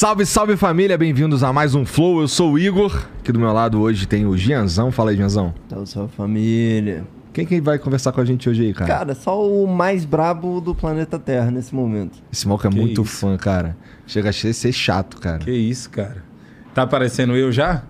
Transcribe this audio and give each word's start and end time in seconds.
Salve, 0.00 0.24
salve 0.24 0.56
família, 0.56 0.96
bem-vindos 0.96 1.44
a 1.44 1.52
mais 1.52 1.74
um 1.74 1.84
Flow. 1.84 2.22
Eu 2.22 2.26
sou 2.26 2.52
o 2.52 2.58
Igor. 2.58 3.06
Aqui 3.18 3.30
do 3.30 3.38
meu 3.38 3.52
lado 3.52 3.78
hoje 3.82 4.08
tem 4.08 4.24
o 4.24 4.34
Gianzão. 4.34 4.90
Fala 4.90 5.10
aí, 5.10 5.16
Gianzão. 5.18 5.52
Salve, 5.68 5.86
salve 5.86 6.16
família. 6.16 7.06
Quem 7.34 7.44
que 7.44 7.60
vai 7.60 7.78
conversar 7.78 8.10
com 8.10 8.18
a 8.18 8.24
gente 8.24 8.48
hoje 8.48 8.62
aí, 8.62 8.72
cara? 8.72 8.90
Cara, 8.90 9.14
só 9.14 9.46
o 9.46 9.66
mais 9.66 10.06
brabo 10.06 10.58
do 10.58 10.74
planeta 10.74 11.18
Terra 11.18 11.50
nesse 11.50 11.74
momento. 11.74 12.16
Esse 12.32 12.48
maluco 12.48 12.66
é 12.66 12.70
Que 12.70 12.76
muito 12.78 13.02
isso? 13.02 13.14
fã, 13.14 13.36
cara. 13.36 13.76
Chega 14.06 14.30
a 14.30 14.32
ser 14.32 14.72
chato, 14.72 15.18
cara. 15.18 15.40
Que 15.40 15.52
isso, 15.52 15.90
cara. 15.90 16.24
Tá 16.72 16.84
aparecendo 16.84 17.36
eu 17.36 17.52
já? 17.52 17.82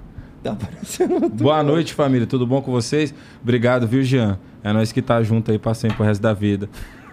Tá 0.42 0.56
parecendo. 0.56 1.28
Boa 1.28 1.62
noite, 1.62 1.94
família. 1.94 2.26
Tudo 2.26 2.44
bom 2.44 2.60
com 2.60 2.72
vocês? 2.72 3.14
Obrigado, 3.40 3.86
viu, 3.86 4.02
Jean? 4.02 4.36
É 4.64 4.72
nós 4.72 4.90
que 4.90 5.00
tá 5.00 5.22
junto 5.22 5.52
aí 5.52 5.60
pra 5.60 5.74
sempre 5.74 6.02
o 6.02 6.04
resto 6.04 6.20
da 6.20 6.32
vida. 6.32 6.68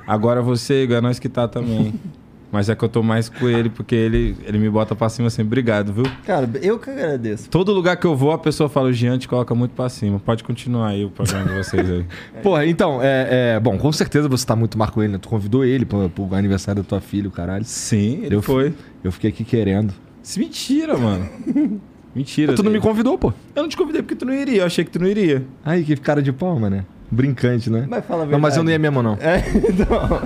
Agora 0.07 0.41
você, 0.41 0.85
Igor, 0.85 0.97
é 0.97 1.01
nós 1.01 1.19
que 1.19 1.29
tá 1.29 1.47
também. 1.47 1.93
Mas 2.51 2.69
é 2.69 2.75
que 2.75 2.83
eu 2.83 2.89
tô 2.89 3.03
mais 3.03 3.27
com 3.27 3.49
ele, 3.49 3.69
porque 3.69 3.93
ele, 3.93 4.35
ele 4.45 4.57
me 4.57 4.69
bota 4.69 4.95
pra 4.95 5.09
cima 5.09 5.29
sempre. 5.29 5.47
Obrigado, 5.47 5.91
viu? 5.91 6.05
Cara, 6.25 6.49
eu 6.61 6.79
que 6.79 6.89
agradeço. 6.89 7.49
Todo 7.49 7.73
lugar 7.73 7.97
que 7.97 8.05
eu 8.05 8.15
vou, 8.15 8.31
a 8.31 8.37
pessoa 8.37 8.69
fala, 8.69 8.87
o 8.87 8.93
Jean 8.93 9.17
te 9.17 9.27
coloca 9.27 9.53
muito 9.53 9.71
pra 9.71 9.89
cima. 9.89 10.19
Pode 10.19 10.43
continuar 10.43 10.89
aí 10.89 11.03
o 11.03 11.09
programa 11.09 11.45
de 11.45 11.57
vocês 11.57 11.89
aí. 11.89 12.05
Porra, 12.41 12.65
então, 12.65 12.99
é, 13.01 13.55
é, 13.55 13.59
Bom, 13.59 13.77
com 13.77 13.91
certeza 13.91 14.29
você 14.29 14.45
tá 14.45 14.55
muito 14.55 14.77
mar 14.77 14.91
com 14.91 15.03
ele, 15.03 15.13
né? 15.13 15.19
Tu 15.21 15.27
convidou 15.27 15.65
ele 15.65 15.85
pro, 15.85 16.09
pro 16.09 16.33
aniversário 16.35 16.81
da 16.81 16.87
tua 16.87 17.01
filha, 17.01 17.27
o 17.27 17.31
caralho. 17.31 17.65
Sim, 17.65 18.21
ele 18.23 18.35
Eu 18.35 18.41
foi. 18.41 18.73
Eu 19.03 19.11
fiquei 19.11 19.29
aqui 19.29 19.43
querendo. 19.43 19.93
Isso 20.23 20.39
é 20.39 20.41
Mentira, 20.41 20.97
mano. 20.97 21.29
Mentira. 22.15 22.55
tu 22.55 22.63
não 22.63 22.71
me 22.71 22.79
convidou, 22.79 23.17
pô. 23.17 23.31
Eu 23.55 23.61
não 23.61 23.69
te 23.69 23.77
convidei 23.77 24.01
porque 24.01 24.15
tu 24.15 24.25
não 24.25 24.33
iria. 24.33 24.61
Eu 24.61 24.65
achei 24.65 24.83
que 24.83 24.89
tu 24.89 24.99
não 24.99 25.07
iria. 25.07 25.45
Aí, 25.63 25.83
que 25.83 25.95
cara 25.97 26.21
de 26.21 26.31
palma, 26.31 26.69
né? 26.69 26.83
Brincante, 27.09 27.69
né? 27.69 27.85
Mas 27.87 28.05
fala 28.05 28.23
a 28.23 28.25
Não, 28.25 28.39
mas 28.39 28.57
eu 28.57 28.63
não 28.63 28.71
ia 28.71 28.79
verdade. 28.79 29.03
mesmo, 29.03 29.03
não. 29.03 29.17
É, 29.21 29.43
então. 29.69 30.19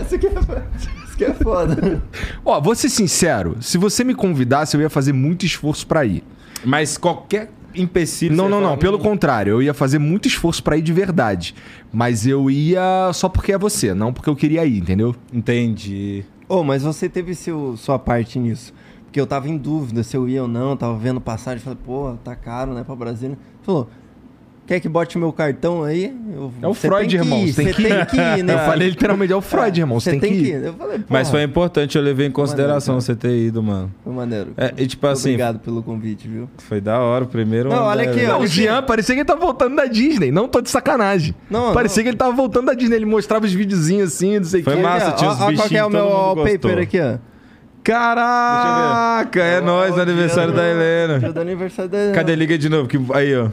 Essa 0.00 0.18
que 0.18 0.26
é, 0.26 0.30
isso 0.30 1.09
que 1.20 1.24
é 1.24 1.34
foda. 1.34 2.02
Ó, 2.42 2.58
vou 2.60 2.74
ser 2.74 2.88
sincero. 2.88 3.58
Se 3.60 3.76
você 3.76 4.02
me 4.02 4.14
convidasse, 4.14 4.74
eu 4.74 4.80
ia 4.80 4.88
fazer 4.88 5.12
muito 5.12 5.44
esforço 5.44 5.86
pra 5.86 6.02
ir. 6.04 6.24
Mas 6.64 6.96
qualquer 6.96 7.50
empecilho... 7.74 8.34
Não, 8.34 8.48
não, 8.48 8.60
não. 8.60 8.78
Pelo 8.78 8.98
contrário, 8.98 9.52
eu 9.52 9.62
ia 9.62 9.74
fazer 9.74 9.98
muito 9.98 10.26
esforço 10.26 10.62
pra 10.62 10.78
ir 10.78 10.82
de 10.82 10.94
verdade. 10.94 11.54
Mas 11.92 12.26
eu 12.26 12.50
ia 12.50 13.10
só 13.12 13.28
porque 13.28 13.52
é 13.52 13.58
você, 13.58 13.92
não 13.92 14.14
porque 14.14 14.30
eu 14.30 14.36
queria 14.36 14.64
ir, 14.64 14.78
entendeu? 14.78 15.14
Entendi. 15.30 16.24
Ô, 16.48 16.64
mas 16.64 16.82
você 16.82 17.06
teve 17.06 17.34
seu, 17.34 17.76
sua 17.76 17.98
parte 17.98 18.38
nisso. 18.38 18.72
Porque 19.04 19.20
eu 19.20 19.26
tava 19.26 19.48
em 19.48 19.58
dúvida 19.58 20.02
se 20.02 20.16
eu 20.16 20.26
ia 20.26 20.42
ou 20.42 20.48
não, 20.48 20.74
tava 20.74 20.96
vendo 20.96 21.20
passagem, 21.20 21.62
falei, 21.62 21.78
pô, 21.84 22.14
tá 22.24 22.34
caro, 22.34 22.72
né, 22.72 22.82
pra 22.82 22.94
Brasília. 22.94 23.36
Falou, 23.62 23.90
quer 24.70 24.78
que 24.78 24.88
bote 24.88 25.18
meu 25.18 25.32
cartão 25.32 25.82
aí? 25.82 26.14
Eu, 26.32 26.52
É 26.62 26.68
o 26.68 26.72
"Você 26.74 26.86
Freud, 26.86 27.08
que 27.08 27.16
irmão. 27.16 27.38
ir, 27.44 27.52
Você 27.52 27.64
tem 27.64 27.74
que 27.74 27.82
ir. 27.82 27.88
tem 27.88 28.04
que 28.06 28.16
ir, 28.16 28.42
né? 28.44 28.54
Eu 28.54 28.58
falei 28.60 28.88
literalmente, 28.88 29.32
é 29.32 29.36
o 29.36 29.40
Freud, 29.40 29.80
irmão. 29.80 29.98
Você 29.98 30.12
tem, 30.12 30.20
que 30.20 30.28
ir. 30.28 30.72
Falei, 30.78 31.00
Mas 31.08 31.28
foi 31.28 31.42
importante, 31.42 31.98
eu 31.98 32.04
levei 32.04 32.28
em 32.28 32.30
consideração 32.30 32.94
Maneiro, 32.94 33.04
você 33.06 33.16
ter 33.16 33.36
ido, 33.36 33.60
mano. 33.62 33.92
Foi 34.04 34.12
maneiro. 34.12 34.52
É, 34.56 34.72
e 34.76 34.86
tipo 34.86 35.04
assim, 35.08 35.30
Obrigado 35.30 35.58
pelo 35.58 35.82
convite, 35.82 36.28
viu? 36.28 36.48
foi 36.58 36.80
da 36.80 37.00
hora 37.00 37.24
o 37.24 37.26
primeiro. 37.26 37.68
Não, 37.68 37.82
olha 37.82 38.08
aqui, 38.08 38.24
ó. 38.26 38.38
O 38.38 38.46
Jean 38.46 38.80
parecia 38.84 39.14
que 39.16 39.22
ele 39.22 39.26
tava 39.26 39.40
voltando 39.40 39.74
da 39.74 39.86
Disney. 39.86 40.30
Não 40.30 40.46
tô 40.46 40.60
de 40.60 40.70
sacanagem. 40.70 41.34
Não, 41.50 41.74
parecia 41.74 42.00
não. 42.00 42.04
que 42.04 42.08
ele 42.10 42.16
tava 42.16 42.32
voltando 42.32 42.66
da 42.66 42.74
Disney. 42.74 42.94
Ele 42.96 43.06
mostrava 43.06 43.44
os 43.46 43.52
videozinhos 43.52 44.14
assim, 44.14 44.38
não 44.38 44.44
sei 44.44 44.60
o 44.60 44.64
Foi 44.64 44.76
quê. 44.76 44.82
massa, 44.82 45.08
ó, 45.08 45.12
tinha 45.12 45.30
os 45.30 45.40
ó, 45.40 45.42
ó, 45.48 45.52
Qual 45.52 45.68
que 45.68 45.76
é 45.76 45.84
o 45.84 45.88
bichinhos, 45.88 45.92
meu 45.92 46.14
wallpaper 46.16 46.78
aqui, 46.78 47.00
ó? 47.00 47.18
Caraca, 47.82 49.40
é 49.42 49.58
Ó, 49.60 49.64
nóis, 49.64 49.98
aniversário 49.98 50.52
da 50.52 50.62
do- 50.62 50.68
Helena. 50.68 51.18
Dia 51.18 51.32
do 51.32 51.40
aniversário 51.40 51.90
da 51.90 51.98
Helena. 51.98 52.14
Cadê? 52.14 52.34
Liga 52.36 52.56
de 52.58 52.68
novo. 52.68 52.86
Que... 52.88 52.98
Aí, 53.12 53.34
ó. 53.36 53.48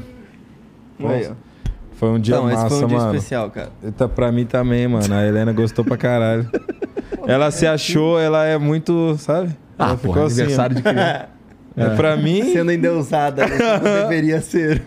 Foi 1.94 2.10
um 2.10 2.20
dia 2.20 2.36
esse 2.36 2.44
massa, 2.44 2.70
foi 2.70 2.84
um 2.86 2.88
dia 2.88 2.98
mano. 2.98 3.16
especial, 3.16 3.50
cara. 3.50 3.72
Tá 3.98 4.08
pra 4.08 4.32
mim 4.32 4.46
também, 4.46 4.88
mano. 4.88 5.14
A 5.14 5.26
Helena 5.26 5.52
gostou 5.52 5.84
pra 5.84 5.98
caralho. 5.98 6.48
ela 7.28 7.50
se 7.50 7.66
achou, 7.66 8.20
ela 8.20 8.46
é 8.46 8.58
muito, 8.58 9.16
sabe? 9.18 9.50
Ah, 9.78 9.90
ela 9.90 9.98
porra, 9.98 10.26
assim, 10.26 10.42
aniversário 10.42 10.76
de 10.76 10.82
criança. 10.84 11.30
É, 11.76 11.90
pra 11.96 12.18
mim, 12.18 12.44
Sendo 12.54 12.72
endeusada, 12.72 13.46
né? 13.48 13.58
deveria 14.02 14.42
ser. 14.42 14.82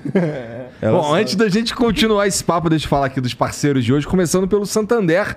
ela 0.83 0.99
Bom, 0.99 1.05
sabe. 1.05 1.21
antes 1.21 1.37
da 1.37 1.49
gente 1.49 1.75
continuar 1.75 2.27
esse 2.27 2.43
papo, 2.43 2.69
deixa 2.69 2.87
eu 2.87 2.89
falar 2.89 3.07
aqui 3.07 3.21
dos 3.21 3.33
parceiros 3.35 3.85
de 3.85 3.93
hoje, 3.93 4.07
começando 4.09 4.49
pelo 4.49 4.67
Santander, 4.67 5.37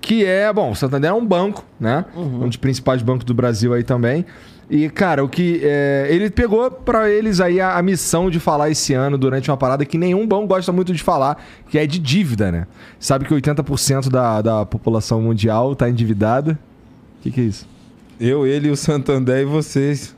que 0.00 0.24
é, 0.26 0.52
bom, 0.52 0.70
o 0.70 0.74
Santander 0.76 1.10
é 1.10 1.14
um 1.14 1.24
banco, 1.24 1.64
né? 1.78 2.04
Um 2.14 2.46
dos 2.46 2.56
principais 2.56 3.00
bancos 3.00 3.24
do 3.24 3.32
Brasil 3.32 3.72
aí 3.72 3.82
também. 3.82 4.26
E, 4.70 4.88
cara, 4.88 5.24
o 5.24 5.28
que 5.28 5.60
é, 5.64 6.06
ele 6.08 6.30
pegou 6.30 6.70
pra 6.70 7.10
eles 7.10 7.40
aí 7.40 7.60
a, 7.60 7.76
a 7.76 7.82
missão 7.82 8.30
de 8.30 8.38
falar 8.38 8.70
esse 8.70 8.94
ano 8.94 9.18
durante 9.18 9.50
uma 9.50 9.56
parada 9.56 9.84
que 9.84 9.98
nenhum 9.98 10.24
banco 10.26 10.46
gosta 10.46 10.70
muito 10.70 10.92
de 10.92 11.02
falar, 11.02 11.42
que 11.68 11.76
é 11.76 11.84
de 11.86 11.98
dívida, 11.98 12.52
né? 12.52 12.66
Sabe 12.98 13.24
que 13.24 13.34
80% 13.34 14.08
da, 14.08 14.40
da 14.40 14.64
população 14.64 15.20
mundial 15.20 15.74
tá 15.74 15.90
endividada. 15.90 16.56
O 17.18 17.22
que, 17.22 17.32
que 17.32 17.40
é 17.40 17.44
isso? 17.44 17.68
eu, 18.20 18.46
ele, 18.46 18.70
o 18.70 18.76
Santander 18.76 19.38
e 19.38 19.44
vocês. 19.44 20.14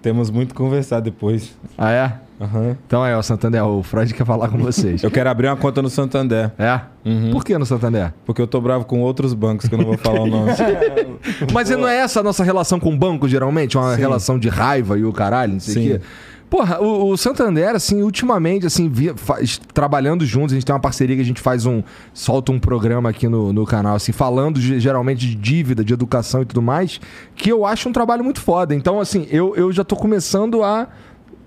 Temos 0.00 0.30
muito 0.30 0.50
que 0.50 0.54
conversar 0.54 1.00
depois. 1.00 1.56
Ah, 1.76 1.90
é? 1.90 2.20
Aham. 2.40 2.76
Então 2.86 3.02
aí, 3.02 3.14
ó, 3.14 3.22
Santander, 3.22 3.64
o 3.66 3.82
Freud 3.82 4.12
quer 4.12 4.26
falar 4.26 4.48
com 4.48 4.58
vocês. 4.58 5.02
Eu 5.02 5.10
quero 5.10 5.30
abrir 5.30 5.46
uma 5.48 5.56
conta 5.56 5.80
no 5.80 5.88
Santander. 5.88 6.50
É? 6.58 6.80
Uhum. 7.04 7.30
Por 7.30 7.44
que 7.44 7.56
no 7.56 7.64
Santander? 7.64 8.12
Porque 8.26 8.42
eu 8.42 8.46
tô 8.46 8.60
bravo 8.60 8.84
com 8.84 9.00
outros 9.00 9.32
bancos, 9.32 9.68
que 9.68 9.74
eu 9.74 9.78
não 9.78 9.86
vou 9.86 9.96
falar 9.96 10.20
o 10.20 10.26
nome. 10.26 10.52
Mas 11.52 11.70
não 11.70 11.88
é 11.88 11.96
essa 11.98 12.20
a 12.20 12.22
nossa 12.22 12.44
relação 12.44 12.78
com 12.78 12.92
o 12.92 12.96
banco, 12.96 13.26
geralmente? 13.28 13.78
Uma 13.78 13.94
Sim. 13.94 14.00
relação 14.00 14.38
de 14.38 14.48
raiva 14.48 14.98
e 14.98 15.04
o 15.04 15.12
caralho, 15.12 15.54
não 15.54 15.60
sei 15.60 15.94
o 15.94 15.98
quê. 15.98 16.04
Porra, 16.48 16.80
o, 16.80 17.10
o 17.10 17.16
Santander, 17.16 17.70
assim, 17.74 18.02
ultimamente, 18.02 18.66
assim, 18.66 18.88
via- 18.88 19.16
faz- 19.16 19.58
trabalhando 19.74 20.24
juntos, 20.24 20.52
a 20.52 20.54
gente 20.54 20.64
tem 20.64 20.72
uma 20.72 20.80
parceria 20.80 21.16
que 21.16 21.22
a 21.22 21.24
gente 21.24 21.40
faz 21.40 21.66
um. 21.66 21.82
solta 22.14 22.52
um 22.52 22.58
programa 22.58 23.08
aqui 23.10 23.26
no, 23.26 23.52
no 23.52 23.64
canal, 23.66 23.96
assim, 23.96 24.12
falando 24.12 24.60
ge- 24.60 24.78
geralmente 24.78 25.26
de 25.26 25.34
dívida, 25.34 25.84
de 25.84 25.92
educação 25.92 26.42
e 26.42 26.44
tudo 26.44 26.62
mais, 26.62 27.00
que 27.34 27.50
eu 27.50 27.66
acho 27.66 27.88
um 27.88 27.92
trabalho 27.92 28.22
muito 28.22 28.40
foda. 28.40 28.72
Então, 28.76 29.00
assim, 29.00 29.26
eu, 29.28 29.56
eu 29.56 29.72
já 29.72 29.82
tô 29.82 29.96
começando 29.96 30.62
a 30.62 30.86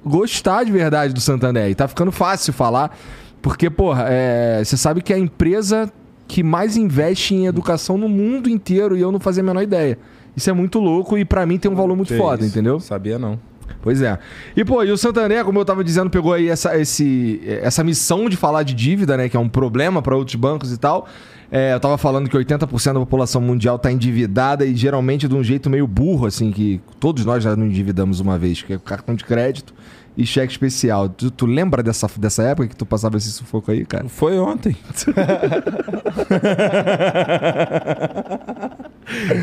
gostar 0.06 0.64
de 0.64 0.72
verdade 0.72 1.14
do 1.14 1.22
Santander. 1.22 1.70
E 1.70 1.76
tá 1.76 1.88
ficando 1.88 2.12
fácil 2.12 2.54
falar, 2.54 2.98
porque, 3.42 3.70
porra, 3.70 4.06
é, 4.08 4.62
você 4.64 4.78
sabe 4.78 5.02
que 5.02 5.14
é 5.14 5.16
a 5.16 5.20
empresa 5.20 5.92
que 6.28 6.44
mais 6.44 6.78
investe 6.78 7.34
em 7.34 7.48
educação 7.48 7.98
no 7.98 8.08
mundo 8.08 8.50
inteiro 8.50 8.96
e 8.96 9.02
eu 9.02 9.12
não 9.12 9.20
fazia 9.20 9.42
a 9.42 9.46
menor 9.46 9.64
ideia. 9.64 9.98
Isso 10.36 10.50
é 10.50 10.54
muito 10.54 10.80
louco 10.80 11.18
e 11.18 11.26
pra 11.26 11.46
mim 11.46 11.58
tem 11.58 11.70
um 11.70 11.76
valor 11.76 11.96
muito 11.96 12.16
foda, 12.16 12.46
entendeu? 12.46 12.80
Sabia 12.80 13.18
não. 13.18 13.40
Pois 13.82 14.02
é. 14.02 14.18
E, 14.56 14.64
pô, 14.66 14.84
e 14.84 14.92
o 14.92 14.98
Santander, 14.98 15.44
como 15.46 15.60
eu 15.60 15.66
tava 15.66 15.84
dizendo, 15.84 16.10
pegou 16.10 16.34
aí 16.34 16.50
essa, 16.50 16.78
esse, 16.78 17.42
essa 17.46 17.84
missão 17.84 18.30
de 18.30 18.36
falar 18.36 18.64
de 18.64 18.74
dívida, 18.74 19.16
né? 19.16 19.30
Que 19.30 19.38
é 19.38 19.40
um 19.40 19.50
problema 19.50 20.02
para 20.02 20.16
outros 20.16 20.36
bancos 20.36 20.72
e 20.74 20.78
tal. 20.78 21.08
É, 21.52 21.74
eu 21.74 21.80
tava 21.80 21.98
falando 21.98 22.30
que 22.30 22.38
80% 22.38 22.94
da 22.94 23.00
população 23.00 23.42
mundial 23.42 23.80
tá 23.80 23.92
endividada 23.92 24.66
e 24.66 24.76
geralmente 24.76 25.28
de 25.28 25.36
um 25.36 25.44
jeito 25.44 25.70
meio 25.70 25.88
burro, 25.88 26.28
assim, 26.28 26.52
que 26.52 26.80
todos 27.00 27.26
nós 27.26 27.44
já 27.44 27.56
nos 27.56 27.68
endividamos 27.68 28.20
uma 28.20 28.38
vez, 28.38 28.62
que 28.62 28.74
é 28.74 28.78
cartão 28.78 29.16
de 29.16 29.24
crédito 29.24 29.74
e 30.16 30.26
cheque 30.26 30.52
especial. 30.52 31.10
Tu, 31.10 31.32
tu 31.32 31.46
lembra 31.46 31.82
dessa, 31.82 32.08
dessa 32.18 32.44
época 32.44 32.68
que 32.68 32.76
tu 32.76 32.86
passava 32.86 33.18
esse 33.18 33.32
sufoco 33.32 33.72
aí, 33.72 33.86
cara? 33.86 34.08
Foi 34.10 34.38
ontem. 34.38 34.76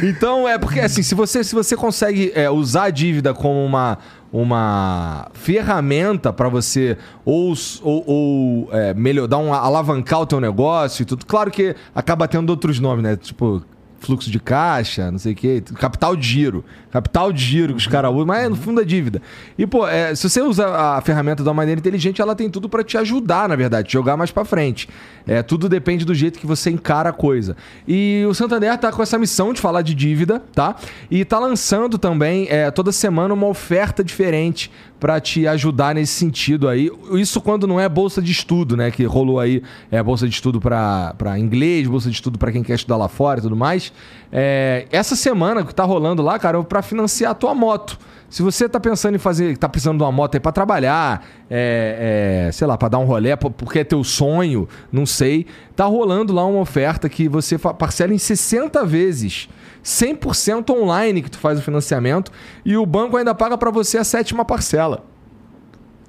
Então, 0.02 0.48
é 0.48 0.58
porque 0.58 0.80
assim, 0.80 1.02
se 1.02 1.14
você, 1.14 1.42
se 1.42 1.54
você 1.54 1.76
consegue 1.76 2.30
é, 2.34 2.48
usar 2.48 2.84
a 2.84 2.90
dívida 2.90 3.34
como 3.34 3.64
uma, 3.64 3.98
uma 4.32 5.28
ferramenta 5.32 6.32
para 6.32 6.48
você 6.48 6.96
ou, 7.24 7.54
ou, 7.82 8.04
ou 8.06 8.68
é, 8.72 8.94
dar 9.28 9.38
um, 9.38 9.52
alavancar 9.52 10.20
o 10.20 10.26
teu 10.26 10.40
negócio 10.40 11.02
e 11.02 11.06
tudo, 11.06 11.24
claro 11.24 11.50
que 11.50 11.74
acaba 11.94 12.28
tendo 12.28 12.50
outros 12.50 12.80
nomes, 12.80 13.02
né? 13.02 13.16
Tipo, 13.16 13.62
fluxo 13.98 14.30
de 14.30 14.38
caixa, 14.38 15.10
não 15.10 15.18
sei 15.18 15.32
o 15.32 15.36
quê, 15.36 15.62
capital 15.78 16.14
de 16.16 16.26
giro. 16.26 16.64
Capital 16.90 17.32
de 17.32 17.42
giro 17.42 17.74
que 17.74 17.80
os 17.80 17.86
caras 17.86 18.10
usam, 18.10 18.26
mas 18.26 18.44
é 18.44 18.48
no 18.48 18.56
fundo 18.56 18.80
da 18.80 18.86
dívida. 18.86 19.20
E, 19.58 19.66
pô, 19.66 19.86
é, 19.86 20.14
se 20.14 20.28
você 20.28 20.40
usa 20.40 20.66
a 20.66 21.00
ferramenta 21.00 21.42
de 21.42 21.48
uma 21.48 21.54
maneira 21.54 21.78
inteligente, 21.78 22.22
ela 22.22 22.34
tem 22.34 22.48
tudo 22.48 22.68
para 22.68 22.82
te 22.82 22.96
ajudar, 22.96 23.48
na 23.48 23.56
verdade, 23.56 23.88
te 23.88 23.92
jogar 23.92 24.16
mais 24.16 24.30
para 24.30 24.44
frente. 24.44 24.88
É, 25.26 25.42
tudo 25.42 25.68
depende 25.68 26.04
do 26.04 26.14
jeito 26.14 26.38
que 26.38 26.46
você 26.46 26.70
encara 26.70 27.10
a 27.10 27.12
coisa. 27.12 27.56
E 27.86 28.24
o 28.28 28.32
Santander 28.32 28.76
tá 28.78 28.90
com 28.92 29.02
essa 29.02 29.18
missão 29.18 29.52
de 29.52 29.60
falar 29.60 29.82
de 29.82 29.94
dívida, 29.94 30.42
tá? 30.54 30.76
E 31.10 31.24
tá 31.24 31.38
lançando 31.38 31.98
também 31.98 32.46
é, 32.48 32.70
toda 32.70 32.92
semana 32.92 33.34
uma 33.34 33.46
oferta 33.46 34.02
diferente 34.02 34.70
para 34.98 35.20
te 35.20 35.46
ajudar 35.46 35.94
nesse 35.94 36.12
sentido 36.14 36.68
aí. 36.68 36.90
Isso 37.12 37.40
quando 37.40 37.66
não 37.66 37.78
é 37.78 37.88
bolsa 37.88 38.22
de 38.22 38.32
estudo, 38.32 38.76
né? 38.76 38.90
Que 38.90 39.04
rolou 39.04 39.38
aí 39.38 39.62
é 39.90 40.02
bolsa 40.02 40.26
de 40.26 40.34
estudo 40.34 40.60
para 40.60 41.38
inglês, 41.38 41.86
bolsa 41.86 42.08
de 42.08 42.14
estudo 42.14 42.38
para 42.38 42.50
quem 42.50 42.62
quer 42.62 42.74
estudar 42.74 42.96
lá 42.96 43.08
fora 43.08 43.38
e 43.38 43.42
tudo 43.42 43.54
mais. 43.56 43.92
É, 44.32 44.86
essa 44.90 45.14
semana 45.14 45.64
que 45.64 45.74
tá 45.74 45.84
rolando 45.84 46.22
lá, 46.22 46.38
cara, 46.38 46.58
é 46.58 46.62
para 46.62 46.80
financiar 46.82 47.32
a 47.32 47.34
tua 47.34 47.54
moto. 47.54 47.98
Se 48.28 48.42
você 48.42 48.68
tá 48.68 48.80
pensando 48.80 49.14
em 49.14 49.18
fazer, 49.18 49.56
tá 49.56 49.68
precisando 49.68 49.98
de 49.98 50.02
uma 50.02 50.10
moto 50.10 50.34
aí 50.34 50.40
pra 50.40 50.50
trabalhar, 50.50 51.24
é, 51.48 52.46
é, 52.48 52.52
sei 52.52 52.66
lá, 52.66 52.76
pra 52.76 52.88
dar 52.88 52.98
um 52.98 53.04
rolê, 53.04 53.36
po- 53.36 53.50
porque 53.52 53.78
é 53.80 53.84
teu 53.84 54.02
sonho, 54.02 54.68
não 54.90 55.06
sei, 55.06 55.46
tá 55.76 55.84
rolando 55.84 56.32
lá 56.32 56.44
uma 56.44 56.58
oferta 56.60 57.08
que 57.08 57.28
você 57.28 57.56
parcela 57.56 58.12
em 58.12 58.18
60 58.18 58.84
vezes, 58.84 59.48
100% 59.86 60.70
online 60.70 61.22
que 61.22 61.30
tu 61.30 61.38
faz 61.38 61.60
o 61.60 61.62
financiamento 61.62 62.32
e 62.64 62.76
o 62.76 62.84
banco 62.84 63.16
ainda 63.16 63.32
paga 63.32 63.56
pra 63.56 63.70
você 63.70 63.96
a 63.96 64.04
sétima 64.04 64.44
parcela. 64.44 65.04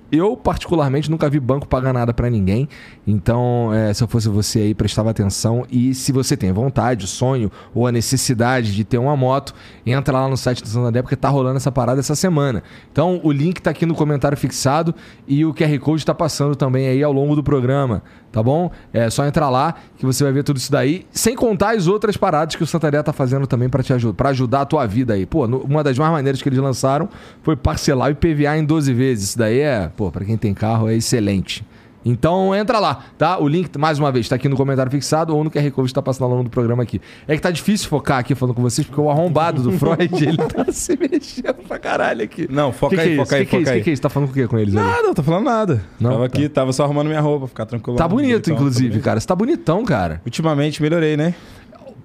Eu, 0.09 0.37
particularmente, 0.37 1.11
nunca 1.11 1.29
vi 1.29 1.37
banco 1.37 1.67
pagar 1.67 1.91
nada 1.91 2.13
pra 2.13 2.29
ninguém. 2.29 2.69
Então, 3.05 3.73
é, 3.73 3.93
se 3.93 4.01
eu 4.01 4.07
fosse 4.07 4.29
você 4.29 4.59
aí, 4.59 4.73
prestava 4.73 5.09
atenção. 5.09 5.65
E 5.69 5.93
se 5.93 6.13
você 6.13 6.37
tem 6.37 6.51
vontade, 6.51 7.05
sonho 7.07 7.51
ou 7.75 7.85
a 7.85 7.91
necessidade 7.91 8.73
de 8.73 8.85
ter 8.85 8.97
uma 8.97 9.17
moto, 9.17 9.53
entra 9.85 10.17
lá 10.17 10.29
no 10.29 10.37
site 10.37 10.63
do 10.63 10.69
Santander, 10.69 11.03
porque 11.03 11.17
tá 11.17 11.27
rolando 11.27 11.57
essa 11.57 11.71
parada 11.73 11.99
essa 11.99 12.15
semana. 12.15 12.63
Então, 12.89 13.19
o 13.21 13.33
link 13.33 13.61
tá 13.61 13.71
aqui 13.71 13.85
no 13.85 13.93
comentário 13.93 14.37
fixado 14.37 14.95
e 15.27 15.43
o 15.43 15.53
QR 15.53 15.77
Code 15.79 16.05
tá 16.05 16.15
passando 16.15 16.55
também 16.55 16.87
aí 16.87 17.03
ao 17.03 17.11
longo 17.11 17.35
do 17.35 17.43
programa. 17.43 18.01
Tá 18.31 18.43
bom? 18.43 18.69
É 18.93 19.09
só 19.09 19.25
entrar 19.25 19.49
lá 19.49 19.73
que 19.97 20.05
você 20.05 20.23
vai 20.23 20.31
ver 20.33 20.43
tudo 20.43 20.57
isso 20.57 20.71
daí. 20.71 21.05
Sem 21.11 21.35
contar 21.35 21.75
as 21.75 21.87
outras 21.87 22.15
paradas 22.17 22.55
que 22.55 22.63
o 22.63 22.67
Santander 22.67 23.01
tá 23.01 23.11
fazendo 23.13 23.47
também 23.47 23.67
pra 23.69 23.81
te 23.81 23.93
ajudar, 23.93 24.13
para 24.15 24.29
ajudar 24.29 24.61
a 24.61 24.65
tua 24.65 24.85
vida 24.85 25.13
aí. 25.13 25.25
Pô, 25.25 25.47
no- 25.47 25.59
uma 25.61 25.83
das 25.83 25.97
mais 25.97 26.11
maneiras 26.11 26.41
que 26.41 26.47
eles 26.49 26.59
lançaram 26.59 27.09
foi 27.41 27.55
parcelar 27.55 28.09
o 28.09 28.11
IPVA 28.11 28.57
em 28.57 28.65
12 28.65 28.93
vezes. 28.93 29.29
Isso 29.29 29.37
daí 29.37 29.59
é, 29.59 29.89
pô, 29.95 30.11
pra 30.11 30.23
quem 30.25 30.37
tem 30.37 30.53
carro 30.53 30.87
é 30.89 30.95
excelente. 30.95 31.65
Então 32.09 32.55
entra 32.55 32.79
lá, 32.79 33.03
tá? 33.17 33.37
O 33.37 33.47
link, 33.47 33.77
mais 33.77 33.99
uma 33.99 34.11
vez, 34.11 34.29
tá 34.29 34.35
aqui 34.35 34.47
no 34.47 34.55
comentário 34.55 34.89
fixado 34.91 35.35
ou 35.35 35.43
no 35.43 35.51
QR 35.51 35.69
Code 35.71 35.89
que 35.89 35.93
tá 35.93 36.01
passando 36.01 36.23
ao 36.23 36.29
longo 36.31 36.43
do 36.45 36.49
programa 36.49 36.81
aqui. 36.83 37.01
É 37.27 37.35
que 37.35 37.41
tá 37.41 37.51
difícil 37.51 37.89
focar 37.89 38.19
aqui 38.19 38.33
falando 38.33 38.55
com 38.55 38.61
vocês, 38.61 38.87
porque 38.87 39.01
o 39.01 39.09
arrombado 39.09 39.61
do 39.61 39.71
Freud, 39.77 40.13
ele 40.25 40.37
tá 40.37 40.65
se 40.71 40.97
mexendo 40.97 41.55
pra 41.67 41.77
caralho 41.77 42.23
aqui. 42.23 42.47
Não, 42.49 42.71
foca 42.71 42.95
que 42.95 43.01
aí, 43.01 43.07
que 43.07 43.13
é 43.13 43.17
foca 43.25 43.35
aí, 43.35 43.45
que 43.45 43.49
que 43.49 43.55
é 43.55 43.59
foca 43.59 43.71
aí. 43.71 43.77
Que 43.79 43.83
que 43.83 43.89
é 43.89 43.93
isso? 43.93 44.01
Tá 44.01 44.09
falando 44.09 44.29
com 44.29 44.31
o 44.31 44.35
que 44.41 44.47
com 44.47 44.57
eles 44.57 44.75
ali? 44.75 44.85
Nada, 44.87 45.03
não 45.03 45.13
tô 45.13 45.21
falando 45.23 45.43
nada. 45.43 45.83
Não? 45.99 46.11
Tava 46.11 46.29
Tá. 46.29 46.37
aqui, 46.37 46.49
tava 46.49 46.71
só 46.73 46.83
arrumando 46.85 47.07
minha 47.07 47.19
roupa, 47.21 47.47
ficar 47.47 47.65
tranquilo. 47.65 47.97
Tá 47.97 48.07
bonito, 48.07 48.29
bonitão, 48.31 48.53
inclusive, 48.55 48.85
tá 48.87 48.89
bonito. 48.93 49.03
cara. 49.03 49.19
Você 49.19 49.27
tá 49.27 49.35
bonitão, 49.35 49.83
cara. 49.83 50.21
Ultimamente 50.25 50.81
melhorei, 50.81 51.17
né? 51.17 51.35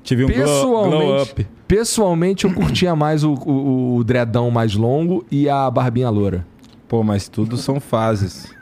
Tive 0.02 0.25
um 0.25 0.26
glow, 0.26 0.37
glow 0.44 0.46
Pessoalmente, 0.90 1.31
up. 1.31 1.46
pessoalmente, 1.69 2.44
eu 2.44 2.52
curtia 2.52 2.96
mais 2.96 3.22
o, 3.22 3.34
o, 3.34 3.96
o 3.99 4.04
dredão 4.04 4.50
mais 4.50 4.75
longo 4.75 5.25
e 5.31 5.49
a 5.49 5.70
barbinha 5.70 6.10
loura. 6.10 6.44
Pô, 6.88 7.04
mas 7.04 7.28
tudo 7.28 7.56
são 7.56 7.78
fases. 7.78 8.52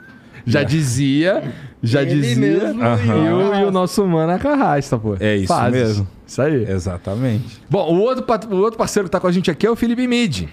Já 0.45 0.63
dizia, 0.63 1.43
já 1.81 2.01
Ele 2.01 2.21
dizia. 2.21 2.35
mesmo. 2.35 2.81
E 2.83 3.29
o, 3.33 3.55
e 3.55 3.63
o 3.65 3.71
nosso 3.71 4.05
mano 4.05 4.31
é 4.31 4.39
carrasta, 4.39 4.97
pô. 4.97 5.15
É 5.19 5.35
isso 5.35 5.53
mesmo. 5.71 6.07
Isso 6.25 6.41
aí. 6.41 6.69
Exatamente. 6.69 7.61
Bom, 7.69 7.93
o 7.93 7.99
outro, 7.99 8.25
o 8.51 8.57
outro 8.57 8.77
parceiro 8.77 9.07
que 9.07 9.11
tá 9.11 9.19
com 9.19 9.27
a 9.27 9.31
gente 9.31 9.49
aqui 9.51 9.65
é 9.65 9.69
o 9.71 9.75
Felipe 9.75 10.07
Mid. 10.07 10.45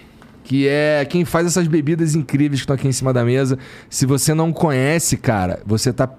Que 0.43 0.67
é 0.67 1.05
quem 1.05 1.25
faz 1.25 1.45
essas 1.45 1.67
bebidas 1.67 2.15
incríveis 2.15 2.61
que 2.61 2.63
estão 2.63 2.75
aqui 2.75 2.87
em 2.87 2.91
cima 2.91 3.13
da 3.13 3.23
mesa. 3.23 3.57
Se 3.89 4.05
você 4.05 4.33
não 4.33 4.51
conhece, 4.51 5.15
cara, 5.17 5.59
você 5.65 5.93
tá 5.93 6.09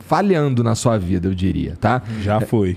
falhando 0.00 0.62
na 0.64 0.74
sua 0.74 0.98
vida, 0.98 1.28
eu 1.28 1.34
diria, 1.34 1.76
tá? 1.80 2.02
Já 2.22 2.40
fui. 2.40 2.76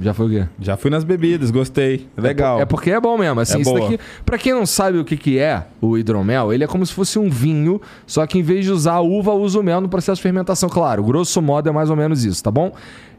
Já 0.00 0.12
foi 0.12 0.26
o 0.26 0.30
quê? 0.30 0.48
Já 0.60 0.76
fui 0.76 0.90
nas 0.90 1.04
bebidas, 1.04 1.50
gostei. 1.50 2.08
Legal. 2.16 2.60
É 2.60 2.64
porque 2.64 2.90
é 2.90 3.00
bom 3.00 3.16
mesmo. 3.16 3.40
Assim, 3.40 3.58
É 3.58 3.60
isso 3.60 3.70
boa. 3.72 3.80
daqui, 3.90 3.98
pra 4.26 4.36
quem 4.36 4.52
não 4.52 4.66
sabe 4.66 4.98
o 4.98 5.04
que, 5.04 5.16
que 5.16 5.38
é 5.38 5.66
o 5.80 5.96
hidromel, 5.96 6.52
ele 6.52 6.64
é 6.64 6.66
como 6.66 6.84
se 6.84 6.92
fosse 6.92 7.18
um 7.18 7.30
vinho, 7.30 7.80
só 8.06 8.26
que 8.26 8.38
em 8.38 8.42
vez 8.42 8.64
de 8.64 8.72
usar 8.72 8.94
a 8.94 9.00
uva, 9.00 9.32
usa 9.32 9.60
o 9.60 9.62
mel 9.62 9.80
no 9.80 9.88
processo 9.88 10.16
de 10.16 10.22
fermentação. 10.22 10.68
Claro, 10.68 11.02
grosso 11.04 11.40
modo 11.40 11.68
é 11.68 11.72
mais 11.72 11.90
ou 11.90 11.96
menos 11.96 12.24
isso, 12.24 12.42
tá 12.42 12.50
bom? 12.50 12.72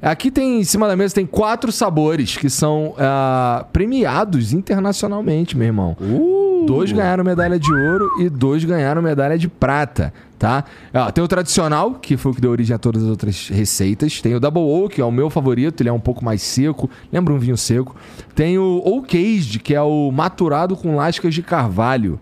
Aqui 0.06 0.30
tem, 0.30 0.60
em 0.60 0.64
cima 0.64 0.88
da 0.88 0.96
mesa, 0.96 1.16
tem 1.16 1.26
quatro 1.26 1.72
sabores 1.72 2.38
que 2.38 2.48
são 2.48 2.94
ah, 2.96 3.66
premiados 3.74 4.54
internacionalmente, 4.54 5.58
meu 5.58 5.66
irmão. 5.66 5.98
Uh! 6.00 6.64
Dois 6.68 6.92
ganharam 6.92 7.24
medalha 7.24 7.58
de 7.58 7.74
ouro 7.74 8.08
e 8.20 8.30
dois 8.30 8.64
ganharam 8.64 9.02
medalha 9.02 9.36
de 9.36 9.48
prata, 9.48 10.14
tá? 10.38 10.64
Ó, 10.94 11.10
tem 11.10 11.24
o 11.24 11.28
tradicional, 11.28 11.96
que 11.96 12.18
foi 12.18 12.32
o 12.32 12.36
que 12.36 12.42
deu 12.42 12.52
origem 12.52 12.76
a 12.76 12.78
todas 12.78 13.02
as 13.02 13.10
outras 13.10 13.50
receitas. 13.50 14.22
Tem 14.22 14.36
o 14.36 14.40
Double 14.40 14.62
Oak, 14.62 14.94
que 14.94 15.02
é 15.02 15.06
o 15.06 15.12
meu 15.12 15.28
favorito, 15.32 15.82
ele 15.82 15.90
é 15.90 15.94
um 15.94 16.00
pouco 16.00 16.24
mais 16.24 16.44
seco, 16.44 16.88
lembra 17.12 17.34
um 17.34 17.40
vinho 17.40 17.58
seco. 17.58 17.96
Tem 18.36 18.60
o 18.60 18.84
Oak 18.86 19.18
Aged, 19.18 19.58
que 19.58 19.74
é 19.74 19.82
o 19.82 20.12
maturado 20.12 20.76
com 20.76 20.96
lascas 20.96 21.34
de 21.34 21.42
carvalho. 21.42 22.20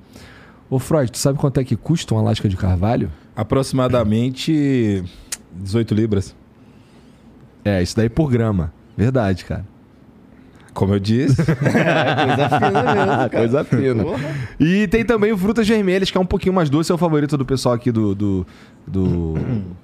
Ô 0.70 0.80
Freud, 0.80 1.12
tu 1.12 1.18
sabe 1.18 1.38
quanto 1.38 1.60
é 1.60 1.66
que 1.66 1.76
custa 1.76 2.14
uma 2.14 2.22
lasca 2.22 2.48
de 2.48 2.56
carvalho? 2.56 3.12
Aproximadamente 3.36 5.04
18 5.52 5.94
libras. 5.94 6.34
É, 7.64 7.82
isso 7.82 7.96
daí 7.96 8.10
por 8.10 8.30
grama. 8.30 8.74
Verdade, 8.96 9.46
cara. 9.46 9.66
Como 10.74 10.94
eu 10.94 11.00
disse. 11.00 11.36
Coisa 11.46 12.50
fina 12.50 12.96
mesmo, 12.96 13.06
cara. 13.06 13.30
Coisa 13.30 13.64
fina. 13.64 14.04
Porra. 14.04 14.36
E 14.60 14.88
tem 14.88 15.06
também 15.06 15.32
o 15.32 15.38
Frutas 15.38 15.68
Vermelhas, 15.68 16.10
que 16.10 16.18
é 16.18 16.22
um 16.22 16.26
pouquinho 16.26 16.54
mais 16.54 16.70
doce, 16.70 16.92
é 16.92 16.96
o 16.96 16.98
favorito 16.98 17.38
do 17.38 17.46
pessoal 17.46 17.76
aqui 17.76 17.92
do, 17.92 18.16
do, 18.16 18.48
do, 18.88 19.36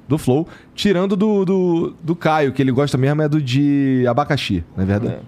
do 0.08 0.18
Flow. 0.18 0.48
Tirando 0.74 1.16
do, 1.16 1.46
do, 1.46 1.96
do 2.02 2.16
Caio, 2.16 2.52
que 2.52 2.62
ele 2.62 2.72
gosta 2.72 2.98
mesmo 2.98 3.22
é 3.22 3.30
do 3.30 3.42
de 3.42 4.04
abacaxi, 4.08 4.64
não 4.76 4.84
é 4.84 4.88
verdade? 4.88 5.20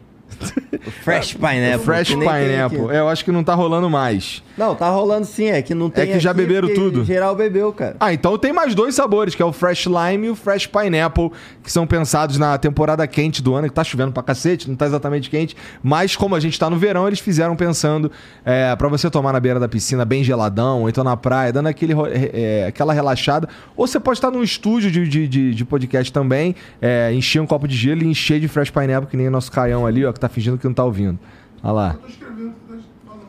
Fresh 1.04 1.33
Pineapple. 1.33 1.86
Fresh 1.86 2.10
Pineapple. 2.16 2.89
É, 2.92 3.00
eu 3.00 3.07
acho 3.10 3.24
que 3.24 3.31
não 3.31 3.44
tá 3.44 3.54
rolando 3.54 3.89
mais. 3.89 4.44
Não, 4.57 4.75
tá 4.75 4.89
rolando 4.89 5.25
sim, 5.25 5.45
é 5.50 5.62
que 5.62 5.74
não 5.74 5.89
tem 5.89 6.07
que 6.13 6.19
já 6.19 6.33
beberam 6.33 6.68
tudo. 6.74 7.04
Geral 7.06 7.36
bebeu, 7.36 7.72
cara. 7.74 7.95
Ah, 8.00 8.13
então 8.13 8.38
tem 8.38 8.51
mais 8.54 8.75
dois 8.75 8.94
sabores, 8.95 9.33
que 9.36 9.42
é 9.42 9.45
o 9.45 9.51
Fresh 9.54 9.86
Lime 9.88 10.28
e 10.28 10.30
o 10.30 10.36
Fresh 10.36 10.68
Pineapple, 10.68 11.31
que 11.63 11.72
são 11.72 11.88
pensados 11.88 12.38
na 12.38 12.57
temporada 12.57 13.06
quente 13.07 13.42
do 13.42 13.54
ano, 13.56 13.68
que 13.68 13.74
tá 13.74 13.83
chovendo 13.83 14.12
pra 14.12 14.22
cacete, 14.24 14.69
não 14.69 14.75
tá 14.75 14.86
exatamente 14.86 15.30
quente, 15.30 15.56
mas 15.81 16.16
como 16.16 16.36
a 16.36 16.39
gente 16.39 16.60
tá 16.60 16.69
no 16.69 16.77
verão, 16.77 17.07
eles 17.07 17.19
fizeram 17.19 17.56
pensando 17.56 18.12
é, 18.45 18.75
para 18.75 18.88
você 18.88 19.10
tomar 19.10 19.34
na 19.34 19.39
beira 19.39 19.60
da 19.60 19.68
piscina 19.68 20.04
bem 20.06 20.24
geladão, 20.24 20.81
ou 20.81 20.89
então 20.89 21.04
na 21.04 21.16
praia, 21.18 21.51
dando 21.54 21.68
aquele, 21.68 21.94
é, 22.34 22.66
aquela 22.68 22.94
relaxada. 22.94 23.48
Ou 23.75 23.88
você 23.88 24.00
pode 24.00 24.18
estar 24.18 24.30
num 24.31 24.44
estúdio 24.44 24.92
de, 24.92 25.07
de, 25.07 25.27
de- 25.27 25.54
de 25.56 25.66
podcast 25.66 26.12
também, 26.12 26.56
é, 26.81 27.12
encher 27.13 27.39
um 27.42 27.45
copo 27.48 27.68
de 27.68 27.75
gelo 27.75 28.04
e 28.04 28.07
encher 28.07 28.39
de 28.39 28.48
Fresh 28.48 28.69
Pineapple, 28.69 29.10
que 29.10 29.18
nem 29.18 29.27
o 29.27 29.31
nosso 29.31 29.51
Caião 29.51 29.86
ali, 29.86 30.06
ó, 30.06 30.12
tá 30.22 30.30
fingindo 30.30 30.58
que 30.58 30.66
não 30.66 30.74
tá 30.74 30.84
ouvindo. 30.84 31.20
Olha 31.64 31.72
lá. 31.74 31.94
tô 31.94 32.08
escrevendo 32.08 32.50
o 32.50 32.54
que 32.54 32.60
tá 32.68 32.78
falando. 33.06 33.28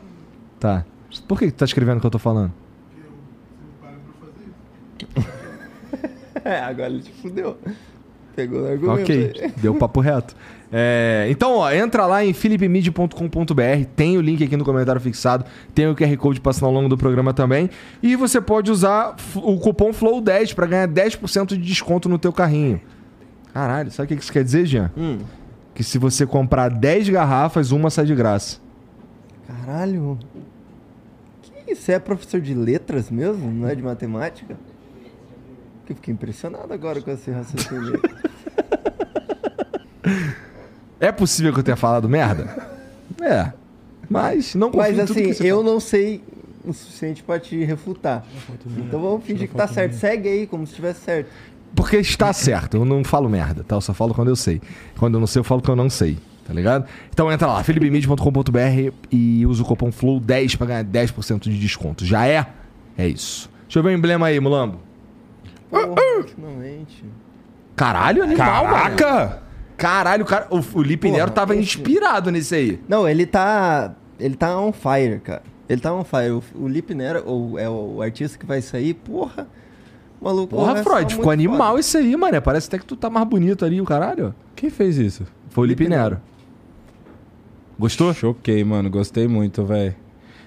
Tá. 0.59 0.85
Por 1.27 1.39
que 1.39 1.51
tu 1.51 1.55
tá 1.55 1.65
escrevendo 1.65 1.97
o 1.97 2.01
que 2.01 2.07
eu 2.07 2.11
tô 2.11 2.19
falando? 2.19 2.51
Porque 2.89 3.05
eu, 3.05 3.11
me 3.11 3.73
para 3.81 3.91
pra 3.91 5.21
fazer 5.21 5.29
isso. 5.29 5.43
É, 6.45 6.59
agora 6.59 6.89
ele 6.89 7.01
te 7.01 7.11
fudeu. 7.11 7.57
Pegou 8.35 8.61
no 8.61 8.67
argumento 8.67 9.01
Ok, 9.03 9.33
aí. 9.41 9.53
deu 9.57 9.75
papo 9.75 9.99
reto. 10.01 10.35
É, 10.75 11.27
então, 11.29 11.57
ó, 11.57 11.71
entra 11.71 12.07
lá 12.07 12.25
em 12.25 12.33
philipmid.com.br, 12.33 13.85
tem 13.95 14.17
o 14.17 14.21
link 14.21 14.43
aqui 14.43 14.57
no 14.57 14.65
comentário 14.65 14.99
fixado, 14.99 15.45
tem 15.71 15.87
o 15.87 15.95
QR 15.95 16.17
Code 16.17 16.41
passando 16.41 16.65
ao 16.65 16.71
longo 16.71 16.89
do 16.89 16.97
programa 16.97 17.31
também. 17.31 17.69
E 18.01 18.15
você 18.15 18.41
pode 18.41 18.71
usar 18.71 19.15
o 19.35 19.59
cupom 19.59 19.91
FLOW10 19.91 20.55
para 20.55 20.65
ganhar 20.65 20.87
10% 20.87 21.49
de 21.49 21.57
desconto 21.57 22.09
no 22.09 22.17
teu 22.17 22.33
carrinho. 22.33 22.81
Caralho, 23.53 23.91
sabe 23.91 24.05
o 24.05 24.09
que 24.09 24.15
que 24.15 24.23
isso 24.23 24.33
quer 24.33 24.43
dizer, 24.43 24.65
Jean? 24.65 24.91
Hum, 24.97 25.19
Que 25.73 25.83
se 25.83 25.97
você 25.97 26.25
comprar 26.25 26.69
10 26.69 27.09
garrafas, 27.09 27.71
uma 27.71 27.89
sai 27.89 28.05
de 28.05 28.13
graça. 28.15 28.57
caralho. 29.47 30.17
Que 31.41 31.71
isso? 31.71 31.81
Você 31.83 31.93
é 31.93 31.99
professor 31.99 32.39
de 32.39 32.53
letras 32.53 33.09
mesmo? 33.09 33.49
Não 33.51 33.67
é 33.67 33.73
de 33.75 33.81
matemática? 33.81 34.55
Eu 35.89 35.95
fiquei 35.95 36.13
impressionado 36.13 36.71
agora 36.73 37.01
com 37.01 37.11
esse 37.11 37.29
raciocínio. 37.31 37.99
É 40.99 41.11
possível 41.11 41.51
que 41.53 41.59
eu 41.59 41.63
tenha 41.63 41.75
falado 41.75 42.07
merda? 42.07 42.65
É. 43.21 43.51
Mas 44.09 44.55
não 44.55 44.71
confio 44.71 44.79
Mas 44.95 44.99
em 44.99 45.05
tudo 45.05 45.19
assim, 45.19 45.27
que 45.29 45.33
você 45.33 45.51
eu 45.51 45.57
fala. 45.57 45.71
não 45.71 45.79
sei 45.79 46.23
o 46.63 46.71
suficiente 46.71 47.23
pra 47.23 47.39
te 47.39 47.61
refutar. 47.65 48.25
Então 48.77 49.01
vamos 49.01 49.25
fingir 49.25 49.49
que 49.49 49.55
tá 49.55 49.67
certo. 49.67 49.93
Segue 49.95 50.29
aí, 50.29 50.47
como 50.47 50.65
se 50.65 50.71
estivesse 50.71 51.01
certo. 51.01 51.29
Porque 51.75 51.97
está 51.97 52.31
certo, 52.33 52.77
eu 52.77 52.85
não 52.85 53.03
falo 53.03 53.29
merda, 53.29 53.63
tá? 53.63 53.75
Eu 53.75 53.81
só 53.81 53.93
falo 53.93 54.13
quando 54.13 54.27
eu 54.29 54.35
sei. 54.35 54.61
Quando 54.97 55.15
eu 55.15 55.19
não 55.19 55.27
sei, 55.27 55.39
eu 55.39 55.43
falo 55.43 55.61
que 55.61 55.69
eu 55.69 55.75
não 55.75 55.89
sei, 55.89 56.17
tá 56.45 56.53
ligado? 56.53 56.85
Então 57.09 57.31
entra 57.31 57.47
lá, 57.47 57.63
philipmid.com.br 57.63 58.93
e 59.11 59.45
usa 59.45 59.63
o 59.63 59.65
cupom 59.65 59.89
FLOW10 59.89 60.57
pra 60.57 60.67
ganhar 60.67 60.83
10% 60.85 61.39
de 61.43 61.57
desconto. 61.59 62.05
Já 62.05 62.27
é? 62.27 62.45
É 62.97 63.07
isso. 63.07 63.49
Deixa 63.63 63.79
eu 63.79 63.83
ver 63.83 63.89
o 63.89 63.91
emblema 63.93 64.27
aí, 64.27 64.39
Mulambo. 64.39 64.79
Porra, 65.69 65.87
finalmente. 66.27 67.03
Caralho, 67.75 68.23
animal, 68.23 68.65
mano. 68.65 68.75
Caraca! 68.95 69.43
Caralho, 69.75 70.25
cara, 70.25 70.47
o, 70.51 70.59
o 70.77 70.81
Lipe 70.83 71.07
Porra, 71.07 71.17
Nero 71.19 71.31
tava 71.31 71.53
esse- 71.55 71.63
inspirado 71.63 72.31
nesse 72.31 72.53
aí. 72.53 72.79
Não, 72.87 73.07
ele 73.09 73.25
tá. 73.25 73.93
Ele 74.19 74.35
tá 74.35 74.57
on 74.59 74.71
fire, 74.71 75.19
cara. 75.19 75.41
Ele 75.67 75.81
tá 75.81 75.91
on 75.91 76.03
fire. 76.03 76.29
O, 76.31 76.43
o 76.55 76.67
Lip 76.67 76.93
Nero, 76.93 77.23
ou 77.25 77.57
é 77.57 77.67
o 77.67 77.99
artista 78.01 78.37
que 78.37 78.45
vai 78.45 78.61
sair, 78.61 78.93
porra. 78.93 79.47
O 80.23 80.27
Maluco. 80.27 80.55
Porra, 80.55 80.73
é 80.73 80.77
só 80.77 80.83
Freud, 80.89 81.15
ficou 81.15 81.31
animal 81.31 81.67
foda. 81.69 81.79
esse 81.79 81.97
aí, 81.97 82.15
mano. 82.15 82.41
Parece 82.41 82.67
até 82.67 82.77
que 82.79 82.85
tu 82.85 82.95
tá 82.95 83.09
mais 83.09 83.27
bonito 83.27 83.65
ali, 83.65 83.81
o 83.81 83.85
caralho. 83.85 84.33
Quem 84.55 84.69
fez 84.69 84.97
isso? 84.97 85.23
Foi 85.49 85.65
o 85.65 85.67
Lipe 85.67 85.87
Nero. 85.87 86.17
Gostou? 87.77 88.13
Choquei, 88.13 88.63
mano. 88.63 88.89
Gostei 88.89 89.27
muito, 89.27 89.63
velho. 89.65 89.95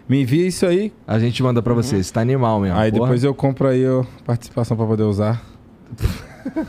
Me 0.08 0.22
envia 0.22 0.46
isso 0.46 0.64
aí. 0.64 0.92
A 1.06 1.18
gente 1.18 1.42
manda 1.42 1.60
pra 1.60 1.74
você, 1.74 1.96
esse 1.96 2.12
tá 2.12 2.20
animal 2.20 2.60
mesmo. 2.60 2.78
aí 2.78 2.90
porra. 2.92 3.02
depois 3.06 3.24
eu 3.24 3.34
compro 3.34 3.68
aí 3.68 3.84
a 3.84 4.04
participação 4.24 4.76
pra 4.76 4.86
poder 4.86 5.02
usar. 5.02 5.42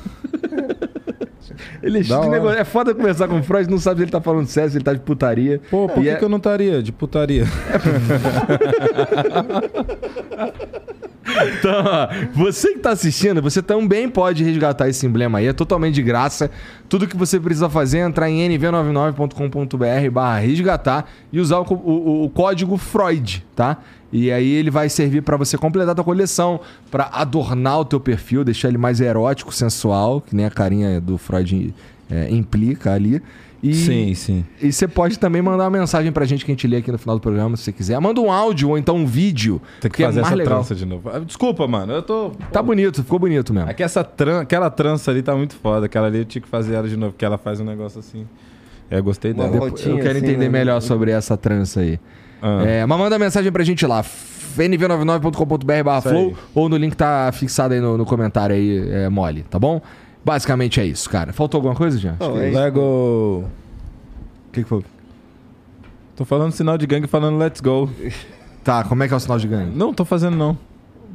Ele 1.82 2.04
hora. 2.20 2.30
negócio- 2.30 2.60
é 2.60 2.66
foda 2.66 2.94
conversar 2.94 3.28
com 3.28 3.40
o 3.40 3.44
Freud, 3.44 3.70
não 3.70 3.78
sabe 3.78 4.00
se 4.00 4.04
ele 4.06 4.12
tá 4.12 4.20
falando 4.20 4.48
sério, 4.48 4.72
se 4.72 4.78
ele 4.78 4.84
tá 4.84 4.94
de 4.94 5.00
putaria. 5.00 5.62
Pô, 5.70 5.88
por 5.88 6.02
que, 6.04 6.10
é- 6.10 6.16
que 6.16 6.26
eu 6.26 6.30
não 6.30 6.38
estaria 6.38 6.84
de 6.84 6.92
putaria? 6.92 7.46
Então, 11.46 11.84
ó, 11.86 12.08
você 12.34 12.74
que 12.74 12.80
tá 12.80 12.92
assistindo, 12.92 13.42
você 13.42 13.62
também 13.62 14.10
pode 14.10 14.44
resgatar 14.44 14.88
esse 14.90 15.06
emblema 15.06 15.40
aí, 15.40 15.48
é 15.48 15.54
totalmente 15.54 15.96
de 15.96 16.02
graça. 16.02 16.50
Tudo 16.90 17.08
que 17.08 17.16
você 17.18 17.40
precisa 17.40 17.70
fazer 17.70 18.00
é 18.00 18.02
entrar 18.02 18.30
em 18.30 18.48
nv99.com.br 18.50 20.12
barra 20.12 20.40
resgatar 20.40 21.06
e 21.32 21.40
usar 21.40 21.60
o, 21.60 21.66
o- 21.74 22.24
o 22.26 22.30
código 22.30 22.78
Freud, 22.78 23.46
tá? 23.56 23.78
E 24.12 24.32
aí 24.32 24.50
ele 24.50 24.72
vai 24.72 24.88
servir 24.88 25.22
pra 25.22 25.36
você 25.36 25.58
completar 25.58 25.92
a 25.92 25.96
tua 25.96 26.04
coleção, 26.04 26.62
pra 26.90 27.10
adornar 27.12 27.80
o 27.80 27.86
teu 27.86 28.00
perfil, 28.00 28.44
deixar 28.44 28.70
ele 28.70 28.78
mais 28.78 29.02
erótico, 29.02 29.54
sensual, 29.54 30.22
que 30.22 30.34
nem 30.36 30.46
a 30.46 30.50
carinha 30.50 31.02
do 31.02 31.18
Freud 31.18 31.74
é, 32.10 32.30
implica 32.30 32.94
ali. 32.94 33.22
E, 33.70 33.74
Sim, 33.74 34.14
sim. 34.14 34.46
e 34.62 34.72
você 34.72 34.88
pode 34.88 35.18
também 35.20 35.42
mandar 35.42 35.66
uma 35.66 35.80
mensagem 35.80 36.12
pra 36.12 36.26
gente 36.26 36.46
que 36.46 36.52
a 36.52 36.54
gente 36.54 36.68
lê 36.68 36.78
aqui 36.78 36.92
no 36.92 36.98
final 36.98 37.16
do 37.18 37.22
programa, 37.22 37.58
se 37.58 37.64
você 37.64 37.72
quiser. 37.72 38.00
Manda 38.00 38.22
um 38.22 38.32
áudio 38.32 38.70
ou 38.70 38.78
então 38.78 38.96
um 38.96 39.06
vídeo. 39.06 39.62
Tem 39.82 39.90
que 39.90 39.98
que 39.98 40.04
é 40.04 40.06
fazer 40.08 40.22
mais 40.22 40.32
essa 40.32 40.36
legal. 40.38 40.54
trança 40.56 40.76
de 40.76 40.86
novo. 40.86 41.10
Ah, 41.10 41.20
Desculpa, 41.20 41.68
mano. 41.68 41.94
Eu 41.94 42.02
tô. 42.02 42.32
Tá 42.52 42.62
bonito, 42.62 43.04
ficou 43.04 43.20
bonito 43.20 43.54
mesmo. 43.54 43.70
É 43.70 43.74
que 43.74 43.84
essa 43.84 44.04
tran... 44.04 44.42
aquela 44.42 44.70
trança 44.70 45.12
ali 45.12 45.22
tá 45.22 45.36
muito 45.36 45.56
foda. 45.56 45.86
Aquela 45.88 46.08
ali 46.08 46.20
eu 46.20 46.26
tinha 46.26 46.42
que 46.42 46.48
fazer 46.48 46.76
ela 46.76 46.88
de 46.88 46.96
novo, 46.98 47.14
porque 47.14 47.26
ela 47.26 47.38
faz 47.38 47.60
um 47.60 47.66
negócio 47.66 48.00
assim. 48.00 48.26
É, 48.90 49.00
eu 49.00 49.04
gostei 49.04 49.34
dela. 49.34 49.48
eu 49.56 49.72
quero 49.74 50.12
assim, 50.12 50.18
entender 50.18 50.38
né? 50.38 50.50
melhor 50.50 50.82
sobre 50.82 51.12
essa 51.12 51.36
trança 51.36 51.82
aí. 51.82 52.00
Ah. 52.42 52.64
É, 52.66 52.86
mas 52.86 52.98
manda 52.98 53.18
mensagem 53.20 53.52
pra 53.52 53.64
gente 53.64 53.86
lá, 53.86 54.04
nv99.com.br 54.58 55.84
barra 55.84 56.00
Isso 56.00 56.10
flow, 56.10 56.36
ou 56.54 56.70
no 56.70 56.78
link 56.78 56.96
tá 56.96 57.30
fixado 57.34 57.74
aí 57.74 57.80
no, 57.80 57.98
no 57.98 58.06
comentário 58.06 58.56
aí, 58.56 58.90
é, 58.92 59.10
mole, 59.10 59.44
tá 59.44 59.60
bom? 59.60 59.82
Basicamente 60.28 60.82
é 60.82 60.86
isso, 60.86 61.10
cara. 61.10 61.32
Faltou 61.32 61.58
alguma 61.60 61.74
coisa, 61.74 61.98
já? 61.98 62.16
Não, 62.20 62.38
é 62.38 62.50
isso. 62.50 62.60
Lego. 62.60 63.46
O 64.50 64.52
que, 64.52 64.62
que 64.62 64.68
foi? 64.68 64.84
Tô 66.18 66.26
falando 66.26 66.52
sinal 66.52 66.78
de 66.78 66.86
gangue 66.86 67.08
falando 67.08 67.38
let's 67.38 67.62
go. 67.62 67.90
Tá, 68.62 68.84
como 68.84 69.02
é 69.02 69.08
que 69.08 69.14
é 69.14 69.16
o 69.16 69.20
sinal 69.22 69.40
de 69.40 69.48
gangue? 69.48 69.72
Não, 69.74 69.94
tô 69.94 70.04
fazendo 70.04 70.36
não. 70.36 70.58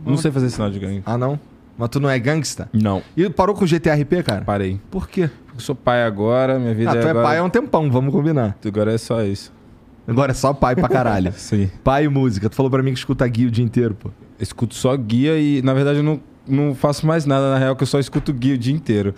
Não 0.06 0.16
sei 0.16 0.30
fazer 0.30 0.48
sinal 0.48 0.70
de 0.70 0.78
gangue. 0.78 1.02
Ah, 1.04 1.18
não? 1.18 1.38
Mas 1.76 1.90
tu 1.90 2.00
não 2.00 2.08
é 2.08 2.18
gangsta? 2.18 2.66
Não. 2.72 3.02
E 3.14 3.28
parou 3.28 3.54
com 3.54 3.64
o 3.64 3.66
GTRP, 3.66 4.22
cara? 4.22 4.42
Parei. 4.42 4.80
Por 4.90 5.06
quê? 5.06 5.28
Eu 5.52 5.60
sou 5.60 5.74
pai 5.74 6.02
agora, 6.02 6.58
minha 6.58 6.72
vida 6.74 6.88
Ah, 6.88 6.94
tu 6.94 7.06
é 7.06 7.10
agora... 7.10 7.22
pai 7.26 7.36
há 7.36 7.44
um 7.44 7.50
tempão, 7.50 7.90
vamos 7.90 8.10
combinar. 8.10 8.56
Agora 8.64 8.94
é 8.94 8.96
só 8.96 9.22
isso. 9.22 9.52
Agora 10.08 10.30
é 10.30 10.34
só 10.34 10.54
pai 10.54 10.74
pra 10.74 10.88
caralho. 10.88 11.30
Sim. 11.36 11.70
pai 11.84 12.06
e 12.06 12.08
música. 12.08 12.48
Tu 12.48 12.56
falou 12.56 12.70
pra 12.70 12.82
mim 12.82 12.94
que 12.94 12.98
escuta 13.00 13.28
guia 13.28 13.48
o 13.48 13.50
dia 13.50 13.62
inteiro, 13.62 13.94
pô. 13.94 14.08
escuto 14.40 14.74
só 14.74 14.96
guia 14.96 15.38
e, 15.38 15.60
na 15.60 15.74
verdade, 15.74 15.98
eu 15.98 16.02
não, 16.02 16.18
não 16.46 16.74
faço 16.74 17.06
mais 17.06 17.24
nada, 17.26 17.50
na 17.50 17.58
real, 17.58 17.76
que 17.76 17.82
eu 17.82 17.86
só 17.86 17.98
escuto 17.98 18.32
guia 18.32 18.54
o 18.54 18.58
dia 18.58 18.74
inteiro. 18.74 19.14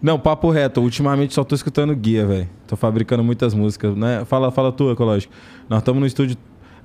Não, 0.00 0.18
papo 0.18 0.50
reto, 0.50 0.80
ultimamente 0.80 1.34
só 1.34 1.42
tô 1.42 1.54
escutando 1.54 1.94
guia, 1.94 2.24
velho. 2.24 2.48
Tô 2.66 2.76
fabricando 2.76 3.24
muitas 3.24 3.52
músicas, 3.52 3.96
né? 3.96 4.24
Fala, 4.24 4.50
fala 4.50 4.70
tua, 4.70 4.92
Ecológico. 4.92 5.32
Nós 5.68 5.80
estamos 5.80 6.00
no 6.00 6.06
estúdio. 6.06 6.36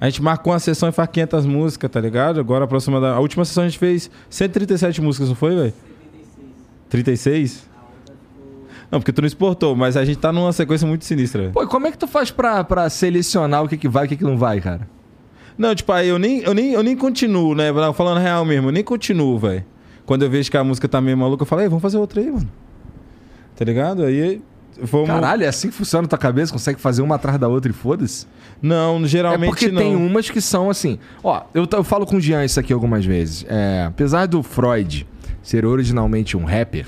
A 0.01 0.09
gente 0.09 0.21
marcou 0.21 0.51
uma 0.51 0.59
sessão 0.59 0.89
e 0.89 0.91
faz 0.91 1.09
500 1.09 1.45
músicas, 1.45 1.91
tá 1.91 2.01
ligado? 2.01 2.39
Agora 2.39 2.65
a 2.65 2.67
próxima 2.67 2.99
da. 2.99 3.13
A 3.13 3.19
última 3.19 3.45
sessão 3.45 3.63
a 3.63 3.67
gente 3.67 3.77
fez 3.77 4.09
137 4.29 4.99
músicas, 5.01 5.29
não 5.29 5.35
foi, 5.35 5.55
velho? 5.55 5.73
36? 6.89 7.69
Não, 8.91 8.99
porque 8.99 9.11
tu 9.11 9.21
não 9.21 9.27
exportou, 9.27 9.75
mas 9.75 9.95
a 9.95 10.03
gente 10.05 10.17
tá 10.17 10.31
numa 10.31 10.51
sequência 10.51 10.87
muito 10.87 11.05
sinistra, 11.05 11.41
velho. 11.43 11.53
Pô, 11.53 11.65
como 11.67 11.87
é 11.87 11.91
que 11.91 11.97
tu 11.97 12.07
faz 12.07 12.31
pra, 12.31 12.63
pra 12.63 12.89
selecionar 12.89 13.63
o 13.63 13.67
que, 13.67 13.77
que 13.77 13.87
vai 13.87 14.03
e 14.03 14.05
o 14.05 14.09
que, 14.09 14.17
que 14.17 14.23
não 14.23 14.37
vai, 14.37 14.59
cara? 14.59 14.87
Não, 15.57 15.73
tipo, 15.73 15.91
aí 15.91 16.09
eu 16.09 16.17
nem, 16.17 16.41
eu 16.41 16.53
nem, 16.53 16.73
eu 16.73 16.81
nem 16.81 16.95
continuo, 16.95 17.53
né? 17.53 17.71
Falando 17.95 18.19
real 18.19 18.43
mesmo, 18.43 18.69
eu 18.69 18.71
nem 18.71 18.83
continuo, 18.83 19.37
velho. 19.37 19.63
Quando 20.05 20.23
eu 20.23 20.29
vejo 20.29 20.49
que 20.51 20.57
a 20.57 20.63
música 20.63 20.87
tá 20.87 20.99
meio 20.99 21.17
maluca, 21.17 21.43
eu 21.43 21.47
falo, 21.47 21.61
ei, 21.61 21.69
vamos 21.69 21.81
fazer 21.81 21.97
outra 21.97 22.21
aí, 22.21 22.31
mano. 22.31 22.49
Tá 23.55 23.65
ligado? 23.65 24.03
Aí 24.03 24.41
vamos. 24.81 25.07
Caralho, 25.07 25.43
é 25.43 25.47
assim 25.47 25.69
que 25.69 25.75
funciona 25.75 26.03
na 26.03 26.07
tua 26.07 26.17
cabeça? 26.17 26.51
Consegue 26.51 26.79
fazer 26.79 27.01
uma 27.01 27.15
atrás 27.15 27.37
da 27.39 27.47
outra 27.47 27.71
e 27.71 27.73
foda-se? 27.73 28.25
Não, 28.61 29.05
geralmente 29.05 29.43
é 29.43 29.47
porque 29.47 29.67
não. 29.69 29.81
tem 29.81 29.95
umas 29.95 30.29
que 30.29 30.41
são 30.41 30.69
assim. 30.69 30.99
Ó, 31.23 31.43
eu, 31.53 31.67
eu 31.71 31.83
falo 31.83 32.05
com 32.05 32.17
o 32.17 32.21
Jean 32.21 32.43
isso 32.43 32.59
aqui 32.59 32.73
algumas 32.73 33.05
vezes. 33.05 33.45
É, 33.47 33.85
apesar 33.87 34.25
do 34.27 34.41
Freud 34.41 35.07
ser 35.41 35.65
originalmente 35.65 36.35
um 36.37 36.45
rapper, 36.45 36.87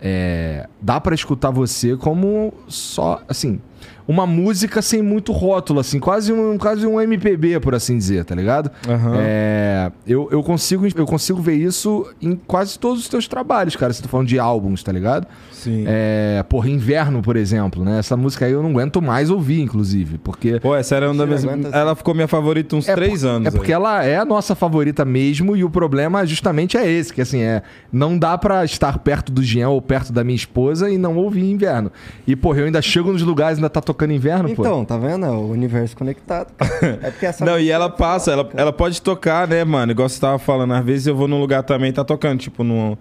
é, 0.00 0.68
dá 0.80 1.00
pra 1.00 1.14
escutar 1.14 1.50
você 1.50 1.96
como 1.96 2.52
só, 2.66 3.20
assim, 3.28 3.60
uma 4.06 4.26
música 4.26 4.80
sem 4.80 5.02
muito 5.02 5.32
rótulo, 5.32 5.80
assim, 5.80 5.98
quase 6.00 6.32
um, 6.32 6.56
quase 6.56 6.86
um 6.86 7.00
MPB, 7.00 7.60
por 7.60 7.74
assim 7.74 7.96
dizer, 7.96 8.24
tá 8.24 8.34
ligado? 8.34 8.70
Aham. 8.88 9.16
É, 9.18 9.92
eu, 10.06 10.28
eu, 10.32 10.42
consigo, 10.42 10.86
eu 10.96 11.06
consigo 11.06 11.40
ver 11.42 11.54
isso 11.56 12.06
em 12.20 12.34
quase 12.34 12.78
todos 12.78 13.00
os 13.00 13.08
teus 13.08 13.28
trabalhos, 13.28 13.76
cara. 13.76 13.92
Se 13.92 14.02
tu 14.02 14.08
falando 14.08 14.28
de 14.28 14.38
álbuns, 14.38 14.82
tá 14.82 14.90
ligado? 14.92 15.26
Sim. 15.52 15.84
É, 15.86 16.42
porra, 16.48 16.70
Inverno, 16.70 17.20
por 17.20 17.36
exemplo, 17.36 17.84
né? 17.84 17.98
Essa 17.98 18.16
música 18.16 18.46
aí 18.46 18.52
eu 18.52 18.62
não 18.62 18.70
aguento 18.70 19.02
mais 19.02 19.28
ouvir, 19.28 19.60
inclusive, 19.60 20.18
porque 20.18 20.58
Pô, 20.60 20.74
essa 20.74 20.96
era 20.96 21.10
uma 21.10 21.26
das 21.26 21.44
minhas... 21.44 21.72
Ela 21.72 21.94
ficou 21.94 22.14
minha 22.14 22.28
favorita 22.28 22.76
uns 22.76 22.88
é 22.88 22.94
três 22.94 23.22
por- 23.22 23.28
anos. 23.28 23.48
É 23.48 23.50
porque 23.50 23.72
aí. 23.72 23.76
ela 23.76 24.04
é 24.04 24.16
a 24.16 24.24
nossa 24.24 24.54
favorita 24.54 25.04
mesmo 25.04 25.56
e 25.56 25.64
o 25.64 25.70
problema 25.70 26.24
justamente 26.24 26.76
é 26.76 26.90
esse, 26.90 27.12
que 27.12 27.20
assim, 27.20 27.40
é 27.42 27.62
não 27.92 28.18
dá 28.18 28.38
pra 28.38 28.64
estar 28.64 28.98
perto 28.98 29.30
do 29.32 29.42
Jean 29.42 29.68
ou 29.68 29.82
perto 29.82 30.12
da 30.12 30.22
minha 30.24 30.36
esposa 30.36 30.88
e 30.90 30.96
não 30.96 31.16
ouvir 31.16 31.50
inverno. 31.50 31.90
E, 32.26 32.34
porra, 32.36 32.60
eu 32.60 32.66
ainda 32.66 32.80
chego 32.80 33.12
nos 33.12 33.22
lugares 33.22 33.58
e 33.58 33.60
ainda 33.68 33.70
tá 33.70 33.80
tocando 33.80 34.12
inverno, 34.12 34.54
pô. 34.54 34.62
Então, 34.62 34.84
tá 34.84 34.96
vendo? 34.96 35.26
É 35.26 35.30
o 35.30 35.46
universo 35.48 35.96
conectado. 35.96 36.48
É 37.02 37.10
porque 37.10 37.26
essa 37.26 37.44
Não, 37.44 37.58
e 37.58 37.70
ela 37.70 37.86
é 37.86 37.90
passa, 37.90 38.30
ela, 38.32 38.48
ela 38.54 38.72
pode 38.72 39.00
tocar, 39.02 39.46
né, 39.46 39.62
mano? 39.64 39.92
Igual 39.92 40.08
você 40.08 40.20
tava 40.20 40.38
falando, 40.38 40.72
às 40.74 40.84
vezes 40.84 41.06
eu 41.06 41.14
vou 41.14 41.28
num 41.28 41.38
lugar 41.40 41.62
também 41.62 41.92
tá 41.92 42.02
tocando, 42.04 42.38
tipo, 42.38 42.62
num, 42.64 42.96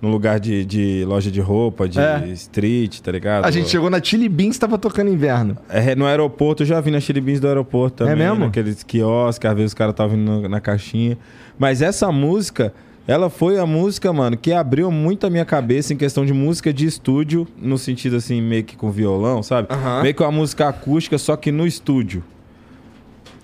num 0.00 0.10
lugar 0.10 0.38
de, 0.40 0.64
de 0.64 1.04
loja 1.06 1.30
de 1.30 1.40
roupa, 1.40 1.88
de 1.88 1.98
É. 2.00 2.26
street, 2.28 3.00
tá 3.00 3.10
ligado? 3.12 3.44
A 3.44 3.50
gente 3.50 3.68
chegou 3.68 3.88
na 3.90 4.02
Chili 4.02 4.28
Beans 4.28 4.58
tava 4.58 4.78
tocando 4.78 5.10
inverno. 5.10 5.56
É, 5.68 5.94
no 5.94 6.06
aeroporto, 6.06 6.62
eu 6.62 6.66
já 6.66 6.80
vi 6.80 6.90
na 6.90 7.00
Chili 7.00 7.20
Beans 7.20 7.40
do 7.40 7.48
aeroporto 7.48 7.98
também. 7.98 8.12
É 8.12 8.16
mesmo? 8.16 8.44
Naqueles 8.46 8.82
quiosques, 8.82 9.48
às 9.48 9.56
vezes 9.56 9.70
os 9.70 9.74
caras 9.74 9.92
estavam 9.92 10.16
vindo 10.16 10.42
na, 10.42 10.48
na 10.48 10.60
caixinha. 10.60 11.16
Mas 11.58 11.82
essa 11.82 12.10
música, 12.12 12.72
ela 13.10 13.28
foi 13.28 13.58
a 13.58 13.66
música, 13.66 14.12
mano, 14.12 14.36
que 14.36 14.52
abriu 14.52 14.88
muito 14.88 15.26
a 15.26 15.30
minha 15.30 15.44
cabeça 15.44 15.92
em 15.92 15.96
questão 15.96 16.24
de 16.24 16.32
música 16.32 16.72
de 16.72 16.86
estúdio, 16.86 17.44
no 17.60 17.76
sentido 17.76 18.14
assim, 18.14 18.40
meio 18.40 18.62
que 18.62 18.76
com 18.76 18.88
violão, 18.88 19.42
sabe? 19.42 19.66
Aham. 19.68 20.02
Meio 20.02 20.14
que 20.14 20.22
uma 20.22 20.30
música 20.30 20.68
acústica, 20.68 21.18
só 21.18 21.34
que 21.34 21.50
no 21.50 21.66
estúdio. 21.66 22.22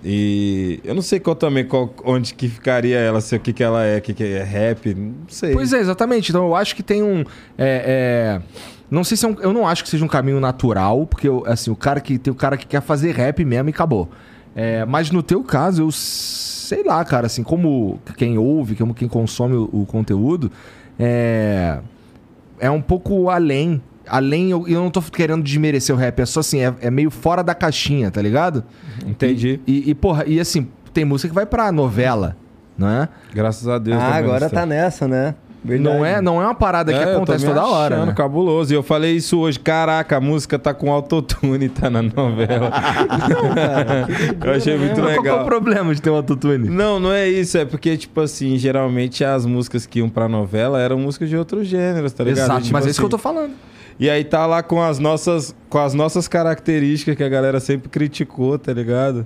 E 0.05 0.79
eu 0.85 0.95
não 0.95 1.01
sei 1.01 1.19
qual 1.19 1.35
também, 1.35 1.65
qual, 1.65 1.93
onde 2.05 2.33
que 2.33 2.47
ficaria 2.47 2.97
ela, 2.97 3.19
se 3.19 3.35
o 3.35 3.39
que, 3.41 3.51
que 3.51 3.61
ela 3.61 3.83
é, 3.83 3.97
o 3.97 4.01
que, 4.01 4.13
que 4.13 4.23
é 4.23 4.41
rap, 4.41 4.93
não 4.93 5.13
sei. 5.27 5.51
Pois 5.51 5.73
é, 5.73 5.79
exatamente. 5.79 6.29
Então 6.29 6.45
eu 6.45 6.55
acho 6.55 6.73
que 6.73 6.81
tem 6.81 7.03
um. 7.03 7.25
é, 7.57 8.39
é, 8.39 8.41
Não 8.89 9.03
sei 9.03 9.17
se 9.17 9.25
é 9.25 9.27
um, 9.27 9.35
Eu 9.41 9.51
não 9.51 9.67
acho 9.67 9.83
que 9.83 9.89
seja 9.89 10.05
um 10.05 10.07
caminho 10.07 10.39
natural, 10.39 11.05
porque 11.05 11.27
eu, 11.27 11.43
assim, 11.45 11.69
o 11.69 11.75
cara 11.75 11.99
que 11.99 12.17
tem 12.17 12.31
o 12.31 12.35
cara 12.35 12.55
que 12.55 12.65
quer 12.65 12.81
fazer 12.81 13.13
rap 13.13 13.43
mesmo 13.43 13.67
e 13.67 13.71
acabou. 13.71 14.07
É, 14.59 14.83
mas 14.85 15.11
no 15.11 15.21
teu 15.21 15.43
caso, 15.43 15.83
eu 15.83 15.91
sei 15.91 16.83
lá, 16.83 17.05
cara, 17.05 17.27
assim, 17.27 17.43
como 17.43 17.99
quem 18.17 18.39
ouve, 18.39 18.75
como 18.75 18.91
quem 18.91 19.07
consome 19.07 19.55
o, 19.55 19.69
o 19.71 19.85
conteúdo, 19.85 20.51
é. 20.97 21.77
É 22.59 22.71
um 22.71 22.81
pouco 22.81 23.29
além. 23.29 23.79
Além, 24.07 24.49
eu, 24.49 24.67
eu 24.67 24.81
não 24.81 24.89
tô 24.89 24.99
querendo 24.99 25.43
desmerecer 25.43 25.93
o 25.93 25.97
rap, 25.97 26.19
é 26.19 26.25
só 26.25 26.39
assim, 26.39 26.59
é, 26.61 26.73
é 26.81 26.89
meio 26.89 27.11
fora 27.11 27.43
da 27.43 27.53
caixinha, 27.53 28.09
tá 28.09 28.19
ligado? 28.19 28.63
Entendi. 29.05 29.59
E, 29.67 29.91
e, 29.91 29.93
porra, 29.93 30.23
e 30.25 30.39
assim, 30.39 30.67
tem 30.91 31.05
música 31.05 31.29
que 31.29 31.35
vai 31.35 31.45
pra 31.45 31.71
novela, 31.71 32.35
não 32.75 32.89
é? 32.89 33.09
Graças 33.31 33.67
a 33.67 33.77
Deus. 33.77 33.97
Ah, 33.97 33.99
tá 33.99 34.15
vendo 34.15 34.25
agora 34.25 34.49
tá 34.49 34.65
nessa, 34.65 35.07
né? 35.07 35.35
Verdade. 35.63 35.97
Não 35.97 36.05
é, 36.05 36.21
não 36.21 36.41
é 36.41 36.45
uma 36.45 36.55
parada 36.55 36.93
que 36.93 36.97
É, 36.99 37.03
eu 37.03 37.17
acontece 37.17 37.45
toda 37.45 37.65
hora. 37.65 37.95
achando 37.95 38.07
né? 38.09 38.13
cabuloso. 38.15 38.71
E 38.71 38.75
eu 38.75 38.83
falei 38.83 39.15
isso 39.15 39.37
hoje. 39.39 39.59
Caraca, 39.59 40.17
a 40.17 40.21
música 40.21 40.57
tá 40.57 40.73
com 40.73 40.91
autotune, 40.91 41.67
tá 41.69 41.89
na 41.89 42.01
novela. 42.01 42.71
eu 44.45 44.51
achei 44.53 44.77
muito 44.77 45.01
Mas 45.01 45.13
qual 45.15 45.23
que 45.23 45.27
é 45.29 45.31
o 45.31 45.35
legal. 45.35 45.45
problema 45.45 45.93
de 45.93 46.01
ter 46.01 46.09
um 46.09 46.15
autotune? 46.15 46.69
Não, 46.69 46.99
não 46.99 47.11
é 47.11 47.27
isso. 47.27 47.57
É 47.57 47.65
porque, 47.65 47.97
tipo 47.97 48.21
assim, 48.21 48.57
geralmente 48.57 49.23
as 49.25 49.45
músicas 49.45 49.85
que 49.85 49.99
iam 49.99 50.09
pra 50.09 50.27
novela 50.27 50.79
eram 50.79 50.97
músicas 50.99 51.29
de 51.29 51.35
outros 51.37 51.67
gêneros, 51.67 52.13
tá 52.13 52.23
ligado? 52.23 52.45
Exato, 52.45 52.59
E, 52.59 52.63
tipo 52.63 52.73
mas 52.73 52.85
é 52.85 52.89
isso 52.89 52.99
que 52.99 53.05
eu 53.05 53.09
tô 53.09 53.15
assim, 53.17 53.23
falando. 53.23 53.51
E 53.99 54.09
aí 54.09 54.23
tá 54.23 54.45
lá 54.45 54.61
com 54.61 54.81
as 54.81 54.99
nossas, 54.99 55.55
com 55.69 55.79
as 55.79 55.93
nossas 55.93 56.27
características 56.27 57.15
que 57.15 57.23
a 57.23 57.29
galera 57.29 57.59
sempre 57.59 57.89
criticou, 57.89 58.57
tá 58.59 58.71
ligado? 58.71 59.25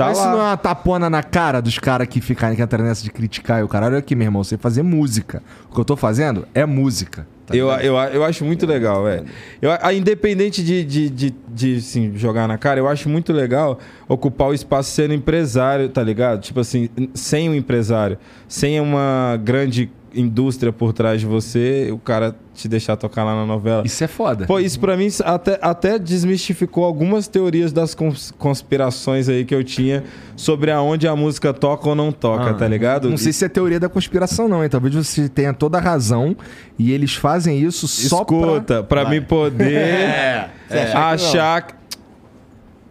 Tá 0.00 0.06
mas 0.06 0.18
lá. 0.18 0.24
isso 0.24 0.32
não 0.32 0.40
é 0.40 0.44
uma 0.48 0.56
tapona 0.56 1.10
na 1.10 1.22
cara 1.22 1.60
dos 1.60 1.78
caras 1.78 2.06
que 2.08 2.20
ficam 2.22 2.54
que 2.56 2.62
entram 2.62 2.82
nessa 2.84 3.02
de 3.04 3.10
criticar 3.10 3.60
e 3.60 3.62
o 3.62 3.68
caralho. 3.68 3.92
Olha 3.94 3.98
aqui, 3.98 4.14
meu 4.14 4.26
irmão, 4.26 4.42
você 4.42 4.56
fazer 4.56 4.82
música. 4.82 5.42
O 5.70 5.74
que 5.74 5.80
eu 5.80 5.84
tô 5.84 5.94
fazendo 5.94 6.48
é 6.54 6.64
música. 6.64 7.26
tá 7.46 7.54
Eu, 7.54 7.68
eu, 7.72 7.94
eu 7.96 8.24
acho 8.24 8.42
muito 8.44 8.64
legal, 8.66 9.04
velho. 9.04 9.26
Eu, 9.60 9.70
a- 9.78 9.92
independente 9.92 10.64
de, 10.64 10.82
de, 10.84 11.10
de, 11.10 11.34
de, 11.48 11.76
assim, 11.76 12.12
jogar 12.16 12.48
na 12.48 12.56
cara, 12.56 12.80
eu 12.80 12.88
acho 12.88 13.10
muito 13.10 13.30
legal 13.32 13.78
ocupar 14.08 14.48
o 14.48 14.54
espaço 14.54 14.90
sendo 14.90 15.12
empresário, 15.12 15.88
tá 15.90 16.02
ligado? 16.02 16.40
Tipo 16.40 16.60
assim, 16.60 16.88
sem 17.12 17.50
um 17.50 17.54
empresário, 17.54 18.16
sem 18.48 18.80
uma 18.80 19.38
grande 19.44 19.90
indústria 20.14 20.72
por 20.72 20.92
trás 20.92 21.20
de 21.20 21.26
você, 21.26 21.88
o 21.92 21.98
cara 21.98 22.34
te 22.54 22.66
deixar 22.68 22.96
tocar 22.96 23.24
lá 23.24 23.34
na 23.34 23.46
novela. 23.46 23.82
Isso 23.86 24.02
é 24.02 24.06
foda. 24.08 24.44
Pô, 24.46 24.58
isso 24.58 24.78
pra 24.80 24.96
mim 24.96 25.08
até, 25.24 25.58
até 25.62 25.98
desmistificou 25.98 26.84
algumas 26.84 27.28
teorias 27.28 27.72
das 27.72 27.94
cons- 27.94 28.32
conspirações 28.38 29.28
aí 29.28 29.44
que 29.44 29.54
eu 29.54 29.62
tinha 29.62 30.02
sobre 30.36 30.70
aonde 30.70 31.06
a 31.06 31.14
música 31.14 31.52
toca 31.54 31.88
ou 31.88 31.94
não 31.94 32.10
toca, 32.12 32.50
Ah, 32.50 32.54
tá 32.54 32.66
ligado? 32.66 33.08
Não 33.08 33.16
sei 33.16 33.32
se 33.32 33.44
é 33.44 33.48
teoria 33.48 33.78
da 33.78 33.88
conspiração, 33.88 34.48
não, 34.48 34.62
hein? 34.62 34.68
Talvez 34.68 34.94
você 34.94 35.28
tenha 35.28 35.54
toda 35.54 35.78
a 35.78 35.80
razão 35.80 36.36
e 36.78 36.90
eles 36.92 37.14
fazem 37.14 37.58
isso 37.60 37.86
só 37.86 38.20
Escuta, 38.22 38.82
pra, 38.82 39.04
Vai. 39.04 39.20
mim 39.20 39.24
poder 39.26 40.50
que 40.68 40.74
não? 40.94 41.00
achar 41.02 41.62
que. 41.62 41.74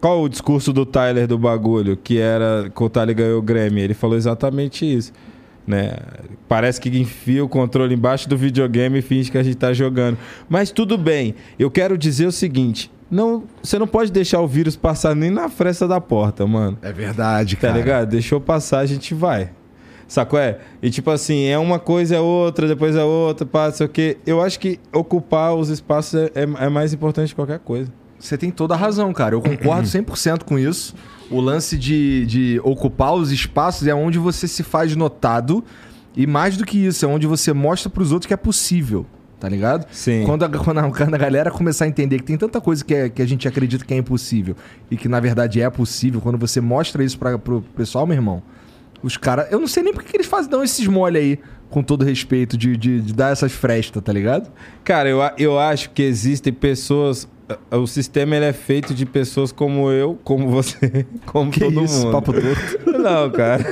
Qual 0.00 0.22
o 0.22 0.28
discurso 0.30 0.72
do 0.72 0.86
Tyler 0.86 1.26
do 1.26 1.36
bagulho? 1.38 1.94
Que 1.94 2.18
era 2.18 2.72
que 2.74 2.82
o 2.82 2.88
Tyler 2.88 3.14
ganhou 3.14 3.38
o 3.38 3.42
Grammy. 3.42 3.82
Ele 3.82 3.92
falou 3.92 4.16
exatamente 4.16 4.86
isso. 4.90 5.12
Né? 5.66 5.92
Parece 6.48 6.80
que 6.80 6.88
enfia 6.98 7.44
o 7.44 7.48
controle 7.48 7.94
embaixo 7.94 8.28
do 8.28 8.36
videogame 8.36 8.98
e 8.98 9.02
finge 9.02 9.30
que 9.30 9.38
a 9.38 9.42
gente 9.42 9.56
tá 9.56 9.72
jogando. 9.72 10.18
Mas 10.48 10.70
tudo 10.70 10.96
bem. 10.98 11.34
Eu 11.58 11.70
quero 11.70 11.96
dizer 11.96 12.26
o 12.26 12.32
seguinte: 12.32 12.90
não, 13.10 13.44
você 13.62 13.78
não 13.78 13.86
pode 13.86 14.10
deixar 14.12 14.40
o 14.40 14.46
vírus 14.46 14.76
passar 14.76 15.14
nem 15.14 15.30
na 15.30 15.48
fresta 15.48 15.86
da 15.86 16.00
porta, 16.00 16.46
mano. 16.46 16.78
É 16.82 16.92
verdade, 16.92 17.56
Tá 17.56 17.68
cara. 17.68 17.78
ligado? 17.78 18.08
Deixou 18.10 18.40
passar, 18.40 18.80
a 18.80 18.86
gente 18.86 19.14
vai. 19.14 19.50
Sacou? 20.08 20.40
É? 20.40 20.58
E 20.82 20.90
tipo 20.90 21.08
assim, 21.08 21.44
é 21.44 21.56
uma 21.56 21.78
coisa, 21.78 22.16
é 22.16 22.20
outra, 22.20 22.66
depois 22.66 22.96
é 22.96 23.04
outra, 23.04 23.46
pá, 23.46 23.70
sei 23.70 23.86
o 23.86 23.88
quê. 23.88 24.16
Eu 24.26 24.42
acho 24.42 24.58
que 24.58 24.80
ocupar 24.92 25.54
os 25.54 25.68
espaços 25.68 26.14
é, 26.14 26.26
é- 26.34 26.64
é 26.64 26.68
mais 26.68 26.92
importante 26.92 27.28
que 27.28 27.36
qualquer 27.36 27.60
coisa. 27.60 27.92
Você 28.20 28.36
tem 28.38 28.50
toda 28.50 28.74
a 28.74 28.76
razão, 28.76 29.12
cara. 29.12 29.34
Eu 29.34 29.40
concordo 29.40 29.82
100% 29.88 30.44
com 30.44 30.58
isso. 30.58 30.94
O 31.30 31.40
lance 31.40 31.76
de, 31.78 32.26
de 32.26 32.60
ocupar 32.62 33.14
os 33.14 33.32
espaços 33.32 33.86
é 33.88 33.94
onde 33.94 34.18
você 34.18 34.46
se 34.46 34.62
faz 34.62 34.94
notado. 34.94 35.64
E 36.16 36.26
mais 36.26 36.56
do 36.56 36.64
que 36.64 36.76
isso, 36.78 37.04
é 37.04 37.08
onde 37.08 37.26
você 37.26 37.52
mostra 37.52 37.88
pros 37.88 38.12
outros 38.12 38.26
que 38.26 38.34
é 38.34 38.36
possível. 38.36 39.06
Tá 39.38 39.48
ligado? 39.48 39.86
Sim. 39.90 40.24
Quando 40.26 40.44
a, 40.44 40.48
quando 40.58 40.78
a- 40.78 40.90
quando 40.90 41.14
a 41.14 41.18
galera 41.18 41.50
começar 41.50 41.86
a 41.86 41.88
entender 41.88 42.18
que 42.18 42.24
tem 42.24 42.36
tanta 42.36 42.60
coisa 42.60 42.84
que, 42.84 42.94
é- 42.94 43.08
que 43.08 43.22
a 43.22 43.26
gente 43.26 43.48
acredita 43.48 43.84
que 43.84 43.94
é 43.94 43.96
impossível 43.96 44.54
e 44.90 44.96
que 44.98 45.08
na 45.08 45.18
verdade 45.18 45.62
é 45.62 45.70
possível, 45.70 46.20
quando 46.20 46.36
você 46.36 46.60
mostra 46.60 47.02
isso 47.02 47.18
pra, 47.18 47.38
pro 47.38 47.62
pessoal, 47.74 48.06
meu 48.06 48.16
irmão, 48.16 48.42
os 49.02 49.16
caras. 49.16 49.50
Eu 49.50 49.58
não 49.58 49.66
sei 49.66 49.82
nem 49.82 49.94
porque 49.94 50.10
que 50.10 50.16
eles 50.18 50.26
fazem 50.26 50.50
dão 50.50 50.62
esses 50.62 50.86
mole 50.86 51.16
aí, 51.16 51.38
com 51.70 51.82
todo 51.82 52.04
respeito, 52.04 52.58
de, 52.58 52.76
de, 52.76 53.00
de 53.00 53.14
dar 53.14 53.32
essas 53.32 53.52
frestas, 53.52 54.02
tá 54.02 54.12
ligado? 54.12 54.50
Cara, 54.84 55.08
eu, 55.08 55.20
eu 55.38 55.58
acho 55.58 55.88
que 55.90 56.02
existem 56.02 56.52
pessoas. 56.52 57.26
O 57.70 57.86
sistema 57.86 58.36
ele 58.36 58.44
é 58.46 58.52
feito 58.52 58.92
de 58.94 59.04
pessoas 59.06 59.52
como 59.52 59.90
eu, 59.90 60.18
como 60.24 60.48
você, 60.48 61.06
como 61.26 61.50
Que 61.50 61.60
todo 61.60 61.84
isso, 61.84 62.00
mundo. 62.00 62.12
papo 62.12 62.32
torto. 62.32 62.90
Não, 63.00 63.30
cara. 63.30 63.64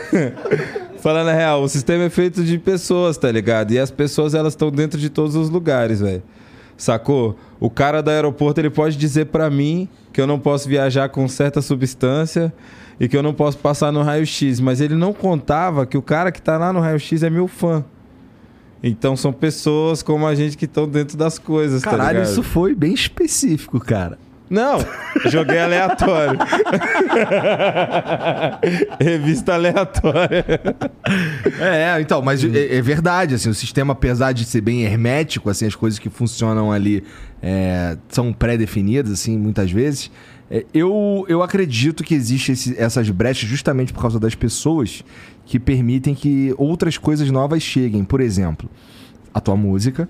Falando 1.00 1.28
a 1.28 1.32
real, 1.32 1.62
o 1.62 1.68
sistema 1.68 2.04
é 2.04 2.11
feito 2.11 2.42
de 2.42 2.58
pessoas, 2.58 3.16
tá 3.16 3.30
ligado? 3.30 3.73
E 3.73 3.78
as 3.78 3.90
pessoas 3.90 4.35
elas 4.35 4.52
estão 4.54 4.70
dentro 4.70 4.99
de 4.99 5.08
todos 5.08 5.37
os 5.37 5.49
lugares, 5.49 6.00
velho. 6.00 6.23
Sacou? 6.76 7.37
O 7.61 7.68
cara 7.68 8.02
do 8.02 8.11
aeroporto 8.11 8.61
ele 8.61 8.70
pode 8.70 8.97
dizer 8.97 9.26
pra 9.26 9.50
mim 9.50 9.88
que 10.12 10.20
eu 10.20 10.26
não 10.26 10.38
posso 10.38 10.68
viajar 10.68 11.08
com 11.08 11.26
certa 11.28 11.61
substância 11.61 12.52
e 13.00 13.08
que 13.08 13.16
eu 13.16 13.23
não 13.23 13.32
posso 13.35 13.58
passar 13.58 13.92
no 13.92 14.02
raio-x, 14.02 14.58
mas 14.61 14.80
ele 14.80 14.94
não 14.94 15.12
contava 15.12 15.87
que 15.87 15.97
o 15.97 16.02
cara 16.02 16.30
que 16.32 16.40
tá 16.42 16.56
lá 16.56 16.73
no 16.73 16.80
raio-x 16.80 17.23
é 17.23 17.30
meu 17.30 17.47
fã. 17.49 17.85
Então 18.82 19.16
são 19.16 19.32
pessoas 19.32 20.02
como 20.02 20.26
a 20.26 20.35
gente 20.35 20.56
que 20.56 20.64
estão 20.66 20.88
dentro 20.88 21.16
das 21.16 21.38
coisas, 21.38 21.82
tá 21.82 21.90
Caralho, 21.90 22.18
ligado? 22.18 22.30
isso 22.30 22.42
foi 22.42 22.75
bem 22.75 22.92
específico, 22.94 23.80
cara. 23.80 24.18
Não, 24.50 24.78
joguei 25.26 25.58
aleatório. 25.58 26.38
Revista 29.00 29.54
aleatória. 29.54 30.44
É, 31.61 32.00
então, 32.00 32.23
mas 32.23 32.42
é, 32.44 32.76
é 32.76 32.82
verdade, 32.82 33.35
assim, 33.35 33.50
o 33.50 33.54
sistema, 33.54 33.92
apesar 33.92 34.32
de 34.32 34.44
ser 34.44 34.61
bem 34.61 34.82
hermético, 34.85 35.50
assim, 35.50 35.66
as 35.66 35.75
coisas 35.75 35.99
que 35.99 36.08
funcionam 36.08 36.73
ali 36.73 37.04
é, 37.42 37.97
são 38.08 38.32
pré-definidas, 38.32 39.12
assim, 39.12 39.37
muitas 39.37 39.70
vezes. 39.70 40.11
é, 40.50 40.64
eu, 40.73 41.26
eu 41.28 41.42
acredito 41.42 42.02
que 42.02 42.14
existem 42.14 42.75
essas 42.78 43.11
brechas 43.11 43.49
justamente 43.49 43.92
por 43.92 44.00
causa 44.00 44.18
das 44.18 44.35
pessoas 44.35 45.04
que 45.49 45.59
permitem 45.59 46.14
que 46.14 46.55
outras 46.59 46.99
coisas 46.99 47.31
novas 47.31 47.62
cheguem. 47.62 48.05
Por 48.05 48.21
exemplo, 48.21 48.69
a 49.33 49.40
tua 49.40 49.57
música. 49.57 50.07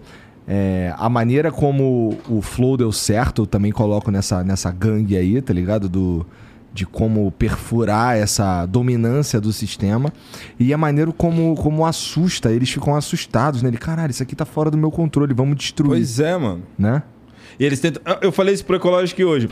é, 0.49 0.93
a 0.99 1.09
maneira 1.09 1.53
como 1.53 2.19
o 2.29 2.43
flow 2.43 2.77
deu 2.77 2.91
certo, 2.91 3.43
eu 3.43 3.47
também 3.47 3.71
coloco 3.71 4.11
nessa, 4.11 4.43
nessa 4.43 4.71
gangue 4.73 5.17
aí, 5.17 5.41
tá 5.41 5.53
ligado? 5.55 5.89
Do, 5.89 6.27
de 6.75 6.85
como 6.85 7.31
perfurar 7.31 8.17
essa 8.17 8.67
dominância 8.67 9.41
do 9.41 9.53
sistema. 9.53 10.13
E 10.59 10.75
a 10.75 10.79
maneira 10.79 11.13
como, 11.13 11.55
como 11.55 11.87
assusta, 11.87 12.51
eles 12.51 12.69
ficam 12.71 12.97
assustados, 12.97 13.63
né? 13.63 13.69
Ele, 13.69 13.79
caralho, 13.79 14.11
isso 14.11 14.23
aqui 14.25 14.35
tá 14.35 14.45
fora 14.45 14.71
do 14.73 14.77
meu 14.77 14.91
controle, 14.91 15.33
vamos 15.35 15.57
destruir, 15.57 15.91
Pois 15.91 16.19
é, 16.19 16.37
mano. 16.37 16.63
né? 16.77 17.03
E 17.61 17.65
eles 17.65 17.79
tentam. 17.79 18.03
Eu 18.21 18.33
falei 18.33 18.55
isso 18.55 18.65
pro 18.65 18.75
Ecológico 18.77 19.23
hoje. 19.23 19.49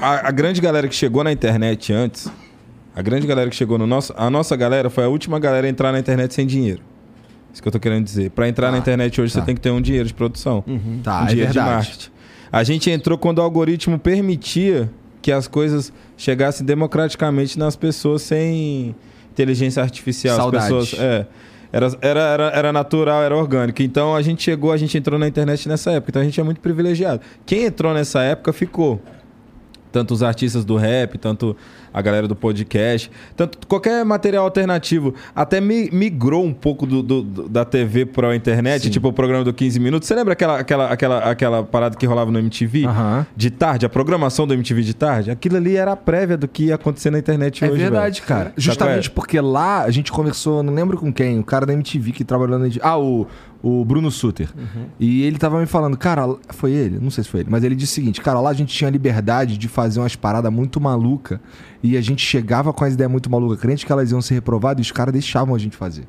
A, 0.00 0.28
a 0.28 0.30
grande 0.30 0.60
galera 0.60 0.86
que 0.86 0.94
chegou 0.94 1.24
na 1.24 1.32
internet 1.32 1.92
antes, 1.92 2.30
a 2.98 3.02
grande 3.02 3.28
galera 3.28 3.48
que 3.48 3.54
chegou 3.54 3.78
no 3.78 3.86
nosso. 3.86 4.12
A 4.16 4.28
nossa 4.28 4.56
galera 4.56 4.90
foi 4.90 5.04
a 5.04 5.08
última 5.08 5.38
galera 5.38 5.68
a 5.68 5.70
entrar 5.70 5.92
na 5.92 6.00
internet 6.00 6.34
sem 6.34 6.44
dinheiro. 6.44 6.82
Isso 7.52 7.62
que 7.62 7.68
eu 7.68 7.70
tô 7.70 7.78
querendo 7.78 8.04
dizer. 8.04 8.30
Pra 8.30 8.48
entrar 8.48 8.72
na 8.72 8.78
internet 8.78 9.20
hoje, 9.20 9.32
tá. 9.32 9.38
você 9.38 9.46
tem 9.46 9.54
que 9.54 9.60
ter 9.60 9.70
um 9.70 9.80
dinheiro 9.80 10.08
de 10.08 10.12
produção. 10.12 10.64
Tá, 11.04 11.22
um 11.22 11.24
é 11.26 11.28
dinheiro 11.28 11.52
de 11.52 11.58
marketing. 11.60 12.10
A 12.50 12.64
gente 12.64 12.90
entrou 12.90 13.16
quando 13.16 13.38
o 13.38 13.42
algoritmo 13.42 14.00
permitia 14.00 14.90
que 15.22 15.30
as 15.30 15.46
coisas 15.46 15.92
chegassem 16.16 16.66
democraticamente 16.66 17.56
nas 17.56 17.76
pessoas 17.76 18.22
sem 18.22 18.96
inteligência 19.30 19.80
artificial. 19.80 20.36
Saudades. 20.36 20.66
As 20.66 20.88
pessoas. 20.90 21.00
É. 21.00 21.26
Era, 21.70 21.96
era, 22.00 22.20
era, 22.20 22.44
era 22.46 22.72
natural, 22.72 23.22
era 23.22 23.36
orgânico. 23.36 23.80
Então 23.80 24.16
a 24.16 24.22
gente 24.22 24.42
chegou, 24.42 24.72
a 24.72 24.76
gente 24.76 24.98
entrou 24.98 25.20
na 25.20 25.28
internet 25.28 25.68
nessa 25.68 25.92
época. 25.92 26.10
Então 26.10 26.22
a 26.22 26.24
gente 26.24 26.40
é 26.40 26.42
muito 26.42 26.60
privilegiado. 26.60 27.20
Quem 27.46 27.62
entrou 27.62 27.94
nessa 27.94 28.22
época 28.22 28.52
ficou. 28.52 29.00
Tanto 29.92 30.12
os 30.12 30.22
artistas 30.22 30.64
do 30.64 30.76
rap, 30.76 31.16
tanto 31.16 31.56
a 31.92 32.02
galera 32.02 32.28
do 32.28 32.34
podcast, 32.36 33.10
tanto 33.36 33.66
qualquer 33.66 34.04
material 34.04 34.44
alternativo. 34.44 35.14
Até 35.34 35.60
mi- 35.60 35.88
migrou 35.92 36.44
um 36.44 36.52
pouco 36.52 36.86
do, 36.86 37.02
do- 37.02 37.48
da 37.48 37.64
TV 37.64 38.04
para 38.06 38.28
a 38.30 38.36
internet, 38.36 38.82
Sim. 38.84 38.90
tipo 38.90 39.08
o 39.08 39.12
programa 39.12 39.44
do 39.44 39.52
15 39.52 39.78
Minutos. 39.80 40.06
Você 40.08 40.14
lembra 40.14 40.32
aquela, 40.32 40.58
aquela, 40.58 40.88
aquela, 40.92 41.18
aquela 41.30 41.62
parada 41.64 41.96
que 41.96 42.06
rolava 42.06 42.30
no 42.30 42.38
MTV? 42.38 42.84
Aham. 42.86 43.26
De 43.36 43.50
tarde, 43.50 43.86
a 43.86 43.88
programação 43.88 44.46
do 44.46 44.54
MTV 44.54 44.82
de 44.82 44.94
tarde? 44.94 45.30
Aquilo 45.30 45.56
ali 45.56 45.76
era 45.76 45.92
a 45.92 45.96
prévia 45.96 46.36
do 46.36 46.46
que 46.48 46.64
ia 46.66 46.74
acontecer 46.74 47.10
na 47.10 47.18
internet 47.18 47.64
É 47.64 47.68
hoje. 47.70 47.78
verdade, 47.80 48.16
velho. 48.20 48.26
cara. 48.28 48.52
Justamente 48.56 49.10
porque 49.10 49.40
lá 49.40 49.82
a 49.84 49.90
gente 49.90 50.10
conversou, 50.12 50.62
não 50.62 50.72
lembro 50.74 50.98
com 50.98 51.12
quem, 51.12 51.38
o 51.38 51.44
cara 51.44 51.64
da 51.66 51.72
MTV 51.72 52.12
que 52.12 52.24
trabalhou 52.24 52.58
na 52.58 52.64
MTV. 52.66 52.80
Ah, 52.84 52.98
o, 52.98 53.26
o 53.62 53.84
Bruno 53.84 54.10
Suter. 54.10 54.48
E 55.00 55.22
ele 55.22 55.38
tava 55.38 55.58
me 55.60 55.66
falando, 55.66 55.96
cara, 55.96 56.22
foi 56.50 56.72
ele? 56.72 56.98
Não 57.00 57.10
sei 57.10 57.24
se 57.24 57.30
foi 57.30 57.40
ele, 57.40 57.48
mas 57.50 57.64
ele 57.64 57.74
disse 57.74 57.92
o 57.92 57.94
seguinte, 57.96 58.20
cara, 58.20 58.40
lá 58.40 58.50
a 58.50 58.54
gente 58.54 58.72
tinha 58.74 58.88
liberdade 58.90 59.56
de 59.58 59.68
fazer 59.68 60.00
umas 60.00 60.14
paradas 60.16 60.52
muito 60.52 60.80
maluca 60.80 61.40
e 61.82 61.96
a 61.96 62.00
gente 62.00 62.22
chegava 62.24 62.72
com 62.72 62.84
as 62.84 62.94
ideias 62.94 63.10
muito 63.10 63.30
malucas, 63.30 63.60
crente 63.60 63.86
que 63.86 63.92
elas 63.92 64.10
iam 64.10 64.20
ser 64.20 64.34
reprovadas 64.34 64.80
e 64.80 64.82
os 64.82 64.92
caras 64.92 65.12
deixavam 65.12 65.54
a 65.54 65.58
gente 65.58 65.76
fazer. 65.76 66.04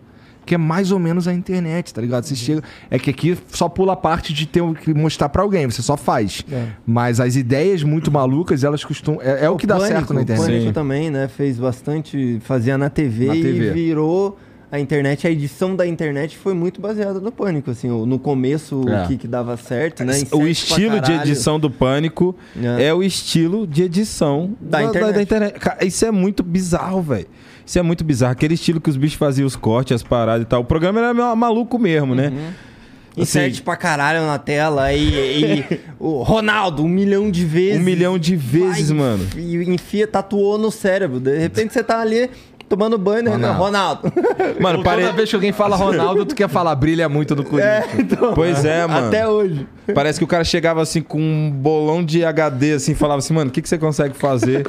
Que 0.46 0.56
é 0.56 0.58
mais 0.58 0.92
ou 0.92 0.98
menos 0.98 1.28
a 1.28 1.34
internet, 1.34 1.94
tá 1.94 2.02
ligado? 2.02 2.24
Você 2.24 2.36
chega. 2.36 2.64
É 2.90 2.98
que 2.98 3.12
aqui 3.12 3.38
só 3.50 3.70
pula 3.70 3.94
a 3.94 3.96
parte 3.96 4.34
de 4.34 4.48
ter 4.48 4.62
o 4.62 4.74
que 4.74 4.92
mostrar 4.96 5.30
pra 5.30 5.44
alguém, 5.44 5.70
você 5.70 5.82
só 5.84 5.96
faz. 5.96 6.44
É. 6.52 6.70
Mas 6.88 7.20
as 7.20 7.36
ideias 7.36 7.84
muito 7.84 8.12
malucas, 8.12 8.64
elas 8.64 8.84
costumam. 8.84 9.22
É, 9.22 9.46
é 9.46 9.50
o 9.50 9.58
que 9.58 9.68
dá 9.68 9.76
Pânico, 9.76 9.94
certo 9.94 10.14
na 10.14 10.20
O 10.22 10.24
internet. 10.24 10.46
Pânico 10.48 10.66
Sim. 10.68 10.74
também, 10.74 11.12
né? 11.12 11.28
Fez 11.28 11.60
bastante, 11.60 12.40
fazia 12.42 12.80
na 12.80 12.90
TV, 12.90 13.28
Na 13.28 13.34
TV. 13.34 13.68
e 13.70 13.72
virou 13.74 14.40
a 14.72 14.80
internet. 14.80 15.26
A 15.28 15.32
edição 15.32 15.76
da 15.76 15.86
internet 15.88 16.38
foi 16.38 16.54
muito 16.54 16.80
baseada 16.80 17.20
no 17.20 17.32
Pânico, 17.32 17.72
assim. 17.72 17.90
o- 17.90 18.06
No 18.06 18.20
começo, 18.20 18.84
É. 18.88 19.04
o 19.04 19.08
que, 19.08 19.18
que 19.18 19.28
dava 19.28 19.58
certo, 19.58 20.04
né? 20.04 20.14
O 20.14 20.16
Inseto 20.16 20.38
pra 20.38 20.48
estilo 20.50 21.00
de 21.02 21.12
edição 21.14 21.60
do 21.60 21.70
Pânico 21.72 22.36
É. 22.78 22.86
é. 22.86 22.94
o 22.94 23.02
estilo 23.04 23.66
de 23.66 23.84
edição 23.84 24.52
Da 24.62 24.84
internet. 24.84 25.22
internet. 25.22 25.60
Cara, 25.60 25.84
isso 25.86 26.06
é 26.06 26.12
muito 26.12 26.44
bizarro, 26.44 27.02
velho. 27.02 27.28
Isso 27.66 27.78
é 27.78 27.82
muito 27.82 28.04
bizarro. 28.04 28.32
Aquele 28.32 28.56
estilo 28.56 28.80
que 28.82 28.90
os 28.90 28.98
bichos 28.98 29.18
faziam 29.18 29.46
os 29.46 29.56
cortes, 29.56 29.94
as 29.96 30.04
paradas 30.04 30.44
e 30.44 30.46
tal. 30.46 30.62
O 30.62 30.66
programa 30.66 31.00
era 31.00 31.36
maluco 31.36 31.78
mesmo, 31.78 32.16
né? 32.16 32.30
Uhum. 32.30 32.70
Insert 33.18 33.52
Assim- 33.54 33.64
pra 33.64 33.76
caralho 33.76 34.26
na 34.26 34.38
tela 34.40 34.94
e, 34.94 35.60
e 35.70 35.80
o 36.00 36.22
Ronaldo, 36.24 36.84
um 36.84 36.88
milhão 36.88 37.30
de 37.30 37.44
vezes. 37.44 37.82
Um 37.82 37.84
milhão 37.84 38.18
de 38.18 38.36
vezes, 38.36 38.90
Vai, 38.90 38.98
mano. 38.98 39.28
E 39.36 39.56
enfia, 39.72 40.08
tatuou 40.08 40.58
no 40.58 40.72
cérebro. 40.72 41.20
De 41.20 41.38
repente 41.38 41.74
você 41.74 41.84
tá 41.84 42.00
ali 42.00 42.30
tomando 42.70 42.98
banho, 42.98 43.24
né? 43.24 43.32
Ronaldo. 43.32 43.60
Ronaldo. 43.60 44.02
Mano, 44.62 44.78
Toda 44.78 44.90
pare... 44.90 45.12
vez 45.12 45.30
que 45.30 45.36
alguém 45.36 45.52
fala 45.52 45.76
Ronaldo, 45.76 46.26
tu 46.26 46.36
quer 46.36 46.48
falar 46.48 46.76
brilha 46.76 47.10
muito 47.10 47.36
no 47.36 47.44
Corinthians. 47.44 48.00
então, 48.00 48.34
Pois 48.34 48.64
é, 48.64 48.86
mano. 48.86 49.08
Até 49.08 49.28
hoje. 49.28 49.68
Parece 49.94 50.20
que 50.20 50.24
o 50.24 50.28
cara 50.28 50.44
chegava 50.44 50.82
assim 50.82 51.02
com 51.02 51.20
um 51.20 51.52
bolão 51.52 52.04
de 52.04 52.24
HD, 52.24 52.74
assim, 52.74 52.94
falava 52.94 53.20
assim, 53.20 53.34
mano, 53.34 53.50
o 53.50 53.54
que, 53.54 53.62
que 53.62 53.68
você 53.68 53.78
consegue 53.78 54.16
fazer 54.16 54.66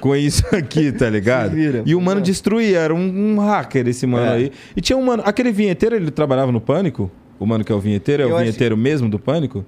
com 0.00 0.14
isso 0.16 0.44
aqui, 0.54 0.90
tá 0.92 1.10
ligado? 1.10 1.50
Vira. 1.52 1.82
E 1.84 1.94
o 1.94 2.00
mano 2.00 2.20
destruía, 2.20 2.78
era 2.78 2.94
um, 2.94 3.34
um 3.34 3.38
hacker 3.40 3.86
esse 3.88 4.06
mano 4.06 4.26
É. 4.26 4.34
aí. 4.34 4.52
E 4.76 4.80
tinha 4.80 4.96
um 4.96 5.04
mano, 5.04 5.22
aquele 5.26 5.52
vinheteiro, 5.52 5.94
ele 5.96 6.10
trabalhava 6.10 6.50
no 6.50 6.60
Pânico? 6.60 7.10
O 7.38 7.46
mano 7.46 7.62
que 7.64 7.70
é 7.70 7.74
o 7.74 7.80
vinheteiro, 7.80 8.22
é 8.22 8.26
Eu 8.26 8.30
o 8.30 8.34
acho- 8.34 8.42
vinheteiro 8.44 8.76
mesmo 8.76 9.08
do 9.08 9.18
Pânico? 9.18 9.64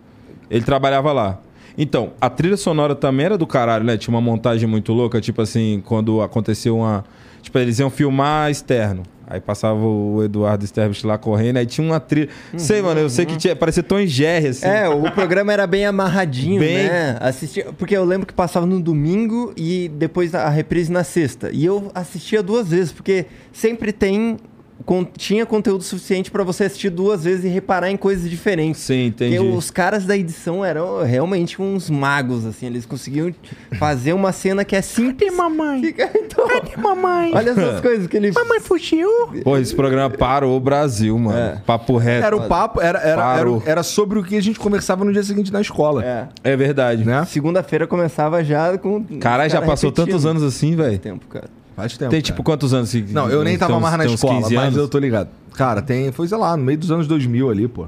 Ele 0.50 0.64
trabalhava 0.64 1.12
lá. 1.12 1.40
Então, 1.78 2.10
a 2.20 2.28
trilha 2.28 2.56
sonora 2.56 2.94
também 2.94 3.26
era 3.26 3.38
do 3.38 3.46
caralho, 3.46 3.84
né? 3.84 3.96
Tinha 3.96 4.12
uma 4.14 4.20
montagem 4.20 4.68
muito 4.68 4.92
louca, 4.92 5.20
tipo 5.20 5.40
assim, 5.40 5.82
quando 5.86 6.20
aconteceu 6.20 6.76
uma. 6.78 7.04
Tipo, 7.42 7.58
eles 7.58 7.78
iam 7.78 7.90
filmar 7.90 8.50
externo. 8.50 9.02
Aí 9.26 9.40
passava 9.40 9.78
o 9.78 10.24
Eduardo 10.24 10.66
Sterbich 10.66 11.06
lá 11.06 11.16
correndo, 11.16 11.58
aí 11.58 11.64
tinha 11.64 11.86
uma 11.86 12.00
trilha. 12.00 12.28
sei, 12.56 12.82
mano, 12.82 12.98
eu 12.98 13.08
sei 13.08 13.24
que 13.24 13.36
tinha. 13.36 13.54
Parecia 13.54 13.80
Tom 13.80 14.04
Jerry, 14.04 14.48
assim. 14.48 14.66
É, 14.66 14.88
o 14.88 15.08
programa 15.12 15.52
era 15.52 15.68
bem 15.68 15.86
amarradinho, 15.86 16.58
Bem- 16.60 16.88
né? 16.88 17.16
Assistia, 17.20 17.66
porque 17.78 17.96
eu 17.96 18.04
lembro 18.04 18.26
que 18.26 18.34
passava 18.34 18.66
no 18.66 18.80
domingo 18.80 19.52
e 19.56 19.88
depois 19.94 20.34
a 20.34 20.48
reprise 20.48 20.90
na 20.90 21.04
sexta. 21.04 21.48
E 21.52 21.64
eu 21.64 21.92
assistia 21.94 22.42
duas 22.42 22.70
vezes, 22.70 22.90
porque 22.90 23.26
sempre 23.52 23.92
tem 23.92 24.36
con- 24.84 25.04
tinha 25.04 25.44
conteúdo 25.46 25.82
suficiente 25.84 26.30
pra 26.30 26.42
você 26.44 26.64
assistir 26.64 26.90
duas 26.90 27.24
vezes 27.24 27.44
e 27.44 27.48
reparar 27.48 27.90
em 27.90 27.96
coisas 27.96 28.28
diferentes. 28.28 28.80
Sim, 28.80 29.06
entendi. 29.06 29.36
Porque 29.36 29.52
os 29.56 29.70
caras 29.70 30.04
da 30.04 30.16
edição 30.16 30.64
eram 30.64 31.02
realmente 31.04 31.60
uns 31.60 31.88
magos, 31.90 32.44
assim. 32.46 32.66
Eles 32.66 32.86
conseguiam 32.86 33.32
fazer 33.78 34.12
uma 34.12 34.32
cena 34.32 34.64
que 34.64 34.74
é 34.76 34.82
simples. 34.82 35.30
Cadê 35.30 35.30
mamãe? 35.36 35.80
Fica, 35.82 36.10
então, 36.14 36.46
Cadê 36.48 36.76
mamãe? 36.76 37.32
Olha 37.34 37.50
essas 37.50 37.80
coisas 37.82 38.06
que 38.06 38.16
ele... 38.16 38.32
Mamãe 38.32 38.60
fugiu. 38.60 39.08
Pô, 39.42 39.56
esse 39.58 39.74
programa 39.74 40.10
parou 40.10 40.56
o 40.56 40.60
Brasil, 40.60 41.18
mano. 41.18 41.38
É. 41.38 41.62
Papo 41.66 41.96
reto. 41.96 42.26
Era 42.26 42.36
o 42.36 42.46
papo, 42.48 42.80
era, 42.80 42.98
era, 43.00 43.38
era, 43.38 43.50
era 43.66 43.82
sobre 43.82 44.18
o 44.18 44.22
que 44.24 44.36
a 44.36 44.42
gente 44.42 44.58
conversava 44.58 45.04
no 45.04 45.12
dia 45.12 45.22
seguinte 45.22 45.52
na 45.52 45.60
escola. 45.60 46.04
É. 46.04 46.28
É 46.44 46.56
verdade. 46.56 47.04
Né? 47.04 47.24
Segunda-feira 47.26 47.86
começava 47.86 48.42
já 48.44 48.76
com... 48.78 49.02
Caralho, 49.18 49.50
já 49.50 49.58
cara 49.58 49.66
passou 49.70 49.90
repetindo. 49.90 50.06
tantos 50.12 50.26
anos 50.26 50.42
assim, 50.42 50.74
velho. 50.74 50.98
Tempo, 50.98 51.26
cara. 51.28 51.48
Faz 51.80 51.96
tempo. 51.96 52.10
Tem 52.10 52.20
cara. 52.20 52.22
tipo 52.22 52.42
quantos 52.42 52.74
anos? 52.74 52.88
assim? 52.90 53.04
Não, 53.10 53.28
eu 53.28 53.42
nem 53.42 53.56
tava 53.56 53.80
mais 53.80 53.96
na 53.96 54.06
escola, 54.06 54.42
15 54.42 54.54
mas 54.54 54.64
anos? 54.64 54.76
eu 54.76 54.88
tô 54.88 54.98
ligado. 54.98 55.28
Cara, 55.54 55.80
tem. 55.80 56.12
Foi, 56.12 56.28
sei 56.28 56.38
lá, 56.38 56.56
no 56.56 56.64
meio 56.64 56.78
dos 56.78 56.90
anos 56.90 57.06
2000 57.06 57.50
ali, 57.50 57.68
pô. 57.68 57.86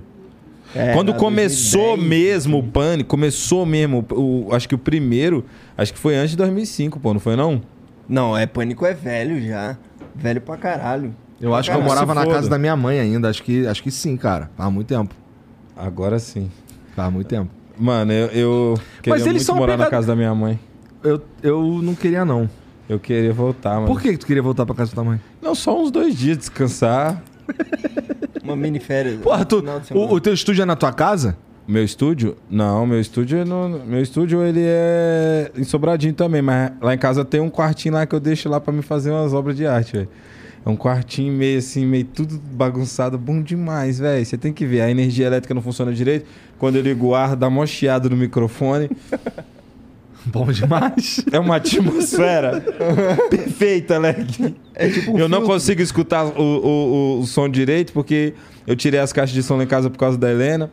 É, 0.74 0.94
Quando 0.94 1.12
começou 1.14 1.96
2010, 1.96 2.08
mesmo 2.08 2.58
o 2.58 2.62
Pânico, 2.62 3.10
começou 3.10 3.66
mesmo, 3.66 4.06
o, 4.10 4.48
acho 4.52 4.66
que 4.66 4.74
o 4.74 4.78
primeiro, 4.78 5.44
acho 5.76 5.92
que 5.92 5.98
foi 5.98 6.16
antes 6.16 6.30
de 6.30 6.38
2005, 6.38 6.98
pô, 6.98 7.12
não 7.12 7.20
foi 7.20 7.36
não? 7.36 7.60
Não, 8.08 8.36
é 8.36 8.46
Pânico 8.46 8.86
é 8.86 8.94
velho 8.94 9.40
já. 9.46 9.76
Velho 10.14 10.40
pra 10.40 10.56
caralho. 10.56 11.14
Eu 11.40 11.54
acho 11.54 11.70
que 11.70 11.76
eu 11.76 11.80
Cara, 11.80 11.90
morava 11.90 12.14
na 12.14 12.22
foda. 12.22 12.36
casa 12.36 12.48
da 12.48 12.58
minha 12.58 12.76
mãe 12.76 13.00
ainda. 13.00 13.28
Acho 13.28 13.42
que, 13.42 13.66
acho 13.66 13.82
que 13.82 13.90
sim, 13.90 14.16
cara. 14.16 14.50
Faz 14.56 14.72
muito 14.72 14.86
tempo. 14.86 15.14
Agora 15.76 16.18
sim. 16.18 16.50
Faz 16.94 17.12
muito 17.12 17.26
tempo. 17.26 17.50
Mano, 17.78 18.12
eu, 18.12 18.28
eu 18.28 18.74
queria 19.02 19.16
eles 19.16 19.26
muito 19.26 19.42
são 19.42 19.56
morar 19.56 19.76
na 19.76 19.86
casa 19.86 20.06
da 20.06 20.16
minha 20.16 20.34
mãe. 20.34 20.58
Eu, 21.02 21.20
eu 21.42 21.80
não 21.82 21.94
queria, 21.94 22.24
não. 22.24 22.48
Eu 22.92 23.00
queria 23.00 23.32
voltar, 23.32 23.76
mano. 23.76 23.86
Por 23.86 24.02
que 24.02 24.12
que 24.12 24.18
tu 24.18 24.26
queria 24.26 24.42
voltar 24.42 24.66
pra 24.66 24.74
casa 24.74 24.90
da 24.90 24.96
tua 24.96 25.04
mãe? 25.04 25.20
Não, 25.40 25.54
só 25.54 25.82
uns 25.82 25.90
dois 25.90 26.14
dias 26.14 26.36
descansar. 26.36 27.22
Uma 28.44 28.54
mini 28.54 28.78
férias. 28.78 29.18
Porra, 29.22 29.46
tu, 29.46 29.60
final 29.60 29.80
de 29.80 29.86
semana. 29.86 30.06
o, 30.06 30.14
o 30.14 30.20
teu 30.20 30.34
estúdio 30.34 30.60
é 30.60 30.66
na 30.66 30.76
tua 30.76 30.92
casa? 30.92 31.34
Meu 31.66 31.82
estúdio? 31.82 32.36
Não, 32.50 32.86
meu 32.86 33.00
estúdio 33.00 33.38
é 33.38 33.44
no, 33.46 33.80
meu 33.86 34.02
estúdio 34.02 34.42
ele 34.42 34.60
é 34.62 35.50
em 35.56 35.64
Sobradinho 35.64 36.12
também, 36.12 36.42
mas 36.42 36.72
lá 36.82 36.92
em 36.92 36.98
casa 36.98 37.24
tem 37.24 37.40
um 37.40 37.48
quartinho 37.48 37.94
lá 37.94 38.04
que 38.04 38.14
eu 38.14 38.20
deixo 38.20 38.46
lá 38.50 38.60
pra 38.60 38.74
me 38.74 38.82
fazer 38.82 39.10
umas 39.10 39.32
obras 39.32 39.56
de 39.56 39.66
arte, 39.66 39.92
velho. 39.94 40.08
É 40.66 40.68
um 40.68 40.76
quartinho 40.76 41.32
meio 41.32 41.60
assim, 41.60 41.86
meio 41.86 42.04
tudo 42.04 42.38
bagunçado, 42.38 43.16
bom 43.16 43.40
demais, 43.40 44.00
velho. 44.00 44.22
Você 44.22 44.36
tem 44.36 44.52
que 44.52 44.66
ver, 44.66 44.82
a 44.82 44.90
energia 44.90 45.28
elétrica 45.28 45.54
não 45.54 45.62
funciona 45.62 45.94
direito. 45.94 46.26
Quando 46.58 46.76
eu 46.76 46.82
ligo 46.82 47.06
o 47.06 47.14
ar, 47.14 47.36
dá 47.36 47.48
mó 47.48 47.64
chiado 47.64 48.10
no 48.10 48.16
microfone. 48.18 48.90
Bom 50.26 50.46
demais. 50.46 51.24
É 51.32 51.38
uma 51.38 51.56
atmosfera 51.56 52.60
perfeita, 53.28 53.98
Leg. 53.98 54.54
É 54.74 54.88
tipo 54.88 55.12
um 55.12 55.18
eu 55.18 55.28
não 55.28 55.38
filtro. 55.38 55.54
consigo 55.54 55.82
escutar 55.82 56.24
o, 56.24 56.40
o, 56.40 57.16
o, 57.16 57.20
o 57.20 57.26
som 57.26 57.48
direito 57.48 57.92
porque 57.92 58.34
eu 58.66 58.76
tirei 58.76 59.00
as 59.00 59.12
caixas 59.12 59.34
de 59.34 59.42
som 59.42 59.56
lá 59.56 59.64
em 59.64 59.66
casa 59.66 59.90
por 59.90 59.98
causa 59.98 60.16
da 60.16 60.30
Helena. 60.30 60.70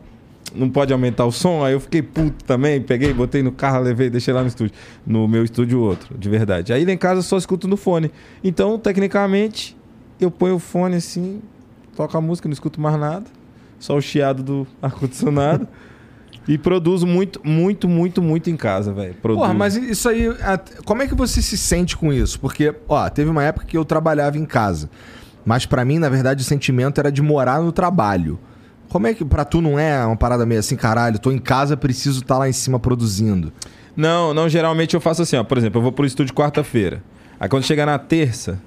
Não 0.54 0.68
pode 0.68 0.92
aumentar 0.92 1.26
o 1.26 1.30
som, 1.32 1.64
aí 1.64 1.74
eu 1.74 1.80
fiquei 1.80 2.02
puto 2.02 2.44
também. 2.44 2.80
Peguei, 2.80 3.12
botei 3.12 3.42
no 3.42 3.52
carro, 3.52 3.80
levei, 3.82 4.10
deixei 4.10 4.34
lá 4.34 4.42
no 4.42 4.48
estúdio. 4.48 4.74
No 5.06 5.28
meu 5.28 5.44
estúdio 5.44 5.80
outro, 5.80 6.16
de 6.18 6.28
verdade. 6.28 6.72
Aí 6.72 6.84
lá 6.84 6.92
em 6.92 6.96
casa 6.96 7.20
eu 7.20 7.22
só 7.22 7.36
escuto 7.36 7.68
no 7.68 7.76
fone. 7.76 8.10
Então, 8.42 8.78
tecnicamente, 8.78 9.76
eu 10.20 10.30
ponho 10.30 10.56
o 10.56 10.58
fone 10.58 10.96
assim, 10.96 11.40
toco 11.94 12.16
a 12.16 12.20
música, 12.20 12.48
não 12.48 12.52
escuto 12.52 12.80
mais 12.80 12.98
nada. 12.98 13.26
Só 13.78 13.96
o 13.96 14.00
chiado 14.00 14.42
do 14.42 14.66
ar-condicionado. 14.82 15.68
e 16.48 16.58
produzo 16.58 17.06
muito, 17.06 17.40
muito, 17.44 17.88
muito, 17.88 18.22
muito 18.22 18.50
em 18.50 18.56
casa, 18.56 18.92
velho. 18.92 19.14
Produzo. 19.14 19.42
Porra, 19.42 19.54
mas 19.54 19.76
isso 19.76 20.08
aí. 20.08 20.26
Como 20.84 21.02
é 21.02 21.06
que 21.06 21.14
você 21.14 21.40
se 21.40 21.56
sente 21.56 21.96
com 21.96 22.12
isso? 22.12 22.40
Porque, 22.40 22.74
ó, 22.88 23.08
teve 23.08 23.30
uma 23.30 23.42
época 23.44 23.66
que 23.66 23.76
eu 23.76 23.84
trabalhava 23.84 24.38
em 24.38 24.44
casa. 24.44 24.90
Mas 25.44 25.66
pra 25.66 25.84
mim, 25.84 25.98
na 25.98 26.08
verdade, 26.08 26.42
o 26.42 26.44
sentimento 26.44 26.98
era 26.98 27.10
de 27.10 27.22
morar 27.22 27.60
no 27.60 27.72
trabalho. 27.72 28.38
Como 28.88 29.06
é 29.06 29.14
que 29.14 29.24
pra 29.24 29.44
tu 29.44 29.60
não 29.60 29.78
é 29.78 30.04
uma 30.04 30.16
parada 30.16 30.44
meio 30.44 30.58
assim, 30.58 30.74
caralho, 30.74 31.18
tô 31.18 31.30
em 31.30 31.38
casa, 31.38 31.76
preciso 31.76 32.20
estar 32.20 32.38
lá 32.38 32.48
em 32.48 32.52
cima 32.52 32.78
produzindo? 32.80 33.52
Não, 33.96 34.34
não, 34.34 34.48
geralmente 34.48 34.94
eu 34.94 35.00
faço 35.00 35.22
assim, 35.22 35.36
ó. 35.36 35.44
Por 35.44 35.56
exemplo, 35.56 35.78
eu 35.78 35.82
vou 35.82 35.92
pro 35.92 36.04
estúdio 36.04 36.34
quarta-feira. 36.34 37.02
Aí 37.38 37.48
quando 37.48 37.62
chegar 37.62 37.86
na 37.86 37.98
terça, 37.98 38.60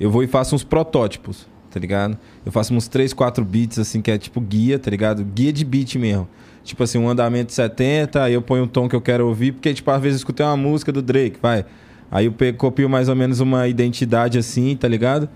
eu 0.00 0.10
vou 0.10 0.22
e 0.22 0.26
faço 0.26 0.54
uns 0.54 0.64
protótipos, 0.64 1.46
tá 1.72 1.80
ligado? 1.80 2.18
Eu 2.44 2.52
faço 2.52 2.74
uns 2.74 2.86
3, 2.86 3.12
4 3.12 3.44
beats, 3.44 3.78
assim, 3.78 4.02
que 4.02 4.10
é 4.10 4.18
tipo 4.18 4.40
guia, 4.40 4.78
tá 4.78 4.90
ligado? 4.90 5.24
Guia 5.24 5.52
de 5.52 5.64
beat 5.64 5.96
mesmo. 5.96 6.28
Tipo 6.62 6.82
assim, 6.82 6.98
um 6.98 7.08
andamento 7.08 7.46
de 7.46 7.54
70, 7.54 8.22
aí 8.22 8.34
eu 8.34 8.42
ponho 8.42 8.64
um 8.64 8.68
tom 8.68 8.88
que 8.88 8.94
eu 8.94 9.00
quero 9.00 9.26
ouvir, 9.26 9.52
porque, 9.52 9.72
tipo, 9.74 9.90
às 9.90 10.00
vezes 10.00 10.16
eu 10.16 10.18
escutei 10.18 10.44
uma 10.44 10.56
música 10.56 10.92
do 10.92 11.02
Drake, 11.02 11.38
vai. 11.40 11.64
Aí 12.10 12.26
eu 12.26 12.32
pego, 12.32 12.58
copio 12.58 12.88
mais 12.88 13.08
ou 13.08 13.16
menos 13.16 13.40
uma 13.40 13.66
identidade 13.66 14.38
assim, 14.38 14.76
tá 14.76 14.86
ligado? 14.86 15.28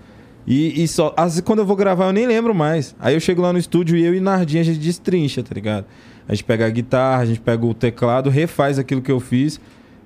E, 0.45 0.83
e 0.83 0.87
só. 0.87 1.13
Vezes 1.17 1.41
quando 1.41 1.59
eu 1.59 1.65
vou 1.65 1.75
gravar, 1.75 2.05
eu 2.05 2.13
nem 2.13 2.27
lembro 2.27 2.53
mais. 2.53 2.95
Aí 2.99 3.15
eu 3.15 3.19
chego 3.19 3.41
lá 3.41 3.51
no 3.51 3.59
estúdio 3.59 3.97
e 3.97 4.05
eu 4.05 4.13
e 4.13 4.19
Nardinha 4.19 4.61
a 4.61 4.65
gente 4.65 4.79
destrincha, 4.79 5.41
tá 5.41 5.53
ligado? 5.53 5.85
A 6.27 6.33
gente 6.33 6.43
pega 6.43 6.65
a 6.65 6.69
guitarra, 6.69 7.23
a 7.23 7.25
gente 7.25 7.41
pega 7.41 7.65
o 7.65 7.73
teclado, 7.73 8.29
refaz 8.29 8.77
aquilo 8.77 9.01
que 9.01 9.11
eu 9.11 9.19
fiz 9.19 9.59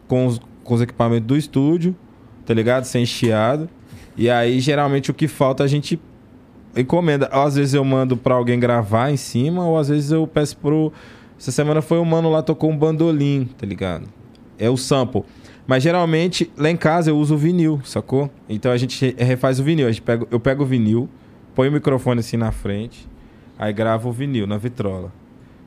com 0.08 0.26
os, 0.26 0.39
com 0.63 0.74
os 0.74 0.82
equipamentos 0.82 1.28
do 1.28 1.38
estúdio, 1.38 1.96
tá 2.46 2.54
ligado? 2.54 2.86
Sem 2.86 3.06
chiado. 3.06 3.70
E 4.17 4.30
aí, 4.30 4.60
geralmente, 4.60 5.12
o 5.12 5.13
que 5.13 5.28
falta 5.28 5.63
a 5.63 5.67
gente 5.67 6.00
encomenda. 6.76 7.28
Às 7.32 7.56
vezes 7.56 7.74
eu 7.74 7.84
mando 7.84 8.16
pra 8.18 8.36
alguém 8.36 8.60
gravar 8.60 9.12
em 9.12 9.18
cima, 9.18 9.66
ou 9.66 9.78
às 9.78 9.90
vezes 9.90 10.12
eu 10.12 10.26
peço 10.28 10.58
pro. 10.58 10.92
Essa 11.40 11.52
semana 11.52 11.82
foi 11.82 12.00
um 12.00 12.06
mano 12.06 12.30
lá, 12.30 12.42
tocou 12.42 12.70
um 12.70 12.78
bandolim, 12.78 13.50
tá 13.58 13.66
ligado? 13.66 14.06
É 14.60 14.70
o 14.70 14.78
sample. 14.78 15.24
Mas 15.66 15.84
geralmente, 15.84 16.52
lá 16.58 16.70
em 16.70 16.76
casa 16.76 17.10
eu 17.10 17.18
uso 17.18 17.36
o 17.36 17.38
vinil, 17.38 17.82
sacou? 17.84 18.30
Então 18.50 18.72
a 18.72 18.78
gente 18.78 19.04
re- 19.06 19.16
refaz 19.24 19.60
o 19.60 19.64
vinil. 19.64 19.88
A 19.88 19.92
gente 19.92 20.02
pega, 20.02 20.28
eu 20.30 20.40
pego 20.40 20.64
o 20.64 20.66
vinil, 20.66 21.10
põe 21.56 21.70
o 21.70 21.72
microfone 21.72 22.20
assim 22.20 22.38
na 22.38 22.52
frente, 22.52 23.08
aí 23.58 23.72
gravo 23.74 24.10
o 24.10 24.12
vinil 24.12 24.46
na 24.46 24.58
vitrola. 24.58 25.12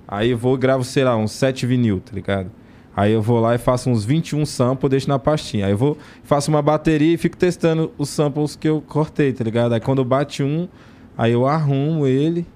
Aí 0.07 0.31
eu 0.31 0.39
vou 0.39 0.55
e 0.55 0.59
gravo, 0.59 0.85
sei 0.85 1.03
lá, 1.05 1.17
uns 1.17 1.33
7 1.33 1.65
vinil, 1.67 2.01
tá 2.01 2.13
ligado? 2.15 2.51
Aí 2.97 3.13
eu 3.13 3.21
vou 3.23 3.41
lá 3.41 3.55
e 3.55 3.59
faço 3.59 3.91
uns 3.91 4.05
21 4.05 4.45
samples, 4.47 4.91
deixo 4.91 5.09
na 5.09 5.19
pastinha. 5.19 5.67
Aí 5.67 5.73
eu 5.73 5.79
vou, 5.79 5.99
faço 6.23 6.51
uma 6.51 6.63
bateria 6.63 7.15
e 7.15 7.17
fico 7.17 7.37
testando 7.37 7.91
os 7.99 8.09
samples 8.11 8.55
que 8.55 8.69
eu 8.69 8.81
cortei, 8.87 9.33
tá 9.33 9.43
ligado? 9.43 9.73
Aí 9.73 9.81
quando 9.81 10.05
bate 10.05 10.43
um, 10.43 10.69
aí 11.17 11.33
eu 11.33 11.47
arrumo 11.47 12.07
ele, 12.07 12.47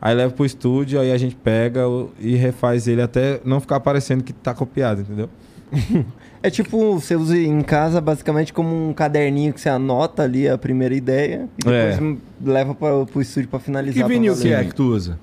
aí 0.00 0.14
levo 0.14 0.34
pro 0.34 0.44
estúdio, 0.44 1.00
aí 1.00 1.12
a 1.12 1.18
gente 1.18 1.34
pega 1.36 1.82
e 2.20 2.34
refaz 2.36 2.86
ele 2.88 3.02
até 3.02 3.40
não 3.44 3.60
ficar 3.60 3.80
parecendo 3.80 4.22
que 4.24 4.32
tá 4.32 4.54
copiado, 4.54 5.00
entendeu? 5.02 5.28
É 6.40 6.48
tipo, 6.50 6.94
você 6.94 7.16
usa 7.16 7.36
em 7.36 7.60
casa 7.62 8.00
basicamente 8.00 8.52
como 8.52 8.88
um 8.90 8.92
caderninho 8.92 9.52
que 9.52 9.60
você 9.60 9.68
anota 9.68 10.22
ali 10.22 10.48
a 10.48 10.56
primeira 10.56 10.94
ideia 10.94 11.48
e 11.58 11.64
depois 11.64 11.98
É. 12.00 12.16
leva 12.48 12.74
pra, 12.76 13.04
pro 13.06 13.20
estúdio 13.20 13.48
pra 13.48 13.58
finalizar. 13.58 14.04
Que 14.06 14.08
vinil 14.08 14.36
que 14.36 14.52
é 14.52 14.62
que 14.64 14.72
tu 14.72 14.84
usa? 14.84 15.18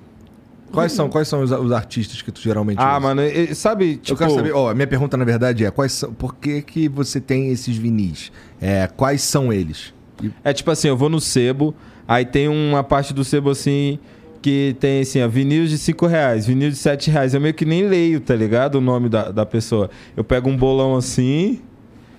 Quais 0.70 0.92
são, 0.92 1.08
quais 1.08 1.26
são 1.26 1.40
os, 1.42 1.50
os 1.50 1.72
artistas 1.72 2.20
que 2.20 2.30
tu 2.30 2.38
geralmente 2.38 2.76
Ah, 2.78 2.98
usa? 2.98 3.00
mano, 3.00 3.22
sabe, 3.54 3.96
tipo... 3.96 4.12
eu 4.12 4.16
quero 4.18 4.34
saber, 4.34 4.52
ó, 4.52 4.74
minha 4.74 4.86
pergunta 4.86 5.16
na 5.16 5.24
verdade 5.24 5.64
é, 5.64 5.70
quais 5.70 5.92
são, 5.92 6.12
por 6.12 6.34
que 6.34 6.60
que 6.60 6.86
você 6.86 7.18
tem 7.18 7.48
esses 7.50 7.78
vinis? 7.78 8.30
É, 8.60 8.86
quais 8.86 9.22
são 9.22 9.50
eles? 9.50 9.94
E- 10.22 10.30
É 10.44 10.52
tipo 10.52 10.70
assim, 10.70 10.88
eu 10.88 10.98
vou 10.98 11.08
no 11.08 11.18
sebo, 11.18 11.74
aí 12.06 12.24
tem 12.24 12.48
uma 12.48 12.82
parte 12.84 13.12
do 13.12 13.24
sebo 13.24 13.50
assim 13.50 13.98
que 14.46 14.76
tem 14.78 15.00
assim, 15.00 15.20
ó, 15.22 15.26
vinil 15.28 15.66
de 15.66 15.76
5 15.76 16.06
reais, 16.06 16.46
vinil 16.46 16.70
de 16.70 16.76
7 16.76 17.10
reais. 17.10 17.34
Eu 17.34 17.40
meio 17.40 17.52
que 17.52 17.64
nem 17.64 17.86
leio, 17.88 18.20
tá 18.20 18.34
ligado? 18.34 18.76
O 18.76 18.80
nome 18.80 19.08
da, 19.08 19.32
da 19.32 19.44
pessoa. 19.44 19.90
Eu 20.16 20.22
pego 20.22 20.48
um 20.48 20.56
bolão 20.56 20.94
assim. 20.94 21.60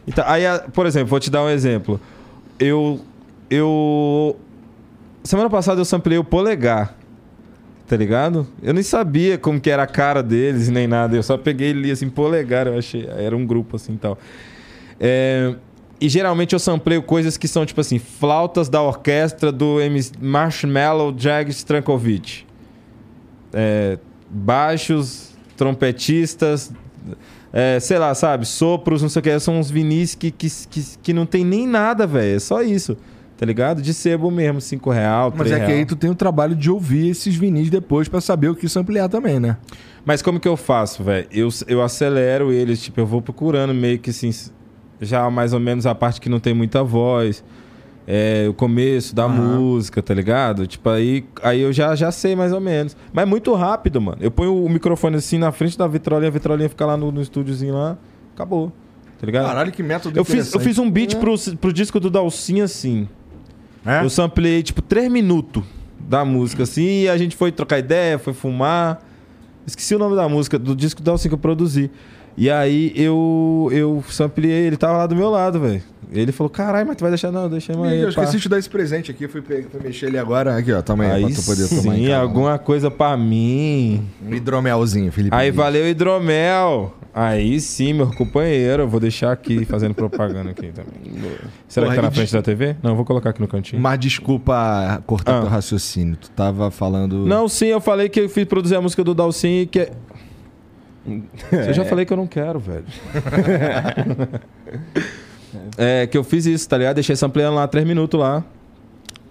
e 0.06 0.12
tá- 0.12 0.30
aí, 0.30 0.44
por 0.74 0.86
exemplo, 0.86 1.08
vou 1.08 1.22
te 1.22 1.32
dar 1.32 1.42
um 1.44 1.50
exemplo. 1.50 2.02
Eu. 2.60 3.00
Eu. 3.50 4.36
Semana 5.24 5.50
passada 5.50 5.80
eu 5.80 5.86
samplei 5.86 6.18
o 6.18 6.24
polegar. 6.24 6.98
Tá 7.88 7.96
ligado? 7.96 8.46
Eu 8.62 8.74
nem 8.74 8.84
sabia 8.84 9.38
como 9.38 9.62
que 9.62 9.70
era 9.70 9.84
a 9.84 9.88
cara 9.88 10.22
deles, 10.22 10.68
nem 10.68 10.86
nada. 10.86 11.16
Eu 11.16 11.24
só 11.24 11.38
peguei 11.38 11.70
e 11.70 11.74
li 11.74 11.92
assim, 11.92 12.10
polegar, 12.10 12.68
eu 12.68 12.78
achei. 12.78 13.08
Era 13.08 13.38
um 13.38 13.46
grupo 13.46 13.78
assim 13.78 13.94
e 13.94 13.98
tal. 13.98 14.18
É, 15.00 15.56
e 16.00 16.08
geralmente 16.10 16.54
eu 16.54 16.60
sampleio 16.60 17.02
coisas 17.02 17.38
que 17.38 17.48
são 17.48 17.66
tipo 17.66 17.82
assim, 17.82 17.98
flautas 18.00 18.70
da 18.70 18.82
orquestra 18.82 19.52
do 19.52 19.78
Marshmallow 20.20 21.14
Jag 21.18 21.50
Strankovic. 21.50 22.46
É, 23.54 23.98
baixos, 24.30 25.32
trompetistas, 25.56 26.72
é, 27.52 27.80
sei 27.80 27.98
lá, 27.98 28.14
sabe, 28.14 28.46
sopros, 28.46 29.02
não 29.02 29.10
sei 29.10 29.20
o 29.20 29.24
que. 29.24 29.40
São 29.40 29.60
uns 29.60 29.72
vinis 29.72 30.14
que, 30.14 30.30
que, 30.30 30.48
que, 30.70 30.84
que 31.02 31.14
não 31.14 31.26
tem 31.26 31.44
nem 31.44 31.68
nada, 31.68 32.06
velho. 32.06 32.36
É 32.36 32.40
só 32.40 32.62
isso. 32.62 32.96
Tá 33.38 33.46
ligado? 33.46 33.84
De 33.84 33.94
sebo 33.94 34.32
mesmo, 34.32 34.60
5 34.60 34.90
real, 34.90 35.32
3 35.32 35.40
Mas 35.40 35.52
é 35.52 35.56
real. 35.58 35.68
que 35.68 35.74
aí 35.76 35.86
tu 35.86 35.96
tem 35.96 36.10
o 36.10 36.16
trabalho 36.16 36.56
de 36.56 36.72
ouvir 36.72 37.10
esses 37.10 37.36
vinis 37.36 37.70
depois 37.70 38.08
pra 38.08 38.20
saber 38.20 38.50
o 38.50 38.56
que 38.56 38.66
isso 38.66 38.80
ampliar 38.80 39.08
também, 39.10 39.40
né? 39.40 39.58
Mas 40.04 40.24
como 40.24 40.40
que 40.40 40.48
eu 40.48 40.58
faço, 40.58 41.04
velho? 41.04 41.28
Eu, 41.32 41.50
eu 41.68 41.84
acelero 41.84 42.52
eles, 42.52 42.82
tipo, 42.82 43.00
eu 43.00 43.06
vou 43.06 43.22
procurando 43.22 43.76
meio 43.76 44.00
que 44.00 44.10
assim, 44.10 44.32
já 45.02 45.30
mais 45.30 45.54
ou 45.54 45.60
menos 45.60 45.86
a 45.86 45.94
parte 45.94 46.20
que 46.20 46.30
não 46.30 46.40
tem 46.40 46.54
muita 46.54 46.84
voz, 46.84 47.44
é, 48.08 48.46
o 48.50 48.54
começo 48.54 49.14
da 49.14 49.26
Aham. 49.26 49.60
música, 49.60 50.02
tá 50.02 50.14
ligado? 50.14 50.66
Tipo, 50.66 50.90
aí, 50.90 51.26
aí 51.44 51.62
eu 51.62 51.74
já, 51.74 51.94
já 51.94 52.10
sei 52.12 52.36
mais 52.36 52.54
ou 52.54 52.62
menos. 52.62 52.96
Mas 53.12 53.24
é 53.24 53.26
muito 53.26 53.54
rápido, 53.54 54.00
mano. 54.00 54.18
Eu 54.22 54.32
ponho 54.32 54.64
o 54.64 54.70
microfone 54.70 55.18
assim 55.18 55.38
na 55.38 55.52
frente 55.52 55.78
da 55.78 55.86
vitrolinha, 55.88 56.30
a 56.30 56.32
vitrolinha 56.32 56.70
fica 56.70 56.86
lá 56.86 56.96
no, 56.96 57.12
no 57.12 57.22
estúdiozinho 57.22 57.74
lá, 57.74 57.98
acabou. 58.34 58.72
Tá 59.20 59.26
ligado? 59.26 59.46
Caralho, 59.46 59.72
que 59.72 59.84
método 59.84 60.18
eu, 60.18 60.24
fiz, 60.24 60.54
eu 60.54 60.60
fiz 60.60 60.78
um 60.78 60.90
beat 60.90 61.16
pro, 61.16 61.36
pro 61.58 61.74
disco 61.74 62.00
do 62.00 62.10
Dalcinho 62.10 62.64
assim. 62.64 63.10
É? 63.86 64.04
Eu 64.04 64.10
samplei, 64.10 64.62
tipo, 64.64 64.82
três 64.82 65.12
minutos 65.12 65.64
da 66.00 66.24
música, 66.24 66.64
assim, 66.64 67.04
e 67.04 67.10
a 67.10 67.18
gente 67.18 67.36
foi 67.36 67.52
trocar 67.52 67.80
ideia, 67.80 68.18
foi 68.18 68.34
fumar. 68.34 69.02
Esqueci 69.66 69.96
o 69.96 70.00
nome 70.00 70.16
da 70.16 70.30
música, 70.30 70.58
do 70.58 70.76
disco 70.76 71.02
da 71.02 71.14
assim 71.14 71.28
que 71.28 71.34
eu 71.34 71.40
produzi. 71.40 71.92
E 72.38 72.50
aí 72.52 72.94
eu, 72.96 73.68
eu 73.72 74.04
samplei, 74.10 74.52
ele 74.52 74.78
tava 74.78 74.98
lá 75.00 75.08
do 75.08 75.16
meu 75.16 75.30
lado, 75.30 75.60
velho. 75.60 75.82
Ele 76.12 76.32
falou, 76.32 76.50
caralho, 76.50 76.88
mas 76.88 76.96
tu 76.96 77.02
vai 77.02 77.10
deixar? 77.10 77.32
Não, 77.32 77.50
deixa 77.50 77.74
aí, 77.74 78.00
eu 78.00 78.04
pá." 78.14 78.22
esqueci 78.22 78.38
de 78.38 78.44
te 78.44 78.50
dar 78.50 78.60
esse 78.60 78.70
presente 78.70 79.10
aqui, 79.12 79.28
fui, 79.28 79.42
pegar, 79.42 79.68
fui 79.70 79.82
mexer 79.84 80.06
ele 80.06 80.18
agora. 80.20 80.56
Aqui, 80.56 80.72
ó, 80.72 80.82
toma 80.82 81.04
aí, 81.04 81.26
Aí 81.26 81.34
pra 81.34 81.42
tu 81.42 81.46
poder 81.46 81.68
tomar 81.68 81.98
em 81.98 82.06
sim, 82.06 82.14
alguma 82.14 82.58
coisa 82.60 82.90
pra 82.92 83.18
mim. 83.18 84.06
Um 84.26 84.34
hidromelzinho, 84.34 85.12
Felipe. 85.12 85.36
Aí 85.36 85.48
Luiz. 85.50 85.56
valeu, 85.58 85.90
hidromel. 85.90 86.94
Aí 87.14 87.60
sim, 87.60 87.94
meu 87.94 88.08
companheiro. 88.14 88.84
Eu 88.84 88.88
vou 88.88 89.00
deixar 89.00 89.32
aqui 89.32 89.66
fazendo 89.66 89.96
propaganda 89.96 90.52
aqui 90.52 90.72
também. 90.72 91.20
Será 91.68 91.88
Porra, 91.88 91.96
que 91.96 92.02
tá 92.02 92.08
na 92.08 92.12
frente 92.12 92.32
da 92.32 92.42
TV? 92.44 92.76
Não, 92.84 92.96
vou 92.96 93.04
colocar 93.04 93.32
aqui 93.32 93.42
no 93.42 93.48
cantinho. 93.48 93.82
Mas 93.82 94.00
desculpa 94.00 95.02
cortar 95.08 95.40
Ah. 95.40 95.42
teu 95.42 95.50
raciocínio. 95.50 96.16
Tu 96.16 96.30
tava 96.30 96.70
falando. 96.70 97.26
Não, 97.26 97.50
sim, 97.50 97.66
eu 97.66 97.82
falei 97.82 98.08
que 98.08 98.20
eu 98.20 98.30
fiz 98.30 98.46
produzir 98.46 98.76
a 98.76 98.82
música 98.82 99.04
do 99.04 99.16
Dalcin 99.16 99.62
e 99.62 99.66
que. 99.66 99.90
É- 101.52 101.52
Eu 101.70 101.74
já 101.74 101.86
falei 101.86 102.06
que 102.06 102.14
eu 102.14 102.18
não 102.18 102.28
quero, 102.28 102.60
velho. 102.60 102.86
é, 105.78 106.08
que 106.08 106.18
eu 106.18 106.24
fiz 106.24 106.46
isso, 106.46 106.68
tá 106.68 106.78
ligado? 106.78 106.96
Deixei 106.96 107.16
sampleando 107.16 107.56
lá 107.56 107.68
três 107.68 107.86
minutos 107.86 108.20
lá. 108.20 108.44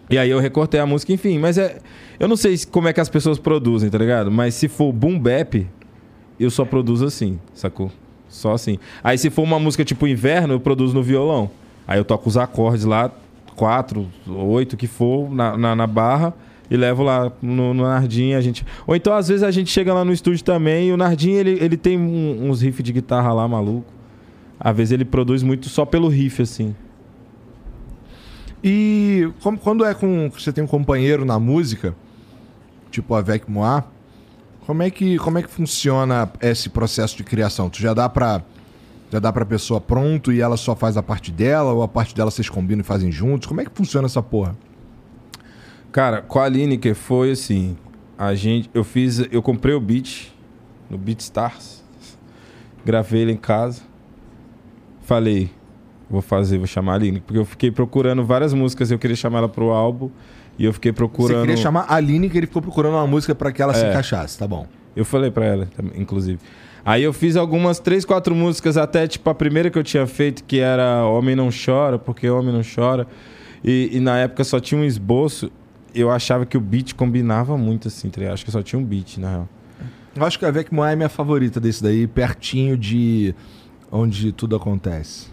E 0.08 0.16
aí 0.18 0.30
eu 0.30 0.38
recortei 0.38 0.78
a 0.80 0.86
música, 0.86 1.12
enfim. 1.12 1.38
Mas 1.38 1.58
é. 1.58 1.78
Eu 2.18 2.28
não 2.28 2.36
sei 2.36 2.56
se- 2.56 2.66
como 2.66 2.88
é 2.88 2.92
que 2.92 3.00
as 3.00 3.08
pessoas 3.08 3.38
produzem, 3.38 3.90
tá 3.90 3.98
ligado? 3.98 4.30
Mas 4.30 4.54
se 4.54 4.68
for 4.68 4.92
boom 4.92 5.18
bap, 5.18 5.66
eu 6.38 6.50
só 6.50 6.64
produzo 6.64 7.04
assim, 7.04 7.38
sacou? 7.54 7.90
Só 8.28 8.52
assim. 8.54 8.78
Aí 9.02 9.18
se 9.18 9.30
for 9.30 9.42
uma 9.42 9.58
música 9.58 9.84
tipo 9.84 10.06
inverno, 10.06 10.54
eu 10.54 10.60
produzo 10.60 10.94
no 10.94 11.02
violão. 11.02 11.50
Aí 11.86 11.98
eu 11.98 12.04
toco 12.04 12.28
os 12.28 12.36
acordes 12.36 12.84
lá, 12.84 13.10
quatro, 13.54 14.08
oito 14.28 14.76
que 14.76 14.86
for, 14.86 15.30
na, 15.32 15.56
na, 15.56 15.76
na 15.76 15.86
barra, 15.86 16.34
e 16.70 16.76
levo 16.76 17.02
lá 17.02 17.30
no, 17.40 17.72
no 17.74 17.82
Nardim. 17.84 18.32
A 18.34 18.40
gente... 18.40 18.64
Ou 18.86 18.94
então, 18.96 19.12
às 19.14 19.28
vezes, 19.28 19.42
a 19.42 19.50
gente 19.50 19.70
chega 19.70 19.92
lá 19.94 20.04
no 20.04 20.12
estúdio 20.12 20.42
também 20.44 20.88
e 20.88 20.92
o 20.92 20.96
Nardim, 20.96 21.32
ele, 21.32 21.58
ele 21.60 21.76
tem 21.76 21.98
um- 21.98 22.48
uns 22.50 22.62
riffs 22.62 22.82
de 22.84 22.92
guitarra 22.92 23.32
lá, 23.32 23.46
maluco. 23.46 23.92
Às 24.58 24.76
vezes 24.76 24.92
ele 24.92 25.04
produz 25.04 25.42
muito 25.42 25.68
só 25.68 25.84
pelo 25.84 26.08
riff, 26.08 26.40
assim. 26.42 26.74
E 28.62 29.30
como- 29.42 29.58
quando 29.58 29.84
é 29.84 29.94
com. 29.94 30.30
Você 30.30 30.52
tem 30.52 30.64
um 30.64 30.66
companheiro 30.66 31.24
na 31.24 31.38
música, 31.38 31.94
tipo 32.90 33.14
a 33.14 33.20
Vec 33.20 33.48
Moá, 33.50 33.84
como 34.66 34.82
é 34.82 34.90
que 34.90 35.18
como 35.18 35.38
é 35.38 35.42
que 35.42 35.50
funciona 35.50 36.28
esse 36.40 36.68
processo 36.70 37.16
de 37.16 37.22
criação? 37.24 37.68
Tu 37.70 37.80
já 37.80 37.94
dá 37.94 38.08
pra. 38.08 38.42
Já 39.12 39.20
dá 39.20 39.32
pra 39.32 39.44
pessoa 39.46 39.80
pronto 39.80 40.32
e 40.32 40.40
ela 40.40 40.56
só 40.56 40.74
faz 40.74 40.96
a 40.96 41.02
parte 41.02 41.30
dela, 41.30 41.72
ou 41.72 41.80
a 41.82 41.86
parte 41.86 42.12
dela 42.12 42.28
vocês 42.28 42.48
combinam 42.48 42.80
e 42.80 42.84
fazem 42.84 43.12
juntos? 43.12 43.46
Como 43.46 43.60
é 43.60 43.64
que 43.64 43.70
funciona 43.72 44.06
essa 44.06 44.20
porra? 44.20 44.56
Cara, 45.96 46.20
com 46.20 46.38
a 46.38 46.46
Lineker 46.46 46.94
foi 46.94 47.30
assim. 47.30 47.74
A 48.18 48.34
gente. 48.34 48.68
Eu 48.74 48.84
fiz. 48.84 49.18
Eu 49.32 49.40
comprei 49.40 49.74
o 49.74 49.80
beat 49.80 50.30
no 50.90 50.98
BeatStars. 50.98 51.82
Gravei 52.84 53.22
ele 53.22 53.32
em 53.32 53.36
casa. 53.38 53.80
Falei, 55.00 55.48
vou 56.10 56.20
fazer, 56.20 56.58
vou 56.58 56.66
chamar 56.66 56.96
a 56.96 56.98
Lineker. 56.98 57.22
Porque 57.26 57.38
eu 57.38 57.46
fiquei 57.46 57.70
procurando 57.70 58.22
várias 58.26 58.52
músicas, 58.52 58.90
eu 58.90 58.98
queria 58.98 59.16
chamar 59.16 59.38
ela 59.38 59.48
pro 59.48 59.70
álbum. 59.70 60.10
E 60.58 60.66
eu 60.66 60.72
fiquei 60.74 60.92
procurando. 60.92 61.38
Você 61.38 61.46
queria 61.46 61.56
chamar 61.56 61.86
a 61.88 61.94
Aline 61.94 62.28
que 62.28 62.36
ele 62.36 62.46
ficou 62.46 62.60
procurando 62.60 62.92
uma 62.92 63.06
música 63.06 63.34
pra 63.34 63.50
que 63.50 63.62
ela 63.62 63.72
se 63.72 63.82
É. 63.82 63.88
encaixasse, 63.88 64.38
tá 64.38 64.46
bom. 64.46 64.66
Eu 64.94 65.06
falei 65.06 65.30
pra 65.30 65.46
ela, 65.46 65.66
inclusive. 65.94 66.38
Aí 66.84 67.04
eu 67.04 67.12
fiz 67.14 67.36
algumas 67.36 67.78
três, 67.78 68.04
quatro 68.04 68.34
músicas, 68.34 68.76
até 68.76 69.08
tipo 69.08 69.30
a 69.30 69.34
primeira 69.34 69.70
que 69.70 69.78
eu 69.78 69.82
tinha 69.82 70.06
feito, 70.06 70.44
que 70.44 70.58
era 70.58 71.06
Homem 71.06 71.34
Não 71.34 71.48
Chora, 71.48 71.98
porque 71.98 72.28
Homem 72.28 72.52
Não 72.52 72.60
Chora. 72.62 73.06
E, 73.64 73.88
e 73.94 73.98
na 73.98 74.18
época 74.18 74.44
só 74.44 74.60
tinha 74.60 74.78
um 74.78 74.84
esboço. 74.84 75.50
Eu 75.98 76.10
achava 76.10 76.44
que 76.44 76.56
o 76.56 76.60
beat 76.60 76.94
combinava 76.94 77.56
muito, 77.56 77.88
assim, 77.88 78.10
tá? 78.10 78.20
Acho 78.32 78.44
que 78.44 78.50
só 78.50 78.62
tinha 78.62 78.78
um 78.78 78.84
beat, 78.84 79.16
na 79.18 79.30
real. 79.30 79.48
Eu 80.14 80.24
acho 80.24 80.38
que 80.38 80.44
a 80.44 80.50
Vec 80.50 80.72
Moá 80.72 80.92
é 80.92 80.96
minha 80.96 81.08
favorita 81.08 81.58
desse 81.58 81.82
daí, 81.82 82.06
pertinho 82.06 82.76
de 82.76 83.34
onde 83.90 84.32
tudo 84.32 84.56
acontece. 84.56 85.28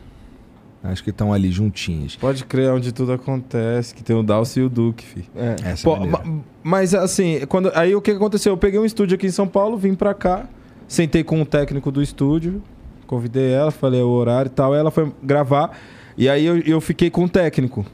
Acho 0.83 1.01
que 1.03 1.09
estão 1.11 1.31
ali 1.31 1.49
juntinhas. 1.51 2.15
Pode 2.17 2.43
crer 2.43 2.69
onde 2.71 2.91
tudo 2.91 3.13
acontece, 3.13 3.95
que 3.95 4.03
tem 4.03 4.13
o 4.15 4.21
Dalcy 4.21 4.59
e 4.59 4.63
o 4.63 4.69
Duque, 4.69 5.05
fi. 5.05 5.25
É. 5.35 5.55
Essa 5.71 5.83
Pô, 5.83 5.95
é 5.95 6.05
ma- 6.07 6.23
mas 6.61 6.93
assim, 6.93 7.45
quando, 7.47 7.71
aí 7.73 7.95
o 7.95 8.01
que 8.01 8.11
aconteceu? 8.11 8.51
Eu 8.53 8.57
peguei 8.57 8.77
um 8.79 8.85
estúdio 8.85 9.15
aqui 9.15 9.27
em 9.27 9.31
São 9.31 9.47
Paulo, 9.47 9.77
vim 9.77 9.95
pra 9.95 10.13
cá, 10.13 10.45
sentei 10.87 11.23
com 11.23 11.41
o 11.41 11.45
técnico 11.45 11.89
do 11.89 12.01
estúdio, 12.01 12.61
convidei 13.07 13.51
ela, 13.53 13.71
falei 13.71 14.01
o 14.01 14.09
horário 14.09 14.49
e 14.49 14.53
tal, 14.53 14.75
ela 14.75 14.91
foi 14.91 15.09
gravar, 15.23 15.77
e 16.17 16.27
aí 16.27 16.45
eu, 16.45 16.57
eu 16.59 16.81
fiquei 16.81 17.09
com 17.09 17.23
o 17.23 17.29
técnico. 17.29 17.85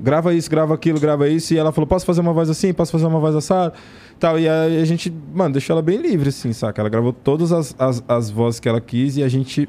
Grava 0.00 0.32
isso, 0.34 0.48
grava 0.48 0.74
aquilo, 0.74 1.00
grava 1.00 1.28
isso, 1.28 1.52
e 1.54 1.58
ela 1.58 1.72
falou: 1.72 1.86
posso 1.86 2.06
fazer 2.06 2.20
uma 2.20 2.32
voz 2.32 2.48
assim, 2.48 2.72
posso 2.72 2.92
fazer 2.92 3.06
uma 3.06 3.18
voz 3.18 3.34
assada? 3.34 3.72
Tal, 4.20 4.38
e 4.38 4.48
aí 4.48 4.80
a 4.80 4.84
gente, 4.84 5.12
mano, 5.34 5.52
deixou 5.52 5.74
ela 5.74 5.82
bem 5.82 5.96
livre, 6.00 6.28
assim, 6.28 6.52
saca? 6.52 6.80
Ela 6.82 6.88
gravou 6.88 7.12
todas 7.12 7.52
as, 7.52 7.74
as, 7.78 8.02
as 8.08 8.30
vozes 8.30 8.60
que 8.60 8.68
ela 8.68 8.80
quis 8.80 9.16
e 9.16 9.22
a 9.22 9.28
gente 9.28 9.68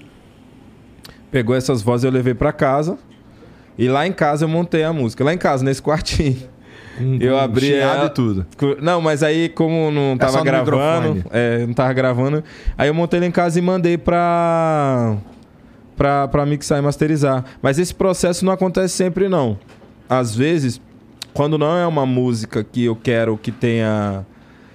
pegou 1.32 1.56
essas 1.56 1.82
vozes 1.82 2.04
e 2.04 2.08
eu 2.08 2.12
levei 2.12 2.34
pra 2.34 2.52
casa. 2.52 2.98
E 3.78 3.88
lá 3.88 4.06
em 4.06 4.12
casa 4.12 4.44
eu 4.46 4.50
montei 4.50 4.84
a 4.84 4.92
música. 4.92 5.24
Lá 5.24 5.34
em 5.34 5.38
casa, 5.38 5.64
nesse 5.64 5.82
quartinho. 5.82 6.38
Eu 7.20 7.36
Com 7.36 7.40
abri 7.40 7.74
ela- 7.74 8.06
e 8.06 8.10
tudo. 8.10 8.46
Não, 8.82 9.00
mas 9.00 9.24
aí 9.24 9.48
como 9.48 9.90
não 9.90 10.14
É 10.14 10.18
tava 10.18 10.40
no 10.40 10.44
gravando, 10.44 11.24
é, 11.32 11.66
não 11.66 11.74
tava 11.74 11.94
gravando, 11.94 12.44
aí 12.78 12.90
eu 12.90 12.94
montei 12.94 13.20
ele 13.20 13.26
em 13.28 13.32
casa 13.32 13.58
e 13.58 13.62
mandei 13.62 13.98
pra, 13.98 15.16
pra, 15.96 16.28
pra 16.28 16.46
mixar 16.46 16.78
e 16.78 16.82
masterizar. 16.82 17.46
Mas 17.62 17.80
esse 17.80 17.96
processo 17.96 18.44
não 18.44 18.52
acontece 18.52 18.94
sempre 18.96 19.30
não. 19.30 19.58
Às 20.10 20.36
vezes, 20.36 20.82
quando 21.34 21.58
não 21.58 21.78
é 21.78 21.86
uma 21.86 22.06
música 22.06 22.64
que 22.64 22.84
eu 22.86 22.96
quero 22.96 23.38
que 23.38 23.52
tenha 23.52 24.26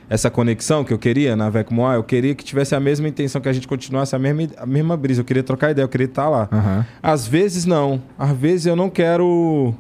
essa 0.09 0.31
conexão 0.31 0.85
que 0.85 0.93
eu 0.93 0.99
queria 0.99 1.35
na 1.35 1.51
Vec 1.51 1.73
Moá, 1.73 1.95
eu 1.95 2.05
queria 2.05 2.35
que 2.35 2.45
tivesse 2.45 2.75
a 2.75 2.79
mesma 2.81 3.09
intenção, 3.09 3.41
que 3.41 3.49
a 3.49 3.53
gente 3.53 3.67
continuasse 3.67 4.15
a 4.15 4.19
mesma, 4.19 4.49
a 4.59 4.67
mesma 4.67 4.97
brisa. 4.97 5.23
Eu 5.23 5.25
queria 5.25 5.43
trocar 5.43 5.71
ideia, 5.73 5.85
eu 5.85 5.89
queria 5.89 6.05
estar 6.07 6.29
lá. 6.29 6.49
Aham. 6.53 6.87
Às 7.03 7.27
vezes 7.27 7.65
não. 7.65 8.01
Às 8.19 8.31
vezes 8.37 8.67
eu 8.67 8.77
não 8.77 8.89
quero 8.89 9.75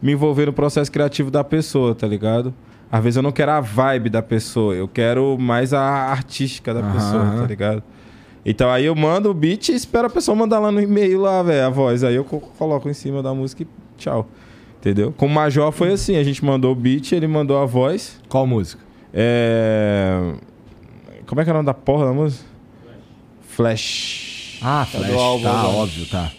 me 0.00 0.12
envolver 0.12 0.46
no 0.46 0.52
processo 0.52 0.90
criativo 0.92 1.30
da 1.30 1.42
pessoa, 1.42 1.94
tá 1.94 2.06
ligado? 2.06 2.54
Às 2.90 3.02
vezes 3.02 3.16
eu 3.16 3.22
não 3.22 3.32
quero 3.32 3.50
a 3.52 3.60
vibe 3.60 4.10
da 4.10 4.20
pessoa, 4.22 4.74
eu 4.74 4.86
quero 4.86 5.38
mais 5.38 5.72
a 5.72 5.80
artística 5.80 6.74
da 6.74 6.80
Aham, 6.80 6.92
pessoa, 6.92 7.24
tá 7.40 7.46
ligado? 7.46 7.82
Então 8.44 8.70
aí 8.70 8.84
eu 8.84 8.94
mando 8.94 9.30
o 9.30 9.34
beat 9.34 9.68
e 9.70 9.74
espero 9.74 10.06
a 10.08 10.10
pessoa 10.10 10.36
mandar 10.36 10.58
lá 10.58 10.70
no 10.70 10.80
e-mail 10.80 11.20
lá, 11.20 11.42
velho, 11.42 11.64
a 11.66 11.70
voz. 11.70 12.04
Aí 12.04 12.14
eu 12.14 12.24
co- 12.24 12.40
coloco 12.58 12.88
em 12.88 12.92
cima 12.92 13.22
da 13.22 13.32
música 13.32 13.62
e 13.62 13.66
tchau. 13.96 14.28
Entendeu? 14.82 15.14
Com 15.16 15.26
o 15.26 15.30
Major 15.30 15.70
foi 15.70 15.92
assim, 15.92 16.16
a 16.16 16.24
gente 16.24 16.44
mandou 16.44 16.72
o 16.72 16.74
beat, 16.74 17.12
ele 17.12 17.28
mandou 17.28 17.56
a 17.56 17.64
voz. 17.64 18.20
Qual 18.28 18.44
música? 18.44 18.82
É... 19.14 20.34
Como 21.24 21.40
é 21.40 21.44
que 21.44 21.50
é 21.50 21.52
o 21.52 21.54
nome 21.54 21.66
da 21.66 21.72
porra 21.72 22.06
da 22.06 22.12
música? 22.12 22.44
Flash. 23.42 24.58
Ah, 24.60 24.84
Flash, 24.84 25.06
do 25.06 25.18
álbum, 25.18 25.44
tá, 25.44 25.62
né? 25.62 25.68
óbvio, 25.68 26.06
tá. 26.06 26.32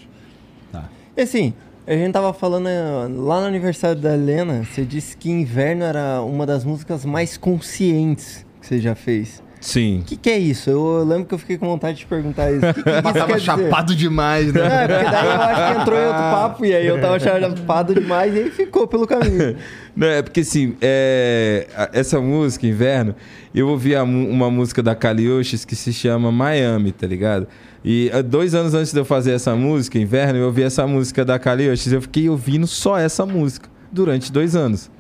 E 1.16 1.22
assim, 1.22 1.54
a 1.88 1.94
gente 1.94 2.12
tava 2.12 2.34
falando 2.34 2.68
eh, 2.68 3.08
lá 3.08 3.40
no 3.40 3.46
aniversário 3.46 4.02
da 4.02 4.14
Helena, 4.14 4.64
você 4.64 4.84
disse 4.84 5.16
que 5.16 5.30
Inverno 5.30 5.84
era 5.84 6.22
uma 6.22 6.46
das 6.46 6.66
músicas 6.66 7.06
mais 7.06 7.38
conscientes 7.38 8.46
que 8.60 8.68
você 8.68 8.80
já 8.80 8.96
fez. 8.96 9.42
Sim. 9.64 10.02
O 10.02 10.04
que, 10.04 10.18
que 10.18 10.30
é 10.30 10.38
isso? 10.38 10.70
Eu 10.70 11.06
lembro 11.06 11.26
que 11.26 11.34
eu 11.34 11.38
fiquei 11.38 11.58
com 11.58 11.66
vontade 11.66 12.00
de 12.00 12.06
perguntar 12.06 12.52
isso. 12.52 12.74
Que, 12.74 12.84
que 12.84 12.90
isso 12.92 13.02
Mas 13.02 13.14
quer 13.14 13.20
tava 13.20 13.34
dizer? 13.34 13.46
chapado 13.46 13.96
demais, 13.96 14.52
né? 14.52 14.62
é 14.62 14.88
porque 14.88 15.10
daí 15.10 15.26
eu 15.26 15.42
acho 15.42 15.74
que 15.76 15.82
entrou 15.82 16.00
em 16.00 16.06
outro 16.06 16.22
papo 16.32 16.66
e 16.66 16.76
aí 16.76 16.86
eu 16.86 17.00
tava 17.00 17.20
chapado 17.20 17.96
demais 17.96 18.36
e 18.36 18.40
aí 18.40 18.52
ficou 18.52 18.86
pelo 18.88 19.08
caminho. 19.08 19.56
Não, 19.96 20.08
é 20.08 20.22
porque 20.22 20.42
assim, 20.42 20.76
é, 20.82 21.68
essa 21.94 22.20
música, 22.20 22.68
Inverno, 22.68 23.16
eu 23.56 23.70
ouvi 23.70 23.96
uma 23.96 24.52
música 24.52 24.84
da 24.84 24.94
Kalioshis 24.94 25.64
que 25.64 25.78
se 25.78 25.94
chama 25.94 26.30
Miami, 26.30 26.92
tá 26.92 27.08
ligado? 27.08 27.48
E 27.86 28.12
ah, 28.14 28.22
dois 28.22 28.54
anos 28.54 28.74
antes 28.74 28.92
de 28.92 29.00
eu 29.00 29.06
fazer 29.06 29.32
essa 29.32 29.56
música, 29.56 29.98
Inverno, 29.98 30.40
eu 30.40 30.48
ouvi 30.48 30.64
essa 30.64 30.86
música 30.86 31.24
da 31.24 31.40
Kalioshis. 31.40 31.94
Eu 31.94 32.02
fiquei 32.02 32.28
ouvindo 32.28 32.68
só 32.68 32.98
essa 32.98 33.26
música 33.26 33.70
durante 33.92 34.30
dois 34.30 34.58
anos. 34.58 34.92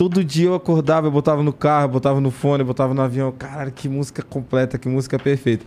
Todo 0.00 0.24
dia 0.24 0.46
eu 0.46 0.54
acordava, 0.54 1.08
eu 1.08 1.10
botava 1.10 1.42
no 1.42 1.52
carro, 1.52 1.88
botava 1.88 2.22
no 2.22 2.30
fone, 2.30 2.64
botava 2.64 2.94
no 2.94 3.02
avião. 3.02 3.30
Caralho, 3.30 3.70
que 3.70 3.86
música 3.86 4.22
completa, 4.22 4.78
que 4.78 4.88
música 4.88 5.18
perfeita. 5.18 5.66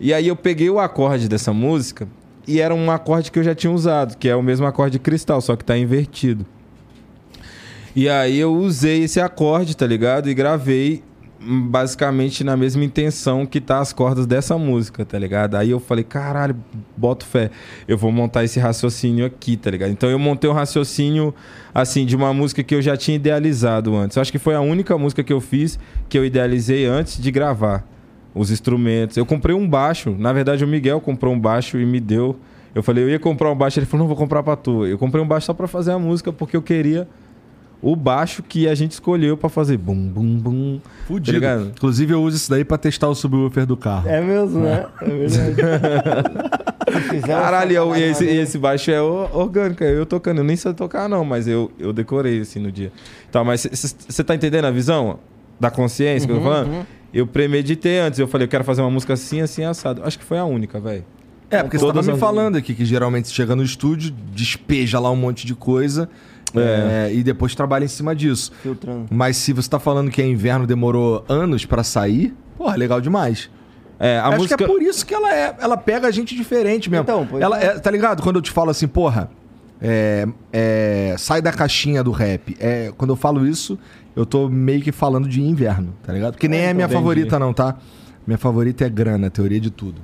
E 0.00 0.14
aí 0.14 0.28
eu 0.28 0.34
peguei 0.34 0.70
o 0.70 0.80
acorde 0.80 1.28
dessa 1.28 1.52
música 1.52 2.08
e 2.48 2.58
era 2.58 2.74
um 2.74 2.90
acorde 2.90 3.30
que 3.30 3.38
eu 3.38 3.44
já 3.44 3.54
tinha 3.54 3.70
usado, 3.70 4.16
que 4.16 4.30
é 4.30 4.34
o 4.34 4.42
mesmo 4.42 4.64
acorde 4.64 4.92
de 4.92 4.98
cristal, 4.98 5.42
só 5.42 5.56
que 5.56 5.62
tá 5.62 5.76
invertido. 5.76 6.46
E 7.94 8.08
aí 8.08 8.38
eu 8.38 8.54
usei 8.54 9.04
esse 9.04 9.20
acorde, 9.20 9.76
tá 9.76 9.86
ligado? 9.86 10.30
E 10.30 10.32
gravei 10.32 11.04
basicamente 11.44 12.42
na 12.42 12.56
mesma 12.56 12.84
intenção 12.84 13.44
que 13.44 13.60
tá 13.60 13.80
as 13.80 13.92
cordas 13.92 14.26
dessa 14.26 14.56
música, 14.56 15.04
tá 15.04 15.18
ligado? 15.18 15.56
Aí 15.56 15.70
eu 15.70 15.78
falei, 15.78 16.04
caralho, 16.04 16.56
boto 16.96 17.26
fé. 17.26 17.50
Eu 17.86 17.98
vou 17.98 18.10
montar 18.10 18.44
esse 18.44 18.58
raciocínio 18.58 19.26
aqui, 19.26 19.56
tá 19.56 19.70
ligado? 19.70 19.90
Então 19.90 20.08
eu 20.08 20.18
montei 20.18 20.48
um 20.48 20.52
raciocínio, 20.52 21.34
assim, 21.74 22.06
de 22.06 22.16
uma 22.16 22.32
música 22.32 22.62
que 22.62 22.74
eu 22.74 22.82
já 22.82 22.96
tinha 22.96 23.16
idealizado 23.16 23.94
antes. 23.94 24.16
Eu 24.16 24.20
acho 24.22 24.32
que 24.32 24.38
foi 24.38 24.54
a 24.54 24.60
única 24.60 24.96
música 24.96 25.22
que 25.22 25.32
eu 25.32 25.40
fiz 25.40 25.78
que 26.08 26.18
eu 26.18 26.24
idealizei 26.24 26.86
antes 26.86 27.20
de 27.20 27.30
gravar 27.30 27.86
os 28.34 28.50
instrumentos. 28.50 29.16
Eu 29.16 29.26
comprei 29.26 29.54
um 29.54 29.68
baixo. 29.68 30.14
Na 30.18 30.32
verdade, 30.32 30.64
o 30.64 30.68
Miguel 30.68 31.00
comprou 31.00 31.32
um 31.32 31.38
baixo 31.38 31.78
e 31.78 31.86
me 31.86 32.00
deu. 32.00 32.36
Eu 32.74 32.82
falei, 32.82 33.04
eu 33.04 33.08
ia 33.08 33.20
comprar 33.20 33.52
um 33.52 33.54
baixo, 33.54 33.78
ele 33.78 33.86
falou, 33.86 34.04
não, 34.04 34.08
vou 34.08 34.16
comprar 34.16 34.42
pra 34.42 34.56
tu. 34.56 34.84
Eu 34.84 34.98
comprei 34.98 35.22
um 35.22 35.26
baixo 35.26 35.46
só 35.46 35.54
pra 35.54 35.68
fazer 35.68 35.92
a 35.92 35.98
música, 35.98 36.32
porque 36.32 36.56
eu 36.56 36.62
queria 36.62 37.06
o 37.84 37.94
baixo 37.94 38.42
que 38.42 38.66
a 38.66 38.74
gente 38.74 38.92
escolheu 38.92 39.36
pra 39.36 39.50
fazer 39.50 39.76
bum, 39.76 40.08
bum, 40.08 40.38
bum. 40.38 40.80
Fudido. 41.06 41.38
Tá? 41.38 41.60
Inclusive, 41.60 42.14
eu 42.14 42.22
uso 42.22 42.38
isso 42.38 42.48
daí 42.48 42.64
pra 42.64 42.78
testar 42.78 43.08
o 43.08 43.14
subwoofer 43.14 43.66
do 43.66 43.76
carro. 43.76 44.08
É 44.08 44.22
mesmo, 44.22 44.60
né? 44.60 44.86
É 45.02 45.04
verdade. 45.04 45.54
Caralho, 47.26 47.94
e 47.94 48.02
esse, 48.02 48.24
esse 48.24 48.56
baixo 48.56 48.90
é 48.90 49.02
orgânico, 49.02 49.84
eu 49.84 50.06
tocando. 50.06 50.38
Eu 50.38 50.44
nem 50.44 50.56
sei 50.56 50.72
tocar, 50.72 51.10
não, 51.10 51.26
mas 51.26 51.46
eu, 51.46 51.70
eu 51.78 51.92
decorei 51.92 52.40
assim 52.40 52.58
no 52.58 52.72
dia. 52.72 52.90
Tá, 53.30 53.44
mas 53.44 53.68
você 53.70 54.24
tá 54.24 54.34
entendendo 54.34 54.64
a 54.64 54.70
visão 54.70 55.18
da 55.60 55.70
consciência 55.70 56.26
que 56.26 56.32
eu 56.32 56.38
tô 56.38 56.44
falando? 56.44 56.86
Eu 57.12 57.26
premeditei 57.26 57.98
antes, 57.98 58.18
eu 58.18 58.26
falei, 58.26 58.46
eu 58.46 58.50
quero 58.50 58.64
fazer 58.64 58.80
uma 58.80 58.90
música 58.90 59.12
assim, 59.12 59.42
assim, 59.42 59.62
assado. 59.62 60.02
Acho 60.04 60.18
que 60.18 60.24
foi 60.24 60.38
a 60.38 60.44
única, 60.46 60.80
velho. 60.80 61.04
É, 61.50 61.62
porque 61.62 61.78
você 61.78 61.84
Todas 61.84 62.06
tava 62.06 62.16
me 62.16 62.20
falando 62.20 62.56
aqui 62.56 62.74
que 62.74 62.84
geralmente 62.86 63.28
você 63.28 63.34
chega 63.34 63.54
no 63.54 63.62
estúdio, 63.62 64.10
despeja 64.32 64.98
lá 64.98 65.10
um 65.10 65.16
monte 65.16 65.46
de 65.46 65.54
coisa 65.54 66.08
É. 66.60 67.08
é, 67.08 67.14
e 67.14 67.22
depois 67.22 67.54
trabalha 67.54 67.84
em 67.84 67.88
cima 67.88 68.14
disso. 68.14 68.52
Filtrando. 68.62 69.06
Mas 69.10 69.36
se 69.36 69.52
você 69.52 69.68
tá 69.68 69.78
falando 69.78 70.10
que 70.10 70.22
é 70.22 70.26
inverno 70.26 70.66
demorou 70.66 71.24
anos 71.28 71.64
pra 71.64 71.82
sair, 71.82 72.34
porra, 72.56 72.76
legal 72.76 73.00
demais. 73.00 73.50
É, 73.98 74.18
a 74.18 74.28
Acho 74.28 74.38
música. 74.38 74.56
que 74.56 74.64
é 74.64 74.66
por 74.66 74.82
isso 74.82 75.06
que 75.06 75.14
ela 75.14 75.34
é, 75.34 75.54
ela 75.60 75.76
pega 75.76 76.08
a 76.08 76.10
gente 76.10 76.34
diferente 76.34 76.90
mesmo. 76.90 77.02
Então, 77.04 77.26
pois 77.28 77.42
ela 77.42 77.60
é. 77.60 77.66
é, 77.66 77.78
tá 77.78 77.90
ligado? 77.90 78.22
Quando 78.22 78.36
eu 78.36 78.42
te 78.42 78.50
falo 78.50 78.70
assim, 78.70 78.88
porra, 78.88 79.30
é, 79.80 80.26
é, 80.52 81.14
sai 81.18 81.40
da 81.40 81.52
caixinha 81.52 82.02
do 82.02 82.10
rap. 82.10 82.56
É, 82.58 82.92
quando 82.96 83.10
eu 83.10 83.16
falo 83.16 83.46
isso, 83.46 83.78
eu 84.16 84.26
tô 84.26 84.48
meio 84.48 84.82
que 84.82 84.92
falando 84.92 85.28
de 85.28 85.40
inverno, 85.40 85.94
tá 86.02 86.12
ligado? 86.12 86.32
Porque 86.32 86.48
nem 86.48 86.60
é, 86.60 86.62
então, 86.64 86.74
minha 86.74 86.84
entendi. 86.86 87.00
favorita 87.00 87.38
não, 87.38 87.52
tá? 87.52 87.76
Minha 88.26 88.38
favorita 88.38 88.84
é 88.84 88.88
grana, 88.88 89.30
teoria 89.30 89.60
de 89.60 89.70
tudo. 89.70 90.00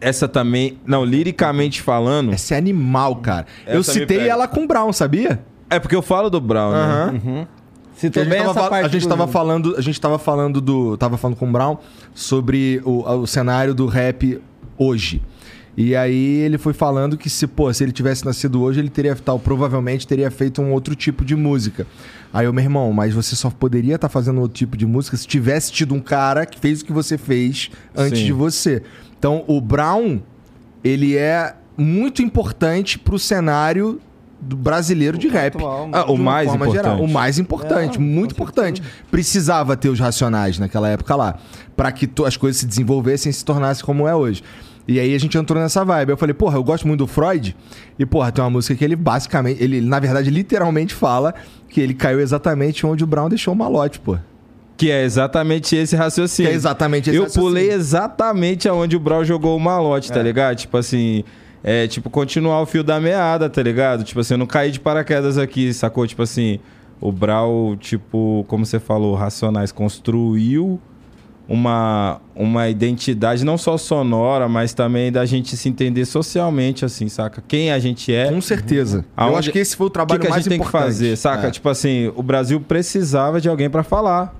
Essa 0.00 0.28
também. 0.28 0.78
Não, 0.84 1.04
liricamente 1.04 1.80
falando. 1.80 2.32
Essa 2.32 2.54
é 2.54 2.58
animal, 2.58 3.16
cara. 3.16 3.46
eu 3.66 3.80
Essa 3.80 3.94
me 3.94 4.00
citei 4.00 4.28
ela 4.28 4.46
com 4.46 4.66
Brown, 4.66 4.92
sabia? 4.92 5.40
É 5.68 5.78
porque 5.78 5.96
eu 5.96 6.02
falo 6.02 6.30
do 6.30 6.40
Brown, 6.40 6.70
né? 6.72 7.20
Uhum. 7.24 7.46
Citou 7.96 8.22
a 8.22 8.24
gente, 8.26 8.36
tava, 8.36 8.50
essa 8.50 8.60
fal- 8.60 8.70
parte. 8.70 8.84
a 8.84 8.88
gente 8.88 9.08
tava 9.08 9.26
falando, 9.26 9.74
a 9.76 9.80
gente 9.80 10.00
tava 10.00 10.18
falando 10.18 10.60
do, 10.60 10.96
tava 10.98 11.16
falando 11.16 11.36
com 11.36 11.48
o 11.48 11.52
Brown 11.52 11.78
sobre 12.14 12.80
o, 12.84 13.02
o 13.20 13.26
cenário 13.26 13.74
do 13.74 13.86
rap 13.86 14.40
hoje. 14.76 15.22
E 15.76 15.94
aí 15.94 16.36
ele 16.40 16.56
foi 16.56 16.72
falando 16.72 17.16
que 17.18 17.28
se, 17.28 17.46
pô, 17.46 17.72
se 17.72 17.84
ele 17.84 17.92
tivesse 17.92 18.24
nascido 18.24 18.62
hoje, 18.62 18.80
ele 18.80 18.88
teria 18.88 19.14
tal, 19.14 19.38
provavelmente 19.38 20.06
teria 20.06 20.30
feito 20.30 20.62
um 20.62 20.72
outro 20.72 20.94
tipo 20.94 21.24
de 21.24 21.34
música. 21.36 21.86
Aí 22.32 22.46
eu, 22.46 22.52
meu 22.52 22.64
irmão, 22.64 22.92
mas 22.92 23.14
você 23.14 23.34
só 23.36 23.50
poderia 23.50 23.96
estar 23.96 24.08
fazendo 24.08 24.40
outro 24.40 24.56
tipo 24.56 24.76
de 24.76 24.86
música 24.86 25.16
se 25.16 25.26
tivesse 25.26 25.72
tido 25.72 25.94
um 25.94 26.00
cara 26.00 26.46
que 26.46 26.58
fez 26.58 26.80
o 26.80 26.84
que 26.84 26.92
você 26.92 27.18
fez 27.18 27.70
antes 27.94 28.20
Sim. 28.20 28.26
de 28.26 28.32
você. 28.32 28.82
Então, 29.18 29.44
o 29.46 29.60
Brown, 29.60 30.20
ele 30.82 31.16
é 31.16 31.54
muito 31.76 32.22
importante 32.22 32.98
pro 32.98 33.18
cenário 33.18 34.00
do 34.40 34.56
brasileiro 34.56 35.16
de 35.18 35.28
rap. 35.28 35.56
atual, 35.56 35.88
Ah, 35.92 36.10
o 36.10 36.16
De 36.16 36.22
mais 36.22 36.48
forma 36.50 36.66
importante. 36.66 37.02
O 37.02 37.08
mais 37.08 37.38
importante, 37.38 37.96
É, 37.98 38.00
muito 38.00 38.32
importante. 38.32 38.82
Precisava 39.10 39.76
ter 39.76 39.88
os 39.88 39.98
racionais 39.98 40.58
naquela 40.58 40.88
época 40.88 41.14
lá, 41.16 41.36
Pra 41.76 41.92
que 41.92 42.08
as 42.26 42.36
coisas 42.36 42.58
se 42.60 42.66
desenvolvessem 42.66 43.30
e 43.30 43.32
se 43.32 43.44
tornassem 43.44 43.84
como 43.84 44.06
é 44.08 44.14
hoje. 44.14 44.42
E 44.88 45.00
aí 45.00 45.14
a 45.14 45.18
gente 45.18 45.36
entrou 45.36 45.60
nessa 45.60 45.84
vibe. 45.84 46.10
Eu 46.10 46.16
falei, 46.16 46.32
porra, 46.32 46.56
eu 46.56 46.62
gosto 46.64 46.86
muito 46.86 47.00
do 47.00 47.06
Freud. 47.06 47.56
E, 47.98 48.06
porra, 48.06 48.30
tem 48.30 48.42
uma 48.42 48.48
música 48.50 48.74
que 48.74 48.84
ele 48.84 48.94
basicamente, 48.94 49.62
ele, 49.62 49.80
na 49.80 49.98
verdade, 49.98 50.30
literalmente 50.30 50.94
fala 50.94 51.34
que 51.68 51.80
ele 51.80 51.92
caiu 51.92 52.20
exatamente 52.20 52.86
onde 52.86 53.02
o 53.02 53.06
Brown 53.06 53.28
deixou 53.28 53.52
o 53.52 53.56
malote, 53.56 53.98
pô. 53.98 54.16
Que 54.76 54.90
é 54.90 55.02
exatamente 55.04 55.74
esse 55.74 55.96
Que 55.96 56.02
raciocínio. 56.02 56.52
é 56.52 56.54
exatamente 56.54 57.10
esse 57.10 57.16
Eu 57.18 57.24
raciocínio. 57.24 57.48
pulei 57.48 57.70
exatamente 57.72 58.68
aonde 58.68 58.94
o 58.96 59.00
Brown 59.00 59.24
jogou 59.24 59.56
o 59.56 59.60
malote, 59.60 60.10
É. 60.10 60.14
tá 60.14 60.22
ligado? 60.22 60.56
Tipo 60.56 60.76
assim, 60.76 61.24
é 61.64 61.86
tipo 61.86 62.08
continuar 62.10 62.60
o 62.60 62.66
fio 62.66 62.84
da 62.84 63.00
meada, 63.00 63.48
tá 63.50 63.62
ligado? 63.62 64.04
Tipo 64.04 64.20
assim, 64.20 64.34
eu 64.34 64.38
não 64.38 64.46
caí 64.46 64.70
de 64.70 64.80
paraquedas 64.80 65.36
aqui, 65.38 65.72
sacou? 65.74 66.06
Tipo 66.06 66.22
assim, 66.22 66.58
o 67.00 67.10
Brown, 67.12 67.76
tipo, 67.76 68.44
como 68.48 68.64
você 68.64 68.78
falou, 68.78 69.14
Racionais 69.14 69.72
construiu 69.72 70.80
uma, 71.48 72.20
uma 72.34 72.68
identidade 72.68 73.44
não 73.44 73.56
só 73.56 73.78
sonora, 73.78 74.48
mas 74.48 74.74
também 74.74 75.12
da 75.12 75.24
gente 75.24 75.56
se 75.56 75.68
entender 75.68 76.04
socialmente, 76.04 76.84
assim, 76.84 77.08
saca? 77.08 77.42
Quem 77.46 77.70
a 77.70 77.78
gente 77.78 78.12
é. 78.12 78.30
Com 78.32 78.40
certeza. 78.40 78.98
Eu 78.98 79.04
Aonde- 79.24 79.38
acho 79.38 79.52
que 79.52 79.58
esse 79.60 79.76
foi 79.76 79.84
o 79.84 79.88
O 79.88 79.90
que, 79.90 79.94
trabalho 79.94 80.20
que 80.20 80.26
a 80.26 80.30
mais 80.30 80.42
gente 80.42 80.50
tem 80.50 80.58
que 80.58 80.64
importante. 80.66 80.84
fazer, 80.92 81.16
saca? 81.16 81.46
É. 81.46 81.50
Tipo 81.52 81.68
assim, 81.68 82.12
o 82.16 82.22
Brasil 82.22 82.60
precisava 82.60 83.40
de 83.40 83.48
alguém 83.48 83.70
pra 83.70 83.84
falar, 83.84 84.34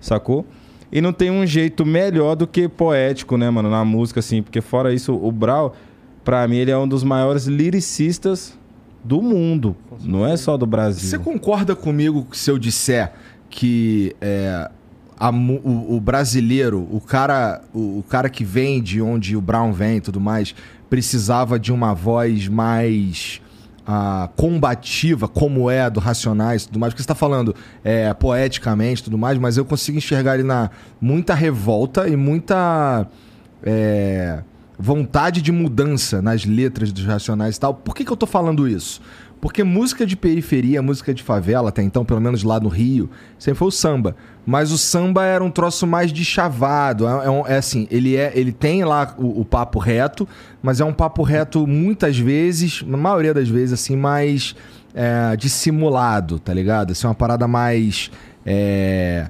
sacou? 0.00 0.46
E 0.92 1.00
não 1.00 1.12
tem 1.12 1.28
um 1.28 1.44
jeito 1.44 1.84
melhor 1.84 2.36
do 2.36 2.46
que 2.46 2.68
poético, 2.68 3.36
né, 3.36 3.50
mano, 3.50 3.68
na 3.68 3.84
música, 3.84 4.20
assim. 4.20 4.40
Porque 4.40 4.60
fora 4.60 4.94
isso, 4.94 5.12
o 5.12 5.32
Brau, 5.32 5.74
pra 6.24 6.46
mim, 6.48 6.56
ele 6.56 6.70
é 6.70 6.78
um 6.78 6.88
dos 6.88 7.04
maiores 7.04 7.46
lyricistas 7.46 8.56
do 9.04 9.20
mundo. 9.20 9.76
Não 10.02 10.26
é 10.26 10.36
só 10.36 10.56
do 10.56 10.66
Brasil. 10.66 11.08
Você 11.08 11.18
concorda 11.18 11.76
comigo 11.76 12.26
se 12.32 12.50
eu 12.50 12.58
disser 12.58 13.12
que 13.50 14.16
é, 14.20 14.70
a 15.18 15.30
o, 15.30 15.96
o 15.96 16.00
brasileiro, 16.00 16.88
o 16.90 17.00
cara, 17.00 17.60
o, 17.72 17.98
o 17.98 18.04
cara 18.08 18.28
que 18.28 18.44
vem 18.44 18.82
de 18.82 19.00
onde 19.00 19.36
o 19.36 19.40
Brown 19.40 19.72
vem 19.72 19.98
e 19.98 20.00
tudo 20.00 20.20
mais, 20.20 20.54
precisava 20.88 21.58
de 21.58 21.72
uma 21.72 21.94
voz 21.94 22.48
mais 22.48 23.40
ah, 23.86 24.30
combativa, 24.36 25.28
como 25.28 25.70
é 25.70 25.82
a 25.82 25.88
do 25.88 26.00
Racionais 26.00 26.62
e 26.62 26.66
tudo 26.68 26.78
mais? 26.78 26.92
Porque 26.92 27.02
você 27.02 27.04
está 27.04 27.14
falando 27.14 27.54
é, 27.82 28.12
poeticamente 28.14 29.02
e 29.02 29.04
tudo 29.04 29.18
mais, 29.18 29.38
mas 29.38 29.56
eu 29.56 29.64
consigo 29.64 29.98
enxergar 29.98 30.32
ali 30.32 30.42
na 30.42 30.70
muita 31.00 31.34
revolta 31.34 32.08
e 32.08 32.16
muita. 32.16 33.06
é, 33.62 34.42
vontade 34.78 35.40
de 35.40 35.52
mudança 35.52 36.20
nas 36.20 36.44
letras 36.44 36.92
dos 36.92 37.04
Racionais 37.04 37.56
e 37.56 37.60
tal. 37.60 37.74
Por 37.74 37.94
que, 37.94 38.04
que 38.04 38.12
eu 38.12 38.16
tô 38.16 38.26
falando 38.26 38.68
isso? 38.68 39.00
Porque 39.40 39.62
música 39.62 40.06
de 40.06 40.16
periferia, 40.16 40.80
música 40.80 41.12
de 41.12 41.22
favela, 41.22 41.68
até 41.68 41.82
então, 41.82 42.02
pelo 42.02 42.20
menos 42.20 42.42
lá 42.42 42.58
no 42.58 42.68
Rio, 42.68 43.10
sempre 43.38 43.58
foi 43.58 43.68
o 43.68 43.70
samba. 43.70 44.16
Mas 44.46 44.72
o 44.72 44.78
samba 44.78 45.24
era 45.24 45.44
um 45.44 45.50
troço 45.50 45.86
mais 45.86 46.10
de 46.10 46.24
chavado. 46.24 47.06
É, 47.06 47.10
é 47.10 47.52
é 47.54 47.56
assim, 47.58 47.86
ele, 47.90 48.16
é, 48.16 48.32
ele 48.34 48.52
tem 48.52 48.84
lá 48.84 49.14
o, 49.18 49.42
o 49.42 49.44
papo 49.44 49.78
reto, 49.78 50.26
mas 50.62 50.80
é 50.80 50.84
um 50.84 50.94
papo 50.94 51.22
reto 51.22 51.66
muitas 51.66 52.18
vezes, 52.18 52.82
na 52.86 52.96
maioria 52.96 53.34
das 53.34 53.48
vezes, 53.48 53.74
assim, 53.74 53.96
mais 53.96 54.56
é, 54.94 55.36
dissimulado, 55.36 56.38
tá 56.38 56.54
ligado? 56.54 56.92
Assim, 56.92 57.06
uma 57.06 57.14
parada 57.14 57.46
mais. 57.46 58.10
é, 58.46 59.28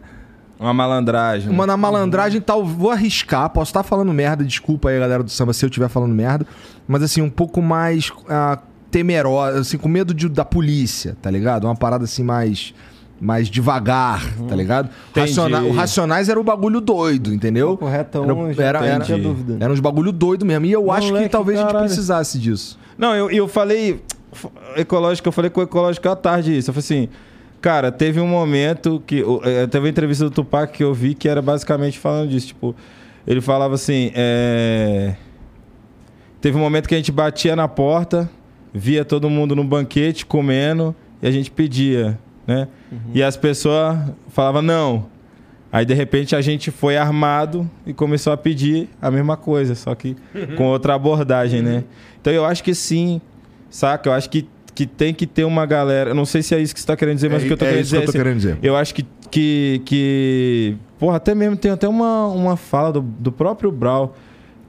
Uma 0.64 0.72
malandragem. 0.74 1.50
uma 1.50 1.66
na 1.66 1.77
malandragem 1.77 2.40
tal, 2.40 2.64
vou 2.64 2.90
arriscar, 2.90 3.50
posso 3.50 3.68
estar 3.70 3.83
falando 3.83 4.12
merda, 4.12 4.42
desculpa 4.44 4.88
aí 4.88 4.98
galera 4.98 5.22
do 5.22 5.31
samba 5.31 5.53
se 5.53 5.64
eu 5.64 5.68
estiver 5.68 5.88
falando 5.88 6.14
merda, 6.14 6.46
mas 6.88 7.03
assim, 7.03 7.20
um 7.20 7.29
pouco 7.31 7.61
mais 7.61 8.11
ah, 8.29 8.59
temerosa, 8.90 9.61
assim, 9.61 9.77
com 9.77 9.88
medo 9.88 10.14
de- 10.14 10.29
da 10.29 10.44
polícia, 10.44 11.16
tá 11.20 11.31
ligado? 11.31 11.64
Uma 11.64 11.77
parada 11.77 12.05
assim 12.05 12.22
mais 12.22 12.72
mais 13.20 13.48
devagar, 13.48 14.22
tá 14.48 14.55
ligado? 14.57 14.90
Raciona- 15.14 15.62
o 15.62 15.72
Racionais 15.72 16.29
era 16.29 16.38
o 16.38 16.44
bagulho 16.44 16.81
doido, 16.81 17.33
entendeu? 17.33 17.77
Corretão, 17.77 18.24
Era, 18.59 18.62
era, 18.62 18.81
não 18.81 18.87
era, 18.87 19.05
tinha 19.05 19.18
dúvida. 19.18 19.57
era 19.61 19.72
uns 19.72 19.81
bagulho 19.81 20.12
doido 20.12 20.44
mesmo. 20.44 20.66
E 20.66 20.72
eu 20.72 20.90
acho 20.90 21.07
que 21.07 21.12
Moleque, 21.12 21.31
talvez 21.31 21.59
a 21.59 21.62
gente 21.62 21.70
caralho. 21.72 21.87
precisasse 21.87 22.38
disso. 22.38 22.79
Não, 22.98 23.14
eu, 23.14 23.31
eu 23.31 23.46
falei. 23.48 24.03
Ecológico, 24.77 25.29
eu 25.29 25.33
falei 25.33 25.48
com 25.50 25.61
o 25.61 25.62
ecológico 25.62 26.09
à 26.09 26.16
tarde 26.16 26.59
isso. 26.59 26.70
Eu 26.70 26.74
falei 26.74 26.85
assim. 26.85 27.09
Cara, 27.64 27.90
teve 27.90 28.20
um 28.20 28.27
momento 28.29 29.03
que. 29.07 29.24
eh, 29.42 29.66
Teve 29.68 29.87
uma 29.87 29.88
entrevista 29.88 30.22
do 30.24 30.31
Tupac 30.31 30.70
que 30.70 30.85
eu 30.85 30.92
vi 30.92 31.14
que 31.14 31.27
era 31.27 31.40
basicamente 31.40 31.98
falando 31.98 32.29
disso. 32.29 32.48
Tipo, 32.48 32.77
ele 33.27 33.40
falava 33.40 33.74
assim. 33.74 34.12
é, 34.14 35.14
Teve 36.42 36.59
um 36.59 36.61
momento 36.61 36.87
que 36.87 36.94
a 36.94 36.98
gente 36.98 37.11
batia 37.11 37.57
na 37.57 37.66
porta, 37.66 38.29
via 38.70 39.03
todo 39.03 39.31
mundo 39.31 39.57
no 39.57 39.64
banquete 39.64 40.27
comendo 40.27 40.94
e 41.22 41.27
a 41.27 41.31
gente 41.31 41.50
pedia, 41.50 42.18
né? 42.46 42.68
E 43.14 43.22
as 43.22 43.35
pessoas 43.35 43.98
falavam 44.29 44.61
não. 44.61 45.07
Aí 45.72 45.87
de 45.87 45.94
repente 45.94 46.37
a 46.37 46.42
gente 46.42 46.70
foi 46.70 46.98
armado 46.98 47.68
e 47.87 47.94
começou 47.94 48.31
a 48.35 48.37
pedir 48.37 48.90
a 49.00 49.11
mesma 49.11 49.38
coisa, 49.38 49.74
só 49.74 49.94
que 49.94 50.14
com 50.55 50.66
outra 50.66 50.94
abordagem, 50.96 51.62
né? 51.62 51.85
Então 52.20 52.31
eu 52.31 52.44
acho 52.44 52.62
que 52.62 52.74
sim, 52.74 53.22
saca? 53.70 54.11
Eu 54.11 54.12
acho 54.12 54.29
que, 54.29 54.46
que 54.74 54.87
tem 54.87 55.14
que 55.14 55.26
ter 55.26 55.44
uma 55.44 55.64
galera. 55.64 56.12
Não 56.12 56.24
sei 56.24 56.42
se 56.42 56.54
é 56.54 56.60
isso 56.60 56.74
que 56.74 56.80
você 56.80 56.87
tá 56.87 56.96
querendo 56.96 57.16
dizer, 57.16 57.30
mas 57.30 57.42
o 57.42 57.46
que 57.46 57.52
eu 57.52 57.56
tô 57.56 57.64
é 57.64 57.68
querendo 57.68 57.80
que 57.80 57.84
dizer 57.84 57.96
eu 57.96 58.02
tô 58.02 58.10
assim, 58.10 58.18
querendo 58.18 58.37
dizer. 58.37 58.58
eu 58.62 58.76
acho 58.76 58.94
que, 58.94 59.06
que, 59.30 59.82
que. 59.84 60.77
Porra, 60.98 61.16
até 61.16 61.35
mesmo 61.35 61.56
tem 61.56 61.70
até 61.70 61.88
uma, 61.88 62.27
uma 62.29 62.56
fala 62.56 62.92
do, 62.92 63.00
do 63.00 63.31
próprio 63.31 63.70
Brau 63.70 64.16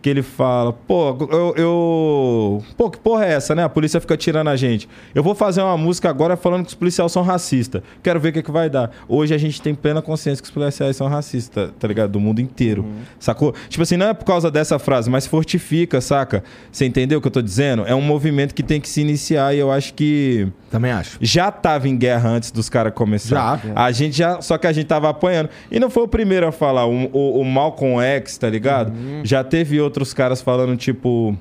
que 0.05 0.09
ele 0.11 0.21
fala: 0.21 0.71
pô, 0.71 1.17
eu, 1.31 1.55
eu. 1.57 2.63
Pô, 2.77 2.91
que 2.91 2.99
porra 2.99 3.25
é 3.25 3.33
essa, 3.33 3.55
né? 3.55 3.63
A 3.63 3.69
polícia 3.69 3.99
fica 3.99 4.15
tirando 4.15 4.49
a 4.49 4.55
gente. 4.55 4.87
Eu 5.15 5.23
vou 5.23 5.33
fazer 5.33 5.63
uma 5.63 5.75
música 5.75 6.07
agora 6.07 6.37
falando 6.37 6.61
que 6.61 6.67
os 6.67 6.75
policiais 6.75 7.11
são 7.11 7.23
racistas. 7.23 7.81
Quero 8.03 8.19
ver 8.19 8.29
o 8.29 8.33
que, 8.33 8.43
que 8.43 8.51
vai 8.51 8.69
dar. 8.69 8.91
Hoje 9.09 9.33
a 9.33 9.37
gente 9.39 9.59
tem 9.59 9.73
plena 9.73 10.03
consciência 10.03 10.43
que 10.43 10.47
os 10.47 10.53
policiais 10.53 10.95
são 10.95 11.07
racistas, 11.07 11.71
tá 11.79 11.87
ligado? 11.87 12.11
Do 12.11 12.19
mundo 12.19 12.39
inteiro. 12.39 12.85
Sacou? 13.17 13.55
Tipo 13.67 13.81
assim, 13.81 13.97
não 13.97 14.05
é 14.05 14.13
por 14.13 14.25
causa 14.25 14.51
dessa 14.51 14.77
frase, 14.77 15.09
mas 15.09 15.25
fortifica, 15.25 15.99
saca? 15.99 16.43
Você 16.71 16.85
entendeu 16.85 17.17
o 17.17 17.21
que 17.21 17.27
eu 17.27 17.31
tô 17.31 17.41
dizendo? 17.41 17.83
É 17.87 17.95
um 17.95 18.01
movimento 18.01 18.53
que 18.53 18.61
tem 18.61 18.79
que 18.79 18.87
se 18.87 19.01
iniciar 19.01 19.55
e 19.55 19.57
eu 19.57 19.71
acho 19.71 19.95
que 19.95 20.47
Também 20.69 20.91
acho. 20.91 21.17
já 21.19 21.49
tava 21.49 21.89
em 21.89 21.97
guerra 21.97 22.29
antes 22.29 22.51
dos 22.51 22.69
caras 22.69 22.93
começarem. 22.93 23.73
Já. 23.73 23.81
A 23.81 23.91
gente 23.91 24.15
já. 24.15 24.39
Só 24.39 24.55
que 24.59 24.67
a 24.67 24.71
gente 24.71 24.85
tava 24.85 25.09
apanhando. 25.09 25.49
E 25.71 25.79
não 25.79 25.89
foi 25.89 26.03
o 26.03 26.07
primeiro 26.07 26.45
a 26.47 26.51
falar. 26.51 26.85
O, 26.85 27.09
o, 27.11 27.39
o 27.39 27.43
Malcolm 27.43 27.99
X, 28.03 28.37
tá 28.37 28.47
ligado? 28.47 28.93
Já 29.23 29.43
teve 29.43 29.81
outros 29.99 30.13
caras 30.13 30.41
falando, 30.41 30.75
tipo. 30.77 31.35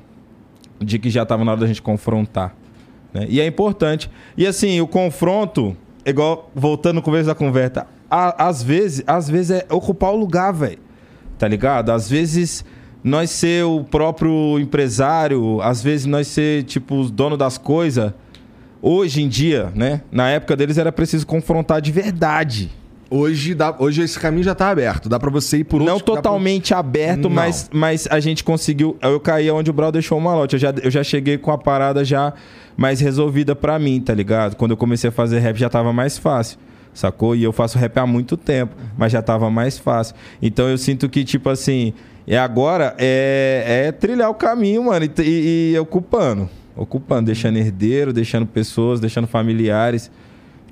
de 0.81 0.99
que 0.99 1.09
já 1.09 1.25
tava 1.25 1.45
na 1.45 1.53
hora 1.53 1.61
da 1.61 1.67
gente 1.67 1.81
confrontar. 1.81 2.55
né? 3.13 3.27
E 3.29 3.41
é 3.41 3.47
importante. 3.47 4.11
E 4.37 4.47
assim, 4.47 4.81
o 4.81 4.87
confronto, 4.89 5.77
igual 6.05 6.51
voltando 6.55 6.97
no 6.97 7.03
começo 7.03 7.27
da 7.27 7.35
conversa, 7.35 7.87
a- 8.11 8.47
às 8.49 8.63
vezes, 8.63 9.03
às 9.07 9.29
vezes 9.31 9.51
é 9.53 9.67
ocupar 9.71 10.13
o 10.13 10.17
lugar, 10.17 10.53
velho. 10.53 10.79
Tá 11.39 11.47
ligado? 11.49 11.91
Às 11.91 12.11
vezes 12.11 12.65
nós 13.03 13.31
ser 13.31 13.65
o 13.65 13.85
próprio 13.85 14.59
empresário, 14.59 15.61
às 15.63 15.83
vezes 15.83 16.07
nós 16.07 16.27
ser 16.27 16.65
tipo 16.65 16.97
os 16.99 17.11
donos 17.11 17.39
das 17.39 17.57
coisas. 17.57 18.13
Hoje 18.83 19.23
em 19.23 19.29
dia, 19.29 19.73
né? 19.75 20.03
Na 20.13 20.29
época 20.29 20.57
deles 20.57 20.77
era 20.77 20.91
preciso 20.93 21.27
confrontar 21.27 21.81
de 21.81 21.91
verdade. 21.93 22.71
Hoje, 23.11 23.55
dá, 23.55 23.75
hoje 23.79 24.03
esse 24.03 24.19
caminho 24.19 24.43
já 24.43 24.55
tá 24.55 24.69
aberto. 24.71 25.09
Dá 25.09 25.19
pra 25.21 25.31
você 25.31 25.59
ir 25.59 25.65
por 25.65 25.79
Não 25.79 25.87
dá 25.87 25.93
pra- 25.95 26.15
totalmente 26.17 26.73
aberto, 26.75 27.23
Não. 27.25 27.31
mas, 27.31 27.71
mas 27.73 28.09
a 28.11 28.19
gente 28.19 28.43
conseguiu. 28.43 28.97
Eu 29.03 29.21
caí 29.21 29.51
onde 29.51 29.71
o 29.71 29.73
Brau 29.73 29.93
deixou 29.93 30.19
o 30.19 30.21
malote. 30.21 30.55
Eu 30.57 30.61
já, 30.61 30.75
eu 30.83 30.91
já 30.91 31.05
cheguei 31.05 31.39
com 31.39 31.51
a 31.53 31.59
parada 31.59 32.05
já 32.05 32.33
mais 32.77 33.01
resolvida 33.01 33.55
pra 33.55 33.79
mim, 33.79 34.01
tá 34.01 34.13
ligado? 34.15 34.57
Quando 34.57 34.73
eu 34.73 34.77
comecei 34.77 35.09
a 35.09 35.13
fazer 35.13 35.39
rap 35.39 35.57
já 35.57 35.69
tava 35.69 35.93
mais 35.93 36.19
fácil, 36.19 36.59
sacou? 36.93 37.37
E 37.37 37.45
eu 37.45 37.53
faço 37.53 37.79
rap 37.79 37.97
há 37.99 38.07
muito 38.07 38.37
tempo, 38.37 38.75
mas 38.99 39.13
já 39.13 39.23
tava 39.23 39.49
mais 39.51 39.79
fácil. 39.79 40.17
Então 40.43 40.69
eu 40.69 40.77
sinto 40.79 41.09
que, 41.09 41.23
tipo 41.25 41.49
assim, 41.51 41.93
é 42.27 42.37
agora 42.39 42.95
é, 42.99 43.85
é 43.87 43.93
trilhar 43.93 44.29
o 44.31 44.35
caminho, 44.35 44.83
mano, 44.85 45.05
e, 45.05 45.11
e, 45.23 45.73
e 45.75 45.79
ocupando. 45.79 46.49
Ocupando, 46.77 47.27
deixando 47.27 47.57
herdeiro, 47.59 48.13
deixando 48.13 48.47
pessoas, 48.47 48.99
deixando 48.99 49.29
familiares. 49.29 50.11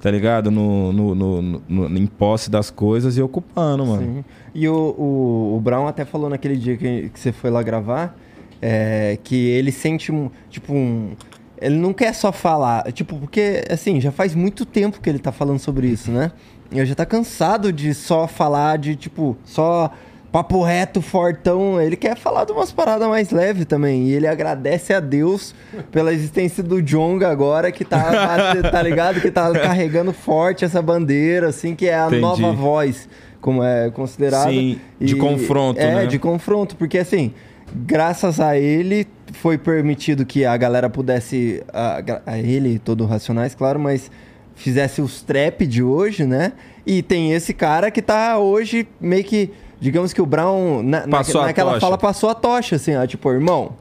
Tá 0.02 0.10
ligado? 0.10 0.50
No, 0.50 0.92
no, 0.92 1.14
no, 1.14 1.62
no- 1.68 1.98
em 1.98 2.06
posse 2.06 2.50
das 2.50 2.70
coisas 2.70 3.16
e 3.16 3.22
ocupando, 3.22 3.86
mano. 3.86 4.02
Sim. 4.02 4.24
E 4.52 4.68
o, 4.68 4.74
o, 4.98 5.56
o 5.56 5.60
Brown 5.60 5.86
até 5.86 6.04
falou 6.04 6.28
naquele 6.28 6.56
dia 6.56 6.76
que, 6.76 7.08
que 7.08 7.18
você 7.20 7.30
foi 7.32 7.50
lá 7.50 7.62
gravar 7.62 8.18
é, 8.60 9.16
que 9.22 9.36
ele 9.36 9.70
sente 9.70 10.10
um. 10.10 10.28
Tipo, 10.50 10.72
um. 10.74 11.12
Ele 11.60 11.76
não 11.76 11.92
quer 11.92 12.12
só 12.14 12.32
falar. 12.32 12.90
Tipo, 12.92 13.16
porque, 13.16 13.62
assim, 13.70 14.00
já 14.00 14.10
faz 14.10 14.34
muito 14.34 14.66
tempo 14.66 15.00
que 15.00 15.08
ele 15.08 15.20
tá 15.20 15.30
falando 15.30 15.60
sobre 15.60 15.86
isso, 15.86 16.10
né? 16.10 16.32
E 16.72 16.78
eu 16.80 16.84
já 16.86 16.94
tá 16.96 17.06
cansado 17.06 17.72
de 17.72 17.94
só 17.94 18.26
falar 18.26 18.78
de, 18.78 18.96
tipo, 18.96 19.36
só 19.44 19.88
papo 20.32 20.62
reto, 20.62 21.02
fortão. 21.02 21.80
Ele 21.80 21.94
quer 21.94 22.16
falar 22.16 22.46
de 22.46 22.52
umas 22.52 22.72
paradas 22.72 23.06
mais 23.06 23.30
leves 23.30 23.66
também. 23.66 24.08
E 24.08 24.14
ele 24.14 24.26
agradece 24.26 24.94
a 24.94 24.98
Deus 24.98 25.54
pela 25.92 26.12
existência 26.12 26.62
do 26.62 26.80
Jonga 26.80 27.28
agora, 27.28 27.70
que 27.70 27.84
tá, 27.84 28.54
tá 28.72 28.82
ligado? 28.82 29.20
Que 29.20 29.30
tá 29.30 29.52
carregando 29.52 30.12
forte 30.12 30.64
essa 30.64 30.80
bandeira, 30.80 31.50
assim, 31.50 31.74
que 31.74 31.86
é 31.86 31.94
a 31.94 32.06
Entendi. 32.06 32.22
nova 32.22 32.52
voz, 32.52 33.08
como 33.40 33.62
é 33.62 33.90
considerado. 33.90 34.50
Sim, 34.50 34.80
de 34.98 35.14
confronto, 35.14 35.78
é, 35.78 35.94
né? 35.94 36.06
de 36.06 36.18
confronto, 36.18 36.74
porque 36.76 36.96
assim, 36.96 37.34
graças 37.74 38.40
a 38.40 38.56
ele 38.56 39.06
foi 39.32 39.58
permitido 39.58 40.24
que 40.24 40.44
a 40.44 40.56
galera 40.56 40.88
pudesse, 40.88 41.62
a, 41.72 42.02
a 42.24 42.38
ele, 42.38 42.78
todo 42.78 43.04
Racionais, 43.04 43.54
claro, 43.54 43.78
mas 43.78 44.10
fizesse 44.54 45.00
os 45.00 45.22
trap 45.22 45.66
de 45.66 45.82
hoje, 45.82 46.24
né? 46.24 46.52
E 46.86 47.02
tem 47.02 47.32
esse 47.32 47.54
cara 47.54 47.90
que 47.90 48.02
tá 48.02 48.38
hoje 48.38 48.86
meio 49.00 49.24
que, 49.24 49.50
digamos 49.82 50.12
que 50.12 50.22
o 50.22 50.26
Brown, 50.26 50.82
na, 50.82 51.00
na- 51.06 51.18
Passou 51.18 51.40
a 51.42 51.46
naquela 51.46 51.78
fala, 51.80 51.98
passou 51.98 52.30
a 52.30 52.34
tocha, 52.34 52.76
assim, 52.76 52.94
ó, 52.96 53.06
tipo, 53.06 53.30
irmão, 53.30 53.72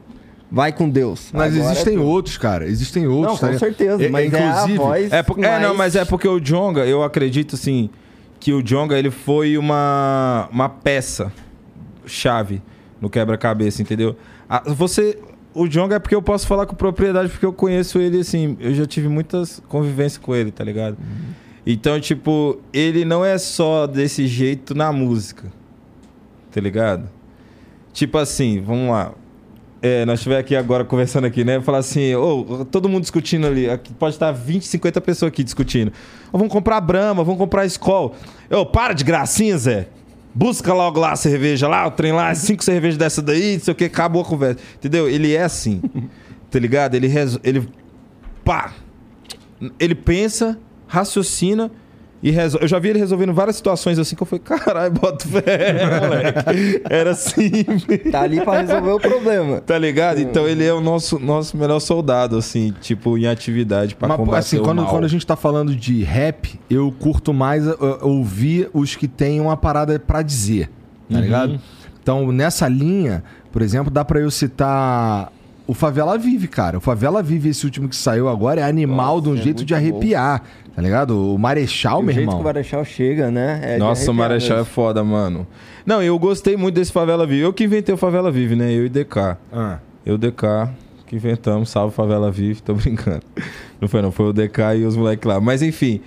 vai 0.50 0.72
com 0.72 0.88
Deus. 0.90 1.30
Mas 1.32 1.54
Agora 1.56 1.70
existem 1.72 1.96
é 1.96 2.00
outros, 2.00 2.36
cara. 2.36 2.66
Existem 2.66 3.06
outros. 3.06 3.26
Não, 3.26 3.34
tá 3.34 3.40
com 3.40 3.46
ligado? 3.54 3.60
certeza, 3.60 4.04
É- 4.04 4.08
mas 4.10 4.32
é, 4.34 4.42
a 4.42 4.66
voz 4.66 5.12
É, 5.12 5.22
por- 5.22 5.38
é, 5.38 5.58
não, 5.60 5.68
mais- 5.74 5.94
mas 5.94 5.96
é 5.96 6.04
porque 6.04 6.28
o 6.28 6.38
Jonga, 6.40 6.84
eu 6.84 7.02
acredito 7.02 7.54
assim, 7.54 7.88
que 8.40 8.52
o 8.52 8.60
Jonga 8.62 8.98
ele 8.98 9.10
foi 9.10 9.56
uma, 9.56 10.48
uma 10.52 10.68
peça 10.68 11.32
chave 12.04 12.60
no 13.00 13.08
quebra-cabeça, 13.08 13.80
entendeu? 13.80 14.16
Ah, 14.48 14.62
você. 14.66 15.18
O 15.54 15.68
Jonga 15.68 15.96
é 15.96 15.98
porque 15.98 16.14
eu 16.14 16.22
posso 16.22 16.46
falar 16.46 16.64
com 16.66 16.74
propriedade, 16.74 17.28
porque 17.28 17.44
eu 17.44 17.52
conheço 17.52 17.98
ele 17.98 18.20
assim, 18.20 18.56
eu 18.58 18.72
já 18.74 18.86
tive 18.86 19.06
muitas 19.06 19.62
convivências 19.68 20.16
com 20.16 20.34
ele, 20.34 20.50
tá 20.50 20.64
ligado? 20.64 20.96
Então, 21.66 22.00
tipo, 22.00 22.58
ele 22.72 23.04
não 23.04 23.22
é 23.24 23.36
só 23.36 23.86
desse 23.86 24.26
jeito 24.26 24.74
na 24.74 24.90
música, 24.92 25.52
tá 26.52 26.60
ligado? 26.60 27.08
Tipo 27.92 28.18
assim, 28.18 28.60
vamos 28.60 28.90
lá. 28.90 29.12
É, 29.80 30.04
nós 30.04 30.20
estiver 30.20 30.38
aqui 30.38 30.54
agora 30.54 30.84
conversando 30.84 31.26
aqui, 31.26 31.42
né? 31.44 31.60
Falar 31.60 31.78
assim, 31.78 32.14
ô, 32.14 32.64
todo 32.64 32.88
mundo 32.88 33.02
discutindo 33.02 33.46
ali. 33.46 33.68
Aqui 33.68 33.92
pode 33.92 34.14
estar 34.14 34.30
20, 34.30 34.64
50 34.64 35.00
pessoas 35.00 35.28
aqui 35.32 35.42
discutindo. 35.42 35.92
Ô, 36.32 36.38
vamos 36.38 36.52
comprar 36.52 36.80
Brahma, 36.80 37.24
vamos 37.24 37.38
comprar 37.38 37.66
Skol. 37.66 38.14
Ô, 38.50 38.64
para 38.64 38.92
de 38.92 39.02
gracinha, 39.02 39.58
Zé. 39.58 39.88
Busca 40.34 40.72
logo 40.72 40.98
lá 41.00 41.12
a 41.12 41.16
cerveja 41.16 41.68
lá, 41.68 41.86
o 41.86 41.90
trem 41.90 42.12
lá, 42.12 42.34
cinco 42.34 42.64
cervejas 42.64 42.96
dessa 42.96 43.20
daí, 43.20 43.54
não 43.54 43.60
sei 43.60 43.72
o 43.72 43.74
que, 43.74 43.84
acabou 43.84 44.22
a 44.22 44.24
conversa. 44.24 44.60
Entendeu? 44.76 45.08
Ele 45.08 45.34
é 45.34 45.42
assim. 45.42 45.82
tá 46.50 46.58
ligado? 46.58 46.94
Ele, 46.94 47.08
reso- 47.08 47.40
ele. 47.42 47.68
Pá! 48.44 48.72
Ele 49.78 49.94
pensa, 49.94 50.58
raciocina 50.86 51.70
e 52.22 52.30
resolve. 52.30 52.64
Eu 52.64 52.68
já 52.68 52.78
vi 52.78 52.90
ele 52.90 52.98
resolvendo 52.98 53.32
várias 53.34 53.56
situações 53.56 53.98
assim 53.98 54.14
que 54.14 54.22
eu 54.22 54.26
falei, 54.26 54.42
caralho, 54.44 54.92
bota 54.92 55.26
fé, 55.26 55.74
moleque. 56.00 56.82
Era 56.88 57.14
simples. 57.14 57.84
Tá 58.10 58.20
ali 58.22 58.40
pra 58.40 58.60
resolver 58.60 58.90
o 58.92 59.00
problema. 59.00 59.60
Tá 59.60 59.76
ligado? 59.76 60.20
Então 60.20 60.46
ele 60.46 60.64
é 60.64 60.72
o 60.72 60.80
nosso, 60.80 61.18
nosso 61.18 61.56
melhor 61.56 61.80
soldado, 61.80 62.36
assim, 62.36 62.72
tipo, 62.80 63.18
em 63.18 63.26
atividade 63.26 63.94
pra 63.96 64.08
Mas, 64.08 64.16
combater 64.16 64.38
assim, 64.38 64.58
o 64.58 64.62
quando, 64.62 64.82
mal. 64.82 64.90
quando 64.90 65.04
a 65.04 65.08
gente 65.08 65.26
tá 65.26 65.34
falando 65.36 65.74
de 65.74 66.02
rap, 66.04 66.60
eu 66.70 66.92
curto 66.98 67.32
mais 67.34 67.66
uh, 67.66 67.76
ouvir 68.02 68.70
os 68.72 68.94
que 68.94 69.08
têm 69.08 69.40
uma 69.40 69.56
parada 69.56 69.98
pra 69.98 70.22
dizer, 70.22 70.68
tá 71.10 71.16
Uhum. 71.16 71.20
ligado? 71.20 71.60
Então, 72.02 72.32
nessa 72.32 72.68
linha, 72.68 73.22
por 73.52 73.62
exemplo, 73.62 73.90
dá 73.90 74.04
pra 74.04 74.18
eu 74.20 74.30
citar 74.30 75.30
o 75.72 75.74
Favela 75.74 76.16
Vive, 76.18 76.46
cara. 76.48 76.78
O 76.78 76.80
Favela 76.80 77.22
Vive, 77.22 77.48
esse 77.48 77.64
último 77.64 77.88
que 77.88 77.96
saiu 77.96 78.28
agora, 78.28 78.60
é 78.60 78.64
animal 78.64 79.16
Nossa, 79.16 79.22
de 79.22 79.28
um 79.30 79.34
é 79.34 79.42
jeito 79.42 79.64
de 79.64 79.74
muito 79.74 79.84
bom. 79.90 79.94
arrepiar, 79.96 80.42
tá 80.76 80.82
ligado? 80.82 81.34
O 81.34 81.38
Marechal, 81.38 82.00
o 82.00 82.02
meu 82.02 82.12
jeito 82.14 82.26
irmão. 82.26 82.36
que 82.36 82.42
o 82.42 82.44
Marechal 82.44 82.84
chega, 82.84 83.30
né? 83.30 83.60
é 83.62 83.78
Nossa, 83.78 84.02
o 84.02 84.04
arrepiar 84.10 84.28
Marechal 84.28 84.56
é 84.56 84.60
mesmo. 84.60 84.72
foda, 84.72 85.02
mano. 85.02 85.46
Não, 85.86 86.02
eu 86.02 86.18
gostei 86.18 86.56
muito 86.56 86.74
desse 86.74 86.92
Favela 86.92 87.26
Vive. 87.26 87.40
Eu 87.40 87.52
que 87.52 87.64
inventei 87.64 87.94
o 87.94 87.98
Favela 87.98 88.30
Vive, 88.30 88.54
né? 88.54 88.70
Eu 88.70 88.84
e 88.86 88.88
DK. 88.88 89.36
Ah. 89.52 89.78
Eu 90.04 90.14
e 90.16 90.18
DK 90.18 90.68
que 91.06 91.16
inventamos, 91.16 91.68
salve 91.70 91.94
Favela 91.94 92.30
Vive, 92.30 92.62
tô 92.62 92.74
brincando. 92.74 93.22
Não 93.80 93.88
foi 93.88 94.00
não, 94.02 94.12
foi 94.12 94.26
o 94.26 94.32
DK 94.32 94.76
e 94.78 94.84
os 94.84 94.96
moleques 94.96 95.26
lá. 95.26 95.40
Mas 95.40 95.62
enfim, 95.62 96.00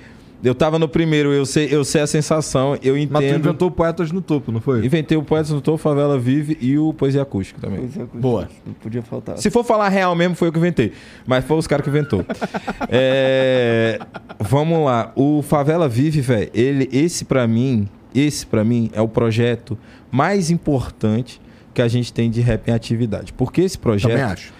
eu 0.46 0.54
tava 0.56 0.78
no 0.80 0.88
primeiro, 0.88 1.34
eu 1.34 1.46
sei, 1.46 1.68
eu 1.72 1.84
sei 1.84 2.02
a 2.02 2.08
sensação, 2.08 2.78
eu 2.84 2.94
Mas 2.96 3.08
tu 3.10 3.18
entendo. 3.18 3.40
inventou 3.40 3.72
Poetas 3.72 4.12
no 4.12 4.22
Topo, 4.22 4.52
não 4.52 4.62
foi? 4.62 4.86
Inventei 4.86 5.18
o 5.18 5.24
Poetas 5.24 5.50
no 5.52 5.60
Topo, 5.60 5.78
Favela 5.78 6.18
Vive 6.18 6.58
e 6.62 6.78
o 6.78 6.94
Poesia 6.94 7.24
Acústica 7.24 7.60
também. 7.60 7.80
Pois 7.80 7.98
é, 7.98 8.06
Boa. 8.20 8.48
Não 8.66 8.74
podia 8.74 9.02
faltar. 9.02 9.38
Se 9.38 9.50
for 9.50 9.64
falar 9.64 9.90
real 9.90 10.16
mesmo, 10.16 10.36
foi 10.36 10.48
eu 10.48 10.52
que 10.52 10.60
inventei. 10.60 10.94
Mas 11.26 11.44
foi 11.44 11.58
os 11.58 11.68
caras 11.68 11.84
que 11.84 11.90
inventou. 11.90 12.24
É, 12.90 14.00
Vamos 14.40 14.86
lá. 14.86 15.12
O 15.16 15.42
Favela 15.42 15.88
Vive, 15.90 16.22
velho, 16.22 16.50
ele, 16.54 16.88
esse 16.92 17.26
pra 17.26 17.48
mim, 17.48 17.88
esse 18.14 18.46
pra 18.46 18.64
mim 18.64 18.90
é 18.94 19.02
o 19.02 19.08
projeto 19.08 19.78
mais 20.12 20.50
importante 20.52 21.42
que 21.74 21.82
a 21.82 21.88
gente 21.88 22.14
tem 22.14 22.30
de 22.30 22.42
rap 22.42 22.68
em 22.70 22.72
atividade. 22.74 23.34
Porque 23.34 23.62
esse 23.62 23.78
projeto, 23.78 24.12
Também 24.12 24.24
acho. 24.24 24.54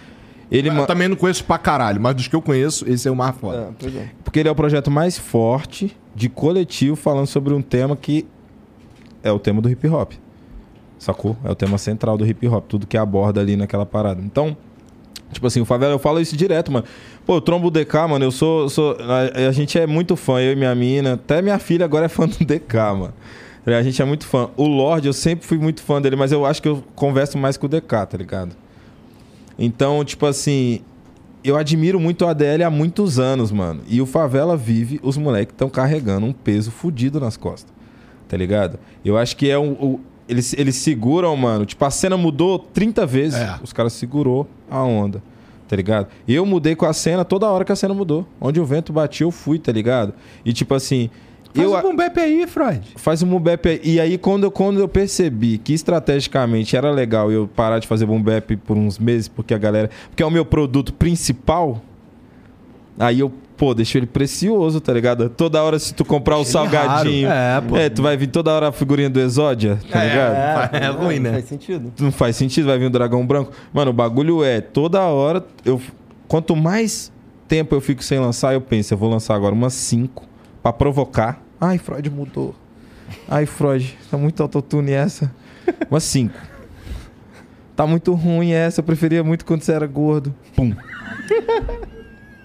Ele 0.50 0.68
Eu 0.68 0.86
também 0.86 1.08
não 1.08 1.16
conheço 1.16 1.44
pra 1.44 1.58
caralho, 1.58 2.00
mas 2.00 2.14
dos 2.14 2.28
que 2.28 2.36
eu 2.36 2.42
conheço, 2.42 2.88
esse 2.88 3.08
é 3.08 3.10
o 3.10 3.16
mais 3.16 3.34
foda. 3.36 3.74
É, 3.82 3.86
é. 3.86 4.10
porque 4.22 4.40
ele 4.40 4.48
é 4.48 4.52
o 4.52 4.54
projeto 4.54 4.90
mais 4.90 5.18
forte 5.18 5.96
de 6.14 6.28
coletivo 6.28 6.96
falando 6.96 7.26
sobre 7.26 7.52
um 7.52 7.60
tema 7.60 7.96
que 7.96 8.26
é 9.22 9.32
o 9.32 9.38
tema 9.38 9.60
do 9.60 9.68
hip 9.68 9.86
hop. 9.88 10.12
Sacou? 10.98 11.36
É 11.44 11.50
o 11.50 11.54
tema 11.54 11.76
central 11.78 12.16
do 12.16 12.26
hip 12.26 12.46
hop, 12.46 12.64
tudo 12.68 12.86
que 12.86 12.96
aborda 12.96 13.40
ali 13.40 13.56
naquela 13.56 13.84
parada. 13.84 14.22
Então, 14.22 14.56
tipo 15.32 15.46
assim, 15.46 15.60
o 15.60 15.64
Favela, 15.64 15.92
eu 15.92 15.98
falo 15.98 16.20
isso 16.20 16.36
direto, 16.36 16.72
mano. 16.72 16.86
Pô, 17.26 17.36
eu 17.36 17.40
trombo 17.40 17.66
o 17.66 17.70
DK, 17.70 17.94
mano, 18.08 18.24
eu 18.24 18.30
sou. 18.30 18.68
sou 18.68 18.96
a, 19.00 19.48
a 19.48 19.52
gente 19.52 19.78
é 19.78 19.86
muito 19.86 20.16
fã, 20.16 20.40
eu 20.40 20.52
e 20.52 20.56
minha 20.56 20.74
mina. 20.74 21.14
Até 21.14 21.42
minha 21.42 21.58
filha 21.58 21.84
agora 21.84 22.06
é 22.06 22.08
fã 22.08 22.26
do 22.26 22.38
DK, 22.44 22.74
mano. 22.98 23.12
A 23.66 23.82
gente 23.82 24.00
é 24.00 24.04
muito 24.04 24.24
fã. 24.26 24.48
O 24.56 24.64
Lorde, 24.64 25.08
eu 25.08 25.12
sempre 25.12 25.44
fui 25.44 25.58
muito 25.58 25.82
fã 25.82 26.00
dele, 26.00 26.14
mas 26.14 26.30
eu 26.30 26.46
acho 26.46 26.62
que 26.62 26.68
eu 26.68 26.84
converso 26.94 27.36
mais 27.36 27.56
com 27.56 27.66
o 27.66 27.68
DK, 27.68 28.06
tá 28.06 28.16
ligado? 28.16 28.56
Então, 29.58 30.04
tipo 30.04 30.26
assim, 30.26 30.80
eu 31.42 31.56
admiro 31.56 31.98
muito 31.98 32.24
o 32.24 32.28
ADL 32.28 32.64
há 32.64 32.70
muitos 32.70 33.18
anos, 33.18 33.50
mano. 33.50 33.82
E 33.88 34.00
o 34.00 34.06
Favela 34.06 34.56
vive, 34.56 35.00
os 35.02 35.16
moleques 35.16 35.52
estão 35.54 35.68
carregando 35.68 36.26
um 36.26 36.32
peso 36.32 36.70
fudido 36.70 37.18
nas 37.20 37.36
costas. 37.36 37.72
Tá 38.28 38.36
ligado? 38.36 38.78
Eu 39.04 39.16
acho 39.16 39.36
que 39.36 39.48
é 39.48 39.58
um. 39.58 39.72
o- 39.72 40.00
eles, 40.28 40.52
eles 40.58 40.74
seguram, 40.76 41.36
mano. 41.36 41.64
Tipo, 41.64 41.84
a 41.84 41.90
cena 41.90 42.16
mudou 42.16 42.58
30 42.58 43.06
vezes. 43.06 43.38
É. 43.38 43.58
Os 43.62 43.72
caras 43.72 43.92
segurou 43.92 44.48
a 44.68 44.82
onda. 44.82 45.22
Tá 45.68 45.76
ligado? 45.76 46.08
E 46.26 46.34
eu 46.34 46.44
mudei 46.44 46.74
com 46.74 46.84
a 46.86 46.92
cena 46.92 47.24
toda 47.24 47.48
hora 47.48 47.64
que 47.64 47.70
a 47.72 47.76
cena 47.76 47.94
mudou. 47.94 48.26
Onde 48.40 48.60
o 48.60 48.64
vento 48.64 48.92
batia, 48.92 49.24
eu 49.24 49.30
fui, 49.30 49.58
tá 49.58 49.70
ligado? 49.72 50.12
E 50.44 50.52
tipo 50.52 50.74
assim. 50.74 51.08
Faz 51.56 51.84
eu, 51.84 51.90
um 51.90 51.96
boom 51.96 52.20
aí, 52.20 52.46
Freud. 52.46 52.88
Faz 52.96 53.22
um 53.22 53.28
boom 53.28 53.40
bap 53.40 53.68
aí. 53.68 53.80
E 53.82 54.00
aí, 54.00 54.18
quando 54.18 54.44
eu, 54.44 54.50
quando 54.50 54.78
eu 54.78 54.88
percebi 54.88 55.58
que 55.58 55.72
estrategicamente 55.72 56.76
era 56.76 56.90
legal 56.90 57.30
eu 57.32 57.48
parar 57.48 57.78
de 57.78 57.86
fazer 57.86 58.06
boom 58.06 58.22
bap 58.22 58.56
por 58.58 58.76
uns 58.76 58.98
meses, 58.98 59.28
porque 59.28 59.54
a 59.54 59.58
galera. 59.58 59.90
Porque 60.08 60.22
é 60.22 60.26
o 60.26 60.30
meu 60.30 60.44
produto 60.44 60.92
principal. 60.92 61.82
Aí 62.98 63.20
eu 63.20 63.32
pô, 63.56 63.74
deixa 63.74 63.98
ele 63.98 64.06
precioso, 64.06 64.80
tá 64.80 64.92
ligado? 64.92 65.28
Toda 65.28 65.62
hora 65.62 65.78
se 65.78 65.94
tu 65.94 66.04
comprar 66.04 66.36
o 66.36 66.40
Ele 66.40 66.46
salgadinho. 66.46 67.28
É, 67.28 67.60
pô. 67.60 67.74
tu 67.94 68.02
vai 68.02 68.16
vir 68.16 68.28
toda 68.28 68.52
hora 68.52 68.68
a 68.68 68.72
figurinha 68.72 69.08
do 69.08 69.18
Exódia, 69.18 69.78
tá 69.90 70.04
ligado? 70.04 70.74
É 70.74 70.88
ruim, 70.88 71.18
né? 71.18 71.32
Faz 71.32 71.44
sentido. 71.46 71.92
Não 71.98 72.12
faz 72.12 72.36
sentido, 72.36 72.66
vai 72.66 72.78
vir 72.78 72.86
um 72.86 72.90
dragão 72.90 73.26
branco. 73.26 73.52
Mano, 73.72 73.90
o 73.90 73.94
bagulho 73.94 74.44
é, 74.44 74.60
toda 74.60 75.00
hora, 75.02 75.44
eu, 75.64 75.80
quanto 76.28 76.54
mais 76.54 77.10
tempo 77.48 77.74
eu 77.74 77.80
fico 77.80 78.02
sem 78.02 78.18
lançar, 78.18 78.52
eu 78.52 78.60
penso, 78.60 78.92
eu 78.92 78.98
vou 78.98 79.10
lançar 79.10 79.34
agora 79.34 79.54
umas 79.54 79.72
5 79.72 80.24
pra 80.62 80.72
provocar. 80.72 81.42
Ai, 81.60 81.78
Freud 81.78 82.10
mudou. 82.10 82.54
Ai, 83.28 83.46
Freud, 83.46 83.96
tá 84.10 84.16
muito 84.18 84.42
autotune 84.42 84.92
essa. 84.92 85.32
Umas 85.90 86.04
5. 86.04 86.34
Tá 87.74 87.86
muito 87.86 88.14
ruim 88.14 88.52
essa, 88.52 88.80
eu 88.80 88.84
preferia 88.84 89.22
muito 89.22 89.44
quando 89.44 89.62
você 89.62 89.72
era 89.72 89.86
gordo. 89.86 90.34
Pum. 90.54 90.74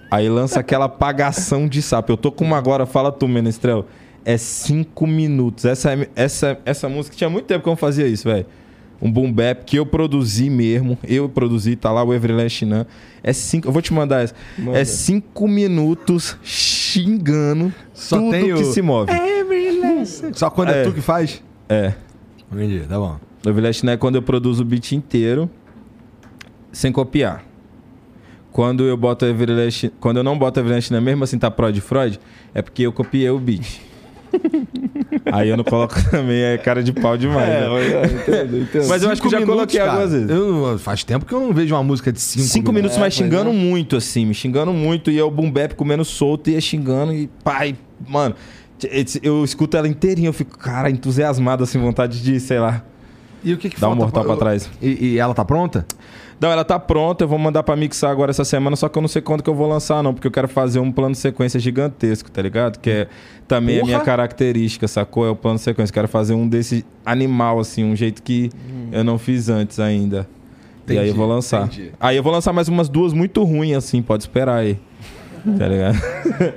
Aí 0.09 0.27
lança 0.27 0.59
aquela 0.59 0.85
apagação 0.85 1.67
de 1.67 1.81
sapo. 1.81 2.11
Eu 2.11 2.17
tô 2.17 2.31
com 2.31 2.43
uma 2.43 2.57
agora, 2.57 2.85
fala 2.85 3.11
tu, 3.11 3.27
Menestrel. 3.27 3.85
É 4.25 4.37
5 4.37 5.07
minutos. 5.07 5.65
Essa, 5.65 5.93
é- 5.93 6.09
essa, 6.15 6.59
essa 6.65 6.89
música 6.89 7.15
tinha 7.15 7.29
muito 7.29 7.45
tempo 7.45 7.63
que 7.63 7.69
eu 7.69 7.71
não 7.71 7.77
fazia 7.77 8.07
isso, 8.07 8.27
velho. 8.27 8.45
Um 9.01 9.11
boom 9.11 9.33
bap 9.33 9.63
que 9.65 9.77
eu 9.79 9.85
produzi 9.85 10.49
mesmo. 10.49 10.97
Eu 11.03 11.27
produzi, 11.27 11.75
tá 11.75 11.91
lá 11.91 12.03
o 12.03 12.13
Everlast 12.13 12.63
Nan. 12.65 12.85
É 13.23 13.33
cinco. 13.33 13.67
Eu 13.67 13.71
vou 13.71 13.81
te 13.81 13.91
mandar 13.93 14.21
essa. 14.23 14.35
Manda. 14.59 14.77
É 14.79 14.85
cinco 14.85 15.47
minutos 15.47 16.37
xingando 16.43 17.73
Só 17.93 18.17
tudo 18.17 18.31
tem 18.31 18.53
o- 18.53 18.57
que 18.57 18.65
se 18.65 18.81
move. 18.81 19.11
Só 20.33 20.49
quando 20.49 20.69
é, 20.69 20.81
É. 20.81 20.83
tu 20.83 20.91
que 20.93 21.01
faz? 21.01 21.41
É. 21.67 21.93
Entendi, 22.51 22.81
tá 22.87 22.97
bom. 22.99 23.17
O 23.45 23.49
Everlast 23.49 23.83
Nan 23.85 23.93
é 23.93 23.97
quando 23.97 24.15
eu 24.15 24.21
produzo 24.21 24.61
o 24.61 24.65
beat 24.65 24.91
inteiro 24.91 25.49
sem 26.71 26.91
copiar. 26.91 27.43
Quando 28.51 28.83
eu 28.83 28.95
boto 28.97 29.25
Everlast, 29.25 29.89
quando 29.99 30.17
eu 30.17 30.23
não 30.23 30.37
boto 30.37 30.59
Everlast 30.59 30.91
Nan, 30.91 31.01
mesmo 31.01 31.23
assim 31.23 31.39
tá 31.39 31.49
prod 31.49 31.75
Freud, 31.79 32.19
é 32.53 32.61
porque 32.61 32.83
eu 32.83 32.91
copiei 32.93 33.29
o 33.29 33.39
beat. 33.39 33.81
Aí 35.31 35.49
eu 35.49 35.57
não 35.57 35.63
coloco 35.63 35.95
também, 36.09 36.41
é 36.41 36.57
cara 36.57 36.83
de 36.83 36.91
pau 36.93 37.17
demais. 37.17 37.47
né? 37.47 37.65
entendo, 38.05 38.57
entendo. 38.59 38.87
Mas 38.87 39.03
eu 39.03 39.09
acho 39.09 39.21
que 39.21 39.29
Cinco 39.29 39.39
já 39.41 39.45
coloquei 39.45 39.79
cara. 39.79 39.91
algumas 39.91 40.11
vezes. 40.11 40.29
Eu 40.29 40.79
faz 40.79 41.03
tempo 41.03 41.25
que 41.25 41.33
eu 41.33 41.39
não 41.39 41.53
vejo 41.53 41.73
uma 41.75 41.83
música 41.83 42.11
de 42.11 42.19
5 42.21 42.45
Cinco, 42.45 42.71
minutos, 42.71 42.97
mas 42.97 43.13
É, 43.13 43.17
xingando 43.17 43.49
pois 43.49 43.55
muito, 43.61 43.95
assim, 43.95 44.25
me 44.25 44.33
xingando 44.33 44.71
muito. 44.73 45.09
E 45.11 45.17
é 45.19 45.23
o 45.23 45.31
boom 45.31 45.51
bap 45.51 45.73
comendo 45.75 46.03
solto 46.05 46.49
e 46.49 46.53
ia 46.53 46.61
xingando. 46.61 47.13
E 47.13 47.27
pai, 47.43 47.75
mano, 48.07 48.35
eu 49.21 49.43
escuto 49.43 49.77
ela 49.77 49.87
inteirinha, 49.87 50.29
eu 50.29 50.33
fico, 50.33 50.57
cara, 50.57 50.89
entusiasmado, 50.89 51.63
assim, 51.63 51.79
vontade 51.79 52.21
de, 52.21 52.39
sei 52.39 52.59
lá, 52.59 52.83
E 53.43 53.53
o 53.53 53.57
que 53.57 53.69
que 53.69 53.79
dar 53.79 53.89
um 53.89 53.95
mortal 53.95 54.23
pra 54.23 54.33
eu- 54.33 54.37
trás. 54.37 54.69
E, 54.81 55.13
e 55.13 55.17
ela 55.19 55.33
tá 55.33 55.45
pronta? 55.45 55.85
Não, 56.41 56.51
ela 56.51 56.65
tá 56.65 56.79
pronta, 56.79 57.23
eu 57.23 57.27
vou 57.27 57.37
mandar 57.37 57.61
pra 57.61 57.75
mixar 57.75 58.09
agora 58.09 58.31
essa 58.31 58.43
semana, 58.43 58.75
só 58.75 58.89
que 58.89 58.97
eu 58.97 59.01
não 59.01 59.07
sei 59.07 59.21
quando 59.21 59.43
que 59.43 59.49
eu 59.49 59.53
vou 59.53 59.67
lançar, 59.69 60.01
não, 60.01 60.11
porque 60.11 60.25
eu 60.25 60.31
quero 60.31 60.47
fazer 60.47 60.79
um 60.79 60.91
plano 60.91 61.11
de 61.11 61.19
sequência 61.19 61.59
gigantesco, 61.59 62.31
tá 62.31 62.41
ligado? 62.41 62.79
Que 62.79 62.89
é 62.89 63.07
também 63.47 63.79
a 63.79 63.83
minha 63.83 63.97
Porra! 63.99 64.05
característica, 64.05 64.87
sacou? 64.87 65.23
É 65.27 65.29
o 65.29 65.35
plano 65.35 65.57
de 65.57 65.63
sequência. 65.63 65.93
Quero 65.93 66.07
fazer 66.07 66.33
um 66.33 66.47
desse 66.47 66.83
animal, 67.05 67.59
assim, 67.59 67.83
um 67.83 67.95
jeito 67.95 68.23
que 68.23 68.49
eu 68.91 69.03
não 69.03 69.19
fiz 69.19 69.49
antes 69.49 69.79
ainda. 69.79 70.27
e 70.87 70.93
aí 70.93 70.97
Entendi, 70.97 71.09
eu 71.09 71.15
vou 71.15 71.27
lançar. 71.27 71.67
entendi. 71.67 71.91
Aí 71.99 72.17
eu 72.17 72.23
vou 72.23 72.33
lançar 72.33 72.51
mais 72.51 72.67
umas 72.67 72.89
duas 72.89 73.13
muito 73.13 73.43
ruins, 73.43 73.77
assim, 73.77 74.01
pode 74.01 74.23
esperar 74.23 74.55
aí. 74.57 74.79
Tá 75.57 75.67
ligado? 75.67 75.97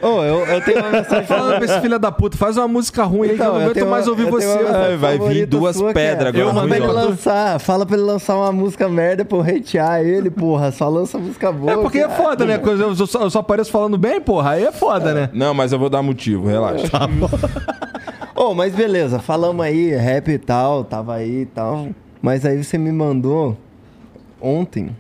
Ô, 0.03 0.22
eu, 0.22 0.41
eu 0.47 0.61
tenho 0.62 0.78
uma 0.80 0.91
mensagem 0.91 1.26
Falando 1.26 1.57
pra 1.57 1.64
esse 1.64 1.80
filho 1.80 1.99
da 1.99 2.12
puta, 2.12 2.37
faz 2.37 2.57
uma 2.59 2.68
música 2.68 3.03
ruim 3.05 3.30
aí 3.30 3.37
que 3.37 3.41
eu 3.41 3.47
não 3.47 3.55
eu 3.55 3.61
aguento 3.62 3.74
tenho 3.74 3.89
mais 3.91 4.07
ouvir 4.07 4.24
eu 4.24 4.30
você. 4.30 4.47
Ai, 4.74 4.97
vai 4.97 5.18
vir 5.18 5.47
duas 5.47 5.80
é, 5.80 5.93
pedras 5.93 6.28
agora, 6.28 6.53
Fala 6.55 6.66
pra 6.68 6.76
ele 6.76 6.87
ruim, 6.87 6.97
ó. 6.97 7.01
lançar, 7.09 7.59
fala 7.61 7.87
pra 7.87 7.97
ele 7.97 8.05
lançar 8.05 8.37
uma 8.37 8.53
música 8.53 8.89
merda 8.89 9.24
pra 9.24 9.39
eu 9.39 9.43
hatear 9.43 10.01
ele, 10.03 10.28
porra. 10.30 10.70
Só 10.70 10.89
lança 10.89 11.16
música 11.18 11.51
boa. 11.51 11.72
É 11.72 11.76
porque 11.76 11.99
é 11.99 12.09
foda, 12.11 12.45
né? 12.45 12.59
Coisa- 12.59 12.85
Eu 12.85 12.95
só, 13.07 13.20
eu 13.22 13.30
só 13.30 13.39
apareço 13.39 13.70
falando 13.70 13.97
bem, 13.97 14.20
porra. 14.20 14.51
Aí 14.51 14.64
é 14.64 14.72
foda, 14.72 15.14
né? 15.14 15.30
Não, 15.32 15.55
mas 15.55 15.72
eu 15.72 15.78
vou 15.78 15.89
dar 15.89 16.03
motivo, 16.03 16.47
relaxa. 16.47 16.87
Ô, 18.37 18.53
mas 18.53 18.74
beleza, 18.74 19.18
falamos 19.18 19.64
aí, 19.64 19.95
rap 19.95 20.28
e 20.28 20.39
tal, 20.39 20.85
tava 20.85 21.14
aí 21.14 21.43
e 21.43 21.47
tal. 21.47 21.89
Mas 22.20 22.45
aí 22.45 22.62
você 22.62 22.76
me 22.76 22.91
mandou 22.93 23.57
ontem 24.41 24.91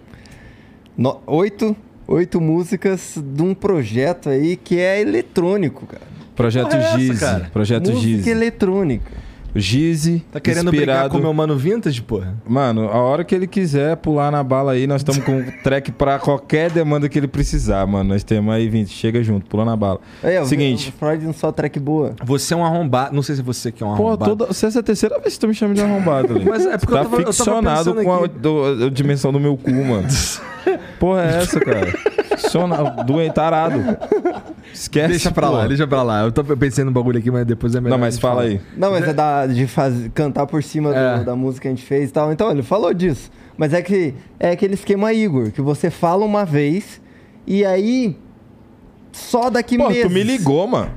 no- 0.96 1.20
oito, 1.26 1.76
oito 2.06 2.40
músicas 2.40 3.16
de 3.22 3.42
um 3.42 3.54
projeto 3.54 4.28
aí 4.28 4.56
que 4.56 4.78
é 4.78 5.00
eletrônico, 5.00 5.86
cara. 5.86 6.02
Projeto 6.36 6.68
Porra 6.70 6.78
é 6.82 6.84
essa, 6.86 6.98
Gize. 6.98 7.20
cara? 7.20 7.50
Projeto 7.52 7.90
Música 7.90 8.00
Gize. 8.08 8.30
eletrônica. 8.30 9.24
Gize. 9.56 10.24
Tá 10.32 10.40
querendo 10.40 10.68
brigar 10.72 10.96
inspirado... 10.96 11.10
com 11.10 11.18
o 11.18 11.22
meu 11.22 11.32
mano 11.32 11.56
vintage, 11.56 12.02
porra? 12.02 12.34
Mano, 12.44 12.88
a 12.88 12.96
hora 12.96 13.22
que 13.22 13.32
ele 13.32 13.46
quiser 13.46 13.96
pular 13.98 14.32
na 14.32 14.42
bala 14.42 14.72
aí, 14.72 14.84
nós 14.84 15.00
estamos 15.02 15.22
com 15.24 15.44
track 15.62 15.92
pra 15.92 16.18
qualquer 16.18 16.72
demanda 16.72 17.08
que 17.08 17.16
ele 17.16 17.28
precisar, 17.28 17.86
mano. 17.86 18.08
Nós 18.14 18.24
temos 18.24 18.52
aí 18.52 18.68
20. 18.68 18.88
Chega 18.90 19.22
junto, 19.22 19.46
pula 19.46 19.64
na 19.64 19.76
bala. 19.76 20.00
Aí, 20.24 20.36
ó, 20.38 20.44
Seguinte. 20.44 20.88
o 20.88 20.98
Freud 20.98 21.24
não 21.24 21.32
só 21.32 21.52
track 21.52 21.78
boa. 21.78 22.16
Você 22.24 22.52
é 22.52 22.56
um 22.56 22.64
arrombado. 22.64 23.14
Não 23.14 23.22
sei 23.22 23.36
se 23.36 23.42
você 23.42 23.70
que 23.70 23.80
é 23.84 23.86
um 23.86 23.94
Pô, 23.94 24.08
arrombado. 24.08 24.36
toda... 24.36 24.46
você 24.52 24.66
é 24.66 24.70
a 24.76 24.82
terceira 24.82 25.20
vez 25.20 25.34
que 25.34 25.40
tu 25.40 25.46
me 25.46 25.54
chama 25.54 25.72
de 25.72 25.82
arrombado 25.82 26.34
ali. 26.34 26.44
Mas 26.44 26.66
é 26.66 26.76
porque 26.76 26.92
tá 26.92 27.02
eu 27.02 27.04
tava- 27.04 27.16
eu 27.18 27.20
tava 27.20 27.32
ficcionado 27.32 27.94
pensando 27.94 28.04
com 28.04 28.12
a, 28.12 28.24
aqui. 28.24 28.38
do- 28.40 28.86
a 28.86 28.90
dimensão 28.90 29.30
do 29.32 29.38
meu 29.38 29.56
cu, 29.56 29.70
mano. 29.70 30.08
Porra 30.98 31.22
é 31.22 31.36
essa, 31.38 31.60
cara? 31.60 31.92
Ficcionado, 32.36 33.04
doente, 33.04 33.32
tarado. 33.34 33.80
Esquece. 34.72 35.08
Deixa 35.08 35.30
pra 35.30 35.48
pô. 35.48 35.52
lá, 35.54 35.66
deixa 35.66 35.86
pra 35.86 36.02
lá. 36.02 36.22
Eu 36.22 36.32
tô 36.32 36.42
pensando 36.56 36.86
no 36.86 36.92
bagulho 36.92 37.18
aqui, 37.18 37.30
mas 37.30 37.46
depois 37.46 37.74
é 37.74 37.80
melhor. 37.80 37.96
Não, 37.96 38.00
mas 38.00 38.18
fala 38.18 38.36
falar. 38.42 38.46
aí. 38.48 38.60
Não, 38.76 38.90
mas 38.90 39.06
é 39.08 39.12
da, 39.12 39.46
de 39.46 39.66
fazer, 39.66 40.10
cantar 40.10 40.46
por 40.46 40.62
cima 40.62 40.90
do- 40.90 40.96
É. 40.98 41.24
da 41.24 41.36
música 41.36 41.62
que 41.62 41.68
a 41.68 41.70
gente 41.70 41.84
fez 41.84 42.10
e 42.10 42.12
tal. 42.12 42.32
Então, 42.32 42.50
ele 42.50 42.62
falou 42.62 42.92
disso. 42.92 43.30
Mas 43.56 43.72
é 43.72 43.80
que 43.82 44.14
é 44.40 44.50
aquele 44.50 44.74
esquema 44.74 45.12
Igor, 45.12 45.50
que 45.52 45.60
você 45.62 45.90
fala 45.90 46.24
uma 46.24 46.44
vez 46.44 47.00
e 47.46 47.64
aí 47.64 48.16
só 49.12 49.48
daqui 49.48 49.76
Pô, 49.78 49.88
meses. 49.88 50.02
tu 50.02 50.10
me 50.10 50.22
ligou, 50.24 50.66
mano. 50.66 50.90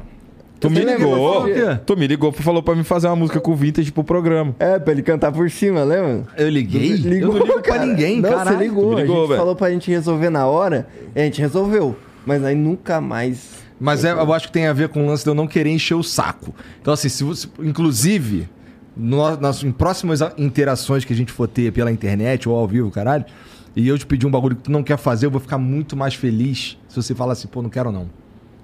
Tu 0.59 0.69
me 0.69 0.81
pra 0.81 0.95
ligou. 0.95 1.45
o? 1.45 1.77
Tu 1.85 1.97
me 1.97 2.07
ligou, 2.07 2.31
falou 2.31 2.63
pra 2.63 2.75
me 2.75 2.83
fazer 2.83 3.07
uma 3.07 3.15
música 3.15 3.39
com 3.39 3.55
vintage 3.55 3.91
pro 3.91 4.03
programa. 4.03 4.55
É, 4.59 4.79
pra 4.79 4.91
ele 4.91 5.03
cantar 5.03 5.31
por 5.31 5.49
cima, 5.51 5.83
lembra? 5.83 6.23
Eu 6.35 6.49
liguei? 6.49 6.93
Ligou, 6.93 7.33
eu 7.33 7.39
não 7.39 7.45
ligo 7.45 7.61
pra 7.61 7.73
cara. 7.73 7.85
ninguém, 7.85 8.19
Não, 8.21 8.29
caralho. 8.31 8.57
você 8.57 8.63
ligou. 8.63 8.93
Ligou, 8.93 9.15
a 9.15 9.19
gente 9.19 9.27
velho. 9.29 9.39
falou 9.39 9.55
pra 9.55 9.69
gente 9.71 9.91
resolver 9.91 10.29
na 10.31 10.47
hora, 10.47 10.87
e 11.15 11.19
a 11.21 11.23
gente 11.23 11.39
resolveu. 11.41 11.95
Mas 12.25 12.43
aí 12.43 12.55
nunca 12.55 12.99
mais... 12.99 13.65
Mas 13.79 14.03
é- 14.03 14.11
eu 14.11 14.33
acho 14.33 14.47
que 14.47 14.51
tem 14.53 14.65
a 14.65 14.73
ver 14.73 14.89
com 14.89 15.03
o 15.03 15.07
lance 15.07 15.23
de 15.23 15.29
eu 15.29 15.35
não 15.35 15.45
querer 15.47 15.69
encher 15.69 15.93
o 15.93 16.01
saco. 16.03 16.53
Então, 16.81 16.91
assim, 16.93 17.07
se 17.09 17.23
você, 17.23 17.47
inclusive, 17.59 18.49
no, 18.95 19.37
nas, 19.37 19.63
em 19.63 19.71
próximas 19.71 20.19
interações 20.39 21.05
que 21.05 21.13
a 21.13 21.15
gente 21.15 21.31
for 21.31 21.47
ter 21.47 21.71
pela 21.71 21.91
internet 21.91 22.49
ou 22.49 22.55
ao 22.57 22.67
vivo, 22.67 22.89
caralho, 22.89 23.23
e 23.75 23.87
eu 23.87 23.95
te 23.95 24.07
pedir 24.07 24.25
um 24.25 24.31
bagulho 24.31 24.55
que 24.55 24.63
tu 24.63 24.71
não 24.71 24.81
quer 24.81 24.97
fazer, 24.97 25.27
eu 25.27 25.31
vou 25.31 25.39
ficar 25.39 25.59
muito 25.59 25.95
mais 25.95 26.15
feliz 26.15 26.77
se 26.89 26.95
você 26.95 27.13
falar 27.13 27.33
assim, 27.33 27.47
pô, 27.47 27.61
não 27.61 27.69
quero 27.69 27.91
não. 27.91 28.09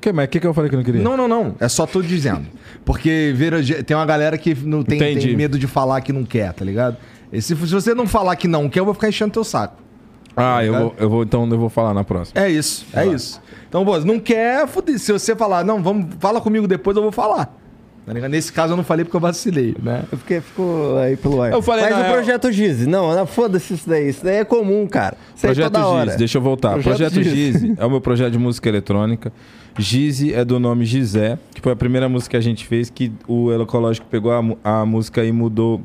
Que, 0.04 0.12
mas 0.12 0.26
o 0.26 0.28
que, 0.28 0.40
que 0.42 0.46
eu 0.46 0.54
falei 0.54 0.70
que 0.70 0.76
eu 0.76 0.80
não 0.80 0.84
queria? 0.84 1.02
Não, 1.02 1.16
não, 1.16 1.30
não. 1.30 1.56
É 1.62 1.70
só 1.70 1.86
tô 1.86 2.02
dizendo. 2.02 2.46
Porque 2.84 3.32
vira- 3.34 3.62
tem 3.86 3.96
uma 3.96 4.06
galera 4.06 4.38
que 4.38 4.54
não 4.54 4.84
tem, 4.84 5.00
tem 5.00 5.36
medo 5.38 5.58
de 5.58 5.66
falar 5.66 6.02
que 6.02 6.12
não 6.12 6.26
quer, 6.26 6.52
tá 6.52 6.66
ligado? 6.66 6.98
E 7.32 7.42
se, 7.42 7.56
se 7.56 7.74
você 7.74 7.94
não 7.96 8.06
falar 8.06 8.36
que 8.36 8.46
não 8.46 8.68
quer, 8.68 8.82
eu 8.82 8.86
vou 8.86 8.94
ficar 8.94 9.08
enchendo 9.08 9.32
teu 9.32 9.46
saco. 9.46 9.78
Ah, 10.36 10.62
eu 10.66 10.74
vou, 10.78 10.96
eu 11.00 11.10
vou, 11.10 11.24
então 11.24 11.48
eu 11.50 11.58
vou 11.58 11.70
falar 11.70 11.94
na 11.94 12.04
próxima. 12.04 12.42
É 12.42 12.50
isso, 12.50 12.86
é 12.94 13.06
isso. 13.08 13.42
Então, 13.70 13.86
pô, 13.86 13.98
não 14.00 14.20
quer, 14.20 14.68
foda 14.68 14.98
Se 14.98 15.14
você 15.14 15.34
falar, 15.38 15.64
não, 15.64 15.82
vamos, 15.82 16.08
fala 16.20 16.42
comigo 16.42 16.68
depois, 16.68 16.98
eu 16.98 17.04
vou 17.04 17.12
falar. 17.12 17.56
Tá 18.06 18.12
ligado? 18.12 18.32
Nesse 18.32 18.52
caso 18.52 18.74
eu 18.74 18.78
não 18.78 18.84
falei 18.84 19.06
porque 19.06 19.16
eu 19.16 19.22
vacilei, 19.22 19.76
né? 19.82 20.04
É 20.12 20.16
porque 20.16 20.42
ficou 20.42 20.98
aí 20.98 21.16
pelo 21.16 21.42
ar. 21.42 21.54
Eu 21.54 21.62
falei, 21.62 21.84
Faz 21.84 21.96
na 21.96 22.02
o 22.02 22.04
real- 22.04 22.14
projeto 22.16 22.52
Giz. 22.52 22.86
Não, 22.86 23.16
não 23.16 23.26
foda-se 23.26 23.74
isso 23.74 23.88
daí. 23.88 24.10
Isso 24.10 24.24
daí 24.26 24.38
é 24.38 24.44
comum, 24.44 24.86
cara. 24.88 25.16
Isso 25.34 25.48
aí 25.48 25.54
Projeto. 25.56 26.06
Gize, 26.06 26.18
deixa 26.18 26.38
eu 26.38 26.42
voltar. 26.42 26.72
Projeto 26.82 27.14
Projeto, 27.14 27.76
é 27.80 27.86
o 27.86 27.90
meu 27.90 28.02
projeto 28.02 28.32
de 28.34 28.38
música 28.40 28.68
eletrônica. 28.68 29.32
Gize 29.78 30.34
é 30.34 30.44
do 30.44 30.60
nome 30.60 30.86
Gizé, 30.86 31.40
que 31.56 31.62
foi 31.62 31.72
a 31.72 31.76
primeira 31.76 32.10
música 32.10 32.32
que 32.32 32.38
a 32.38 32.42
gente 32.42 32.68
fez, 32.68 32.90
que 32.90 33.12
o 33.28 33.52
Ecológico 33.54 34.06
pegou 34.08 34.32
a, 34.32 34.82
a 34.82 34.86
música 34.86 35.24
e 35.24 35.32
mudou 35.32 35.82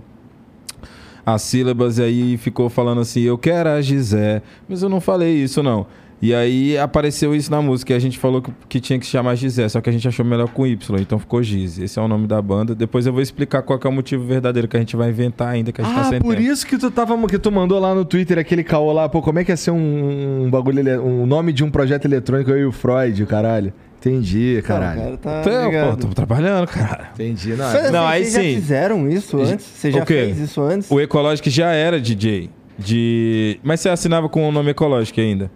as 1.24 1.42
sílabas 1.42 1.98
e 1.98 2.02
aí 2.02 2.36
ficou 2.36 2.68
falando 2.68 3.00
assim, 3.00 3.20
eu 3.20 3.38
quero 3.38 3.68
a 3.68 3.80
Gizé. 3.80 4.42
Mas 4.68 4.82
eu 4.82 4.88
não 4.88 5.00
falei 5.00 5.34
isso, 5.34 5.62
não. 5.62 5.86
E 6.20 6.34
aí 6.34 6.76
apareceu 6.76 7.32
isso 7.32 7.48
na 7.48 7.62
música 7.62 7.92
e 7.92 7.96
a 7.96 7.98
gente 8.00 8.18
falou 8.18 8.42
que, 8.42 8.50
que 8.68 8.80
tinha 8.80 8.98
que 8.98 9.06
se 9.06 9.12
chamar 9.12 9.36
Gizé, 9.36 9.68
só 9.68 9.80
que 9.80 9.88
a 9.88 9.92
gente 9.92 10.06
achou 10.08 10.24
melhor 10.26 10.48
com 10.48 10.66
Y, 10.66 10.98
então 11.00 11.16
ficou 11.16 11.40
Gize. 11.42 11.84
Esse 11.84 11.96
é 11.98 12.02
o 12.02 12.08
nome 12.08 12.26
da 12.26 12.42
banda. 12.42 12.74
Depois 12.74 13.06
eu 13.06 13.12
vou 13.12 13.22
explicar 13.22 13.62
qual 13.62 13.78
que 13.78 13.86
é 13.86 13.90
o 13.90 13.92
motivo 13.92 14.24
verdadeiro 14.24 14.66
que 14.66 14.76
a 14.76 14.80
gente 14.80 14.96
vai 14.96 15.10
inventar 15.10 15.48
ainda, 15.48 15.70
que 15.70 15.80
a 15.80 15.84
gente 15.84 15.94
tá 15.94 16.00
Ah, 16.00 16.04
sem 16.04 16.18
por 16.20 16.34
tempo. 16.34 16.50
isso 16.50 16.66
que 16.66 16.76
tu 16.76 16.90
tava 16.90 17.16
que 17.28 17.38
tu 17.38 17.52
mandou 17.52 17.78
lá 17.78 17.94
no 17.94 18.04
Twitter 18.04 18.36
aquele 18.38 18.64
caô 18.64 18.92
lá, 18.92 19.08
pô, 19.08 19.22
como 19.22 19.38
é 19.38 19.44
que 19.44 19.52
ia 19.52 19.56
ser 19.56 19.70
um, 19.70 20.44
um 20.46 20.50
bagulho, 20.50 21.02
um 21.04 21.24
nome 21.24 21.52
de 21.52 21.62
um 21.62 21.70
projeto 21.70 22.06
eletrônico 22.06 22.50
eu 22.50 22.58
e 22.58 22.64
o 22.64 22.72
Freud, 22.72 23.24
caralho. 23.26 23.72
Entendi, 24.00 24.54
Não, 24.56 24.62
caralho. 24.62 25.00
o 25.00 25.02
cara 25.04 25.16
tá 25.18 25.40
Então, 25.40 25.90
pô, 25.90 25.96
tô 25.96 26.08
trabalhando, 26.14 26.66
cara. 26.68 27.10
Entendi, 27.14 27.50
não. 27.50 27.64
Mas, 27.72 27.90
Não, 27.92 28.06
assim, 28.06 28.12
aí 28.12 28.24
vocês 28.24 28.32
já 28.34 28.40
sim. 28.42 28.54
fizeram 28.54 29.08
isso 29.10 29.38
antes? 29.40 29.64
Você 29.66 29.90
já 29.92 30.06
fez 30.06 30.38
isso 30.38 30.60
antes? 30.62 30.90
O 30.90 31.00
Ecologic 31.00 31.48
já 31.50 31.70
era 31.72 32.00
DJ. 32.00 32.50
De... 32.78 33.58
Mas 33.62 33.80
você 33.80 33.88
assinava 33.88 34.28
com 34.28 34.48
o 34.48 34.52
nome 34.52 34.70
Ecologic 34.70 35.20
ainda? 35.20 35.50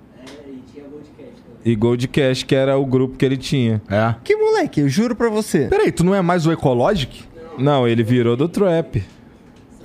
E 1.64 1.74
Gold 1.76 2.08
Cash, 2.08 2.42
que 2.42 2.54
era 2.54 2.76
o 2.76 2.84
grupo 2.84 3.16
que 3.16 3.24
ele 3.24 3.36
tinha. 3.36 3.80
É. 3.88 4.14
Que 4.24 4.34
moleque, 4.36 4.80
eu 4.80 4.88
juro 4.88 5.14
pra 5.14 5.28
você. 5.28 5.66
Peraí, 5.66 5.92
tu 5.92 6.02
não 6.04 6.14
é 6.14 6.20
mais 6.20 6.46
o 6.46 6.52
Ecologic? 6.52 7.22
Não, 7.58 7.86
ele 7.86 8.02
virou 8.02 8.36
do 8.36 8.48
Trap. 8.48 9.02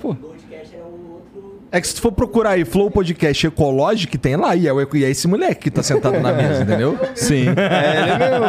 Pô. 0.00 0.14
Goldcast 0.14 0.74
é 0.74 0.78
o 0.78 1.12
outro 1.12 1.60
É 1.70 1.80
que 1.80 1.86
se 1.86 1.94
tu 1.94 2.00
for 2.00 2.10
procurar 2.12 2.50
aí 2.50 2.64
Flow 2.64 2.90
Podcast 2.90 3.46
Ecológico, 3.46 4.16
tem 4.18 4.34
lá, 4.36 4.56
e 4.56 4.66
é, 4.66 4.72
o- 4.72 4.96
e 4.96 5.04
é 5.04 5.10
esse 5.10 5.28
moleque 5.28 5.62
que 5.64 5.70
tá 5.70 5.82
sentado 5.82 6.18
na 6.18 6.32
mesa, 6.32 6.62
entendeu? 6.62 6.98
Sim. 7.14 7.44
É 7.56 8.00
ele 8.00 8.18
mesmo, 8.18 8.46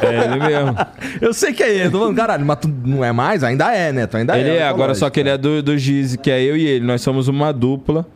pô. 0.00 0.06
É 0.06 0.24
ele 0.24 0.46
mesmo. 0.46 0.76
Eu 1.20 1.34
sei 1.34 1.52
que 1.52 1.62
é 1.62 1.70
ele, 1.74 1.90
tô 1.90 1.98
falando, 1.98 2.16
caralho, 2.16 2.46
mas 2.46 2.58
tu 2.60 2.68
não 2.68 3.04
é 3.04 3.12
mais? 3.12 3.42
Ainda 3.44 3.74
é, 3.74 3.92
né? 3.92 4.06
Tu 4.06 4.16
ainda 4.16 4.38
ele 4.38 4.50
é. 4.50 4.56
é, 4.58 4.62
agora 4.62 4.94
só 4.94 5.10
que 5.10 5.20
ele 5.20 5.28
é 5.28 5.36
do, 5.36 5.62
do 5.62 5.76
Giz, 5.76 6.16
que 6.16 6.30
é 6.30 6.42
eu 6.42 6.56
e 6.56 6.64
ele. 6.66 6.84
Nós 6.86 7.02
somos 7.02 7.28
uma 7.28 7.52
dupla 7.52 8.06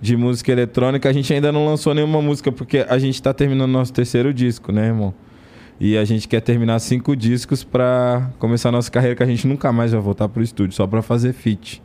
de 0.00 0.16
música 0.16 0.50
eletrônica. 0.50 1.08
A 1.08 1.12
gente 1.12 1.32
ainda 1.32 1.52
não 1.52 1.66
lançou 1.66 1.94
nenhuma 1.94 2.22
música, 2.22 2.50
porque 2.50 2.84
a 2.88 2.98
gente 2.98 3.20
tá 3.22 3.32
terminando 3.34 3.70
nosso 3.70 3.92
terceiro 3.92 4.32
disco, 4.32 4.72
né, 4.72 4.86
irmão? 4.86 5.14
E 5.78 5.96
a 5.96 6.04
gente 6.04 6.28
quer 6.28 6.40
terminar 6.40 6.78
cinco 6.78 7.16
discos 7.16 7.64
pra 7.64 8.30
começar 8.38 8.68
a 8.68 8.72
nossa 8.72 8.90
carreira, 8.90 9.16
que 9.16 9.22
a 9.22 9.26
gente 9.26 9.46
nunca 9.46 9.72
mais 9.72 9.92
vai 9.92 10.00
voltar 10.00 10.28
pro 10.28 10.42
estúdio, 10.42 10.74
só 10.74 10.86
pra 10.86 11.00
fazer 11.00 11.32
feat. 11.32 11.82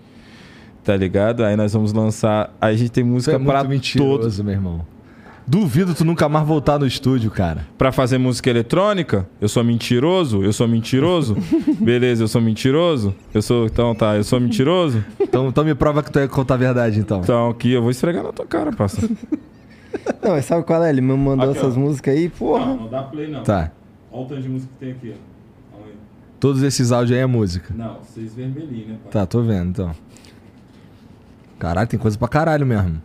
Tá 0.83 0.95
ligado? 0.95 1.43
Aí 1.43 1.55
nós 1.55 1.73
vamos 1.73 1.93
lançar. 1.93 2.53
Aí 2.59 2.75
a 2.75 2.77
gente 2.77 2.91
tem 2.91 3.03
música 3.03 3.37
é 3.37 3.63
mentiroso, 3.63 4.19
todos. 4.19 4.39
meu 4.41 4.53
irmão. 4.53 4.94
Duvido 5.47 5.93
tu 5.93 6.03
nunca 6.03 6.27
mais 6.27 6.45
voltar 6.47 6.79
no 6.79 6.87
estúdio, 6.87 7.29
cara. 7.29 7.67
Pra 7.77 7.91
fazer 7.91 8.17
música 8.17 8.49
eletrônica, 8.49 9.27
eu 9.39 9.47
sou 9.47 9.63
mentiroso? 9.63 10.41
Eu 10.43 10.51
sou 10.51 10.67
mentiroso? 10.67 11.37
Beleza, 11.79 12.23
eu 12.23 12.27
sou 12.27 12.41
mentiroso? 12.41 13.13
Eu 13.31 13.41
sou. 13.43 13.67
Então 13.67 13.93
tá, 13.93 14.15
eu 14.15 14.23
sou 14.23 14.39
mentiroso? 14.39 15.05
Então, 15.19 15.47
então 15.47 15.63
me 15.63 15.75
prova 15.75 16.01
que 16.01 16.11
tu 16.11 16.17
ia 16.17 16.27
contar 16.27 16.55
a 16.55 16.57
verdade, 16.57 16.99
então. 16.99 17.19
Então 17.21 17.49
aqui 17.51 17.71
eu 17.71 17.81
vou 17.81 17.91
esfregar 17.91 18.23
na 18.23 18.33
tua 18.33 18.45
cara, 18.45 18.71
parça. 18.71 19.07
Não, 20.21 20.31
mas 20.31 20.45
sabe 20.45 20.63
qual 20.63 20.83
é? 20.83 20.89
Ele 20.89 21.01
me 21.01 21.13
mandou 21.15 21.49
Aqui, 21.51 21.57
ó. 21.59 21.61
essas 21.61 21.77
músicas 21.77 22.15
aí, 22.15 22.27
porra. 22.29 22.75
não 22.75 22.87
dá 22.89 23.03
play 23.03 23.27
não. 23.29 23.43
Tá. 23.43 23.71
Olha 24.11 24.23
o 24.23 24.27
tanto 24.27 24.41
de 24.41 24.49
música 24.49 24.71
que 24.73 24.79
tem 24.85 24.91
aqui, 24.93 25.13
ó. 25.13 25.77
Aí. 25.85 25.93
Todos 26.39 26.63
esses 26.63 26.91
áudios 26.91 27.15
aí 27.15 27.23
é 27.23 27.25
música. 27.25 27.73
Não, 27.75 27.99
vocês 27.99 28.33
vermelhinhos, 28.35 28.87
né, 28.89 28.97
pai? 29.03 29.11
Tá, 29.11 29.25
tô 29.25 29.41
vendo, 29.41 29.69
então. 29.69 29.91
Caralho, 31.57 31.87
tem 31.87 31.99
coisa 31.99 32.17
pra 32.17 32.27
caralho 32.27 32.65
mesmo. 32.65 33.01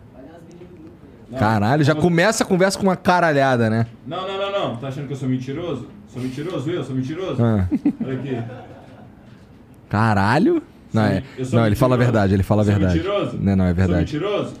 Caralho, 1.37 1.83
já 1.83 1.95
começa 1.95 2.43
a 2.43 2.47
conversa 2.47 2.77
com 2.77 2.83
uma 2.83 2.95
caralhada, 2.95 3.69
né? 3.69 3.87
Não, 4.05 4.27
não, 4.27 4.37
não, 4.37 4.51
não. 4.51 4.75
Tá 4.77 4.89
achando 4.89 5.07
que 5.07 5.13
eu 5.13 5.17
sou 5.17 5.29
mentiroso? 5.29 5.87
Sou 6.07 6.21
mentiroso, 6.21 6.69
eu? 6.69 6.83
Sou 6.83 6.95
mentiroso? 6.95 7.41
Ah. 7.41 7.67
Olha 8.03 8.19
aqui. 8.19 8.43
Caralho? 9.89 10.61
Não, 10.93 11.03
é, 11.03 11.23
não 11.53 11.65
ele 11.65 11.75
fala 11.75 11.95
a 11.95 11.97
verdade, 11.97 12.33
ele 12.33 12.43
fala 12.43 12.63
a 12.63 12.65
verdade. 12.65 12.97
mentiroso? 12.97 13.37
Não, 13.39 13.55
não, 13.55 13.65
é 13.65 13.73
verdade. 13.73 14.09
Sou 14.09 14.19
mentiroso? 14.19 14.53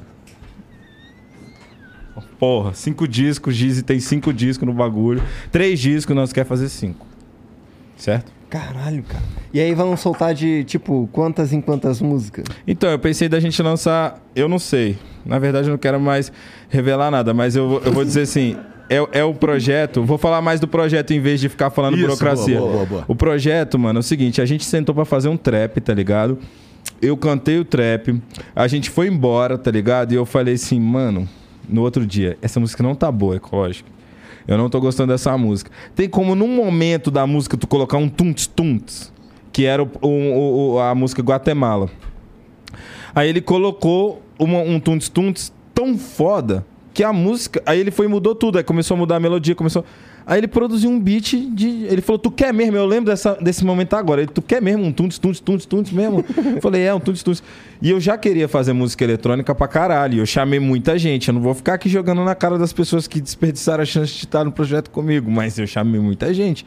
Porra, 2.39 2.73
cinco 2.73 3.07
discos, 3.07 3.53
Giz 3.53 3.83
tem 3.83 3.99
cinco 3.99 4.33
discos 4.33 4.65
no 4.65 4.73
bagulho. 4.73 5.21
Três 5.51 5.79
discos, 5.79 6.15
nós 6.15 6.33
quer 6.33 6.45
fazer 6.45 6.69
cinco. 6.69 7.05
Certo? 7.97 8.31
Caralho, 8.51 9.01
cara. 9.03 9.23
E 9.53 9.59
aí 9.59 9.73
vão 9.73 9.95
soltar 9.97 10.33
de, 10.35 10.63
tipo, 10.65 11.09
quantas 11.11 11.51
em 11.53 11.59
quantas 11.61 11.99
músicas? 12.01 12.45
Então, 12.67 12.89
eu 12.91 12.99
pensei 12.99 13.27
da 13.27 13.39
gente 13.39 13.59
lançar. 13.63 14.21
Eu 14.35 14.47
não 14.47 14.59
sei. 14.59 14.97
Na 15.25 15.39
verdade, 15.39 15.67
eu 15.69 15.71
não 15.71 15.77
quero 15.79 15.99
mais 15.99 16.31
revelar 16.69 17.09
nada, 17.09 17.33
mas 17.33 17.55
eu, 17.55 17.67
vou- 17.69 17.81
eu 17.85 17.91
vou 17.93 18.03
dizer 18.05 18.21
assim. 18.23 18.55
É, 18.89 19.19
é 19.19 19.23
o 19.23 19.33
projeto. 19.33 20.03
Vou 20.03 20.17
falar 20.17 20.41
mais 20.41 20.59
do 20.59 20.67
projeto 20.67 21.11
em 21.11 21.19
vez 21.21 21.39
de 21.39 21.47
ficar 21.47 21.69
falando 21.69 21.95
Isso, 21.95 22.05
burocracia. 22.05 22.59
boa, 22.59 22.71
boa, 22.73 22.85
boa. 22.85 23.05
O 23.07 23.15
projeto, 23.15 23.79
mano, 23.79 23.99
é 23.99 24.01
o 24.01 24.03
seguinte: 24.03 24.41
a 24.41 24.45
gente 24.45 24.65
sentou 24.65 24.93
pra 24.93 25.05
fazer 25.05 25.29
um 25.29 25.37
trap, 25.37 25.79
tá 25.79 25.93
ligado? 25.93 26.37
Eu 27.01 27.15
cantei 27.15 27.57
o 27.57 27.63
trap, 27.63 28.21
a 28.53 28.67
gente 28.67 28.89
foi 28.89 29.07
embora, 29.07 29.57
tá 29.57 29.71
ligado? 29.71 30.11
E 30.11 30.15
eu 30.15 30.25
falei 30.25 30.55
assim, 30.55 30.77
mano, 30.79 31.25
no 31.69 31.81
outro 31.83 32.05
dia, 32.05 32.37
essa 32.41 32.59
música 32.59 32.83
não 32.83 32.93
tá 32.93 33.09
boa, 33.09 33.37
ecológica. 33.37 33.89
Eu 34.47 34.57
não 34.57 34.69
tô 34.69 34.79
gostando 34.81 35.11
dessa 35.13 35.37
música. 35.37 35.71
Tem 35.95 36.09
como 36.09 36.35
num 36.35 36.47
momento 36.47 37.09
da 37.11 37.25
música 37.27 37.55
tu 37.57 37.67
colocar 37.67 37.97
um 37.97 38.09
tunts 38.09 38.47
tunts, 38.47 39.11
que 39.51 39.65
era 39.65 39.83
o- 39.83 39.89
o- 40.01 40.73
o- 40.73 40.79
a 40.79 40.93
música 40.95 41.21
Guatemala. 41.21 41.89
Aí 43.13 43.29
ele 43.29 43.41
colocou 43.41 44.21
uma- 44.39 44.59
um 44.61 44.79
tunts 44.79 45.09
tunts 45.09 45.53
tão 45.73 45.97
foda 45.97 46.65
que 46.93 47.03
a 47.03 47.13
música. 47.13 47.61
Aí 47.65 47.79
ele 47.79 47.91
foi 47.91 48.07
mudou 48.07 48.33
tudo. 48.35 48.57
Aí 48.57 48.63
começou 48.63 48.95
a 48.95 48.97
mudar 48.97 49.17
a 49.17 49.19
melodia, 49.19 49.53
começou. 49.55 49.85
Aí 50.31 50.39
ele 50.39 50.47
produziu 50.47 50.89
um 50.89 50.97
beat 50.97 51.35
de. 51.53 51.85
Ele 51.89 51.99
falou, 52.01 52.17
tu 52.17 52.31
quer 52.31 52.53
mesmo? 52.53 52.77
Eu 52.77 52.85
lembro 52.85 53.11
dessa, 53.11 53.35
desse 53.41 53.65
momento 53.65 53.95
agora. 53.97 54.21
Ele, 54.21 54.31
tu 54.33 54.41
quer 54.41 54.61
mesmo 54.61 54.85
um 54.85 54.89
tunts, 54.93 55.19
tunts, 55.19 55.41
tunts, 55.41 55.65
tunts 55.65 55.91
mesmo? 55.91 56.23
Eu 56.55 56.61
falei, 56.61 56.83
é, 56.83 56.93
um 56.93 57.01
tunts, 57.01 57.21
tunts. 57.21 57.43
E 57.81 57.89
eu 57.89 57.99
já 57.99 58.17
queria 58.17 58.47
fazer 58.47 58.71
música 58.71 59.03
eletrônica 59.03 59.53
pra 59.53 59.67
caralho. 59.67 60.19
Eu 60.19 60.25
chamei 60.25 60.57
muita 60.57 60.97
gente. 60.97 61.27
Eu 61.27 61.33
não 61.33 61.41
vou 61.41 61.53
ficar 61.53 61.73
aqui 61.73 61.89
jogando 61.89 62.23
na 62.23 62.33
cara 62.33 62.57
das 62.57 62.71
pessoas 62.71 63.07
que 63.07 63.19
desperdiçaram 63.19 63.83
a 63.83 63.85
chance 63.85 64.13
de 64.13 64.23
estar 64.23 64.45
no 64.45 64.53
projeto 64.53 64.89
comigo. 64.89 65.29
Mas 65.29 65.59
eu 65.59 65.67
chamei 65.67 65.99
muita 65.99 66.33
gente. 66.33 66.65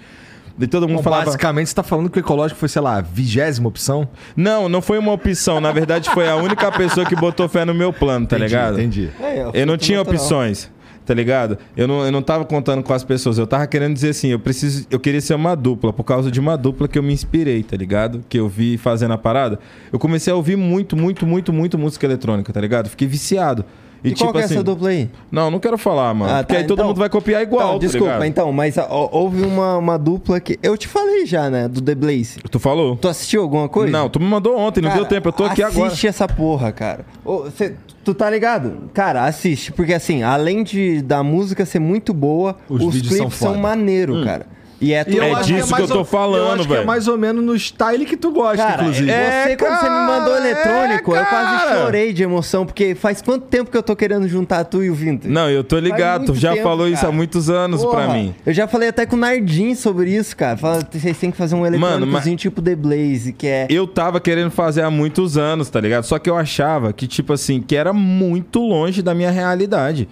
E 0.60 0.66
todo 0.66 0.86
mundo 0.86 0.98
Bom, 0.98 1.02
falava. 1.02 1.24
basicamente, 1.24 1.68
você 1.70 1.74
tá 1.74 1.82
falando 1.82 2.10
que 2.10 2.18
o 2.18 2.20
ecológico 2.20 2.60
foi, 2.60 2.68
sei 2.68 2.82
lá, 2.82 2.98
a 2.98 3.00
vigésima 3.00 3.66
opção? 3.66 4.06
Não, 4.36 4.68
não 4.68 4.82
foi 4.82 4.98
uma 4.98 5.10
opção. 5.12 5.58
Na 5.58 5.72
verdade, 5.72 6.10
foi 6.10 6.28
a 6.28 6.36
única 6.36 6.70
pessoa 6.70 7.06
que 7.06 7.16
botou 7.16 7.48
fé 7.48 7.64
no 7.64 7.72
meu 7.74 7.94
plano, 7.94 8.26
tá 8.26 8.36
Entendi, 8.36 8.52
ligado? 8.52 8.74
Entendi. 8.78 9.10
É, 9.20 9.50
Eu 9.54 9.66
não 9.66 9.78
tinha 9.78 9.98
natural. 9.98 10.20
opções, 10.20 10.70
tá 11.05 11.12
ligado? 11.14 11.59
Eu 11.76 11.86
não, 11.86 12.05
eu 12.05 12.11
não 12.12 12.22
tava 12.22 12.44
contando 12.44 12.82
com 12.82 12.92
as 12.92 13.05
pessoas. 13.05 13.38
Eu 13.38 13.46
tava 13.46 13.66
querendo 13.66 13.94
dizer 13.94 14.11
assim, 14.11 14.28
eu 14.28 14.38
preciso, 14.38 14.86
eu 14.90 14.98
queria 15.00 15.20
ser 15.20 15.34
uma 15.34 15.55
dupla, 15.55 15.92
por 15.92 16.05
causa 16.05 16.30
de 16.30 16.40
uma 16.40 16.57
dupla 16.57 16.88
que 16.88 16.98
eu 16.98 17.02
me 17.02 17.12
inspirei, 17.12 17.62
tá 17.62 17.76
ligado? 17.76 18.24
Que 18.28 18.38
eu 18.38 18.48
vi 18.48 18.76
fazendo 18.78 19.12
a 19.14 19.18
parada. 19.18 19.59
Eu 19.92 19.98
comecei 19.98 20.32
a 20.32 20.36
ouvir 20.36 20.57
muito, 20.57 20.96
muito, 20.96 21.26
muito, 21.26 21.52
muito 21.52 21.78
música 21.78 22.07
eletrônica, 22.07 22.52
tá 22.52 22.61
ligado? 22.61 22.88
Fiquei 22.88 23.07
viciado. 23.09 23.64
E, 24.02 24.09
E, 24.09 24.11
tipo 24.12 24.24
qual 24.26 24.34
que 24.34 24.40
é 24.40 24.44
assim, 24.44 24.55
essa 24.57 24.62
dupla 24.62 24.90
aí? 24.90 25.09
não, 25.32 25.50
não 25.50 25.59
quero 25.59 25.78
falar, 25.78 26.12
mano. 26.12 26.30
Ah, 26.30 26.42
porque 26.42 26.52
tá, 26.52 26.61
aí 26.61 26.66
todo 26.66 26.76
então- 26.78 26.88
mundo 26.88 26.98
vai 26.98 27.09
copiar 27.09 27.40
igual, 27.42 27.62
Então, 27.68 27.78
tá 27.78 27.86
desculpa, 27.86 28.07
ligado? 28.12 28.24
então, 28.26 28.52
mas 28.52 28.76
ó, 28.76 29.09
houve 29.11 29.40
uma, 29.42 29.78
uma 29.78 29.98
dupla 29.98 30.38
que. 30.40 30.59
Eu 30.62 30.76
te 30.76 30.86
falei 30.86 31.24
já, 31.24 31.48
né? 31.48 31.68
Do 31.68 31.80
The 31.80 31.94
Blaze. 31.94 32.38
Tu 32.50 32.59
falou? 32.59 32.96
Tu 32.96 33.09
assistiu 33.09 33.40
alguma 33.40 33.66
coisa? 33.66 33.90
Não, 33.90 34.11
tu 34.11 34.20
me 34.20 34.26
mandou 34.26 34.59
ontem, 34.59 34.82
não 34.82 34.90
Cara, 34.90 35.00
deu 35.00 35.09
tempo. 35.09 35.28
Eu 35.28 35.32
tô 35.32 35.44
aqui 35.44 35.62
agora. 35.62 35.86
Assiste 35.86 36.07
essa 36.07 36.28
porra, 36.28 36.70
cara. 36.70 37.07
Ô, 37.24 37.46
cê- 37.50 37.76
tu 38.05 38.14
tá 38.14 38.28
ligado? 38.30 38.90
Cara, 38.92 39.24
assiste. 39.24 39.72
Porque 39.72 39.94
assim, 39.94 40.22
além 40.22 40.62
de 40.62 41.02
da 41.02 41.22
música 41.22 41.64
ser 41.64 41.78
muito 41.78 42.12
boa, 42.14 42.57
Os 42.68 42.82
os, 42.82 42.94
vídeos 42.94 43.14
são 43.16 43.26
clipes 43.26 43.38
são, 43.38 43.48
foda. 43.50 43.61
maneiro, 43.61 44.24
cara. 44.24 44.46
E 44.80 44.92
é 44.92 45.04
tudo. 45.04 45.22
É 45.22 45.32
acho 45.32 45.44
disso 45.44 45.64
que 45.66 45.70
mais 45.72 45.82
eu 45.82 45.88
tô 45.88 45.98
ou- 46.00 46.04
falando, 46.04 46.36
Eu 46.46 46.52
acho 46.52 46.66
que 46.66 46.72
é 46.72 46.76
velho. 46.76 46.86
mais 46.86 47.08
ou 47.08 47.16
menos 47.16 47.42
no 47.44 47.54
style 47.58 48.04
que 48.04 48.16
tu 48.16 48.30
gosta, 48.32 48.56
Cara, 48.56 48.82
inclusive. 48.82 49.10
é- 49.10 49.44
você, 49.48 49.56
quando 49.56 49.78
você 49.80 49.84
me 49.88 49.96
mandou 50.06 50.34
cara, 50.34 50.48
eletrônico, 50.50 51.14
é, 51.16 51.20
eu 51.20 51.24
quase 51.26 51.64
cara. 51.64 51.80
chorei 51.82 52.12
de 52.12 52.22
emoção, 52.22 52.66
porque 52.66 52.94
faz 52.94 53.22
quanto 53.22 53.46
tempo 53.46 53.70
que 53.70 53.76
eu 53.76 53.82
tô 53.82 53.94
querendo 53.96 54.28
juntar 54.28 54.64
tu 54.64 54.82
e 54.82 54.90
o 54.90 54.94
Vintage? 54.94 55.32
Não, 55.32 55.48
eu 55.48 55.62
tô 55.64 55.78
ligado. 55.78 56.26
Tu 56.26 56.34
já 56.34 56.50
tempo, 56.52 56.62
falou 56.64 56.86
isso 56.86 56.96
há 56.98 57.00
cara. 57.02 57.12
muitos 57.12 57.48
anos 57.48 57.80
pra 57.82 57.90
Porra, 57.90 58.08
mim. 58.14 58.34
Eu 58.44 58.52
já 58.52 58.66
falei 58.66 58.88
até 58.88 59.06
com 59.06 59.16
o 59.16 59.18
Nardim 59.18 59.74
sobre 59.74 60.10
isso, 60.14 60.36
cara. 60.36 60.56
Fala, 60.56 60.86
vocês 60.90 61.16
têm 61.18 61.30
que 61.30 61.36
fazer 61.36 61.54
um 61.54 61.64
eletrônicozinho 61.64 62.36
tipo 62.36 62.60
The 62.60 62.74
Blaze, 62.76 63.32
que 63.32 63.46
é. 63.46 63.66
Eu 63.70 63.86
tava 63.86 64.20
querendo 64.20 64.50
fazer 64.50 64.82
há 64.82 64.90
muitos 64.90 65.38
anos, 65.38 65.70
tá 65.70 65.80
ligado? 65.80 66.04
Só 66.04 66.18
que 66.18 66.28
eu 66.28 66.36
achava 66.36 66.92
que, 66.92 67.06
tipo 67.06 67.32
assim, 67.32 67.60
que 67.62 67.76
era 67.76 67.92
muito 67.92 68.60
longe 68.60 69.00
da 69.02 69.14
minha 69.14 69.30
realidade. 69.30 70.08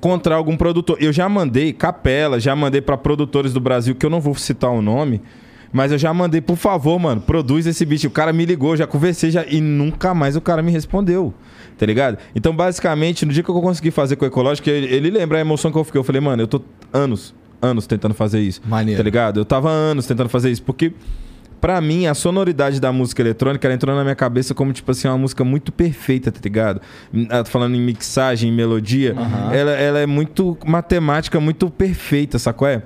Contra 0.00 0.34
algum 0.34 0.56
produtor. 0.56 0.96
Eu 1.00 1.12
já 1.12 1.28
mandei 1.28 1.72
capela, 1.72 2.38
já 2.38 2.54
mandei 2.54 2.80
pra 2.80 2.96
produtores 2.96 3.52
do 3.52 3.60
Brasil, 3.60 3.94
que 3.94 4.06
eu 4.06 4.10
não 4.10 4.20
vou 4.20 4.34
citar 4.34 4.70
o 4.70 4.80
nome, 4.80 5.20
mas 5.72 5.92
eu 5.92 5.98
já 5.98 6.12
mandei, 6.14 6.40
por 6.40 6.56
favor, 6.56 6.98
mano, 6.98 7.20
produz 7.20 7.66
esse 7.66 7.84
beat. 7.84 8.04
O 8.04 8.10
cara 8.10 8.32
me 8.32 8.44
ligou, 8.44 8.76
já 8.76 8.86
conversei 8.86 9.30
já, 9.30 9.44
e 9.44 9.60
nunca 9.60 10.14
mais 10.14 10.36
o 10.36 10.40
cara 10.40 10.62
me 10.62 10.70
respondeu. 10.70 11.34
Tá 11.76 11.86
ligado? 11.86 12.18
Então, 12.34 12.54
basicamente, 12.54 13.24
no 13.24 13.32
dia 13.32 13.42
que 13.42 13.50
eu 13.50 13.60
consegui 13.60 13.90
fazer 13.90 14.16
com 14.16 14.24
o 14.24 14.28
Ecológico, 14.28 14.68
ele, 14.68 14.86
ele 14.86 15.10
lembra 15.10 15.38
a 15.38 15.40
emoção 15.40 15.70
que 15.70 15.78
eu 15.78 15.84
fiquei. 15.84 15.98
Eu 15.98 16.04
falei, 16.04 16.20
mano, 16.20 16.42
eu 16.42 16.48
tô 16.48 16.60
anos, 16.92 17.34
anos 17.62 17.86
tentando 17.86 18.14
fazer 18.14 18.40
isso. 18.40 18.60
Maneiro. 18.66 18.98
Tá 18.98 19.04
ligado? 19.04 19.40
Eu 19.40 19.44
tava 19.44 19.70
anos 19.70 20.06
tentando 20.06 20.28
fazer 20.28 20.50
isso, 20.50 20.62
porque 20.62 20.92
Pra 21.60 21.80
mim, 21.80 22.06
a 22.06 22.14
sonoridade 22.14 22.80
da 22.80 22.92
música 22.92 23.20
eletrônica 23.20 23.66
ela 23.66 23.74
entrou 23.74 23.94
na 23.94 24.02
minha 24.02 24.14
cabeça 24.14 24.54
como, 24.54 24.72
tipo 24.72 24.90
assim, 24.90 25.08
uma 25.08 25.18
música 25.18 25.42
muito 25.44 25.72
perfeita, 25.72 26.30
tá 26.30 26.40
ligado? 26.42 26.80
Ah, 27.30 27.42
tô 27.42 27.50
Falando 27.50 27.74
em 27.74 27.80
mixagem, 27.80 28.50
em 28.50 28.52
melodia, 28.52 29.16
ela, 29.52 29.72
ela 29.72 29.98
é 29.98 30.06
muito 30.06 30.56
matemática, 30.64 31.40
muito 31.40 31.68
perfeita, 31.68 32.38
sacou? 32.38 32.68
É? 32.68 32.82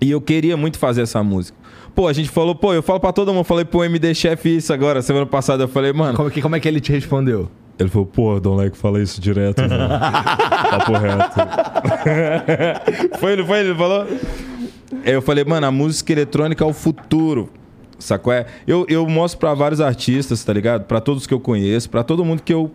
E 0.00 0.10
eu 0.10 0.20
queria 0.20 0.56
muito 0.56 0.78
fazer 0.78 1.02
essa 1.02 1.22
música. 1.22 1.58
Pô, 1.94 2.08
a 2.08 2.12
gente 2.12 2.30
falou, 2.30 2.54
pô, 2.54 2.72
eu 2.72 2.82
falo 2.82 2.98
pra 2.98 3.12
todo 3.12 3.34
mundo, 3.34 3.44
falei 3.44 3.64
pro 3.64 3.84
MD 3.84 4.14
Chef 4.14 4.56
isso 4.56 4.72
agora, 4.72 5.02
semana 5.02 5.26
passada, 5.26 5.64
eu 5.64 5.68
falei, 5.68 5.92
mano. 5.92 6.16
Como, 6.16 6.28
é 6.28 6.32
que, 6.32 6.40
como 6.40 6.56
é 6.56 6.60
que 6.60 6.66
ele 6.66 6.80
te 6.80 6.90
respondeu? 6.90 7.50
Ele 7.78 7.88
falou, 7.88 8.06
pô, 8.06 8.40
Don 8.40 8.56
Leque 8.56 8.76
fala 8.76 9.00
isso 9.02 9.20
direto, 9.20 9.60
mano. 9.60 9.88
Papo 10.70 10.92
reto. 10.92 11.40
foi, 13.18 13.36
não 13.36 13.46
foi? 13.46 13.60
Ele 13.60 13.74
falou? 13.74 14.06
Aí 15.04 15.12
eu 15.12 15.22
falei, 15.22 15.44
mano, 15.44 15.66
a 15.66 15.70
música 15.70 16.12
eletrônica 16.12 16.62
é 16.62 16.66
o 16.66 16.72
futuro. 16.72 17.50
Sacou? 18.00 18.32
É? 18.32 18.46
Eu, 18.66 18.84
eu 18.88 19.06
mostro 19.08 19.38
pra 19.38 19.54
vários 19.54 19.80
artistas, 19.80 20.42
tá 20.42 20.52
ligado? 20.52 20.84
Pra 20.84 21.00
todos 21.00 21.26
que 21.26 21.32
eu 21.34 21.38
conheço, 21.40 21.88
pra 21.88 22.02
todo 22.02 22.24
mundo 22.24 22.42
que 22.42 22.52
eu. 22.52 22.70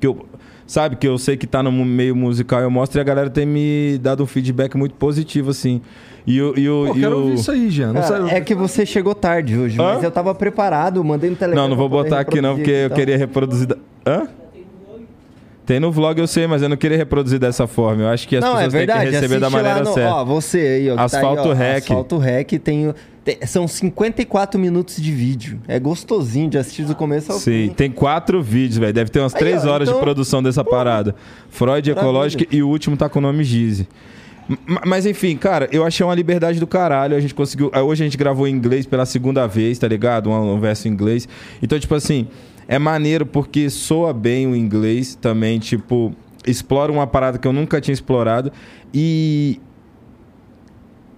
Que 0.00 0.06
eu 0.06 0.24
sabe, 0.66 0.96
que 0.96 1.06
eu 1.06 1.18
sei 1.18 1.36
que 1.36 1.46
tá 1.46 1.62
no 1.62 1.70
meio 1.72 2.16
musical, 2.16 2.60
eu 2.60 2.70
mostro 2.70 2.98
e 2.98 3.00
a 3.00 3.04
galera 3.04 3.28
tem 3.28 3.44
me 3.44 3.98
dado 4.00 4.22
um 4.22 4.26
feedback 4.26 4.76
muito 4.76 4.94
positivo, 4.94 5.50
assim. 5.50 5.80
E 6.26 6.40
o. 6.40 6.58
E 6.58 6.68
o, 6.70 6.86
Pô, 6.88 6.96
e 6.96 7.00
quero 7.00 7.16
o- 7.16 7.20
ouvir 7.22 7.34
isso 7.34 7.50
aí, 7.50 7.68
Jean. 7.68 7.92
É 8.30 8.40
que 8.40 8.54
você 8.54 8.86
chegou 8.86 9.14
tarde 9.14 9.58
hoje, 9.58 9.78
Hã? 9.80 9.94
mas 9.94 10.02
eu 10.04 10.10
tava 10.10 10.34
preparado, 10.34 11.02
mandei 11.04 11.28
no 11.30 11.36
telefone. 11.36 11.60
Não, 11.60 11.68
não 11.68 11.76
vou 11.76 11.88
botar 11.88 12.20
aqui 12.20 12.40
não, 12.40 12.56
porque 12.56 12.70
reproduzir 12.70 12.80
eu 12.82 12.86
então. 12.86 12.96
queria 12.96 13.16
reproduzir. 13.18 13.66
da- 13.66 13.76
Hã? 14.06 14.28
Tem 15.66 15.80
no 15.80 15.90
vlog, 15.90 16.18
eu 16.20 16.26
sei, 16.26 16.46
mas 16.46 16.60
eu 16.60 16.68
não 16.68 16.76
queria 16.76 16.96
reproduzir 16.98 17.38
dessa 17.38 17.66
forma. 17.66 18.02
Eu 18.02 18.08
acho 18.08 18.28
que 18.28 18.36
as 18.36 18.42
Não, 18.44 18.50
é 18.50 18.64
pessoas 18.66 18.72
têm 18.72 18.78
verdade. 18.86 19.06
que 19.06 19.10
receber 19.16 19.40
da 19.40 19.48
maneira 19.48 19.80
no- 19.80 19.94
certa. 19.94 20.14
Ó, 20.14 20.24
você 20.24 20.58
aí, 20.58 20.90
ó. 20.90 21.00
Asfalto 21.00 21.36
tá 21.36 21.42
aí, 21.42 21.48
ó, 21.48 21.52
Rec. 21.54 21.76
Asfalto 21.84 22.18
Rec 22.18 22.52
tem, 22.58 22.94
Tem- 23.24 23.38
são 23.46 23.66
54 23.66 24.60
minutos 24.60 24.96
de 24.96 25.10
vídeo. 25.10 25.58
É 25.66 25.78
gostosinho 25.80 26.50
de 26.50 26.58
assistir 26.58 26.84
do 26.84 26.94
começo 26.94 27.32
ao 27.32 27.38
Sim, 27.38 27.68
fim. 27.68 27.74
tem 27.74 27.90
quatro 27.90 28.42
vídeos, 28.42 28.76
velho. 28.78 28.92
Deve 28.92 29.10
ter 29.10 29.20
umas 29.20 29.34
Aí, 29.34 29.38
três 29.38 29.64
ó, 29.64 29.70
horas 29.72 29.88
de 29.88 29.94
então- 29.94 30.02
produção 30.04 30.42
dessa 30.42 30.62
parada. 30.62 31.14
Freud. 31.48 31.90
Ecológica 31.90 32.46
e 32.54 32.62
o 32.62 32.68
último 32.68 32.96
tá 32.96 33.08
com 33.08 33.18
o 33.18 33.22
nome 33.22 33.42
Gize. 33.42 33.88
M- 34.46 34.58
Mas 34.86 35.06
enfim, 35.06 35.36
cara, 35.38 35.68
eu 35.72 35.84
achei 35.86 36.04
uma 36.04 36.14
liberdade 36.14 36.60
do 36.60 36.66
caralho. 36.66 37.16
A 37.16 37.20
gente 37.20 37.34
conseguiu. 37.34 37.70
ah, 37.72 37.82
Hoje 37.82 38.02
a 38.02 38.06
gente 38.06 38.18
gravou 38.18 38.46
em 38.46 38.50
inglês 38.52 38.84
pela 38.84 39.06
segunda 39.06 39.46
vez, 39.46 39.78
tá 39.78 39.88
ligado? 39.88 40.28
Um, 40.28 40.54
um 40.56 40.60
verso 40.60 40.86
em 40.86 40.90
inglês. 40.90 41.26
Então, 41.62 41.78
tipo 41.80 41.94
assim, 41.94 42.28
é 42.68 42.78
maneiro 42.78 43.24
porque 43.24 43.70
soa 43.70 44.12
bem 44.12 44.46
o 44.46 44.54
inglês 44.54 45.14
também, 45.18 45.58
tipo, 45.58 46.12
explora 46.46 46.92
uma 46.92 47.06
parada 47.06 47.38
que 47.38 47.48
eu 47.48 47.54
nunca 47.54 47.80
tinha 47.80 47.94
explorado. 47.94 48.52
E 48.92 49.58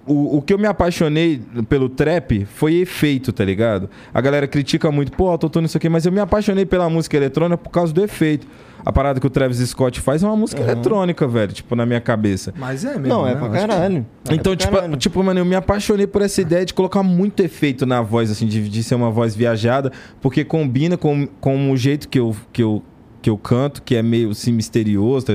o, 0.06 0.36
o 0.38 0.42
que 0.42 0.52
eu 0.52 0.58
me 0.58 0.66
apaixonei 0.66 1.40
pelo 1.68 1.88
trap 1.88 2.44
foi 2.46 2.74
efeito, 2.76 3.32
tá 3.32 3.44
ligado? 3.44 3.90
A 4.14 4.20
galera 4.20 4.46
critica 4.46 4.90
muito, 4.90 5.12
pô, 5.12 5.28
autotune 5.28 5.66
isso 5.66 5.76
aqui, 5.76 5.88
mas 5.88 6.06
eu 6.06 6.12
me 6.12 6.20
apaixonei 6.20 6.64
pela 6.64 6.88
música 6.88 7.16
eletrônica 7.16 7.58
por 7.58 7.70
causa 7.70 7.92
do 7.92 8.02
efeito. 8.02 8.46
A 8.84 8.92
parada 8.92 9.18
que 9.18 9.26
o 9.26 9.30
Travis 9.30 9.58
Scott 9.58 10.00
faz 10.00 10.22
é 10.22 10.26
uma 10.26 10.36
música 10.36 10.62
eletrônica, 10.62 11.26
velho, 11.26 11.52
tipo, 11.52 11.74
na 11.74 11.84
minha 11.84 12.00
cabeça. 12.00 12.54
Mas 12.56 12.84
é 12.84 12.90
mesmo. 12.90 13.08
Não, 13.08 13.26
é 13.26 13.34
né? 13.34 13.40
pra 13.40 13.48
acho 13.48 13.52
que- 13.62 13.66
caralho. 13.66 14.06
É 14.28 14.34
Então, 14.34 14.52
pra 14.54 14.64
tipo, 14.64 14.72
caralho. 14.76 14.96
tipo, 14.96 15.24
mano, 15.24 15.40
eu 15.40 15.44
me 15.44 15.56
apaixonei 15.56 16.06
por 16.06 16.22
essa 16.22 16.40
ideia 16.40 16.64
de 16.64 16.72
colocar 16.72 17.02
muito 17.02 17.42
efeito 17.42 17.84
na 17.84 18.00
voz, 18.00 18.30
assim, 18.30 18.46
de, 18.46 18.68
de 18.68 18.82
ser 18.84 18.94
uma 18.94 19.10
voz 19.10 19.34
viajada, 19.34 19.90
porque 20.20 20.44
combina 20.44 20.96
com, 20.96 21.26
com 21.40 21.72
o 21.72 21.76
jeito 21.76 22.08
que 22.08 22.20
eu, 22.20 22.36
que, 22.52 22.62
eu, 22.62 22.80
que 23.20 23.30
eu 23.30 23.36
canto, 23.36 23.82
que 23.82 23.94
é 23.94 24.02
meio 24.02 24.30
assim 24.30 24.52
misterioso, 24.52 25.26
tá, 25.26 25.32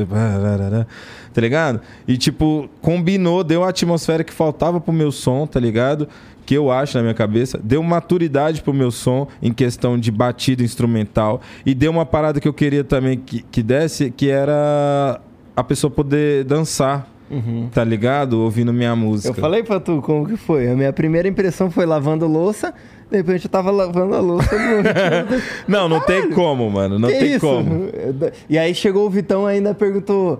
tá 1.34 1.41
ligado? 1.41 1.82
E, 2.07 2.17
tipo, 2.17 2.69
combinou, 2.82 3.43
deu 3.43 3.63
a 3.63 3.69
atmosfera 3.69 4.23
que 4.23 4.34
faltava 4.34 4.79
pro 4.79 4.93
meu 4.93 5.11
som, 5.11 5.45
tá 5.45 5.59
ligado? 5.59 6.07
Que 6.45 6.55
eu 6.55 6.71
acho 6.71 6.97
na 6.97 7.03
minha 7.03 7.13
cabeça, 7.13 7.59
deu 7.63 7.82
maturidade 7.84 8.61
pro 8.61 8.73
meu 8.73 8.91
som 8.91 9.27
em 9.41 9.53
questão 9.53 9.99
de 9.99 10.11
batida 10.11 10.63
instrumental 10.63 11.41
e 11.65 11.73
deu 11.73 11.91
uma 11.91 12.05
parada 12.05 12.39
que 12.39 12.47
eu 12.47 12.53
queria 12.53 12.84
também 12.84 13.17
que, 13.17 13.43
que 13.43 13.61
desse, 13.61 14.11
que 14.11 14.29
era 14.29 15.21
a 15.55 15.63
pessoa 15.63 15.91
poder 15.91 16.43
dançar, 16.43 17.07
tá 17.73 17.84
ligado? 17.84 18.39
Ouvindo 18.41 18.73
minha 18.73 18.95
música. 18.95 19.29
Eu 19.29 19.41
falei 19.41 19.63
pra 19.63 19.79
tu 19.79 20.01
como 20.01 20.27
que 20.27 20.38
foi. 20.38 20.69
A 20.69 20.75
minha 20.75 20.91
primeira 20.93 21.27
impressão 21.27 21.69
foi 21.71 21.86
lavando 21.86 22.27
louça. 22.27 22.73
De 23.09 23.17
repente 23.17 23.45
eu 23.45 23.51
tava 23.51 23.71
lavando 23.71 24.15
a 24.15 24.19
louça. 24.19 24.49
Não, 25.67 25.89
não 25.89 25.99
tem 25.99 26.29
como, 26.32 26.69
mano. 26.69 26.97
Não 26.97 27.09
Que 27.09 27.19
tem 27.19 27.32
isso? 27.32 27.39
como. 27.41 27.88
E 28.49 28.57
aí 28.57 28.73
chegou 28.73 29.05
o 29.05 29.09
Vitão 29.09 29.45
ainda 29.45 29.73
perguntou: 29.73 30.39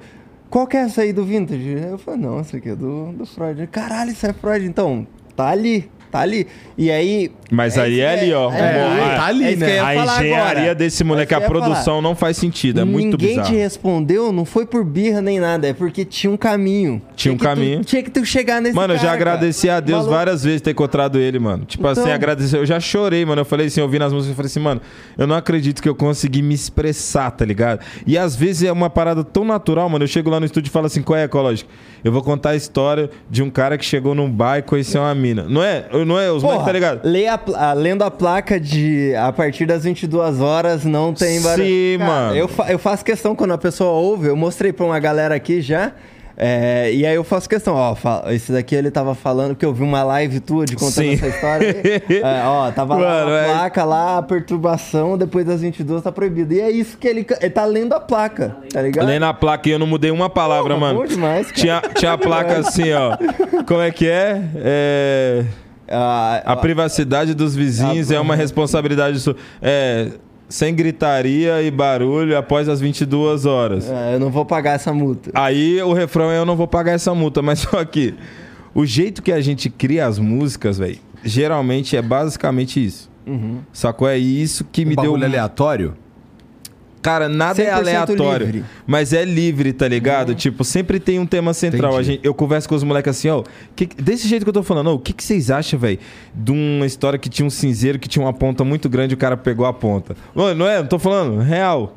qual 0.50 0.66
que 0.68 0.78
é 0.78 0.82
essa 0.82 1.02
aí 1.02 1.12
do 1.14 1.24
Vintage? 1.26 1.78
Eu 1.90 1.98
falei, 1.98 2.20
não, 2.20 2.40
essa 2.40 2.58
aqui 2.58 2.70
é 2.70 2.76
do, 2.76 3.12
do 3.14 3.26
Freud. 3.26 3.68
Caralho, 3.68 4.12
isso 4.12 4.26
é 4.26 4.34
Freud. 4.34 4.66
Então, 4.66 5.06
tá 5.36 5.48
ali, 5.50 5.90
tá 6.12 6.20
ali. 6.20 6.46
E 6.78 6.90
aí. 6.92 7.32
Mas 7.50 7.78
aí 7.78 7.94
isso 7.94 8.02
é 8.02 8.14
ali, 8.22 8.34
ó. 8.34 8.52
É, 8.52 8.82
aí 8.84 9.16
tá 9.18 9.26
ali, 9.26 9.48
que 9.50 9.56
né? 9.58 9.70
eu 9.70 9.74
ia 9.76 9.84
A 9.86 9.96
engenharia 9.96 10.62
agora. 10.62 10.76
desse 10.76 11.04
moleque, 11.04 11.34
É 11.34 11.38
a 11.38 11.42
eu 11.42 11.48
produção 11.48 11.84
falar. 11.96 12.02
não 12.02 12.16
faz 12.16 12.38
sentido. 12.38 12.80
É 12.82 12.84
muito 12.86 13.12
Ninguém 13.18 13.30
bizarro. 13.38 13.48
te 13.50 13.56
respondeu, 13.56 14.32
não 14.32 14.46
foi 14.46 14.66
por 14.66 14.84
birra 14.86 15.22
nem 15.22 15.40
nada, 15.40 15.68
é 15.68 15.74
porque 15.74 16.06
tinha 16.06 16.32
um 16.32 16.38
caminho. 16.38 17.02
Tinha 17.16 17.34
um 17.34 17.38
que 17.38 17.44
tu- 17.44 17.48
caminho. 17.48 17.84
tinha 17.84 18.02
que 18.04 18.10
tu 18.10 18.26
chegar 18.26 18.62
nesse 18.62 18.76
Mano, 18.76 18.94
eu 18.94 18.98
já 18.98 19.08
cara, 19.08 19.18
cara. 19.18 19.32
agradeci 19.34 19.70
a 19.70 19.80
Deus 19.80 20.06
várias 20.06 20.44
vezes 20.44 20.62
ter 20.62 20.72
encontrado 20.72 21.20
ele, 21.20 21.40
mano. 21.40 21.66
Tipo 21.66 21.88
Então- 21.90 22.04
assim, 22.04 22.12
agradecer. 22.12 22.58
Eu 22.58 22.66
já 22.66 22.80
chorei, 22.80 23.26
mano. 23.26 23.42
Eu 23.42 23.46
falei 23.46 23.68
assim, 23.68 23.82
ouvindo 23.82 24.04
as 24.06 24.14
músicas, 24.14 24.30
eu 24.32 24.36
falei 24.36 24.48
assim, 24.48 24.60
mano, 24.60 24.82
eu 25.18 25.28
não 25.28 25.36
acredito 25.36 25.82
que 25.82 25.90
eu 25.90 25.96
consegui 25.96 26.42
me 26.42 26.54
expressar, 26.54 27.32
tá 27.32 27.46
ligado? 27.46 27.82
E 28.08 28.18
às 28.18 28.36
vezes 28.36 28.64
é 28.64 28.72
uma 28.72 28.90
parada 28.90 29.24
tão 29.24 29.44
natural, 29.44 29.90
mano. 29.90 30.04
Eu 30.04 30.08
chego 30.08 30.30
lá 30.30 30.40
no 30.40 30.46
estúdio 30.46 30.70
e 30.70 30.72
falo 30.72 30.86
assim, 30.88 31.02
qual 31.02 31.18
é, 31.20 31.24
ecológico? 31.24 31.70
Eu 32.04 32.12
vou 32.12 32.24
contar 32.24 32.52
a 32.52 32.56
história 32.56 33.10
de 33.30 33.44
um 33.44 33.50
cara 33.50 33.78
que 33.78 33.86
chegou 33.86 34.16
num 34.16 34.30
bar 34.30 34.58
e 34.58 34.62
conheceu 34.64 35.02
uma 35.02 35.14
mina. 35.14 35.46
Não 35.48 35.62
é? 35.64 35.86
Não 36.06 36.20
é? 36.20 36.32
Os 36.32 36.44
moleques, 36.44 36.66
tá 36.66 36.72
ligado? 36.72 37.00
lê 37.04 37.28
a, 37.28 37.40
a- 37.56 37.74
lendo 37.74 38.04
a 38.04 38.12
placa 38.12 38.60
de 38.60 39.14
a 39.16 39.32
partir 39.32 39.66
das 39.66 39.84
22 39.84 40.40
horas 40.42 40.86
não 40.86 41.14
tem 41.14 41.42
barulho. 41.42 41.66
Sim, 41.68 41.98
Cara, 42.00 42.12
mano. 42.12 42.36
Eu, 42.36 42.48
fa- 42.48 42.72
eu 42.72 42.80
faço 42.80 43.04
questão 43.06 43.36
quando 43.36 43.52
a 43.54 43.58
pessoa 43.58 43.92
ouve, 43.92 44.28
eu 44.28 44.36
mostrei 44.36 44.72
pra 44.74 44.86
uma 44.86 45.00
galera 45.00 45.36
aqui 45.36 45.62
já. 45.62 45.92
é, 46.44 46.90
e 46.92 47.06
aí 47.06 47.14
eu 47.14 47.24
faço 47.24 47.48
questão, 47.48 47.76
ó, 47.76 47.96
esse 48.32 48.52
daqui 48.52 48.74
ele 48.74 48.90
tava 48.90 49.14
falando, 49.14 49.50
porque 49.50 49.66
eu 49.66 49.74
vi 49.74 49.84
uma 49.84 50.02
live 50.04 50.40
tua 50.40 50.66
de 50.66 50.76
contando 50.76 50.94
Sim. 51.06 51.14
essa 51.14 51.28
história. 51.28 51.76
É, 52.10 52.44
ó, 52.46 52.72
tava 52.72 52.96
lá 52.96 53.08
Mano, 53.26 53.32
a 53.32 53.38
é- 53.40 53.46
placa 53.54 53.84
lá, 53.84 54.18
a 54.18 54.22
perturbação, 54.24 55.18
depois 55.18 55.46
das 55.46 55.62
22 55.62 56.02
tá 56.02 56.12
proibido. 56.12 56.54
E 56.54 56.62
é 56.62 56.72
isso 56.72 56.98
que 56.98 57.08
ele, 57.08 57.26
ele 57.40 57.50
tá 57.52 57.66
lendo 57.66 57.94
a 57.94 58.00
placa, 58.00 58.56
tá 58.72 58.82
ligado? 58.82 59.06
Lendo 59.06 59.26
a 59.26 59.34
placa 59.34 59.70
e 59.70 59.72
eu 59.74 59.78
não 59.80 59.86
mudei 59.86 60.10
uma 60.10 60.30
palavra, 60.30 60.74
Porra, 60.74 60.80
mano. 60.88 61.00
bom 61.02 61.06
demais, 61.06 61.48
cara. 61.52 61.60
Tinha, 61.62 61.82
tinha 61.96 62.14
a 62.14 62.18
placa 62.18 62.58
assim, 62.60 62.92
ó. 62.94 63.18
Como 63.68 63.82
é 63.82 63.92
que 63.92 64.08
é? 64.08 64.42
É. 64.56 65.44
Ah, 65.92 66.42
A 66.46 66.56
privacidade 66.56 67.34
dos 67.34 67.56
vizinhos 67.56 68.12
Ah, 68.12 68.16
é 68.16 68.20
uma 68.20 68.36
responsabilidade 68.36 69.20
sua. 69.20 69.36
É. 69.62 70.10
Sem 70.50 70.76
gritaria 70.76 71.62
e 71.62 71.72
barulho 71.72 72.38
após 72.38 72.68
as 72.68 72.82
22 72.82 73.46
horas. 73.46 73.90
é, 73.90 74.16
eu 74.16 74.20
não 74.20 74.30
vou 74.30 74.46
pagar 74.46 74.72
essa 74.74 74.92
multa. 74.94 75.32
Aí 75.34 75.82
o 75.82 75.94
refrão 75.94 76.30
é: 76.30 76.38
Eu 76.38 76.46
não 76.46 76.58
vou 76.58 76.68
pagar 76.68 76.92
essa 76.92 77.14
multa. 77.16 77.42
Mas 77.42 77.60
só 77.72 77.84
que 77.86 78.14
o 78.74 78.86
jeito 78.86 79.22
que 79.22 79.32
a 79.32 79.40
gente 79.40 79.70
cria 79.70 80.06
as 80.06 80.20
músicas, 80.20 80.78
velho, 80.78 81.00
geralmente 81.24 81.96
é 81.96 82.02
basicamente 82.02 82.84
isso. 82.86 83.10
Uhum. 83.26 83.60
Sacou? 83.72 84.10
É 84.10 84.18
isso 84.18 84.66
que 84.70 84.84
me 84.84 84.92
Um 84.94 84.96
deu. 85.02 85.12
bagulho 85.12 85.26
aleatório? 85.26 85.94
Cara, 87.02 87.28
nada 87.28 87.62
é 87.62 87.66
100% 87.72 87.74
aleatório. 87.78 88.46
livre. 88.46 88.66
Mas 88.86 89.12
é 89.14 89.26
livre, 89.26 89.74
tá 89.74 89.88
ligado? 89.88 90.36
Tipo, 90.36 90.64
sempre 90.64 91.00
tem 91.00 91.18
um 91.20 91.26
tema 91.26 91.54
central. 91.54 92.02
Gente, 92.04 92.20
eu 92.24 92.34
converso 92.34 92.70
com 92.70 92.76
os 92.76 92.84
moleques 92.84 93.18
assim, 93.18 93.30
ó. 93.30 93.44
que- 93.76 93.88
desse 93.88 94.28
jeito 94.28 94.44
que 94.44 94.50
eu 94.50 94.54
tô 94.54 94.62
falando, 94.64 94.88
ó, 94.92 94.94
o 94.94 95.00
que, 95.00 95.12
que 95.14 95.24
vocês 95.24 95.50
acham, 95.50 95.80
velho? 95.80 95.98
De 96.36 96.52
uma 96.52 96.86
história 96.86 97.18
que 97.18 97.28
tinha 97.30 97.46
um 97.46 97.50
cinzeiro 97.50 97.98
que 97.98 98.08
tinha 98.08 98.24
uma 98.24 98.34
ponta 98.34 98.64
muito 98.64 98.88
grande 98.88 99.14
e 99.14 99.16
o 99.16 99.18
cara 99.18 99.36
pegou 99.36 99.66
a 99.66 99.74
ponta. 99.74 100.16
Mano, 100.36 100.56
não 100.60 100.68
é? 100.68 100.78
Não 100.80 100.88
tô 100.88 101.00
falando, 101.00 101.40
real. 101.40 101.96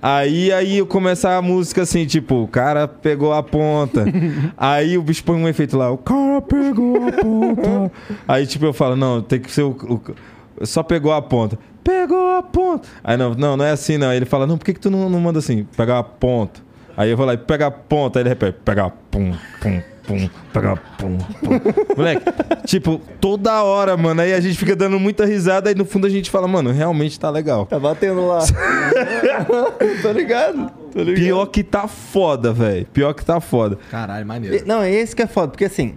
Aí, 0.00 0.52
aí 0.52 0.78
eu 0.78 0.86
começo 0.86 1.26
a 1.26 1.42
música 1.42 1.82
assim, 1.82 2.06
tipo, 2.06 2.36
o 2.44 2.48
cara 2.48 2.86
pegou 2.86 3.32
a 3.32 3.42
ponta. 3.42 4.04
aí 4.56 4.96
o 4.96 5.02
bicho 5.02 5.24
põe 5.24 5.36
um 5.36 5.48
efeito 5.48 5.76
lá, 5.76 5.90
o 5.90 5.98
cara 5.98 6.40
pegou 6.40 6.96
a 7.06 7.12
ponta. 7.12 7.92
aí, 8.28 8.46
tipo, 8.46 8.64
eu 8.64 8.72
falo, 8.72 8.94
não, 8.96 9.20
tem 9.20 9.40
que 9.40 9.50
ser 9.50 9.62
o. 9.62 9.70
o- 9.70 10.64
só 10.66 10.82
pegou 10.82 11.12
a 11.12 11.20
ponta. 11.20 11.58
Pegou 11.88 12.36
a 12.36 12.42
ponta. 12.42 12.86
Aí 13.02 13.16
não, 13.16 13.32
não, 13.32 13.56
não 13.56 13.64
é 13.64 13.70
assim, 13.70 13.96
não. 13.96 14.10
Aí 14.10 14.18
ele 14.18 14.26
fala, 14.26 14.46
não, 14.46 14.58
por 14.58 14.64
que, 14.66 14.74
que 14.74 14.80
tu 14.80 14.90
não, 14.90 15.08
não 15.08 15.18
manda 15.18 15.38
assim? 15.38 15.66
Pegar 15.74 15.98
a 15.98 16.02
ponta. 16.02 16.60
Aí 16.94 17.08
eu 17.08 17.16
vou 17.16 17.24
lá 17.24 17.32
e 17.32 17.38
pega 17.38 17.68
a 17.68 17.70
ponta, 17.70 18.18
aí 18.18 18.24
ele 18.24 18.28
repete, 18.28 18.58
pegar 18.62 18.90
pum, 19.10 19.32
pum, 19.58 19.80
pum, 20.06 20.28
pegar 20.52 20.76
pum, 20.98 21.16
pum. 21.16 21.60
Moleque, 21.96 22.24
tipo, 22.66 23.00
toda 23.18 23.62
hora, 23.62 23.96
mano. 23.96 24.20
Aí 24.20 24.34
a 24.34 24.40
gente 24.40 24.58
fica 24.58 24.76
dando 24.76 25.00
muita 25.00 25.24
risada, 25.24 25.70
aí 25.70 25.74
no 25.74 25.86
fundo 25.86 26.06
a 26.06 26.10
gente 26.10 26.28
fala, 26.28 26.46
mano, 26.46 26.72
realmente 26.72 27.18
tá 27.18 27.30
legal. 27.30 27.64
Tá 27.64 27.78
batendo 27.78 28.26
lá. 28.26 28.40
tô 30.02 30.12
ligado. 30.12 30.70
Tô 30.92 31.02
ligado. 31.02 31.24
Pior 31.24 31.46
que 31.46 31.64
tá 31.64 31.88
foda, 31.88 32.52
velho. 32.52 32.84
Pior 32.92 33.14
que 33.14 33.24
tá 33.24 33.40
foda. 33.40 33.78
Caralho, 33.90 34.26
maneiro. 34.26 34.62
Não, 34.66 34.82
é 34.82 34.92
esse 34.92 35.16
que 35.16 35.22
é 35.22 35.26
foda, 35.26 35.48
porque 35.48 35.64
assim, 35.64 35.94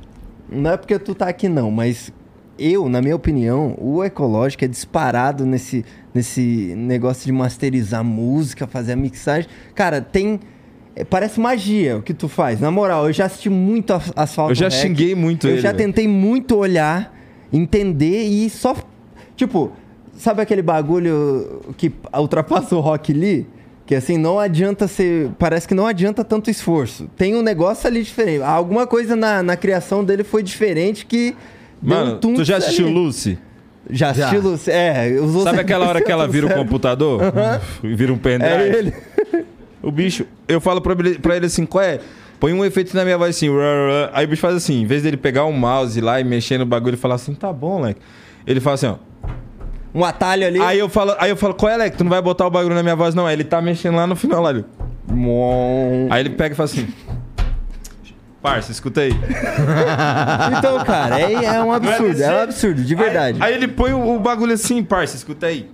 não 0.49 0.71
é 0.71 0.77
porque 0.77 0.97
tu 0.97 1.13
tá 1.13 1.27
aqui 1.27 1.49
não, 1.49 1.69
mas 1.69 2.13
eu, 2.59 2.87
na 2.89 3.01
minha 3.01 3.15
opinião, 3.15 3.75
o 3.79 4.03
ecológico 4.03 4.63
é 4.65 4.67
disparado 4.67 5.45
nesse, 5.45 5.83
nesse 6.13 6.73
negócio 6.77 7.25
de 7.25 7.31
masterizar 7.31 8.03
música, 8.03 8.67
fazer 8.67 8.93
a 8.93 8.95
mixagem. 8.95 9.49
Cara, 9.73 9.99
tem. 10.01 10.39
é, 10.95 11.03
Parece 11.03 11.39
magia 11.39 11.97
o 11.97 12.01
que 12.01 12.13
tu 12.13 12.27
faz. 12.27 12.59
Na 12.59 12.69
moral, 12.69 13.07
eu 13.07 13.13
já 13.13 13.25
assisti 13.25 13.49
muito 13.49 13.93
As- 13.93 14.11
Asfalto 14.15 14.51
Eu 14.51 14.55
já 14.55 14.69
Rec. 14.69 14.79
xinguei 14.81 15.15
muito 15.15 15.47
Eu 15.47 15.53
ele, 15.53 15.61
já 15.61 15.71
velho. 15.71 15.85
tentei 15.85 16.07
muito 16.07 16.55
olhar, 16.55 17.15
entender 17.51 18.23
e 18.23 18.49
só. 18.49 18.75
Tipo, 19.35 19.71
sabe 20.15 20.41
aquele 20.41 20.61
bagulho 20.61 21.61
que 21.77 21.91
ultrapassa 22.15 22.75
o 22.75 22.79
Rock 22.79 23.11
Lee? 23.13 23.47
Que 23.85 23.95
assim, 23.95 24.17
não 24.17 24.39
adianta 24.39 24.87
ser. 24.87 25.31
Parece 25.39 25.67
que 25.67 25.73
não 25.73 25.85
adianta 25.87 26.23
tanto 26.23 26.49
esforço. 26.49 27.09
Tem 27.17 27.35
um 27.35 27.41
negócio 27.41 27.87
ali 27.87 28.03
diferente. 28.03 28.41
Alguma 28.43 28.85
coisa 28.85 29.15
na, 29.15 29.41
na 29.41 29.57
criação 29.57 30.03
dele 30.03 30.23
foi 30.23 30.43
diferente 30.43 31.05
que. 31.05 31.35
Mano, 31.81 32.19
um 32.23 32.33
tu 32.35 32.43
já 32.43 32.57
assistiu 32.57 32.85
ali. 32.85 32.93
Lucy? 32.95 33.39
Já 33.89 34.13
Já. 34.13 34.27
assistiu 34.27 34.51
Lucy? 34.51 34.71
É, 34.71 35.17
usou 35.21 35.43
Sabe 35.43 35.59
aquela 35.59 35.87
hora 35.87 36.01
que 36.01 36.11
ela 36.11 36.27
vira 36.27 36.45
o 36.47 36.49
100% 36.49 36.55
computador? 36.55 37.21
E 37.83 37.95
vira 37.95 38.13
um 38.13 38.17
pendrive? 38.17 38.53
É 38.53 38.77
ele. 38.77 38.93
O 39.81 39.91
bicho, 39.91 40.25
eu 40.47 40.61
falo 40.61 40.79
pra 40.79 40.93
ele, 40.93 41.17
pra 41.17 41.35
ele 41.35 41.47
assim, 41.47 41.65
qual 41.65 41.83
é? 41.83 41.99
Põe 42.39 42.53
um 42.53 42.63
efeito 42.63 42.95
na 42.95 43.03
minha 43.03 43.17
voz 43.17 43.35
assim, 43.35 43.47
aí 44.13 44.25
o 44.25 44.27
bicho 44.27 44.41
faz 44.41 44.55
assim, 44.55 44.81
em 44.81 44.85
vez 44.85 45.03
dele 45.03 45.17
pegar 45.17 45.45
o 45.45 45.51
mouse 45.51 45.99
lá 45.99 46.19
e 46.19 46.23
mexer 46.23 46.57
no 46.57 46.65
bagulho 46.65 46.93
e 46.93 46.97
falar 46.97 47.15
assim, 47.15 47.33
tá 47.33 47.51
bom, 47.51 47.81
Leque. 47.81 47.99
Ele 48.45 48.59
fala 48.59 48.75
assim, 48.75 48.87
ó. 48.87 48.95
Um 49.93 50.05
atalho 50.05 50.45
ali. 50.47 50.59
Aí 50.61 50.79
eu 50.79 50.87
falo, 50.87 51.13
aí 51.19 51.29
eu 51.29 51.35
falo, 51.35 51.53
qual 51.53 51.71
é, 51.71 51.77
Leque? 51.77 51.97
Tu 51.97 52.03
não 52.03 52.11
vai 52.11 52.21
botar 52.21 52.45
o 52.47 52.49
bagulho 52.49 52.75
na 52.75 52.83
minha 52.83 52.95
voz, 52.95 53.13
não. 53.13 53.25
Aí 53.25 53.35
ele 53.35 53.43
tá 53.43 53.61
mexendo 53.61 53.95
lá 53.95 54.07
no 54.07 54.15
final, 54.15 54.41
lá. 54.41 54.51
ele-. 54.51 54.65
Aí 56.09 56.21
ele 56.21 56.29
pega 56.29 56.53
e 56.53 56.55
fala 56.55 56.65
assim. 56.65 56.87
Parça, 58.41 58.71
escuta 58.71 59.01
aí. 59.01 59.11
Então, 60.57 60.83
cara, 60.83 61.19
é, 61.19 61.33
é 61.33 61.63
um 61.63 61.71
absurdo. 61.71 62.21
É 62.21 62.31
um 62.33 62.39
absurdo, 62.43 62.83
de 62.83 62.95
verdade. 62.95 63.37
Aí, 63.41 63.51
aí 63.53 63.57
ele 63.57 63.67
põe 63.67 63.93
o, 63.93 64.15
o 64.15 64.19
bagulho 64.19 64.53
assim, 64.53 64.83
parça, 64.83 65.15
escuta 65.15 65.47
aí. 65.47 65.69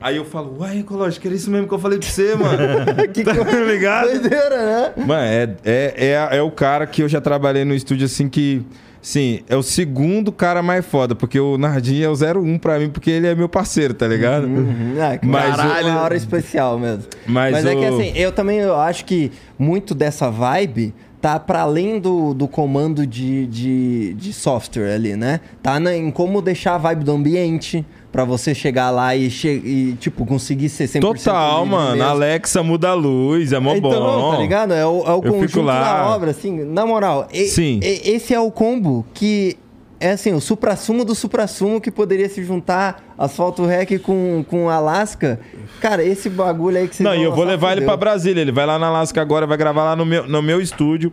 Aí 0.00 0.16
eu 0.16 0.24
falo, 0.24 0.56
uai, 0.60 0.80
Ecológico, 0.80 1.26
era 1.28 1.36
isso 1.36 1.48
mesmo 1.48 1.68
que 1.68 1.74
eu 1.74 1.78
falei 1.78 1.98
pra 1.98 2.08
você, 2.08 2.34
mano. 2.34 2.58
que 3.14 3.22
tá 3.22 3.32
ligado? 3.32 4.08
doideira, 4.08 4.66
né? 4.66 4.92
Mano, 5.06 5.22
é, 5.22 5.50
é, 5.64 5.94
é, 6.32 6.36
é 6.38 6.42
o 6.42 6.50
cara 6.50 6.86
que 6.86 7.02
eu 7.02 7.08
já 7.08 7.20
trabalhei 7.20 7.64
no 7.64 7.74
estúdio 7.74 8.06
assim 8.06 8.28
que 8.28 8.62
Sim, 9.00 9.40
é 9.48 9.56
o 9.56 9.64
segundo 9.64 10.30
cara 10.30 10.62
mais 10.62 10.86
foda, 10.86 11.12
porque 11.12 11.38
o 11.40 11.58
Nardim 11.58 12.02
é 12.02 12.08
o 12.08 12.12
01 12.14 12.56
pra 12.56 12.78
mim, 12.78 12.88
porque 12.88 13.10
ele 13.10 13.26
é 13.26 13.34
meu 13.34 13.48
parceiro, 13.48 13.92
tá 13.94 14.06
ligado? 14.06 14.44
Uhum. 14.46 14.94
Ah, 15.00 15.18
Mas 15.20 15.56
caralho, 15.56 15.86
o- 15.88 15.90
uma 15.90 16.00
hora 16.02 16.14
especial 16.16 16.78
mesmo. 16.78 17.02
Mas 17.26 17.50
Mas, 17.52 17.66
é 17.66 17.74
que 17.74 17.84
o- 17.84 17.98
assim, 17.98 18.12
eu 18.14 18.30
também 18.30 18.58
eu 18.60 18.76
acho 18.78 19.04
que 19.04 19.32
muito 19.58 19.92
dessa 19.92 20.30
vibe 20.30 20.94
tá 21.22 21.38
para 21.38 21.60
além 21.62 22.00
do, 22.00 22.34
do 22.34 22.46
comando 22.48 23.06
de, 23.06 23.46
de, 23.46 24.12
de 24.14 24.32
software 24.32 24.92
ali, 24.92 25.16
né? 25.16 25.38
Tá 25.62 25.78
na- 25.78 25.96
em 25.96 26.10
como 26.10 26.42
deixar 26.42 26.74
a 26.74 26.78
vibe 26.78 27.04
do 27.04 27.12
ambiente 27.12 27.86
pra 28.10 28.24
você 28.24 28.52
chegar 28.54 28.90
lá 28.90 29.14
e, 29.16 29.30
che 29.30 29.48
e 29.48 29.96
tipo, 30.00 30.26
conseguir 30.26 30.68
ser 30.68 30.88
100% 30.88 31.00
Total, 31.00 31.64
mano. 31.64 31.92
mesmo. 31.96 32.10
Alexa 32.10 32.62
muda 32.62 32.88
a 32.90 32.94
luz, 32.94 33.52
é 33.52 33.58
mó 33.60 33.72
então, 33.74 33.90
bom. 33.90 34.32
tá 34.32 34.38
ligado? 34.38 34.74
É 34.74 34.84
o, 34.84 34.98
é 35.06 35.12
o 35.14 35.22
Eu 35.24 35.32
conjunto 35.32 35.64
da 35.66 36.12
obra, 36.14 36.32
assim. 36.32 36.64
Na 36.64 36.84
moral, 36.84 37.28
e- 37.32 37.46
Sim. 37.46 37.78
e- 37.82 38.10
esse 38.10 38.34
é 38.34 38.40
o 38.40 38.50
combo 38.50 39.06
que 39.14 39.56
é 40.02 40.12
assim, 40.12 40.32
o 40.32 40.40
supra-sumo 40.40 41.04
do 41.04 41.14
supra-sumo 41.14 41.80
que 41.80 41.90
poderia 41.90 42.28
se 42.28 42.42
juntar 42.44 43.02
Asfalto 43.16 43.64
Rec 43.64 43.98
com, 44.00 44.44
com 44.48 44.68
Alaska. 44.68 45.38
Cara, 45.80 46.02
esse 46.04 46.28
bagulho 46.28 46.76
aí 46.78 46.88
que 46.88 46.96
você 46.96 47.02
Não, 47.02 47.14
e 47.14 47.22
eu 47.22 47.32
vou 47.34 47.44
levar 47.44 47.72
ele 47.76 47.82
pra 47.86 47.96
Brasília. 47.96 48.40
Ele 48.40 48.52
vai 48.52 48.66
lá 48.66 48.78
na 48.78 48.88
Alaska 48.88 49.20
agora, 49.22 49.46
vai 49.46 49.56
gravar 49.56 49.84
lá 49.84 49.96
no 49.96 50.04
meu, 50.04 50.26
no 50.26 50.42
meu 50.42 50.60
estúdio. 50.60 51.12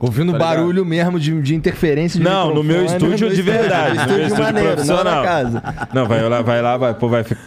Ouvindo 0.00 0.30
Tá 0.32 0.38
ligado? 0.38 0.56
barulho 0.58 0.84
mesmo 0.84 1.18
de, 1.18 1.42
de 1.42 1.54
interferência 1.56 2.18
de 2.20 2.24
Não, 2.24 2.54
no 2.54 2.62
meu 2.62 2.84
estúdio 2.84 3.34
de 3.34 3.42
verdade. 3.42 3.90
no 3.90 3.94
meu 3.94 4.04
Estúdio 4.04 4.22
estúdio 4.26 4.44
maneiro, 4.44 4.68
não 4.68 4.74
profissional. 4.76 5.16
na 5.16 5.22
casa. 5.28 5.62
Não, 5.92 6.06
vai 6.06 6.28
lá, 6.28 6.42
vai 6.42 6.62
lá, 6.62 6.76
vai, 6.76 6.94
pô, 6.94 7.08
vai. 7.08 7.24
ficar- 7.24 7.40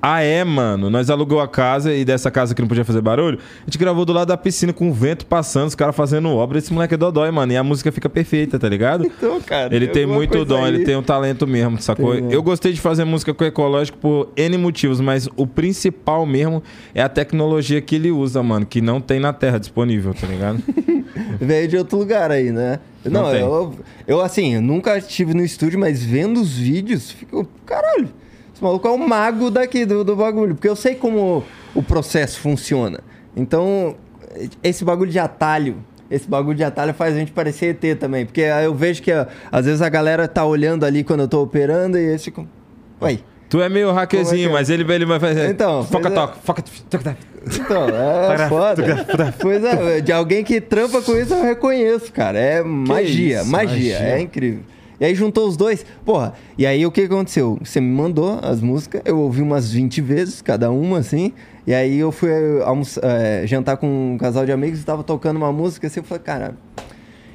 Ah, 0.00 0.20
é, 0.20 0.44
mano. 0.44 0.88
Nós 0.90 1.10
alugou 1.10 1.40
a 1.40 1.48
casa 1.48 1.94
e 1.94 2.04
dessa 2.04 2.30
casa 2.30 2.54
que 2.54 2.60
não 2.60 2.68
podia 2.68 2.84
fazer 2.84 3.00
barulho, 3.00 3.38
a 3.62 3.64
gente 3.64 3.78
gravou 3.78 4.04
do 4.04 4.12
lado 4.12 4.28
da 4.28 4.36
piscina 4.36 4.72
com 4.72 4.88
o 4.88 4.92
vento 4.92 5.26
passando, 5.26 5.68
os 5.68 5.74
caras 5.74 5.96
fazendo 5.96 6.28
obra. 6.30 6.58
Esse 6.58 6.72
moleque 6.72 6.94
é 6.94 6.96
dodói, 6.96 7.30
mano. 7.30 7.52
E 7.52 7.56
a 7.56 7.62
música 7.64 7.90
fica 7.90 8.08
perfeita, 8.08 8.58
tá 8.58 8.68
ligado? 8.68 9.04
Então, 9.16 9.40
cara, 9.40 9.74
Ele 9.74 9.88
tem 9.88 10.04
muito 10.06 10.44
dom, 10.44 10.62
aí. 10.64 10.74
ele 10.74 10.84
tem 10.84 10.94
um 10.94 11.02
talento 11.02 11.46
mesmo, 11.46 11.80
sacou? 11.80 12.12
Tem, 12.12 12.22
né? 12.22 12.28
Eu 12.34 12.42
gostei 12.42 12.72
de 12.72 12.80
fazer 12.80 13.04
música 13.04 13.32
com 13.32 13.44
ecológico 13.44 13.96
por 13.96 14.28
N 14.36 14.58
motivos, 14.58 15.00
mas 15.00 15.26
o 15.36 15.46
principal 15.46 16.26
mesmo 16.26 16.62
é 16.94 17.02
a 17.02 17.08
tecnologia 17.08 17.80
que 17.80 17.94
ele 17.94 18.10
usa, 18.10 18.42
mano, 18.42 18.66
que 18.66 18.80
não 18.82 19.00
tem 19.00 19.18
na 19.18 19.32
Terra 19.32 19.58
disponível, 19.58 20.12
tá 20.12 20.26
ligado? 20.26 20.62
Veio 21.40 21.66
de 21.66 21.76
outro 21.78 21.98
lugar 21.98 22.30
aí, 22.30 22.52
né? 22.52 22.78
Não 23.04 23.22
Não, 23.22 23.34
eu, 23.34 23.74
eu, 24.06 24.20
assim, 24.20 24.54
eu 24.56 24.62
nunca 24.62 24.98
estive 24.98 25.32
no 25.32 25.42
estúdio, 25.42 25.78
mas 25.78 26.04
vendo 26.04 26.40
os 26.40 26.56
vídeos, 26.56 27.10
fico, 27.10 27.48
caralho, 27.64 28.08
esse 28.56 28.64
maluco 28.64 28.88
é 28.88 28.90
o 28.90 28.96
mago 28.96 29.50
daqui 29.50 29.84
do, 29.84 30.02
do 30.02 30.16
bagulho, 30.16 30.54
porque 30.54 30.66
eu 30.68 30.74
sei 30.74 30.94
como 30.94 31.44
o 31.74 31.82
processo 31.82 32.40
funciona. 32.40 33.00
Então, 33.36 33.94
esse 34.62 34.82
bagulho 34.82 35.10
de 35.10 35.18
atalho, 35.18 35.76
esse 36.10 36.26
bagulho 36.26 36.56
de 36.56 36.64
atalho 36.64 36.94
faz 36.94 37.14
a 37.14 37.18
gente 37.18 37.32
parecer 37.32 37.76
ET 37.82 37.98
também, 37.98 38.24
porque 38.24 38.40
eu 38.40 38.74
vejo 38.74 39.02
que 39.02 39.12
ó, 39.12 39.26
às 39.52 39.66
vezes 39.66 39.82
a 39.82 39.90
galera 39.90 40.26
tá 40.26 40.42
olhando 40.42 40.84
ali 40.86 41.04
quando 41.04 41.20
eu 41.20 41.28
tô 41.28 41.42
operando 41.42 41.98
e 41.98 42.00
eles 42.00 42.24
ficam, 42.24 42.48
ué, 43.02 43.18
Tu 43.50 43.60
é 43.60 43.68
meio 43.68 43.92
hackerzinho, 43.92 44.48
é 44.48 44.50
é? 44.50 44.52
mas 44.54 44.70
ele, 44.70 44.90
ele 44.90 45.04
vai 45.04 45.20
fazer. 45.20 45.50
Então, 45.50 45.84
Foca 45.84 46.08
é- 46.08 46.10
toca, 46.10 46.34
foca. 46.42 46.64
toca. 46.90 47.16
Então, 47.46 47.86
é 47.88 48.38
foda. 48.48 49.34
pois 49.38 49.62
é, 49.62 50.00
de 50.00 50.10
alguém 50.12 50.42
que 50.42 50.60
trampa 50.62 51.00
com 51.02 51.14
isso 51.14 51.32
eu 51.34 51.42
reconheço, 51.44 52.10
cara. 52.10 52.38
É 52.38 52.62
magia, 52.64 53.42
isso, 53.42 53.50
magia, 53.50 53.98
magia. 53.98 54.08
é 54.16 54.20
incrível. 54.20 54.62
E 55.00 55.04
aí 55.04 55.14
juntou 55.14 55.46
os 55.46 55.56
dois, 55.56 55.84
porra. 56.04 56.34
E 56.56 56.66
aí 56.66 56.86
o 56.86 56.90
que 56.90 57.02
aconteceu? 57.02 57.58
Você 57.62 57.80
me 57.80 57.90
mandou 57.90 58.38
as 58.42 58.60
músicas, 58.60 59.02
eu 59.04 59.18
ouvi 59.18 59.42
umas 59.42 59.70
20 59.70 60.00
vezes, 60.00 60.40
cada 60.40 60.70
uma, 60.70 60.98
assim. 60.98 61.32
E 61.66 61.74
aí 61.74 61.98
eu 61.98 62.10
fui 62.12 62.30
almoçar, 62.62 63.02
é, 63.04 63.46
jantar 63.46 63.76
com 63.76 64.14
um 64.14 64.18
casal 64.18 64.46
de 64.46 64.52
amigos 64.52 64.80
e 64.80 64.84
tava 64.84 65.02
tocando 65.02 65.36
uma 65.36 65.52
música 65.52 65.86
assim, 65.86 66.00
eu 66.00 66.04
falei, 66.04 66.22
cara, 66.22 66.56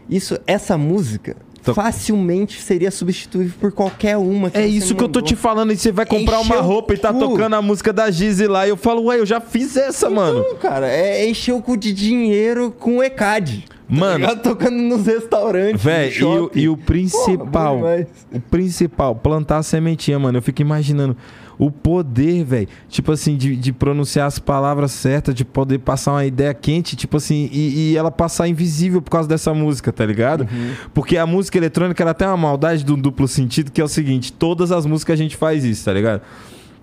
isso, 0.09 0.39
essa 0.47 0.77
música 0.77 1.35
Facilmente 1.63 2.61
seria 2.61 2.89
substituível 2.89 3.53
por 3.59 3.71
qualquer 3.71 4.17
uma 4.17 4.49
É 4.53 4.65
isso 4.65 4.95
que 4.95 5.03
eu 5.03 5.09
tô 5.09 5.21
te 5.21 5.35
falando. 5.35 5.71
E 5.71 5.77
você 5.77 5.91
vai 5.91 6.05
comprar 6.05 6.39
uma 6.39 6.55
Encheu 6.55 6.59
o 6.59 6.67
roupa 6.67 6.93
e 6.93 6.97
tá 6.97 7.13
cu. 7.13 7.19
tocando 7.19 7.55
a 7.55 7.61
música 7.61 7.93
da 7.93 8.09
Gizi 8.09 8.47
lá. 8.47 8.65
E 8.65 8.69
eu 8.69 8.77
falo, 8.77 9.03
ué, 9.05 9.19
eu 9.19 9.25
já 9.25 9.39
fiz 9.39 9.77
essa, 9.77 10.09
mano. 10.09 10.43
Não, 10.43 10.55
cara, 10.55 10.87
é 10.87 11.27
encher 11.27 11.53
o 11.53 11.61
cu 11.61 11.77
de 11.77 11.93
dinheiro 11.93 12.73
com 12.79 12.97
o 12.97 13.03
ECAD. 13.03 13.65
Mano. 13.87 14.25
Tá 14.25 14.35
tocando 14.39 14.77
nos 14.77 15.05
restaurantes. 15.05 15.83
Véi, 15.83 16.17
no 16.19 16.49
e, 16.55 16.61
e 16.61 16.69
o 16.69 16.77
Porra, 16.77 16.87
principal, 16.87 17.75
demais. 17.75 18.07
o 18.33 18.39
principal, 18.39 19.15
plantar 19.15 19.57
a 19.57 19.63
sementinha, 19.63 20.17
mano. 20.17 20.37
Eu 20.37 20.41
fico 20.41 20.61
imaginando 20.61 21.15
o 21.61 21.69
poder, 21.69 22.43
velho, 22.43 22.67
tipo 22.89 23.11
assim, 23.11 23.37
de, 23.37 23.55
de 23.55 23.71
pronunciar 23.71 24.25
as 24.25 24.39
palavras 24.39 24.91
certas, 24.91 25.35
de 25.35 25.45
poder 25.45 25.77
passar 25.77 26.13
uma 26.13 26.25
ideia 26.25 26.51
quente, 26.55 26.95
tipo 26.95 27.17
assim, 27.17 27.47
e, 27.53 27.91
e 27.91 27.97
ela 27.97 28.09
passar 28.09 28.47
invisível 28.47 28.99
por 28.99 29.11
causa 29.11 29.29
dessa 29.29 29.53
música, 29.53 29.93
tá 29.93 30.03
ligado? 30.03 30.41
Uhum. 30.41 30.73
Porque 30.91 31.17
a 31.17 31.27
música 31.27 31.59
eletrônica, 31.59 32.01
ela 32.01 32.15
tem 32.15 32.27
uma 32.27 32.35
maldade 32.35 32.83
de 32.83 32.91
um 32.91 32.97
duplo 32.97 33.27
sentido, 33.27 33.71
que 33.71 33.79
é 33.79 33.83
o 33.83 33.87
seguinte, 33.87 34.33
todas 34.33 34.71
as 34.71 34.87
músicas 34.87 35.13
a 35.13 35.17
gente 35.21 35.37
faz 35.37 35.63
isso, 35.63 35.85
tá 35.85 35.93
ligado? 35.93 36.23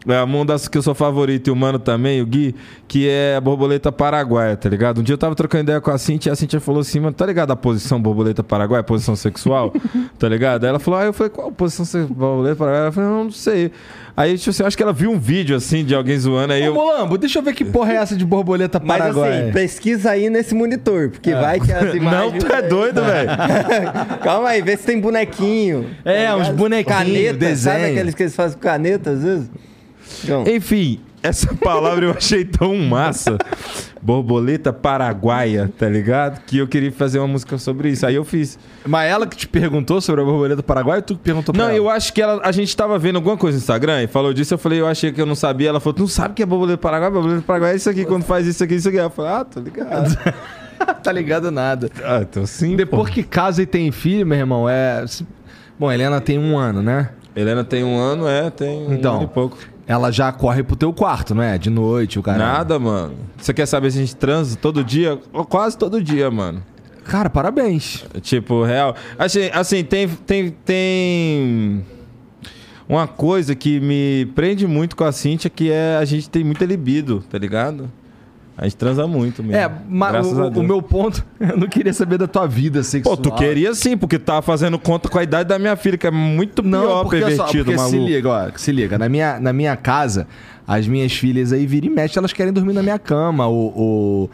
É 0.07 0.23
uma 0.23 0.45
das 0.45 0.69
que 0.69 0.79
eu 0.79 0.83
sou 0.83 0.95
favorito 0.95 1.49
e 1.49 1.51
o 1.51 1.57
mano 1.57 1.79
também, 1.79 2.23
o 2.23 2.27
Gui, 2.27 2.55
que 2.87 3.09
é 3.09 3.35
a 3.37 3.41
borboleta 3.41 3.91
paraguaia, 3.91 4.57
tá 4.57 4.69
ligado? 4.69 5.01
Um 5.01 5.03
dia 5.03 5.13
eu 5.15 5.19
tava 5.19 5.35
trocando 5.35 5.65
ideia 5.65 5.81
com 5.81 5.91
a 5.91 5.99
Cintia 5.99 6.31
e 6.31 6.33
a 6.33 6.37
Cintia 6.37 6.61
falou 6.61 6.81
assim, 6.81 7.01
mano, 7.01 7.13
tá 7.13 7.27
ligado 7.27 7.51
a 7.51 7.57
posição 7.57 8.01
borboleta 8.01 8.43
paraguaia, 8.45 8.83
posição 8.83 9.17
sexual? 9.17 9.73
tá 10.19 10.29
ligado? 10.29 10.65
Aí 10.65 10.71
ela 10.71 10.79
falou, 10.79 11.01
ah, 11.01 11.05
eu 11.05 11.13
falei, 11.13 11.31
qual 11.31 11.51
posição 11.51 11.85
se- 11.85 12.05
borboleta 12.05 12.55
paraguaia? 12.57 12.83
Ela 12.85 12.93
falou, 12.93 13.11
não, 13.11 13.25
não 13.25 13.31
sei. 13.33 13.73
Aí, 14.17 14.39
tipo 14.39 14.51
assim, 14.51 14.63
eu 14.63 14.67
acho 14.69 14.77
que 14.77 14.83
ela 14.83 14.93
viu 14.93 15.11
um 15.11 15.19
vídeo 15.19 15.55
assim 15.57 15.85
de 15.85 15.95
alguém 15.95 16.19
zoando, 16.19 16.53
aí 16.53 16.63
Ô, 16.63 16.67
eu. 16.67 16.75
Molambo, 16.75 17.19
deixa 17.19 17.41
eu 17.41 17.43
ver 17.43 17.53
que 17.53 17.65
porra 17.65 17.93
é 17.93 17.97
essa 17.97 18.17
de 18.17 18.25
borboleta 18.25 18.81
Mas 18.83 18.99
paraguaia. 18.99 19.43
assim, 19.45 19.53
pesquisa 19.53 20.11
aí 20.13 20.31
nesse 20.31 20.55
monitor, 20.55 21.11
porque 21.11 21.33
vai 21.35 21.59
que 21.61 21.73
as 21.73 21.83
Não, 21.91 21.97
imagens... 21.97 22.45
tu 22.45 22.53
é 22.53 22.63
doido, 22.63 23.03
velho. 23.05 23.31
Calma 24.23 24.49
aí, 24.51 24.63
vê 24.63 24.77
se 24.77 24.87
tem 24.87 25.01
bonequinho. 25.01 25.87
É, 26.05 26.27
tá 26.29 26.37
uns 26.37 26.49
bonequinhos, 26.51 26.99
Caneta, 26.99 27.33
sabe 27.33 27.39
desenho. 27.79 27.87
aqueles 27.93 28.15
que 28.15 28.23
eles 28.23 28.35
fazem 28.37 28.57
com 28.57 28.63
caneta, 28.63 29.11
às 29.11 29.23
vezes? 29.23 29.51
Então, 30.25 30.45
Enfim, 30.47 31.01
essa 31.23 31.53
palavra 31.57 32.07
eu 32.07 32.11
achei 32.13 32.45
tão 32.45 32.77
massa. 32.77 33.37
Borboleta 34.01 34.73
paraguaia, 34.73 35.71
tá 35.77 35.89
ligado? 35.89 36.41
Que 36.47 36.59
eu 36.59 36.69
queria 36.69 36.93
fazer 36.93 37.19
uma 37.19 37.27
música 37.27 37.59
sobre 37.59 37.91
isso. 37.91 38.07
Aí 38.07 38.15
eu 38.15 38.25
fiz. 38.25 38.59
Mas 38.87 39.11
ela 39.11 39.27
que 39.27 39.37
te 39.37 39.49
perguntou 39.49 40.01
sobre 40.01 40.21
a 40.21 40.25
borboleta 40.25 40.63
paraguaia 40.63 40.99
ou 40.99 41.03
tu 41.03 41.15
que 41.17 41.21
perguntou 41.23 41.53
pra 41.53 41.63
Não, 41.65 41.71
ela? 41.71 41.77
eu 41.79 41.91
acho 41.91 42.13
que 42.13 42.23
ela, 42.23 42.41
a 42.45 42.53
gente 42.53 42.75
tava 42.77 42.97
vendo 42.99 43.17
alguma 43.17 43.37
coisa 43.37 43.57
no 43.57 43.61
Instagram 43.61 44.03
e 44.03 44.07
falou 44.07 44.33
disso. 44.33 44.55
Eu 44.55 44.59
falei, 44.59 44.81
eu 44.81 44.87
achei 44.87 45.13
que 45.13 45.21
eu 45.21 45.27
não 45.27 45.35
sabia. 45.35 45.69
Ela 45.69 45.81
falou, 45.81 45.95
tu 45.95 46.01
não 46.01 46.09
sabe 46.09 46.33
o 46.33 46.35
que 46.35 46.43
é 46.43 46.47
borboleta 46.47 46.79
paraguaia? 46.79 47.11
Borboleta 47.11 47.43
paraguaia 47.43 47.73
é 47.73 47.77
isso 47.77 47.91
aqui, 47.91 48.05
quando 48.05 48.23
faz 48.25 48.47
isso 48.47 48.63
aqui, 48.63 48.75
isso 48.77 48.89
aqui. 48.89 48.99
Eu 48.99 49.11
falei, 49.11 49.33
ah, 49.33 49.45
tô 49.45 49.61
ligado. 49.61 50.17
tá 51.03 51.13
ligado 51.13 51.51
nada. 51.51 51.91
ah, 52.05 52.21
então 52.23 52.47
sim. 52.47 52.77
Depois 52.77 53.09
pô. 53.09 53.15
que 53.15 53.23
casa 53.25 53.61
e 53.63 53.67
tem 53.67 53.91
filho, 53.91 54.25
meu 54.25 54.39
irmão, 54.39 54.69
é... 54.69 55.05
Bom, 55.79 55.91
Helena 55.91 56.21
tem 56.21 56.39
um 56.39 56.57
ano, 56.57 56.83
né? 56.83 57.11
Helena 57.37 57.63
tem 57.65 57.83
um 57.85 57.97
ano, 57.99 58.27
é, 58.29 58.49
tem 58.51 58.87
um 58.87 58.95
Então. 58.95 59.17
ano 59.17 59.25
e 59.25 59.29
pouco. 59.29 59.59
Ela 59.89 60.13
já 60.13 60.31
corre 60.31 60.63
pro 60.63 60.77
teu 60.77 60.93
quarto, 60.93 61.35
não 61.35 61.43
é? 61.43 61.57
De 61.57 61.71
noite, 61.71 62.19
o 62.19 62.23
cara. 62.23 62.37
Nada, 62.37 62.79
mano. 62.79 63.15
Você 63.39 63.55
quer 63.55 63.65
saber 63.65 63.91
se 63.91 63.97
a 63.97 64.01
gente 64.03 64.15
transa 64.15 64.55
todo 64.55 64.85
dia? 64.85 65.17
Quase 65.49 65.79
todo 65.79 66.03
dia, 66.03 66.31
mano. 66.31 66.63
Cara, 67.05 67.31
parabéns. 67.31 68.05
Tipo, 68.21 68.65
real. 68.65 68.95
Assim, 69.19 69.49
assim 69.51 69.83
tem, 69.83 70.07
tem, 70.07 70.51
tem 70.51 71.87
uma 72.87 73.07
coisa 73.07 73.55
que 73.55 73.81
me 73.81 74.27
prende 74.35 74.67
muito 74.67 74.95
com 74.95 75.05
a 75.05 75.11
Cintia, 75.11 75.49
que 75.49 75.73
é 75.73 75.97
a 75.97 76.05
gente 76.05 76.29
tem 76.29 76.45
muita 76.45 76.67
libido, 76.67 77.25
tá 77.31 77.39
ligado? 77.39 77.91
A 78.61 78.65
gente 78.65 78.77
transa 78.77 79.07
muito 79.07 79.41
mesmo. 79.41 79.57
É, 79.57 79.71
mas 79.89 80.27
o, 80.27 80.49
o 80.49 80.63
meu 80.65 80.83
ponto, 80.83 81.25
eu 81.39 81.57
não 81.57 81.69
queria 81.69 81.93
saber 81.93 82.19
da 82.19 82.27
tua 82.27 82.45
vida 82.45 82.83
sexual. 82.83 83.17
Pô, 83.17 83.23
tu 83.23 83.31
queria 83.37 83.73
sim, 83.73 83.97
porque 83.97 84.19
tu 84.19 84.25
tava 84.25 84.43
fazendo 84.43 84.77
conta 84.81 85.09
com 85.09 85.17
a 85.17 85.23
idade 85.23 85.49
da 85.49 85.61
minha 85.61 85.77
filha, 85.77 85.97
que 85.97 86.09
é 86.09 86.11
muito 86.11 86.61
Não, 86.61 86.81
pior 86.81 87.03
porque, 87.05 87.21
só, 87.21 87.27
pervertido, 87.27 87.65
porque 87.67 87.79
se 87.79 87.93
maluco. 87.93 88.11
liga, 88.11 88.29
ó, 88.29 88.51
se 88.57 88.73
liga. 88.73 88.99
Na 88.99 89.09
minha, 89.09 89.39
na 89.39 89.53
minha 89.53 89.77
casa, 89.77 90.27
as 90.67 90.89
minhas 90.89 91.13
filhas 91.13 91.53
aí 91.53 91.67
viram 91.67 91.87
e 91.87 91.91
mexe, 91.91 92.19
elas 92.19 92.33
querem 92.33 92.53
dormir 92.53 92.73
na 92.73 92.83
minha 92.83 92.99
cama, 92.99 93.47
ou, 93.47 93.73
ou 93.79 94.31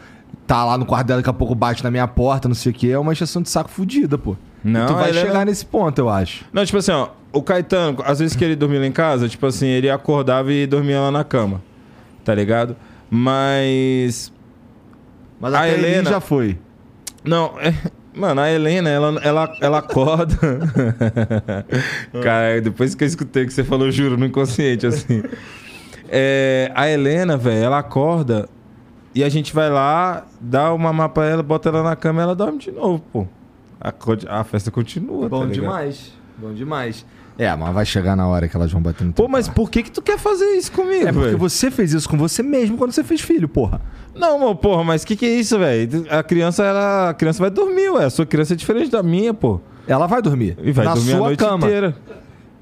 tá 0.47 0.65
lá 0.65 0.75
no 0.75 0.87
quarto 0.87 1.05
dela, 1.05 1.19
daqui 1.21 1.29
a 1.29 1.33
pouco 1.33 1.53
bate 1.53 1.83
na 1.83 1.91
minha 1.91 2.07
porta, 2.07 2.47
não 2.47 2.55
sei 2.55 2.71
o 2.71 2.75
que, 2.75 2.91
é 2.91 2.97
uma 2.97 3.13
exceção 3.13 3.43
de 3.43 3.49
saco 3.49 3.69
fodida, 3.69 4.17
pô. 4.17 4.35
E 4.63 4.67
Não, 4.67 4.87
tu 4.87 4.95
vai 4.95 5.11
é- 5.11 5.13
chegar 5.13 5.45
nesse 5.45 5.63
ponto, 5.67 5.99
eu 5.99 6.09
acho. 6.09 6.45
Não, 6.51 6.65
tipo 6.65 6.79
assim, 6.79 6.91
ó, 6.91 7.09
o 7.31 7.43
Caetano, 7.43 7.99
às 8.03 8.17
vezes 8.17 8.35
que 8.35 8.43
ele 8.43 8.55
dormia 8.55 8.79
lá 8.79 8.87
em 8.87 8.91
casa, 8.91 9.29
tipo 9.29 9.45
assim, 9.45 9.67
ele 9.67 9.87
acordava 9.87 10.51
e 10.51 10.65
dormia 10.65 10.99
lá 10.99 11.11
na 11.11 11.23
cama, 11.23 11.61
tá 12.23 12.33
ligado? 12.33 12.75
Mas 13.15 14.31
Mas 15.39 15.53
A 15.53 15.67
Helena- 15.67 16.09
já 16.09 16.19
foi. 16.19 16.57
Não, 17.23 17.59
é- 17.59 17.73
mano, 18.13 18.41
a 18.41 18.51
Helena, 18.51 18.89
ela, 18.89 19.19
ela, 19.23 19.57
ela 19.61 19.77
acorda. 19.79 20.35
Cara, 22.21 22.61
depois 22.61 22.93
que 22.93 23.03
eu 23.03 23.07
escutei 23.07 23.43
o 23.43 23.47
que 23.47 23.53
você 23.53 23.63
falou, 23.63 23.89
juro, 23.91 24.17
no 24.17 24.25
inconsciente, 24.25 24.85
assim. 24.85 25.23
É, 26.07 26.71
a 26.75 26.87
Helena, 26.87 27.35
velho, 27.37 27.63
ela 27.63 27.79
acorda 27.79 28.47
e 29.13 29.23
a 29.23 29.29
gente 29.29 29.53
vai 29.53 29.69
lá, 29.69 30.25
dá 30.39 30.73
uma 30.73 30.91
mapa 30.93 31.15
pra 31.21 31.25
ela, 31.29 31.41
bota 31.41 31.69
ela 31.69 31.81
na 31.81 31.95
cama 31.95 32.21
e 32.21 32.23
ela 32.23 32.35
dorme 32.35 32.59
de 32.59 32.71
novo, 32.71 33.01
pô. 33.11 33.27
A, 33.79 33.93
a 34.39 34.43
festa 34.43 34.69
continua, 34.71 35.27
Bom 35.29 35.47
tá 35.47 35.53
demais. 35.53 36.13
Bom 36.37 36.53
demais. 36.53 37.05
É, 37.37 37.53
mas 37.55 37.73
vai 37.73 37.85
chegar 37.85 38.15
na 38.15 38.25
hora 38.27 38.47
que 38.47 38.55
elas 38.55 38.71
vão 38.71 38.81
bater 38.81 39.03
no 39.03 39.11
teu 39.11 39.25
Pô, 39.25 39.29
mas 39.29 39.49
por 39.49 39.69
que 39.69 39.83
que 39.83 39.91
tu 39.91 40.01
quer 40.01 40.17
fazer 40.17 40.45
isso 40.55 40.71
comigo, 40.71 41.05
É 41.07 41.11
porque 41.11 41.27
velho? 41.27 41.37
você 41.37 41.69
fez 41.69 41.91
isso 41.93 42.07
com 42.07 42.17
você 42.17 42.41
mesmo 42.41 42.77
quando 42.77 42.91
você 42.93 43.03
fez 43.03 43.19
filho, 43.19 43.49
porra. 43.49 43.81
Não, 44.15 44.39
mano, 44.39 44.55
porra, 44.55 44.83
mas 44.85 45.03
que 45.03 45.15
que 45.17 45.25
é 45.25 45.35
isso, 45.35 45.59
velho? 45.59 46.05
A 46.09 46.23
criança, 46.23 46.63
ela, 46.63 47.09
a 47.09 47.13
criança 47.13 47.39
vai 47.39 47.49
dormir, 47.49 47.89
ué. 47.89 48.05
A 48.05 48.09
sua 48.09 48.25
criança 48.25 48.53
é 48.53 48.55
diferente 48.55 48.89
da 48.89 49.03
minha, 49.03 49.33
pô. 49.33 49.59
Ela 49.85 50.07
vai 50.07 50.21
dormir. 50.21 50.57
E 50.63 50.71
vai 50.71 50.85
na 50.85 50.93
dormir 50.93 51.11
a 51.11 51.17
sua 51.17 51.27
noite 51.27 51.39
cama. 51.39 51.57
inteira. 51.67 51.95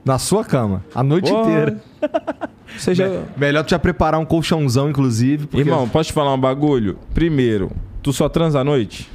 Na 0.03 0.17
sua 0.17 0.43
cama. 0.43 0.83
A 0.93 1.01
noite 1.03 1.31
Porra. 1.31 1.49
inteira. 1.49 1.81
Seja... 2.77 3.23
Melhor 3.37 3.63
tu 3.63 3.69
já 3.69 3.79
preparar 3.79 4.19
um 4.19 4.25
colchãozão, 4.25 4.89
inclusive. 4.89 5.45
Porque... 5.47 5.61
Irmão, 5.61 5.87
posso 5.87 6.07
te 6.07 6.13
falar 6.13 6.33
um 6.33 6.39
bagulho? 6.39 6.97
Primeiro, 7.13 7.71
tu 8.01 8.11
só 8.11 8.27
transa 8.27 8.59
à 8.59 8.63
noite? 8.63 9.09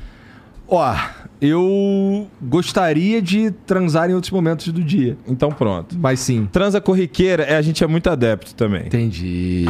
Ó, 0.67 0.95
eu 1.41 2.29
gostaria 2.43 3.23
de 3.23 3.51
transar 3.67 4.11
em 4.11 4.15
outros 4.15 4.33
momentos 4.33 4.69
do 4.69 4.83
dia. 4.83 5.17
Então 5.27 5.51
pronto. 5.51 5.97
Mas 5.99 6.21
sim. 6.21 6.49
Transa 6.51 6.81
corriqueira, 6.81 7.45
é, 7.45 7.57
a 7.57 7.63
gente 7.63 7.83
é 7.83 7.87
muito 7.87 8.11
adepto 8.11 8.55
também. 8.55 8.87
Entendi. 8.87 9.67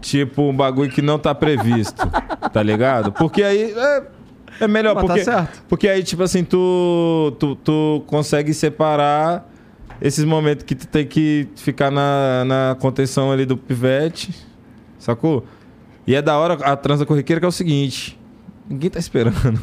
Tipo, 0.00 0.42
um 0.42 0.56
bagulho 0.56 0.90
que 0.90 1.02
não 1.02 1.18
tá 1.18 1.34
previsto, 1.34 2.08
tá 2.52 2.62
ligado? 2.62 3.10
Porque 3.12 3.42
aí 3.42 3.72
é, 3.72 4.02
é 4.60 4.68
melhor, 4.68 4.94
Mas 4.94 5.02
tá 5.02 5.08
porque, 5.08 5.24
certo. 5.24 5.62
porque 5.68 5.88
aí, 5.88 6.02
tipo 6.04 6.22
assim, 6.22 6.44
tu, 6.44 7.34
tu, 7.38 7.56
tu 7.56 8.04
consegue 8.06 8.54
separar 8.54 9.50
esses 10.00 10.24
momentos 10.24 10.64
que 10.64 10.76
tu 10.76 10.86
tem 10.86 11.04
que 11.04 11.48
ficar 11.56 11.90
na, 11.90 12.44
na 12.44 12.76
contenção 12.78 13.32
ali 13.32 13.44
do 13.44 13.56
pivete, 13.56 14.32
sacou? 14.98 15.44
E 16.06 16.14
é 16.14 16.22
da 16.22 16.38
hora 16.38 16.54
a 16.54 16.76
transa 16.76 17.04
corriqueira 17.04 17.40
que 17.40 17.44
é 17.44 17.48
o 17.48 17.52
seguinte, 17.52 18.18
ninguém 18.68 18.88
tá 18.88 19.00
esperando. 19.00 19.60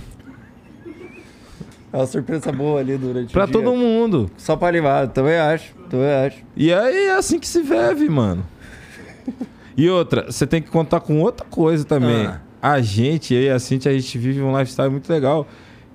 É 1.96 2.00
uma 2.00 2.06
surpresa 2.06 2.52
boa 2.52 2.82
ali 2.82 2.98
durante 2.98 3.32
Pra 3.32 3.44
o 3.46 3.48
dia. 3.48 3.54
todo 3.54 3.74
mundo. 3.74 4.30
Só 4.38 4.58
pra 4.58 4.68
animar, 4.68 5.08
também 5.08 5.38
acho, 5.38 5.74
também 5.90 6.12
acho. 6.12 6.38
E 6.58 6.74
aí 6.74 7.06
é 7.06 7.14
assim 7.16 7.40
que 7.40 7.48
se 7.48 7.62
vive, 7.62 8.10
mano. 8.10 8.44
E 9.78 9.90
outra, 9.90 10.30
você 10.32 10.46
tem 10.46 10.62
que 10.62 10.70
contar 10.70 11.00
com 11.00 11.22
outra 11.22 11.46
coisa 11.50 11.86
também. 11.86 12.26
Ah. 12.26 12.42
A 12.62 12.82
gente, 12.82 13.34
eu 13.34 13.42
e 13.44 13.50
a 13.50 13.60
Cintia, 13.60 13.92
a 13.92 13.94
gente 13.98 14.18
vive 14.18 14.42
um 14.42 14.52
lifestyle 14.58 14.90
muito 14.90 15.10
legal. 15.12 15.48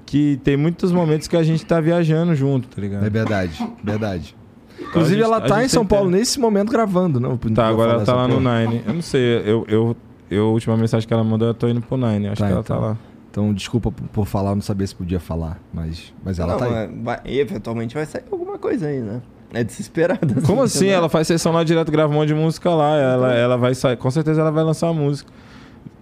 Que 0.06 0.40
tem 0.42 0.56
muitos 0.56 0.90
momentos 0.90 1.28
que 1.28 1.36
a 1.36 1.42
gente 1.42 1.64
tá 1.66 1.80
viajando 1.80 2.34
junto, 2.34 2.66
tá 2.68 2.80
ligado? 2.80 3.04
É 3.06 3.10
verdade, 3.10 3.52
verdade. 3.84 4.34
Inclusive, 4.80 5.20
A 5.22 5.24
gente- 5.26 5.34
ela 5.36 5.40
tá 5.40 5.62
em 5.62 5.68
São 5.68 5.84
Paulo 5.86 6.06
tempo. 6.06 6.18
nesse 6.18 6.40
momento 6.40 6.70
gravando, 6.72 7.20
não? 7.20 7.36
Tá, 7.36 7.68
agora 7.68 7.92
ela 7.92 8.04
tá 8.04 8.14
lá 8.14 8.26
no 8.26 8.40
Nine. 8.40 8.82
Eu 8.86 8.94
não 8.94 9.02
sei, 9.02 9.20
eu, 9.44 9.64
eu, 9.68 9.96
eu, 10.30 10.46
a 10.46 10.50
última 10.50 10.76
mensagem 10.76 11.06
que 11.06 11.12
ela 11.12 11.22
mandou, 11.22 11.46
eu 11.48 11.54
tô 11.54 11.68
indo 11.68 11.80
pro 11.82 11.96
Nine. 11.98 12.28
Acho 12.28 12.40
Tá, 12.40 12.46
que 12.46 12.52
ela 12.52 12.60
então. 12.62 12.76
tá 12.76 12.82
lá. 12.86 12.96
Então, 13.30 13.52
desculpa 13.54 13.92
por, 13.92 14.26
falar, 14.26 14.50
eu 14.50 14.54
não 14.56 14.62
sabia 14.62 14.86
se 14.86 14.94
podia 14.94 15.20
falar, 15.20 15.60
mas, 15.72 16.12
mas 16.24 16.38
ela 16.40 16.52
Não, 16.52 16.58
tá 16.58 16.64
aí. 16.66 16.88
vai- 17.02 17.20
eventualmente 17.26 17.94
vai 17.94 18.04
sair 18.04 18.24
alguma 18.30 18.58
coisa 18.58 18.88
aí, 18.88 18.98
né? 19.00 19.20
É 19.54 19.62
desesperada. 19.64 20.40
Como 20.46 20.62
assim? 20.62 20.88
Ela 20.88 21.08
faz 21.08 21.26
sessão 21.26 21.52
lá 21.52 21.62
direto, 21.64 21.90
grava 21.92 22.12
um 22.12 22.16
monte 22.16 22.28
de 22.28 22.34
música 22.34 22.70
lá. 22.70 22.96
Ela, 22.96 23.34
ela 23.34 23.56
vai 23.56 23.74
sair. 23.74 23.96
Com 23.96 24.10
certeza 24.10 24.40
ela 24.40 24.50
vai 24.52 24.62
lançar 24.64 24.90
uma 24.90 25.00
música 25.02 25.30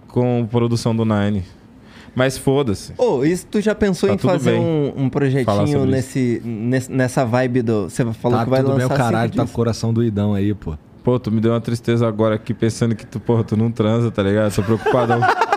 com 0.07 0.47
produção 0.49 0.95
do 0.95 1.03
Nine. 1.05 1.43
Mas 2.15 2.37
foda-se. 2.37 2.93
Ô, 2.97 3.23
isso 3.23 3.45
tu 3.47 3.61
já 3.61 3.73
pensou 3.75 4.09
Tá 4.09 4.15
em 4.15 4.17
fazer 4.17 4.51
bem 4.51 4.59
um, 4.59 4.93
um 5.05 5.09
projetinho 5.09 5.85
nesse, 5.85 6.41
nesse- 6.43 6.91
nessa 6.91 7.23
vibe 7.25 7.61
do. 7.61 7.89
Você 7.89 8.03
falou 8.13 8.37
Tá 8.39 8.43
que 8.43 8.49
vai 8.49 8.59
tudo 8.61 8.71
bem, 8.75 8.81
lançar 8.83 8.93
o 8.93 8.97
caralho 8.97 9.31
tá 9.31 9.43
com 9.45 9.49
o 9.49 9.53
coração 9.53 9.93
doidão 9.93 10.33
aí, 10.33 10.53
pô. 10.53 10.75
Pô, 11.03 11.19
tu 11.19 11.31
me 11.31 11.39
deu 11.39 11.51
uma 11.53 11.61
tristeza 11.61 12.07
agora 12.07 12.35
aqui 12.35 12.53
pensando 12.53 12.95
que 12.95 13.05
tu, 13.05 13.19
porra, 13.19 13.43
tu 13.43 13.55
não 13.55 13.71
transa, 13.71 14.11
tá 14.11 14.21
ligado? 14.21 14.53
Tô 14.53 14.61
preocupadão. 14.63 15.21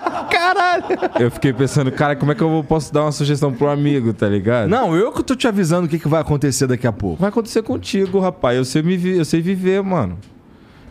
Eu 1.18 1.30
fiquei 1.30 1.52
pensando, 1.52 1.90
cara, 1.92 2.16
como 2.16 2.32
é 2.32 2.34
que 2.34 2.42
eu 2.42 2.64
posso 2.68 2.92
dar 2.92 3.02
uma 3.02 3.12
sugestão 3.12 3.52
pro 3.52 3.68
amigo, 3.68 4.12
tá 4.12 4.28
ligado? 4.28 4.68
Não, 4.68 4.94
eu 4.94 5.12
que 5.12 5.22
tô 5.22 5.34
te 5.36 5.46
avisando 5.46 5.86
o 5.86 5.88
que, 5.88 5.98
que 5.98 6.08
vai 6.08 6.20
acontecer 6.20 6.66
daqui 6.66 6.86
a 6.86 6.92
pouco. 6.92 7.20
Vai 7.20 7.28
acontecer 7.28 7.62
contigo, 7.62 8.18
rapaz. 8.18 8.56
Eu 8.56 8.64
sei, 8.64 8.82
me 8.82 8.96
vi- 8.96 9.16
eu 9.18 9.24
sei 9.24 9.40
viver, 9.40 9.82
mano. 9.82 10.18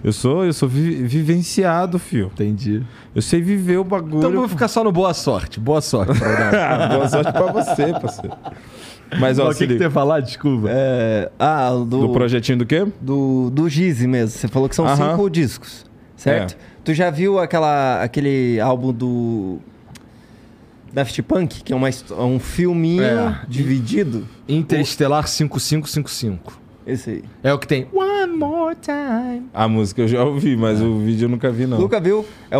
Eu 0.03 0.11
sou, 0.11 0.43
eu 0.45 0.51
sou 0.53 0.67
vi- 0.67 1.03
vivenciado, 1.03 1.99
fio. 1.99 2.31
Entendi. 2.33 2.81
Eu 3.13 3.21
sei 3.21 3.39
viver 3.41 3.77
o 3.77 3.83
bagulho. 3.83 4.17
Então 4.17 4.31
vou 4.31 4.47
ficar 4.47 4.67
só 4.67 4.83
no 4.83 4.91
boa 4.91 5.13
sorte. 5.13 5.59
Boa 5.59 5.79
sorte. 5.81 6.13
Ah, 6.23 6.87
Boa 6.95 7.07
sorte 7.07 7.31
pra 7.31 7.51
você, 7.51 7.87
parceiro. 7.93 8.35
Mas, 9.19 9.37
ó, 9.37 9.49
o 9.49 9.53
que, 9.53 9.67
que 9.67 9.73
ia 9.75 9.91
falar? 9.91 10.21
Desculpa. 10.21 10.69
É, 10.71 11.29
ah, 11.37 11.69
do, 11.71 11.83
Do 11.85 12.09
projetinho 12.09 12.57
do 12.59 12.65
quê? 12.65 12.87
do, 12.99 13.49
do 13.51 13.67
Gize 13.69 14.07
mesmo. 14.07 14.29
Você 14.39 14.47
falou 14.47 14.67
que 14.69 14.75
são 14.75 14.87
Aham. 14.87 15.11
cinco 15.11 15.29
discos, 15.29 15.85
certo? 16.15 16.53
É. 16.53 16.71
Tu 16.83 16.93
já 16.95 17.11
viu 17.11 17.37
aquela, 17.37 18.01
aquele 18.01 18.59
álbum 18.59 18.91
do 18.91 19.59
Daft 20.93 21.21
Punk, 21.23 21.63
que 21.63 21.71
é, 21.73 21.75
uma, 21.75 21.89
é 21.89 21.93
um 22.21 22.39
filminho 22.39 23.03
É. 23.03 23.39
dividido? 23.47 24.27
Interestelar 24.47 25.27
5555. 25.27 26.59
Esse 26.85 27.09
aí. 27.09 27.23
É 27.43 27.53
o 27.53 27.59
que 27.59 27.67
tem. 27.67 27.87
One 27.93 28.33
more 28.37 28.75
time. 28.75 29.47
A 29.53 29.67
música 29.67 30.01
eu 30.01 30.07
já 30.07 30.23
ouvi, 30.23 30.57
mas 30.57 30.81
o 30.81 30.97
vídeo 30.99 31.25
eu 31.25 31.29
nunca 31.29 31.51
vi, 31.51 31.65
não. 31.67 31.79
Nunca 31.79 31.99
viu? 31.99 32.25
É, 32.49 32.57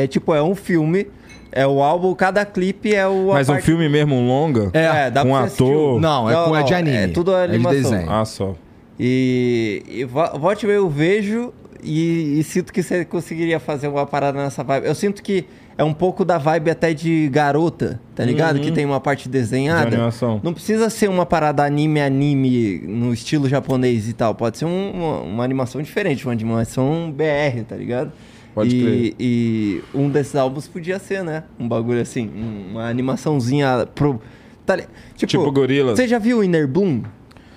é, 0.00 0.04
é 0.04 0.06
tipo, 0.06 0.34
é 0.34 0.42
um 0.42 0.54
filme, 0.56 1.06
é 1.52 1.66
o 1.66 1.80
álbum, 1.82 2.12
cada 2.14 2.44
clipe 2.44 2.92
é 2.94 3.06
o... 3.06 3.28
Mas 3.32 3.48
um 3.48 3.52
parte- 3.52 3.64
filme 3.64 3.88
mesmo, 3.88 4.14
um 4.16 4.26
longa? 4.26 4.70
É, 4.72 5.08
dá 5.10 5.22
com 5.22 5.30
pra 5.30 5.44
ator? 5.44 6.00
Não, 6.00 6.28
é 6.28 6.34
com- 6.44 6.56
é 6.56 6.62
de 6.64 6.74
anime. 6.74 6.96
É 6.96 7.08
tudo 7.08 7.32
É 7.34 7.46
de 7.46 7.54
animação. 7.54 7.90
desenho. 7.90 8.10
Ah, 8.10 8.24
só. 8.24 8.54
E, 8.98 9.82
e 9.88 10.04
vo- 10.04 10.38
volte 10.38 10.66
eu 10.66 10.88
vejo 10.90 11.52
e, 11.82 12.38
e 12.40 12.44
sinto 12.44 12.72
que 12.72 12.82
você 12.82 13.04
conseguiria 13.04 13.58
fazer 13.58 13.88
uma 13.88 14.04
parada 14.04 14.42
nessa 14.42 14.62
vibe. 14.62 14.86
Eu 14.86 14.94
sinto 14.94 15.22
que 15.22 15.46
é 15.80 15.84
um 15.84 15.94
pouco 15.94 16.26
da 16.26 16.36
vibe 16.36 16.70
até 16.70 16.92
de 16.92 17.26
garota, 17.30 17.98
tá 18.14 18.22
ligado? 18.22 18.56
Uhum. 18.56 18.62
Que 18.62 18.70
tem 18.70 18.84
uma 18.84 19.00
parte 19.00 19.24
De 19.24 19.30
desenhada. 19.30 19.86
animação. 19.88 20.38
Não 20.42 20.52
precisa 20.52 20.90
ser 20.90 21.08
uma 21.08 21.24
parada 21.24 21.64
anime-anime 21.64 22.80
no 22.86 23.14
estilo 23.14 23.48
japonês 23.48 24.06
e 24.06 24.12
tal. 24.12 24.34
Pode 24.34 24.58
ser 24.58 24.66
um- 24.66 24.90
uma, 24.92 25.20
uma 25.20 25.42
animação 25.44 25.80
diferente, 25.80 26.24
uma 26.26 26.32
animação 26.32 27.10
BR, 27.10 27.62
tá 27.66 27.76
ligado? 27.76 28.12
Pode 28.54 28.76
e, 28.76 28.82
crer. 28.82 29.14
e 29.18 29.80
um 29.94 30.10
desses 30.10 30.34
álbuns 30.36 30.68
podia 30.68 30.98
ser, 30.98 31.24
né? 31.24 31.44
Um 31.58 31.66
bagulho 31.66 32.02
assim, 32.02 32.28
um- 32.28 32.72
uma 32.72 32.86
animaçãozinha 32.88 33.88
pro. 33.94 34.20
Tá, 34.66 34.76
tipo, 34.76 35.26
Tipo 35.26 35.50
Gorilas. 35.50 35.96
Você 35.96 36.06
já 36.06 36.18
viu 36.18 36.40
o 36.40 36.44
Inner 36.44 36.68
Bloom? 36.68 37.02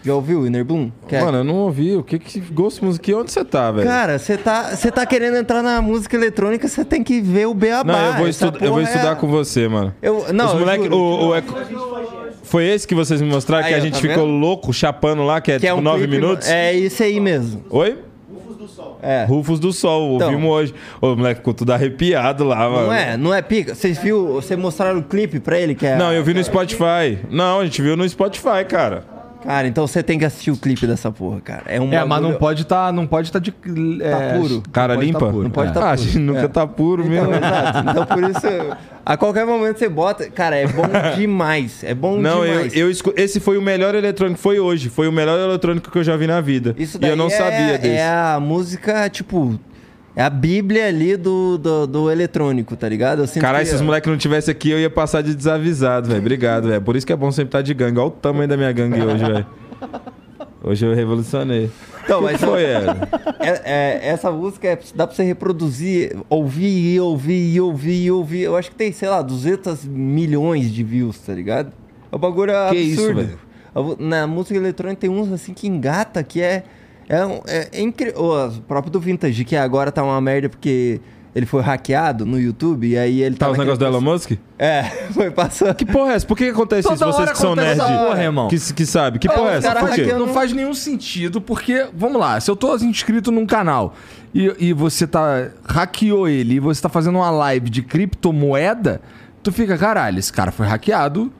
Já 0.04 0.14
ouviu 0.14 0.42
o 0.42 0.48
Inner 0.48 0.66
Bloom? 0.66 0.92
Que 1.08 1.16
é- 1.16 1.22
Mano, 1.24 1.38
eu 1.40 1.44
não 1.44 1.56
ouvi. 1.56 1.96
O 1.96 2.04
que 2.04 2.20
que 2.20 2.40
gosto 2.40 2.84
musical? 2.84 3.22
Onde 3.22 3.32
você 3.32 3.46
tá, 3.46 3.72
velho? 3.72 3.88
Cara, 3.88 4.20
você 4.20 4.38
tá, 4.38 4.76
você 4.76 4.92
tá 4.92 5.06
querendo 5.06 5.38
entrar 5.38 5.64
na 5.64 5.82
música 5.82 6.16
eletrônica, 6.18 6.68
você 6.68 6.84
tem 6.84 7.02
que 7.04 7.22
ver 7.22 7.48
o 7.48 7.54
Beabá. 7.54 7.94
não, 7.94 8.06
eu 8.08 8.14
vou, 8.16 8.28
estu- 8.28 8.54
eu 8.62 8.72
vou 8.74 8.82
estudar 8.82 9.14
é- 9.14 9.16
com 9.16 9.28
você, 9.28 9.68
mano. 9.68 9.94
Eu, 10.02 10.26
não, 10.34 10.48
Os 10.48 10.54
eu 10.54 10.60
moleque, 10.60 10.84
juro, 10.84 10.96
o, 10.98 11.28
o 11.30 11.36
Eco- 11.36 11.54
Foi 12.44 12.66
esse 12.66 12.86
que 12.88 12.94
vocês 12.94 13.22
me 13.22 13.30
mostraram 13.30 13.66
Aí, 13.66 13.74
que 13.74 13.80
a 13.80 13.82
gente 13.82 13.94
tá 13.94 14.00
ficou 14.02 14.26
vendo? 14.26 14.38
louco, 14.38 14.72
chapando 14.74 15.24
lá, 15.24 15.40
que 15.42 15.52
é, 15.54 15.60
que 15.60 15.66
é 15.66 15.70
tipo 15.70 15.80
um 15.80 15.84
nove 15.84 16.00
clipe- 16.06 16.18
minutos? 16.22 16.48
É 16.50 16.74
isso 16.74 17.02
aí 17.02 17.20
mesmo. 17.20 17.64
Oi? 17.70 17.98
É. 19.02 19.26
Rufus 19.26 19.60
do 19.60 19.74
Sol, 19.74 20.16
Então. 20.16 20.28
ouvimos 20.30 20.50
hoje. 20.50 20.74
O 21.02 21.16
moleque 21.16 21.40
ficou 21.42 21.54
tudo 21.54 21.72
arrepiado 21.74 22.44
lá, 22.46 22.70
mano. 22.70 22.88
Não 22.88 22.94
é, 22.94 23.18
não 23.18 23.34
é 23.34 23.42
pica. 23.42 23.76
Vocês 23.76 23.98
viu, 23.98 24.34
você 24.34 24.56
mostraram 24.56 25.00
o 25.00 25.04
clipe 25.04 25.40
pra 25.42 25.60
ele 25.60 25.76
que 25.76 25.86
é 25.86 25.98
Não, 25.98 26.14
eu 26.14 26.24
vi 26.24 26.34
no 26.34 26.42
Spotify. 26.44 27.18
Não, 27.30 27.60
a 27.60 27.66
gente 27.66 27.82
viu 27.82 27.98
no 27.98 28.08
Spotify, 28.08 28.64
cara. 28.68 29.04
Cara, 29.46 29.68
então 29.68 29.86
você 29.86 30.02
tem 30.02 30.18
que 30.18 30.26
assistir 30.26 30.52
o 30.52 30.58
clipe 30.58 30.88
dessa 30.88 31.12
porra, 31.12 31.42
cara. 31.42 31.64
É 31.68 31.80
um 31.80 31.92
É, 31.94 32.04
mas 32.06 32.22
não 32.22 32.34
pode 32.36 32.66
tá, 32.66 32.92
não 32.92 33.06
pode 33.06 33.32
tá 33.32 33.40
de. 33.40 33.54
é, 34.02 34.38
puro. 34.40 34.64
Cara 34.72 34.94
não 34.94 35.00
pode 35.02 35.06
limpa? 35.08 35.20
Tá 35.20 35.32
puro. 35.32 35.44
Não 35.44 35.50
pode 35.52 35.70
é. 35.70 35.74
tá 35.74 35.80
ah, 35.82 35.92
a 35.94 35.96
puro. 35.96 36.02
gente 36.08 36.20
nunca 36.20 36.40
É. 36.40 36.48
tá 36.48 36.68
puro 36.68 37.02
Então, 37.06 37.28
mesmo. 37.30 37.36
exato. 37.36 37.90
Então 37.90 38.06
por 38.06 38.24
isso, 38.24 38.78
a 39.06 39.18
qualquer 39.18 39.46
momento 39.46 39.78
você 39.80 39.90
bota, 39.90 40.30
cara, 40.30 40.56
é 40.56 40.66
bom 40.68 40.84
demais. 41.18 41.84
É 41.84 41.94
bom 41.94 42.18
Não, 42.18 42.46
eu, 42.46 42.54
demais. 42.54 42.76
eu 42.76 42.90
escu- 42.90 43.14
esse 43.18 43.40
foi 43.40 43.58
o 43.58 43.62
melhor 43.62 43.94
eletrônico, 43.96 44.40
foi 44.40 44.60
hoje. 44.60 44.90
Foi 44.90 45.08
o 45.08 45.12
melhor 45.12 45.38
eletrônico 45.40 45.92
que 45.92 45.98
eu 45.98 46.04
já 46.04 46.16
vi 46.16 46.26
na 46.28 46.40
vida. 46.42 46.74
Isso 46.78 46.98
e 46.98 47.00
daí 47.02 47.10
eu 47.12 47.16
não 47.18 47.28
é, 47.28 47.30
sabia 47.32 47.78
desse. 47.78 47.96
É 47.96 48.08
a 48.10 48.40
música, 48.42 49.10
tipo, 49.10 49.60
é 50.16 50.22
a 50.24 50.30
bíblia 50.30 50.88
ali 50.88 51.16
do, 51.18 51.58
do, 51.58 51.88
do 51.88 52.12
eletrônico, 52.12 52.76
tá 52.76 52.88
ligado? 52.88 53.28
Caralho, 53.40 53.64
que- 53.66 53.70
se 53.72 53.76
os 53.76 53.82
moleques 53.82 54.10
não 54.10 54.18
tivessem 54.18 54.52
aqui, 54.52 54.70
eu 54.70 54.80
ia 54.80 54.90
passar 54.90 55.22
de 55.22 55.34
desavisado, 55.36 56.08
velho. 56.10 56.20
Obrigado, 56.20 56.68
velho. 56.68 56.82
Por 56.82 56.96
isso 56.96 57.06
que 57.06 57.14
é 57.14 57.16
bom 57.16 57.32
sempre 57.32 57.50
estar 57.50 57.62
de 57.62 57.74
gangue. 57.74 57.98
Olha 58.00 58.08
o 58.08 58.12
tamanho 58.12 58.48
da 58.48 58.56
minha 58.58 58.72
gangue 58.72 59.02
hoje, 59.02 59.24
velho. 59.26 59.46
Hoje 60.66 60.86
eu 60.86 60.94
revolucionei. 60.96 61.70
Então, 62.06 62.20
O 62.20 62.24
mas 62.24 62.38
que 62.40 62.46
foi? 62.46 62.64
É- 62.64 62.86
é- 63.66 64.00
essa 64.08 64.32
música 64.32 64.68
é- 64.68 64.80
dá 64.96 65.06
pra 65.06 65.16
você 65.16 65.24
reproduzir, 65.24 66.16
ouvir 66.30 66.94
e 66.96 67.00
ouvir 67.00 67.54
e 67.54 67.60
ouvir 67.60 68.04
e 68.06 68.12
ouvir. 68.12 68.42
Eu 68.44 68.56
acho 68.56 68.70
que 68.70 68.76
tem, 68.76 68.92
sei 68.94 69.10
lá, 69.10 69.22
200 69.22 69.84
milhões 69.86 70.72
de 70.72 70.84
views, 70.84 71.18
tá 71.20 71.34
ligado? 71.34 71.72
É 72.12 72.16
um 72.16 72.20
bagulho 72.20 72.54
Que 72.70 72.78
isso, 72.78 73.02
absurdo. 73.10 73.30
vo- 73.74 73.98
Na 74.00 74.26
música 74.26 74.56
eletrônica 74.56 75.02
tem 75.02 75.10
uns 75.10 75.32
assim 75.34 75.54
que 75.54 75.68
engata, 75.68 76.24
que 76.24 76.42
é. 76.42 76.64
É, 77.10 77.26
um- 77.26 77.42
é, 77.48 77.70
é 77.72 77.82
incrível. 77.82 78.22
O 78.22 78.62
próprio 78.62 78.92
do 78.92 79.00
Vintage, 79.00 79.44
que 79.46 79.56
agora 79.56 79.92
tá 79.92 80.04
uma 80.04 80.20
merda 80.22 80.50
porque 80.50 81.00
ele 81.36 81.48
foi 81.48 81.64
hackeado 81.64 82.28
no 82.28 82.40
YouTube 82.40 82.88
e 82.88 82.96
aí 82.98 83.22
ele 83.24 83.36
Tá 83.36 83.48
os 83.48 83.58
naquele 83.58 83.72
negócios 83.76 83.80
do 83.80 83.86
Elon 83.86 84.02
Musk? 84.14 84.32
É, 84.60 84.84
foi 85.14 85.32
passando. 85.32 85.74
Que 85.74 85.86
porra 85.86 86.12
é 86.14 86.16
essa? 86.16 86.28
Por 86.28 86.38
que 86.38 86.46
acontece 86.46 86.88
Toda 86.88 86.96
isso? 86.96 87.06
Vocês 87.18 87.32
que 87.32 87.38
são 87.38 87.54
acontece 87.54 87.80
nerd, 87.80 87.92
essa 87.94 88.06
porra, 88.06 88.24
irmão. 88.24 88.48
que, 88.48 88.74
que 88.74 88.86
sabe. 88.86 89.18
Que 89.20 89.28
É, 89.28 89.32
porra 89.32 89.52
é 89.54 89.58
os 89.58 89.66
essa? 89.66 89.76
Por 89.80 89.90
quê? 89.92 90.14
Não 90.14 90.28
faz 90.28 90.54
nenhum 90.54 90.74
sentido, 90.76 91.42
porque, 91.42 91.88
vamos 91.96 92.20
lá, 92.22 92.40
se 92.40 92.50
eu 92.52 92.56
tô 92.56 92.76
inscrito 92.78 93.32
num 93.32 93.46
canal 93.48 93.96
e, 94.34 94.54
e 94.60 94.74
você 94.74 95.08
tá. 95.08 95.48
hackeou 95.66 96.28
ele 96.28 96.56
e 96.56 96.60
você 96.60 96.82
tá 96.82 96.90
fazendo 96.90 97.16
uma 97.16 97.32
live 97.32 97.68
de 97.70 97.82
criptomoeda, 97.82 99.02
tu 99.42 99.52
fica, 99.52 99.78
caralho, 99.78 100.20
esse 100.20 100.32
cara 100.32 100.52
foi 100.52 100.68
hackeado. 100.68 101.34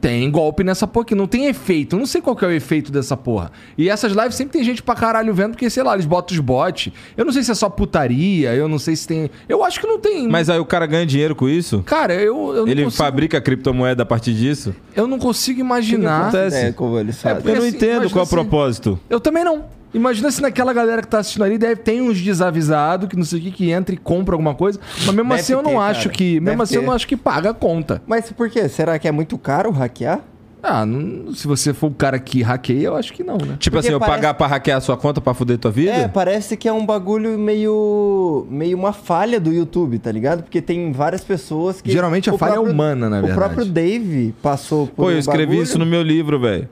Tem 0.00 0.30
golpe 0.30 0.62
nessa 0.62 0.86
porra 0.86 1.02
aqui, 1.04 1.14
não 1.14 1.26
tem 1.26 1.46
efeito. 1.46 1.96
Eu 1.96 1.98
não 1.98 2.06
sei 2.06 2.20
qual 2.20 2.36
que 2.36 2.44
é 2.44 2.48
o 2.48 2.52
efeito 2.52 2.92
dessa 2.92 3.16
porra. 3.16 3.50
E 3.76 3.88
essas 3.90 4.12
lives 4.12 4.36
sempre 4.36 4.52
tem 4.52 4.62
gente 4.62 4.80
pra 4.80 4.94
caralho 4.94 5.34
vendo, 5.34 5.50
porque, 5.52 5.68
sei 5.68 5.82
lá, 5.82 5.94
eles 5.94 6.06
botam 6.06 6.34
os 6.36 6.40
bots. 6.40 6.92
Eu 7.16 7.24
não 7.24 7.32
sei 7.32 7.42
se 7.42 7.50
é 7.50 7.54
só 7.54 7.68
putaria, 7.68 8.54
eu 8.54 8.68
não 8.68 8.78
sei 8.78 8.94
se 8.94 9.08
tem. 9.08 9.28
Eu 9.48 9.64
acho 9.64 9.80
que 9.80 9.86
não 9.88 9.98
tem. 9.98 10.28
Mas 10.28 10.48
aí 10.48 10.58
o 10.60 10.64
cara 10.64 10.86
ganha 10.86 11.04
dinheiro 11.04 11.34
com 11.34 11.48
isso? 11.48 11.82
Cara, 11.84 12.14
eu, 12.14 12.54
eu 12.54 12.64
não 12.64 12.68
Ele 12.68 12.84
consigo. 12.84 13.02
fabrica 13.02 13.40
criptomoeda 13.40 14.04
a 14.04 14.06
partir 14.06 14.34
disso? 14.34 14.72
Eu 14.94 15.08
não 15.08 15.18
consigo 15.18 15.58
imaginar. 15.60 16.22
acontece? 16.28 16.56
É, 16.56 16.72
como 16.72 16.96
eles 16.98 17.20
fazem. 17.20 17.36
porque 17.42 17.50
Eu 17.50 17.56
não 17.60 17.66
assim, 17.66 17.76
entendo 17.76 18.08
qual 18.10 18.18
é 18.18 18.18
o 18.18 18.22
assim- 18.22 18.30
propósito. 18.36 19.00
Eu 19.10 19.18
também 19.18 19.42
não. 19.42 19.64
Imagina 19.94 20.30
se 20.30 20.42
naquela 20.42 20.72
galera 20.72 21.00
que 21.00 21.08
tá 21.08 21.18
assistindo 21.18 21.44
ali 21.44 21.56
deve 21.56 21.76
tem 21.76 22.02
uns 22.02 22.20
desavisados 22.20 23.08
que 23.08 23.16
não 23.16 23.24
sei 23.24 23.38
o 23.38 23.42
que 23.42 23.50
que 23.50 23.70
entra 23.70 23.94
e 23.94 23.98
compra 23.98 24.34
alguma 24.34 24.54
coisa, 24.54 24.78
mas 25.06 25.14
mesmo 25.14 25.30
Deve 25.30 25.40
assim 25.40 25.52
eu 25.54 25.62
não 25.62 25.70
ter, 25.72 25.76
acho 25.78 26.02
cara. 26.04 26.14
que, 26.14 26.24
mesmo 26.34 26.44
Deve 26.44 26.62
assim 26.62 26.74
eu 26.74 26.80
ter. 26.82 26.86
não 26.86 26.92
acho 26.92 27.06
que 27.08 27.16
paga 27.16 27.50
a 27.50 27.54
conta. 27.54 28.02
Mas 28.06 28.30
por 28.30 28.50
quê? 28.50 28.68
Será 28.68 28.98
que 28.98 29.08
é 29.08 29.12
muito 29.12 29.38
caro 29.38 29.70
hackear? 29.70 30.20
Ah, 30.60 30.84
não- 30.84 31.32
se 31.32 31.46
você 31.46 31.72
for 31.72 31.86
o 31.86 31.94
cara 31.94 32.18
que 32.18 32.42
hackeia, 32.42 32.88
eu 32.88 32.96
acho 32.96 33.12
que 33.12 33.22
não, 33.22 33.36
né? 33.38 33.56
Tipo 33.60 33.76
Porque 33.76 33.78
assim, 33.86 33.92
eu 33.92 34.00
parece- 34.00 34.16
pagar 34.18 34.34
pra 34.34 34.46
hackear 34.48 34.78
a 34.78 34.80
sua 34.80 34.96
conta 34.96 35.20
pra 35.20 35.32
fuder 35.32 35.56
tua 35.56 35.70
vida? 35.70 35.92
É, 35.92 36.08
parece 36.08 36.56
que 36.56 36.66
é 36.68 36.72
um 36.72 36.84
bagulho 36.84 37.38
meio. 37.38 38.46
meio 38.50 38.76
uma 38.76 38.92
falha 38.92 39.38
do 39.40 39.52
YouTube, 39.52 39.98
tá 40.00 40.10
ligado? 40.10 40.42
Porque 40.42 40.60
tem 40.60 40.90
várias 40.92 41.22
pessoas 41.22 41.80
que. 41.80 41.90
Geralmente 41.90 42.28
a 42.28 42.34
o 42.34 42.38
falha 42.38 42.56
é 42.56 42.58
humana, 42.58 43.08
na 43.08 43.18
O 43.20 43.22
verdade. 43.26 43.38
próprio 43.38 43.64
Dave 43.64 44.34
passou 44.42 44.88
por. 44.88 45.04
Pô, 45.04 45.10
eu 45.10 45.16
um 45.16 45.18
escrevi 45.20 45.46
bagulho- 45.46 45.62
isso 45.62 45.78
no 45.78 45.86
meu 45.86 46.02
livro, 46.02 46.38
velho. 46.40 46.68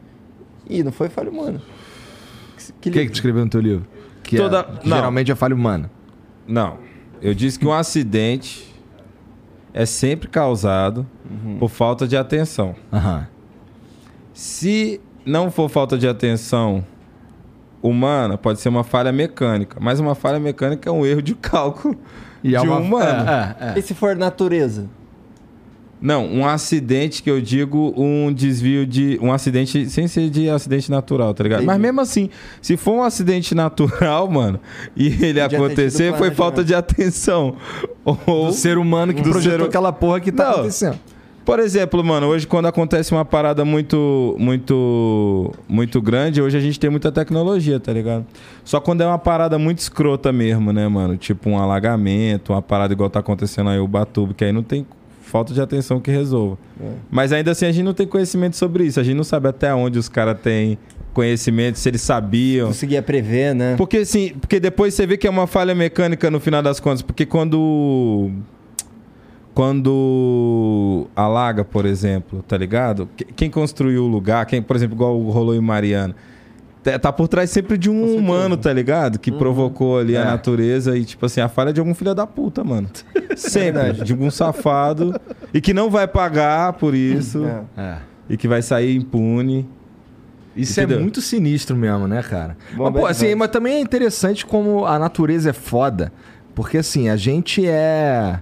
Ih, 0.69 0.83
não 0.83 0.91
foi 0.93 1.09
falha 1.09 1.31
humana. 1.31 1.62
Que 2.81 2.89
O 2.89 2.93
que, 2.93 3.05
que 3.05 3.11
tu 3.11 3.14
escreveu 3.14 3.45
no 3.45 3.51
teu 3.51 3.61
livro? 3.61 3.87
Que, 4.23 4.37
Toda- 4.37 4.61
é, 4.61 4.62
que 4.81 4.89
não. 4.89 4.97
geralmente 4.97 5.31
é 5.31 5.35
falha 5.35 5.55
humana. 5.55 5.91
Não. 6.47 6.79
Eu 7.23 7.35
disse 7.35 7.59
que 7.59 7.67
um 7.67 7.73
acidente 7.73 8.75
é 9.73 9.85
sempre 9.87 10.29
causado 10.29 11.07
por 11.59 11.69
falta 11.69 12.07
de 12.07 12.17
atenção. 12.17 12.75
Aham. 12.93 13.27
Se 14.33 15.01
não 15.25 15.51
for 15.51 15.69
falta 15.69 15.97
de 15.97 16.07
atenção 16.07 16.85
humana, 17.83 18.37
pode 18.37 18.61
ser 18.61 18.69
uma 18.69 18.85
falha 18.85 19.12
mecânica. 19.12 19.79
Mas 19.81 20.01
uma 20.01 20.14
falha 20.14 20.39
mecânica 20.39 20.89
é 20.89 20.93
um 20.93 21.05
erro 21.07 21.23
de 21.23 21.35
cálculo 21.37 21.97
E 22.43 22.55
é 22.57 22.61
de 22.61 22.67
uma- 22.67 22.79
um 22.79 22.83
humano. 22.83 23.29
É, 23.29 23.57
é, 23.61 23.73
é. 23.75 23.79
E 23.79 23.83
se 23.83 23.95
for 23.95 24.14
natureza? 24.17 24.89
Não, 26.01 26.26
um 26.26 26.47
acidente 26.47 27.22
que 27.22 27.30
eu 27.30 27.40
digo 27.40 27.94
um 27.97 28.30
desvio 28.32 28.86
de. 28.86 29.18
Um 29.22 29.32
acidente 29.32 29.88
sem 29.88 30.07
ser 30.07 30.28
de 30.28 30.49
acidente 30.51 30.90
natural, 30.90 31.32
tá 31.32 31.42
ligado? 31.42 31.61
Entendi. 31.61 31.66
Mas 31.72 31.80
mesmo 31.80 32.01
assim, 32.03 32.28
se 32.61 32.76
for 32.76 32.92
um 32.92 33.03
acidente 33.03 33.55
natural, 33.55 34.28
mano, 34.30 34.61
e 34.94 35.07
ele 35.24 35.40
acontecer, 35.40 36.14
foi 36.16 36.30
falta 36.30 36.62
de 36.62 36.74
atenção. 36.74 37.57
Ou, 38.05 38.47
Do 38.49 38.53
ser 38.53 38.76
humano 38.78 39.14
que 39.14 39.22
do 39.22 39.30
projetou 39.30 39.61
ser- 39.61 39.66
aquela 39.68 39.92
porra 39.92 40.20
que 40.20 40.30
tá 40.30 40.44
Não. 40.44 40.53
acontecendo. 40.53 40.99
Por 41.47 41.61
exemplo, 41.61 42.03
mano, 42.03 42.26
hoje 42.26 42.44
quando 42.44 42.66
acontece 42.66 43.12
uma 43.12 43.24
parada 43.24 43.64
muito, 43.64 44.34
muito, 44.36 45.53
muito 45.68 46.03
grande, 46.03 46.42
hoje 46.42 46.57
a 46.57 46.61
gente 46.61 46.78
tem 46.78 46.90
muita 46.90 47.12
tecnologia, 47.12 47.78
tá 47.78 47.92
ligado? 47.92 48.26
Só 48.64 48.80
quando 48.80 49.01
é 49.03 49.07
uma 49.07 49.16
parada 49.18 49.57
muito 49.57 49.78
escrota 49.78 50.32
mesmo, 50.32 50.72
né, 50.72 50.88
mano? 50.88 51.16
Tipo 51.16 51.49
um 51.49 51.57
alagamento, 51.59 52.53
uma 52.53 52.61
parada 52.61 52.92
igual 52.92 53.09
tá 53.09 53.20
acontecendo 53.20 53.70
aí 53.70 53.78
o 53.78 53.86
Batuba, 53.86 54.34
que 54.34 54.44
aí 54.44 54.51
não 54.51 54.64
tem 54.64 54.84
falta 55.27 55.53
de 55.53 55.61
atenção 55.61 56.01
que 56.01 56.11
resolva. 56.11 56.57
É. 56.81 56.89
Mas 57.11 57.33
ainda 57.33 57.51
assim 57.51 57.66
a 57.66 57.72
gente 57.72 57.85
não 57.85 57.93
tem 57.95 58.07
conhecimento 58.07 58.57
sobre 58.57 58.85
isso. 58.85 58.99
A 58.99 59.03
gente 59.03 59.16
não 59.16 59.24
sabe 59.24 59.49
até 59.49 59.74
onde 59.74 59.99
os 59.99 60.09
caras 60.09 60.39
têm 60.41 60.79
conhecimento, 61.12 61.79
se 61.79 61.89
eles 61.89 62.03
sabiam. 62.03 62.68
Conseguia 62.68 63.03
prever, 63.03 63.55
né? 63.55 63.74
Porque 63.77 63.99
assim, 63.99 64.33
porque 64.41 64.61
depois 64.61 64.93
você 64.95 65.07
vê 65.07 65.16
que 65.16 65.27
é 65.27 65.31
uma 65.31 65.47
falha 65.47 65.74
mecânica 65.74 66.31
no 66.31 66.39
final 66.39 66.62
das 66.62 66.79
contas, 66.79 67.03
porque 67.03 67.24
quando 67.27 68.31
quando 69.55 71.07
alaga, 71.16 71.64
por 71.64 71.87
exemplo, 71.87 72.43
tá 72.47 72.57
ligado? 72.57 73.09
Que- 73.16 73.24
Quem 73.24 73.51
construiu 73.51 74.05
o 74.05 74.07
lugar, 74.07 74.45
quem, 74.47 74.61
por 74.61 74.77
exemplo, 74.77 74.95
igual 74.95 75.18
rolou 75.22 75.55
em 75.55 75.61
Mariana, 75.61 76.14
tá- 76.93 76.99
tá 76.99 77.12
por 77.12 77.26
trás 77.28 77.51
sempre 77.51 77.76
de 77.76 77.91
um 77.91 78.16
humano, 78.16 78.57
tá 78.57 78.72
ligado? 78.72 79.18
Que 79.18 79.30
provocou 79.32 79.99
ali 79.99 80.14
É. 80.14 80.22
a 80.22 80.24
natureza 80.24 80.97
e 80.97 81.05
tipo 81.05 81.26
assim, 81.26 81.41
a 81.41 81.49
falha 81.49 81.70
é 81.70 81.72
de 81.72 81.80
algum 81.80 81.95
filho 81.95 82.14
da 82.14 82.26
puta, 82.26 82.62
mano. 82.64 82.89
Sempre, 83.37 83.93
de 84.05 84.12
algum 84.12 84.30
safado 84.30 85.18
e 85.53 85.61
que 85.61 85.74
não 85.74 85.91
vai 85.91 86.07
pagar 86.07 86.72
por 86.74 86.95
isso 86.95 87.45
É. 87.76 87.80
É. 87.80 87.97
e 88.30 88.37
que 88.37 88.47
vai 88.49 88.62
sair 88.62 88.97
impune. 88.97 89.68
Isso 90.55 90.80
Entendeu? 90.80 90.99
é 90.99 91.03
muito 91.03 91.20
sinistro 91.20 91.76
mesmo, 91.76 92.09
né, 92.09 92.22
cara? 92.22 92.57
Bom, 92.74 92.84
mas, 92.84 92.93
pô, 92.95 93.01
bem, 93.01 93.07
assim, 93.11 93.34
mas- 93.34 93.51
também 93.51 93.74
é 93.74 93.80
interessante 93.80 94.47
como 94.47 94.87
a 94.87 94.99
natureza 94.99 95.51
é 95.51 95.53
foda. 95.53 96.11
Porque, 96.55 96.78
assim, 96.78 97.11
a 97.11 97.16
gente 97.16 97.66
é. 97.66 98.41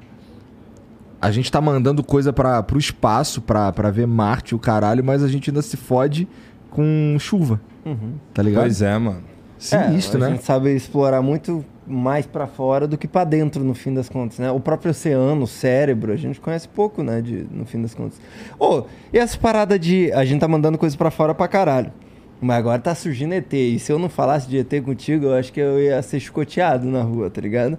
A 1.21 1.31
gente 1.33 1.51
tá 1.51 1.61
mandando 1.61 2.05
coisa 2.05 2.33
para 2.33 2.63
pro 2.63 2.79
espaço 2.79 3.41
pra 3.41 3.73
ver 3.93 4.07
Marte, 4.07 4.55
o 4.55 4.59
caralho, 4.61 5.03
mas 5.03 5.25
a 5.25 5.29
gente 5.29 5.51
ainda 5.51 5.63
se 5.63 5.77
fode 5.77 6.29
com 6.71 7.17
chuva, 7.19 7.61
Uhum. 7.85 8.15
tá 8.33 8.43
ligado? 8.43 8.63
Pois 8.63 8.81
é, 8.83 8.97
mano. 8.99 9.23
Sinistro, 9.59 10.21
É, 10.21 10.27
A 10.27 10.29
né? 10.29 10.35
gente 10.37 10.45
sabe 10.45 10.75
explorar 10.75 11.23
muito 11.23 11.65
mais 11.87 12.27
pra 12.27 12.47
fora 12.47 12.87
do 12.87 12.97
que 12.99 13.07
pra 13.07 13.25
dentro, 13.25 13.63
no 13.63 13.75
fim 13.75 13.93
das 13.95 14.09
contas, 14.09 14.39
né? 14.39 14.51
O 14.51 14.59
próprio 14.61 14.91
oceano, 14.91 15.43
o 15.43 15.47
cérebro, 15.47 16.13
a 16.13 16.17
gente 16.17 16.41
conhece 16.41 16.67
pouco, 16.69 17.03
né? 17.03 17.21
De, 17.21 17.47
no 17.51 17.65
fim 17.65 17.81
das 17.81 17.95
contas. 17.95 18.21
Ô, 18.59 18.85
e 19.13 19.19
essa 19.19 19.39
parada 19.39 19.79
de. 19.79 20.11
A 20.13 20.25
gente 20.25 20.41
tá 20.41 20.49
mandando 20.49 20.77
coisa 20.77 20.97
pra 20.97 21.11
fora 21.11 21.35
pra 21.35 21.47
caralho. 21.49 21.93
Mas 22.41 22.57
agora 22.59 22.79
tá 22.79 22.95
surgindo 22.95 23.33
ET. 23.33 23.51
E 23.53 23.79
se 23.79 23.91
eu 23.93 23.99
não 23.99 24.09
falasse 24.09 24.49
de 24.49 24.59
ET 24.59 24.83
contigo, 24.83 25.27
eu 25.27 25.35
acho 25.35 25.53
que 25.53 25.61
eu 25.61 25.79
ia 25.81 26.03
ser 26.03 26.21
chicoteado 26.21 26.87
na 26.87 27.01
rua, 27.03 27.31
tá 27.31 27.41
ligado? 27.41 27.79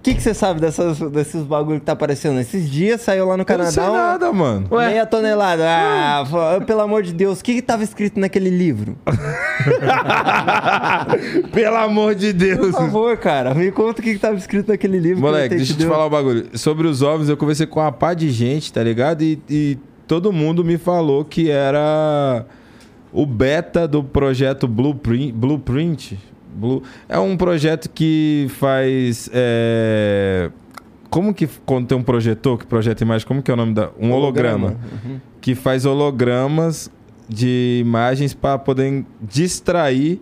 O 0.00 0.02
que 0.02 0.18
você 0.18 0.32
sabe 0.32 0.62
dessas, 0.62 0.98
desses 0.98 1.42
bagulho 1.42 1.78
que 1.78 1.84
tá 1.84 1.92
aparecendo? 1.92 2.40
Esses 2.40 2.70
dias 2.70 3.02
saiu 3.02 3.26
lá 3.26 3.36
no 3.36 3.44
Eu 3.46 3.58
não 3.58 3.66
sei 3.66 3.82
Canadá. 3.82 3.90
um- 3.90 3.94
nada, 3.94 4.32
mano. 4.32 4.66
Ué? 4.70 4.88
Meia 4.88 5.04
tonelada. 5.04 5.62
Ah, 5.68 6.24
pô, 6.28 6.64
pelo 6.64 6.80
amor 6.80 7.02
de 7.02 7.12
Deus, 7.12 7.40
o 7.40 7.44
que 7.44 7.56
que 7.56 7.60
tava 7.60 7.84
escrito 7.84 8.18
naquele 8.18 8.48
livro? 8.48 8.96
Pelo 11.52 11.76
amor 11.76 12.14
de 12.14 12.32
Deus. 12.32 12.70
Por 12.70 12.72
favor, 12.72 13.16
cara, 13.18 13.54
me 13.54 13.70
conta 13.70 14.00
o 14.00 14.04
que, 14.04 14.14
que 14.14 14.18
tava 14.18 14.36
escrito 14.36 14.68
naquele 14.68 14.98
livro. 14.98 15.20
Moleque, 15.20 15.54
deixa 15.56 15.72
eu 15.72 15.76
te 15.76 15.80
deu. 15.82 15.90
falar 15.90 16.06
um 16.06 16.10
bagulho. 16.10 16.46
Sobre 16.58 16.86
os 16.86 17.02
OVNIs, 17.02 17.28
eu 17.28 17.36
conversei 17.36 17.66
com 17.66 17.80
uma 17.80 17.92
pá 17.92 18.14
de 18.14 18.30
gente, 18.30 18.72
tá 18.72 18.82
ligado? 18.82 19.22
E, 19.22 19.40
e 19.48 19.78
todo 20.06 20.32
mundo 20.32 20.64
me 20.64 20.78
falou 20.78 21.24
que 21.24 21.50
era 21.50 22.44
o 23.12 23.26
beta 23.26 23.86
do 23.86 24.02
projeto 24.02 24.66
Blueprint. 24.66 25.32
Blueprint? 25.32 26.18
Blue, 26.54 26.82
é 27.08 27.18
um 27.18 27.36
projeto 27.36 27.88
que 27.90 28.46
faz. 28.50 29.28
é, 29.32 30.50
Como 31.08 31.32
que 31.34 31.48
quando 31.64 31.86
tem 31.86 31.96
um 31.98 32.02
projetor 32.02 32.58
que 32.58 32.66
projeta 32.66 33.02
imagem, 33.02 33.26
como 33.26 33.42
que 33.42 33.50
é 33.50 33.54
o 33.54 33.56
nome 33.56 33.74
da. 33.74 33.90
Um 33.98 34.12
holograma. 34.12 34.76
Uhum. 35.04 35.20
Que 35.40 35.54
faz 35.54 35.86
hologramas 35.86 36.90
de 37.28 37.78
imagens 37.80 38.34
para 38.34 38.58
poder 38.58 39.04
distrair 39.20 40.20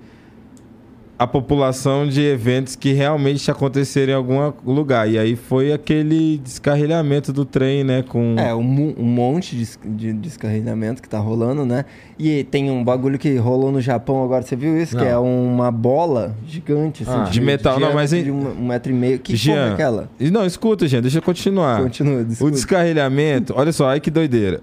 a 1.19 1.27
população 1.27 2.07
de 2.07 2.23
eventos 2.23 2.77
que 2.77 2.93
realmente 2.93 3.51
aconteceram 3.51 4.13
em 4.13 4.17
algum 4.17 4.53
lugar. 4.65 5.11
E 5.11 5.19
aí 5.19 5.35
foi 5.35 5.73
aquele 5.73 6.39
descarrilhamento 6.39 7.33
do 7.33 7.45
trem, 7.45 7.83
né? 7.83 8.05
Com... 8.07 8.37
É, 8.39 8.55
um, 8.55 8.95
um 8.97 9.05
monte 9.05 9.57
de, 9.57 9.69
de 9.97 10.13
descarrilhamento 10.13 11.03
que 11.03 11.09
tá 11.09 11.19
rolando, 11.19 11.67
né? 11.67 11.85
E 12.17 12.45
tem 12.45 12.71
um 12.71 12.85
bagulho 12.85 13.19
que 13.19 13.35
rolou 13.37 13.73
no 13.73 13.81
Japão 13.81 14.23
agora, 14.23 14.43
você 14.43 14.55
viu 14.55 14.81
isso? 14.81 14.97
Que 14.97 15.03
Não. 15.03 15.11
é 15.11 15.19
uma 15.19 15.73
bola 15.73 16.37
gigante, 16.47 17.03
assim, 17.03 17.13
Ah. 17.13 17.25
De 17.25 17.41
metal, 17.41 17.81
não, 17.81 17.93
mas 17.93 18.13
em- 18.13 18.23
de 18.23 18.31
um, 18.31 18.51
um 18.53 18.67
metro 18.69 18.93
e 18.93 18.95
meio. 18.95 19.19
Que 19.19 19.35
Jean, 19.35 19.55
porra 19.57 19.67
é 19.71 19.73
aquela? 19.73 20.11
Não, 20.31 20.47
escuta, 20.47 20.87
gente, 20.87 21.03
deixa 21.03 21.19
eu 21.19 21.23
continuar. 21.23 21.83
Continua, 21.83 22.21
O 22.21 22.25
desculpa. 22.25 22.53
descarrilhamento, 22.55 23.55
olha 23.57 23.73
só, 23.73 23.89
ai 23.89 23.99
que 24.01 24.11
doideira. 24.11 24.61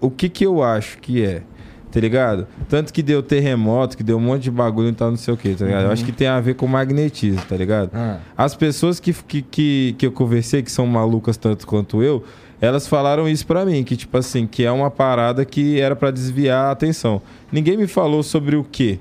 O 0.00 0.08
que 0.10 0.28
que 0.28 0.46
eu 0.46 0.62
acho 0.62 0.98
que 0.98 1.24
é? 1.24 1.42
Tá 1.90 2.00
ligado? 2.00 2.46
Tanto 2.68 2.92
que 2.92 3.02
deu 3.02 3.22
terremoto, 3.22 3.96
que 3.96 4.02
deu 4.02 4.18
um 4.18 4.20
monte 4.20 4.42
de 4.42 4.50
bagulho 4.50 4.88
e 4.88 4.92
tal, 4.92 5.10
não 5.10 5.16
sei 5.16 5.32
o 5.32 5.36
que, 5.36 5.54
tá 5.54 5.64
ligado? 5.64 5.84
Eu 5.84 5.90
acho 5.90 6.04
que 6.04 6.12
tem 6.12 6.26
a 6.26 6.40
ver 6.40 6.54
com 6.54 6.66
magnetismo, 6.66 7.40
tá 7.48 7.56
ligado? 7.56 7.90
Ah. 7.94 8.18
As 8.36 8.54
pessoas 8.54 9.00
que, 9.00 9.12
que, 9.12 9.42
que, 9.42 9.94
que 9.96 10.06
eu 10.06 10.12
conversei, 10.12 10.62
que 10.62 10.70
são 10.70 10.86
malucas 10.86 11.36
tanto 11.36 11.66
quanto 11.66 12.02
eu, 12.02 12.22
elas 12.60 12.86
falaram 12.86 13.28
isso 13.28 13.46
pra 13.46 13.64
mim, 13.64 13.84
que 13.84 13.96
tipo 13.96 14.16
assim, 14.16 14.46
que 14.46 14.64
é 14.64 14.70
uma 14.70 14.90
parada 14.90 15.44
que 15.44 15.80
era 15.80 15.94
pra 15.94 16.10
desviar 16.10 16.66
a 16.66 16.70
atenção. 16.70 17.22
Ninguém 17.52 17.76
me 17.76 17.86
falou 17.86 18.22
sobre 18.22 18.56
o 18.56 18.64
que 18.64 18.98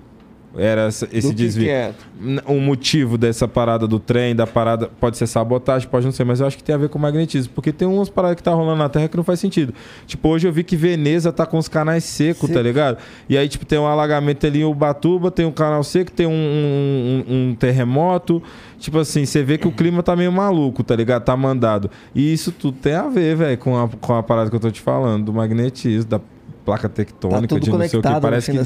era 0.58 0.88
esse 0.88 1.06
Do 1.22 1.30
que 1.30 1.34
desvio. 1.34 1.66
que 1.66 1.70
é? 1.72 1.94
N- 2.22 2.42
O 2.48 2.60
motivo 2.60 3.18
dessa 3.18 3.48
parada 3.48 3.88
do 3.88 4.00
trem, 4.00 4.36
da 4.36 4.48
parada, 4.48 4.90
pode 5.00 5.18
ser 5.18 5.28
sabotagem, 5.28 5.88
pode 5.88 6.06
não 6.06 6.12
ser, 6.14 6.24
mas 6.24 6.40
eu 6.40 6.48
acho 6.48 6.58
que 6.58 6.64
tem 6.64 6.74
a 6.74 6.78
ver 6.78 6.90
com 6.90 6.98
magnetismo, 6.98 7.52
porque 7.54 7.72
tem 7.72 7.88
umas 7.88 8.10
paradas 8.10 8.36
que 8.38 8.44
tá 8.44 8.52
rolando 8.54 8.78
na 8.78 8.90
Terra 8.90 9.08
que 9.08 9.18
não 9.18 9.24
faz 9.24 9.40
sentido. 9.40 9.74
Tipo, 10.08 10.30
hoje 10.30 10.48
eu 10.48 10.54
vi 10.54 10.64
que 10.64 10.76
Veneza 10.76 11.32
tá 11.32 11.46
com 11.46 11.58
os 11.58 11.68
canais 11.68 12.04
secos, 12.04 12.42
Seco. 12.48 12.54
tá 12.54 12.62
ligado? 12.62 12.98
E 13.28 13.38
aí, 13.38 13.48
tipo, 13.50 13.66
tem 13.66 13.78
um 13.80 13.86
alagamento 13.86 14.46
ali 14.46 14.62
em 14.62 14.66
Ubatuba, 14.66 15.30
tem 15.32 15.46
um 15.46 15.52
canal 15.52 15.84
seco, 15.84 16.12
tem 16.12 16.26
um, 16.26 16.32
um- 16.32 17.24
um- 17.52 17.56
terremoto. 17.56 18.42
Tipo 18.80 19.00
assim, 19.00 19.26
você 19.26 19.42
vê 19.44 19.58
que 19.58 19.68
o 19.68 19.72
clima 19.72 20.04
tá 20.04 20.16
meio 20.16 20.32
maluco, 20.32 20.84
tá 20.84 20.96
ligado? 20.96 21.24
Tá 21.24 21.36
mandado. 21.36 21.90
E 22.14 22.32
isso 22.32 22.52
tudo 22.52 22.78
tem 22.82 22.94
a 22.94 23.08
ver, 23.10 23.36
velho, 23.36 23.58
com 23.58 23.78
a, 23.82 23.88
com 23.90 24.14
a 24.14 24.22
parada 24.24 24.50
que 24.50 24.56
eu 24.56 24.60
tô 24.60 24.70
te 24.70 24.82
falando, 24.82 25.26
do 25.26 25.34
magnetismo, 25.34 26.10
da 26.10 26.20
placa 26.64 26.90
Tá 26.90 26.96
tectônica, 26.96 27.48
tudo 27.48 27.60
de 27.64 27.70
não 27.72 27.80
sei 27.88 28.00
o 28.00 28.02
que. 28.02 28.20
Parece 28.22 28.52
que. 28.52 28.58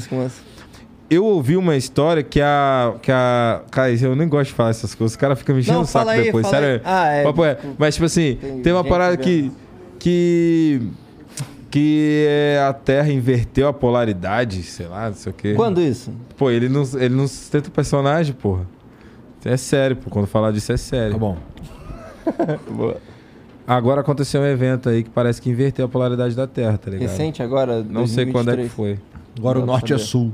Eu 1.10 1.24
ouvi 1.24 1.56
uma 1.56 1.76
história 1.76 2.22
que 2.22 2.40
a. 2.40 2.94
Que 3.02 3.10
a 3.10 3.62
cara, 3.70 3.92
eu 3.92 4.14
nem 4.14 4.28
gosto 4.28 4.50
de 4.50 4.54
falar 4.54 4.70
essas 4.70 4.94
coisas. 4.94 5.12
Os 5.12 5.16
caras 5.16 5.38
ficam 5.38 5.54
me 5.54 5.60
enchendo 5.60 5.78
Não, 5.78 5.82
o 5.82 5.86
saco 5.86 6.06
fala 6.06 6.16
aí, 6.16 6.24
depois. 6.24 6.46
fala 6.46 6.60
Sério. 6.62 6.74
aí. 6.76 6.82
Ah, 6.84 7.06
é, 7.08 7.22
Papo 7.24 7.44
é. 7.44 7.58
Mas, 7.76 7.94
tipo 7.94 8.06
assim, 8.06 8.38
Tem 8.40 8.62
tem, 8.62 8.72
uma 8.72 8.84
parada 8.84 9.16
que. 9.16 9.42
vendo. 9.42 9.52
Que. 9.98 10.82
que 11.70 12.26
é, 12.28 12.64
a 12.68 12.72
Terra 12.72 13.10
inverteu 13.12 13.66
a 13.68 13.72
polaridade, 13.72 14.62
sei 14.62 14.86
lá, 14.86 15.08
não 15.08 15.14
sei 15.16 15.30
o 15.30 15.34
quê. 15.34 15.54
Quando 15.54 15.80
isso? 15.80 16.12
Pô, 16.36 16.50
ele 16.50 16.68
não, 16.68 16.82
ele 16.94 17.14
não 17.14 17.26
sustenta 17.26 17.68
o 17.68 17.72
personagem, 17.72 18.32
porra. 18.32 18.66
É 19.44 19.56
sério, 19.56 19.96
pô. 19.96 20.10
Quando 20.10 20.26
falar 20.26 20.52
disso 20.52 20.72
é 20.72 20.76
sério. 20.76 21.12
Tá 21.12 21.18
bom. 21.18 21.36
Agora 23.66 24.00
aconteceu 24.00 24.40
um 24.40 24.46
evento 24.46 24.88
aí 24.88 25.02
que 25.04 25.10
parece 25.10 25.40
que 25.40 25.48
inverteu 25.48 25.84
a 25.86 25.88
polaridade 25.88 26.34
da 26.34 26.46
Terra, 26.46 26.76
tá 26.76 26.90
ligado? 26.90 27.08
Recente 27.08 27.42
agora? 27.42 27.82
Não 27.82 28.06
sei 28.06 28.26
quando 28.26 28.48
é 28.48 28.56
que 28.56 28.62
2023. 28.62 28.72
foi. 28.72 28.98
Agora 29.38 29.58
Não 29.58 29.64
o 29.64 29.66
norte 29.66 29.92
é 29.92 29.96
saber. 29.96 30.08
sul. 30.08 30.32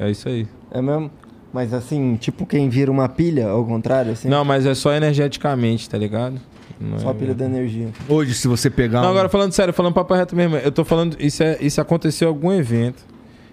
É 0.00 0.10
isso 0.10 0.28
aí. 0.28 0.48
É 0.72 0.80
mesmo? 0.82 1.10
Mas 1.52 1.72
assim, 1.74 2.16
tipo 2.16 2.46
quem 2.46 2.68
vira 2.68 2.90
uma 2.90 3.08
pilha, 3.08 3.48
ao 3.48 3.64
contrário, 3.64 4.12
assim? 4.12 4.28
Não, 4.28 4.44
mas 4.44 4.64
é 4.66 4.74
só 4.74 4.92
energeticamente, 4.94 5.88
tá 5.90 5.98
ligado? 5.98 6.40
Não 6.80 6.98
Só 6.98 7.08
é- 7.08 7.10
a 7.10 7.14
pilha 7.14 7.34
da 7.34 7.44
energia. 7.44 7.88
Hoje, 8.08 8.32
se 8.34 8.48
você 8.48 8.70
pegar. 8.70 9.02
Não, 9.02 9.08
um- 9.08 9.10
agora 9.10 9.28
falando 9.28 9.52
sério, 9.52 9.74
falando 9.74 9.92
papo 9.92 10.14
reto 10.14 10.34
mesmo, 10.34 10.56
eu 10.56 10.72
tô 10.72 10.84
falando, 10.84 11.16
isso, 11.20 11.42
é, 11.42 11.58
isso 11.60 11.80
aconteceu 11.80 12.28
em 12.28 12.32
algum 12.32 12.52
evento 12.52 13.04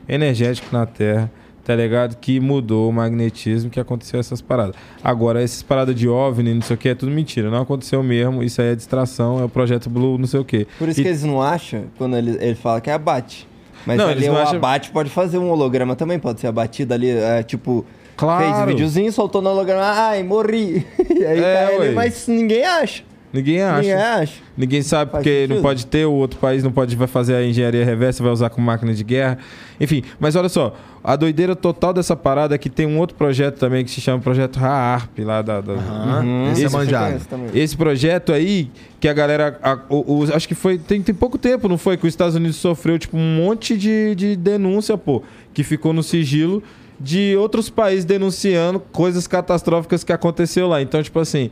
energético 0.07 0.67
na 0.71 0.85
Terra, 0.85 1.29
tá 1.65 1.75
ligado? 1.75 2.15
Que 2.17 2.39
mudou 2.39 2.89
o 2.89 2.93
magnetismo, 2.93 3.69
que 3.69 3.79
aconteceu 3.79 4.19
essas 4.19 4.39
paradas. 4.41 4.75
Agora, 5.03 5.41
essas 5.43 5.61
paradas 5.63 5.95
de 5.95 6.07
OVNI, 6.07 6.53
não 6.53 6.61
sei 6.61 6.75
o 6.75 6.77
que, 6.77 6.89
é 6.89 6.95
tudo 6.95 7.11
mentira. 7.11 7.49
Não 7.49 7.61
aconteceu 7.63 8.01
mesmo, 8.03 8.41
isso 8.43 8.61
aí 8.61 8.69
é 8.69 8.75
distração, 8.75 9.39
é 9.39 9.43
o 9.43 9.49
projeto 9.49 9.89
Blue, 9.89 10.17
não 10.17 10.27
sei 10.27 10.39
o 10.39 10.45
que. 10.45 10.65
Por 10.79 10.87
isso 10.87 10.99
E- 11.01 11.03
que 11.03 11.09
eles 11.09 11.23
não 11.23 11.41
acham 11.41 11.85
quando 11.97 12.15
ele, 12.15 12.37
ele 12.39 12.55
fala 12.55 12.79
que 12.79 12.89
é 12.89 12.93
abate. 12.93 13.46
Mas 13.87 13.97
Não, 13.97 14.09
ali 14.09 14.25
eles 14.25 14.29
o 14.29 14.37
acham- 14.37 14.57
abate 14.57 14.91
pode 14.91 15.09
fazer 15.09 15.37
um 15.37 15.49
holograma 15.49 15.95
também, 15.95 16.19
pode 16.19 16.41
ser 16.41 16.47
abatido 16.47 16.93
ali, 16.93 17.09
é, 17.09 17.41
tipo, 17.41 17.85
Claro. 18.17 18.43
fez 18.43 18.65
videozinho, 18.67 19.11
soltou 19.13 19.41
no 19.41 19.49
holograma, 19.49 19.81
ai, 19.83 20.21
morri. 20.23 20.85
e 21.09 21.25
aí 21.25 21.39
É, 21.41 21.65
ali, 21.65 21.77
ué. 21.79 21.91
mas 21.91 22.27
ninguém 22.27 22.65
acha. 22.65 23.03
Ninguém 23.31 23.61
acha. 23.61 23.77
Ninguém 23.81 23.93
acha. 23.93 24.33
Ninguém 24.57 24.81
sabe 24.81 25.11
Faz 25.11 25.23
porque 25.23 25.35
sentido. 25.41 25.55
não 25.55 25.61
pode 25.61 25.85
ter, 25.85 26.05
o 26.05 26.13
outro 26.13 26.39
país 26.39 26.63
não 26.63 26.71
pode 26.71 26.95
vai 26.95 27.07
fazer 27.07 27.35
a 27.35 27.43
engenharia 27.45 27.83
reversa, 27.85 28.23
vai 28.23 28.31
usar 28.31 28.49
como 28.49 28.65
máquina 28.65 28.93
de 28.93 29.03
guerra. 29.03 29.37
Enfim, 29.79 30.03
mas 30.19 30.35
olha 30.35 30.49
só, 30.49 30.75
a 31.03 31.15
doideira 31.15 31.55
total 31.55 31.93
dessa 31.93 32.15
parada 32.15 32.55
é 32.55 32.57
que 32.57 32.69
tem 32.69 32.85
um 32.87 32.97
outro 32.97 33.15
projeto 33.15 33.57
também 33.59 33.85
que 33.85 33.91
se 33.91 34.01
chama 34.01 34.19
Projeto 34.21 34.57
RAARP 34.57 35.19
lá 35.19 35.41
da. 35.41 35.61
da- 35.61 35.73
Aham, 35.73 36.23
Uhum. 36.23 36.51
Esse 36.51 36.63
é 36.63 36.65
Esse 36.65 36.75
eu 36.75 36.79
manjado. 36.79 37.21
Esse 37.53 37.77
projeto 37.77 38.33
aí, 38.33 38.71
que 38.99 39.07
a 39.07 39.13
galera. 39.13 39.59
a- 39.61 39.79
o- 39.89 40.19
o- 40.23 40.33
acho 40.35 40.47
que 40.47 40.55
foi. 40.55 40.77
Tem, 40.77 41.01
tem 41.01 41.13
pouco 41.13 41.37
tempo, 41.37 41.67
não 41.69 41.77
foi? 41.77 41.95
Que 41.97 42.07
os 42.07 42.13
Estados 42.13 42.35
Unidos 42.35 42.55
sofreu, 42.57 42.97
tipo, 42.97 43.15
um 43.17 43.35
monte 43.37 43.77
de, 43.77 44.15
de 44.15 44.35
denúncia, 44.35 44.97
pô. 44.97 45.21
Que 45.53 45.63
ficou 45.63 45.93
no 45.93 46.01
sigilo 46.01 46.63
de 46.99 47.35
outros 47.37 47.69
países 47.69 48.03
denunciando 48.05 48.79
coisas 48.79 49.27
catastróficas 49.27 50.03
que 50.03 50.11
aconteceu 50.11 50.67
lá. 50.67 50.81
Então, 50.81 51.01
tipo 51.03 51.19
assim, 51.19 51.51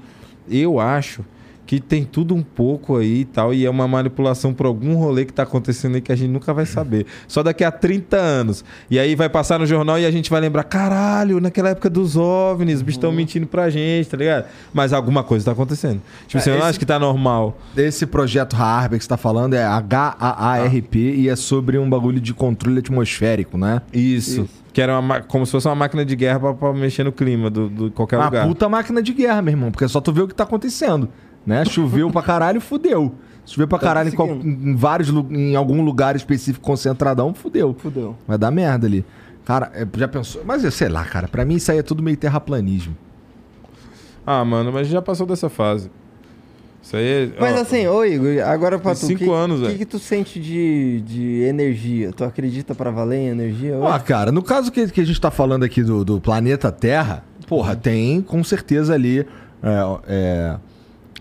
eu 0.50 0.80
acho 0.80 1.24
que 1.66 1.80
tem 1.80 2.04
tudo 2.04 2.36
um 2.36 2.44
pouco 2.44 2.98
aí 2.98 3.22
e 3.22 3.26
tal, 3.26 3.54
e 3.54 3.66
é 3.66 3.70
uma 3.70 3.88
manipulação 3.88 4.54
por 4.54 4.66
algum 4.68 4.96
rolê 4.96 5.26
que 5.26 5.34
tá 5.34 5.44
acontecendo 5.44 5.96
aí 5.96 6.02
que 6.02 6.12
a 6.12 6.16
gente 6.16 6.30
nunca 6.30 6.54
vai 6.54 6.66
saber. 6.66 7.06
Só 7.28 7.42
daqui 7.42 7.64
a 7.64 7.72
30 7.72 8.16
anos. 8.18 8.64
E 8.90 9.00
aí 9.00 9.16
vai 9.16 9.28
passar 9.30 9.58
no 9.60 9.66
jornal 9.66 9.98
e 9.98 10.06
a 10.06 10.12
gente 10.12 10.30
vai 10.30 10.40
lembrar, 10.42 10.64
caralho, 10.64 11.40
naquela 11.40 11.70
época 11.70 11.90
dos 11.90 12.16
OVNIs, 12.16 12.76
os 12.78 12.82
bichos 12.82 12.98
estão 12.98 13.12
mentindo 13.12 13.48
pra 13.48 13.70
gente, 13.70 14.08
tá 14.10 14.18
ligado? 14.18 14.46
Mas 14.74 14.94
alguma 14.94 15.24
coisa 15.24 15.46
tá 15.46 15.52
acontecendo. 15.54 16.02
Tipo, 16.28 16.38
É, 16.38 16.42
você 16.42 16.50
não 16.52 16.58
esse- 16.60 16.68
acha 16.68 16.80
que 16.80 16.86
tá 16.86 17.00
normal? 17.00 17.58
Esse 17.76 18.06
projeto 18.06 18.56
HAARP 18.56 18.94
que 18.94 19.04
você 19.04 19.10
tá 19.10 19.18
falando 19.18 19.54
é 19.56 19.64
H-A-A-R-P 19.64 21.00
e 21.16 21.30
é 21.30 21.36
sobre 21.36 21.78
um 21.78 21.90
bagulho 21.90 22.20
de 22.20 22.34
controle 22.34 22.80
atmosférico, 22.80 23.58
né? 23.58 23.82
Isso. 23.94 24.42
Isso. 24.44 24.50
Que 24.74 24.82
era 24.82 24.94
uma, 24.94 25.02
ma- 25.02 25.22
como 25.22 25.46
se 25.46 25.54
fosse 25.54 25.68
uma 25.70 25.76
máquina 25.76 26.04
de 26.04 26.16
guerra 26.18 26.38
pra, 26.38 26.54
pra 26.54 26.74
mexer 26.74 27.06
no 27.06 27.12
clima 27.12 27.50
do, 27.50 27.70
do 27.70 27.92
qualquer 27.92 28.18
Uma 28.18 28.26
lugar. 28.26 28.46
puta 28.48 28.68
máquina 28.68 29.02
de 29.02 29.14
guerra, 29.14 29.42
meu 29.42 29.54
irmão, 29.54 29.72
porque 29.72 29.86
é 29.86 29.88
só 29.88 30.02
tu 30.02 30.12
ver 30.12 30.24
o 30.24 30.28
que 30.28 30.36
tá 30.36 30.44
acontecendo, 30.44 31.08
né? 31.46 31.64
Choveu 31.66 32.10
pra 32.12 32.22
caralho, 32.22 32.60
fudeu. 32.62 33.14
Choveu 33.46 33.68
pra 33.68 33.78
caralho 33.78 34.10
em, 34.10 34.12
qual- 34.12 34.30
em 34.30 34.76
vários 34.76 35.10
em 35.10 35.56
algum 35.56 35.84
lugar 35.84 36.16
específico 36.16 36.66
concentradão, 36.66 37.34
fudeu. 37.34 37.76
Fudeu. 37.78 38.16
Vai 38.28 38.38
dar 38.38 38.50
merda 38.52 38.88
ali. 38.88 39.06
Cara, 39.46 39.72
é, 39.76 39.86
já 39.98 40.08
pensou? 40.08 40.42
Mas 40.44 40.64
eu 40.64 40.72
sei 40.72 40.90
lá, 40.90 41.04
cara, 41.06 41.28
pra 41.28 41.46
mim 41.46 41.56
isso 41.56 41.72
aí 41.72 41.78
é 41.78 41.84
tudo 41.84 42.02
meio 42.02 42.18
terraplanismo. 42.18 42.96
Ah, 44.26 44.44
mano, 44.44 44.72
mas 44.72 44.88
já 44.88 45.02
passou 45.02 45.28
dessa 45.28 45.50
fase. 45.50 45.92
Isso 46.82 46.96
aí 46.98 47.06
é. 47.06 47.32
Mas 47.40 47.56
ó, 47.58 47.62
assim, 47.62 47.86
ô 47.88 48.04
Igor, 48.04 48.44
agora 48.48 48.80
pra 48.80 48.94
tu, 48.94 49.06
cinco 49.06 49.24
que, 49.26 49.30
anos, 49.30 49.60
que, 49.60 49.66
velho. 49.68 49.78
que 49.78 49.86
tu 49.86 50.00
sente 50.00 50.40
de, 50.40 51.02
de 51.02 51.42
energia? 51.44 52.12
Tu 52.12 52.24
acredita 52.24 52.74
pra 52.74 52.90
valer 52.90 53.18
em 53.18 53.28
energia? 53.28 53.76
Ah, 53.88 54.00
cara, 54.00 54.32
no 54.32 54.42
caso 54.42 54.72
que, 54.72 54.88
que 54.88 55.02
a 55.02 55.06
gente 55.06 55.22
tá 55.22 55.30
falando 55.30 55.64
aqui 55.64 55.84
do, 55.84 56.04
do 56.04 56.20
planeta 56.20 56.72
Terra, 56.72 57.24
porra, 57.48 57.76
tem 57.76 58.22
com 58.22 58.44
certeza 58.44 58.94
ali 58.96 59.20
é, 59.62 59.98
é, 60.08 60.56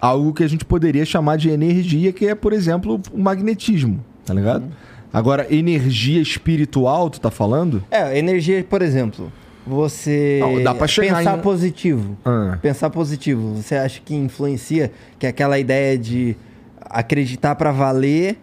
algo 0.00 0.32
que 0.32 0.42
a 0.42 0.48
gente 0.48 0.64
poderia 0.64 1.04
chamar 1.04 1.36
de 1.36 1.48
energia, 1.50 2.12
que 2.12 2.26
é, 2.26 2.34
por 2.34 2.52
exemplo, 2.52 3.00
o 3.12 3.18
magnetismo, 3.18 4.04
tá 4.24 4.34
ligado? 4.34 4.64
Agora, 5.12 5.46
energia 5.54 6.20
espiritual, 6.20 7.08
tu 7.08 7.20
tá 7.20 7.30
falando? 7.30 7.82
É, 7.90 8.18
energia, 8.18 8.64
por 8.68 8.82
exemplo, 8.82 9.30
você 9.66 10.38
Não, 10.42 10.62
dá 10.62 10.74
pra 10.74 10.86
chegar 10.88 11.18
pensar 11.18 11.38
em- 11.38 11.40
positivo. 11.40 12.16
Ah. 12.24 12.58
Pensar 12.60 12.90
positivo, 12.90 13.54
você 13.54 13.76
acha 13.76 14.00
que 14.04 14.14
influencia? 14.14 14.90
Que 15.18 15.26
é 15.26 15.28
aquela 15.28 15.58
ideia 15.58 15.96
de 15.96 16.36
acreditar 16.80 17.54
pra 17.54 17.70
valer, 17.70 18.36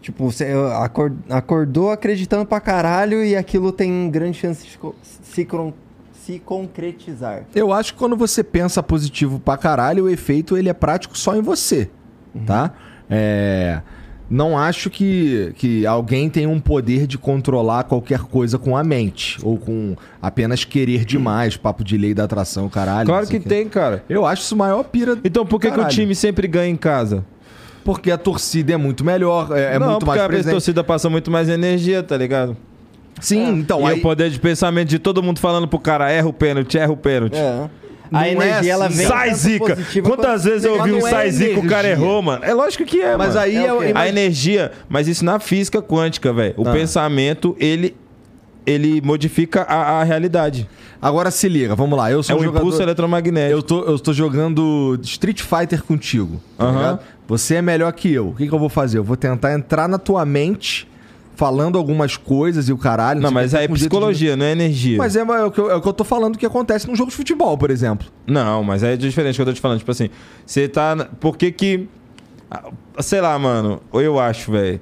tipo, 0.00 0.30
você 0.30 0.52
acor- 0.80 1.12
acordou 1.28 1.90
acreditando 1.90 2.46
pra 2.46 2.60
caralho 2.60 3.24
e 3.24 3.34
aquilo 3.36 3.72
tem 3.72 4.08
grande 4.08 4.38
chance 4.38 4.64
de 4.64 4.78
se, 5.02 5.46
se 6.28 6.38
concretizar. 6.38 7.46
Eu 7.54 7.72
acho 7.72 7.94
que 7.94 7.98
quando 7.98 8.14
você 8.14 8.44
pensa 8.44 8.82
positivo 8.82 9.40
pra 9.40 9.56
caralho, 9.56 10.04
o 10.04 10.08
efeito 10.10 10.58
ele 10.58 10.68
é 10.68 10.74
prático 10.74 11.16
só 11.16 11.34
em 11.34 11.40
você, 11.40 11.88
tá? 12.44 12.74
É, 13.08 13.80
não 14.28 14.58
acho 14.58 14.90
que, 14.90 15.54
que 15.56 15.86
alguém 15.86 16.28
tem 16.28 16.46
um 16.46 16.60
poder 16.60 17.06
de 17.06 17.16
controlar 17.16 17.84
qualquer 17.84 18.20
coisa 18.20 18.58
com 18.58 18.76
a 18.76 18.84
mente, 18.84 19.38
ou 19.42 19.56
com 19.56 19.96
apenas 20.20 20.64
querer 20.64 21.06
demais, 21.06 21.56
papo 21.56 21.82
de 21.82 21.96
lei 21.96 22.12
da 22.12 22.24
atração, 22.24 22.68
caralho. 22.68 23.06
Claro 23.06 23.26
que 23.26 23.38
o 23.38 23.40
quê. 23.40 23.48
tem, 23.48 23.66
cara. 23.66 24.04
Eu 24.06 24.26
acho 24.26 24.42
isso 24.42 24.54
a 24.54 24.58
maior 24.58 24.84
pira. 24.84 25.18
Então 25.24 25.46
por 25.46 25.58
que, 25.58 25.70
que 25.70 25.80
o 25.80 25.88
time 25.88 26.14
sempre 26.14 26.46
ganha 26.46 26.68
em 26.68 26.76
casa? 26.76 27.24
Porque 27.82 28.10
a 28.10 28.18
torcida 28.18 28.74
é 28.74 28.76
muito 28.76 29.02
melhor, 29.02 29.56
é, 29.56 29.76
é 29.76 29.78
não, 29.78 29.92
muito 29.92 30.00
porque 30.00 30.10
mais 30.10 30.20
a 30.20 30.28
presente. 30.28 30.52
torcida 30.52 30.84
passa 30.84 31.08
muito 31.08 31.30
mais 31.30 31.48
energia, 31.48 32.02
tá 32.02 32.18
ligado? 32.18 32.54
Sim, 33.20 33.50
então 33.60 33.82
e 33.82 33.92
aí... 33.92 33.98
o 33.98 34.02
poder 34.02 34.30
de 34.30 34.38
pensamento 34.38 34.88
de 34.88 34.98
todo 34.98 35.22
mundo 35.22 35.38
falando 35.40 35.66
pro 35.68 35.78
cara, 35.78 36.10
erra 36.10 36.28
o 36.28 36.32
pênalti, 36.32 36.78
erra 36.78 36.92
o 36.92 36.96
pênalti. 36.96 37.36
É. 37.36 37.68
Não 38.10 38.20
A 38.20 38.26
é 38.26 38.32
energia, 38.32 38.72
ela 38.72 38.86
assim, 38.86 38.96
vem 38.96 39.06
Sai, 39.06 39.34
Zica! 39.34 39.78
Quantas 40.02 40.44
vezes 40.44 40.64
eu 40.64 40.78
ouvi 40.78 40.92
um 40.92 41.06
é 41.06 41.10
sai, 41.10 41.30
Zica, 41.30 41.60
o 41.60 41.66
cara 41.66 41.86
errou, 41.88 42.22
mano? 42.22 42.42
É 42.42 42.54
lógico 42.54 42.82
que 42.86 43.02
é, 43.02 43.14
Mas 43.18 43.34
mano. 43.34 43.40
aí 43.40 43.56
É 43.56 43.66
é, 43.66 43.72
o 43.72 43.78
quê? 43.80 43.92
A 43.94 44.08
energia, 44.08 44.72
mas 44.88 45.06
isso 45.08 45.22
na 45.24 45.38
física 45.38 45.82
quântica, 45.82 46.32
velho. 46.32 46.54
O 46.56 46.66
Ah. 46.66 46.72
pensamento, 46.72 47.54
ele, 47.60 47.94
ele 48.66 49.02
modifica 49.02 49.60
a, 49.62 50.00
a 50.00 50.04
realidade. 50.04 50.66
Agora 51.02 51.30
se 51.30 51.50
liga, 51.50 51.76
vamos 51.76 51.98
lá. 51.98 52.10
Eu 52.10 52.20
É 52.20 52.22
sou 52.22 52.36
um 52.36 52.40
um 52.40 52.44
jogador... 52.44 52.64
impulso 52.64 52.82
eletromagnético. 52.82 53.52
Eu 53.58 53.62
tô, 53.62 53.82
eu 53.82 53.98
tô 53.98 54.12
jogando 54.14 54.98
Street 55.02 55.42
Fighter 55.42 55.82
contigo. 55.84 56.40
Tá 56.56 56.64
Aham. 56.64 56.76
ligado? 56.78 57.00
Você 57.28 57.56
é 57.56 57.62
melhor 57.62 57.92
que 57.92 58.10
eu. 58.10 58.28
O 58.28 58.34
que, 58.34 58.48
que 58.48 58.54
eu 58.54 58.58
vou 58.58 58.70
fazer? 58.70 58.96
Eu 58.96 59.04
vou 59.04 59.16
tentar 59.18 59.52
entrar 59.52 59.86
na 59.86 59.98
tua 59.98 60.24
mente, 60.24 60.88
falando 61.38 61.78
algumas 61.78 62.16
coisas 62.16 62.68
e 62.68 62.72
o 62.72 62.76
caralho. 62.76 63.20
Não, 63.20 63.28
sei 63.28 63.34
mas 63.34 63.52
o 63.52 63.56
aí 63.56 63.64
é 63.64 63.68
jeito 63.68 63.72
de- 63.74 63.78
psicologia, 63.78 64.36
não 64.36 64.44
é 64.44 64.50
energia. 64.50 64.98
Mas 64.98 65.14
é, 65.14 65.20
é 65.20 65.44
o 65.44 65.50
que 65.52 65.60
eu, 65.60 65.70
é 65.70 65.76
o 65.76 65.80
que 65.80 65.86
eu 65.88 65.92
tô 65.92 66.02
falando 66.02 66.36
que 66.36 66.44
acontece 66.44 66.88
num 66.88 66.96
jogo 66.96 67.10
de 67.10 67.16
futebol, 67.16 67.56
por 67.56 67.70
exemplo. 67.70 68.08
Não, 68.26 68.64
mas 68.64 68.82
é 68.82 68.96
diferente 68.96 69.34
do 69.34 69.36
que 69.36 69.42
eu 69.42 69.46
tô 69.46 69.52
te 69.52 69.60
falando. 69.60 69.78
Tipo 69.78 69.92
assim, 69.92 70.10
você 70.44 70.68
tá. 70.68 71.08
Por 71.20 71.36
que 71.36 71.52
que. 71.52 71.88
ah, 72.50 72.64
Sei 72.98 73.20
lá, 73.20 73.38
mano. 73.38 73.80
Ou 73.92 74.02
eu 74.02 74.18
acho, 74.18 74.50
velho. 74.50 74.80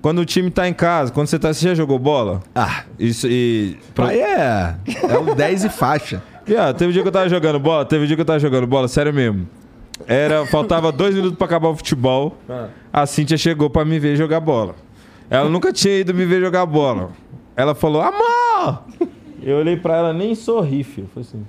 Quando 0.00 0.20
o 0.20 0.24
time 0.24 0.50
tá 0.50 0.66
em 0.66 0.72
casa, 0.72 1.12
quando 1.12 1.26
você 1.26 1.38
tá. 1.38 1.52
Você 1.52 1.68
já 1.68 1.74
jogou 1.74 1.98
bola? 1.98 2.40
Ah, 2.54 2.84
Isso 2.98 3.26
e. 3.28 3.76
aí 3.98 4.18
é. 4.20 4.74
É 5.10 5.18
o 5.18 5.34
10 5.34 5.64
e 5.64 5.68
faixa. 5.68 6.22
Viado, 6.46 6.74
teve 6.78 6.88
um 6.88 6.92
dia 6.94 7.02
que 7.02 7.08
eu 7.08 7.12
tava 7.12 7.28
jogando 7.28 7.58
bola, 7.60 7.84
teve 7.84 8.04
um 8.04 8.06
dia 8.06 8.16
que 8.16 8.22
eu 8.22 8.24
tava 8.24 8.38
jogando 8.38 8.66
bola, 8.66 8.88
sério 8.88 9.12
mesmo. 9.12 9.46
Era, 10.06 10.46
faltava 10.46 10.90
dois 10.90 11.14
minutos 11.14 11.36
pra 11.36 11.44
acabar 11.46 11.68
o 11.68 11.76
futebol. 11.76 12.38
A 12.90 13.04
Cintia 13.04 13.36
chegou 13.36 13.68
pra 13.68 13.84
me 13.84 13.98
ver 13.98 14.16
jogar 14.16 14.40
bola. 14.40 14.74
Ela 15.30 15.48
nunca 15.48 15.72
tinha 15.72 15.98
ido 15.98 16.14
me 16.14 16.24
ver 16.24 16.40
jogar 16.40 16.64
bola. 16.66 17.10
Ela 17.56 17.74
falou, 17.74 18.00
amor! 18.02 18.84
Eu 19.42 19.56
olhei 19.58 19.76
pra 19.76 19.96
ela, 19.96 20.12
nem 20.12 20.34
sorri, 20.34 20.82
filho. 20.84 21.08
Foi 21.12 21.22
assim. 21.22 21.44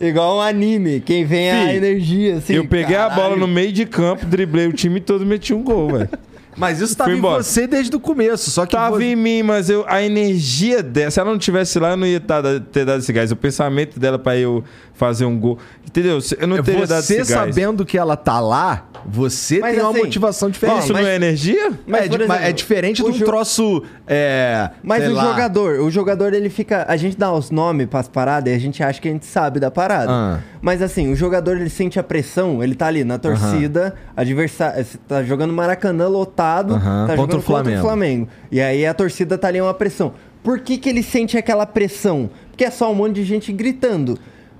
Igual 0.00 0.38
um 0.38 0.40
anime, 0.40 1.00
quem 1.00 1.24
vem 1.24 1.50
a 1.50 1.66
Fih, 1.68 1.76
energia, 1.76 2.36
assim. 2.36 2.54
eu 2.54 2.66
peguei 2.66 2.96
a 2.96 3.08
bola 3.08 3.22
caralho. 3.30 3.40
no 3.40 3.46
meio 3.46 3.72
de 3.72 3.86
campo, 3.86 4.26
driblei 4.26 4.66
o 4.66 4.72
time 4.72 5.00
todo 5.00 5.22
e 5.22 5.26
meti 5.26 5.54
um 5.54 5.62
gol, 5.62 5.92
velho. 5.92 6.08
Mas 6.56 6.80
isso 6.80 6.96
tava 6.96 7.08
Fui 7.10 7.16
em 7.16 7.18
embora. 7.18 7.42
você 7.42 7.66
desde 7.66 7.94
o 7.96 8.00
começo. 8.00 8.50
Só 8.50 8.64
que 8.66 8.72
Tava 8.76 8.96
você- 8.96 9.06
em 9.06 9.16
mim, 9.16 9.42
mas 9.42 9.68
eu, 9.70 9.84
a 9.88 10.02
energia 10.02 10.82
dela, 10.82 11.10
se 11.10 11.18
ela 11.18 11.30
não 11.30 11.38
tivesse 11.38 11.78
lá, 11.80 11.90
eu 11.90 11.96
não 11.96 12.06
ia 12.06 12.20
tá- 12.20 12.42
ter 12.72 12.84
dado 12.84 13.00
esse 13.00 13.12
gás. 13.12 13.32
O 13.32 13.36
pensamento 13.36 13.98
dela 13.98 14.18
pra 14.18 14.36
eu 14.36 14.62
fazer 14.94 15.24
um 15.24 15.38
gol. 15.38 15.58
Entendeu? 15.86 16.18
Eu 16.38 16.46
não 16.46 16.62
teria 16.62 16.86
dado 16.86 17.02
você 17.02 17.20
esse 17.20 17.32
gás. 17.32 17.54
sabendo 17.54 17.84
que 17.84 17.96
ela 17.98 18.16
tá 18.16 18.40
lá, 18.40 18.88
você 19.06 19.58
Mas 19.60 19.74
tem 19.74 19.82
uma 19.84 19.90
assim, 19.90 19.98
motivação 20.00 20.50
diferente. 20.50 20.84
Isso 20.84 20.92
mas- 20.92 21.02
não 21.02 21.08
é 21.10 21.14
energia? 21.16 21.72
Mas, 21.86 22.00
é, 22.02 22.04
exemplo, 22.06 22.32
é 22.32 22.52
diferente 22.52 23.02
o 23.02 23.06
de 23.06 23.10
um 23.10 23.18
jo- 23.18 23.24
troço. 23.24 23.82
É, 24.06 24.70
Mas 24.82 25.02
sei 25.04 25.12
o 25.12 25.14
lá. 25.14 25.24
jogador, 25.30 25.80
o 25.80 25.90
jogador 25.90 26.32
ele 26.32 26.48
fica. 26.48 26.84
A 26.88 26.96
gente 26.96 27.16
dá 27.16 27.32
os 27.32 27.50
nomes 27.50 27.86
pras 27.86 28.08
paradas 28.08 28.52
e 28.52 28.56
a 28.56 28.58
gente 28.58 28.82
acha 28.82 29.00
que 29.00 29.08
a 29.08 29.12
gente 29.12 29.26
sabe 29.26 29.60
da 29.60 29.70
parada. 29.70 30.10
Ah. 30.10 30.38
Mas 30.62 30.80
assim, 30.82 31.12
o 31.12 31.16
jogador 31.16 31.56
ele 31.58 31.70
sente 31.70 31.98
a 32.00 32.02
pressão, 32.02 32.62
ele 32.62 32.74
tá 32.74 32.86
ali 32.86 33.04
na 33.04 33.18
torcida, 33.18 33.94
adversário. 34.16 34.84
Você 34.84 34.98
tá 35.06 35.22
jogando 35.22 35.52
Maracanã 35.52 36.08
lotado, 36.08 36.74
Aham, 36.74 37.06
tá 37.06 37.16
contra 37.16 37.16
jogando 37.16 37.38
o 37.38 37.42
Flamengo. 37.42 37.64
contra 37.70 37.80
o 37.80 37.82
Flamengo. 37.88 38.28
E 38.50 38.60
aí 38.60 38.86
a 38.86 38.94
torcida 38.94 39.36
tá 39.38 39.48
ali 39.48 39.60
uma 39.60 39.74
pressão. 39.74 40.12
Por 40.42 40.58
que, 40.60 40.76
que 40.78 40.88
ele 40.88 41.02
sente 41.02 41.36
aquela 41.38 41.64
pressão? 41.66 42.30
Porque 42.50 42.64
é 42.64 42.70
só 42.70 42.90
um 42.90 42.94
monte 42.94 43.14
de 43.16 43.24
gente 43.24 43.52
gritando. 43.52 44.18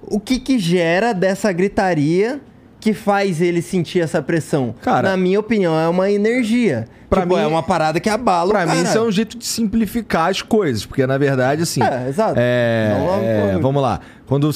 O 0.09 0.21
que 0.21 0.39
que 0.39 0.59
gera 0.59 1.13
dessa 1.13 1.51
gritaria 1.53 2.41
que 2.81 2.93
faz 2.93 3.41
ele 3.41 3.63
sentir 3.63 4.01
essa 4.01 4.21
pressão? 4.23 4.75
Cara- 4.83 5.11
Na 5.11 5.17
minha 5.17 5.41
opinião, 5.41 5.79
é 5.79 5.89
uma 5.89 6.11
energia. 6.11 6.87
Pra 7.09 7.23
Tipo, 7.23 7.37
mim- 7.37 7.43
é 7.43 7.47
uma 7.47 7.63
parada 7.63 8.01
que 8.01 8.09
abala 8.11 8.51
Pra 8.51 8.65
o 8.65 8.69
mim, 8.69 8.75
cara. 8.77 8.89
isso 8.89 8.99
é 8.99 9.01
um 9.03 9.11
jeito 9.11 9.39
de 9.39 9.47
simplificar 9.47 10.31
as 10.31 10.43
coisas, 10.43 10.85
porque 10.85 11.07
na 11.07 11.17
verdade, 11.17 11.63
assim. 11.63 11.81
É, 11.83 12.09
exato. 12.09 12.35
é, 12.37 12.97
Não, 12.99 13.15
é, 13.23 13.53
não. 13.55 13.61
vamos 13.61 13.81
lá. 13.83 14.01
Quando 14.27 14.51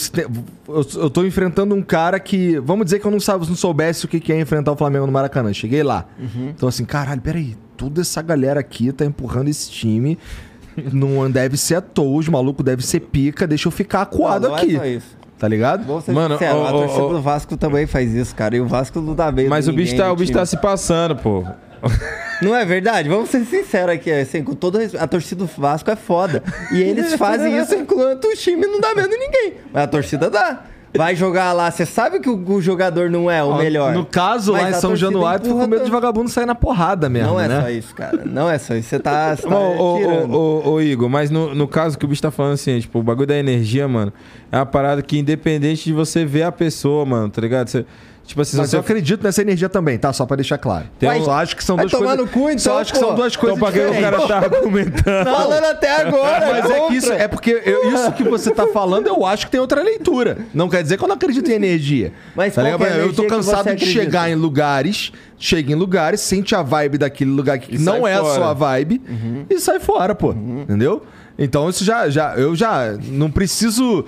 eu, 0.69 0.87
eu 0.97 1.11
tô 1.11 1.25
enfrentando 1.25 1.75
um 1.75 1.83
cara 1.83 2.19
que. 2.19 2.59
Vamos 2.59 2.85
dizer 2.87 2.99
que 2.99 3.07
eu 3.07 3.11
não, 3.11 3.21
sabe, 3.21 3.47
não 3.47 3.55
soubesse 3.55 4.07
o 4.07 4.09
que 4.09 4.19
que 4.19 4.33
é 4.33 4.41
enfrentar 4.41 4.73
o 4.73 4.77
Flamengo 4.77 5.07
no 5.07 5.13
Maracanã. 5.13 5.53
Cheguei 5.53 5.83
lá. 5.83 6.07
Uhum. 6.19 6.49
Então, 6.57 6.69
assim, 6.69 6.85
caralho, 6.85 7.21
peraí. 7.21 7.57
Toda 7.77 8.01
essa 8.01 8.21
galera 8.21 8.59
aqui 8.59 8.91
tá 8.93 9.05
empurrando 9.05 9.49
esse 9.49 9.71
time. 9.71 10.19
Não 10.93 11.29
deve 11.31 11.57
ser 11.57 11.77
à 11.77 11.81
toa, 11.81 12.19
os 12.19 12.29
malucos 12.29 12.65
devem 12.65 12.85
ser 12.85 13.01
pica, 13.01 13.47
deixa 13.47 13.67
eu 13.69 13.73
ficar 13.73 14.03
acuado 14.03 14.43
Não, 14.43 14.51
não 14.51 14.57
aqui. 14.57 14.75
É 14.77 14.79
só 14.79 14.87
isso. 14.87 15.18
Tá 15.39 15.47
ligado? 15.47 15.85
Vou 15.85 16.01
ser 16.01 16.13
Mano, 16.13 16.35
sincero, 16.35 16.59
ó, 16.59 16.67
a 16.67 16.73
torcida 16.73 17.09
do 17.09 17.23
Vasco 17.23 17.57
também 17.57 17.87
faz 17.87 18.13
isso, 18.13 18.35
cara. 18.35 18.57
E 18.57 18.61
o 18.61 18.67
Vasco 18.67 19.01
não 19.01 19.15
dá 19.15 19.31
bem. 19.31 19.49
Mas 19.49 19.69
o 19.69 19.73
bicho, 19.73 19.97
tá, 19.97 20.13
o 20.13 20.17
bicho 20.17 20.33
tá 20.33 20.45
se 20.45 20.57
passando, 20.57 21.15
pô. 21.15 21.45
Não 22.43 22.55
é 22.55 22.65
verdade? 22.65 23.09
Vamos 23.09 23.31
ser 23.31 23.45
sinceros 23.45 23.95
aqui, 23.95 24.11
assim, 24.11 24.43
com 24.43 24.55
todo 24.55 24.79
respeito, 24.79 25.03
a 25.03 25.07
torcida 25.07 25.45
do 25.45 25.51
Vasco 25.57 25.91
é 25.91 25.97
foda. 25.97 26.43
E 26.73 26.83
eles 26.83 27.15
fazem 27.15 27.57
isso 27.57 27.75
enquanto 27.75 28.25
o 28.27 28.35
time 28.35 28.67
não 28.67 28.81
dá 28.81 28.95
medo 28.95 29.15
em 29.15 29.19
ninguém. 29.19 29.55
Mas 29.73 29.85
a 29.85 29.87
torcida 29.87 30.29
dá. 30.29 30.65
Vai 30.95 31.15
jogar 31.15 31.53
lá, 31.53 31.71
você 31.71 31.85
sabe 31.85 32.19
que 32.19 32.29
o, 32.29 32.51
o 32.51 32.63
jogador 32.63 33.11
não 33.11 33.31
é 33.31 33.43
o 33.45 33.49
Ó, 33.49 33.59
melhor. 33.59 33.93
No 33.95 34.05
caso, 34.05 34.53
lá 34.53 34.71
em 34.71 34.75
São 34.75 34.97
Januário, 34.97 35.45
tu 35.45 35.51
com 35.55 35.67
medo 35.67 35.85
de 35.85 35.91
vagabundo 35.91 36.31
sair 36.31 36.47
na 36.47 36.55
porrada 36.55 37.09
mesmo, 37.09 37.29
Não 37.29 37.41
é 37.41 37.49
né? 37.49 37.61
só 37.61 37.71
isso, 37.71 37.95
cara. 37.95 38.23
Não 38.25 38.51
é 38.51 38.59
só 38.59 38.75
isso. 38.75 38.89
Você 38.89 38.99
tá, 38.99 39.37
você 39.37 39.43
tá 39.47 39.55
Ô, 39.55 39.77
ô, 39.77 40.37
ô, 40.37 40.71
ô, 40.73 40.81
Igor, 40.81 41.09
mas 41.09 41.31
no, 41.31 41.55
no 41.55 41.69
caso 41.69 41.99
que 41.99 42.05
o 42.05 42.09
bicho 42.09 42.23
tá 42.23 42.31
falando 42.31 42.55
assim, 42.55 42.79
tipo, 42.81 42.99
o 42.99 43.03
bagulho 43.03 43.27
da 43.27 43.37
energia, 43.37 43.87
mano, 43.87 44.13
é 44.51 44.57
uma 44.57 44.67
parada 44.67 45.03
que 45.03 45.19
independente 45.19 45.85
de 45.85 45.93
você 45.93 46.25
ver 46.25 46.45
a 46.45 46.53
pessoa, 46.53 47.05
mano, 47.05 47.29
tá 47.29 47.41
ligado? 47.41 47.69
Você, 47.69 47.85
tipo 48.29 48.41
assim, 48.43 48.57
Mas 48.59 48.71
você 48.71 48.77
eu 48.77 48.81
acredito 48.81 49.23
nessa 49.25 49.41
energia 49.43 49.69
também, 49.69 49.99
tá? 49.99 50.13
Só 50.13 50.25
pra 50.27 50.37
deixar 50.37 50.59
claro. 50.59 50.85
Tem 50.99 51.09
eu 51.09 51.17
um- 51.17 51.25
só 51.25 51.33
acho 51.33 51.57
que 51.57 51.65
são 51.65 51.75
Vai 51.77 51.87
duas 51.87 51.93
tomar 51.93 52.17
coisas. 52.17 52.27
no 52.27 52.31
cu, 52.33 52.51
então, 52.51 52.59
só 52.59 52.81
acho 52.81 52.93
que 52.93 52.99
são 52.99 53.15
duas 53.15 53.35
coisas 53.35 53.57
Então, 53.59 53.73
pra 53.73 53.81
que 53.81 53.87
o 53.89 54.01
cara 54.01 54.27
tá 54.27 54.39
argumentando? 54.57 55.31
Falando 55.31 55.65
até 55.65 56.03
agora, 56.03 56.47
Mas 56.53 56.71
é 56.71 56.81
que 56.87 56.95
isso, 56.95 57.13
é 57.13 57.27
porque 57.27 57.63
eu- 57.65 57.93
isso 57.93 58.13
que 58.13 58.23
você 58.25 58.51
tá 58.51 58.67
falando, 58.69 59.07
eu 59.07 59.25
acho 59.27 59.47
que 59.47 59.53
tem 59.53 59.61
outra 59.61 59.83
leitura. 59.83 60.39
Não 60.55 60.69
quer 60.69 60.83
dizer 60.83 60.99
que 60.99 61.03
eu 61.05 61.09
não 61.09 61.17
acredito 61.17 61.51
em 61.51 61.55
energia. 61.55 62.13
Mas 62.37 62.55
tá 62.55 62.63
qual 62.63 62.87
é 62.89 62.93
a 62.93 62.97
eu 62.99 63.13
tô 63.13 63.25
cansado 63.25 63.75
de 63.75 63.87
chegar 63.87 64.31
em 64.31 64.35
lugares, 64.35 65.11
chega 65.39 65.73
em 65.73 65.75
lugares, 65.75 66.21
sente 66.21 66.55
a 66.55 66.63
vibe 66.63 66.99
daquele 66.99 67.31
lugar 67.31 67.59
que 67.59 67.75
E 67.75 67.79
não 67.79 68.07
é 68.07 68.15
a 68.15 68.21
fora. 68.21 68.35
sua 68.35 68.53
vibe 68.53 69.01
Uhum. 69.09 69.47
e 69.49 69.59
sai 69.59 69.81
fora, 69.81 70.15
pô. 70.15 70.33
Entendeu? 70.33 71.03
Então 71.41 71.69
isso 71.69 71.85
já, 71.85 72.09
já, 72.11 72.35
eu 72.37 72.55
já 72.57 72.97
não 73.05 73.31
preciso 73.31 74.05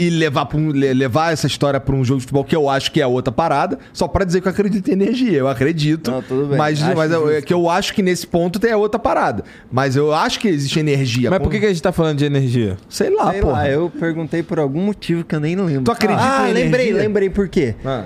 ir 0.00 0.10
levar, 0.10 0.48
um- 0.54 0.70
le- 0.70 0.92
levar 0.94 1.32
essa 1.32 1.46
história 1.46 1.78
pra 1.78 1.94
um 1.94 2.02
jogo 2.04 2.18
de 2.20 2.22
futebol 2.26 2.42
que 2.44 2.56
eu 2.56 2.68
acho 2.70 2.90
que 2.90 3.00
é 3.00 3.06
outra 3.06 3.30
parada, 3.32 3.78
só 3.92 4.08
pra 4.08 4.24
dizer 4.24 4.40
que 4.40 4.48
eu 4.48 4.52
acredito 4.52 4.88
em 4.88 4.92
energia. 4.92 5.38
Eu 5.38 5.48
acredito. 5.48 6.10
Não, 6.10 6.22
tudo 6.22 6.46
bem. 6.48 6.58
Mas, 6.58 6.82
Acho 6.82 6.96
mas 6.96 7.10
eu- 7.12 7.28
é 7.28 7.32
justo. 7.34 7.46
que 7.46 7.52
eu 7.54 7.68
acho 7.68 7.92
que 7.94 8.02
nesse 8.02 8.26
ponto 8.26 8.58
tem 8.58 8.72
a 8.72 8.76
outra 8.76 8.98
parada. 8.98 9.44
Mas 9.70 9.96
eu 9.96 10.14
acho 10.14 10.40
que 10.40 10.48
existe 10.48 10.78
energia. 10.80 11.28
Mas 11.30 11.38
por 11.40 11.50
que, 11.50 11.60
que 11.60 11.66
a 11.66 11.68
gente 11.68 11.82
tá 11.82 11.92
falando 11.92 12.18
de 12.18 12.24
energia? 12.24 12.76
Sei 12.88 13.10
lá, 13.14 13.30
Sei 13.32 13.40
pô. 13.40 13.50
lá, 13.50 13.68
eu 13.68 13.90
perguntei 13.90 14.42
por 14.42 14.58
algum 14.58 14.80
motivo 14.80 15.24
que 15.24 15.34
eu 15.34 15.40
nem 15.40 15.54
lembro. 15.56 15.84
Tu 15.84 15.90
acredita 15.92 16.22
ah, 16.22 16.48
em 16.48 16.52
lembrei, 16.52 16.86
energia? 16.86 17.02
lembrei 17.02 17.30
por 17.30 17.48
quê. 17.48 17.74
Ah. 17.84 18.04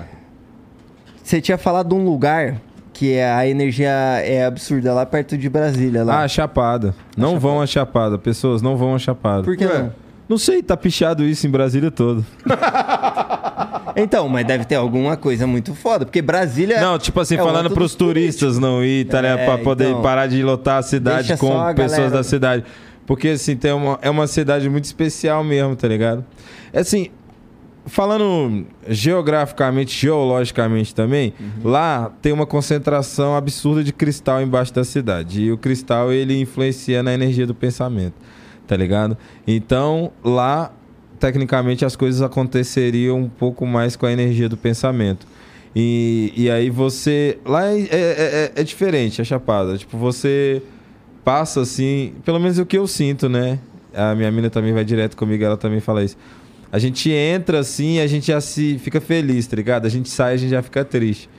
Você 1.23 1.41
tinha 1.41 1.57
falado 1.57 1.89
de 1.89 1.95
um 1.95 2.03
lugar 2.03 2.57
que 2.93 3.19
a 3.19 3.47
energia 3.47 3.89
é 4.23 4.45
absurda, 4.45 4.93
lá 4.93 5.05
perto 5.05 5.37
de 5.37 5.49
Brasília. 5.49 6.03
Lá. 6.03 6.23
Ah, 6.23 6.27
Chapada. 6.27 6.93
Não 7.17 7.39
vão 7.39 7.59
a 7.61 7.65
Chapada. 7.67 8.17
Pessoas, 8.17 8.61
não 8.61 8.77
vão 8.77 8.95
a 8.95 8.99
Chapada. 8.99 9.43
Por 9.43 9.57
que 9.57 9.65
Ué. 9.65 9.79
não? 9.79 10.04
Não 10.27 10.37
sei, 10.37 10.63
tá 10.63 10.75
pichado 10.75 11.23
isso 11.23 11.45
em 11.45 11.49
Brasília 11.49 11.91
todo. 11.91 12.25
Então, 13.97 14.27
mas 14.27 14.45
deve 14.45 14.65
ter 14.65 14.75
alguma 14.75 15.15
coisa 15.15 15.47
muito 15.47 15.73
foda, 15.73 16.05
porque 16.05 16.21
Brasília... 16.21 16.81
Não, 16.81 16.99
tipo 16.99 17.17
assim, 17.21 17.35
é 17.35 17.37
falando 17.37 17.71
pros 17.71 17.95
turistas 17.95 18.57
não 18.59 18.83
ir, 18.83 19.05
tá? 19.05 19.19
É, 19.25 19.45
pra 19.45 19.57
poder 19.57 19.89
então, 19.89 20.01
parar 20.01 20.27
de 20.27 20.43
lotar 20.43 20.79
a 20.79 20.81
cidade 20.81 21.37
com 21.37 21.57
a 21.57 21.73
pessoas 21.73 21.91
galera- 21.97 22.09
da 22.17 22.23
cidade. 22.23 22.65
Porque, 23.05 23.29
assim, 23.29 23.55
tem 23.55 23.71
uma, 23.71 23.97
é 24.01 24.09
uma 24.09 24.27
cidade 24.27 24.67
muito 24.69 24.83
especial 24.83 25.45
mesmo, 25.45 25.77
tá 25.77 25.87
ligado? 25.87 26.25
É 26.73 26.79
Assim, 26.81 27.09
falando 27.85 28.65
geograficamente, 28.89 29.97
geologicamente 29.97 30.93
também, 30.93 31.33
Uhum. 31.39 31.69
lá 31.71 32.11
tem 32.21 32.33
uma 32.33 32.45
concentração 32.45 33.33
absurda 33.35 33.81
de 33.81 33.93
cristal 33.93 34.41
embaixo 34.41 34.73
da 34.73 34.83
cidade. 34.83 35.41
E 35.43 35.51
o 35.53 35.57
cristal, 35.57 36.11
ele 36.11 36.37
influencia 36.41 37.01
na 37.01 37.13
energia 37.13 37.47
do 37.47 37.55
pensamento, 37.55 38.15
tá 38.67 38.75
ligado? 38.75 39.17
Então, 39.47 40.11
lá, 40.23 40.71
tecnicamente, 41.19 41.85
as 41.85 41.95
coisas 41.95 42.21
aconteceriam 42.21 43.19
um 43.19 43.29
pouco 43.29 43.65
mais 43.65 43.95
com 43.95 44.05
a 44.05 44.11
energia 44.11 44.49
do 44.49 44.57
pensamento. 44.57 45.25
E, 45.75 46.31
e 46.35 46.49
aí 46.49 46.69
você... 46.69 47.37
Lá 47.45 47.65
é, 47.67 47.79
é, 47.79 47.85
é- 47.89 48.51
é 48.55 48.63
diferente, 48.63 49.21
a 49.21 49.25
Chapada. 49.25 49.77
Tipo, 49.77 49.97
você 49.97 50.61
passa 51.23 51.61
assim... 51.61 52.13
Pelo 52.23 52.39
menos 52.39 52.57
é 52.57 52.61
o 52.61 52.65
que 52.65 52.77
eu 52.77 52.87
sinto, 52.87 53.27
né? 53.27 53.59
A 53.93 54.15
minha 54.15 54.31
mina 54.31 54.49
também 54.49 54.73
vai 54.73 54.85
direto 54.85 55.15
comigo, 55.17 55.43
ela 55.43 55.57
também 55.57 55.79
fala 55.79 56.03
isso. 56.03 56.17
A 56.71 56.79
gente 56.79 57.09
entra 57.09 57.59
assim, 57.59 57.99
a 57.99 58.07
gente 58.07 58.27
já 58.27 58.41
se 58.41 58.77
fica 58.79 58.99
feliz, 58.99 59.47
tá 59.47 59.55
ligado? 59.55 59.85
A 59.85 59.89
gente 59.89 60.09
sai, 60.09 60.33
a 60.33 60.37
gente 60.37 60.49
já 60.49 60.61
fica 60.61 60.83
triste. 60.83 61.29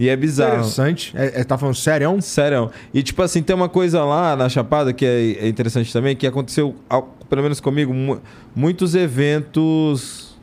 E 0.00 0.08
é 0.08 0.16
bizarro. 0.16 0.54
Interessante. 0.54 1.12
É, 1.14 1.40
é, 1.42 1.44
tá 1.44 1.58
falando 1.58 1.74
sério? 1.74 2.20
Sério. 2.22 2.70
E 2.92 3.02
tipo 3.02 3.20
assim, 3.22 3.42
tem 3.42 3.54
uma 3.54 3.68
coisa 3.68 4.02
lá 4.02 4.34
na 4.34 4.48
Chapada 4.48 4.92
que 4.94 5.04
é 5.04 5.32
é 5.44 5.48
interessante 5.48 5.92
também, 5.92 6.16
que 6.16 6.26
aconteceu, 6.26 6.74
ao- 6.88 7.02
pelo 7.28 7.42
menos 7.42 7.60
comigo, 7.60 7.92
mu- 7.92 8.18
muitos 8.56 8.94
eventos, 8.94 10.38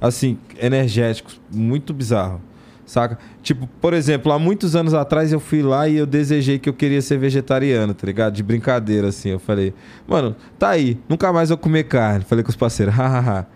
assim, 0.00 0.38
energéticos, 0.60 1.40
muito 1.52 1.92
bizarro. 1.92 2.40
Saca? 2.86 3.18
Tipo, 3.42 3.66
por 3.80 3.94
exemplo, 3.94 4.30
há 4.32 4.38
muitos 4.38 4.76
anos 4.76 4.92
atrás 4.92 5.32
eu 5.32 5.40
fui 5.40 5.62
lá 5.62 5.88
e 5.88 5.96
eu 5.96 6.06
desejei 6.06 6.58
que 6.58 6.68
eu 6.68 6.74
queria 6.74 7.00
ser 7.00 7.16
vegetariano, 7.18 7.94
tá 7.94 8.06
ligado? 8.06 8.34
De 8.34 8.42
brincadeira, 8.42 9.08
assim. 9.08 9.30
Eu 9.30 9.38
falei, 9.38 9.72
mano, 10.06 10.36
tá 10.58 10.68
aí, 10.70 10.98
nunca 11.08 11.32
mais 11.32 11.48
vou 11.48 11.56
comer 11.56 11.84
carne. 11.84 12.24
Falei 12.26 12.44
com 12.44 12.50
os 12.50 12.56
parceiros, 12.56 12.92
hahaha. 12.96 13.46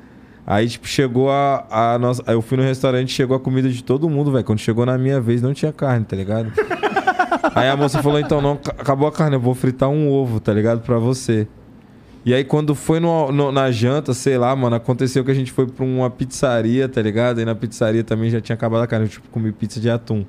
Aí, 0.51 0.67
tipo, 0.67 0.89
chegou 0.89 1.31
a, 1.31 1.67
a 1.71 1.99
nossa. 1.99 2.23
Aí 2.27 2.35
eu 2.35 2.41
fui 2.41 2.57
no 2.57 2.63
restaurante, 2.63 3.13
chegou 3.13 3.37
a 3.37 3.41
comida 3.41 3.69
de 3.69 3.85
todo 3.85 4.09
mundo, 4.09 4.33
velho. 4.33 4.43
Quando 4.45 4.61
chegou 4.61 4.87
na 4.87 4.97
minha 4.97 5.21
vez, 5.21 5.43
não 5.43 5.53
tinha 5.53 5.71
carne, 5.75 6.07
tá 6.07 6.17
ligado? 6.17 6.51
Aí 7.55 7.69
a 7.69 7.77
moça 7.77 8.03
falou, 8.03 8.19
então, 8.19 8.41
não, 8.41 8.57
ca- 8.57 8.73
acabou 8.79 9.07
a 9.07 9.13
carne, 9.13 9.37
eu 9.37 9.41
vou 9.41 9.55
fritar 9.55 9.91
um 9.91 10.11
ovo, 10.11 10.41
tá 10.41 10.53
ligado? 10.55 10.81
Pra 10.81 10.97
você. 10.99 11.47
E 12.25 12.33
aí 12.35 12.45
quando 12.45 12.75
foi 12.75 12.99
no- 12.99 13.31
no- 13.31 13.53
na 13.53 13.71
janta, 13.71 14.13
sei 14.15 14.37
lá, 14.39 14.55
mano, 14.57 14.75
aconteceu 14.77 15.25
que 15.25 15.31
a 15.31 15.35
gente 15.35 15.53
foi 15.53 15.67
pra 15.67 15.85
uma 15.85 16.09
pizzaria, 16.11 16.89
tá 16.89 17.01
ligado? 17.03 17.41
E 17.41 17.45
na 17.45 17.55
pizzaria 17.55 18.03
também 18.03 18.29
já 18.31 18.41
tinha 18.41 18.55
acabado 18.55 18.83
a 18.83 18.87
carne, 18.87 19.07
eu, 19.07 19.11
tipo, 19.11 19.29
comi 19.31 19.53
pizza 19.53 19.79
de 19.81 19.89
atum, 19.91 20.25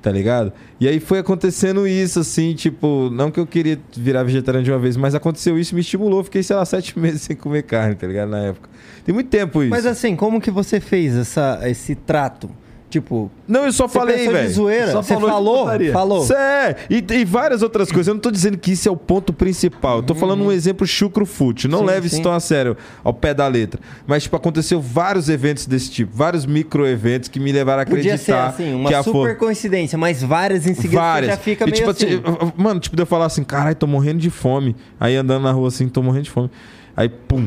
tá 0.00 0.10
ligado? 0.10 0.52
E 0.80 0.86
aí 0.86 1.00
foi 1.00 1.18
acontecendo 1.18 1.86
isso, 1.86 2.20
assim, 2.20 2.54
tipo, 2.54 3.10
não 3.10 3.30
que 3.30 3.40
eu 3.40 3.46
queria 3.46 3.78
virar 3.96 4.22
vegetariano 4.22 4.64
de 4.64 4.70
uma 4.70 4.78
vez, 4.78 4.96
mas 4.96 5.14
aconteceu 5.14 5.58
isso, 5.58 5.74
me 5.74 5.80
estimulou, 5.80 6.22
fiquei, 6.24 6.42
sei 6.42 6.56
lá, 6.56 6.64
sete 6.64 6.96
meses 6.98 7.22
sem 7.22 7.36
comer 7.36 7.62
carne, 7.62 7.94
tá 7.94 8.06
ligado? 8.06 8.30
Na 8.30 8.38
época. 8.38 8.68
Tem 9.04 9.14
muito 9.14 9.28
tempo 9.28 9.62
isso. 9.62 9.70
Mas 9.70 9.86
assim, 9.86 10.14
como 10.14 10.40
que 10.40 10.50
você 10.50 10.80
fez 10.80 11.16
essa, 11.16 11.60
esse 11.64 11.94
trato? 11.94 12.50
Tipo, 12.90 13.30
não, 13.46 13.66
eu 13.66 13.72
só 13.72 13.86
falei, 13.86 14.26
velho. 14.26 14.50
zoeira? 14.50 14.92
Só 14.92 15.02
Você 15.02 15.12
falou 15.12 15.28
falou? 15.28 15.68
Falou. 15.92 16.32
É, 16.32 16.74
e, 16.88 17.04
e 17.12 17.24
várias 17.24 17.62
outras 17.62 17.92
coisas. 17.92 18.08
Eu 18.08 18.14
não 18.14 18.20
tô 18.20 18.30
dizendo 18.30 18.56
que 18.56 18.72
isso 18.72 18.88
é 18.88 18.92
o 18.92 18.96
ponto 18.96 19.30
principal. 19.30 19.98
Eu 19.98 20.02
tô 20.02 20.14
falando 20.14 20.42
um 20.42 20.50
exemplo 20.50 20.86
chucrufute. 20.86 21.68
Não 21.68 21.80
Sim, 21.80 21.84
leve 21.84 22.08
sim. 22.08 22.16
isso 22.16 22.22
tão 22.22 22.32
a 22.32 22.40
sério, 22.40 22.78
ao 23.04 23.12
pé 23.12 23.34
da 23.34 23.46
letra. 23.46 23.78
Mas, 24.06 24.22
tipo, 24.22 24.34
aconteceu 24.36 24.80
vários 24.80 25.28
eventos 25.28 25.66
desse 25.66 25.90
tipo. 25.90 26.16
Vários 26.16 26.46
micro-eventos 26.46 27.28
que 27.28 27.38
me 27.38 27.52
levaram 27.52 27.82
a 27.82 27.86
Podia 27.86 28.16
ser 28.16 28.32
acreditar 28.32 28.48
assim, 28.48 28.74
uma 28.74 28.88
que 28.88 28.94
a 28.94 29.02
super 29.02 29.36
coincidência, 29.36 29.98
mas 29.98 30.22
várias 30.22 30.66
em 30.66 30.72
seguida 30.72 30.96
Várias. 31.02 31.32
você 31.32 31.36
já 31.36 31.42
fica 31.42 31.64
e, 31.64 31.70
meio 31.70 31.76
tipo, 31.76 31.90
assim. 31.90 32.06
assim, 32.06 32.52
Mano, 32.56 32.80
tipo, 32.80 32.96
de 32.96 33.02
eu 33.02 33.06
falar 33.06 33.26
assim, 33.26 33.44
caralho, 33.44 33.76
tô 33.76 33.86
morrendo 33.86 34.18
de 34.18 34.30
fome. 34.30 34.74
Aí 34.98 35.14
andando 35.14 35.42
na 35.42 35.52
rua 35.52 35.68
assim, 35.68 35.90
tô 35.90 36.02
morrendo 36.02 36.24
de 36.24 36.30
fome. 36.30 36.50
Aí, 36.96 37.10
pum, 37.10 37.46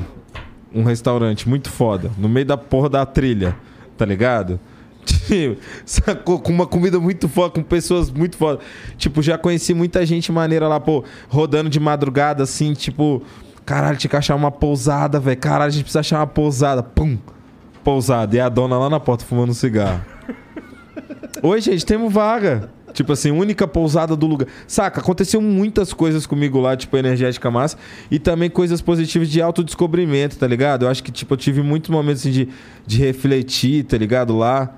um 0.71 0.83
restaurante 0.83 1.49
muito 1.49 1.67
foda, 1.69 2.11
no 2.15 2.29
meio 2.29 2.45
da 2.45 2.57
porra 2.57 2.89
da 2.89 3.05
trilha, 3.07 3.55
tá 3.97 4.05
ligado? 4.05 4.59
Sacou? 5.85 6.39
Com 6.39 6.51
uma 6.51 6.67
comida 6.67 6.99
muito 6.99 7.27
foda, 7.29 7.51
com 7.51 7.63
pessoas 7.63 8.09
muito 8.09 8.37
foda. 8.37 8.59
Tipo, 8.97 9.21
já 9.21 9.37
conheci 9.37 9.73
muita 9.73 10.05
gente 10.05 10.31
maneira 10.31 10.67
lá, 10.67 10.79
pô, 10.79 11.03
rodando 11.29 11.69
de 11.69 11.79
madrugada, 11.79 12.43
assim, 12.43 12.73
tipo, 12.73 13.21
caralho, 13.65 13.97
tinha 13.97 14.09
que 14.09 14.15
achar 14.15 14.35
uma 14.35 14.51
pousada, 14.51 15.19
velho. 15.19 15.37
Caralho, 15.37 15.69
a 15.69 15.71
gente 15.71 15.83
precisa 15.83 15.99
achar 15.99 16.19
uma 16.19 16.27
pousada. 16.27 16.83
Pum, 16.83 17.17
pousada. 17.83 18.35
E 18.35 18.39
a 18.39 18.49
dona 18.49 18.77
lá 18.77 18.89
na 18.89 18.99
porta 18.99 19.25
fumando 19.25 19.51
um 19.51 19.53
cigarro. 19.53 20.01
Oi, 21.41 21.61
gente, 21.61 21.85
temos 21.85 22.11
vaga. 22.11 22.69
Tipo 22.93 23.13
assim, 23.13 23.31
única 23.31 23.67
pousada 23.67 24.15
do 24.15 24.27
lugar. 24.27 24.47
Saca, 24.67 24.99
aconteceu 24.99 25.41
muitas 25.41 25.93
coisas 25.93 26.25
comigo 26.25 26.59
lá, 26.59 26.75
tipo, 26.75 26.97
energética 26.97 27.49
massa. 27.49 27.77
E 28.09 28.19
também 28.19 28.49
coisas 28.49 28.81
positivas 28.81 29.29
de 29.29 29.41
autodescobrimento, 29.41 30.37
tá 30.37 30.45
ligado? 30.45 30.85
Eu 30.85 30.89
acho 30.89 31.03
que, 31.03 31.11
tipo, 31.11 31.33
eu 31.33 31.37
tive 31.37 31.61
muitos 31.61 31.89
momentos 31.89 32.21
assim, 32.21 32.31
de, 32.31 32.49
de 32.85 32.97
refletir, 32.97 33.85
tá 33.85 33.97
ligado? 33.97 34.37
Lá. 34.37 34.75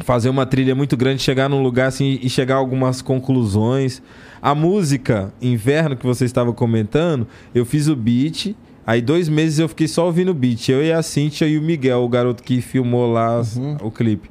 Fazer 0.00 0.28
uma 0.28 0.44
trilha 0.46 0.74
muito 0.74 0.96
grande, 0.96 1.22
chegar 1.22 1.48
num 1.48 1.62
lugar 1.62 1.88
assim 1.88 2.18
e 2.22 2.28
chegar 2.28 2.54
a 2.56 2.58
algumas 2.58 3.00
conclusões. 3.00 4.02
A 4.42 4.54
música 4.54 5.32
Inverno 5.40 5.96
que 5.96 6.04
você 6.06 6.24
estava 6.24 6.52
comentando, 6.52 7.26
eu 7.54 7.64
fiz 7.64 7.88
o 7.88 7.96
beat. 7.96 8.54
Aí 8.86 9.00
dois 9.00 9.28
meses 9.28 9.58
eu 9.58 9.68
fiquei 9.68 9.88
só 9.88 10.04
ouvindo 10.06 10.30
o 10.30 10.34
beat. 10.34 10.68
Eu 10.68 10.82
e 10.84 10.92
a 10.92 11.02
Cintia 11.02 11.46
e 11.48 11.56
o 11.56 11.62
Miguel, 11.62 12.02
o 12.02 12.08
garoto 12.08 12.42
que 12.42 12.60
filmou 12.60 13.10
lá 13.10 13.38
as- 13.38 13.58
o 13.82 13.90
clipe. 13.90 14.28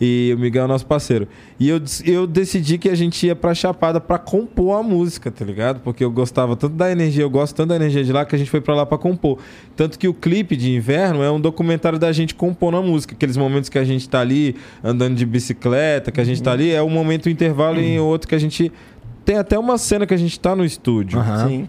E 0.00 0.32
o 0.34 0.38
Miguel 0.40 0.64
é 0.64 0.66
nosso 0.66 0.86
parceiro. 0.86 1.28
E 1.58 1.68
eu, 1.68 1.78
eu 2.06 2.26
decidi 2.26 2.78
que 2.78 2.88
a 2.88 2.94
gente 2.94 3.26
ia 3.26 3.36
pra 3.36 3.52
Chapada 3.54 4.00
pra 4.00 4.16
compor 4.18 4.78
a 4.78 4.82
música, 4.82 5.30
tá 5.30 5.44
ligado? 5.44 5.80
Porque 5.80 6.02
eu 6.02 6.10
gostava 6.10 6.56
tanto 6.56 6.74
da 6.74 6.90
energia, 6.90 7.22
eu 7.22 7.28
gosto 7.28 7.54
tanto 7.54 7.68
da 7.68 7.76
energia 7.76 8.02
de 8.02 8.10
lá 8.10 8.24
que 8.24 8.34
a 8.34 8.38
gente 8.38 8.50
foi 8.50 8.62
pra 8.62 8.74
lá 8.74 8.86
pra 8.86 8.96
compor. 8.96 9.38
Tanto 9.76 9.98
que 9.98 10.08
o 10.08 10.14
clipe 10.14 10.56
de 10.56 10.74
inverno 10.74 11.22
é 11.22 11.30
um 11.30 11.38
documentário 11.38 11.98
da 11.98 12.10
gente 12.12 12.34
compondo 12.34 12.78
a 12.78 12.82
música. 12.82 13.14
Aqueles 13.14 13.36
momentos 13.36 13.68
que 13.68 13.78
a 13.78 13.84
gente 13.84 14.08
tá 14.08 14.20
ali 14.20 14.56
andando 14.82 15.14
de 15.16 15.26
bicicleta, 15.26 16.10
que 16.10 16.20
a 16.20 16.24
gente 16.24 16.42
tá 16.42 16.52
ali, 16.52 16.70
é 16.70 16.82
um 16.82 16.88
momento 16.90 17.26
um 17.26 17.30
intervalo 17.30 17.78
e 17.78 17.98
outro 17.98 18.26
que 18.26 18.34
a 18.34 18.38
gente. 18.38 18.72
Tem 19.22 19.36
até 19.36 19.58
uma 19.58 19.76
cena 19.76 20.06
que 20.06 20.14
a 20.14 20.16
gente 20.16 20.40
tá 20.40 20.56
no 20.56 20.64
estúdio 20.64 21.18
Aham. 21.20 21.46
Sim. 21.46 21.68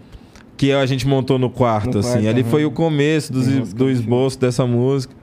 que 0.56 0.72
a 0.72 0.86
gente 0.86 1.06
montou 1.06 1.38
no 1.38 1.50
quarto, 1.50 1.94
No 1.94 1.98
assim. 2.00 2.12
quarto, 2.12 2.28
Ali 2.28 2.40
aham. 2.40 2.50
foi 2.50 2.64
o 2.64 2.70
começo 2.70 3.30
dos- 3.30 3.74
do 3.74 3.90
esboço 3.90 4.40
dessa 4.40 4.66
música. 4.66 5.14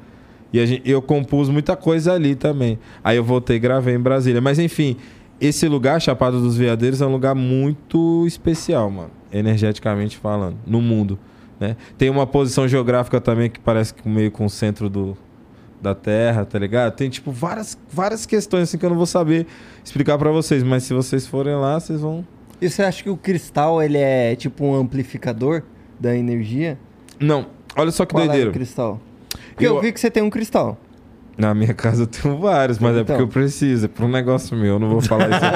E 0.52 0.66
gente- 0.66 0.82
eu 0.90 1.02
compus 1.02 1.48
muita 1.50 1.76
coisa 1.76 2.14
ali 2.14 2.36
também. 2.36 2.80
Aí 3.04 3.18
eu 3.18 3.24
voltei 3.24 3.58
e 3.58 3.60
gravei 3.60 3.96
em 3.96 4.00
Brasília. 4.00 4.42
Mas 4.42 4.58
enfim, 4.60 4.98
esse 5.40 5.68
lugar, 5.68 6.02
Chapada 6.02 6.40
dos 6.40 6.58
Veadeiros, 6.58 7.02
é 7.02 7.06
um 7.06 7.12
lugar 7.12 7.36
muito 7.36 8.26
especial, 8.26 8.90
mano. 8.90 9.12
Energeticamente 9.32 10.18
falando, 10.18 10.58
no 10.66 10.82
mundo. 10.82 11.20
Né? 11.60 11.76
Tem 11.98 12.10
uma 12.10 12.26
posição 12.26 12.68
geográfica 12.68 13.20
também 13.22 13.50
que 13.50 13.60
parece 13.60 13.94
que 13.94 14.08
meio 14.08 14.32
com 14.32 14.46
o 14.46 14.50
centro 14.50 14.90
do, 14.90 15.16
da 15.82 15.94
Terra, 15.94 16.46
tá 16.46 16.58
ligado? 16.58 16.96
Tem, 16.96 17.10
tipo, 17.10 17.32
várias, 17.32 17.78
várias 17.92 18.26
questões 18.26 18.64
assim 18.64 18.78
que 18.78 18.86
eu 18.86 18.90
não 18.90 18.98
vou 18.98 19.06
saber 19.06 19.46
explicar 19.84 20.18
pra 20.18 20.32
vocês. 20.32 20.64
Mas 20.64 20.84
se 20.84 20.94
vocês 20.94 21.28
forem 21.28 21.54
lá, 21.56 21.80
vocês 21.80 22.02
vão 22.02 22.26
E 22.62 22.70
você 22.70 22.82
acha 22.82 23.04
que 23.04 23.10
o 23.10 23.16
cristal 23.18 23.82
ele 23.84 23.98
é 23.98 24.36
tipo 24.36 24.66
um 24.66 24.74
amplificador 24.76 25.62
da 26.00 26.16
energia? 26.16 26.78
Não, 27.20 27.46
olha 27.76 27.92
só 27.92 28.06
que 28.06 28.14
Qual 28.14 28.24
é 28.24 28.28
doideira. 28.28 28.50
o 28.50 28.54
cristal? 28.54 29.00
Porque 29.60 29.68
eu... 29.68 29.76
Eu- 29.76 29.82
vi 29.82 29.92
que 29.92 30.00
você 30.00 30.10
tem 30.10 30.24
um 30.24 30.30
cristal. 30.30 30.78
Na 31.38 31.54
minha 31.54 31.74
casa 31.74 32.04
eu 32.04 32.08
tenho 32.08 32.38
vários, 32.38 32.80
mas 32.80 32.92
é 32.98 33.02
Então. 33.02 33.06
porque 33.16 33.22
eu 33.24 33.28
preciso, 33.30 33.86
é 33.86 33.88
por 33.88 34.04
um 34.06 34.10
negócio 34.10 34.58
meu, 34.58 34.74
eu 34.74 34.80
não 34.80 34.90
vou 34.90 35.00
falar 35.02 35.30
isso 35.30 35.40
aqui. 35.46 35.56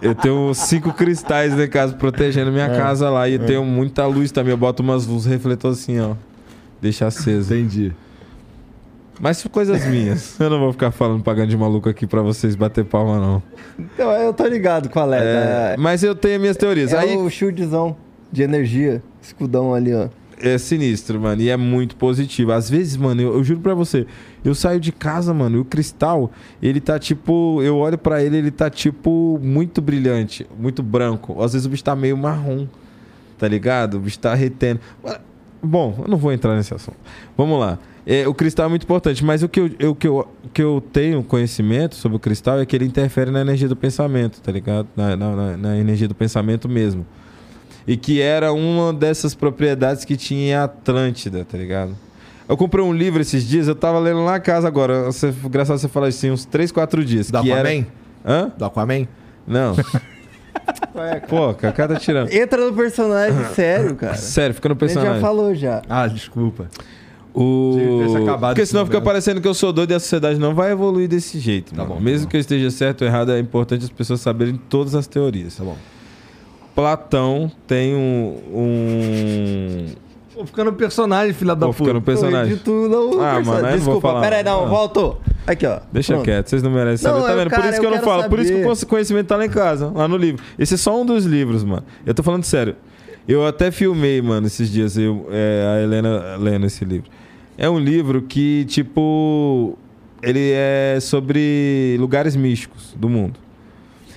eu 0.08 0.14
tenho 0.14 0.54
cinco 0.54 0.92
cristais 0.94 1.54
na 1.54 1.68
casa 1.68 1.92
protegendo 1.94 2.50
minha 2.50 2.64
É. 2.66 2.76
casa 2.76 3.10
lá 3.10 3.28
e 3.28 3.34
eu 3.34 3.44
tenho 3.44 3.64
muita 3.64 4.06
luz 4.06 4.32
também. 4.32 4.52
Eu 4.52 4.56
boto 4.56 4.82
umas 4.82 5.06
luzes 5.06 5.26
refletores 5.30 5.80
assim, 5.80 6.00
ó. 6.00 6.14
Deixa 6.80 7.06
aceso. 7.06 7.52
Entendi. 7.54 7.92
Mas 9.20 9.36
são 9.36 9.50
coisas 9.50 9.84
minhas. 9.86 10.34
Eu 10.40 10.48
não 10.50 10.58
vou 10.58 10.72
ficar 10.72 10.90
falando 10.90 11.22
pagando 11.22 11.48
de 11.50 11.56
maluco 11.56 11.86
aqui 11.88 12.06
pra 12.06 12.22
vocês 12.22 12.56
bater 12.56 12.84
palma, 12.84 13.18
não. 13.20 13.42
Então 13.78 14.10
eu 14.10 14.32
tô 14.32 14.44
ligado 14.46 14.88
qual 14.88 15.12
é. 15.12 15.18
É, 15.18 15.74
É, 15.74 15.76
mas 15.78 16.02
eu 16.02 16.14
tenho 16.14 16.40
minhas 16.40 16.56
teorias. 16.56 16.92
é 16.92 16.98
Aí 16.98 17.16
o 17.16 17.28
shieldzão 17.30 17.94
de 18.32 18.42
energia. 18.42 19.02
Escudão 19.20 19.74
ali, 19.74 19.94
ó. 19.94 20.08
É 20.42 20.58
sinistro, 20.58 21.20
mano. 21.20 21.40
E 21.40 21.48
é 21.48 21.56
muito 21.56 21.96
positivo. 21.96 22.52
Às 22.52 22.68
vezes, 22.68 22.96
mano, 22.96 23.20
eu, 23.22 23.34
eu 23.34 23.44
juro 23.44 23.60
pra 23.60 23.74
você, 23.74 24.06
eu 24.44 24.54
saio 24.54 24.78
de 24.80 24.92
casa, 24.92 25.32
mano, 25.32 25.56
e 25.56 25.60
o 25.60 25.64
cristal, 25.64 26.30
ele 26.62 26.80
tá 26.80 26.98
tipo. 26.98 27.60
Eu 27.62 27.76
olho 27.76 27.96
pra 27.96 28.22
ele, 28.22 28.36
ele 28.36 28.50
tá 28.50 28.68
tipo 28.68 29.38
muito 29.42 29.80
brilhante, 29.80 30.46
muito 30.58 30.82
branco. 30.82 31.42
Às 31.42 31.52
vezes 31.52 31.66
o 31.66 31.70
bicho 31.70 31.84
tá 31.84 31.94
meio 31.96 32.16
marrom, 32.16 32.66
tá 33.38 33.46
ligado? 33.48 33.94
O 33.96 34.00
bicho 34.00 34.18
tá 34.18 34.34
retendo. 34.34 34.80
Bom, 35.62 35.94
eu 36.02 36.08
não 36.08 36.16
vou 36.18 36.32
entrar 36.32 36.56
nesse 36.56 36.74
assunto. 36.74 36.96
Vamos 37.36 37.58
lá. 37.60 37.78
É, 38.04 38.26
o 38.26 38.34
cristal 38.34 38.66
é 38.66 38.68
muito 38.68 38.82
importante, 38.82 39.24
mas 39.24 39.44
o 39.44 39.48
que 39.48 39.60
eu, 39.60 39.70
eu- 39.78 39.94
que, 39.94 40.08
eu, 40.08 40.26
que 40.52 40.60
eu 40.60 40.82
tenho 40.92 41.22
conhecimento 41.22 41.94
sobre 41.94 42.16
o 42.16 42.18
cristal 42.18 42.58
é 42.58 42.66
que 42.66 42.74
ele 42.74 42.84
interfere 42.84 43.30
na 43.30 43.40
energia 43.42 43.68
do 43.68 43.76
pensamento, 43.76 44.40
tá 44.40 44.50
ligado? 44.50 44.88
Na- 44.96 45.16
na- 45.16 45.56
na 45.56 45.78
energia 45.78 46.08
do 46.08 46.14
pensamento 46.16 46.68
mesmo. 46.68 47.06
E 47.86 47.96
que 47.96 48.20
era 48.20 48.52
uma 48.52 48.92
dessas 48.92 49.34
propriedades 49.34 50.04
que 50.04 50.16
tinha 50.16 50.40
em 50.40 50.54
Atlântida, 50.54 51.44
tá 51.44 51.58
ligado? 51.58 51.96
Eu 52.48 52.56
comprei 52.56 52.84
um 52.84 52.92
livro 52.92 53.22
esses 53.22 53.46
dias, 53.46 53.66
eu 53.66 53.74
tava 53.74 53.98
lendo 53.98 54.24
lá 54.24 54.36
em 54.36 54.40
casa 54.40 54.68
agora. 54.68 55.04
Você, 55.04 55.28
engraçado 55.44 55.78
você 55.78 55.88
falar 55.88 56.08
assim, 56.08 56.30
uns 56.30 56.44
3, 56.44 56.70
4 56.70 57.04
dias. 57.04 57.30
Do 57.30 57.40
que 57.42 57.50
Aquaman? 57.52 57.70
Era... 57.70 57.86
Hã? 58.24 58.52
Do 58.56 58.64
Aquaman? 58.64 59.08
Não. 59.46 59.74
Pô, 61.28 61.54
Kaká 61.54 61.88
tá 61.88 61.96
tirando. 61.96 62.30
Entra 62.32 62.64
no 62.64 62.72
personagem 62.74 63.44
sério, 63.54 63.96
cara. 63.96 64.14
Sério, 64.16 64.54
fica 64.54 64.68
no 64.68 64.74
A 64.74 64.78
gente 64.78 64.88
já 64.94 65.00
personagem. 65.00 65.20
falou 65.20 65.54
já. 65.54 65.82
Ah, 65.88 66.06
desculpa. 66.06 66.68
O... 67.34 67.78
Porque 68.40 68.66
senão 68.66 68.84
fica 68.84 69.00
parecendo 69.00 69.40
que 69.40 69.48
eu 69.48 69.54
sou 69.54 69.72
doido 69.72 69.92
e 69.92 69.94
a 69.94 70.00
sociedade 70.00 70.38
não 70.38 70.54
vai 70.54 70.72
evoluir 70.72 71.08
desse 71.08 71.38
jeito. 71.38 71.72
Tá 71.74 71.78
mano. 71.78 71.94
bom, 71.94 71.96
tá 71.96 72.02
Mesmo 72.02 72.26
bom. 72.26 72.30
que 72.30 72.36
eu 72.36 72.40
esteja 72.40 72.70
certo 72.70 73.02
ou 73.02 73.08
errado, 73.08 73.32
é 73.32 73.38
importante 73.38 73.84
as 73.84 73.90
pessoas 73.90 74.20
saberem 74.20 74.60
todas 74.68 74.94
as 74.94 75.06
teorias. 75.06 75.56
Tá 75.56 75.64
bom. 75.64 75.76
Platão 76.74 77.50
tem 77.66 77.94
um. 77.94 78.38
um... 78.52 79.86
Pô, 80.34 80.46
fica 80.46 80.64
no 80.64 80.72
personagem, 80.72 81.34
filha 81.34 81.54
da 81.54 81.68
puta. 81.68 81.92
no 81.92 82.00
personagem. 82.00 82.52
Eu 82.52 82.56
edito 82.56 82.70
no 82.70 83.20
Ah, 83.22 83.34
personagem. 83.34 83.44
mano, 83.44 83.62
não 83.62 83.68
vou 83.68 83.76
Desculpa, 83.76 84.08
falar. 84.08 84.20
pera 84.22 84.36
aí, 84.36 84.42
não, 84.44 84.64
Ah. 84.64 84.68
voltou. 84.68 85.20
Aqui, 85.46 85.66
ó. 85.66 85.80
Deixa 85.92 86.14
Pronto. 86.14 86.24
quieto, 86.24 86.48
vocês 86.48 86.62
não 86.62 86.70
merecem 86.70 87.06
Não, 87.10 87.16
saber. 87.20 87.28
Tá 87.30 87.36
vendo? 87.36 87.50
cara, 87.50 87.62
por 87.62 87.68
isso 87.70 87.80
que 87.80 87.86
eu 87.86 87.90
eu, 87.90 87.96
não 87.96 88.02
falo. 88.04 88.28
Por 88.30 88.38
isso 88.38 88.52
que 88.52 88.62
saber. 88.62 88.84
o 88.84 88.86
conhecimento 88.86 89.26
tá 89.26 89.36
lá 89.36 89.44
em 89.44 89.50
casa, 89.50 89.92
lá 89.94 90.08
no 90.08 90.16
livro. 90.16 90.42
Esse 90.58 90.74
é 90.74 90.76
só 90.76 90.98
um 91.00 91.04
dos 91.04 91.24
livros, 91.26 91.62
mano. 91.64 91.84
Eu 92.06 92.14
tô 92.14 92.22
falando 92.22 92.44
sério. 92.44 92.76
Eu 93.28 93.46
até 93.46 93.70
filmei, 93.70 94.20
mano, 94.22 94.46
esses 94.46 94.70
dias, 94.70 94.96
eu, 94.96 95.28
é, 95.30 95.76
a 95.78 95.82
Helena 95.82 96.36
lendo 96.38 96.66
esse 96.66 96.84
livro. 96.84 97.10
É 97.58 97.68
um 97.68 97.78
livro 97.78 98.22
que, 98.22 98.64
tipo. 98.66 99.76
Ele 100.22 100.52
é 100.54 100.98
sobre 101.00 101.96
lugares 101.98 102.36
místicos 102.36 102.94
do 102.96 103.08
mundo. 103.08 103.34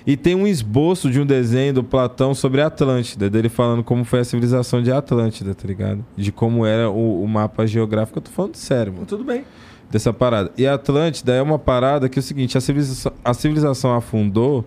E 0.07 0.15
tem 0.15 0.35
um 0.35 0.45
esboço 0.45 1.09
de 1.09 1.19
um 1.19 1.25
desenho 1.25 1.73
do 1.73 1.83
Platão 1.83 2.33
sobre 2.35 2.61
Atlântida, 2.61 3.27
dele 3.29 3.49
falando 3.49 3.83
como 3.83 4.03
foi 4.05 4.19
a 4.19 4.23
civilização 4.23 4.81
de 4.83 4.91
Atlântida, 4.91 5.55
tá 5.55 5.67
ligado? 5.67 6.05
De 6.15 6.31
como 6.31 6.65
era 6.65 6.89
o, 6.89 7.23
o 7.23 7.27
mapa 7.27 7.65
geográfico. 7.65 8.19
Eu 8.19 8.21
tô 8.23 8.31
falando 8.31 8.55
sério, 8.55 8.93
mano 8.93 9.05
Tudo 9.07 9.23
bem. 9.23 9.43
dessa 9.89 10.13
parada. 10.13 10.51
E 10.57 10.67
a 10.67 10.75
Atlântida 10.75 11.33
é 11.33 11.41
uma 11.41 11.57
parada 11.57 12.07
que 12.07 12.19
é 12.19 12.21
o 12.21 12.23
seguinte, 12.23 12.55
a 12.55 12.61
civilização, 12.61 13.11
a 13.23 13.33
civilização 13.33 13.95
afundou, 13.95 14.63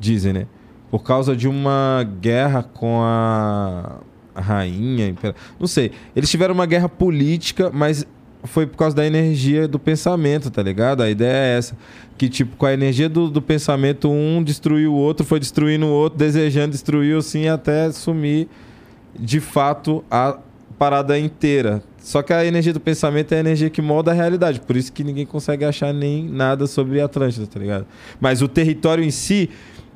dizem, 0.00 0.32
né? 0.32 0.46
Por 0.90 1.02
causa 1.02 1.36
de 1.36 1.46
uma 1.46 2.02
guerra 2.22 2.62
com 2.62 3.02
a, 3.02 3.98
a 4.34 4.40
rainha, 4.40 5.06
impera- 5.08 5.34
não 5.60 5.66
sei. 5.66 5.92
Eles 6.16 6.30
tiveram 6.30 6.54
uma 6.54 6.64
guerra 6.64 6.88
política, 6.88 7.70
mas 7.70 8.06
foi 8.44 8.66
por 8.66 8.76
causa 8.76 8.94
da 8.94 9.06
energia 9.06 9.66
do 9.66 9.78
pensamento, 9.78 10.50
tá 10.50 10.62
ligado? 10.62 11.02
A 11.02 11.10
ideia 11.10 11.54
é 11.54 11.58
essa. 11.58 11.76
Que, 12.16 12.28
tipo, 12.28 12.56
com 12.56 12.66
a 12.66 12.72
energia 12.72 13.08
do, 13.08 13.28
do 13.28 13.40
pensamento, 13.42 14.10
um 14.10 14.42
destruiu 14.42 14.92
o 14.92 14.96
outro, 14.96 15.24
foi 15.24 15.38
destruindo 15.38 15.86
o 15.86 15.90
outro, 15.90 16.18
desejando 16.18 16.72
destruir, 16.72 17.16
assim, 17.16 17.48
até 17.48 17.90
sumir 17.92 18.48
de 19.18 19.40
fato 19.40 20.04
a 20.10 20.38
parada 20.78 21.18
inteira. 21.18 21.82
Só 22.00 22.22
que 22.22 22.32
a 22.32 22.44
energia 22.44 22.72
do 22.72 22.80
pensamento 22.80 23.32
é 23.32 23.36
a 23.36 23.40
energia 23.40 23.68
que 23.68 23.82
molda 23.82 24.12
a 24.12 24.14
realidade. 24.14 24.60
Por 24.60 24.76
isso 24.76 24.92
que 24.92 25.04
ninguém 25.04 25.26
consegue 25.26 25.64
achar 25.64 25.92
nem 25.92 26.24
nada 26.28 26.66
sobre 26.66 27.00
Atlântida, 27.00 27.46
tá 27.46 27.58
ligado? 27.60 27.86
Mas 28.20 28.40
o 28.40 28.48
território 28.48 29.04
em 29.04 29.10
si 29.10 29.50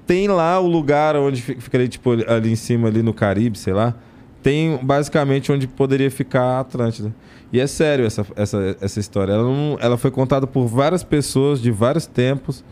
tem 0.06 0.28
lá 0.28 0.58
o 0.60 0.66
lugar 0.66 1.16
onde 1.16 1.40
fi- 1.40 1.56
fica 1.58 1.78
ali, 1.78 1.88
tipo, 1.88 2.10
ali 2.28 2.50
em 2.50 2.56
cima, 2.56 2.88
ali 2.88 3.02
no 3.02 3.14
Caribe, 3.14 3.56
sei 3.56 3.72
lá. 3.72 3.94
Tem 4.42 4.78
basicamente 4.82 5.50
onde 5.52 5.66
poderia 5.68 6.10
ficar 6.10 6.42
a 6.42 6.60
Atlântida. 6.60 7.14
E 7.52 7.60
é 7.60 7.66
sério 7.66 8.06
essa, 8.06 8.24
essa, 8.34 8.76
essa 8.80 8.98
história. 9.00 9.32
Ela, 9.32 9.42
não- 9.44 9.76
ela 9.80 9.96
foi 9.98 10.10
contada 10.10 10.46
por 10.46 10.66
várias 10.66 11.02
pessoas 11.04 11.60
de 11.60 11.70
vários 11.70 12.06
tempos, 12.06 12.64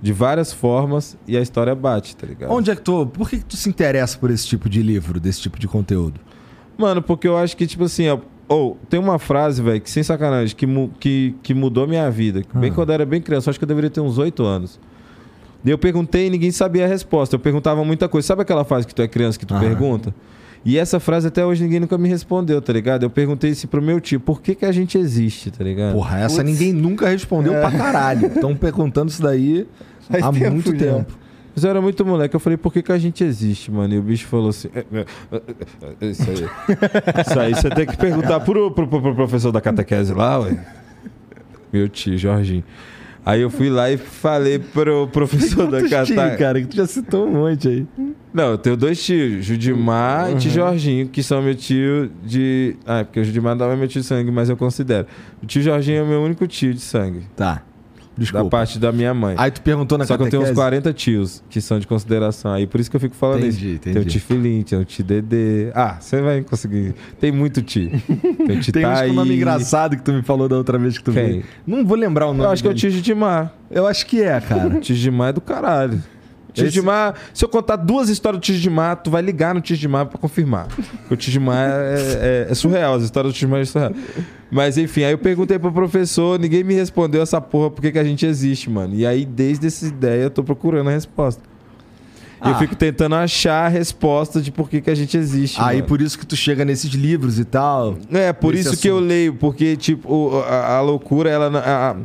de 0.00 0.12
várias 0.12 0.52
formas, 0.52 1.18
e 1.26 1.36
a 1.36 1.40
história 1.40 1.74
bate, 1.74 2.14
tá 2.16 2.26
ligado? 2.26 2.52
Onde 2.52 2.70
é 2.70 2.76
que 2.76 2.82
tu. 2.82 3.04
Por 3.06 3.28
que, 3.28 3.38
que 3.38 3.44
tu 3.44 3.56
se 3.56 3.68
interessa 3.68 4.16
por 4.16 4.30
esse 4.30 4.46
tipo 4.46 4.68
de 4.68 4.80
livro, 4.82 5.18
desse 5.18 5.40
tipo 5.40 5.58
de 5.58 5.66
conteúdo? 5.66 6.20
Mano, 6.76 7.02
porque 7.02 7.26
eu 7.26 7.36
acho 7.36 7.56
que, 7.56 7.66
tipo 7.66 7.82
assim, 7.84 8.08
ó, 8.08 8.18
ou 8.48 8.78
tem 8.88 9.00
uma 9.00 9.18
frase, 9.18 9.60
velho, 9.60 9.80
que 9.80 9.90
sem 9.90 10.02
sacanagem, 10.04 10.54
que, 10.54 10.66
mu- 10.66 10.90
que, 11.00 11.34
que 11.42 11.52
mudou 11.52 11.88
minha 11.88 12.08
vida. 12.08 12.42
Bem 12.54 12.70
Ah. 12.70 12.74
quando 12.74 12.90
eu 12.90 12.94
era 12.94 13.04
bem 13.04 13.20
criança, 13.20 13.48
eu 13.48 13.50
acho 13.50 13.58
que 13.58 13.64
eu 13.64 13.68
deveria 13.68 13.90
ter 13.90 14.00
uns 14.00 14.16
8 14.18 14.44
anos. 14.44 14.78
Daí 15.64 15.72
eu 15.72 15.78
perguntei 15.78 16.28
e 16.28 16.30
ninguém 16.30 16.52
sabia 16.52 16.84
a 16.84 16.88
resposta. 16.88 17.34
Eu 17.34 17.40
perguntava 17.40 17.84
muita 17.84 18.08
coisa. 18.08 18.24
Sabe 18.28 18.42
aquela 18.42 18.64
fase 18.64 18.86
que 18.86 18.94
tu 18.94 19.02
é 19.02 19.08
criança 19.08 19.36
que 19.36 19.44
tu 19.44 19.52
Aham. 19.54 19.60
pergunta? 19.64 20.14
E 20.64 20.76
essa 20.76 20.98
frase 21.00 21.28
até 21.28 21.44
hoje 21.44 21.62
ninguém 21.62 21.80
nunca 21.80 21.96
me 21.96 22.08
respondeu, 22.08 22.60
tá 22.60 22.72
ligado? 22.72 23.04
Eu 23.04 23.10
perguntei 23.10 23.50
isso 23.50 23.66
pro 23.68 23.80
meu 23.80 24.00
tio, 24.00 24.18
por 24.20 24.42
que, 24.42 24.54
que 24.54 24.64
a 24.66 24.72
gente 24.72 24.98
existe, 24.98 25.50
tá 25.50 25.62
ligado? 25.64 25.92
Porra, 25.94 26.18
essa 26.20 26.42
Putz. 26.42 26.50
ninguém 26.50 26.72
nunca 26.72 27.08
respondeu 27.08 27.52
pra 27.54 27.70
caralho. 27.70 28.26
Estão 28.26 28.54
perguntando 28.56 29.10
isso 29.10 29.22
daí 29.22 29.66
Faz 30.10 30.24
há 30.24 30.32
tempo 30.32 30.50
muito 30.52 30.72
já. 30.72 30.76
tempo. 30.94 31.18
Mas 31.54 31.64
eu 31.64 31.70
era 31.70 31.80
muito 31.80 32.04
moleque, 32.04 32.36
eu 32.36 32.40
falei, 32.40 32.56
por 32.56 32.72
que, 32.72 32.82
que 32.82 32.92
a 32.92 32.98
gente 32.98 33.24
existe, 33.24 33.70
mano? 33.70 33.92
E 33.94 33.98
o 33.98 34.02
bicho 34.02 34.26
falou 34.26 34.50
assim. 34.50 34.68
"É, 34.74 34.84
é, 34.92 35.04
é, 35.32 35.42
é, 36.00 36.06
Isso 36.06 36.22
aí. 36.22 36.36
Isso 37.26 37.40
aí 37.40 37.54
você 37.54 37.70
tem 37.70 37.86
que 37.86 37.96
perguntar 37.96 38.40
pro, 38.40 38.70
pro, 38.70 38.86
pro- 38.86 39.00
pro 39.02 39.14
professor 39.14 39.50
da 39.50 39.60
catequese 39.60 40.12
lá, 40.14 40.38
ué. 40.40 40.56
Meu 41.72 41.88
tio, 41.88 42.16
Jorginho. 42.16 42.62
Aí 43.28 43.42
eu 43.42 43.50
fui 43.50 43.68
lá 43.68 43.90
e 43.90 43.98
falei 43.98 44.58
pro 44.58 45.06
professor 45.08 45.70
da 45.70 45.86
catequese. 45.86 46.38
cara, 46.38 46.62
que 46.62 46.66
tu 46.68 46.76
já 46.76 46.86
citou 46.86 47.28
um 47.28 47.32
monte 47.32 47.68
aí. 47.68 47.86
Não, 48.32 48.52
eu 48.52 48.56
tenho 48.56 48.74
dois 48.74 49.04
tios, 49.04 49.44
Judimar 49.44 50.32
e 50.32 50.36
tio 50.36 50.50
Jorginho, 50.50 51.08
que 51.08 51.22
são 51.22 51.42
meu 51.42 51.54
tio 51.54 52.10
de. 52.24 52.74
Ah, 52.86 53.00
é 53.00 53.04
porque 53.04 53.20
o 53.20 53.24
Judimar 53.24 53.54
não 53.54 53.70
é 53.70 53.76
meu 53.76 53.86
tio 53.86 54.00
de 54.00 54.06
sangue, 54.06 54.30
mas 54.30 54.48
eu 54.48 54.56
considero. 54.56 55.06
O 55.42 55.46
tio 55.46 55.60
Jorginho 55.60 55.98
é 55.98 56.02
o 56.02 56.06
meu 56.06 56.22
único 56.22 56.46
tio 56.46 56.72
de 56.72 56.80
sangue. 56.80 57.20
Tá. 57.36 57.62
Desculpa. 58.18 58.44
Da 58.44 58.50
parte 58.50 58.78
da 58.78 58.90
minha 58.90 59.14
mãe. 59.14 59.34
Aí 59.38 59.50
tu 59.50 59.62
perguntou 59.62 59.96
na 59.96 60.04
Só 60.04 60.16
que 60.16 60.24
eu 60.24 60.28
tenho 60.28 60.42
uns 60.42 60.46
catequese? 60.48 60.68
40 60.82 60.92
tios 60.92 61.42
que 61.48 61.60
são 61.60 61.78
de 61.78 61.86
consideração. 61.86 62.52
Aí 62.52 62.66
por 62.66 62.80
isso 62.80 62.90
que 62.90 62.96
eu 62.96 63.00
fico 63.00 63.14
falando 63.14 63.38
Entendi, 63.38 63.56
isso. 63.66 63.74
entendi. 63.76 63.94
Tem 63.94 64.02
o 64.02 64.04
tio 64.06 64.20
Filim, 64.20 64.62
tem 64.62 64.78
o 64.78 64.84
tio 64.84 65.04
Dedê. 65.04 65.70
Ah, 65.74 65.96
você 66.00 66.20
vai 66.20 66.42
conseguir. 66.42 66.94
Tem 67.20 67.30
muito 67.30 67.62
tio. 67.62 67.90
Tem 68.46 68.58
o 68.58 68.72
Tem 68.72 68.86
uns 68.86 69.00
com 69.02 69.12
nome 69.12 69.36
engraçado 69.36 69.96
que 69.96 70.02
tu 70.02 70.12
me 70.12 70.22
falou 70.22 70.48
da 70.48 70.56
outra 70.56 70.78
vez 70.78 70.98
que 70.98 71.04
tu 71.04 71.12
Quem? 71.12 71.24
veio. 71.24 71.44
Não 71.66 71.84
vou 71.86 71.96
lembrar 71.96 72.26
o 72.26 72.32
nome. 72.32 72.44
Eu 72.44 72.50
acho 72.50 72.62
que 72.62 72.68
é 72.68 72.70
o 72.70 72.74
dele. 72.74 72.80
tio 72.80 72.90
Gidimar. 72.90 73.52
Eu 73.70 73.86
acho 73.86 74.04
que 74.06 74.20
é, 74.22 74.40
cara. 74.40 74.80
Tio 74.80 74.96
Gidimar 74.96 75.28
é 75.28 75.32
do 75.32 75.40
caralho. 75.40 76.02
Esse- 76.64 76.74
Gidimar, 76.74 77.14
se 77.34 77.44
eu 77.44 77.48
contar 77.48 77.76
duas 77.76 78.08
histórias 78.08 78.40
do 78.40 78.44
Tio 78.44 78.54
Gidimar, 78.54 78.96
tu 78.96 79.10
vai 79.10 79.22
ligar 79.22 79.54
no 79.54 79.60
Tio 79.60 79.74
Gidimar 79.76 80.06
pra 80.06 80.18
confirmar. 80.18 80.66
Porque 80.68 81.14
o 81.14 81.16
Tio 81.16 81.32
Gidimar 81.32 81.68
é, 81.70 82.46
é- 82.48 82.50
é 82.50 82.54
surreal, 82.54 82.94
as 82.94 83.02
histórias 83.02 83.32
do 83.32 83.36
Tio 83.36 83.40
Gidimar 83.48 83.60
é 83.60 83.64
surreal. 83.64 83.92
Mas 84.50 84.78
enfim, 84.78 85.04
aí 85.04 85.12
eu 85.12 85.18
perguntei 85.18 85.58
pro 85.58 85.70
professor, 85.72 86.38
ninguém 86.38 86.64
me 86.64 86.74
respondeu 86.74 87.20
essa 87.22 87.40
porra, 87.40 87.70
por 87.70 87.82
que, 87.82 87.92
que 87.92 87.98
a 87.98 88.04
gente 88.04 88.24
existe, 88.24 88.70
mano. 88.70 88.94
E 88.94 89.06
aí, 89.06 89.24
desde 89.26 89.66
essa 89.66 89.86
ideia, 89.86 90.22
eu 90.22 90.30
tô 90.30 90.42
procurando 90.42 90.88
a 90.88 90.92
resposta. 90.92 91.42
E 92.40 92.48
Eu 92.48 92.54
Ah. 92.54 92.58
fico 92.58 92.76
tentando 92.76 93.16
achar 93.16 93.66
a 93.66 93.68
resposta 93.68 94.40
de 94.40 94.52
por 94.52 94.70
que, 94.70 94.80
que 94.80 94.88
a 94.88 94.94
gente 94.94 95.16
existe. 95.16 95.60
Aí 95.60 95.78
mano. 95.78 95.88
por 95.88 96.00
isso 96.00 96.16
que 96.16 96.24
tu 96.24 96.36
chega 96.36 96.64
nesses 96.64 96.92
livros 96.92 97.36
e 97.38 97.44
tal. 97.44 97.98
É, 98.12 98.32
por 98.32 98.54
isso 98.54 98.76
que 98.76 98.88
eu 98.88 98.98
assunto. 98.98 99.08
leio, 99.08 99.34
porque, 99.34 99.76
tipo, 99.76 100.38
a, 100.48 100.76
a 100.76 100.80
loucura, 100.80 101.28
ela. 101.28 101.46
a- 101.58 101.90
a- 101.90 101.96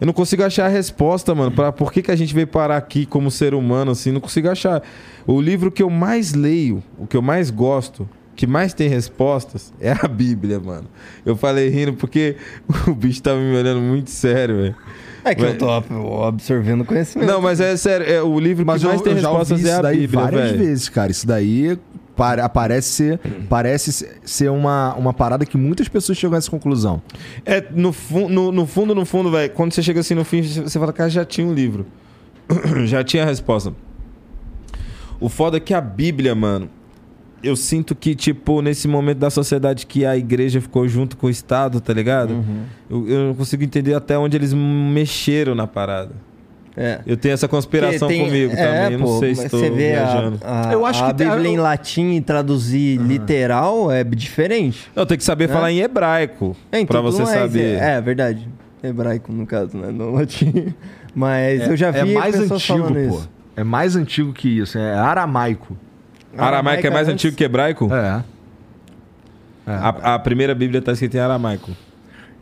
eu 0.00 0.06
não 0.06 0.12
consigo 0.12 0.42
achar 0.42 0.66
a 0.66 0.68
resposta, 0.68 1.34
mano, 1.34 1.50
pra 1.50 1.72
por 1.72 1.92
que, 1.92 2.02
que 2.02 2.10
a 2.10 2.16
gente 2.16 2.34
veio 2.34 2.46
parar 2.46 2.76
aqui 2.76 3.06
como 3.06 3.30
ser 3.30 3.54
humano, 3.54 3.92
assim, 3.92 4.10
não 4.12 4.20
consigo 4.20 4.48
achar. 4.48 4.82
O 5.26 5.40
livro 5.40 5.70
que 5.70 5.82
eu 5.82 5.88
mais 5.90 6.32
leio, 6.34 6.82
o 6.98 7.06
que 7.06 7.16
eu 7.16 7.22
mais 7.22 7.50
gosto, 7.50 8.08
que 8.36 8.46
mais 8.46 8.74
tem 8.74 8.88
respostas, 8.88 9.72
é 9.80 9.92
a 9.92 10.08
Bíblia, 10.08 10.58
mano. 10.58 10.86
Eu 11.24 11.36
falei 11.36 11.68
rindo 11.68 11.94
porque 11.94 12.36
o 12.88 12.94
bicho 12.94 13.22
tava 13.22 13.38
me 13.38 13.56
olhando 13.56 13.80
muito 13.80 14.10
sério, 14.10 14.56
velho. 14.56 14.76
É 15.24 15.34
que 15.34 15.40
Mas- 15.40 15.52
eu 15.52 15.58
tô 15.58 16.22
absorvendo 16.24 16.84
conhecimento. 16.84 17.26
Não, 17.26 17.40
mas 17.40 17.58
é 17.58 17.74
sério, 17.78 18.06
é, 18.06 18.20
o 18.22 18.38
livro 18.38 18.66
Mas 18.66 18.80
que 18.82 18.86
eu, 18.86 18.90
mais 18.90 19.00
tem 19.00 19.12
eu 19.14 19.18
já 19.20 19.30
ouvi 19.30 19.38
respostas 19.40 19.64
é 19.66 19.74
a 19.74 19.82
Bíblia, 19.90 20.20
várias 20.20 20.50
velho. 20.50 20.58
vezes, 20.58 20.88
cara. 20.90 21.10
Isso 21.10 21.26
daí 21.26 21.78
pare- 22.16 22.48
parece 22.48 22.88
ser, 22.88 23.20
parece 23.48 24.08
ser 24.24 24.50
uma, 24.50 24.94
uma 24.94 25.12
parada 25.12 25.44
que 25.44 25.56
muitas 25.56 25.88
pessoas 25.88 26.16
chegam 26.18 26.34
a 26.34 26.38
essa 26.38 26.50
conclusão. 26.50 27.02
É, 27.44 27.64
no, 27.70 27.94
no, 28.28 28.52
no 28.52 28.66
fundo, 28.66 28.94
no 28.94 29.04
fundo, 29.04 29.30
velho, 29.30 29.52
quando 29.52 29.72
você 29.72 29.82
chega 29.82 30.00
assim 30.00 30.14
no 30.14 30.24
fim, 30.24 30.42
você 30.42 30.78
fala, 30.78 30.92
cara, 30.92 31.10
já 31.10 31.24
tinha 31.24 31.46
um 31.46 31.52
livro. 31.52 31.86
já 32.86 33.02
tinha 33.02 33.22
a 33.22 33.26
resposta. 33.26 33.72
O 35.20 35.28
foda 35.28 35.56
é 35.56 35.60
que 35.60 35.72
a 35.72 35.80
Bíblia, 35.80 36.34
mano, 36.34 36.68
eu 37.42 37.56
sinto 37.56 37.94
que, 37.94 38.14
tipo, 38.14 38.60
nesse 38.62 38.88
momento 38.88 39.18
da 39.18 39.30
sociedade 39.30 39.86
que 39.86 40.04
a 40.04 40.16
igreja 40.16 40.60
ficou 40.60 40.88
junto 40.88 41.16
com 41.16 41.26
o 41.26 41.30
Estado, 41.30 41.80
tá 41.80 41.92
ligado? 41.92 42.32
Uhum. 42.32 42.62
Eu, 42.90 43.08
eu 43.08 43.26
não 43.28 43.34
consigo 43.34 43.62
entender 43.62 43.94
até 43.94 44.18
onde 44.18 44.36
eles 44.36 44.52
mexeram 44.52 45.54
na 45.54 45.66
parada. 45.66 46.12
É. 46.76 46.98
Eu 47.06 47.16
tenho 47.16 47.32
essa 47.34 47.46
conspiração 47.46 48.08
tem- 48.08 48.24
comigo 48.24 48.52
é, 48.52 48.56
também. 48.56 48.92
Eu 48.94 48.98
não 48.98 49.06
pô, 49.06 49.18
sei 49.20 49.34
se 49.34 49.44
estou 49.44 49.60
viajando. 49.72 50.40
a, 50.42 50.70
a, 50.70 50.72
Eu 50.72 50.84
acho 50.84 51.04
a 51.04 51.06
que 51.08 51.14
tem- 51.18 51.28
Bíblia 51.30 51.50
em 51.50 51.54
eu- 51.54 51.62
latim 51.62 52.10
e 52.14 52.20
traduzir 52.20 52.96
literal 52.98 53.92
é 53.92 54.02
diferente. 54.02 54.90
Não, 54.94 55.06
tem 55.06 55.16
que 55.16 55.22
saber 55.22 55.46
Né? 55.48 55.54
falar 55.54 55.70
em 55.70 55.78
hebraico 55.80 56.56
É, 56.72 56.80
então 56.80 57.00
pra 57.00 57.10
tudo 57.10 57.24
você 57.24 57.32
saber. 57.32 57.78
É, 57.80 57.90
é 57.96 58.00
verdade. 58.00 58.48
Hebraico, 58.82 59.32
no 59.32 59.46
caso, 59.46 59.76
né? 59.78 59.90
No 59.92 60.10
latim. 60.12 60.74
Mas 61.14 61.66
eu 61.68 61.76
já 61.76 61.92
vi 61.92 62.00
é 62.00 62.04
mais 62.18 62.34
antigo, 62.34 62.58
falando 62.58 62.94
pô. 63.08 63.16
isso. 63.18 63.30
É 63.56 63.62
mais 63.62 63.94
antigo 63.94 64.32
que 64.32 64.48
isso. 64.58 64.76
É 64.76 64.94
aramaico. 64.94 65.76
Aramaico 66.36 66.84
é 66.84 66.90
mais 66.90 67.06
antes- 67.08 67.24
antigo 67.24 67.36
que 67.36 67.44
hebraico? 67.44 67.88
É. 67.94 68.22
É. 69.66 69.70
A, 69.70 70.14
a 70.14 70.18
primeira 70.18 70.54
Bíblia 70.56 70.82
tá 70.82 70.90
escrita 70.92 71.16
em 71.16 71.20
aramaico. 71.20 71.70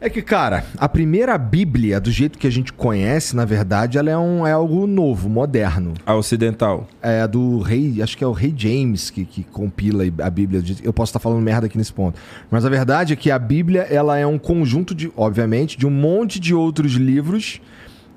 É 0.05 0.11
que, 0.11 0.20
cara, 0.20 0.65
a 0.79 0.89
primeira 0.89 1.39
Bíblia, 1.39 2.01
do 2.01 2.11
jeito 2.11 2.37
que 2.37 2.49
a 2.49 2.51
gente 2.51 2.73
conhece, 2.73 3.37
na 3.37 3.45
verdade, 3.45 3.99
ela 3.99 4.11
é, 4.11 4.19
um, 4.19 4.45
é 4.45 4.51
algo 4.51 4.85
novo, 4.85 5.29
moderno. 5.29 5.95
A 6.05 6.16
ocidental. 6.16 6.89
É 7.01 7.24
do 7.29 7.61
rei, 7.61 8.03
acho 8.03 8.19
que 8.19 8.24
é 8.24 8.27
o 8.27 8.33
rei 8.33 8.53
James 8.57 9.11
que, 9.11 9.24
que 9.24 9.45
compila 9.45 10.03
a 10.20 10.29
Bíblia. 10.29 10.61
Eu 10.83 10.93
posso 10.93 11.11
estar 11.11 11.20
falando 11.20 11.41
merda 11.41 11.66
aqui 11.66 11.79
nesse 11.79 11.93
ponto. 11.93 12.19
Mas 12.51 12.65
a 12.65 12.69
verdade 12.69 13.12
é 13.12 13.16
que 13.16 13.31
a 13.31 13.39
Bíblia, 13.39 13.83
ela 13.83 14.19
é 14.19 14.27
um 14.27 14.41
conjunto 14.41 14.93
de, 14.93 15.09
obviamente, 15.16 15.79
de 15.79 15.87
um 15.87 15.91
monte 15.91 16.41
de 16.41 16.53
outros 16.53 16.95
livros 16.95 17.61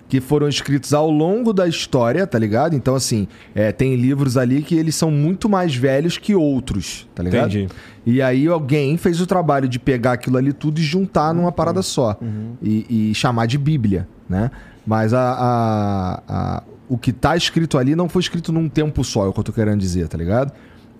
que 0.07 0.21
foram 0.21 0.47
escritos 0.47 0.93
ao 0.93 1.09
longo 1.09 1.51
da 1.51 1.67
história, 1.67 2.27
tá 2.27 2.37
ligado? 2.37 2.75
Então, 2.75 2.93
assim, 2.95 3.27
é, 3.55 3.71
tem 3.71 3.95
livros 3.95 4.37
ali 4.37 4.61
que 4.61 4.75
eles 4.75 4.93
são 4.95 5.09
muito 5.09 5.49
mais 5.49 5.75
velhos 5.75 6.17
que 6.17 6.35
outros, 6.35 7.07
tá 7.15 7.23
ligado? 7.23 7.49
Entendi. 7.49 7.69
E 8.05 8.21
aí 8.21 8.47
alguém 8.47 8.97
fez 8.97 9.19
o 9.19 9.25
trabalho 9.25 9.67
de 9.67 9.79
pegar 9.79 10.13
aquilo 10.13 10.37
ali 10.37 10.53
tudo 10.53 10.79
e 10.79 10.83
juntar 10.83 11.33
numa 11.33 11.51
parada 11.51 11.81
só. 11.81 12.15
E, 12.61 13.09
e 13.11 13.15
chamar 13.15 13.47
de 13.47 13.57
Bíblia, 13.57 14.07
né? 14.29 14.51
Mas 14.85 15.11
a, 15.13 15.19
a- 15.31 16.21
a- 16.27 16.63
o 16.87 16.97
que 16.99 17.11
tá 17.11 17.35
escrito 17.35 17.79
ali 17.79 17.95
não 17.95 18.07
foi 18.07 18.21
escrito 18.21 18.51
num 18.53 18.69
tempo 18.69 19.03
só, 19.03 19.25
é 19.25 19.27
o 19.29 19.33
que 19.33 19.39
eu 19.39 19.43
tô 19.43 19.51
querendo 19.51 19.79
dizer, 19.79 20.07
tá 20.07 20.17
ligado? 20.17 20.51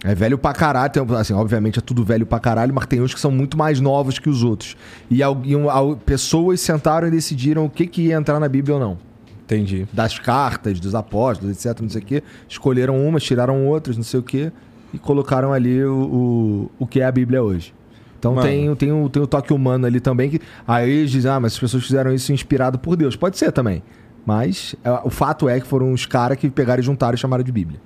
É 0.08 0.14
velho 0.14 0.38
pra 0.38 0.54
caralho, 0.54 0.92
tem, 0.92 1.04
assim, 1.18 1.34
obviamente 1.34 1.80
é 1.80 1.82
tudo 1.82 2.04
velho 2.06 2.28
pra 2.28 2.40
caralho, 2.40 2.72
mas 2.74 2.86
tem 2.86 3.02
uns 3.02 3.12
que 3.14 3.20
são 3.20 3.32
muito 3.32 3.58
mais 3.58 3.80
novos 3.80 4.20
que 4.20 4.30
os 4.30 4.44
outros. 4.44 4.78
E, 5.10 5.24
alguém, 5.24 5.68
al- 5.68 5.96
pessoas 5.96 6.62
sentaram 6.62 7.08
e 7.08 7.12
decidiram 7.12 7.66
o 7.66 7.70
que, 7.70 7.88
que 7.88 8.04
ia 8.04 8.16
entrar 8.16 8.40
na 8.40 8.48
Bíblia 8.48 8.76
ou 8.76 8.80
não. 8.80 8.98
Entendi. 9.44 9.88
Das 9.92 10.20
cartas, 10.20 10.80
dos 10.80 10.94
apóstolos, 10.94 11.56
etc, 11.66 11.82
não 11.82 11.90
sei 11.90 12.02
o 12.02 12.06
quê. 12.06 12.24
Escolheram 12.48 13.04
umas, 13.04 13.24
tiraram 13.24 13.66
outras, 13.66 13.98
não 13.98 14.04
sei 14.04 14.20
o 14.20 14.24
quê. 14.24 14.52
E 14.94 15.00
colocaram 15.00 15.52
ali 15.52 15.84
o, 15.84 16.70
o, 16.80 16.84
o 16.84 16.88
que 16.88 17.00
é 17.02 17.06
a 17.06 17.12
Bíblia 17.12 17.42
hoje. 17.44 17.74
Então 18.20 18.36
Mano. 18.36 18.48
tem, 18.48 18.76
tem, 18.76 18.92
o, 18.92 19.10
tem 19.10 19.22
o 19.24 19.28
toque 19.28 19.52
humano 19.54 19.88
ali 19.88 20.00
também. 20.00 20.30
Que, 20.30 20.40
aí 20.68 20.90
eles 20.90 21.10
dizem, 21.12 21.32
ah, 21.32 21.40
mas 21.40 21.54
as 21.54 21.60
pessoas 21.60 21.84
fizeram 21.84 22.14
isso 22.14 22.32
inspirado 22.32 22.78
por 22.78 22.96
Deus. 22.96 23.16
Pode 23.16 23.38
ser 23.40 23.52
também. 23.52 23.82
Mas 24.26 24.76
é, 24.84 24.92
o 25.04 25.10
fato 25.10 25.50
é 25.50 25.60
que 25.60 25.66
foram 25.68 25.92
os 25.92 26.06
caras 26.06 26.38
que 26.38 26.50
pegaram 26.50 26.80
e 26.82 26.86
juntaram 26.86 27.16
e 27.16 27.18
chamaram 27.18 27.44
de 27.44 27.52
Bíblia. 27.52 27.80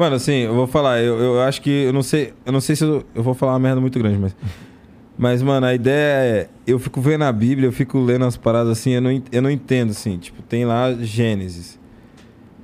Mano, 0.00 0.16
assim, 0.16 0.32
eu 0.32 0.54
vou 0.54 0.66
falar, 0.66 1.02
eu, 1.02 1.18
eu 1.18 1.42
acho 1.42 1.60
que. 1.60 1.68
Eu 1.68 1.92
não 1.92 2.02
sei. 2.02 2.32
Eu 2.46 2.52
não 2.52 2.60
sei 2.62 2.74
se 2.74 2.82
eu, 2.82 3.04
eu 3.14 3.22
vou 3.22 3.34
falar 3.34 3.52
uma 3.52 3.58
merda 3.58 3.82
muito 3.82 3.98
grande, 3.98 4.18
mas. 4.18 4.34
Mas, 5.18 5.42
mano, 5.42 5.66
a 5.66 5.74
ideia 5.74 6.24
é. 6.24 6.48
Eu 6.66 6.78
fico 6.78 6.98
vendo 6.98 7.24
a 7.24 7.30
Bíblia, 7.30 7.68
eu 7.68 7.72
fico 7.72 7.98
lendo 7.98 8.24
as 8.24 8.38
paradas 8.38 8.72
assim, 8.78 8.92
eu 8.92 9.02
não, 9.02 9.22
eu 9.30 9.42
não 9.42 9.50
entendo, 9.50 9.90
assim. 9.90 10.16
Tipo, 10.16 10.40
tem 10.40 10.64
lá 10.64 10.94
Gênesis. 10.94 11.78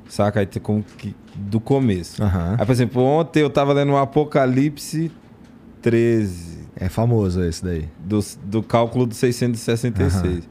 Saca? 0.09 0.41
Aí 0.41 0.47
tem 0.47 0.63
como 0.63 0.83
que. 0.97 1.15
Do 1.35 1.61
começo. 1.61 2.23
Aham. 2.23 2.57
Aí, 2.59 2.65
por 2.65 2.73
exemplo, 2.73 3.03
ontem 3.03 3.41
eu 3.41 3.51
tava 3.51 3.75
lendo 3.75 3.93
o 3.93 3.99
Apocalipse 3.99 5.13
13. 5.83 6.61
É 6.75 6.89
famoso 6.89 7.43
esse 7.45 7.63
daí. 7.63 7.87
do, 7.99 8.21
do 8.45 8.63
cálculo 8.63 9.05
do 9.05 9.15
666. 9.15 10.49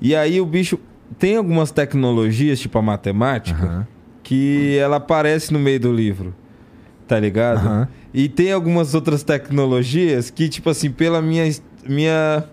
E 0.00 0.16
aí 0.16 0.40
o 0.40 0.46
bicho 0.46 0.78
tem 1.18 1.36
algumas 1.36 1.70
tecnologias, 1.70 2.58
tipo 2.58 2.78
a 2.78 2.82
matemática, 2.82 3.62
Aham. 3.62 3.86
Que 4.26 4.76
ela 4.78 4.96
aparece 4.96 5.52
no 5.52 5.58
meio 5.60 5.78
do 5.78 5.92
livro. 5.92 6.34
Tá 7.06 7.18
ligado? 7.20 7.58
Aham. 7.58 7.88
E 8.12 8.28
tem 8.28 8.50
algumas 8.50 8.92
outras 8.94 9.22
tecnologias 9.22 10.30
que, 10.30 10.48
tipo 10.48 10.68
assim, 10.68 10.90
pela 10.90 11.22
minha, 11.22 11.44
minha 11.88 12.44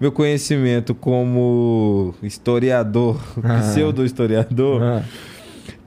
meu 0.00 0.10
conhecimento 0.10 0.94
como 0.94 2.14
historiador, 2.22 3.20
Ah. 3.44 3.60
pseudo-historiador, 3.60 4.82
Ah. 4.82 5.02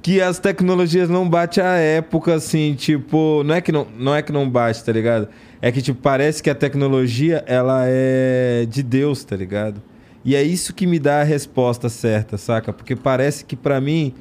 que 0.04 0.22
as 0.22 0.38
tecnologias 0.38 1.10
não 1.10 1.28
batem 1.28 1.64
a 1.64 1.74
época, 1.78 2.36
assim, 2.36 2.76
tipo, 2.76 3.42
não 3.44 3.56
é 3.56 3.62
que 3.62 3.72
não, 3.72 3.88
não 3.98 4.14
é 4.14 4.22
que 4.22 4.32
não 4.32 4.48
bate, 4.48 4.84
tá 4.84 4.92
ligado? 4.92 5.28
É 5.60 5.72
que, 5.72 5.82
tipo, 5.82 6.00
parece 6.00 6.44
que 6.44 6.50
a 6.52 6.56
tecnologia, 6.56 7.44
ela 7.48 7.86
é 7.88 8.68
de 8.70 8.84
Deus, 8.84 9.24
tá 9.24 9.36
ligado? 9.36 9.82
E 10.24 10.36
é 10.36 10.44
isso 10.44 10.72
que 10.74 10.86
me 10.86 11.00
dá 11.00 11.22
a 11.22 11.24
resposta 11.24 11.90
certa, 11.90 12.38
saca? 12.38 12.72
Porque 12.72 12.96
parece 12.96 13.44
que, 13.44 13.56
pra 13.56 13.82
mim, 13.82 14.14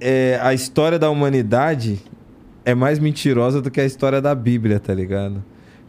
é, 0.00 0.38
a 0.42 0.54
história 0.54 0.98
da 0.98 1.10
humanidade 1.10 2.00
é 2.64 2.74
mais 2.74 2.98
mentirosa 2.98 3.60
do 3.60 3.70
que 3.70 3.80
a 3.80 3.84
história 3.84 4.20
da 4.20 4.34
Bíblia, 4.34 4.80
tá 4.80 4.94
ligado? 4.94 5.42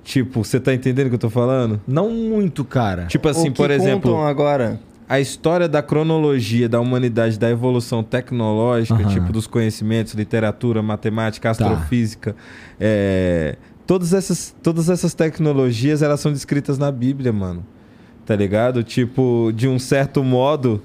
Tipo, 0.04 0.44
você 0.44 0.60
tá 0.60 0.74
entendendo 0.74 1.08
o 1.08 1.10
que 1.10 1.16
eu 1.16 1.20
tô 1.20 1.30
falando? 1.30 1.80
Não 1.88 2.10
muito, 2.10 2.66
cara. 2.66 3.06
Tipo 3.06 3.30
assim, 3.30 3.50
o 3.50 3.52
que 3.52 3.58
por 3.58 3.70
exemplo 3.70 4.12
contam 4.12 4.26
agora. 4.28 4.80
a 5.08 5.20
história 5.20 5.68
da 5.68 5.82
cronologia 5.84 6.68
da 6.68 6.80
humanidade, 6.80 7.38
da 7.38 7.50
evolução 7.50 8.04
tecnológica, 8.04 8.96
Aham. 8.96 9.10
tipo 9.10 9.32
dos 9.32 9.46
conhecimentos, 9.46 10.14
literatura, 10.14 10.82
matemática, 10.82 11.52
astrofísica, 11.52 12.36
é, 12.80 13.58
todas, 13.86 14.14
essas, 14.14 14.56
todas 14.64 14.90
essas 14.90 15.14
tecnologias 15.14 16.02
elas 16.02 16.20
são 16.20 16.32
descritas 16.34 16.78
na 16.78 16.92
Bíblia, 16.92 17.32
mano. 17.32 17.64
Tá 18.26 18.36
ligado? 18.36 18.84
Tipo, 18.84 19.52
de 19.54 19.68
um 19.68 19.78
certo 19.78 20.24
modo, 20.24 20.82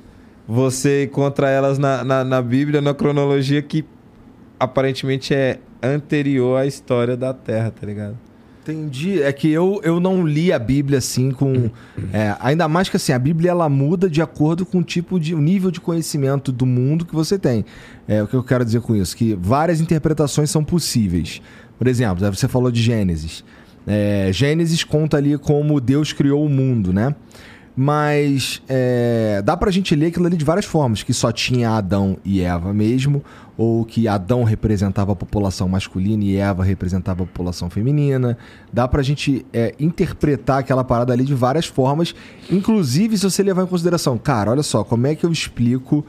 você 0.46 1.04
encontra 1.04 1.48
elas 1.48 1.78
na, 1.78 2.04
na, 2.04 2.24
na 2.24 2.42
Bíblia, 2.42 2.80
na 2.80 2.94
cronologia 2.94 3.60
que 3.62 3.84
aparentemente 4.58 5.34
é 5.34 5.58
anterior 5.82 6.58
à 6.58 6.66
história 6.66 7.16
da 7.16 7.34
Terra, 7.34 7.70
tá 7.70 7.86
ligado? 7.86 8.16
Entendi. 8.62 9.22
É 9.22 9.32
que 9.32 9.48
eu, 9.48 9.80
eu 9.84 10.00
não 10.00 10.26
li 10.26 10.52
a 10.52 10.58
Bíblia 10.58 10.98
assim 10.98 11.30
com. 11.30 11.70
é, 12.12 12.36
ainda 12.40 12.66
mais 12.66 12.88
que 12.88 12.96
assim, 12.96 13.12
a 13.12 13.18
Bíblia 13.18 13.52
ela 13.52 13.68
muda 13.68 14.10
de 14.10 14.20
acordo 14.20 14.66
com 14.66 14.78
o 14.78 14.82
tipo 14.82 15.20
de. 15.20 15.34
o 15.34 15.40
nível 15.40 15.70
de 15.70 15.80
conhecimento 15.80 16.50
do 16.50 16.66
mundo 16.66 17.04
que 17.04 17.14
você 17.14 17.38
tem. 17.38 17.64
É 18.08 18.22
o 18.22 18.26
que 18.26 18.34
eu 18.34 18.42
quero 18.42 18.64
dizer 18.64 18.80
com 18.80 18.96
isso, 18.96 19.16
que 19.16 19.34
várias 19.40 19.80
interpretações 19.80 20.50
são 20.50 20.64
possíveis. 20.64 21.40
Por 21.78 21.86
exemplo, 21.86 22.24
você 22.34 22.48
falou 22.48 22.70
de 22.70 22.82
Gênesis. 22.82 23.44
É, 23.86 24.30
Gênesis 24.32 24.82
conta 24.82 25.16
ali 25.16 25.38
como 25.38 25.80
Deus 25.80 26.12
criou 26.12 26.44
o 26.44 26.48
mundo, 26.48 26.92
né? 26.92 27.14
Mas 27.78 28.62
é, 28.66 29.42
dá 29.44 29.54
pra 29.54 29.70
gente 29.70 29.94
ler 29.94 30.06
aquilo 30.06 30.26
ali 30.26 30.36
de 30.38 30.44
várias 30.46 30.64
formas, 30.64 31.02
que 31.02 31.12
só 31.12 31.30
tinha 31.30 31.72
Adão 31.72 32.16
e 32.24 32.40
Eva 32.40 32.72
mesmo, 32.72 33.22
ou 33.54 33.84
que 33.84 34.08
Adão 34.08 34.44
representava 34.44 35.12
a 35.12 35.16
população 35.16 35.68
masculina 35.68 36.24
e 36.24 36.36
Eva 36.36 36.64
representava 36.64 37.24
a 37.24 37.26
população 37.26 37.68
feminina. 37.68 38.38
Dá 38.72 38.88
pra 38.88 39.02
gente 39.02 39.44
é, 39.52 39.74
interpretar 39.78 40.60
aquela 40.60 40.82
parada 40.82 41.12
ali 41.12 41.24
de 41.24 41.34
várias 41.34 41.66
formas, 41.66 42.14
inclusive 42.50 43.18
se 43.18 43.24
você 43.24 43.42
levar 43.42 43.64
em 43.64 43.66
consideração, 43.66 44.16
cara, 44.16 44.52
olha 44.52 44.62
só, 44.62 44.82
como 44.82 45.06
é 45.06 45.14
que 45.14 45.26
eu 45.26 45.30
explico 45.30 46.02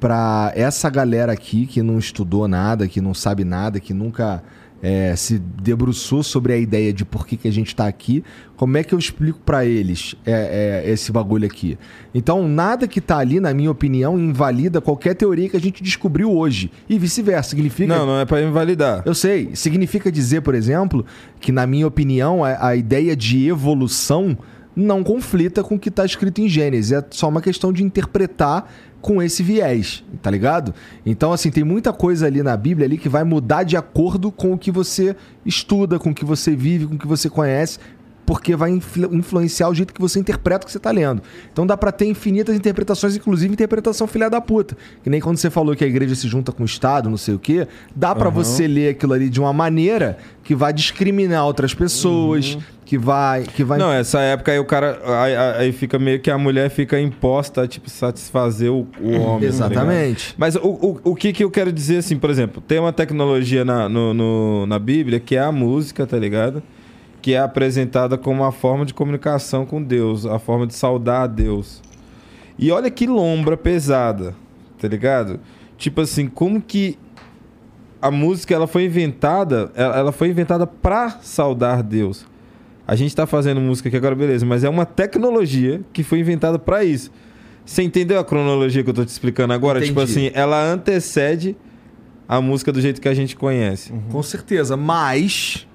pra 0.00 0.52
essa 0.56 0.90
galera 0.90 1.32
aqui 1.32 1.64
que 1.64 1.80
não 1.80 1.98
estudou 1.98 2.48
nada, 2.48 2.88
que 2.88 3.00
não 3.00 3.14
sabe 3.14 3.44
nada, 3.44 3.78
que 3.78 3.94
nunca 3.94 4.42
é, 4.84 5.16
se 5.16 5.38
debruçou 5.38 6.22
sobre 6.22 6.52
a 6.52 6.58
ideia 6.58 6.92
de 6.92 7.06
por 7.06 7.26
que, 7.26 7.38
que 7.38 7.48
a 7.48 7.50
gente 7.50 7.68
está 7.68 7.86
aqui, 7.86 8.22
como 8.54 8.76
é 8.76 8.84
que 8.84 8.94
eu 8.94 8.98
explico 8.98 9.40
para 9.40 9.64
eles 9.64 10.14
é, 10.26 10.82
é, 10.84 10.90
esse 10.90 11.10
bagulho 11.10 11.46
aqui? 11.46 11.78
Então, 12.14 12.46
nada 12.46 12.86
que 12.86 13.00
tá 13.00 13.16
ali, 13.16 13.40
na 13.40 13.54
minha 13.54 13.70
opinião, 13.70 14.18
invalida 14.18 14.82
qualquer 14.82 15.14
teoria 15.14 15.48
que 15.48 15.56
a 15.56 15.60
gente 15.60 15.82
descobriu 15.82 16.30
hoje. 16.30 16.70
E 16.86 16.98
vice-versa. 16.98 17.50
Significa. 17.50 17.96
Não, 17.96 18.04
não 18.04 18.20
é 18.20 18.26
pra 18.26 18.42
invalidar. 18.42 19.02
Eu 19.06 19.14
sei. 19.14 19.50
Significa 19.54 20.12
dizer, 20.12 20.42
por 20.42 20.54
exemplo, 20.54 21.06
que, 21.40 21.50
na 21.50 21.66
minha 21.66 21.86
opinião, 21.86 22.44
a, 22.44 22.68
a 22.68 22.76
ideia 22.76 23.16
de 23.16 23.48
evolução 23.48 24.36
não 24.74 25.04
conflita 25.04 25.62
com 25.62 25.76
o 25.76 25.78
que 25.78 25.88
está 25.88 26.04
escrito 26.04 26.40
em 26.40 26.48
Gênesis. 26.48 26.92
É 26.92 27.04
só 27.10 27.28
uma 27.28 27.40
questão 27.40 27.72
de 27.72 27.82
interpretar 27.82 28.70
com 29.00 29.22
esse 29.22 29.42
viés, 29.42 30.02
tá 30.22 30.30
ligado? 30.30 30.74
Então, 31.04 31.30
assim, 31.32 31.50
tem 31.50 31.62
muita 31.62 31.92
coisa 31.92 32.26
ali 32.26 32.42
na 32.42 32.56
Bíblia 32.56 32.86
ali 32.86 32.96
que 32.96 33.08
vai 33.08 33.22
mudar 33.22 33.62
de 33.62 33.76
acordo 33.76 34.32
com 34.32 34.54
o 34.54 34.58
que 34.58 34.70
você 34.70 35.14
estuda, 35.44 35.98
com 35.98 36.10
o 36.10 36.14
que 36.14 36.24
você 36.24 36.56
vive, 36.56 36.86
com 36.86 36.94
o 36.94 36.98
que 36.98 37.06
você 37.06 37.28
conhece, 37.28 37.78
porque 38.24 38.56
vai 38.56 38.70
influ- 38.70 39.14
influenciar 39.14 39.68
o 39.68 39.74
jeito 39.74 39.92
que 39.92 40.00
você 40.00 40.18
interpreta 40.18 40.64
o 40.64 40.66
que 40.66 40.72
você 40.72 40.78
tá 40.78 40.90
lendo. 40.90 41.20
Então 41.52 41.66
dá 41.66 41.76
pra 41.76 41.92
ter 41.92 42.06
infinitas 42.06 42.56
interpretações, 42.56 43.14
inclusive 43.14 43.52
interpretação 43.52 44.06
filha 44.06 44.30
da 44.30 44.40
puta. 44.40 44.74
Que 45.02 45.10
nem 45.10 45.20
quando 45.20 45.36
você 45.36 45.50
falou 45.50 45.76
que 45.76 45.84
a 45.84 45.86
igreja 45.86 46.14
se 46.14 46.26
junta 46.26 46.50
com 46.50 46.62
o 46.62 46.66
Estado, 46.66 47.10
não 47.10 47.18
sei 47.18 47.34
o 47.34 47.38
quê, 47.38 47.68
dá 47.94 48.14
pra 48.14 48.30
você 48.30 48.66
ler 48.66 48.88
aquilo 48.88 49.12
ali 49.12 49.28
de 49.28 49.38
uma 49.38 49.52
maneira 49.52 50.16
que 50.44 50.54
vai 50.54 50.72
discriminar 50.72 51.44
outras 51.46 51.72
pessoas, 51.74 52.58
que 52.84 52.98
vai 52.98 53.42
que 53.44 53.64
vai 53.64 53.78
Não, 53.78 53.90
essa 53.90 54.20
época 54.20 54.52
aí 54.52 54.58
o 54.58 54.64
cara. 54.66 55.00
Aí, 55.22 55.34
aí- 55.36 55.72
fica 55.72 55.98
meio 55.98 56.20
que 56.20 56.30
a 56.30 56.36
mulher 56.36 56.68
fica 56.70 57.00
imposta 57.00 57.62
a 57.62 57.66
tipo, 57.66 57.88
satisfazer 57.88 58.70
o, 58.70 58.86
o 59.00 59.12
homem. 59.20 59.40
tá? 59.40 59.46
Exatamente. 59.46 60.34
Mas 60.36 60.54
o, 60.54 60.60
o, 60.68 61.00
o 61.02 61.14
que, 61.16 61.32
que 61.32 61.42
eu 61.42 61.50
quero 61.50 61.72
dizer, 61.72 61.96
assim, 61.98 62.18
por 62.18 62.28
exemplo, 62.28 62.62
tem 62.66 62.78
uma 62.78 62.92
tecnologia 62.92 63.64
na, 63.64 63.88
no, 63.88 64.12
no- 64.12 64.66
na 64.66 64.78
Bíblia 64.78 65.18
que 65.18 65.34
é 65.34 65.40
a 65.40 65.50
música, 65.50 66.06
tá 66.06 66.18
ligado? 66.18 66.62
Que 67.22 67.32
é 67.32 67.38
apresentada 67.38 68.18
como 68.18 68.42
uma 68.42 68.52
forma 68.52 68.84
de 68.84 68.92
comunicação 68.92 69.64
com 69.64 69.82
Deus, 69.82 70.26
a 70.26 70.38
forma 70.38 70.66
de 70.66 70.74
saudar 70.74 71.22
a 71.22 71.26
Deus. 71.26 71.80
E 72.58 72.70
olha 72.70 72.90
que 72.90 73.06
lombra 73.06 73.56
pesada, 73.56 74.34
tá 74.78 74.86
ligado? 74.86 75.40
Tipo 75.78 76.02
assim, 76.02 76.26
como 76.28 76.60
que 76.60 76.98
a 78.04 78.10
música 78.10 78.54
ela 78.54 78.66
foi 78.66 78.84
inventada, 78.84 79.72
ela, 79.74 80.12
foi 80.12 80.28
inventada 80.28 80.66
pra 80.66 81.18
saudar 81.22 81.82
Deus. 81.82 82.26
A 82.86 82.94
gente 82.94 83.16
tá 83.16 83.26
fazendo 83.26 83.62
música 83.62 83.88
aqui 83.88 83.96
agora, 83.96 84.14
beleza, 84.14 84.44
mas 84.44 84.62
é 84.62 84.68
uma 84.68 84.84
tecnologia 84.84 85.80
que 85.90 86.02
foi 86.02 86.18
inventada 86.18 86.58
pra 86.58 86.84
isso. 86.84 87.10
Você 87.64 87.82
entendeu 87.82 88.18
a 88.18 88.24
cronologia 88.24 88.84
que 88.84 88.90
eu 88.90 88.92
tô 88.92 89.02
te 89.06 89.08
explicando 89.08 89.54
agora? 89.54 89.80
Tipo 89.80 90.02
Entendi. 90.02 90.26
assim, 90.26 90.30
ela 90.34 90.62
antecede 90.62 91.56
a 92.28 92.42
música 92.42 92.70
do 92.70 92.78
jeito 92.78 93.00
que 93.00 93.08
a 93.08 93.14
gente 93.14 93.34
conhece. 93.34 93.90
Com 94.10 94.22
certeza, 94.22 94.76
mas 94.76 95.66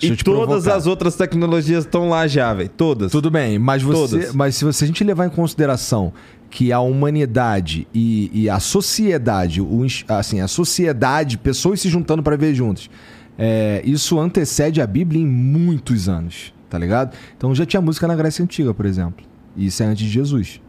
deixa 0.00 0.14
E 0.14 0.24
todas 0.24 0.46
provocar. 0.46 0.76
as 0.76 0.86
outras 0.86 1.16
tecnologias 1.16 1.84
estão 1.84 2.08
lá 2.08 2.26
já, 2.26 2.54
velho. 2.54 2.70
Todas. 2.70 3.12
Tudo 3.12 3.30
bem, 3.30 3.58
mas 3.58 3.82
você, 3.82 4.16
Todas. 4.20 4.34
mas 4.34 4.56
se 4.56 4.64
você 4.64 4.84
a 4.84 4.86
gente 4.86 5.04
levar 5.04 5.26
em 5.26 5.30
consideração 5.30 6.14
que 6.54 6.72
a 6.72 6.78
humanidade 6.78 7.84
e, 7.92 8.30
e 8.32 8.48
a 8.48 8.60
sociedade, 8.60 9.60
o, 9.60 9.84
assim, 10.08 10.40
a 10.40 10.46
sociedade, 10.46 11.36
pessoas 11.36 11.80
se 11.80 11.88
juntando 11.88 12.22
para 12.22 12.36
ver 12.36 12.54
juntos, 12.54 12.88
é, 13.36 13.82
isso 13.84 14.20
antecede 14.20 14.80
a 14.80 14.86
Bíblia 14.86 15.20
em 15.20 15.26
muitos 15.26 16.08
anos, 16.08 16.54
tá 16.70 16.78
ligado? 16.78 17.16
Então 17.36 17.52
já 17.56 17.66
tinha 17.66 17.82
música 17.82 18.06
na 18.06 18.14
Grécia 18.14 18.44
Antiga, 18.44 18.72
por 18.72 18.86
exemplo. 18.86 19.26
E 19.56 19.66
isso 19.66 19.82
é 19.82 19.86
antes 19.86 20.04
de 20.04 20.08
Jesus. 20.08 20.60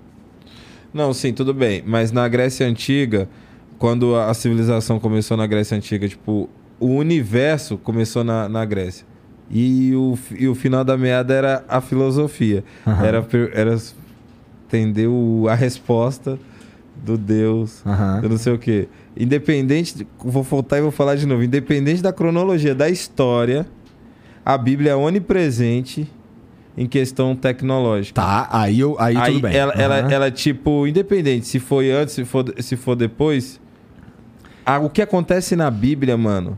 Não, 0.91 1.13
sim, 1.13 1.31
tudo 1.31 1.53
bem. 1.53 1.83
Mas 1.85 2.11
na 2.11 2.27
Grécia 2.27 2.65
Antiga, 2.65 3.29
quando 3.77 4.15
a 4.15 4.33
civilização 4.33 4.99
começou 4.99 5.37
na 5.37 5.45
Grécia 5.45 5.77
Antiga, 5.77 6.09
tipo, 6.09 6.49
o 6.79 6.87
universo 6.87 7.77
começou 7.77 8.23
na, 8.23 8.49
na 8.49 8.65
Grécia. 8.65 9.05
E 9.51 9.93
o, 9.93 10.17
e 10.35 10.47
o 10.47 10.55
final 10.55 10.83
da 10.83 10.97
meada 10.97 11.31
era 11.31 11.63
a 11.67 11.79
filosofia. 11.79 12.63
Aham. 12.87 13.05
Era, 13.05 13.27
era 13.53 13.77
entender 14.67 15.07
o- 15.07 15.47
a 15.49 15.55
resposta 15.55 16.37
do 17.03 17.17
Deus, 17.17 17.81
Aham. 17.85 18.21
eu 18.23 18.29
não 18.29 18.37
sei 18.37 18.53
o 18.53 18.57
quê. 18.57 18.87
Independente, 19.17 19.97
de- 19.97 20.07
vou 20.19 20.43
voltar 20.43 20.77
e 20.77 20.81
vou 20.81 20.91
falar 20.91 21.15
de 21.15 21.25
novo. 21.25 21.43
Independente 21.43 22.01
da 22.01 22.11
cronologia 22.11 22.73
da 22.73 22.89
história, 22.89 23.65
a 24.45 24.57
Bíblia 24.57 24.91
é 24.91 24.95
onipresente 24.95 26.09
em 26.77 26.87
questão 26.87 27.35
tecnológica. 27.35 28.19
Tá, 28.21 28.49
aí, 28.51 28.79
eu, 28.79 28.95
aí, 28.99 29.15
Aí 29.15 29.33
tudo 29.33 29.41
bem. 29.43 29.55
ela, 29.55 29.73
ela, 29.73 29.99
Aham. 29.99 30.11
ela, 30.11 30.31
tipo, 30.31 30.85
independente 30.87 31.47
se 31.47 31.59
foi 31.59 31.91
antes, 31.91 32.13
se 32.15 32.25
for, 32.25 32.45
se 32.59 32.75
for 32.75 32.95
depois, 32.95 33.61
a- 34.65 34.79
o 34.79 34.89
que 34.89 35.01
acontece 35.01 35.55
na 35.55 35.69
Bíblia, 35.71 36.17
mano, 36.17 36.57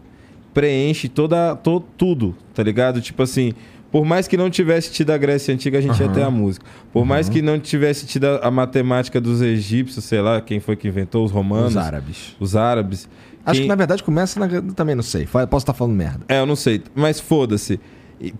preenche 0.53 1.07
toda, 1.07 1.55
to, 1.55 1.79
tudo, 1.95 2.35
tá 2.53 2.63
ligado? 2.63 2.99
Tipo 2.99 3.21
assim, 3.23 3.53
por 3.91 4.05
mais 4.05 4.27
que 4.27 4.35
não 4.37 4.49
tivesse 4.49 4.91
tido 4.91 5.11
a 5.11 5.17
Grécia 5.17 5.53
Antiga, 5.53 5.77
a 5.77 5.81
gente 5.81 5.99
ia 5.99 6.05
Aham. 6.05 6.13
ter 6.15 6.23
a 6.23 6.29
música. 6.31 6.65
Por 6.91 7.05
mais 7.05 7.29
que 7.29 7.41
não 7.41 7.59
tivesse 7.59 8.05
tido 8.05 8.25
a, 8.25 8.47
a 8.47 8.51
matemática 8.51 9.19
dos 9.21 9.41
egípcios, 9.41 10.03
sei 10.05 10.21
lá, 10.21 10.41
quem 10.41 10.59
foi 10.59 10.75
que 10.75 10.87
inventou, 10.87 11.23
os 11.25 11.31
romanos, 11.31 11.71
Os 11.71 11.77
árabes. 11.77 12.35
os 12.39 12.55
árabes. 12.55 13.09
Acho 13.45 13.53
Quem- 13.59 13.61
que 13.63 13.67
na 13.69 13.75
verdade 13.75 14.03
começa 14.03 14.39
na. 14.39 14.47
Também 14.73 14.93
não 14.95 15.03
sei. 15.03 15.25
Posso 15.25 15.63
estar 15.63 15.73
falando 15.73 15.95
merda. 15.95 16.25
é, 16.27 16.39
eu 16.39 16.45
não 16.45 16.55
sei, 16.55 16.81
mas 16.93 17.19
foda-se. 17.19 17.79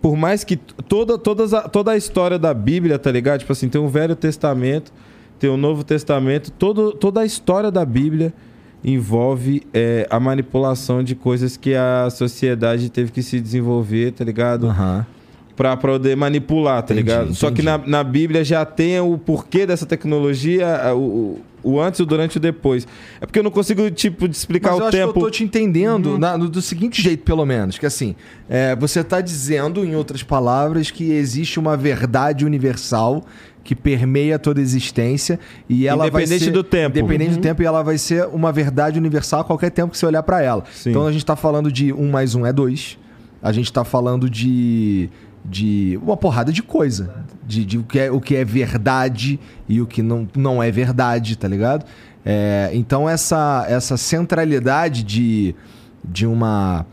Por 0.02 0.18
mais 0.18 0.44
que 0.44 0.58
toda, 0.58 1.18
todas 1.18 1.54
a, 1.54 1.62
toda 1.62 1.92
a 1.92 1.98
história 1.98 2.38
da 2.40 2.54
Bíblia, 2.54 2.98
tá 3.00 3.12
ligado? 3.12 3.40
Tipo 3.42 3.54
assim, 3.54 3.70
tem 3.70 3.80
o 3.80 3.88
Velho 3.88 4.16
Testamento, 4.16 4.92
tem 5.40 5.50
o 5.50 5.56
Novo 5.56 5.84
Testamento, 5.84 6.52
todo, 6.52 6.92
toda 6.94 7.22
a 7.22 7.26
história 7.26 7.70
da 7.72 7.86
Bíblia 7.86 8.34
envolve 8.84 9.64
é, 9.74 10.08
a 10.10 10.20
manipulação 10.20 11.04
de 11.04 11.14
coisas 11.16 11.58
que 11.58 11.74
a 11.76 12.10
sociedade 12.10 12.90
teve 12.90 13.12
que 13.12 13.22
se 13.22 13.40
desenvolver, 13.40 14.12
tá 14.14 14.24
ligado? 14.24 14.68
Aham. 14.68 15.06
Pra 15.58 15.76
poder 15.76 16.16
manipular, 16.16 16.84
tá 16.84 16.94
Entendi, 16.94 17.00
ligado? 17.10 17.34
Só 17.34 17.50
que 17.52 17.62
na, 17.64 17.76
entendi. 17.76 17.90
na 17.90 18.04
Bíblia 18.04 18.44
já 18.46 18.64
tem 18.64 19.00
o 19.02 19.18
porquê 19.18 19.66
dessa 19.66 19.86
tecnologia, 19.88 20.68
o, 20.96 21.40
o, 21.64 21.82
antes, 21.82 22.00
o 22.00 22.06
durante 22.06 22.36
e 22.36 22.38
o 22.38 22.40
depois. 22.40 22.88
É 23.20 23.26
porque 23.26 23.40
eu 23.40 23.44
não 23.44 23.50
consigo, 23.50 23.90
tipo, 23.90 24.28
de 24.28 24.36
explicar 24.36 24.70
Mas 24.70 24.78
eu 24.78 24.86
o 24.86 24.88
acho 24.88 24.98
tempo. 24.98 25.14
que 25.14 25.20
eu 25.20 25.24
tô 25.24 25.30
te 25.32 25.44
entendendo 25.44 26.18
na- 26.20 26.38
no- 26.38 26.48
do 26.48 26.62
seguinte 26.62 27.02
jeito, 27.02 27.24
pelo 27.24 27.44
menos. 27.44 27.80
Que 27.80 27.88
assim, 27.88 28.16
é, 28.48 28.76
você 28.76 29.04
tá 29.04 29.20
dizendo, 29.20 29.84
em 29.84 29.96
outras 29.96 30.22
palavras, 30.22 30.92
que 30.92 31.12
existe 31.12 31.60
uma 31.60 31.76
verdade 31.76 32.46
universal 32.46 33.24
que 33.64 33.76
permeia 33.76 34.38
toda 34.40 34.60
a 34.62 34.64
existência 34.64 35.40
e 35.68 35.88
ela 35.88 36.10
vai 36.10 36.22
Independente 36.24 36.46
ser, 36.46 36.52
do 36.52 36.64
tempo. 36.64 36.98
Independente 37.00 37.32
Uhum. 37.32 37.38
do 37.38 37.42
tempo, 37.42 37.64
e 37.64 37.66
ela 37.66 37.82
vai 37.84 37.98
ser 37.98 38.28
uma 38.28 38.52
verdade 38.52 38.98
universal 39.00 39.42
a 39.42 39.44
qualquer 39.44 39.72
tempo 39.72 39.92
que 39.92 39.98
você 39.98 40.06
olhar 40.06 40.22
pra 40.24 40.42
ela. 40.42 40.64
Sim. 40.72 40.92
Então 40.92 41.06
a 41.08 41.12
gente 41.12 41.26
tá 41.26 41.36
falando 41.36 41.72
de 41.72 41.92
um 41.92 42.10
mais 42.12 42.36
um 42.36 42.46
é 42.46 42.54
dois. 42.54 42.98
A 43.42 43.52
gente 43.52 43.72
tá 43.74 43.84
falando 43.84 44.30
de 44.30 45.10
de 45.44 45.98
uma 46.02 46.18
porrada 46.18 46.52
de 46.52 46.62
coisa, 46.62 47.26
de, 47.46 47.64
de 47.66 47.78
o, 47.78 47.84
que 47.84 48.00
é, 48.00 48.12
o 48.12 48.20
que 48.20 48.36
é 48.36 48.44
verdade 48.44 49.40
e 49.68 49.82
o 49.82 49.88
que 49.88 50.02
não, 50.02 50.28
não 50.36 50.62
é 50.62 50.70
verdade, 50.72 51.38
tá 51.38 51.48
ligado? 51.48 51.86
É, 52.26 52.70
então 52.74 53.08
essa, 53.10 53.66
essa 53.70 53.96
centralidade 53.96 55.04
de, 55.04 55.56
de 56.04 56.26
uma 56.26 56.86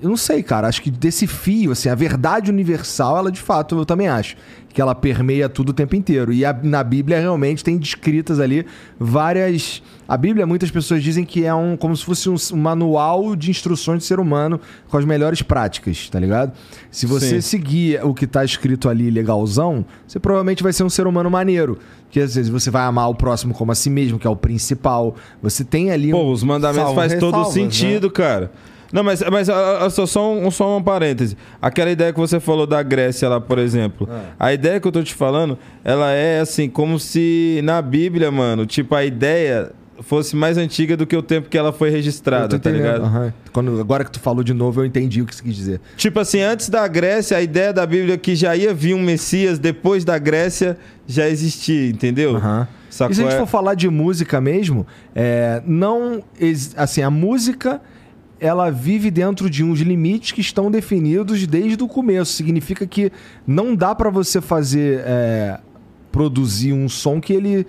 eu 0.00 0.08
não 0.08 0.16
sei, 0.16 0.42
cara. 0.42 0.68
Acho 0.68 0.80
que 0.80 0.90
desse 0.90 1.26
fio, 1.26 1.72
assim, 1.72 1.88
a 1.88 1.94
verdade 1.94 2.50
universal, 2.50 3.16
ela 3.18 3.32
de 3.32 3.40
fato, 3.40 3.76
eu 3.76 3.84
também 3.84 4.06
acho. 4.06 4.36
Que 4.72 4.80
ela 4.80 4.94
permeia 4.94 5.48
tudo 5.48 5.70
o 5.70 5.72
tempo 5.72 5.96
inteiro. 5.96 6.32
E 6.32 6.44
a- 6.44 6.56
na 6.62 6.84
Bíblia 6.84 7.18
realmente 7.18 7.64
tem 7.64 7.76
descritas 7.76 8.38
ali 8.38 8.64
várias. 8.98 9.82
A 10.08 10.16
Bíblia, 10.16 10.46
muitas 10.46 10.70
pessoas 10.70 11.02
dizem 11.02 11.22
que 11.22 11.44
é 11.44 11.54
um 11.54 11.76
como 11.76 11.94
se 11.94 12.02
fosse 12.02 12.30
um, 12.30 12.36
um 12.54 12.56
manual 12.56 13.36
de 13.36 13.50
instruções 13.50 13.98
de 13.98 14.04
ser 14.06 14.18
humano 14.18 14.58
com 14.88 14.96
as 14.96 15.04
melhores 15.04 15.42
práticas, 15.42 16.08
tá 16.08 16.18
ligado? 16.18 16.52
Se 16.90 17.04
você 17.04 17.42
Sim. 17.42 17.58
seguir 17.58 18.02
o 18.02 18.14
que 18.14 18.26
tá 18.26 18.42
escrito 18.42 18.88
ali 18.88 19.10
legalzão, 19.10 19.84
você 20.06 20.18
provavelmente 20.18 20.62
vai 20.62 20.72
ser 20.72 20.82
um 20.82 20.88
ser 20.88 21.06
humano 21.06 21.30
maneiro. 21.30 21.78
Porque 22.04 22.20
às 22.20 22.34
vezes 22.34 22.50
você 22.50 22.70
vai 22.70 22.84
amar 22.84 23.10
o 23.10 23.14
próximo 23.14 23.52
como 23.52 23.70
a 23.70 23.74
si 23.74 23.90
mesmo, 23.90 24.18
que 24.18 24.26
é 24.26 24.30
o 24.30 24.36
principal. 24.36 25.14
Você 25.42 25.62
tem 25.62 25.90
ali 25.90 26.14
um. 26.14 26.16
Pô, 26.16 26.32
os 26.32 26.42
mandamentos 26.42 26.84
Salvo 26.84 26.98
faz 26.98 27.12
todo 27.12 27.36
ressalvas, 27.36 27.52
sentido, 27.52 28.10
cara. 28.10 28.50
Não, 28.90 29.04
mas, 29.04 29.22
mas 29.30 29.50
ah, 29.50 29.84
ah, 29.84 29.90
só, 29.90 30.06
só, 30.06 30.32
um, 30.32 30.50
só 30.50 30.78
um 30.78 30.82
parêntese. 30.82 31.36
Aquela 31.60 31.90
ideia 31.90 32.14
que 32.14 32.18
você 32.18 32.40
falou 32.40 32.66
da 32.66 32.82
Grécia 32.82 33.28
lá, 33.28 33.38
por 33.38 33.58
exemplo. 33.58 34.08
A 34.40 34.54
ideia 34.54 34.80
que 34.80 34.88
eu 34.88 34.92
tô 34.92 35.02
te 35.02 35.12
falando, 35.12 35.58
ela 35.84 36.10
é 36.12 36.40
assim, 36.40 36.70
como 36.70 36.98
se 36.98 37.60
na 37.62 37.82
Bíblia, 37.82 38.30
mano, 38.30 38.64
tipo, 38.64 38.94
a 38.94 39.04
ideia 39.04 39.70
fosse 40.02 40.36
mais 40.36 40.56
antiga 40.56 40.96
do 40.96 41.06
que 41.06 41.16
o 41.16 41.22
tempo 41.22 41.48
que 41.48 41.58
ela 41.58 41.72
foi 41.72 41.90
registrada, 41.90 42.58
tá 42.58 42.70
ligado? 42.70 43.04
aham. 43.04 43.32
Quando, 43.52 43.80
agora 43.80 44.04
que 44.04 44.10
tu 44.12 44.20
falou 44.20 44.44
de 44.44 44.54
novo, 44.54 44.80
eu 44.80 44.84
entendi 44.86 45.20
o 45.22 45.26
que 45.26 45.34
você 45.34 45.42
quis 45.42 45.56
dizer. 45.56 45.80
Tipo 45.96 46.20
assim, 46.20 46.40
antes 46.40 46.68
da 46.68 46.86
Grécia, 46.86 47.36
a 47.36 47.42
ideia 47.42 47.72
da 47.72 47.84
Bíblia 47.84 48.14
é 48.14 48.18
que 48.18 48.34
já 48.36 48.54
ia 48.56 48.72
vir 48.72 48.94
um 48.94 49.02
Messias, 49.02 49.58
depois 49.58 50.04
da 50.04 50.16
Grécia 50.18 50.76
já 51.06 51.28
existia, 51.28 51.88
entendeu? 51.88 52.36
Aham. 52.36 52.68
Sacou? 52.90 53.12
E 53.12 53.14
se 53.16 53.20
a 53.22 53.24
gente 53.24 53.34
É- 53.34 53.38
for 53.38 53.46
falar 53.46 53.74
de 53.74 53.88
música 53.88 54.40
mesmo, 54.40 54.86
é, 55.14 55.62
não. 55.66 56.22
Assim, 56.76 57.02
a 57.02 57.10
música. 57.10 57.80
Ela 58.40 58.70
vive 58.70 59.10
dentro 59.10 59.50
de 59.50 59.64
uns 59.64 59.80
limites 59.80 60.30
que 60.30 60.40
estão 60.40 60.70
definidos 60.70 61.44
desde 61.44 61.82
o 61.82 61.88
começo. 61.88 62.34
Significa 62.34 62.86
que 62.86 63.10
não 63.44 63.74
dá 63.74 63.96
pra 63.96 64.10
você 64.10 64.40
fazer. 64.40 65.00
é, 65.04 65.58
produzir 66.12 66.72
um 66.72 66.88
som 66.88 67.20
que 67.20 67.32
ele 67.32 67.66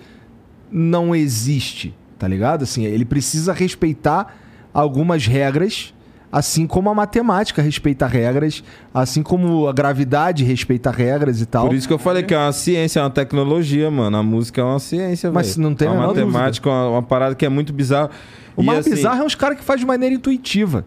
não 0.70 1.14
existe, 1.14 1.92
tá 2.20 2.28
ligado? 2.28 2.64
Assim, 2.64 2.84
ele 2.84 3.06
precisa 3.06 3.50
respeitar 3.50 4.36
algumas 4.74 5.26
regras, 5.26 5.94
assim 6.30 6.66
como 6.66 6.90
a 6.90 6.94
matemática 6.94 7.62
respeita 7.62 8.06
regras, 8.06 8.62
assim 8.92 9.22
como 9.22 9.66
a 9.66 9.72
gravidade 9.72 10.44
respeita 10.44 10.90
regras 10.90 11.40
e 11.40 11.46
tal. 11.46 11.66
Por 11.66 11.74
isso 11.74 11.88
que 11.88 11.94
eu 11.94 11.98
falei 11.98 12.22
que 12.22 12.34
é 12.34 12.38
uma 12.38 12.52
ciência, 12.52 13.00
é 13.00 13.02
uma 13.02 13.10
tecnologia, 13.10 13.90
mano. 13.90 14.18
A 14.18 14.22
música 14.22 14.60
é 14.60 14.64
uma 14.64 14.78
ciência. 14.78 15.32
Mas 15.32 15.56
não 15.56 15.74
tem 15.74 15.88
é 15.88 15.90
a 15.90 15.94
matemática, 15.94 16.68
uma, 16.68 16.90
uma 16.90 17.02
parada 17.02 17.34
que 17.34 17.46
é 17.46 17.48
muito 17.48 17.72
bizarra. 17.72 18.10
O 18.54 18.62
E, 18.62 18.66
mais 18.66 18.80
assim, 18.80 18.90
bizarro 18.90 19.22
é 19.22 19.24
os 19.24 19.34
caras 19.34 19.56
que 19.56 19.64
fazem 19.64 19.80
de 19.80 19.86
maneira 19.86 20.14
intuitiva. 20.14 20.84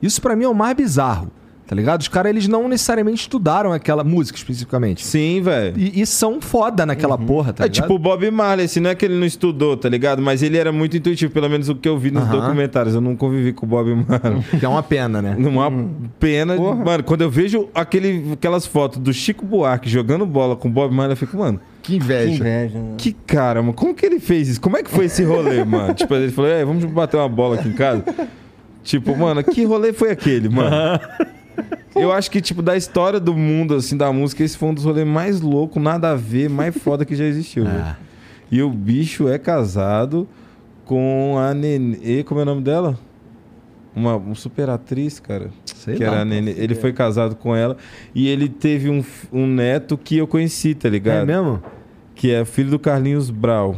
Isso 0.00 0.22
pra 0.22 0.34
mim 0.34 0.44
é 0.44 0.48
o 0.48 0.54
mais 0.54 0.74
bizarro, 0.74 1.30
tá 1.70 1.76
ligado? 1.76 2.00
Os 2.00 2.08
caras, 2.08 2.30
eles 2.30 2.48
não 2.48 2.68
necessariamente 2.68 3.20
estudaram 3.20 3.72
aquela 3.72 4.02
música 4.02 4.36
especificamente. 4.36 5.06
Sim, 5.06 5.40
velho. 5.40 5.78
E, 5.78 6.00
e 6.00 6.04
são 6.04 6.40
foda 6.40 6.84
naquela 6.84 7.16
porra, 7.16 7.52
tá 7.52 7.62
é 7.62 7.68
ligado? 7.68 7.82
tipo 7.84 7.94
o 7.94 7.98
Bob 7.98 8.28
Marley, 8.28 8.66
assim, 8.66 8.80
não 8.80 8.90
é 8.90 8.94
que 8.96 9.04
ele 9.04 9.14
não 9.14 9.24
estudou, 9.24 9.76
tá 9.76 9.88
ligado? 9.88 10.20
Mas 10.20 10.42
ele 10.42 10.58
era 10.58 10.72
muito 10.72 10.96
intuitivo, 10.96 11.32
pelo 11.32 11.48
menos 11.48 11.68
o 11.68 11.76
que 11.76 11.88
eu 11.88 11.96
vi 11.96 12.10
nos 12.10 12.24
Aham. 12.24 12.40
documentários. 12.40 12.92
Eu 12.96 13.00
não 13.00 13.14
convivi 13.14 13.52
com 13.52 13.66
o 13.66 13.68
Bob 13.68 13.94
Marley. 13.94 14.42
Que 14.58 14.66
é 14.66 14.68
uma 14.68 14.82
pena, 14.82 15.22
né? 15.22 15.36
Uma 15.38 15.70
pena. 16.18 16.56
Mano, 16.56 17.04
quando 17.04 17.20
eu 17.20 17.30
vejo 17.30 17.68
aquele, 17.72 18.32
aquelas 18.32 18.66
fotos 18.66 18.98
do 18.98 19.12
Chico 19.12 19.46
Buarque 19.46 19.88
jogando 19.88 20.26
bola 20.26 20.56
com 20.56 20.66
o 20.66 20.70
Bob 20.72 20.92
Marley, 20.92 21.12
eu 21.12 21.16
fico, 21.16 21.36
mano, 21.36 21.60
Que 21.84 21.92
Que 21.92 21.96
inveja. 21.98 22.34
inveja, 22.34 22.78
né? 22.80 22.94
que 22.98 23.12
cara, 23.12 23.62
mano, 23.62 23.74
como 23.74 23.94
que 23.94 24.04
ele 24.04 24.18
fez 24.18 24.48
isso? 24.48 24.60
Como 24.60 24.76
é 24.76 24.82
que 24.82 24.90
foi 24.90 25.04
esse 25.04 25.22
rolê, 25.22 25.62
mano? 25.64 25.94
Tipo, 25.94 26.16
ele 26.16 26.32
falou, 26.32 26.50
é, 26.50 26.64
vamos 26.64 26.84
bater 26.86 27.16
uma 27.16 27.28
bola 27.28 27.54
aqui 27.54 27.68
em 27.68 27.74
casa. 27.74 28.04
Tipo, 28.82 29.16
mano, 29.16 29.44
que 29.44 29.62
rolê 29.64 29.92
foi 29.92 30.10
aquele, 30.10 30.48
mano? 30.48 30.70
Eu 31.94 32.12
acho 32.12 32.30
que, 32.30 32.40
tipo, 32.40 32.62
da 32.62 32.76
história 32.76 33.18
do 33.20 33.34
mundo, 33.34 33.74
assim, 33.74 33.96
da 33.96 34.12
música, 34.12 34.42
esse 34.44 34.56
foi 34.56 34.68
um 34.68 34.74
dos 34.74 34.84
rolês 34.84 35.06
mais 35.06 35.40
loucos, 35.40 35.82
nada 35.82 36.10
a 36.10 36.14
ver, 36.14 36.48
mais 36.48 36.76
foda 36.76 37.04
que 37.04 37.14
já 37.16 37.24
existiu. 37.24 37.64
velho. 37.64 37.78
Ah, 37.80 37.96
E 38.50 38.62
o 38.62 38.70
bicho 38.70 39.28
é 39.28 39.38
casado 39.38 40.26
com 40.84 41.36
a 41.38 41.52
Nenê. 41.54 42.22
Como 42.24 42.40
é 42.40 42.42
o 42.42 42.46
nome 42.46 42.62
dela? 42.62 42.98
Uma, 43.94 44.16
uma 44.16 44.34
super 44.36 44.70
atriz, 44.70 45.18
cara. 45.18 45.50
sei 45.64 45.96
que 45.96 46.04
lá. 46.04 46.12
era 46.12 46.20
a 46.22 46.24
Nenê. 46.24 46.52
Ele 46.56 46.74
foi 46.74 46.92
casado 46.92 47.34
com 47.34 47.54
ela 47.56 47.76
e 48.14 48.28
ele 48.28 48.48
teve 48.48 48.88
um, 48.88 49.04
um 49.32 49.46
neto 49.46 49.98
que 49.98 50.16
eu 50.16 50.26
conheci, 50.26 50.74
tá 50.74 50.88
É 50.88 50.90
ligado? 50.90 51.26
mesmo? 51.26 51.62
que 52.14 52.30
é 52.30 52.44
filho 52.44 52.70
do 52.70 52.78
Carlinhos 52.78 53.30
Brau. 53.30 53.76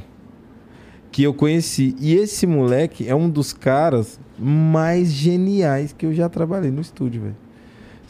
Que 1.10 1.22
eu 1.22 1.32
conheci. 1.34 1.94
E 2.00 2.14
esse 2.14 2.46
moleque 2.46 3.06
é 3.08 3.14
um 3.14 3.28
dos 3.30 3.52
caras 3.52 4.18
mais 4.38 5.12
geniais 5.12 5.92
que 5.96 6.04
eu 6.06 6.12
já 6.12 6.28
trabalhei 6.28 6.70
no 6.70 6.80
estúdio, 6.80 7.22
velho. 7.22 7.36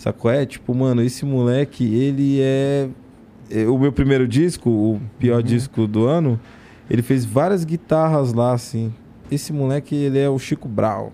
Sacou? 0.02 0.30
É, 0.32 0.44
tipo, 0.44 0.74
mano, 0.74 1.00
esse 1.00 1.24
moleque, 1.24 1.84
ele 1.94 2.40
é. 2.40 2.88
é, 3.48 3.66
O 3.68 3.78
meu 3.78 3.92
primeiro 3.92 4.26
disco, 4.26 4.68
o 4.68 5.00
pior 5.16 5.40
disco 5.44 5.86
do 5.86 6.06
ano, 6.06 6.40
ele 6.90 7.02
fez 7.02 7.24
várias 7.24 7.64
guitarras 7.64 8.32
lá, 8.32 8.52
assim. 8.52 8.92
Esse 9.30 9.52
moleque, 9.52 9.94
ele 9.94 10.18
é 10.18 10.28
o 10.28 10.38
Chico 10.40 10.66
Brau. 10.66 11.12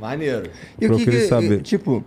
Maneiro. 0.00 0.48
E 0.80 0.86
o 0.86 0.96
que, 0.96 1.04
que 1.04 1.20
saber. 1.26 1.60
tipo, 1.60 2.02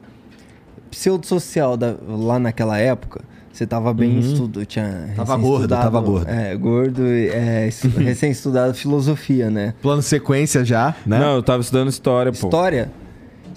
pseudo-social 0.90 1.78
da- 1.78 1.96
lá 2.08 2.40
naquela 2.40 2.78
época, 2.78 3.22
você 3.54 3.66
tava 3.66 3.94
bem 3.94 4.14
Uhum. 4.14 4.20
estudo, 4.20 4.66
tinha 4.66 5.14
Tava 5.16 5.34
recém 5.36 5.48
gordo, 5.50 5.62
estudado- 5.62 5.84
tava 5.84 6.02
gordo. 6.02 6.28
É, 6.30 6.56
gordo, 6.56 7.06
e, 7.08 7.30
é, 7.30 7.68
estu- 7.68 7.88
recém-estudado 8.00 8.74
filosofia, 8.74 9.50
né? 9.50 9.74
Plano 9.82 10.02
sequência 10.02 10.66
já, 10.66 10.96
né? 11.06 11.20
Não, 11.20 11.36
eu 11.36 11.44
tava 11.44 11.62
estudando 11.62 11.90
história, 11.90 12.32
pô. 12.32 12.48
História. 12.48 12.92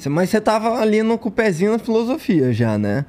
Mas 0.06 0.30
você 0.30 0.40
tava 0.40 0.78
ali 0.80 1.02
no, 1.02 1.16
com 1.18 1.28
o 1.28 1.32
pezinho 1.32 1.72
na 1.72 1.78
filosofia 1.78 2.52
já, 2.52 2.76
né? 2.78 3.04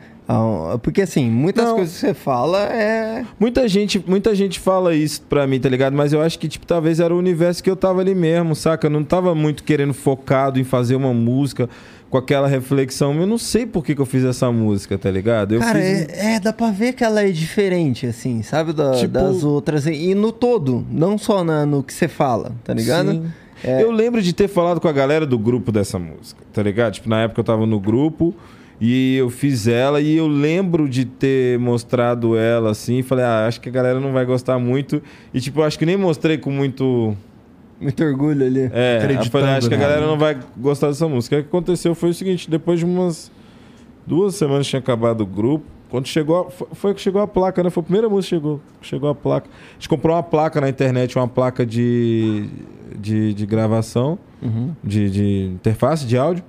Porque 0.83 1.01
assim, 1.01 1.27
muitas 1.29 1.65
Não. 1.65 1.75
coisas 1.77 1.93
que 1.95 1.99
você 2.01 2.13
fala 2.13 2.59
é. 2.65 3.25
Muita 3.39 3.67
gente, 3.67 4.03
muita 4.07 4.35
gente 4.35 4.59
fala 4.59 4.93
isso 4.95 5.21
pra 5.23 5.47
mim, 5.47 5.59
tá 5.59 5.67
ligado? 5.67 5.95
Mas 5.95 6.13
eu 6.13 6.21
acho 6.21 6.37
que, 6.37 6.47
tipo, 6.47 6.67
talvez 6.67 6.99
era 6.99 7.13
o 7.13 7.17
universo 7.17 7.63
que 7.63 7.69
eu 7.69 7.75
tava 7.75 8.01
ali 8.01 8.13
mesmo, 8.13 8.55
saca? 8.55 8.85
Eu 8.85 8.91
não 8.91 9.03
tava 9.03 9.33
muito 9.33 9.63
querendo 9.63 9.93
focado 9.93 10.59
em 10.59 10.63
fazer 10.63 10.95
uma 10.95 11.13
música 11.15 11.67
com 12.11 12.17
aquela 12.17 12.47
reflexão. 12.47 13.15
Eu 13.19 13.25
não 13.25 13.39
sei 13.39 13.65
por 13.65 13.83
que, 13.83 13.95
que 13.95 14.01
eu 14.01 14.05
fiz 14.05 14.23
essa 14.23 14.51
música, 14.51 14.99
tá 14.99 15.09
ligado? 15.09 15.55
Eu 15.55 15.61
Cara, 15.61 15.79
fiz... 15.79 16.07
é, 16.09 16.35
é, 16.35 16.39
dá 16.39 16.53
pra 16.53 16.69
ver 16.69 16.93
que 16.93 17.03
ela 17.03 17.23
é 17.23 17.31
diferente, 17.31 18.05
assim, 18.05 18.43
sabe? 18.43 18.71
Da- 18.71 18.91
Tipo- 18.91 19.13
Das 19.13 19.43
outras. 19.43 19.87
E 19.87 20.13
no 20.13 20.31
todo, 20.31 20.85
não 20.91 21.17
só 21.17 21.43
na- 21.43 21.65
no 21.65 21.81
que 21.81 21.93
você 21.93 22.07
fala, 22.07 22.51
tá 22.63 22.71
ligado? 22.73 23.11
Sim. 23.13 23.23
É. 23.63 23.83
Eu 23.83 23.91
lembro 23.91 24.21
de 24.21 24.33
ter 24.33 24.47
falado 24.47 24.79
com 24.79 24.87
a 24.87 24.91
galera 24.91 25.25
do 25.25 25.37
grupo 25.37 25.71
dessa 25.71 25.99
música, 25.99 26.43
tá 26.53 26.63
ligado? 26.63 26.93
Tipo, 26.93 27.09
na 27.09 27.21
época 27.21 27.41
eu 27.41 27.43
tava 27.43 27.65
no 27.65 27.79
grupo 27.79 28.33
e 28.81 29.17
eu 29.17 29.29
fiz 29.29 29.67
ela 29.67 29.99
e 29.99 30.15
eu 30.15 30.27
lembro 30.27 30.87
de 30.87 31.03
ter 31.03 31.59
mostrado 31.59 32.37
ela 32.37 32.71
assim. 32.71 33.01
Falei, 33.01 33.25
ah, 33.25 33.45
acho 33.45 33.59
que 33.59 33.67
a 33.67 33.71
galera 33.71 33.99
não 33.99 34.13
vai 34.13 34.25
gostar 34.25 34.57
muito. 34.57 35.01
E, 35.33 35.41
tipo, 35.41 35.59
eu 35.59 35.63
acho 35.65 35.77
que 35.77 35.85
nem 35.85 35.97
mostrei 35.97 36.37
com 36.37 36.49
muito. 36.49 37.15
Muito 37.79 38.03
orgulho 38.03 38.45
ali. 38.45 38.69
É, 38.73 38.99
falei, 39.01 39.17
acho 39.17 39.69
que 39.69 39.75
a 39.75 39.77
né? 39.77 39.83
galera 39.83 40.05
não 40.05 40.17
vai 40.17 40.37
gostar 40.57 40.87
dessa 40.87 41.07
música. 41.07 41.37
O 41.37 41.41
que 41.41 41.47
aconteceu 41.47 41.93
foi 41.95 42.09
o 42.09 42.13
seguinte: 42.13 42.49
depois 42.49 42.79
de 42.79 42.85
umas 42.85 43.31
duas 44.05 44.35
semanas 44.35 44.67
tinha 44.67 44.79
acabado 44.79 45.21
o 45.21 45.25
grupo. 45.25 45.65
Quando 45.89 46.07
chegou, 46.07 46.47
a- 46.47 46.75
foi- 46.75 46.93
que 46.93 47.01
chegou 47.01 47.21
a 47.21 47.27
placa, 47.27 47.63
né? 47.63 47.69
Foi 47.69 47.81
a 47.81 47.83
primeira 47.83 48.07
música 48.07 48.35
que 48.35 48.35
chegou. 48.41 48.61
Chegou 48.81 49.09
a 49.09 49.15
placa. 49.15 49.47
A 49.49 49.73
gente 49.73 49.89
comprou 49.89 50.15
uma 50.15 50.21
placa 50.23 50.61
na 50.61 50.69
internet, 50.69 51.17
uma 51.17 51.27
placa 51.27 51.65
de, 51.65 52.47
de, 52.95 53.33
de 53.33 53.45
gravação, 53.45 54.17
Uhum. 54.41 54.71
de, 54.83 55.09
de 55.09 55.45
interface 55.55 56.05
de 56.05 56.17
áudio. 56.17 56.43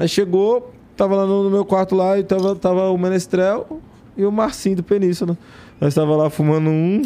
Aí 0.00 0.08
chegou, 0.08 0.72
tava 0.96 1.14
lá 1.14 1.26
no, 1.26 1.48
meu 1.50 1.64
quarto 1.64 1.94
lá 1.94 2.18
e 2.18 2.24
tava, 2.24 2.56
tava 2.56 2.90
o 2.90 2.96
Menestrel 2.98 3.80
e 4.16 4.24
o 4.24 4.32
Marcinho 4.32 4.76
do 4.76 4.82
Península. 4.82 5.36
Nós 5.80 5.94
tava 5.94 6.16
lá 6.16 6.28
fumando 6.30 6.68
um. 6.70 7.02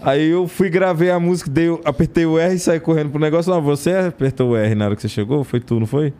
Aí 0.00 0.28
eu 0.28 0.46
fui, 0.46 0.68
gravei 0.68 1.10
a 1.10 1.18
música, 1.18 1.50
dei, 1.50 1.68
apertei 1.84 2.26
o 2.26 2.38
R 2.38 2.54
e 2.54 2.58
saí 2.58 2.78
correndo 2.78 3.10
pro 3.10 3.18
negócio. 3.20 3.50
Não, 3.52 3.62
você 3.62 3.90
apertou 3.92 4.50
o 4.50 4.56
R 4.56 4.74
na 4.74 4.84
hora 4.86 4.96
que 4.96 5.02
você 5.02 5.08
chegou? 5.08 5.42
Foi 5.42 5.58
tu, 5.58 5.80
não 5.80 5.86
foi? 5.86 6.12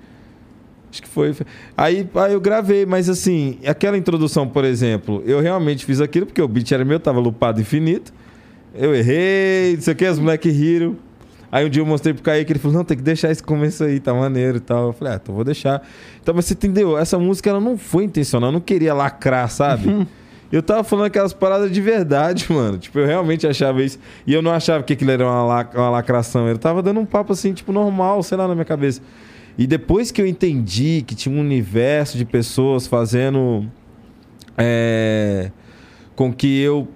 Acho 0.96 1.02
que 1.02 1.08
foi. 1.08 1.34
Aí, 1.76 2.08
aí 2.14 2.32
eu 2.32 2.40
gravei, 2.40 2.86
mas 2.86 3.08
assim, 3.10 3.58
aquela 3.66 3.98
introdução, 3.98 4.48
por 4.48 4.64
exemplo, 4.64 5.22
eu 5.26 5.40
realmente 5.40 5.84
fiz 5.84 6.00
aquilo 6.00 6.24
porque 6.24 6.40
o 6.40 6.48
beat 6.48 6.72
era 6.72 6.84
meu, 6.86 6.98
tava 6.98 7.20
lupado 7.20 7.60
infinito. 7.60 8.12
Eu 8.74 8.94
errei, 8.94 9.74
não 9.74 9.82
sei 9.82 9.92
o 9.92 9.96
que, 9.96 10.06
os 10.08 10.18
moleques 10.18 10.54
riram. 10.56 10.96
Aí 11.52 11.64
um 11.66 11.68
dia 11.68 11.82
eu 11.82 11.86
mostrei 11.86 12.14
pro 12.14 12.22
Kaique, 12.22 12.50
ele 12.52 12.58
falou, 12.58 12.78
não, 12.78 12.84
tem 12.84 12.96
que 12.96 13.02
deixar 13.02 13.30
esse 13.30 13.42
começo 13.42 13.84
aí, 13.84 14.00
tá 14.00 14.12
maneiro 14.14 14.56
e 14.56 14.60
tal. 14.60 14.86
Eu 14.88 14.92
falei, 14.94 15.14
ah, 15.14 15.20
então 15.22 15.34
vou 15.34 15.44
deixar. 15.44 15.86
Então, 16.22 16.34
mas 16.34 16.46
você 16.46 16.54
entendeu? 16.54 16.96
Essa 16.98 17.18
música, 17.18 17.50
ela 17.50 17.60
não 17.60 17.76
foi 17.76 18.04
intencional, 18.04 18.48
eu 18.48 18.52
não 18.54 18.60
queria 18.60 18.92
lacrar, 18.94 19.50
sabe? 19.50 20.06
eu 20.50 20.62
tava 20.62 20.82
falando 20.82 21.06
aquelas 21.06 21.32
paradas 21.32 21.70
de 21.70 21.80
verdade, 21.80 22.46
mano. 22.50 22.78
Tipo, 22.78 22.98
eu 23.00 23.06
realmente 23.06 23.46
achava 23.46 23.82
isso. 23.82 23.98
E 24.26 24.32
eu 24.32 24.40
não 24.42 24.50
achava 24.50 24.82
que 24.82 24.94
aquilo 24.94 25.10
era 25.10 25.24
uma, 25.26 25.44
lac- 25.44 25.74
uma 25.74 25.90
lacração. 25.90 26.48
Eu 26.48 26.58
tava 26.58 26.82
dando 26.82 27.00
um 27.00 27.06
papo 27.06 27.32
assim, 27.32 27.52
tipo, 27.52 27.70
normal, 27.72 28.22
sei 28.22 28.36
lá, 28.38 28.48
na 28.48 28.54
minha 28.54 28.64
cabeça. 28.64 29.00
E 29.58 29.66
depois 29.66 30.10
que 30.10 30.20
eu 30.20 30.26
entendi 30.26 31.02
que 31.06 31.14
tinha 31.14 31.34
um 31.34 31.40
universo 31.40 32.18
de 32.18 32.24
pessoas 32.24 32.86
fazendo 32.86 33.66
é, 34.56 35.50
com 36.14 36.32
que 36.32 36.60
eu 36.60 36.88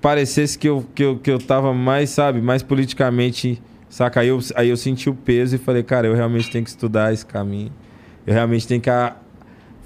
parecesse 0.00 0.56
que 0.56 0.68
eu, 0.68 0.86
que, 0.94 1.02
eu, 1.02 1.18
que 1.18 1.30
eu 1.30 1.38
tava 1.38 1.74
mais, 1.74 2.10
sabe, 2.10 2.40
mais 2.40 2.62
politicamente, 2.62 3.60
saca? 3.88 4.20
Aí 4.20 4.28
eu, 4.28 4.38
aí 4.54 4.68
eu 4.68 4.76
senti 4.76 5.10
o 5.10 5.14
peso 5.14 5.56
e 5.56 5.58
falei, 5.58 5.82
cara, 5.82 6.06
eu 6.06 6.14
realmente 6.14 6.48
tenho 6.50 6.62
que 6.62 6.70
estudar 6.70 7.12
esse 7.12 7.26
caminho. 7.26 7.72
Eu 8.24 8.32
realmente 8.32 8.68
tenho 8.68 8.80
que 8.80 8.90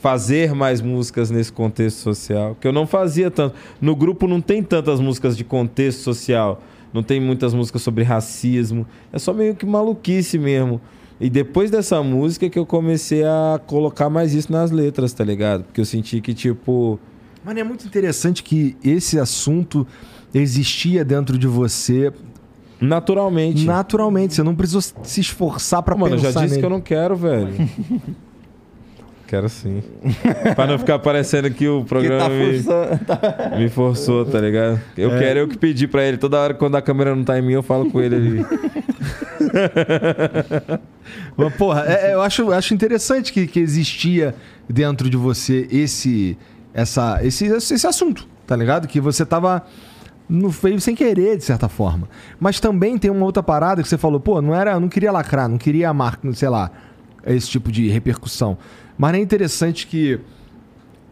fazer 0.01 0.55
mais 0.55 0.81
músicas 0.81 1.31
nesse 1.31 1.53
contexto 1.53 1.99
social, 1.99 2.57
que 2.59 2.67
eu 2.67 2.73
não 2.73 2.87
fazia 2.87 3.31
tanto. 3.31 3.55
No 3.81 3.95
grupo 3.95 4.27
não 4.27 4.41
tem 4.41 4.63
tantas 4.63 5.01
músicas 5.01 5.37
de 5.37 5.45
contexto 5.45 6.01
social, 6.01 6.63
não 6.93 7.03
tem 7.03 7.21
muitas 7.21 7.55
músicas 7.55 7.83
sobre 7.83 8.03
racismo, 8.03 8.87
é 9.13 9.19
só 9.19 9.33
meio 9.33 9.55
que 9.55 9.65
maluquice 9.65 10.39
mesmo. 10.39 10.81
E 11.21 11.29
depois 11.29 11.71
dessa 11.71 12.03
música 12.03 12.49
que 12.49 12.59
eu 12.59 12.65
comecei 12.65 13.23
a 13.25 13.61
colocar 13.67 14.09
mais 14.09 14.33
isso 14.33 14.51
nas 14.51 14.71
letras, 14.71 15.13
tá 15.13 15.23
ligado? 15.23 15.65
Porque 15.65 15.81
eu 15.81 15.85
senti 15.85 16.21
que, 16.21 16.33
tipo, 16.33 16.99
Mano, 17.45 17.59
é 17.61 17.65
muito 17.65 17.87
interessante 17.87 18.43
que 18.43 18.77
esse 18.83 19.19
assunto 19.19 19.87
existia 20.33 21.05
dentro 21.05 21.37
de 21.37 21.47
você 21.47 22.13
naturalmente. 22.81 23.65
naturalmente. 23.67 24.35
Você 24.35 24.43
não 24.43 24.55
precisou 24.55 24.81
se 24.81 25.21
esforçar 25.21 25.83
pra 25.83 25.95
Mano, 25.95 26.15
eu 26.15 26.19
pensar 26.21 26.33
já 26.33 26.41
disse 26.41 26.51
nele. 26.55 26.61
que 26.61 26.67
eu 26.67 26.71
não 26.71 26.81
quero, 26.81 27.15
velho. 27.17 27.49
quero 29.31 29.49
sim. 29.49 29.81
pra 30.57 30.67
não 30.67 30.77
ficar 30.79 30.99
parecendo 30.99 31.49
que 31.53 31.69
o 31.69 31.83
Que 31.83 31.89
programa 31.89 32.25
tá 32.25 32.29
me, 32.31 32.61
forçando. 32.63 33.05
tá- 33.05 33.53
me 33.57 33.69
forçou, 33.69 34.25
tá 34.27 34.41
ligado? 34.41 34.81
Eu 34.99 35.15
É. 35.15 35.19
quero 35.21 35.39
eu 35.41 35.49
que 35.49 35.57
pedi 35.57 35.87
pra 35.87 36.05
ele. 36.05 36.17
Toda 36.19 36.37
hora 36.39 36.53
quando 36.53 36.75
a 36.75 36.83
câmera 36.83 37.15
não 37.15 37.23
tá 37.23 37.39
em 37.39 37.43
mim, 37.43 37.53
eu 37.53 37.63
falo 37.63 37.89
com 37.91 38.01
ele 38.01 38.17
ali. 38.17 38.47
Mas, 41.37 41.55
porra, 41.55 41.85
é- 41.87 42.11
é, 42.11 42.15
eu 42.15 42.21
acho, 42.23 42.51
acho 42.53 42.75
interessante 42.75 43.33
que, 43.33 43.47
que 43.47 43.61
existia 43.61 44.35
dentro 44.69 45.09
de 45.09 45.17
você 45.17 45.67
esse, 45.71 46.37
essa, 46.75 47.21
esse, 47.23 47.47
esse, 47.47 47.87
assunto, 47.87 48.27
tá 48.47 48.57
ligado? 48.57 48.87
Que 48.89 49.01
você 49.01 49.25
tava. 49.25 49.65
No 50.29 50.49
veio 50.49 50.81
sem 50.81 50.95
querer, 50.95 51.37
de 51.37 51.43
certa 51.45 51.69
forma. 51.69 52.09
Mas 52.39 52.61
também 52.61 52.97
tem 52.97 53.11
uma 53.11 53.25
outra 53.25 53.43
parada 53.43 53.83
que 53.83 53.89
você 53.89 53.99
falou, 53.99 54.21
pô, 54.21 54.41
não 54.41 54.55
era. 54.55 54.79
Não 54.79 54.89
queria 54.89 55.11
lacrar, 55.11 55.49
não 55.49 55.59
queria 55.59 55.93
marcar, 55.93 56.33
sei 56.35 56.49
lá, 56.49 56.71
esse 57.27 57.49
tipo 57.49 57.73
de 57.73 57.89
repercussão. 57.89 58.57
Mas 59.01 59.15
é 59.15 59.19
interessante 59.19 59.87
que 59.87 60.21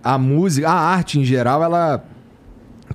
a 0.04 0.18
música, 0.18 0.68
a 0.68 0.74
arte 0.74 1.18
em 1.18 1.24
geral, 1.24 1.64
ela 1.64 2.04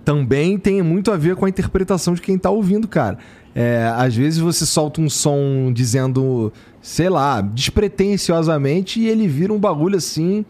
também 0.05 0.55
tem 0.55 0.83
muito 0.83 1.11
a 1.11 1.17
ver 1.17 1.35
com 1.35 1.47
a 1.47 1.49
interpretação 1.49 2.13
de 2.13 2.21
quem 2.21 2.37
tá 2.37 2.51
ouvindo, 2.51 2.87
cara. 2.87 3.17
É, 3.55 3.91
às 3.97 4.15
vezes 4.15 4.37
você 4.37 4.67
solta 4.67 5.01
um 5.01 5.09
som 5.09 5.71
dizendo, 5.73 6.53
sei 6.79 7.09
lá, 7.09 7.41
despretensiosamente 7.41 8.99
e 8.99 9.07
ele 9.07 9.27
vira 9.27 9.51
um 9.51 9.57
bagulho 9.57 9.97
assim 9.97 10.45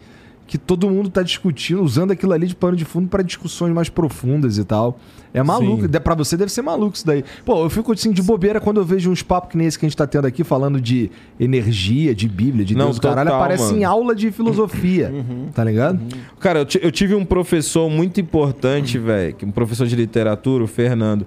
que 0.46 0.58
todo 0.58 0.88
mundo 0.90 1.08
tá 1.08 1.22
discutindo, 1.22 1.82
usando 1.82 2.10
aquilo 2.10 2.32
ali 2.32 2.46
de 2.46 2.54
pano 2.54 2.76
de 2.76 2.84
fundo 2.84 3.08
pra 3.08 3.22
discussões 3.22 3.72
mais 3.72 3.88
profundas 3.88 4.58
e 4.58 4.64
tal. 4.64 4.98
É 5.32 5.42
maluco, 5.42 5.88
pra 6.00 6.14
você 6.14 6.36
deve 6.36 6.52
ser 6.52 6.62
maluco 6.62 6.94
isso 6.94 7.06
daí. 7.06 7.24
Pô, 7.44 7.64
eu 7.64 7.70
fico 7.70 7.92
assim 7.92 8.12
de 8.12 8.22
bobeira 8.22 8.60
quando 8.60 8.76
eu 8.78 8.84
vejo 8.84 9.10
uns 9.10 9.22
papos 9.22 9.50
que 9.50 9.56
nem 9.56 9.66
esse 9.66 9.78
que 9.78 9.84
a 9.84 9.88
gente 9.88 9.96
tá 9.96 10.06
tendo 10.06 10.26
aqui 10.26 10.44
falando 10.44 10.80
de 10.80 11.10
energia, 11.40 12.14
de 12.14 12.28
Bíblia, 12.28 12.64
de 12.64 12.74
Não, 12.76 12.86
Deus, 12.86 12.98
caralho, 13.00 13.30
total, 13.30 13.42
parece 13.42 13.64
mano. 13.64 13.78
em 13.78 13.84
aula 13.84 14.14
de 14.14 14.30
filosofia, 14.30 15.12
tá 15.52 15.64
ligado? 15.64 15.98
Cara, 16.38 16.60
eu, 16.60 16.66
eu 16.82 16.92
tive 16.92 17.14
um 17.14 17.24
professor 17.24 17.90
muito 17.90 18.20
importante, 18.20 18.98
velho, 18.98 19.34
que 19.34 19.44
um 19.44 19.50
professor 19.50 19.86
de 19.86 19.96
literatura, 19.96 20.62
o 20.62 20.66
Fernando. 20.68 21.26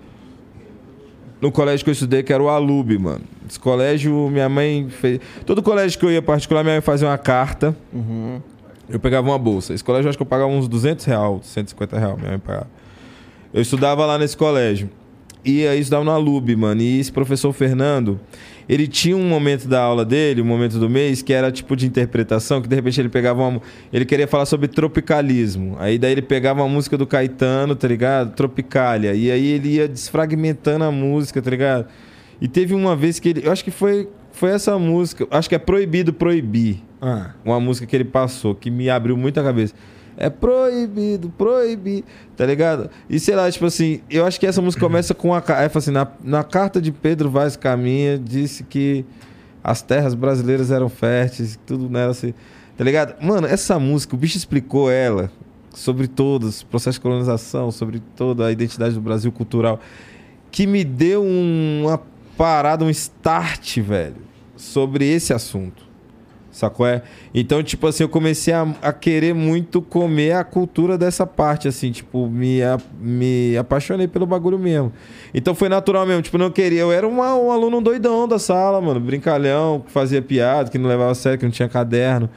No 1.41 1.51
colégio 1.51 1.83
que 1.83 1.89
eu 1.89 1.93
estudei, 1.93 2.23
que 2.23 2.33
era 2.33 2.41
o 2.41 2.49
Alub, 2.49 2.97
mano. 2.97 3.21
Esse 3.47 3.59
colégio, 3.59 4.29
minha 4.29 4.49
mãe 4.49 4.87
fez. 4.89 5.19
Todo 5.45 5.61
colégio 5.61 5.99
que 5.99 6.05
eu 6.05 6.11
ia 6.11 6.21
particular, 6.21 6.63
minha 6.63 6.75
mãe 6.75 6.81
fazia 6.81 7.07
uma 7.07 7.17
carta. 7.17 7.75
Eu 8.89 8.99
pegava 8.99 9.27
uma 9.27 9.37
bolsa. 9.37 9.73
Esse 9.73 9.83
colégio 9.83 10.07
eu 10.07 10.09
acho 10.09 10.17
que 10.17 10.21
eu 10.21 10.27
pagava 10.27 10.49
uns 10.49 10.67
200 10.67 11.05
reais, 11.05 11.45
150 11.45 11.99
reais, 11.99 12.17
minha 12.17 12.29
mãe 12.31 12.39
pagava. 12.39 12.67
Eu 13.53 13.61
estudava 13.61 14.05
lá 14.05 14.17
nesse 14.17 14.35
colégio. 14.35 14.89
E 15.43 15.65
aí 15.65 15.79
estudava 15.79 16.03
no 16.03 16.11
Alub, 16.11 16.55
mano. 16.55 16.81
E 16.81 16.99
esse 16.99 17.11
professor 17.11 17.53
Fernando, 17.53 18.19
ele 18.67 18.87
tinha 18.87 19.15
um 19.15 19.23
momento 19.23 19.67
da 19.67 19.81
aula 19.81 20.03
dele, 20.03 20.41
um 20.41 20.45
momento 20.45 20.77
do 20.77 20.89
mês, 20.89 21.21
que 21.21 21.31
era 21.31 21.51
tipo 21.51 21.75
de 21.75 21.85
interpretação, 21.85 22.61
que 22.61 22.67
de 22.67 22.75
repente 22.75 22.99
ele 22.99 23.07
pegava 23.07 23.41
uma. 23.41 23.61
Ele 23.93 24.03
queria 24.03 24.27
falar 24.27 24.45
sobre 24.45 24.67
tropicalismo. 24.67 25.77
Aí 25.79 25.97
daí 25.97 26.11
ele 26.11 26.21
pegava 26.21 26.61
uma 26.61 26.69
música 26.69 26.97
do 26.97 27.07
Caetano, 27.07 27.75
tá 27.75 27.87
ligado? 27.87 28.35
Tropicália. 28.35 29.13
E 29.13 29.31
aí 29.31 29.47
ele 29.47 29.75
ia 29.75 29.87
desfragmentando 29.87 30.83
a 30.83 30.91
música, 30.91 31.41
tá 31.41 31.49
ligado? 31.49 31.87
E 32.41 32.47
teve 32.47 32.73
uma 32.73 32.95
vez 32.95 33.19
que 33.19 33.29
ele. 33.29 33.41
Eu 33.45 33.51
acho 33.51 33.63
que 33.63 33.71
foi, 33.71 34.09
foi 34.37 34.51
essa 34.51 34.77
música. 34.77 35.27
Acho 35.31 35.49
que 35.49 35.55
é 35.55 35.59
Proibido 35.59 36.13
Proibir 36.13 36.77
Ah. 37.01 37.31
uma 37.45 37.59
música 37.59 37.85
que 37.85 37.95
ele 37.95 38.05
passou 38.05 38.55
que 38.55 38.69
me 38.71 38.89
abriu 38.89 39.15
muito 39.17 39.39
a 39.39 39.43
cabeça. 39.43 39.73
É 40.19 40.29
proibido, 40.31 41.29
proibido, 41.37 42.07
tá 42.35 42.43
ligado? 42.45 42.89
E 43.07 43.19
sei 43.19 43.35
lá, 43.35 43.51
tipo 43.51 43.65
assim, 43.65 44.01
eu 44.09 44.25
acho 44.25 44.39
que 44.39 44.47
essa 44.47 44.59
música 44.61 44.83
começa 44.83 45.13
com 45.13 45.31
a. 45.33 45.43
É, 45.49 45.69
assim, 45.71 45.91
na, 45.91 46.07
na 46.23 46.43
carta 46.43 46.81
de 46.81 46.91
Pedro 46.91 47.29
Vaz 47.29 47.55
Caminha, 47.55 48.17
disse 48.17 48.63
que 48.63 49.05
as 49.63 49.81
terras 49.83 50.15
brasileiras 50.15 50.71
eram 50.71 50.89
férteis, 50.89 51.59
tudo 51.67 51.87
nela 51.87 52.11
assim, 52.11 52.33
tá 52.75 52.83
ligado? 52.83 53.15
Mano, 53.23 53.45
essa 53.45 53.77
música, 53.77 54.15
o 54.15 54.17
bicho 54.17 54.37
explicou 54.37 54.89
ela 54.89 55.29
sobre 55.75 56.07
todos, 56.07 56.63
processo 56.63 56.97
de 56.97 57.01
colonização, 57.01 57.69
sobre 57.69 58.01
toda 58.15 58.47
a 58.47 58.51
identidade 58.51 58.95
do 58.95 59.01
Brasil 59.01 59.31
cultural, 59.31 59.79
que 60.49 60.65
me 60.65 60.83
deu 60.83 61.21
um- 61.23 61.83
uma 61.85 62.01
parada, 62.35 62.83
um 62.83 62.89
start, 62.89 63.77
velho, 63.81 64.15
sobre 64.57 65.05
esse 65.05 65.31
assunto. 65.33 65.85
Sacou? 66.51 66.87
É? 66.87 67.03
Então, 67.35 67.61
tipo 67.61 67.85
assim, 67.85 68.01
eu 68.03 68.09
comecei 68.09 68.51
a, 68.51 68.67
a 68.81 68.91
querer 68.91 69.35
muito 69.35 69.79
comer 69.79 70.31
a 70.31 70.43
cultura 70.43 70.97
dessa 70.97 71.23
parte, 71.27 71.67
assim, 71.67 71.91
tipo, 71.91 72.27
me, 72.27 72.63
a- 72.63 72.79
me 72.99 73.55
apaixonei 73.55 74.07
pelo 74.07 74.25
bagulho 74.25 74.57
mesmo. 74.57 74.91
Então 75.35 75.53
foi 75.53 75.69
natural 75.69 76.03
mesmo, 76.07 76.23
tipo, 76.23 76.35
não 76.37 76.49
queria. 76.49 76.81
Eu 76.81 76.91
era 76.91 77.07
uma- 77.07 77.35
um 77.35 77.51
aluno 77.51 77.79
doidão 77.79 78.27
da 78.27 78.39
sala, 78.39 78.81
mano, 78.81 78.99
brincalhão, 78.99 79.81
que 79.85 79.91
fazia 79.91 80.19
piada, 80.19 80.71
que 80.71 80.79
não 80.79 80.89
levava 80.89 81.11
a 81.11 81.15
sério, 81.15 81.37
que 81.37 81.45
não 81.45 81.51
tinha 81.51 81.69
caderno, 81.69 82.27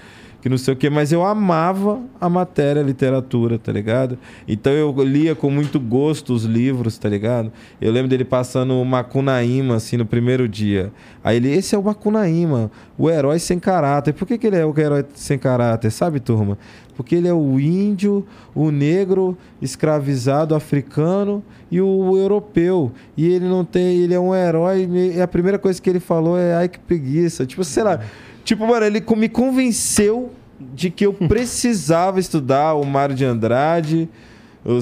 que 0.40 0.48
não 0.48 0.56
sei 0.56 0.74
o 0.74 0.76
quê, 0.76 0.88
mas 0.88 1.12
eu 1.12 1.24
amava 1.24 2.00
a 2.20 2.28
matéria, 2.28 2.82
a 2.82 2.84
literatura, 2.84 3.58
tá 3.58 3.70
ligado? 3.70 4.18
Então 4.48 4.72
eu 4.72 4.90
lia 5.02 5.34
com 5.34 5.50
muito 5.50 5.78
gosto 5.78 6.32
os 6.32 6.44
livros, 6.44 6.96
tá 6.96 7.08
ligado? 7.08 7.52
Eu 7.80 7.92
lembro 7.92 8.08
dele 8.08 8.24
passando 8.24 8.74
o 8.74 8.84
Macunaíma, 8.84 9.76
assim, 9.76 9.96
no 9.96 10.06
primeiro 10.06 10.48
dia. 10.48 10.92
Aí 11.22 11.36
ele, 11.36 11.52
esse 11.52 11.74
é 11.74 11.78
o 11.78 11.82
Macunaíma, 11.82 12.70
o 12.96 13.10
herói 13.10 13.38
sem 13.38 13.58
caráter. 13.58 14.14
Por 14.14 14.26
que, 14.26 14.38
que 14.38 14.46
ele 14.46 14.56
é 14.56 14.64
o 14.64 14.74
herói 14.78 15.04
sem 15.14 15.38
caráter, 15.38 15.90
sabe, 15.90 16.20
turma? 16.20 16.56
Porque 16.96 17.14
ele 17.14 17.28
é 17.28 17.32
o 17.32 17.58
índio, 17.58 18.26
o 18.54 18.70
negro, 18.70 19.36
escravizado, 19.60 20.54
africano 20.54 21.42
e 21.70 21.80
o 21.80 22.16
europeu. 22.16 22.92
E 23.16 23.26
ele 23.26 23.48
não 23.48 23.64
tem, 23.64 24.02
ele 24.02 24.12
é 24.12 24.20
um 24.20 24.34
herói. 24.34 24.86
E 25.14 25.20
a 25.20 25.26
primeira 25.26 25.58
coisa 25.58 25.80
que 25.80 25.88
ele 25.88 26.00
falou 26.00 26.38
é 26.38 26.54
ai 26.54 26.68
que 26.68 26.78
preguiça. 26.78 27.46
Tipo, 27.46 27.64
sei 27.64 27.84
lá. 27.84 28.00
Tipo, 28.44 28.66
mano, 28.66 28.84
ele 28.86 29.02
me 29.16 29.28
convenceu 29.28 30.30
de 30.74 30.90
que 30.90 31.06
eu 31.06 31.12
precisava 31.28 32.18
estudar 32.20 32.74
o 32.74 32.84
Mário 32.84 33.14
de 33.14 33.24
Andrade, 33.24 34.08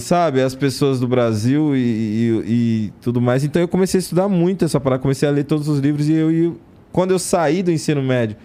sabe, 0.01 0.41
as 0.43 0.55
pessoas 0.55 0.99
do 0.99 1.07
Brasil 1.07 1.77
e, 1.77 1.79
e- 1.79 2.43
e 2.47 2.93
tudo 3.01 3.21
mais. 3.21 3.45
Então 3.45 3.61
eu 3.63 3.69
comecei 3.69 3.99
a 3.99 4.03
estudar 4.03 4.29
muito 4.29 4.65
essa 4.65 4.81
parada, 4.81 5.01
comecei 5.03 5.29
a 5.29 5.33
ler 5.33 5.45
todos 5.45 5.69
os 5.69 5.79
livros 5.79 6.09
e 6.09 6.13
eu, 6.15 6.31
e 6.33 6.53
quando 6.93 7.13
eu 7.13 7.19
saí 7.19 7.63
do 7.63 7.71
ensino 7.71 8.03
médio, 8.03 8.37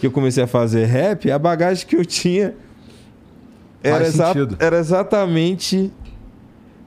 que 0.00 0.06
eu 0.06 0.10
comecei 0.10 0.42
a 0.42 0.46
fazer 0.46 0.84
rap, 0.86 1.30
a 1.30 1.38
bagagem 1.38 1.86
que 1.86 1.96
eu 1.96 2.04
tinha 2.04 2.54
era, 3.82 4.06
exa- 4.06 4.32
era 4.58 4.78
exatamente 4.78 5.90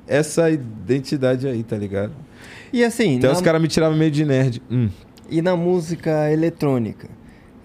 essa 0.08 0.50
identidade 0.52 1.48
aí, 1.48 1.64
tá 1.64 1.76
ligado? 1.78 2.12
E 2.72 2.84
assim, 2.84 3.16
Então 3.16 3.32
na- 3.32 3.36
os 3.36 3.42
caras 3.42 3.62
me 3.62 3.68
tiravam 3.68 3.98
meio 3.98 4.12
de 4.12 4.24
nerd. 4.26 4.62
Hum. 4.70 4.90
e 5.30 5.42
na 5.42 5.56
música 5.56 6.32
eletrônica, 6.32 7.10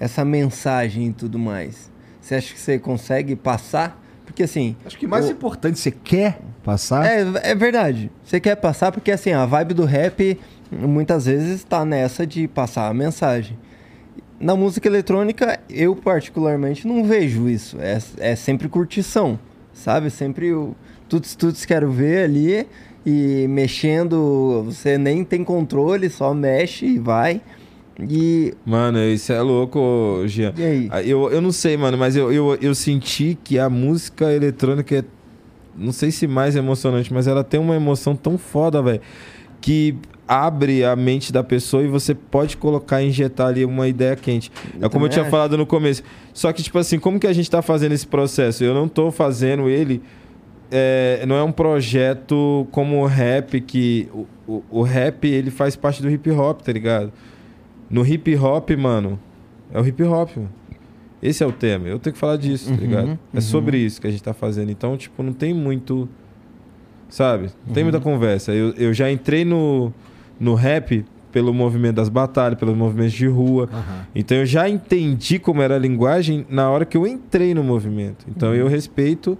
essa 0.01 0.25
mensagem 0.25 1.09
e 1.09 1.13
tudo 1.13 1.39
mais, 1.39 1.91
você 2.21 2.35
acha 2.35 2.53
que 2.53 2.59
você 2.59 2.79
consegue 2.79 3.37
passar? 3.37 4.03
Porque 4.25 4.45
assim, 4.45 4.75
Acho 4.87 4.97
que 4.97 5.07
mais 5.07 5.29
importante, 5.29 5.79
você 5.79 5.91
quer 5.91 6.41
passar? 6.65 7.07
É, 7.07 7.51
é 7.51 7.55
verdade. 7.55 8.11
Você 8.25 8.41
quer 8.41 8.57
passar 8.57 8.91
porque 8.91 9.11
assim, 9.11 9.33
a 9.33 9.45
vibe 9.45 9.75
do 9.75 9.85
rap 9.85 10.39
muitas 10.71 11.27
vezes 11.27 11.65
tá 11.65 11.85
nessa 11.85 12.27
de 12.27 12.49
passar 12.49 12.89
a 12.89 12.95
mensagem. 12.95 13.59
Na 14.39 14.57
música 14.57 14.89
eletrônica, 14.89 15.61
eu 15.69 15.95
particularmente 15.95 16.87
não 16.87 17.05
vejo 17.05 17.49
isso. 17.49 17.77
É, 17.81 17.99
é 18.19 18.37
sempre 18.37 18.69
curtição, 18.69 19.39
sabe? 19.73 20.09
Sempre 20.11 20.53
o 20.55 20.75
tuts 21.09 21.35
tuts 21.35 21.67
quero 21.67 21.91
ver 21.91 22.25
ali 22.25 22.67
e 23.05 23.47
mexendo, 23.49 24.63
você 24.65 24.97
nem 24.97 25.25
tem 25.25 25.43
controle, 25.43 26.09
só 26.09 26.33
mexe 26.33 26.87
e 26.87 26.99
vai. 26.99 27.43
E, 28.09 28.55
Mano, 28.65 28.99
isso 29.05 29.33
é 29.33 29.41
louco, 29.43 30.23
Jean. 30.27 30.53
e 30.57 30.63
aí? 30.65 30.89
Ah, 30.91 31.03
Eu, 31.03 31.31
eu 31.31 31.41
não 31.41 31.53
sei, 31.53 31.77
mano, 31.77 31.99
mas 31.99 32.17
eu, 32.17 32.33
eu, 32.33 32.57
eu 32.61 32.75
senti 32.75 33.37
que 33.43 33.59
a 33.59 33.69
música 33.69 34.33
eletrônica 34.33 34.95
é. 34.97 35.05
Não 35.77 35.93
sei 35.93 36.11
se 36.11 36.27
mais 36.27 36.57
emocionante, 36.57 37.13
mas 37.13 37.27
ela 37.27 37.43
tem 37.45 37.59
uma 37.59 37.75
emoção 37.77 38.15
tão 38.15 38.37
foda, 38.37 38.83
velho. 38.83 39.01
Que 39.61 39.95
abre 40.27 40.85
a 40.85 40.95
mente 40.95 41.33
da 41.33 41.43
pessoa 41.43 41.83
e 41.83 41.89
você 41.89 42.15
pode 42.15 42.57
colocar 42.57 43.03
e 43.03 43.09
injetar 43.09 43.49
ali 43.49 43.65
uma 43.65 43.89
ideia 43.89 44.15
quente. 44.15 44.51
é 44.81 44.89
como 44.89 45.07
eu 45.07 45.09
tinha 45.09 45.23
acho. 45.23 45.31
falado 45.31 45.57
no 45.57 45.67
começo. 45.67 46.03
Só 46.33 46.53
que, 46.53 46.63
tipo 46.63 46.79
assim, 46.79 46.99
como 46.99 47.19
que 47.19 47.27
a 47.27 47.33
gente 47.33 47.51
tá 47.51 47.61
fazendo 47.63 47.93
esse 47.93 48.07
processo? 48.07 48.63
Eu 48.63 48.75
não 48.75 48.87
tô 48.89 49.11
fazendo 49.11 49.69
ele. 49.69 50.03
é, 50.71 51.25
não 51.27 51.35
é 51.37 51.43
um 51.43 51.51
projeto 51.53 52.67
como 52.71 53.03
o 53.03 53.07
rap, 53.07 53.61
que. 53.61 54.09
O, 54.13 54.27
o, 54.47 54.65
o 54.71 54.83
rap 54.83 55.27
ele 55.27 55.51
faz 55.51 55.75
parte 55.77 56.03
do 56.03 56.11
hip 56.11 56.31
hop, 56.31 56.61
tá 56.63 56.73
ligado? 56.73 57.13
No 57.91 58.07
hip 58.07 58.35
hop, 58.37 58.71
mano, 58.79 59.19
é 59.73 59.81
o 59.81 59.87
hip 59.87 60.03
hop, 60.05 60.37
mano. 60.37 60.51
Esse 61.23 61.43
é 61.43 61.47
o 61.47 61.53
tema. 61.53 61.87
Eu 61.89 61.99
tenho 61.99 62.15
que 62.15 62.19
falar 62.19 62.37
disso, 62.37 62.67
tá 62.69 62.75
Uhum, 62.75 62.81
ligado? 62.81 63.09
uhum. 63.09 63.19
É 63.35 63.41
sobre 63.41 63.77
isso 63.79 64.01
que 64.01 64.07
a 64.07 64.11
gente 64.11 64.23
tá 64.23 64.33
fazendo. 64.33 64.71
Então, 64.71 64.97
tipo, 64.97 65.23
não 65.23 65.33
tem 65.35 65.53
muito. 65.53 66.09
Sabe? 67.09 67.51
Não 67.67 67.75
tem 67.75 67.83
muita 67.83 67.99
Uhum. 67.99 68.05
conversa. 68.05 68.53
Eu, 68.53 68.71
eu 68.77 68.95
já 68.95 69.11
entrei 69.11 69.45
no, 69.45 69.93
no 70.39 70.55
rap 70.55 71.05
pelo 71.33 71.53
movimento 71.53 71.97
das 71.97 72.09
batalhas, 72.09 72.59
pelos 72.59 72.77
movimentos 72.77 73.13
de 73.13 73.27
rua. 73.27 73.69
Então 74.15 74.37
eu 74.39 74.47
já 74.47 74.69
entendi 74.69 75.39
como 75.39 75.61
era 75.63 75.77
a 75.77 75.79
linguagem 75.79 76.47
na 76.49 76.71
hora 76.71 76.85
que 76.85 76.97
eu 76.97 77.07
entrei 77.07 77.53
no 77.55 77.63
movimento. 77.63 78.25
Então 78.29 78.49
Uhum. 78.51 78.55
eu 78.55 78.69
respeito. 78.69 79.37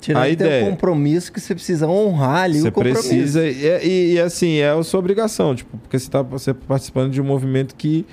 Tirando 0.00 0.22
a 0.22 0.28
que 0.28 0.36
tem 0.36 0.46
ideia. 0.46 0.64
um 0.66 0.70
compromisso 0.70 1.32
que 1.32 1.40
você 1.40 1.54
precisa 1.54 1.88
honrar 1.88 2.44
ali 2.44 2.60
Você 2.60 2.68
o 2.68 2.72
compromisso. 2.72 3.08
precisa. 3.08 3.46
E, 3.46 3.64
e- 3.84 4.12
e, 4.14 4.20
assim, 4.20 4.56
é 4.58 4.70
a 4.70 4.82
sua 4.82 5.00
obrigação, 5.00 5.54
tipo, 5.54 5.76
porque 5.78 5.98
você 5.98 6.10
tá 6.10 6.22
você 6.22 6.52
participando 6.54 7.10
de 7.12 7.20
um 7.20 7.24
movimento 7.24 7.74
que 7.74 8.04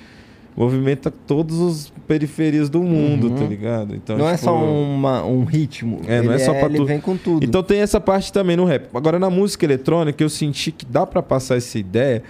movimenta 0.56 1.10
todos 1.10 1.58
os 1.58 1.92
periferias 2.06 2.68
do 2.68 2.80
mundo, 2.82 3.28
Uhum. 3.28 3.34
tá 3.36 3.44
ligado? 3.44 3.94
Então, 3.94 4.16
não 4.16 4.28
é 4.28 4.32
tipo, 4.34 4.44
só 4.44 4.54
uma- 4.64 5.24
um 5.24 5.44
ritmo. 5.44 6.00
É, 6.06 6.22
não 6.22 6.32
é 6.32 6.36
Ele 6.36 6.44
só 6.44 6.52
pra 6.54 6.66
Ele 6.66 6.76
tu- 6.76 6.84
vem 6.86 7.00
com 7.00 7.16
tudo. 7.16 7.44
Então 7.44 7.62
tem 7.62 7.80
essa 7.80 8.00
parte 8.00 8.32
também 8.32 8.56
no 8.56 8.64
rap. 8.64 8.86
Agora 8.94 9.18
na 9.18 9.28
música 9.30 9.64
eletrônica 9.64 10.22
eu 10.22 10.28
senti 10.28 10.70
que 10.70 10.86
dá 10.86 11.04
pra 11.04 11.22
passar 11.22 11.56
essa 11.56 11.78
ideia 11.78 12.22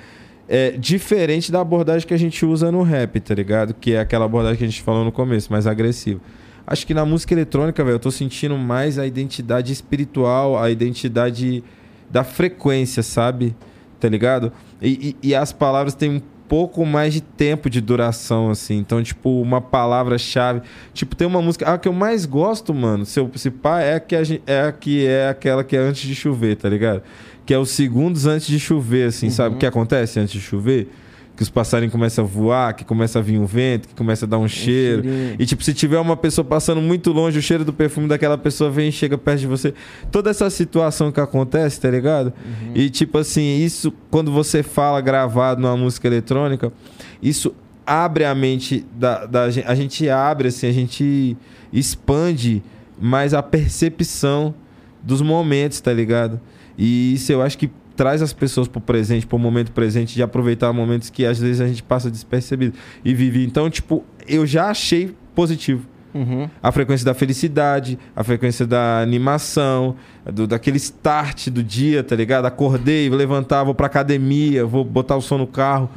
é 0.48 0.70
diferente 0.72 1.50
da 1.52 1.60
abordagem 1.60 2.06
que 2.08 2.12
a 2.14 2.18
gente 2.18 2.44
usa 2.46 2.70
no 2.72 2.82
rap, 2.82 3.18
tá 3.20 3.34
ligado? 3.34 3.74
Que 3.74 3.92
é 3.94 4.00
aquela 4.00 4.24
abordagem 4.26 4.58
que 4.58 4.64
a 4.64 4.68
gente 4.68 4.82
falou 4.82 5.04
no 5.04 5.12
começo, 5.12 5.50
mais 5.52 5.66
agressiva. 5.66 6.20
Acho 6.66 6.86
que 6.86 6.94
na 6.94 7.04
música 7.04 7.34
eletrônica, 7.34 7.82
velho, 7.84 7.96
eu 7.96 8.00
tô 8.00 8.10
sentindo 8.10 8.56
mais 8.56 8.98
a 8.98 9.06
identidade 9.06 9.72
espiritual, 9.72 10.58
a 10.58 10.70
identidade 10.70 11.62
da 12.10 12.24
frequência, 12.24 13.02
sabe? 13.02 13.54
Tá 14.00 14.08
ligado? 14.08 14.52
E, 14.80 15.16
e, 15.22 15.28
e 15.28 15.34
as 15.34 15.52
palavras 15.52 15.94
têm 15.94 16.10
um 16.10 16.22
pouco 16.48 16.84
mais 16.84 17.12
de 17.12 17.20
tempo 17.20 17.68
de 17.68 17.80
duração, 17.80 18.50
assim. 18.50 18.76
Então, 18.78 19.02
tipo, 19.02 19.40
uma 19.40 19.60
palavra-chave. 19.60 20.62
Tipo, 20.92 21.16
tem 21.16 21.26
uma 21.26 21.42
música. 21.42 21.72
A 21.72 21.78
que 21.78 21.88
eu 21.88 21.92
mais 21.92 22.26
gosto, 22.26 22.72
mano, 22.72 23.04
se, 23.04 23.18
eu, 23.18 23.30
se 23.34 23.50
pá, 23.50 23.80
é 23.80 23.94
a, 23.94 24.00
que 24.00 24.16
a 24.16 24.24
gente, 24.24 24.42
é 24.46 24.62
a 24.62 24.72
que 24.72 25.06
é 25.06 25.28
aquela 25.28 25.64
que 25.64 25.76
é 25.76 25.80
antes 25.80 26.02
de 26.02 26.14
chover, 26.14 26.56
tá 26.56 26.68
ligado? 26.68 27.02
Que 27.44 27.52
é 27.52 27.58
os 27.58 27.70
segundos 27.70 28.26
antes 28.26 28.46
de 28.46 28.58
chover, 28.58 29.08
assim, 29.08 29.30
sabe? 29.30 29.56
O 29.56 29.58
que 29.58 29.66
acontece 29.66 30.18
antes 30.18 30.32
de 30.32 30.40
chover? 30.40 30.88
Que 31.36 31.42
os 31.42 31.50
passarinhos 31.50 31.92
começam 31.92 32.24
a 32.24 32.28
voar, 32.28 32.74
que 32.74 32.84
começa 32.84 33.18
a 33.18 33.22
vir 33.22 33.38
um 33.38 33.44
vento, 33.44 33.88
que 33.88 33.94
começa 33.94 34.24
a 34.24 34.28
dar 34.28 34.38
um 34.38 34.46
cheiro. 34.46 35.02
cheirinho. 35.02 35.36
E, 35.38 35.44
tipo, 35.44 35.64
se 35.64 35.74
tiver 35.74 35.98
uma 35.98 36.16
pessoa 36.16 36.44
passando 36.44 36.80
muito 36.80 37.10
longe, 37.10 37.38
o 37.38 37.42
cheiro 37.42 37.64
do 37.64 37.72
perfume 37.72 38.06
daquela 38.06 38.38
pessoa 38.38 38.70
vem 38.70 38.88
e 38.88 38.92
chega 38.92 39.18
perto 39.18 39.40
de 39.40 39.46
você. 39.46 39.74
Toda 40.12 40.30
essa 40.30 40.48
situação 40.48 41.10
que 41.10 41.20
acontece, 41.20 41.80
tá 41.80 41.90
ligado? 41.90 42.32
E, 42.74 42.88
tipo 42.88 43.18
assim, 43.18 43.64
isso, 43.64 43.92
quando 44.10 44.30
você 44.30 44.62
fala 44.62 45.00
gravado 45.00 45.60
numa 45.60 45.76
música 45.76 46.06
eletrônica, 46.06 46.72
isso 47.20 47.52
abre 47.86 48.24
a 48.24 48.34
mente 48.34 48.86
da, 48.94 49.26
da 49.26 49.50
gente. 49.50 49.66
A 49.66 49.74
gente 49.74 50.08
abre, 50.08 50.48
assim, 50.48 50.68
a 50.68 50.72
gente 50.72 51.36
expande 51.72 52.62
mais 52.98 53.34
a 53.34 53.42
percepção 53.42 54.54
dos 55.02 55.20
momentos, 55.20 55.80
tá 55.80 55.92
ligado? 55.92 56.40
E 56.78 57.14
isso 57.14 57.30
eu 57.32 57.42
acho 57.42 57.58
que 57.58 57.70
traz 57.96 58.22
as 58.22 58.32
pessoas 58.32 58.68
pro 58.68 58.80
presente, 58.80 59.26
pro 59.26 59.38
momento 59.38 59.72
presente, 59.72 60.14
de 60.14 60.22
aproveitar 60.22 60.72
momentos 60.72 61.10
que 61.10 61.24
às 61.24 61.38
vezes 61.38 61.60
a 61.60 61.66
gente 61.66 61.82
passa 61.82 62.10
despercebido 62.10 62.76
e 63.04 63.14
vive. 63.14 63.44
Então, 63.44 63.68
tipo, 63.70 64.04
eu 64.26 64.46
já 64.46 64.68
achei 64.68 65.14
positivo. 65.34 65.86
Uhum. 66.14 66.48
A 66.62 66.70
frequência 66.70 67.04
da 67.04 67.12
felicidade, 67.12 67.98
a 68.14 68.22
frequência 68.22 68.64
da 68.64 69.00
animação, 69.00 69.96
do, 70.24 70.46
daquele 70.46 70.76
start 70.76 71.48
do 71.48 71.62
dia, 71.62 72.04
tá 72.04 72.14
ligado? 72.14 72.46
Acordei, 72.46 73.08
vou 73.08 73.18
levantar, 73.18 73.64
vou 73.64 73.74
pra 73.74 73.86
academia, 73.86 74.64
vou 74.64 74.84
botar 74.84 75.16
o 75.16 75.20
som 75.20 75.38
no 75.38 75.46
carro. 75.46 75.90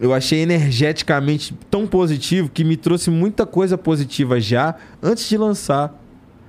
Eu 0.00 0.14
achei 0.14 0.40
energeticamente 0.40 1.54
tão 1.70 1.86
positivo 1.86 2.48
que 2.48 2.64
me 2.64 2.76
trouxe 2.76 3.10
muita 3.10 3.44
coisa 3.44 3.76
positiva 3.76 4.40
já 4.40 4.74
antes 5.02 5.28
de 5.28 5.36
lançar. 5.36 5.94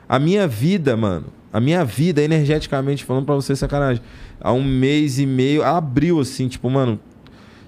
A 0.08 0.18
minha 0.18 0.48
vida, 0.48 0.96
mano, 0.96 1.26
a 1.52 1.60
minha 1.60 1.84
vida, 1.84 2.22
energeticamente 2.22 3.04
falando 3.04 3.26
pra 3.26 3.36
você, 3.36 3.56
sacanagem, 3.56 4.02
há 4.46 4.54
um 4.54 4.64
mês 4.64 5.18
e 5.18 5.26
meio, 5.26 5.64
abriu 5.64 6.20
assim, 6.20 6.48
tipo, 6.48 6.70
mano, 6.70 7.00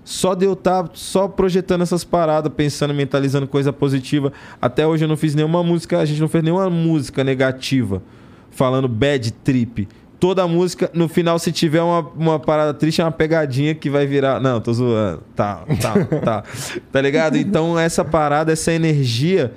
só 0.04 0.36
de 0.36 0.46
eu 0.46 0.54
estar 0.54 0.88
só 0.94 1.28
projetando 1.28 1.82
essas 1.82 2.04
paradas, 2.04 2.54
pensando, 2.56 2.94
mentalizando 2.94 3.48
coisa 3.48 3.74
positiva. 3.74 4.32
Até 4.62 4.86
hoje 4.86 5.04
eu 5.04 5.08
não 5.08 5.18
fiz 5.18 5.34
nenhuma 5.34 5.64
música, 5.64 5.98
a 5.98 6.06
gente 6.06 6.22
não 6.22 6.28
fez 6.28 6.44
nenhuma 6.44 6.70
música 6.70 7.24
negativa, 7.24 8.04
falando 8.52 8.88
bad 8.88 9.32
trip. 9.44 9.88
Toda 10.20 10.48
música, 10.48 10.90
no 10.94 11.08
final, 11.08 11.40
se 11.40 11.52
tiver 11.52 11.82
uma, 11.82 12.00
uma 12.16 12.40
parada 12.40 12.76
triste, 12.76 13.02
é 13.02 13.04
uma 13.04 13.12
pegadinha 13.12 13.74
que 13.74 13.90
vai 13.90 14.06
virar. 14.06 14.40
Não, 14.40 14.62
tô 14.62 14.72
zoando. 14.72 15.24
Tá, 15.36 15.64
tá, 15.82 16.06
tá. 16.22 16.44
Tá 16.92 17.02
ligado? 17.02 17.38
Então, 17.38 17.78
essa 17.78 18.06
parada, 18.06 18.52
essa 18.52 18.72
energia, 18.72 19.52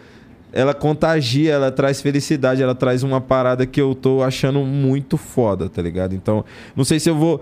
ela 0.52 0.74
contagia, 0.74 1.52
ela 1.52 1.70
traz 1.70 2.00
felicidade, 2.00 2.62
ela 2.62 2.74
traz 2.74 3.02
uma 3.02 3.20
parada 3.20 3.64
que 3.66 3.80
eu 3.80 3.94
tô 3.94 4.22
achando 4.22 4.60
muito 4.60 5.16
foda, 5.16 5.68
tá 5.68 5.80
ligado? 5.80 6.14
Então, 6.14 6.44
não 6.74 6.84
sei 6.84 6.98
se 7.00 7.08
eu 7.08 7.16
vou 7.16 7.40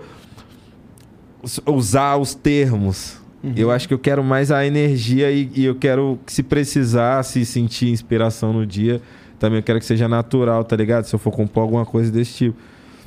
us- 1.43 1.59
usar 1.65 2.17
os 2.17 2.33
termos. 2.35 3.17
Eu 3.55 3.71
acho 3.71 3.87
que 3.87 3.93
eu 3.93 3.99
quero 3.99 4.21
mais 4.21 4.51
a 4.51 4.65
energia 4.65 5.31
e, 5.31 5.49
e 5.55 5.63
eu 5.63 5.73
quero 5.73 6.19
que 6.25 6.33
se 6.33 6.43
precisar, 6.43 7.23
se 7.23 7.45
sentir 7.45 7.89
inspiração 7.89 8.51
no 8.51 8.65
dia, 8.65 9.01
também 9.39 9.59
eu 9.59 9.63
quero 9.63 9.79
que 9.79 9.85
seja 9.85 10.09
natural, 10.09 10.61
tá 10.65 10.75
ligado? 10.75 11.05
Se 11.05 11.15
eu 11.15 11.19
for 11.19 11.31
compor 11.31 11.63
alguma 11.63 11.85
coisa 11.85 12.11
desse 12.11 12.33
tipo. 12.33 12.57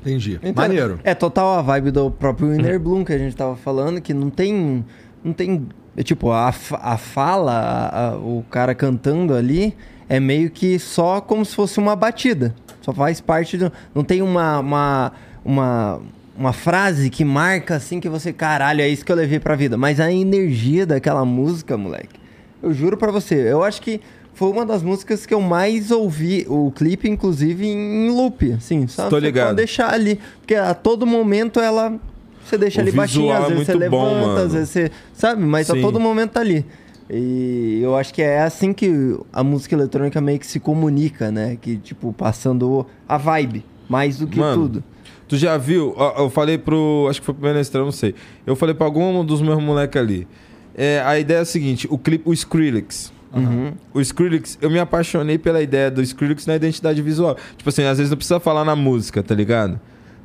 Entendi. 0.01 0.41
Então, 0.43 0.55
Maneiro. 0.65 0.99
É 1.05 1.15
total 1.15 1.59
a 1.59 1.61
vibe 1.63 1.91
do 1.91 2.11
próprio 2.11 2.49
Inner 2.57 2.81
Bloom 2.81 3.05
que 3.05 3.13
a 3.13 3.19
gente 3.19 3.37
tava 3.37 3.55
falando, 3.57 4.01
que 4.01 4.15
não 4.15 4.31
tem. 4.31 4.83
Não 5.23 5.35
tem. 5.35 5.67
É 5.97 6.03
Tipo, 6.03 6.31
a, 6.31 6.49
a 6.49 6.97
fala, 6.97 7.53
a- 7.53 8.09
a- 8.11 8.17
o 8.17 8.45
cara 8.51 8.75
cantando 8.75 9.35
ali, 9.35 9.75
é 10.09 10.19
meio 10.21 10.51
que 10.51 10.79
só 10.79 11.21
como 11.21 11.45
se 11.45 11.55
fosse 11.55 11.79
uma 11.79 11.95
batida. 11.97 12.55
Só 12.81 12.93
faz 12.93 13.21
parte 13.21 13.57
do. 13.57 13.71
Não 13.95 14.03
tem 14.05 14.23
uma. 14.23 14.59
uma, 14.61 15.13
uma 15.45 16.01
uma 16.35 16.53
frase 16.55 17.11
que 17.11 17.27
marca 17.27 17.77
assim 17.77 18.01
que 18.01 18.09
você, 18.09 18.33
caralho, 18.33 18.81
é 18.81 18.89
isso 18.89 19.05
que 19.05 19.13
eu 19.13 19.17
levei 19.17 19.39
pra 19.39 19.55
vida. 19.55 19.77
Mas 19.77 20.01
a 20.01 20.11
energia 20.11 20.87
daquela 20.87 21.27
música, 21.27 21.77
moleque, 21.77 22.19
eu 22.63 22.73
juro 22.73 22.97
pra 22.97 23.13
você, 23.13 23.35
eu 23.53 23.63
acho 23.63 23.83
que 23.83 24.01
foi 24.33 24.51
uma 24.51 24.65
das 24.65 24.83
músicas 24.83 25.27
que 25.27 25.35
eu 25.35 25.43
mais 25.43 25.91
ouvi, 25.91 26.47
o 26.49 26.73
clipe, 26.75 27.09
inclusive, 27.09 27.67
em 27.67 28.09
loop, 28.11 28.51
assim, 28.55 28.87
sabe? 28.87 29.11
Tô 29.11 29.19
ligado. 29.19 29.55
deixar 29.57 29.93
ali, 29.93 30.19
porque 30.39 30.55
a 30.55 30.73
todo 30.73 31.07
momento 31.07 31.61
ela... 31.61 32.01
Você 32.45 32.59
deixa 32.59 32.81
O 32.81 32.83
ali 32.83 32.93
baixinho, 32.93 33.33
às 33.33 33.45
é 33.45 33.49
vezes 33.49 33.67
você 33.67 33.75
muito 33.75 33.91
bom, 33.91 34.15
levanta, 34.15 34.43
às 34.43 34.53
vezes 34.53 34.69
você... 34.69 34.91
Sabe? 35.15 35.43
Mas 35.43 35.71
a 35.71 35.75
Sim. 35.75 35.81
todo 35.81 35.99
momento 36.01 36.33
tá 36.33 36.41
ali. 36.41 36.65
E 37.11 37.81
eu 37.83 37.97
acho 37.97 38.13
que 38.15 38.23
é 38.23 38.43
assim 38.43 38.73
que 38.73 39.19
a 39.33 39.45
música 39.45 39.75
eletrônica 39.75 40.21
meio 40.21 40.39
que 40.39 40.47
se 40.47 40.59
comunica, 40.59 41.31
né? 41.31 41.59
Que, 41.61 41.77
tipo, 41.77 42.13
passando 42.13 42.87
a 43.09 43.19
vibe, 43.19 43.65
mais 43.89 44.19
do 44.19 44.27
que 44.27 44.39
Mano, 44.39 44.63
tudo. 44.63 44.85
Tu 45.29 45.37
já 45.37 45.57
viu? 45.59 45.95
Eu 46.17 46.31
falei 46.31 46.57
pro. 46.57 47.07
Acho 47.11 47.21
que 47.21 47.27
foi 47.27 47.35
pro 47.35 47.45
Menestrão, 47.45 47.85
não 47.85 47.93
sei. 47.93 48.15
Eu 48.47 48.57
falei 48.57 48.75
pra 48.75 48.87
algum 48.87 49.25
dos 49.25 49.43
meus 49.43 49.63
moleques 49.63 50.01
ali. 50.01 50.27
É, 50.75 51.03
a 51.05 51.19
ideia 51.19 51.39
é 51.39 51.41
a 51.43 51.45
seguinte: 51.45 51.87
o 51.91 51.99
clipe, 51.99 52.29
o 52.29 52.33
Skrillex. 52.33 53.13
Uhum. 53.35 53.73
O 53.95 54.01
Skrillex, 54.01 54.59
eu 54.61 54.71
me 54.71 54.79
apaixonei 54.79 55.39
pela 55.39 55.63
ideia 55.63 55.91
do 55.91 56.03
Skrillex 56.03 56.47
na 56.47 56.57
identidade 56.57 57.01
visual. 57.01 57.37
Tipo 57.57 57.69
assim, 57.69 57.83
às 57.85 57.99
vezes 57.99 58.11
não 58.11 58.17
precisa 58.17 58.39
falar 58.41 58.65
na 58.65 58.77
música, 58.77 59.23
tá 59.23 59.35
ligado? 59.35 59.81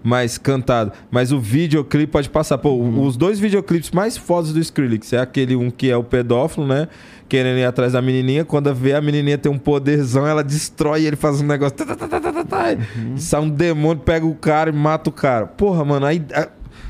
Mas 0.08 0.38
cantado. 0.38 0.94
Mas 1.12 1.34
o 1.34 1.40
videoclipe 1.40 2.10
pode 2.10 2.30
passar. 2.30 2.58
Pô, 2.58 2.72
os 2.72 3.18
dois 3.18 3.42
videoclipes 3.42 3.92
mais 3.92 4.16
fodas 4.16 4.54
do 4.54 4.60
Skrillex 4.62 5.12
é 5.12 5.18
aquele 5.18 5.54
um 5.54 5.70
que 5.70 5.92
é 5.92 5.98
o 5.98 6.04
pedófilo, 6.04 6.66
né? 6.66 6.88
Querendo 7.28 7.58
ir 7.58 7.66
atrás 7.66 7.92
da 7.92 8.02
menininha. 8.02 8.46
Quando 8.46 8.74
vê 8.74 8.94
a 8.94 9.02
menininha 9.02 9.38
tem 9.38 9.52
um 9.52 9.58
poderzão, 9.58 10.26
ela 10.26 10.46
destrói 10.46 11.04
ele 11.04 11.18
faz 11.18 11.42
um 11.42 11.46
negócio. 11.46 11.76
tá, 11.76 11.86
tá, 11.86 11.96
tá, 11.98 12.08
tá, 12.08 12.22
tá, 12.22 12.32
tá, 12.32 12.46
tá. 12.46 12.78
Sai 13.18 13.42
um 13.42 13.50
demônio, 13.50 14.02
pega 14.02 14.26
o 14.26 14.34
cara 14.34 14.70
e 14.70 14.74
mata 14.74 15.10
o 15.10 15.12
cara. 15.12 15.46
Porra, 15.46 15.84
mano, 15.84 16.06
aí. 16.06 16.24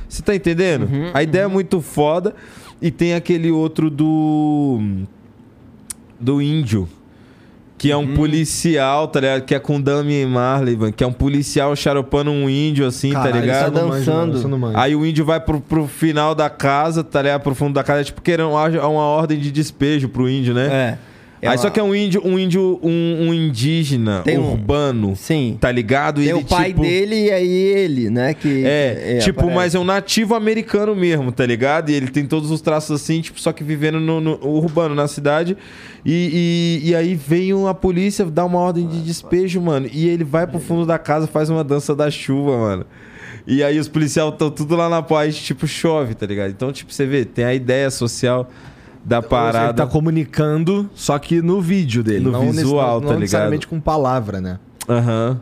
Você 0.08 0.22
tá 0.22 0.36
entendendo? 0.36 0.88
a 1.12 1.24
ideia 1.24 1.46
é 1.46 1.48
muito 1.48 1.82
foda. 1.82 2.36
E 2.80 2.92
tem 2.92 3.16
aquele 3.16 3.50
outro 3.50 3.90
do 3.90 4.80
do 6.20 6.40
índio. 6.40 6.88
Que 7.78 7.92
é 7.92 7.98
um 7.98 8.16
policial, 8.16 9.08
tá 9.08 9.20
ligado? 9.20 9.42
Que 9.44 9.54
é 9.54 9.60
com 9.60 9.80
Dami 9.80 10.26
Marley, 10.26 10.76
mano. 10.76 10.92
Que 10.92 11.04
é 11.04 11.08
um 11.08 11.14
policial 11.14 11.76
xaropando 11.76 12.32
um 12.32 12.50
índio, 12.50 12.88
assim, 12.88 13.12
Caralho, 13.12 13.34
tá 13.34 13.40
ligado? 13.40 13.74
tá 13.74 13.82
dançando. 13.82 14.58
manjo. 14.58 14.78
Aí 14.78 14.96
o 14.96 15.06
índio 15.06 15.24
vai 15.24 15.40
pro, 15.40 15.62
pro 15.62 15.86
final 15.88 16.34
da 16.34 16.50
casa, 16.50 17.04
tá 17.04 17.22
ligado? 17.22 17.42
Pro 17.42 17.54
fundo 17.54 17.74
da 17.76 17.84
casa, 17.84 18.04
tipo, 18.04 18.22
querendo 18.22 18.50
uma, 18.50 18.68
uma 18.68 19.04
ordem 19.04 19.38
de 19.38 19.52
despejo 19.52 20.10
pro 20.10 20.28
índio, 20.28 20.54
né? 20.56 20.68
É. 20.68 20.98
Aí 21.42 21.58
só 21.58 21.70
que 21.70 21.80
é 21.80 21.84
um 21.84 21.94
índio, 21.94 22.22
um 22.26 22.38
índio, 22.40 22.80
um, 22.82 23.28
um 23.28 23.34
indígena 23.34 24.22
Tem 24.24 24.38
um- 24.40 24.52
urbano, 24.52 25.16
Sim. 25.16 25.58
tá 25.60 25.72
ligado? 25.72 26.22
E 26.22 26.26
Tem 26.26 26.34
ele, 26.36 26.44
o 26.44 26.48
pai 26.48 26.70
tipo, 26.70 26.82
dele 26.82 27.26
e 27.26 27.32
aí 27.32 27.48
ele, 27.48 28.10
né? 28.10 28.34
Que, 28.34 28.64
É, 28.66 29.20
tipo, 29.20 29.42
aparece. 29.42 29.56
mas 29.56 29.76
é 29.76 29.80
um 29.80 29.84
nativo 29.84 30.34
americano 30.34 30.96
mesmo, 30.96 31.32
tá 31.32 31.46
ligado? 31.46 31.90
E 31.92 31.94
ele 31.94 32.08
tem 32.08 32.26
todos 32.26 32.50
os 32.50 32.60
traços 32.62 33.00
assim, 33.02 33.22
tipo, 33.22 33.40
só 33.40 33.54
que 33.54 33.64
vivendo 33.64 34.00
no, 34.00 34.20
no 34.20 34.40
urbano, 34.48 34.96
na 34.96 35.08
cidade. 35.08 35.56
E, 36.06 36.82
e, 36.84 36.90
e 36.90 36.96
aí 36.96 37.14
vem 37.16 37.52
a 37.68 37.74
polícia, 37.74 38.26
dá 38.26 38.44
uma 38.46 38.60
ordem 38.60 38.88
de 38.88 39.02
despejo, 39.02 39.62
mano. 39.62 39.88
E 39.92 40.08
ele 40.08 40.24
vai 40.24 40.48
pro 40.48 40.60
fundo 40.60 40.86
da 40.86 40.98
casa, 40.98 41.28
faz 41.28 41.50
uma 41.50 41.64
dança 41.64 41.94
da 41.96 42.10
chuva, 42.10 42.58
mano. 42.58 42.86
E 43.46 43.64
aí 43.64 43.80
os 43.80 43.88
policiais 43.88 44.32
estão 44.34 44.50
tudo 44.50 44.76
lá 44.76 44.90
na 44.90 45.02
paz, 45.02 45.36
tipo, 45.38 45.68
chove, 45.68 46.16
tá 46.16 46.26
ligado? 46.26 46.50
Então, 46.50 46.72
tipo, 46.72 46.92
você 46.92 47.06
vê, 47.06 47.24
tem 47.24 47.46
a 47.46 47.54
ideia 47.54 47.90
social 47.90 48.50
da 49.08 49.22
seja, 49.22 49.30
parada. 49.30 49.68
Ele 49.68 49.74
tá 49.74 49.88
comunicando, 49.88 50.90
só 50.94 51.18
que 51.18 51.42
no 51.42 51.62
vídeo 51.62 52.04
dele. 52.04 52.26
No 52.26 52.32
não 52.32 52.52
visual, 52.52 53.00
não 53.00 53.08
tá 53.08 53.16
necessariamente 53.18 53.66
com 53.66 53.80
palavra, 53.80 54.42
né? 54.42 54.60
Aham. 54.88 55.40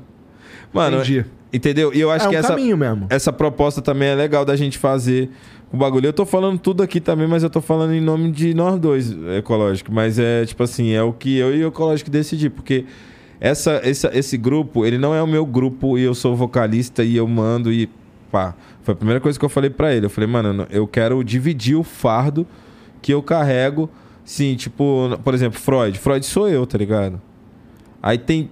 Mano, 0.71 0.97
Entendi. 0.97 1.25
entendeu? 1.51 1.91
E 1.91 1.99
eu 1.99 2.11
acho 2.11 2.27
é 2.27 2.29
que 2.29 2.35
um 2.35 2.39
essa, 2.39 2.49
caminho 2.49 2.77
mesmo. 2.77 3.07
essa 3.09 3.33
proposta 3.33 3.81
também 3.81 4.09
é 4.09 4.15
legal 4.15 4.45
da 4.45 4.55
gente 4.55 4.77
fazer 4.77 5.31
o 5.73 5.77
bagulho. 5.77 6.05
Eu 6.05 6.13
tô 6.13 6.25
falando 6.27 6.59
tudo 6.59 6.83
aqui 6.83 6.99
também, 6.99 7.27
mas 7.27 7.41
eu 7.41 7.49
tô 7.49 7.59
falando 7.59 7.93
em 7.93 8.01
nome 8.01 8.31
de 8.31 8.53
nós 8.53 8.79
dois, 8.79 9.11
ecológico. 9.37 9.91
Mas 9.91 10.19
é 10.19 10.45
tipo 10.45 10.61
assim, 10.61 10.91
é 10.91 11.01
o 11.01 11.11
que 11.11 11.35
eu 11.35 11.55
e 11.55 11.63
o 11.63 11.69
ecológico 11.69 12.11
decidi, 12.11 12.51
porque 12.51 12.85
essa, 13.39 13.81
essa, 13.83 14.11
esse 14.13 14.37
grupo, 14.37 14.85
ele 14.85 14.99
não 14.99 15.15
é 15.15 15.23
o 15.23 15.27
meu 15.27 15.45
grupo 15.45 15.97
e 15.97 16.03
eu 16.03 16.13
sou 16.13 16.35
vocalista 16.35 17.03
e 17.03 17.17
eu 17.17 17.27
mando 17.27 17.71
e 17.71 17.89
pá. 18.31 18.53
Foi 18.83 18.93
a 18.93 18.95
primeira 18.95 19.19
coisa 19.19 19.39
que 19.39 19.43
eu 19.43 19.49
falei 19.49 19.71
pra 19.71 19.91
ele. 19.91 20.05
Eu 20.05 20.09
falei, 20.11 20.29
mano, 20.29 20.67
eu 20.69 20.85
quero 20.85 21.23
dividir 21.23 21.75
o 21.75 21.83
fardo 21.83 22.45
que 23.05 23.13
eu 23.13 23.21
carrego. 23.21 23.87
Sim, 24.23 24.55
tipo, 24.55 25.15
por 25.23 25.35
exemplo, 25.35 25.59
Freud. 25.59 25.99
Freud 25.99 26.25
sou 26.25 26.49
eu, 26.49 26.65
tá 26.65 26.75
ligado? 26.75 27.21
Aí 28.01 28.17
tem 28.17 28.49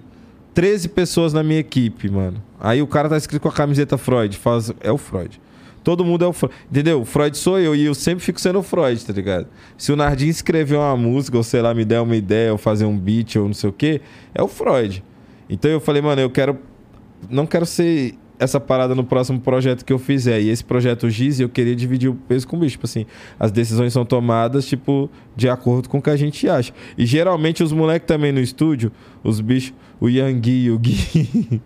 13 0.54 0.90
pessoas 0.90 1.32
na 1.32 1.42
minha 1.42 1.58
equipe, 1.58 2.08
mano. 2.08 2.40
Aí 2.60 2.80
o 2.80 2.86
cara 2.86 3.08
tá 3.08 3.16
escrito 3.16 3.42
com 3.42 3.48
a 3.48 3.52
camiseta 3.52 3.98
Freud. 3.98 4.38
Faz... 4.38 4.72
É 4.80 4.92
o 4.92 4.96
Freud. 4.96 5.40
Todo 5.82 6.04
mundo 6.04 6.24
é 6.24 6.28
o 6.28 6.32
Freud. 6.32 6.54
Entendeu? 6.70 7.00
O 7.00 7.04
Freud 7.04 7.36
sou 7.36 7.58
eu 7.58 7.74
e 7.74 7.84
eu 7.84 7.94
sempre 7.96 8.24
fico 8.24 8.40
sendo 8.40 8.60
o 8.60 8.62
Freud, 8.62 9.04
tá 9.04 9.12
ligado? 9.12 9.48
Se 9.76 9.90
o 9.90 9.96
Nardim 9.96 10.28
escrever 10.28 10.76
uma 10.76 10.96
música, 10.96 11.36
ou 11.36 11.42
sei 11.42 11.60
lá, 11.60 11.74
me 11.74 11.84
der 11.84 12.00
uma 12.00 12.14
ideia, 12.14 12.52
ou 12.52 12.58
fazer 12.58 12.84
um 12.84 12.96
beat, 12.96 13.34
ou 13.34 13.46
não 13.46 13.54
sei 13.54 13.70
o 13.70 13.72
quê, 13.72 14.00
é 14.32 14.40
o 14.40 14.46
Freud. 14.46 15.02
Então 15.50 15.68
eu 15.68 15.80
falei, 15.80 16.00
mano, 16.00 16.22
eu 16.22 16.30
quero. 16.30 16.60
Não 17.28 17.44
quero 17.44 17.66
ser 17.66 18.14
essa 18.44 18.60
parada 18.60 18.94
no 18.94 19.04
próximo 19.04 19.40
projeto 19.40 19.84
que 19.84 19.92
eu 19.92 19.98
fizer. 19.98 20.40
E 20.40 20.48
esse 20.48 20.62
projeto 20.62 21.08
Giz, 21.10 21.40
eu 21.40 21.48
queria 21.48 21.74
dividir 21.74 22.08
o 22.10 22.14
peso 22.14 22.46
com 22.46 22.56
o 22.56 22.60
bicho. 22.60 22.72
Tipo 22.72 22.86
assim, 22.86 23.06
as 23.38 23.50
decisões 23.50 23.92
são 23.92 24.04
tomadas, 24.04 24.66
tipo, 24.66 25.10
de 25.34 25.48
acordo 25.48 25.88
com 25.88 25.98
o 25.98 26.02
que 26.02 26.10
a 26.10 26.16
gente 26.16 26.48
acha. 26.48 26.72
E 26.96 27.04
geralmente 27.04 27.62
os 27.62 27.72
moleques 27.72 28.06
também 28.06 28.32
no 28.32 28.40
estúdio, 28.40 28.92
os 29.22 29.40
bichos, 29.40 29.74
o 30.00 30.08
Yang 30.08 30.50
e 30.50 30.70
o 30.70 30.78
Gui, 30.78 31.62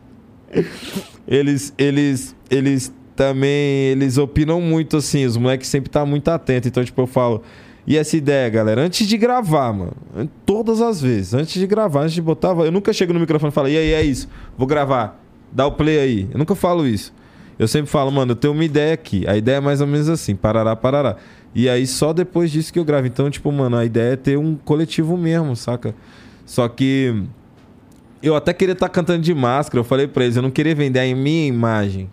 eles, 1.26 1.74
eles, 1.76 2.36
eles 2.50 2.92
também, 3.14 3.90
eles 3.90 4.16
opinam 4.16 4.60
muito 4.60 4.96
assim, 4.96 5.24
os 5.24 5.36
moleques 5.36 5.68
sempre 5.68 5.90
tá 5.90 6.06
muito 6.06 6.28
atentos. 6.28 6.68
Então, 6.68 6.84
tipo, 6.84 7.00
eu 7.00 7.06
falo, 7.06 7.42
e 7.86 7.96
essa 7.96 8.16
ideia, 8.16 8.48
galera, 8.48 8.82
antes 8.82 9.08
de 9.08 9.16
gravar, 9.16 9.72
mano, 9.72 9.96
todas 10.44 10.80
as 10.80 11.00
vezes, 11.00 11.34
antes 11.34 11.54
de 11.54 11.66
gravar, 11.66 12.02
antes 12.02 12.12
de 12.12 12.22
botar, 12.22 12.50
eu 12.58 12.70
nunca 12.70 12.92
chego 12.92 13.12
no 13.14 13.18
microfone 13.18 13.50
e 13.50 13.54
falo, 13.54 13.68
e 13.68 13.76
aí, 13.76 13.92
é 13.92 14.02
isso, 14.02 14.28
vou 14.56 14.66
gravar, 14.66 15.18
dá 15.52 15.66
o 15.66 15.72
play 15.72 15.98
aí. 15.98 16.28
Eu 16.30 16.38
nunca 16.38 16.54
falo 16.54 16.86
isso. 16.86 17.12
Eu 17.58 17.66
sempre 17.66 17.90
falo, 17.90 18.10
mano, 18.12 18.32
eu 18.32 18.36
tenho 18.36 18.54
uma 18.54 18.64
ideia 18.64 18.94
aqui. 18.94 19.26
A 19.26 19.36
ideia 19.36 19.56
é 19.56 19.60
mais 19.60 19.80
ou 19.80 19.86
menos 19.86 20.08
assim, 20.08 20.36
parará, 20.36 20.76
parará. 20.76 21.16
E 21.54 21.68
aí 21.68 21.86
só 21.86 22.12
depois 22.12 22.50
disso 22.50 22.72
que 22.72 22.78
eu 22.78 22.84
gravo. 22.84 23.06
Então, 23.06 23.28
tipo, 23.28 23.50
mano, 23.50 23.76
a 23.76 23.84
ideia 23.84 24.12
é 24.12 24.16
ter 24.16 24.38
um 24.38 24.54
coletivo 24.54 25.16
mesmo, 25.16 25.56
saca? 25.56 25.94
Só 26.46 26.68
que 26.68 27.24
eu 28.22 28.36
até 28.36 28.52
queria 28.52 28.74
estar 28.74 28.88
cantando 28.88 29.22
de 29.22 29.34
máscara. 29.34 29.80
Eu 29.80 29.84
falei 29.84 30.06
pra 30.06 30.24
eles, 30.24 30.36
eu 30.36 30.42
não 30.42 30.50
queria 30.50 30.74
vender 30.74 31.00
a 31.00 31.16
minha 31.16 31.46
imagem, 31.48 32.08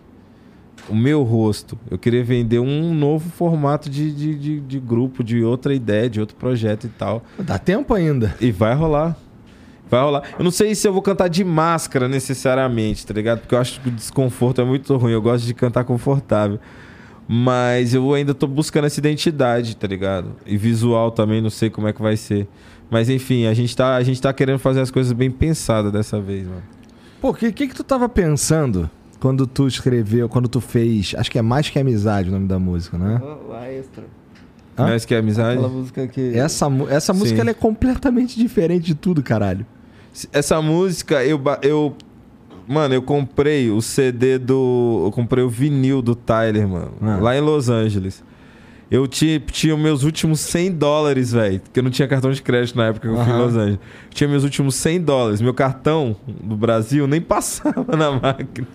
o 0.88 0.96
meu 0.96 1.22
rosto. 1.22 1.78
Eu 1.88 1.96
queria 1.98 2.24
vender 2.24 2.58
um 2.58 2.92
novo 2.92 3.30
formato 3.30 3.88
de, 3.88 4.10
de, 4.12 4.34
de, 4.34 4.60
de 4.60 4.80
grupo, 4.80 5.22
de 5.22 5.44
outra 5.44 5.72
ideia, 5.72 6.10
de 6.10 6.18
outro 6.20 6.36
projeto 6.36 6.84
e 6.84 6.90
tal. 6.90 7.22
Dá 7.38 7.56
tempo 7.56 7.94
ainda. 7.94 8.34
E 8.40 8.50
vai 8.50 8.74
rolar. 8.74 9.16
Vai 9.88 10.00
rolar. 10.00 10.22
Eu 10.38 10.44
não 10.44 10.50
sei 10.50 10.74
se 10.74 10.86
eu 10.86 10.92
vou 10.92 11.02
cantar 11.02 11.28
de 11.28 11.44
máscara 11.44 12.08
necessariamente, 12.08 13.06
tá 13.06 13.14
ligado? 13.14 13.40
Porque 13.40 13.54
eu 13.54 13.58
acho 13.58 13.80
que 13.80 13.88
o 13.88 13.92
desconforto 13.92 14.60
é 14.60 14.64
muito 14.64 14.96
ruim. 14.96 15.12
Eu 15.12 15.22
gosto 15.22 15.44
de 15.44 15.54
cantar 15.54 15.84
confortável. 15.84 16.58
Mas 17.28 17.94
eu 17.94 18.14
ainda 18.14 18.34
tô 18.34 18.46
buscando 18.46 18.84
essa 18.84 19.00
identidade, 19.00 19.76
tá 19.76 19.86
ligado? 19.86 20.32
E 20.44 20.56
visual 20.56 21.10
também, 21.10 21.40
não 21.40 21.50
sei 21.50 21.70
como 21.70 21.88
é 21.88 21.92
que 21.92 22.00
vai 22.00 22.16
ser. 22.16 22.46
Mas 22.88 23.08
enfim, 23.08 23.46
a 23.46 23.54
gente 23.54 23.76
tá, 23.76 23.96
a 23.96 24.02
gente 24.02 24.20
tá 24.20 24.32
querendo 24.32 24.58
fazer 24.58 24.80
as 24.80 24.90
coisas 24.90 25.12
bem 25.12 25.30
pensadas 25.30 25.92
dessa 25.92 26.20
vez, 26.20 26.46
mano. 26.46 26.62
Pô, 27.20 27.30
o 27.30 27.34
que, 27.34 27.50
que 27.50 27.66
que 27.66 27.74
tu 27.74 27.82
tava 27.82 28.08
pensando 28.08 28.88
quando 29.18 29.46
tu 29.46 29.66
escreveu, 29.66 30.28
quando 30.28 30.48
tu 30.48 30.60
fez... 30.60 31.14
Acho 31.16 31.30
que 31.30 31.38
é 31.38 31.42
Mais 31.42 31.68
Que 31.68 31.80
Amizade 31.80 32.28
o 32.28 32.32
nome 32.32 32.46
da 32.46 32.60
música, 32.60 32.96
né? 32.96 33.20
Lá 33.48 33.72
extra. 33.72 34.04
Hã? 34.78 34.88
Mais 34.88 35.04
que 35.04 35.14
amizade. 35.14 35.58
Aquela 35.58 35.68
música 35.68 36.06
que. 36.06 36.36
Essa, 36.36 36.66
essa 36.90 37.12
música 37.14 37.42
Sim. 37.42 37.48
é 37.48 37.54
completamente 37.54 38.38
diferente 38.38 38.84
de 38.84 38.94
tudo, 38.94 39.22
caralho. 39.22 39.64
Essa 40.32 40.60
música, 40.62 41.24
eu, 41.24 41.40
eu. 41.62 41.94
Mano, 42.68 42.94
eu 42.94 43.02
comprei 43.02 43.70
o 43.70 43.80
CD 43.80 44.38
do. 44.38 45.02
Eu 45.06 45.12
comprei 45.12 45.44
o 45.44 45.48
vinil 45.48 46.00
do 46.02 46.14
Tyler, 46.14 46.66
mano. 46.66 46.92
Ah. 47.00 47.18
Lá 47.20 47.36
em 47.36 47.40
Los 47.40 47.68
Angeles. 47.68 48.24
Eu 48.88 49.06
ti- 49.08 49.42
tinha 49.50 49.74
os 49.74 49.80
meus 49.80 50.04
últimos 50.04 50.38
100 50.40 50.70
dólares, 50.72 51.32
velho. 51.32 51.58
Porque 51.60 51.80
eu 51.80 51.82
não 51.82 51.90
tinha 51.90 52.06
cartão 52.06 52.30
de 52.30 52.40
crédito 52.40 52.76
na 52.76 52.86
época 52.86 53.08
que 53.08 53.12
eu 53.14 53.22
fui 53.24 53.32
em. 53.32 53.36
Los 53.36 53.56
Angeles. 53.56 53.78
Tinha 54.10 54.28
meus 54.28 54.44
últimos 54.44 54.74
100 54.76 55.00
dólares. 55.00 55.40
Meu 55.40 55.52
cartão 55.52 56.14
do 56.26 56.56
Brasil 56.56 57.06
nem 57.08 57.20
passava 57.22 57.96
na 57.96 58.12
máquina. 58.12 58.66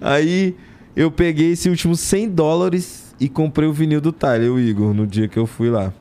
Aí 0.00 0.54
eu 0.94 1.10
peguei 1.10 1.52
esse 1.52 1.68
último 1.68 1.94
100 1.94 2.30
dólares 2.30 3.14
e 3.20 3.28
comprei 3.28 3.68
o 3.68 3.72
vinil 3.72 4.00
do 4.00 4.10
Tyler, 4.12 4.50
o 4.50 4.58
Igor, 4.58 4.94
no 4.94 5.06
dia 5.06 5.28
que 5.28 5.38
eu 5.38 5.46
fui 5.46 5.68
lá. 5.70 5.92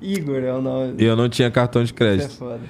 Igor 0.00 0.38
é 0.42 0.52
o 0.52 0.60
nome. 0.60 0.94
E 0.98 1.04
eu 1.04 1.14
não 1.14 1.28
tinha 1.28 1.48
cartão 1.50 1.82
de 1.84 1.92
Isso 1.92 1.94
é 1.94 1.96
crédito. 1.96 2.36
foda. 2.36 2.60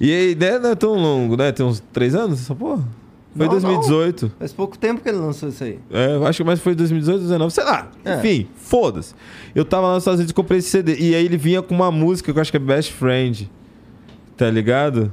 E 0.00 0.12
aí, 0.12 0.34
né, 0.34 0.58
não 0.58 0.70
é 0.70 0.74
tão 0.74 0.94
longo, 0.94 1.36
né? 1.36 1.52
Tem 1.52 1.64
uns 1.64 1.80
três 1.92 2.14
anos 2.14 2.40
essa 2.40 2.54
porra? 2.54 2.82
Foi 3.36 3.46
Não, 3.46 3.52
2018. 3.52 4.32
Faz 4.38 4.52
pouco 4.52 4.76
tempo 4.76 5.00
que 5.02 5.08
ele 5.08 5.18
lançou 5.18 5.50
isso 5.50 5.62
aí. 5.62 5.78
É, 5.90 6.14
eu 6.16 6.26
acho 6.26 6.38
que 6.38 6.44
mais 6.44 6.58
foi 6.58 6.74
2018, 6.74 7.18
2019, 7.18 7.52
sei 7.52 7.64
lá. 7.64 7.88
É. 8.04 8.16
Enfim, 8.16 8.48
foda-se. 8.56 9.14
Eu 9.54 9.64
tava 9.64 9.88
lá 9.88 9.94
nos 9.94 10.02
Estados 10.02 10.18
Unidos 10.18 10.32
e 10.32 10.34
comprei 10.34 10.58
esse 10.58 10.70
CD. 10.70 10.96
E 10.98 11.14
aí 11.14 11.24
ele 11.24 11.36
vinha 11.36 11.62
com 11.62 11.74
uma 11.74 11.92
música 11.92 12.32
que 12.32 12.38
eu 12.38 12.40
acho 12.40 12.50
que 12.50 12.56
é 12.56 12.60
Best 12.60 12.92
Friend. 12.92 13.48
Tá 14.36 14.50
ligado? 14.50 15.12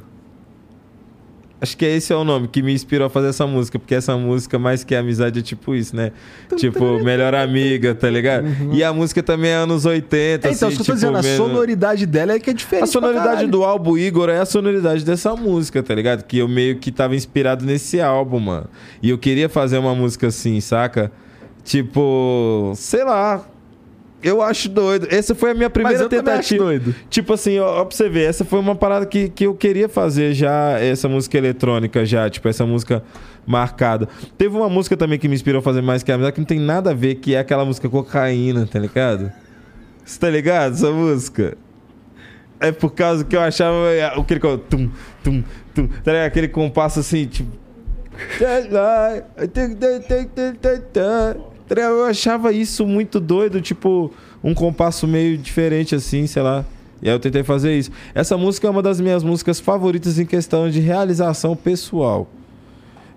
Acho 1.60 1.76
que 1.76 1.86
esse 1.86 2.14
é 2.14 2.16
o 2.16 2.24
nome 2.24 2.48
que 2.48 2.62
me 2.62 2.72
inspirou 2.72 3.08
a 3.08 3.10
fazer 3.10 3.30
essa 3.30 3.48
música, 3.48 3.80
porque 3.80 3.96
essa 3.96 4.16
música, 4.16 4.60
mais 4.60 4.84
que 4.84 4.94
amizade, 4.94 5.40
é 5.40 5.42
tipo 5.42 5.74
isso, 5.74 5.96
né? 5.96 6.12
Tipo, 6.56 7.04
melhor 7.04 7.34
amiga, 7.34 7.96
tá 7.96 8.10
ligado? 8.10 8.48
E 8.72 8.84
a 8.84 8.94
música 8.94 9.24
também 9.24 9.50
é 9.50 9.56
anos 9.56 9.84
80, 9.86 10.48
É, 10.48 10.52
então, 10.52 10.68
assim, 10.68 10.76
isso 10.76 10.84
que 10.84 10.92
eu 10.92 10.96
tô 10.96 11.00
tipo, 11.00 11.14
dizendo, 11.14 11.18
a 11.18 11.24
sonoridade 11.24 12.06
dela 12.06 12.34
é 12.34 12.40
que 12.40 12.52
é 12.52 12.54
diferente. 12.54 12.84
a 12.84 12.88
sonoridade 12.88 13.48
do 13.48 13.64
álbum 13.64 13.98
Igor 13.98 14.30
é 14.30 14.40
a 14.40 14.46
sonoridade 14.46 15.04
dessa 15.04 15.36
música, 15.36 15.82
tá 15.82 15.96
ligado? 15.96 16.24
Que 16.24 16.38
eu 16.38 16.48
meio 16.48 16.78
que 16.78 16.92
tava 16.92 17.16
inspirado 17.16 17.66
nesse 17.66 18.00
álbum, 18.00 18.40
mano. 18.40 18.68
E 19.02 19.10
eu 19.10 19.18
queria 19.18 19.50
fazer 19.50 19.80
uma 19.80 19.96
música 19.96 20.28
assim, 20.28 20.62
saca? 20.62 21.12
Tipo, 21.64 22.72
sei 22.76 23.04
lá. 23.04 23.44
Eu 24.22 24.41
acho 24.41 24.68
doido. 24.69 25.07
Essa 25.11 25.35
foi 25.35 25.52
a 25.52 25.53
minha 25.53 25.68
Mas 25.68 25.73
primeira 25.73 26.03
eu 26.03 26.10
também 26.10 26.34
acho 26.34 26.49
tentativa. 26.49 26.64
doido. 26.64 26.95
Tipo 27.10 27.34
assim, 27.34 27.60
ó, 27.60 27.81
ó, 27.81 27.85
pra 27.85 27.95
você 27.95 28.10
ver, 28.10 28.23
essa 28.23 28.44
foi 28.44 28.60
uma 28.60 28.76
parada 28.76 29.06
que, 29.06 29.30
que 29.30 29.45
eu 29.45 29.53
queria 29.53 29.88
fazer 29.88 30.34
já, 30.34 30.80
essa 30.80 31.07
música 31.07 31.38
eletrônica 31.38 32.03
já, 32.06 32.30
tipo, 32.30 32.48
essa 32.48 32.65
música 32.65 33.03
marcada. 33.45 34.10
Teve 34.38 34.56
uma 34.56 34.69
música 34.69 34.98
também 34.98 35.19
que 35.19 35.27
me 35.27 35.35
inspirou 35.35 35.60
a 35.60 35.61
fazer 35.61 35.81
mais 35.81 36.02
que 36.03 36.11
a 36.11 36.15
amizade, 36.15 36.34
que 36.34 36.39
não 36.39 36.45
tem 36.48 36.60
nada 36.60 36.91
a 36.91 36.94
ver, 36.94 37.15
que 37.15 37.35
é 37.35 37.39
aquela 37.39 37.64
música 37.64 37.88
cocaína, 37.88 38.65
tá 38.65 38.80
ligado? 38.80 39.31
Você 40.03 40.19
tá 40.19 40.30
ligado, 40.30 40.73
essa 40.73 40.91
música? 40.91 41.56
É 42.60 42.72
por 42.72 42.91
causa 42.91 43.23
que 43.23 43.35
eu 43.35 43.41
achava 43.41 43.88
é, 43.89 44.06
aquele 44.06 44.39
tum, 44.39 44.89
tum, 45.23 45.44
tum, 45.76 45.88
tá 46.03 46.11
ligado? 46.11 46.26
Aquele 46.27 46.48
compasso 46.48 46.99
assim, 46.99 47.26
tipo. 47.27 47.52
Tá? 51.68 51.81
Eu 51.81 52.06
achava 52.06 52.52
isso 52.52 52.85
muito 52.85 53.19
doido, 53.19 53.61
tipo, 53.61 54.11
um 54.44 54.53
compasso 54.53 55.07
meio 55.07 55.38
diferente 55.38 55.94
assim, 55.95 56.26
sei 56.27 56.41
lá. 56.41 56.65
E 57.02 57.10
aí 57.10 57.15
eu 57.15 57.19
tentei 57.19 57.44
fazer 57.44 57.77
isso. 57.77 57.91
Essa 58.15 58.38
música 58.38 58.68
é 58.68 58.69
uma 58.69 58.81
das 58.81 58.99
minhas 58.99 59.23
músicas 59.23 59.60
favoritas 59.60 60.18
em 60.18 60.26
questão 60.26 60.69
de 60.69 60.80
realização 60.80 61.56
pessoal. 61.56 62.27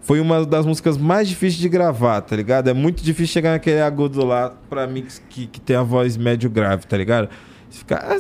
Foi 0.03 0.21
uma 0.21 0.45
das 0.45 0.67
músicas 0.67 0.97
mais 0.97 1.29
difíceis 1.29 1.61
de 1.61 1.69
gravar, 1.69 2.21
tá 2.23 2.35
ligado? 2.35 2.69
É 2.69 2.75
muito 2.75 3.03
difícil 3.03 3.33
chegar 3.33 3.53
naquele 3.53 3.81
agudo 3.81 4.25
lá 4.25 4.55
pra 4.69 4.87
mim 4.87 5.07
que, 5.29 5.47
que 5.47 5.61
tem 5.61 5.77
a 5.77 5.83
voz 5.83 6.17
médio 6.17 6.51
grave, 6.51 6.87
tá 6.87 6.97
ligado? 6.97 7.29
Você 7.69 7.79
fica. 7.79 7.97
"Ah, 7.97 8.19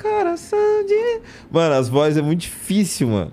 coração 0.00 0.58
de. 0.86 1.20
Mano, 1.50 1.74
as 1.74 1.88
vozes 1.88 2.18
é 2.18 2.22
muito 2.22 2.40
difícil, 2.40 3.08
mano. 3.08 3.32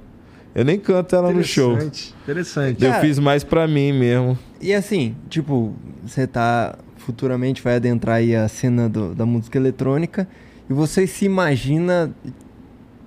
Eu 0.55 0.63
nem 0.63 0.79
canto 0.79 1.15
ela 1.15 1.31
no 1.31 1.43
show. 1.43 1.73
Interessante, 1.73 2.13
Interessante. 2.23 2.83
Eu 2.83 2.91
Cara, 2.91 3.01
fiz 3.01 3.17
mais 3.19 3.43
pra 3.43 3.67
mim 3.67 3.91
mesmo. 3.91 4.37
E 4.61 4.73
assim, 4.73 5.15
tipo, 5.29 5.73
você 6.05 6.27
tá. 6.27 6.77
Futuramente 6.97 7.61
vai 7.61 7.75
adentrar 7.75 8.17
aí 8.17 8.33
a 8.35 8.47
cena 8.47 8.87
do- 8.87 9.13
da 9.13 9.25
música 9.25 9.57
eletrônica. 9.57 10.25
E 10.69 10.73
você 10.73 11.05
se 11.05 11.25
imagina 11.25 12.13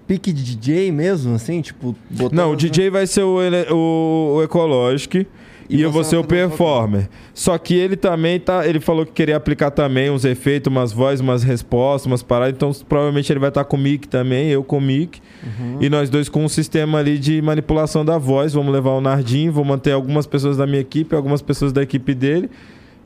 pique 0.06 0.32
DJ 0.32 0.92
mesmo, 0.92 1.34
assim? 1.34 1.60
Tipo, 1.62 1.96
botando. 2.10 2.36
Não, 2.36 2.50
o 2.52 2.56
DJ 2.56 2.90
vai 2.90 3.06
ser 3.06 3.22
o, 3.22 3.38
o, 3.72 4.34
o 4.36 4.42
Ecológico 4.42 5.24
e, 5.68 5.76
E 5.78 5.82
eu 5.82 5.90
vou 5.90 6.04
ser 6.04 6.16
o 6.16 6.24
performer. 6.24 7.08
Só 7.34 7.56
que 7.58 7.74
ele 7.74 7.96
também 7.96 8.38
tá. 8.38 8.66
Ele 8.66 8.80
falou 8.80 9.04
que 9.04 9.12
queria 9.12 9.36
aplicar 9.36 9.70
também 9.70 10.10
uns 10.10 10.24
efeitos, 10.24 10.70
umas 10.70 10.92
vozes, 10.92 11.20
umas 11.20 11.42
respostas, 11.42 12.06
umas 12.06 12.22
paradas. 12.22 12.54
Então 12.54 12.72
provavelmente 12.88 13.32
ele 13.32 13.40
vai 13.40 13.48
estar 13.48 13.64
com 13.64 13.76
o 13.76 13.80
mic 13.80 14.06
também, 14.08 14.48
eu 14.48 14.62
com 14.62 14.78
o 14.78 14.80
mic. 14.80 15.20
Uhum. 15.42 15.78
E 15.80 15.88
nós 15.88 16.10
dois 16.10 16.28
com 16.28 16.44
um 16.44 16.48
sistema 16.48 16.98
ali 16.98 17.18
de 17.18 17.40
manipulação 17.42 18.04
da 18.04 18.18
voz. 18.18 18.52
Vamos 18.52 18.72
levar 18.72 18.90
o 18.90 19.00
Nardim, 19.00 19.50
vou 19.50 19.64
manter 19.64 19.92
algumas 19.92 20.26
pessoas 20.26 20.56
da 20.56 20.66
minha 20.66 20.80
equipe, 20.80 21.14
algumas 21.14 21.42
pessoas 21.42 21.72
da 21.72 21.82
equipe 21.82 22.14
dele. 22.14 22.50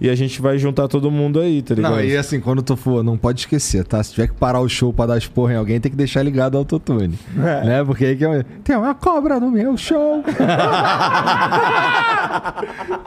E 0.00 0.08
a 0.08 0.14
gente 0.14 0.40
vai 0.40 0.56
juntar 0.58 0.88
todo 0.88 1.10
mundo 1.10 1.40
aí, 1.40 1.60
tá 1.60 1.74
ligado? 1.74 1.92
Não, 1.92 2.02
e 2.02 2.16
assim, 2.16 2.40
quando 2.40 2.62
tu 2.62 2.74
for, 2.76 3.04
não 3.04 3.18
pode 3.18 3.40
esquecer, 3.40 3.84
tá? 3.84 4.02
Se 4.02 4.12
tiver 4.12 4.28
que 4.28 4.34
parar 4.34 4.60
o 4.60 4.68
show 4.68 4.92
pra 4.92 5.06
dar 5.06 5.18
esporra 5.18 5.52
em 5.52 5.56
alguém, 5.56 5.78
tem 5.78 5.90
que 5.90 5.96
deixar 5.96 6.22
ligado 6.22 6.54
ao 6.54 6.60
autotune. 6.60 7.18
Né? 7.34 7.84
Porque 7.84 8.06
aí 8.06 8.16
que 8.16 8.24
é... 8.24 8.44
tem 8.64 8.76
uma 8.76 8.94
cobra 8.94 9.38
no 9.38 9.50
meu 9.50 9.76
show. 9.76 10.24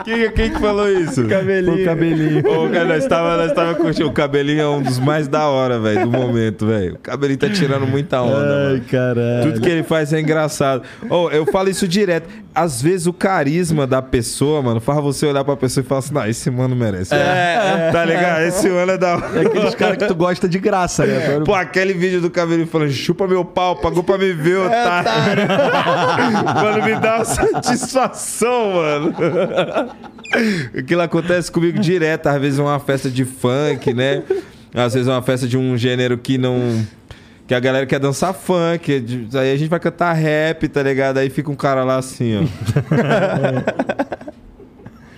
Quem, 0.03 0.31
quem 0.31 0.51
que 0.51 0.59
falou 0.59 0.89
isso? 0.89 1.25
cabelinho. 1.27 1.81
O 1.81 1.85
cabelinho. 1.85 2.39
Ô, 2.49 2.69
cara, 2.69 2.85
nós 2.85 3.05
tava, 3.07 3.37
nós 3.37 3.53
tava 3.53 3.75
curtindo. 3.75 4.07
O 4.07 4.11
cabelinho 4.11 4.61
é 4.61 4.67
um 4.67 4.81
dos 4.81 4.99
mais 4.99 5.27
da 5.27 5.47
hora, 5.47 5.79
velho, 5.79 6.05
do 6.05 6.11
momento, 6.11 6.65
velho. 6.67 6.95
O 6.95 6.99
cabelinho 6.99 7.39
tá 7.39 7.49
tirando 7.49 7.87
muita 7.87 8.21
onda, 8.21 8.37
Ai, 8.37 8.73
mano. 8.73 8.83
caralho. 8.89 9.43
Tudo 9.43 9.61
que 9.61 9.69
ele 9.69 9.83
faz 9.83 10.11
é 10.11 10.19
engraçado. 10.19 10.83
Ô, 11.09 11.29
eu 11.29 11.45
falo 11.45 11.69
isso 11.69 11.87
direto. 11.87 12.27
Às 12.55 12.81
vezes 12.81 13.07
o 13.07 13.13
carisma 13.13 13.87
da 13.87 14.01
pessoa, 14.01 14.61
mano, 14.61 14.79
faz 14.79 15.01
você 15.01 15.25
olhar 15.25 15.43
pra 15.43 15.55
pessoa 15.57 15.83
e 15.83 15.87
falar 15.87 15.99
assim, 15.99 16.13
não, 16.13 16.27
esse 16.27 16.51
mano 16.51 16.75
merece. 16.75 17.13
É, 17.13 17.89
tá 17.91 18.05
ligado? 18.05 18.41
Esse 18.41 18.69
mano 18.69 18.91
é 18.91 18.97
da 18.97 19.15
hora. 19.15 19.39
É 19.39 19.45
aqueles 19.47 19.75
caras 19.75 19.97
que 19.97 20.07
tu 20.07 20.15
gosta 20.15 20.47
de 20.47 20.59
graça, 20.59 21.05
né? 21.05 21.39
Pô, 21.43 21.55
aquele 21.55 21.93
vídeo 21.93 22.21
do 22.21 22.29
cabelinho 22.29 22.67
falando, 22.67 22.91
chupa 22.91 23.27
meu 23.27 23.43
pau, 23.43 23.77
pagou 23.77 24.03
pra 24.03 24.17
me 24.17 24.33
ver, 24.33 24.57
otário. 24.57 25.47
mano, 26.61 26.83
me 26.85 26.99
dá 26.99 27.15
uma 27.17 27.25
satisfação, 27.25 28.73
mano. 28.73 29.15
Aquilo 30.77 31.01
acontece 31.01 31.51
comigo 31.51 31.79
direto, 31.79 32.27
às 32.27 32.39
vezes 32.39 32.59
é 32.59 32.61
uma 32.61 32.79
festa 32.79 33.09
de 33.09 33.25
funk, 33.25 33.93
né? 33.93 34.23
Às 34.73 34.93
vezes 34.93 35.07
é 35.07 35.11
uma 35.11 35.21
festa 35.21 35.47
de 35.47 35.57
um 35.57 35.77
gênero 35.77 36.17
que 36.17 36.37
não. 36.37 36.85
Que 37.45 37.53
a 37.53 37.59
galera 37.59 37.85
quer 37.85 37.99
dançar 37.99 38.33
funk. 38.33 38.99
de- 39.01 39.37
Aí 39.37 39.51
a 39.51 39.57
gente 39.57 39.67
vai 39.69 39.79
cantar 39.79 40.13
rap, 40.13 40.65
tá 40.69 40.81
ligado? 40.81 41.17
Aí 41.17 41.29
fica 41.29 41.51
um 41.51 41.55
cara 41.55 41.83
lá 41.83 41.97
assim, 41.97 42.37
ó. 42.37 42.43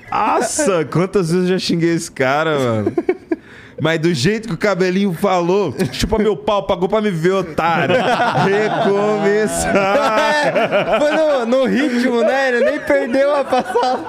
Nossa, 0.11 0.83
quantas 0.85 1.29
vezes 1.31 1.49
eu 1.49 1.57
já 1.57 1.59
xinguei 1.59 1.93
esse 1.93 2.11
cara, 2.11 2.57
mano. 2.57 2.91
Mas 3.81 3.99
do 3.99 4.13
jeito 4.13 4.47
que 4.47 4.53
o 4.53 4.57
cabelinho 4.57 5.11
falou, 5.11 5.75
chupa 5.91 6.17
meu 6.17 6.37
pau, 6.37 6.65
pagou 6.65 6.87
pra 6.87 7.01
me 7.01 7.11
ver, 7.11 7.31
otário. 7.33 7.93
Recomeçar. 8.45 9.75
Foi 11.01 11.11
no, 11.11 11.45
no 11.45 11.65
ritmo, 11.65 12.21
né? 12.21 12.47
Ele 12.55 12.63
nem 12.71 12.79
perdeu 12.79 13.35
a 13.35 13.43
passada. 13.43 13.99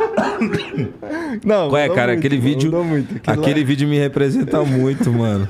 Não, 1.45 1.69
Ué, 1.71 1.83
mudou 1.83 1.97
cara, 1.97 2.13
muito, 2.13 2.19
aquele 2.21 2.39
vídeo. 2.41 2.71
muito. 2.85 3.17
Aquele 3.29 3.61
lá- 3.61 3.67
vídeo 3.67 3.89
me 3.89 3.99
representa 3.99 4.63
muito, 4.63 5.13
mano. 5.13 5.49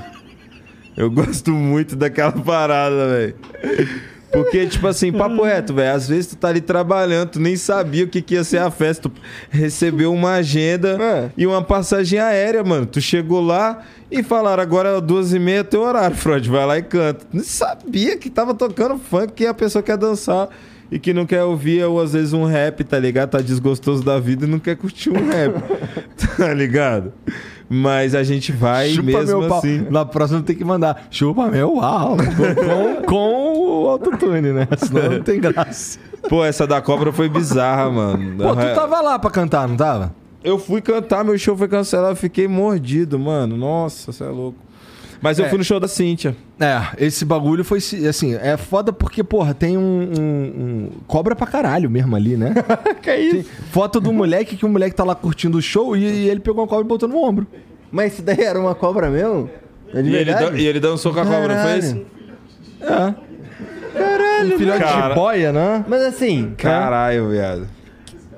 Eu 0.97 1.11
gosto 1.11 1.51
muito 1.51 1.95
daquela 1.95 2.31
parada, 2.43 3.07
velho. 3.07 3.35
Porque, 4.31 4.65
tipo 4.65 4.85
assim, 4.87 5.11
papo 5.11 5.41
reto, 5.43 5.73
velho. 5.73 5.95
Às 5.95 6.07
vezes 6.09 6.27
tu 6.27 6.35
tá 6.35 6.49
ali 6.49 6.59
trabalhando, 6.59 7.29
tu 7.29 7.39
nem 7.39 7.55
sabia 7.55 8.03
o 8.03 8.07
que, 8.07 8.21
que 8.21 8.33
ia 8.33 8.43
ser 8.43 8.57
a 8.57 8.69
festa. 8.69 9.07
Tu 9.07 9.11
recebeu 9.49 10.11
uma 10.11 10.33
agenda 10.33 10.97
É. 11.01 11.29
e 11.37 11.47
uma 11.47 11.61
passagem 11.61 12.19
aérea, 12.19 12.63
mano. 12.63 12.85
Tu 12.85 12.99
chegou 12.99 13.41
lá 13.41 13.83
e 14.11 14.21
falaram, 14.21 14.61
agora 14.61 14.89
é 14.97 15.01
duas 15.01 15.33
e 15.33 15.39
meia 15.39 15.63
teu 15.63 15.81
horário, 15.81 16.15
Freud. 16.15 16.49
Vai 16.49 16.65
lá 16.65 16.77
e 16.77 16.83
canta. 16.83 17.25
Nem 17.31 17.43
sabia 17.43 18.17
que 18.17 18.29
tava 18.29 18.53
tocando 18.53 18.97
funk, 18.97 19.31
que 19.33 19.45
a 19.45 19.53
pessoa 19.53 19.81
quer 19.81 19.97
dançar 19.97 20.49
e 20.91 20.97
que 20.99 21.13
não 21.13 21.25
quer 21.25 21.43
ouvir, 21.43 21.83
ou 21.83 22.01
às 22.01 22.13
vezes, 22.13 22.33
um 22.33 22.45
rap, 22.45 22.83
tá 22.83 22.97
ligado? 22.99 23.29
Tá 23.31 23.39
desgostoso 23.41 24.03
da 24.03 24.19
vida 24.19 24.45
e 24.45 24.49
não 24.49 24.59
quer 24.59 24.75
curtir 24.75 25.09
um 25.09 25.27
rap. 25.29 25.53
tá 26.37 26.53
ligado? 26.53 27.13
Mas 27.69 28.15
a 28.15 28.23
gente 28.23 28.51
vai 28.51 28.89
Chupa 28.89 29.03
mesmo 29.03 29.53
assim. 29.53 29.87
Na 29.89 30.05
próxima 30.05 30.41
tem 30.41 30.55
que 30.55 30.63
mandar. 30.63 31.07
Chupa 31.11 31.47
meu 31.47 31.73
pau. 31.73 32.15
Com, 32.17 33.05
com 33.05 33.53
o 33.83 33.89
autotune, 33.89 34.53
né? 34.53 34.67
Senão 34.77 35.11
não 35.11 35.21
tem 35.21 35.39
graça. 35.39 35.99
Pô, 36.29 36.43
essa 36.45 36.65
da 36.65 36.81
cobra 36.81 37.11
foi 37.11 37.27
bizarra, 37.27 37.89
mano. 37.89 38.37
Pô, 38.37 38.55
tu 38.55 38.75
tava 38.75 39.01
lá 39.01 39.19
pra 39.19 39.29
cantar, 39.29 39.67
não 39.67 39.75
tava? 39.75 40.13
Eu 40.43 40.57
fui 40.57 40.81
cantar, 40.81 41.25
meu 41.25 41.37
show 41.37 41.57
foi 41.57 41.67
cancelado, 41.67 42.11
eu 42.11 42.15
fiquei 42.15 42.47
mordido, 42.47 43.19
mano. 43.19 43.57
Nossa, 43.57 44.11
você 44.11 44.23
é 44.23 44.27
louco. 44.27 44.66
Mas 45.21 45.39
eu 45.39 45.45
É. 45.45 45.49
fui 45.49 45.57
no 45.57 45.63
show 45.63 45.79
da 45.79 45.87
Cíntia. 45.87 46.35
É, 46.59 46.81
esse 47.05 47.25
bagulho 47.25 47.63
foi 47.63 47.79
assim, 48.07 48.35
é 48.35 48.55
foda 48.57 48.93
porque, 48.93 49.23
porra, 49.23 49.53
tem 49.53 49.77
um, 49.77 49.81
um- 49.81 50.21
um- 50.21 50.89
cobra 51.07 51.35
pra 51.35 51.47
caralho 51.47 51.89
mesmo 51.89 52.15
ali, 52.15 52.37
né? 52.37 52.53
Que 53.01 53.15
isso? 53.15 53.33
Tem 53.35 53.43
foto 53.71 53.99
do 53.99 54.11
moleque 54.13 54.55
que 54.55 54.65
o 54.65 54.69
moleque 54.69 54.95
tá 54.95 55.03
lá 55.03 55.15
curtindo 55.15 55.57
o 55.57 55.61
show 55.61 55.95
e, 55.97 56.03
e 56.03 56.29
ele 56.29 56.39
pegou 56.39 56.61
uma 56.61 56.67
cobra 56.67 56.85
e 56.85 56.87
botou 56.87 57.07
no 57.09 57.17
ombro. 57.17 57.47
Mas 57.91 58.13
isso 58.13 58.21
daí 58.21 58.41
era 58.41 58.59
uma 58.59 58.75
cobra 58.75 59.09
mesmo? 59.09 59.49
É 59.93 60.01
E 60.01 60.15
ele, 60.15 60.31
e 60.61 60.65
ele 60.67 60.79
dançou 60.79 61.13
com 61.13 61.19
a 61.19 61.25
cobra, 61.25 61.55
não 61.55 61.63
foi 61.63 61.77
isso? 61.79 62.05
Caralho. 62.79 63.15
É. 63.95 63.97
Caralho. 63.97 64.55
Um 64.55 64.57
filhote 64.57 64.79
Cara. 64.83 65.09
de 65.09 65.15
boia, 65.15 65.51
né? 65.51 65.85
Mas 65.87 66.01
assim, 66.03 66.53
Caralho, 66.57 67.29
viado. 67.29 67.67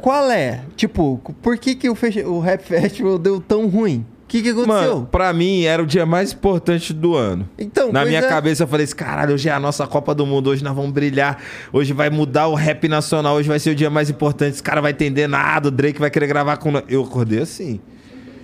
qual 0.02 0.30
é? 0.32 0.62
Tipo, 0.76 1.20
por 1.42 1.58
que, 1.58 1.76
que 1.76 1.90
o, 1.90 1.98
o 2.28 2.40
Rap 2.40 2.62
Festival 2.64 3.18
deu 3.20 3.42
tão 3.42 3.68
ruim? 3.68 4.06
O 4.30 4.32
que, 4.32 4.44
que 4.44 4.50
aconteceu? 4.50 4.94
Mano, 4.94 5.08
pra 5.12 5.34
mim 5.34 5.64
era 5.64 5.82
o 5.82 5.88
dia 5.88 6.06
mais 6.06 6.34
importante 6.34 6.94
do 6.94 7.16
ano. 7.16 7.50
então, 7.58 7.92
Na 7.92 8.06
minha 8.06 8.20
é. 8.20 8.30
cabeça 8.30 8.62
eu 8.62 8.68
falei 8.68 8.84
assim, 8.84 8.96
caralho, 8.96 9.34
hoje 9.34 9.50
é 9.50 9.52
a 9.52 9.60
nossa 9.60 9.88
Copa 9.88 10.14
do 10.14 10.24
Mundo, 10.24 10.52
hoje 10.52 10.64
nós 10.64 10.76
vamos 10.76 10.92
brilhar, 10.92 11.42
hoje 11.74 11.94
vai 11.94 12.12
mudar 12.12 12.46
o 12.46 12.54
rap 12.54 12.88
nacional, 12.88 13.38
hoje 13.38 13.50
vai 13.50 13.58
ser 13.58 13.72
o 13.72 13.76
dia 13.76 13.90
mais 13.90 14.08
importante, 14.08 14.54
esse 14.54 14.62
cara 14.62 14.82
vai 14.82 14.92
entender 14.92 15.28
nada, 15.28 15.70
o 15.70 15.72
Drake 15.72 16.00
vai 16.00 16.12
querer 16.12 16.28
gravar 16.28 16.58
com 16.58 16.70
nós. 16.70 16.84
Eu 16.88 17.04
acordei 17.04 17.42
assim. 17.42 17.80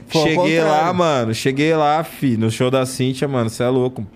Cheguei 0.10 0.60
lá, 0.60 0.91
mano, 0.91 1.36
cheguei 1.36 1.76
lá, 1.76 2.03
fi, 2.03 2.36
no 2.36 2.49
show 2.49 2.72
da 2.72 2.84
Cintia, 2.84 3.28
mano, 3.28 3.48
você 3.48 3.62
é 3.62 3.70
louco. 3.70 4.07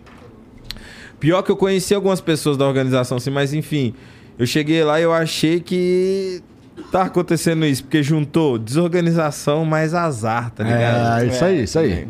Pior 1.19 1.43
que 1.43 1.51
eu 1.51 1.55
conheci 1.55 1.93
algumas 1.93 2.19
pessoas 2.19 2.57
da 2.57 2.65
organização, 2.65 3.17
assim, 3.17 3.29
mas 3.29 3.53
enfim, 3.53 3.93
eu 4.39 4.47
cheguei 4.47 4.83
lá 4.83 4.99
e 4.99 5.03
eu 5.03 5.13
achei 5.13 5.59
que 5.59 6.41
tá 6.91 7.03
acontecendo 7.03 7.65
isso, 7.65 7.83
porque 7.83 8.01
juntou 8.03 8.57
desorganização 8.57 9.65
mais 9.65 9.93
azar, 9.93 10.51
tá 10.51 10.63
ligado? 10.63 11.23
É, 11.23 11.27
isso 11.27 11.45
aí, 11.45 11.63
isso 11.63 11.79
aí. 11.79 12.07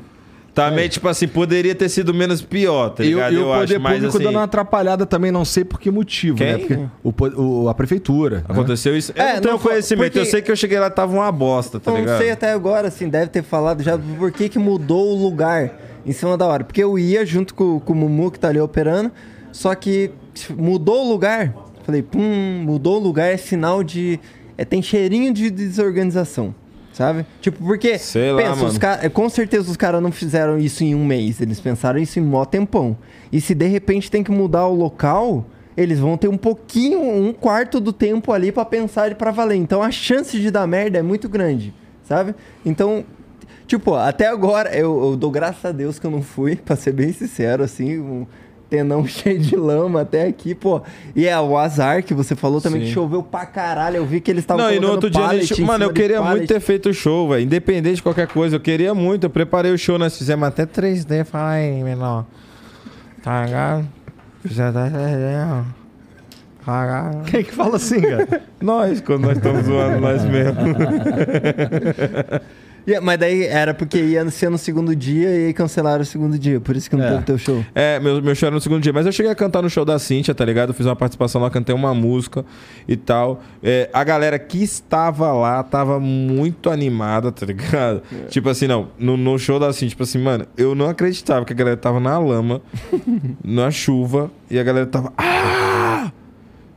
Também, 0.53 0.89
tipo 0.89 1.07
assim, 1.07 1.25
poderia 1.27 1.73
ter 1.73 1.87
sido 1.87 2.13
menos 2.13 2.41
pior, 2.41 2.89
tá 2.89 3.03
E, 3.03 3.07
o- 3.07 3.09
ligado? 3.17 3.33
e 3.33 3.37
o 3.37 3.43
poder 3.45 3.79
mas, 3.79 3.93
público 3.93 4.15
assim, 4.17 4.25
dando 4.25 4.35
uma 4.35 4.43
atrapalhada 4.43 5.05
também, 5.05 5.31
não 5.31 5.45
sei 5.45 5.63
por 5.63 5.79
que 5.79 5.89
motivo, 5.89 6.35
Quem? 6.37 6.47
né? 6.47 6.57
Porque 7.03 7.35
o, 7.37 7.41
o- 7.63 7.69
a 7.69 7.73
prefeitura. 7.73 8.37
né? 8.37 8.43
Aconteceu 8.49 8.97
isso? 8.97 9.13
Eu 9.15 9.23
É, 9.23 9.33
não 9.35 9.41
tenho 9.41 9.51
não 9.53 9.59
foi- 9.59 9.71
conhecimento, 9.73 10.05
porque- 10.13 10.19
eu 10.19 10.25
sei 10.25 10.41
que 10.41 10.51
eu 10.51 10.55
cheguei 10.57 10.77
lá 10.79 10.89
tava 10.89 11.13
uma 11.13 11.31
bosta, 11.31 11.79
tá 11.79 11.91
não 11.91 11.99
ligado? 11.99 12.17
sei 12.17 12.31
até 12.31 12.51
agora, 12.51 12.89
assim, 12.89 13.07
deve 13.07 13.27
ter 13.27 13.43
falado 13.43 13.81
já 13.83 13.97
por 13.97 14.31
que, 14.31 14.49
que 14.49 14.59
mudou 14.59 15.15
o 15.15 15.23
lugar 15.23 15.71
em 16.05 16.11
cima 16.11 16.35
da 16.35 16.45
hora. 16.47 16.63
Porque 16.65 16.83
eu 16.83 16.99
ia 16.99 17.25
junto 17.25 17.53
com, 17.53 17.79
com 17.79 17.93
o 17.93 17.95
Mumu, 17.95 18.29
que 18.29 18.39
tá 18.39 18.49
ali 18.49 18.59
operando, 18.59 19.11
só 19.53 19.73
que 19.75 20.11
mudou 20.57 21.05
o 21.05 21.09
lugar. 21.09 21.53
Falei, 21.85 22.01
pum, 22.01 22.63
mudou 22.65 22.97
o 22.99 23.03
lugar, 23.03 23.31
é 23.31 23.37
sinal 23.37 23.81
de. 23.83 24.19
É, 24.59 24.65
tem 24.65 24.81
cheirinho 24.81 25.33
de 25.33 25.49
desorganização. 25.49 26.53
Sabe? 26.91 27.25
Tipo, 27.39 27.63
porque. 27.63 27.97
Sei 27.97 28.29
lá, 28.29 28.41
pensa, 28.41 28.65
os 28.65 28.77
mano. 28.77 28.99
é, 29.01 29.07
com 29.07 29.29
certeza 29.29 29.71
os 29.71 29.77
caras 29.77 30.03
não 30.03 30.11
fizeram 30.11 30.57
isso 30.57 30.83
em 30.83 30.93
um 30.93 31.05
mês. 31.05 31.39
Eles 31.39 31.61
pensaram 31.61 31.97
isso 31.97 32.19
em 32.19 32.21
mó 32.21 32.43
tempão. 32.43 32.97
E 33.31 33.39
se 33.39 33.55
de 33.55 33.67
repente 33.67 34.11
tem 34.11 34.21
que 34.21 34.31
mudar 34.31 34.67
o 34.67 34.75
local, 34.75 35.45
eles 35.77 35.97
vão 35.97 36.17
ter 36.17 36.27
um 36.27 36.35
pouquinho, 36.35 36.99
um 36.99 37.31
quarto 37.31 37.79
do 37.79 37.93
tempo 37.93 38.33
ali 38.33 38.51
pra 38.51 38.65
pensar 38.65 39.09
e 39.09 39.15
pra 39.15 39.31
valer. 39.31 39.55
Então 39.55 39.81
a 39.81 39.91
chance 39.91 40.37
de 40.37 40.51
dar 40.51 40.67
merda 40.67 40.97
é 40.97 41.01
muito 41.01 41.29
grande, 41.29 41.73
sabe? 42.03 42.35
Então, 42.65 43.05
tipo, 43.65 43.95
até 43.95 44.27
agora 44.27 44.75
eu, 44.75 45.11
eu 45.11 45.15
dou 45.15 45.31
graças 45.31 45.63
a 45.63 45.71
Deus 45.71 45.97
que 45.99 46.05
eu 46.05 46.11
não 46.11 46.21
fui, 46.21 46.57
pra 46.65 46.75
ser 46.75 46.91
bem 46.91 47.13
sincero, 47.13 47.63
assim, 47.63 47.97
um 47.97 48.27
tenão 48.69 49.05
cheio 49.07 49.39
de 49.39 49.55
lama 49.55 50.01
até 50.01 50.27
aqui, 50.27 50.53
pô. 50.53 50.81
E 51.15 51.27
é 51.27 51.39
o 51.39 51.57
azar 51.57 52.03
que 52.03 52.13
você 52.13 52.35
falou 52.35 52.61
também 52.61 52.81
Sim. 52.81 52.87
que 52.87 52.93
choveu 52.93 53.23
pra 53.23 53.45
caralho. 53.45 53.97
Eu 53.97 54.05
vi 54.05 54.21
que 54.21 54.29
eles 54.29 54.43
estavam 54.43 54.63
Não, 54.63 54.71
e 54.71 54.79
no 54.79 54.91
outro 54.91 55.09
dia, 55.09 55.41
gente... 55.41 55.61
mano, 55.61 55.85
eu 55.85 55.93
queria 55.93 56.21
muito 56.21 56.47
ter 56.47 56.59
feito 56.59 56.89
o 56.89 56.93
show, 56.93 57.29
velho. 57.29 57.43
Independente 57.43 57.95
de 57.95 58.03
qualquer 58.03 58.27
coisa, 58.27 58.55
eu 58.55 58.59
queria 58.59 58.93
muito. 58.93 59.25
Eu 59.25 59.29
preparei 59.29 59.71
o 59.71 59.77
show, 59.77 59.97
nós 59.97 60.17
fizemos 60.17 60.47
até 60.47 60.65
3D. 60.65 61.25
Fala 61.25 61.51
aí, 61.51 61.83
menor. 61.83 62.25
Tá 63.23 63.45
ligado? 63.45 63.87
Já 64.45 64.71
tá 64.71 64.87
entendendo? 64.87 65.65
Tá 66.65 66.81
ligado? 66.81 67.25
Quem 67.29 67.43
que 67.43 67.51
fala 67.51 67.75
assim, 67.75 68.01
cara? 68.01 68.41
Nós, 68.61 69.01
quando 69.01 69.23
nós 69.23 69.37
estamos 69.37 69.65
zoando 69.65 69.99
nós 69.99 70.23
mesmos. 70.23 70.55
Yeah, 72.87 73.05
mas 73.05 73.19
daí 73.19 73.43
era 73.43 73.73
porque 73.73 73.97
ia 73.99 74.29
ser 74.31 74.49
no 74.49 74.57
segundo 74.57 74.95
dia 74.95 75.29
e 75.29 75.45
aí 75.47 75.53
cancelaram 75.53 76.01
o 76.01 76.05
segundo 76.05 76.37
dia. 76.39 76.59
Por 76.59 76.75
isso 76.75 76.89
que 76.89 76.95
não 76.95 77.05
É. 77.05 77.11
teve 77.11 77.23
teu 77.23 77.37
show. 77.37 77.63
É, 77.75 77.99
meu, 77.99 78.21
meu 78.21 78.33
show 78.35 78.47
era 78.47 78.55
no 78.55 78.61
segundo 78.61 78.81
dia. 78.81 78.91
Mas 78.93 79.05
eu 79.05 79.11
cheguei 79.11 79.31
a 79.31 79.35
cantar 79.35 79.61
no 79.61 79.69
show 79.69 79.85
da 79.85 79.99
Cintia, 79.99 80.33
tá 80.33 80.43
ligado? 80.45 80.69
Eu 80.69 80.73
fiz 80.73 80.85
uma 80.85 80.95
participação 80.95 81.41
lá, 81.41 81.49
cantei 81.49 81.73
uma 81.75 81.93
música 81.93 82.43
e 82.87 82.95
tal. 82.95 83.41
É, 83.61 83.89
a 83.93 84.03
galera 84.03 84.39
que 84.39 84.63
estava 84.63 85.31
lá 85.33 85.61
tava 85.63 85.99
muito 85.99 86.69
animada, 86.69 87.31
tá 87.31 87.45
ligado? 87.45 88.01
Tipo 88.29 88.49
assim, 88.49 88.67
não, 88.67 88.87
no, 88.97 89.15
no 89.17 89.37
show 89.37 89.59
da 89.59 89.71
Cintia, 89.73 89.89
tipo 89.89 90.03
assim, 90.03 90.17
mano, 90.19 90.45
eu 90.57 90.73
não 90.73 90.89
acreditava 90.89 91.45
que 91.45 91.53
a 91.53 91.55
galera 91.55 91.77
tava 91.77 91.99
na 91.99 92.17
lama, 92.17 92.61
na 93.43 93.69
chuva, 93.71 94.31
e 94.49 94.57
a 94.57 94.63
galera 94.63 94.85
tava. 94.87 95.13
Ah! 95.17 96.11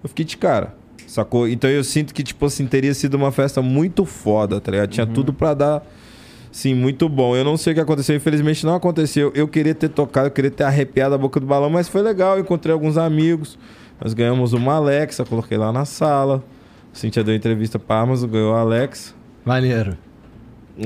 Eu 0.03 0.09
fiquei 0.09 0.24
de 0.24 0.37
cara. 0.37 0.74
Sacou? 1.12 1.47
Então 1.47 1.68
eu 1.68 1.84
sinto 1.84 2.14
que, 2.14 2.22
tipo 2.22 2.47
assim, 2.47 2.64
teria 2.66 2.94
sido 2.94 3.18
uma 3.18 3.30
festa 3.30 3.60
muito 3.60 4.06
foda, 4.06 4.59
tá 4.62 4.70
ligado? 4.72 4.89
Tinha 4.89 5.06
tudo 5.06 5.30
pra 5.30 5.52
dar. 5.52 5.86
Sim, 6.51 6.72
muito 6.72 7.06
bom. 7.06 7.36
Eu 7.36 7.44
não 7.44 7.59
sei 7.59 7.74
o 7.74 7.76
que 7.76 7.82
aconteceu, 7.82 8.16
infelizmente 8.16 8.64
não 8.64 8.74
aconteceu. 8.74 9.30
Eu 9.34 9.47
queria 9.47 9.74
ter 9.74 9.90
tocado, 9.90 10.28
eu 10.28 10.30
queria 10.30 10.51
ter 10.51 10.64
arrepiado 10.64 11.14
a 11.14 11.18
boca 11.18 11.39
do 11.39 11.44
balão, 11.44 11.68
mas 11.68 11.86
foi 11.86 12.01
legal. 12.01 12.36
Eu 12.39 12.40
encontrei 12.40 12.72
alguns 12.72 12.97
amigos. 12.97 13.59
Nós 14.01 14.14
ganhamos 14.14 14.55
uma 14.55 14.76
Alexa, 14.76 15.22
coloquei 15.22 15.59
lá 15.59 15.70
na 15.70 15.84
sala. 15.84 16.43
A 16.90 16.97
Cintia 16.97 17.22
deu 17.22 17.34
entrevista 17.34 17.78
pra 17.78 18.01
Amazon, 18.01 18.30
ganhou 18.30 18.55
a 18.55 18.60
Alexa. 18.60 19.12
Maneiro. 19.44 19.98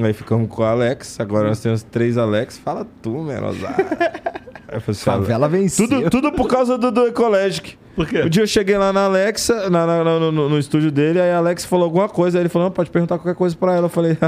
Aí 0.02 0.12
ficamos 0.12 0.48
com 0.48 0.64
a 0.64 0.70
Alex. 0.70 1.20
Agora 1.20 1.46
nós 1.46 1.60
temos 1.60 1.84
três 1.84 2.18
Alex. 2.18 2.58
Fala 2.58 2.84
tu, 3.00 3.22
Menozar. 3.22 3.76
Aí 4.68 4.76
eu 4.76 4.80
falei 4.80 4.90
assim, 4.90 5.04
Favela 5.04 5.48
venceu. 5.48 5.88
tudo, 5.88 6.10
tudo 6.10 6.32
por 6.32 6.48
causa 6.48 6.76
do, 6.76 6.90
do 6.90 7.06
Ecologic. 7.06 7.76
Por 7.94 8.06
quê? 8.06 8.22
Um 8.22 8.28
dia 8.28 8.42
eu 8.42 8.46
cheguei 8.46 8.76
lá 8.76 8.92
na 8.92 9.04
Alexa, 9.06 9.70
na- 9.70 9.86
na- 9.86 10.04
na- 10.04 10.18
no, 10.20 10.48
no 10.50 10.58
estúdio 10.58 10.90
dele, 10.90 11.20
aí 11.20 11.30
a 11.30 11.38
Alex 11.38 11.64
falou 11.64 11.84
alguma 11.84 12.08
coisa, 12.08 12.36
aí 12.38 12.42
ele 12.42 12.48
falou, 12.48 12.68
não, 12.68 12.72
pode 12.72 12.90
perguntar 12.90 13.16
qualquer 13.18 13.34
coisa 13.36 13.56
pra 13.56 13.74
ela. 13.74 13.86
Eu 13.86 13.88
falei, 13.90 14.18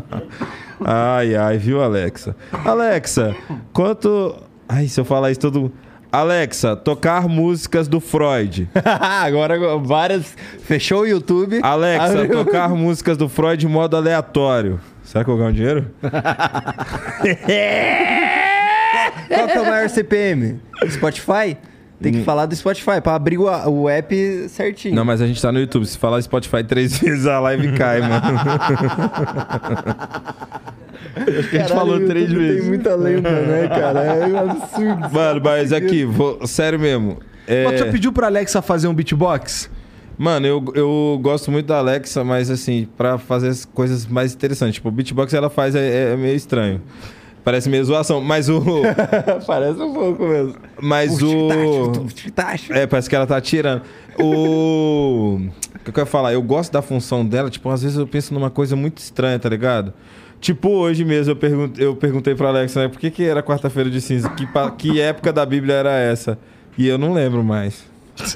ai, 0.84 1.34
ai, 1.36 1.58
viu, 1.58 1.82
Alexa? 1.82 2.34
Alexa, 2.64 3.34
quanto... 3.72 4.34
Ai, 4.68 4.88
se 4.88 4.98
eu 5.00 5.04
falar 5.04 5.30
isso, 5.30 5.40
todo... 5.40 5.72
Alexa, 6.10 6.74
tocar 6.76 7.28
músicas 7.28 7.86
do 7.88 8.00
Freud. 8.00 8.66
Agora 9.00 9.58
várias. 9.78 10.34
Fechou 10.62 11.00
o 11.02 11.06
YouTube. 11.06 11.60
Alexa, 11.62 12.22
abriu- 12.22 12.44
tocar 12.44 12.70
músicas 12.70 13.18
do 13.18 13.28
Freud 13.28 13.66
em 13.66 13.68
modo 13.68 13.96
aleatório. 13.96 14.80
Será 15.02 15.22
que 15.24 15.30
eu 15.30 15.36
vou 15.36 15.44
ganhar 15.44 15.50
um 15.50 15.54
dinheiro? 15.54 15.90
Qual 19.28 19.46
que 19.46 19.52
é 19.58 19.60
o 19.60 19.66
maior 19.66 19.88
CPM? 19.88 20.60
Spotify? 20.90 21.56
Tem 22.00 22.12
que 22.12 22.22
falar 22.24 22.44
do 22.44 22.54
Spotify 22.54 23.00
pra 23.02 23.14
abrir 23.14 23.38
o, 23.38 23.44
o 23.70 23.88
app 23.88 24.14
certinho. 24.50 24.94
Não, 24.94 25.04
mas 25.04 25.22
a 25.22 25.26
gente 25.26 25.40
tá 25.40 25.50
no 25.50 25.58
YouTube. 25.58 25.86
Se 25.86 25.96
falar 25.96 26.20
Spotify 26.20 26.62
três 26.62 26.96
vezes, 27.00 27.26
a 27.26 27.40
live 27.40 27.72
cai, 27.72 28.00
mano. 28.02 28.38
Acho 31.16 31.48
que 31.50 31.56
a 31.56 31.60
gente 31.60 31.72
falou 31.72 32.00
três 32.06 32.30
vezes. 32.30 32.60
Tem 32.60 32.68
muita 32.68 32.94
lenda, 32.94 33.30
né, 33.30 33.68
cara? 33.68 34.00
É 34.04 34.26
um 34.26 34.38
absurdo. 34.50 35.10
Mano, 35.12 35.40
mas 35.42 35.72
aqui, 35.72 36.04
vou- 36.04 36.46
sério 36.46 36.78
mesmo. 36.78 37.18
É, 37.46 37.64
Mas 37.64 37.78
já 37.80 37.86
pediu 37.86 38.12
pra 38.12 38.26
Alexa 38.26 38.60
fazer 38.60 38.88
um 38.88 38.94
beatbox? 38.94 39.70
Mano, 40.18 40.46
eu, 40.46 40.64
eu 40.74 41.18
gosto 41.22 41.50
muito 41.50 41.66
da 41.66 41.78
Alexa, 41.78 42.24
mas 42.24 42.50
assim, 42.50 42.88
pra 42.96 43.18
fazer 43.18 43.48
as 43.48 43.64
coisas 43.64 44.04
mais 44.06 44.34
interessantes. 44.34 44.74
Tipo, 44.76 44.88
o 44.88 44.92
beatbox 44.92 45.32
ela 45.32 45.48
faz 45.48 45.74
é, 45.74 46.12
é 46.12 46.16
meio 46.16 46.34
estranho. 46.34 46.80
Parece 47.46 47.68
meio 47.70 47.84
zoação, 47.84 48.20
mas 48.20 48.48
o. 48.48 48.60
Parece 49.46 49.80
um 49.80 49.94
pouco 49.94 50.24
mesmo. 50.26 50.56
Mas 50.82 51.22
o. 51.22 51.48
Tacho. 52.34 52.72
É, 52.72 52.88
parece 52.88 53.08
que 53.08 53.14
ela 53.14 53.24
tá 53.24 53.40
tirando. 53.40 53.82
O. 54.18 55.38
O 55.76 55.78
que 55.84 55.90
eu 55.90 55.94
quero 55.94 56.06
falar? 56.06 56.32
Eu 56.32 56.42
gosto 56.42 56.72
da 56.72 56.82
função 56.82 57.24
dela, 57.24 57.48
tipo, 57.48 57.70
às 57.70 57.84
vezes 57.84 57.96
eu 57.96 58.04
penso 58.06 58.34
numa 58.34 58.50
coisa 58.50 58.74
muito 58.74 58.98
estranha, 58.98 59.38
tá 59.38 59.48
ligado? 59.48 59.92
Tipo, 60.40 60.70
hoje 60.70 61.04
mesmo 61.04 61.30
eu, 61.30 61.36
pergun 61.36 61.70
eu 61.78 61.94
perguntei 61.94 62.34
pra 62.34 62.48
Alexa, 62.48 62.80
né, 62.82 62.88
por 62.88 62.98
que, 62.98 63.12
que 63.12 63.22
era 63.24 63.40
quarta-feira 63.44 63.88
de 63.88 64.00
cinza? 64.00 64.28
Que, 64.30 64.44
pa- 64.48 64.72
que 64.72 65.00
época 65.00 65.32
da 65.32 65.46
Bíblia 65.46 65.74
era 65.76 65.92
essa? 65.96 66.36
E 66.76 66.88
eu 66.88 66.98
não 66.98 67.12
lembro 67.12 67.44
mais. 67.44 67.84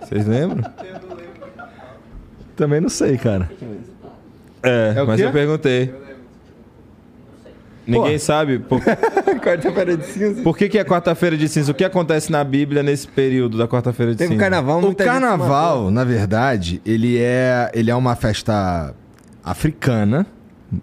Vocês 0.00 0.26
lembram? 0.26 0.64
Também 2.56 2.80
não 2.80 2.88
sei, 2.88 3.18
cara. 3.18 3.50
É, 4.62 4.94
É 4.96 5.02
o 5.02 5.06
mas 5.06 5.20
quê? 5.20 5.26
eu 5.26 5.32
perguntei. 5.32 6.05
Ninguém 7.86 8.14
Pô. 8.14 8.18
sabe 8.18 8.58
por, 8.58 8.80
Quarta-feira 9.42 9.96
de 9.96 10.04
cinza. 10.06 10.42
por 10.42 10.56
que, 10.58 10.68
que 10.68 10.76
é 10.78 10.84
quarta-feira 10.84 11.36
de 11.36 11.48
cinza. 11.48 11.70
O 11.70 11.74
que 11.74 11.84
acontece 11.84 12.32
na 12.32 12.42
Bíblia 12.42 12.82
nesse 12.82 13.06
período 13.06 13.56
da 13.56 13.68
quarta-feira 13.68 14.12
de 14.12 14.18
Teve 14.18 14.28
cinza? 14.30 14.36
um 14.36 14.40
carnaval, 14.40 14.84
O 14.84 14.94
carnaval, 14.94 15.90
na 15.90 16.02
verdade, 16.04 16.80
ele 16.84 17.16
é, 17.18 17.70
ele 17.74 17.90
é 17.90 17.94
uma 17.94 18.16
festa 18.16 18.92
africana, 19.44 20.26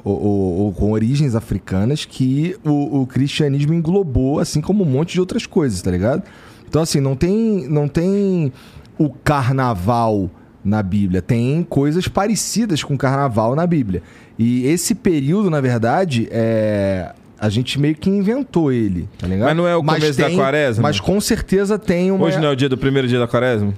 ou, 0.03 0.13
ou- 0.21 0.53
ou 0.65 0.73
com 0.73 0.91
origens 0.91 1.35
africanas, 1.35 2.05
que 2.05 2.55
o, 2.63 3.01
o 3.01 3.07
cristianismo 3.07 3.73
englobou, 3.73 4.39
assim 4.39 4.61
como 4.61 4.83
um 4.83 4.87
monte 4.87 5.13
de 5.13 5.19
outras 5.19 5.45
coisas, 5.45 5.81
tá 5.81 5.91
ligado? 5.91 6.23
Então, 6.67 6.81
assim, 6.81 6.99
não 7.01 7.15
tem, 7.15 7.67
não 7.69 7.87
tem 7.87 8.51
o 8.97 9.09
carnaval 9.09 10.29
na 10.63 10.81
Bíblia, 10.81 11.21
tem 11.21 11.61
coisas 11.69 12.07
parecidas 12.07 12.81
com 12.81 12.97
carnaval 12.97 13.53
na 13.55 13.67
Bíblia. 13.67 14.01
E 14.37 14.65
esse 14.67 14.95
período, 14.95 15.49
na 15.49 15.61
verdade, 15.61 16.27
é. 16.31 17.11
A 17.39 17.49
gente 17.49 17.77
meio 17.77 17.93
que 17.93 18.09
inventou 18.09 18.71
ele, 18.71 19.09
tá 19.17 19.27
ligado? 19.27 19.47
Mas 19.49 19.57
não 19.57 19.67
é 19.67 19.75
o 19.75 19.83
começo 19.83 20.17
da 20.17 20.31
quaresma? 20.31 20.81
Mas 20.81 20.99
com 21.01 21.19
certeza 21.19 21.77
tem 21.77 22.09
uma. 22.09 22.25
Hoje 22.25 22.39
não 22.39 22.47
é 22.47 22.51
o 22.51 22.55
dia 22.55 22.69
do 22.69 22.77
primeiro 22.77 23.05
dia 23.05 23.19
da 23.19 23.27
quaresma? 23.27 23.73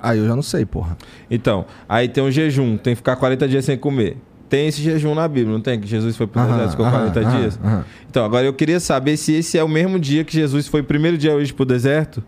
Ah, 0.00 0.16
eu 0.16 0.26
já 0.26 0.34
não 0.34 0.42
sei, 0.42 0.66
porra. 0.66 0.96
Então, 1.30 1.66
aí 1.88 2.08
tem 2.08 2.24
um 2.24 2.30
jejum, 2.32 2.76
tem 2.76 2.94
que 2.94 2.96
ficar 2.96 3.14
40 3.14 3.46
dias 3.46 3.64
sem 3.64 3.78
comer. 3.78 4.16
Tem 4.48 4.66
esse 4.66 4.82
jejum 4.82 5.14
na 5.14 5.28
Bíblia, 5.28 5.52
não 5.52 5.60
tem? 5.60 5.78
Que 5.78 5.86
Jesus 5.86 6.16
foi 6.16 6.26
pro 6.26 6.40
Aham, 6.40 6.50
deserto, 6.52 6.70
ficou 6.72 6.86
aham, 6.86 7.10
40 7.10 7.20
aham, 7.20 7.38
dias. 7.40 7.60
aham. 7.62 7.84
Então, 8.10 8.24
agora 8.24 8.44
eu 8.44 8.52
queria 8.52 8.80
saber 8.80 9.16
se 9.16 9.32
esse 9.34 9.56
é 9.56 9.62
o 9.62 9.68
mesmo 9.68 10.00
dia 10.00 10.24
que 10.24 10.32
Jesus 10.32 10.66
foi 10.66 10.80
o 10.80 10.84
primeiro 10.84 11.16
dia 11.16 11.32
hoje 11.32 11.52
pro 11.52 11.64
deserto. 11.64 12.24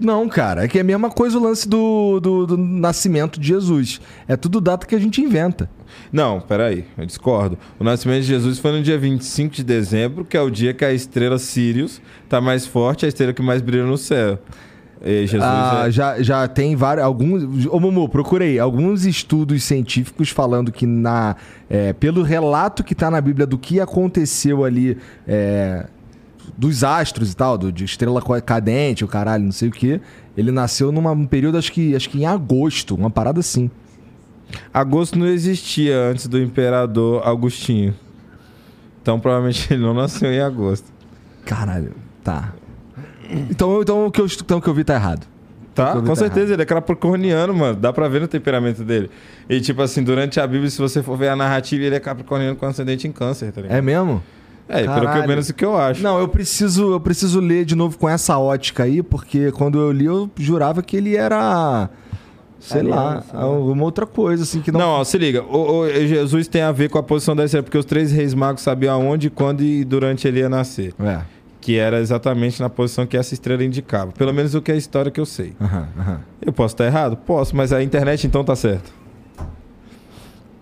Não, 0.00 0.28
cara, 0.28 0.64
é 0.64 0.68
que 0.68 0.76
é 0.78 0.80
a 0.80 0.84
mesma 0.84 1.10
coisa 1.10 1.38
o 1.38 1.42
lance 1.42 1.68
do, 1.68 2.18
do, 2.20 2.46
do 2.46 2.56
nascimento 2.56 3.38
de 3.38 3.46
Jesus. 3.48 4.00
É 4.26 4.36
tudo 4.36 4.60
data 4.60 4.86
que 4.86 4.94
a 4.94 4.98
gente 4.98 5.20
inventa. 5.20 5.70
Não, 6.14 6.40
peraí, 6.40 6.84
eu 6.96 7.04
discordo. 7.04 7.58
O 7.76 7.82
nascimento 7.82 8.20
de 8.20 8.28
Jesus 8.28 8.60
foi 8.60 8.70
no 8.70 8.80
dia 8.80 8.96
25 8.96 9.52
de 9.52 9.64
dezembro, 9.64 10.24
que 10.24 10.36
é 10.36 10.40
o 10.40 10.48
dia 10.48 10.72
que 10.72 10.84
a 10.84 10.92
estrela 10.92 11.40
Sirius 11.40 12.00
tá 12.28 12.40
mais 12.40 12.64
forte, 12.64 13.04
a 13.04 13.08
estrela 13.08 13.32
que 13.32 13.42
mais 13.42 13.60
brilha 13.60 13.84
no 13.84 13.98
céu. 13.98 14.38
Jesus 15.26 15.42
Ah, 15.42 15.86
é... 15.88 15.90
já, 15.90 16.22
já 16.22 16.46
tem 16.46 16.76
vários. 16.76 17.04
Alguns. 17.04 17.66
Ô, 17.66 17.80
Mumu, 17.80 18.08
procurei 18.08 18.60
alguns 18.60 19.04
estudos 19.04 19.64
científicos 19.64 20.30
falando 20.30 20.70
que, 20.70 20.86
na, 20.86 21.34
é, 21.68 21.92
pelo 21.92 22.22
relato 22.22 22.84
que 22.84 22.94
tá 22.94 23.10
na 23.10 23.20
Bíblia 23.20 23.44
do 23.44 23.58
que 23.58 23.80
aconteceu 23.80 24.64
ali. 24.64 24.96
é, 25.26 25.88
dos 26.56 26.84
astros 26.84 27.32
e 27.32 27.36
tal, 27.36 27.58
do, 27.58 27.72
de 27.72 27.84
estrela 27.84 28.22
cadente, 28.40 29.04
o 29.04 29.08
caralho, 29.08 29.42
não 29.42 29.50
sei 29.50 29.68
o 29.68 29.72
que. 29.72 30.00
Ele 30.36 30.52
nasceu 30.52 30.92
num 30.92 31.26
período, 31.26 31.58
acho 31.58 31.72
que, 31.72 31.96
acho 31.96 32.08
que 32.08 32.18
em 32.18 32.26
agosto, 32.26 32.94
uma 32.94 33.10
parada 33.10 33.40
assim. 33.40 33.68
Agosto 34.72 35.18
não 35.18 35.26
existia 35.26 35.98
antes 35.98 36.26
do 36.26 36.40
imperador 36.40 37.26
Augustinho. 37.26 37.94
Então 39.00 39.20
provavelmente 39.20 39.66
ele 39.72 39.82
não 39.82 39.94
nasceu 39.94 40.32
em 40.32 40.40
agosto. 40.40 40.92
Caralho, 41.44 41.92
tá. 42.22 42.52
Então, 43.50 43.80
então, 43.80 44.06
o, 44.06 44.10
que 44.10 44.20
eu, 44.20 44.26
então 44.26 44.58
o 44.58 44.60
que 44.62 44.68
eu 44.68 44.74
vi 44.74 44.84
tá 44.84 44.94
errado. 44.94 45.26
Tá, 45.74 45.94
com 45.94 46.02
tá 46.02 46.14
certeza, 46.14 46.52
ele 46.52 46.62
é 46.62 46.64
capricorniano, 46.64 47.52
mano. 47.52 47.74
Dá 47.74 47.92
pra 47.92 48.06
ver 48.06 48.20
no 48.20 48.28
temperamento 48.28 48.84
dele. 48.84 49.10
E, 49.48 49.60
tipo 49.60 49.82
assim, 49.82 50.04
durante 50.04 50.38
a 50.38 50.46
Bíblia, 50.46 50.70
se 50.70 50.78
você 50.78 51.02
for 51.02 51.16
ver 51.16 51.28
a 51.28 51.36
narrativa, 51.36 51.82
ele 51.82 51.96
é 51.96 52.00
capricorniano 52.00 52.54
com 52.54 52.64
ascendente 52.64 53.08
em 53.08 53.12
câncer, 53.12 53.50
tá 53.50 53.60
ligado? 53.60 53.76
É 53.76 53.82
mesmo? 53.82 54.22
É, 54.68 54.84
pelo 54.84 55.00
que 55.00 55.06
Caralho. 55.06 55.28
menos 55.28 55.48
o 55.48 55.54
que 55.54 55.64
eu 55.64 55.76
acho. 55.76 56.02
Não, 56.02 56.18
eu 56.18 56.28
preciso, 56.28 56.92
eu 56.92 57.00
preciso 57.00 57.40
ler 57.40 57.64
de 57.64 57.74
novo 57.74 57.98
com 57.98 58.08
essa 58.08 58.38
ótica 58.38 58.84
aí, 58.84 59.02
porque 59.02 59.50
quando 59.52 59.78
eu 59.78 59.90
li, 59.90 60.06
eu 60.06 60.30
jurava 60.38 60.82
que 60.82 60.96
ele 60.96 61.16
era. 61.16 61.90
Sei 62.66 62.82
lá, 62.82 63.22
alguma 63.32 63.84
outra 63.84 64.06
coisa, 64.06 64.42
assim, 64.42 64.60
que 64.60 64.72
não. 64.72 64.80
Não, 64.80 64.88
ó, 64.88 65.04
se 65.04 65.18
liga. 65.18 65.42
O, 65.42 65.80
o- 65.82 65.88
Jesus 65.90 66.48
tem 66.48 66.62
a 66.62 66.72
ver 66.72 66.88
com 66.88 66.98
a 66.98 67.02
posição 67.02 67.36
da 67.36 67.44
estrela, 67.44 67.62
porque 67.62 67.76
os 67.78 67.84
três 67.84 68.10
reis 68.10 68.32
magos 68.34 68.62
sabiam 68.62 68.94
aonde, 68.94 69.28
quando 69.30 69.62
e 69.62 69.84
durante 69.84 70.26
ele 70.26 70.40
ia 70.40 70.48
nascer. 70.48 70.94
É. 70.98 71.20
Que 71.60 71.76
era 71.78 71.98
exatamente 72.00 72.60
na 72.60 72.68
posição 72.70 73.06
que 73.06 73.16
essa 73.16 73.32
estrela 73.34 73.62
indicava. 73.64 74.12
Pelo 74.12 74.32
menos 74.32 74.54
o 74.54 74.60
que 74.62 74.70
é 74.70 74.74
a 74.74 74.78
história 74.78 75.10
que 75.10 75.20
eu 75.20 75.26
sei. 75.26 75.52
Aham, 75.60 75.88
aham. 75.98 76.20
Eu 76.40 76.52
posso 76.52 76.74
estar 76.74 76.84
errado? 76.86 77.16
Posso, 77.16 77.54
mas 77.56 77.72
a 77.72 77.82
internet 77.82 78.26
então 78.26 78.42
tá 78.44 78.54
certo. 78.56 78.92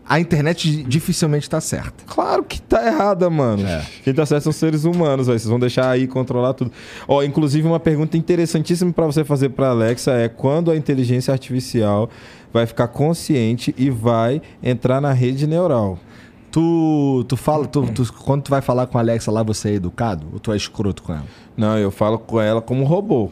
A 0.08 0.18
internet 0.20 0.82
dificilmente 0.82 1.48
tá 1.48 1.60
certa. 1.60 2.04
Claro 2.06 2.42
que 2.42 2.60
tá 2.60 2.84
errada, 2.86 3.30
mano. 3.30 3.66
É. 3.66 3.84
Quem 4.04 4.12
tá 4.12 4.26
certo 4.26 4.42
são 4.44 4.50
os 4.50 4.56
seres 4.56 4.84
humanos, 4.84 5.26
velho. 5.28 5.38
Vocês 5.38 5.48
vão 5.48 5.60
deixar 5.60 5.88
aí 5.90 6.06
controlar 6.06 6.54
tudo. 6.54 6.72
Ó, 7.06 7.22
inclusive 7.22 7.66
uma 7.66 7.80
pergunta 7.80 8.16
interessantíssima 8.16 8.92
pra 8.92 9.06
você 9.06 9.24
fazer 9.24 9.50
pra 9.50 9.68
Alexa 9.70 10.12
é 10.12 10.28
quando 10.28 10.70
a 10.70 10.76
inteligência 10.76 11.32
artificial 11.32 12.10
vai 12.52 12.66
ficar 12.66 12.88
consciente 12.88 13.74
e 13.78 13.88
vai 13.90 14.42
entrar 14.62 15.00
na 15.00 15.12
rede 15.12 15.46
neural. 15.46 15.98
Tu, 16.50 17.24
tu 17.28 17.36
fala, 17.36 17.66
tu, 17.66 17.86
tu- 17.92 18.12
quando 18.12 18.42
tu 18.42 18.50
vai 18.50 18.60
falar 18.60 18.86
com 18.86 18.98
a 18.98 19.00
Alexa 19.00 19.30
lá, 19.30 19.42
você 19.42 19.70
é 19.70 19.74
educado? 19.74 20.26
Ou 20.32 20.38
tu 20.38 20.52
é 20.52 20.56
escroto 20.56 21.02
com 21.02 21.12
ela? 21.14 21.24
Não, 21.56 21.78
eu 21.78 21.90
falo 21.90 22.18
com 22.18 22.38
ela 22.40 22.60
como 22.60 22.84
robô. 22.84 23.30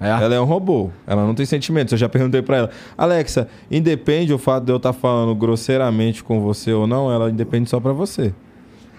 É? 0.00 0.08
Ela 0.08 0.34
é 0.34 0.40
um 0.40 0.44
robô. 0.44 0.88
Ela 1.06 1.26
não 1.26 1.34
tem 1.34 1.44
sentimentos. 1.44 1.92
Eu 1.92 1.98
já 1.98 2.08
perguntei 2.08 2.40
pra 2.40 2.56
ela. 2.56 2.70
Alexa, 2.96 3.48
independe 3.70 4.32
o 4.32 4.38
fato 4.38 4.64
de 4.64 4.72
eu 4.72 4.78
estar 4.78 4.92
falando 4.94 5.34
grosseiramente 5.34 6.24
com 6.24 6.40
você 6.40 6.72
ou 6.72 6.86
não, 6.86 7.12
ela 7.12 7.28
independe 7.30 7.68
só 7.68 7.78
pra 7.78 7.92
você. 7.92 8.32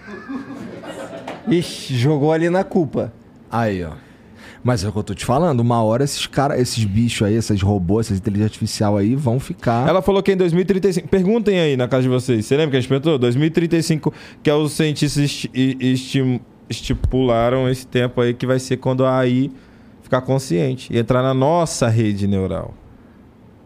Ixi, 1.48 1.96
jogou 1.96 2.32
ali 2.32 2.48
na 2.48 2.62
culpa. 2.64 3.12
Aí, 3.50 3.82
ó. 3.84 3.90
Mas 4.64 4.84
é 4.84 4.88
o 4.88 4.92
que 4.92 4.98
eu 4.98 5.02
tô 5.02 5.12
te 5.12 5.24
falando, 5.24 5.58
uma 5.58 5.82
hora 5.82 6.04
esses 6.04 6.24
caras, 6.28 6.60
esses 6.60 6.84
bichos 6.84 7.26
aí, 7.26 7.34
esses 7.34 7.60
robôs, 7.60 8.06
essas 8.06 8.18
inteligência 8.18 8.46
artificial 8.46 8.96
aí 8.96 9.16
vão 9.16 9.40
ficar. 9.40 9.88
Ela 9.88 10.00
falou 10.00 10.22
que 10.22 10.30
em 10.30 10.36
2035. 10.36 11.08
Perguntem 11.08 11.58
aí 11.58 11.76
na 11.76 11.88
casa 11.88 12.04
de 12.04 12.08
vocês. 12.08 12.46
Você 12.46 12.56
lembra 12.56 12.70
que 12.70 12.76
a 12.76 12.80
gente 12.80 12.88
perguntou? 12.88 13.18
2035, 13.18 14.14
que 14.40 14.48
é 14.48 14.54
os 14.54 14.70
cientistas 14.72 15.20
esti- 15.24 15.50
esti- 15.80 16.40
estipularam 16.70 17.68
esse 17.68 17.84
tempo 17.84 18.20
aí 18.20 18.32
que 18.34 18.46
vai 18.46 18.60
ser 18.60 18.76
quando 18.76 19.04
a 19.04 19.18
AI 19.18 19.50
ficar 20.12 20.20
consciente 20.20 20.92
e 20.92 20.98
entrar 20.98 21.22
na 21.22 21.32
nossa 21.32 21.88
rede 21.88 22.26
neural. 22.26 22.74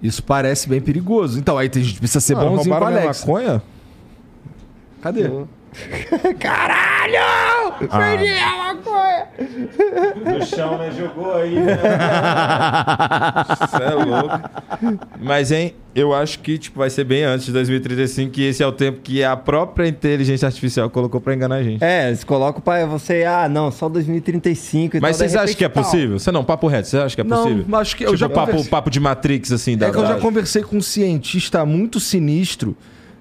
Isso 0.00 0.22
parece 0.22 0.68
bem 0.68 0.80
perigoso. 0.80 1.40
Então 1.40 1.58
aí 1.58 1.68
a 1.74 1.78
gente 1.78 1.98
precisa 1.98 2.20
ser 2.20 2.36
Ah, 2.36 2.40
bonzinho 2.44 2.76
com 2.78 2.84
a 2.84 2.86
Alexa. 2.86 3.26
maconha? 3.26 3.62
Cadê? 5.02 5.28
Perdi 7.78 8.32
a 8.38 8.56
maconha! 8.74 9.26
No 10.38 10.44
chão, 10.46 10.78
né? 10.78 10.90
Jogou 10.96 11.34
aí, 11.34 11.54
né? 11.60 11.76
Você 13.60 13.82
é 13.82 13.90
louco. 13.94 14.40
Mas, 15.20 15.52
hein, 15.52 15.74
eu 15.94 16.14
acho 16.14 16.38
que 16.40 16.56
tipo, 16.58 16.78
vai 16.78 16.88
ser 16.90 17.04
bem 17.04 17.24
antes 17.24 17.46
de 17.46 17.52
2035, 17.52 18.30
que 18.32 18.42
esse 18.44 18.62
é 18.62 18.66
o 18.66 18.72
tempo 18.72 19.00
que 19.02 19.22
a 19.22 19.36
própria 19.36 19.86
inteligência 19.88 20.46
artificial 20.46 20.88
colocou 20.90 21.20
pra 21.20 21.34
enganar 21.34 21.56
a 21.56 21.62
gente. 21.62 21.82
É, 21.84 22.08
eles 22.08 22.24
colocam 22.24 22.60
pra 22.60 22.84
você, 22.86 23.24
ah, 23.24 23.48
não, 23.48 23.70
só 23.70 23.88
2035 23.88 24.96
e 24.96 25.00
Mas 25.00 25.16
tal, 25.18 25.26
de 25.26 25.32
vocês 25.32 25.42
acham 25.44 25.56
que 25.56 25.64
é 25.64 25.68
possível? 25.68 26.18
Você 26.18 26.32
não, 26.32 26.44
papo 26.44 26.66
reto, 26.66 26.88
você 26.88 26.98
acha 26.98 27.14
que 27.14 27.20
é 27.20 27.24
Não, 27.24 27.42
possível? 27.42 27.76
acho 27.78 27.96
que 27.96 28.04
eu 28.04 28.08
tipo, 28.08 28.18
já 28.18 28.28
papo, 28.28 28.46
conversei- 28.52 28.70
papo 28.70 28.90
de 28.90 29.00
Matrix, 29.00 29.52
assim, 29.52 29.76
da 29.76 29.86
É 29.88 29.90
que 29.90 29.96
eu 29.98 30.06
já 30.06 30.16
conversei 30.16 30.62
com 30.62 30.76
um 30.76 30.82
cientista 30.82 31.64
muito 31.64 32.00
sinistro. 32.00 32.76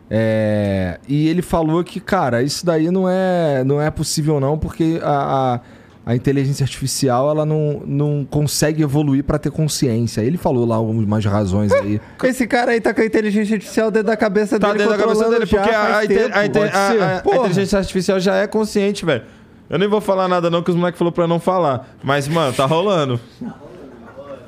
É, 0.09 0.99
e 1.07 1.27
ele 1.27 1.41
falou 1.41 1.83
que, 1.83 1.99
cara, 1.99 2.41
isso 2.43 2.65
daí 2.65 2.91
não 2.91 3.09
é, 3.09 3.63
não 3.63 3.81
é 3.81 3.89
possível 3.89 4.39
não, 4.39 4.57
porque 4.57 4.99
a, 5.03 5.55
a- 5.55 5.59
a 6.07 6.15
inteligência 6.15 6.63
artificial 6.63 7.31
ela 7.31 7.47
não, 7.47 7.81
não 7.83 8.27
consegue 8.29 8.83
evoluir 8.83 9.23
pra 9.23 9.39
ter 9.39 9.49
consciência. 9.49 10.21
Ele 10.21 10.37
falou 10.37 10.63
lá 10.63 10.75
algumas 10.75 11.25
razões 11.25 11.71
aí. 11.71 11.99
Esse 12.23 12.45
cara 12.45 12.73
aí 12.73 12.79
tá 12.79 12.93
com 12.93 13.01
a 13.01 13.05
inteligência 13.05 13.55
artificial 13.55 13.89
dentro 13.89 14.07
da 14.09 14.15
cabeça 14.15 14.59
Tá 14.59 14.67
dele, 14.67 14.83
dentro 14.83 14.95
da 14.95 15.03
cabeça 15.03 15.27
dele, 15.31 15.47
porque 15.47 15.67
a, 15.69 15.99
a, 15.99 16.07
tempo. 16.07 16.29
a 16.35 17.31
a- 17.33 17.37
inteligência 17.37 17.79
artificial 17.79 18.19
já 18.19 18.35
é 18.35 18.45
consciente, 18.45 19.03
velho. 19.03 19.23
Eu 19.67 19.79
nem 19.79 19.87
vou 19.89 19.99
falar 19.99 20.27
nada 20.27 20.47
não, 20.47 20.61
que 20.61 20.69
os 20.69 20.77
moleques 20.77 20.99
falaram 20.99 21.11
pra 21.15 21.23
eu 21.23 21.27
não 21.27 21.39
falar. 21.39 21.89
Mas, 22.03 22.27
mano, 22.27 22.53
tá 22.53 22.65
rolando. 22.67 23.19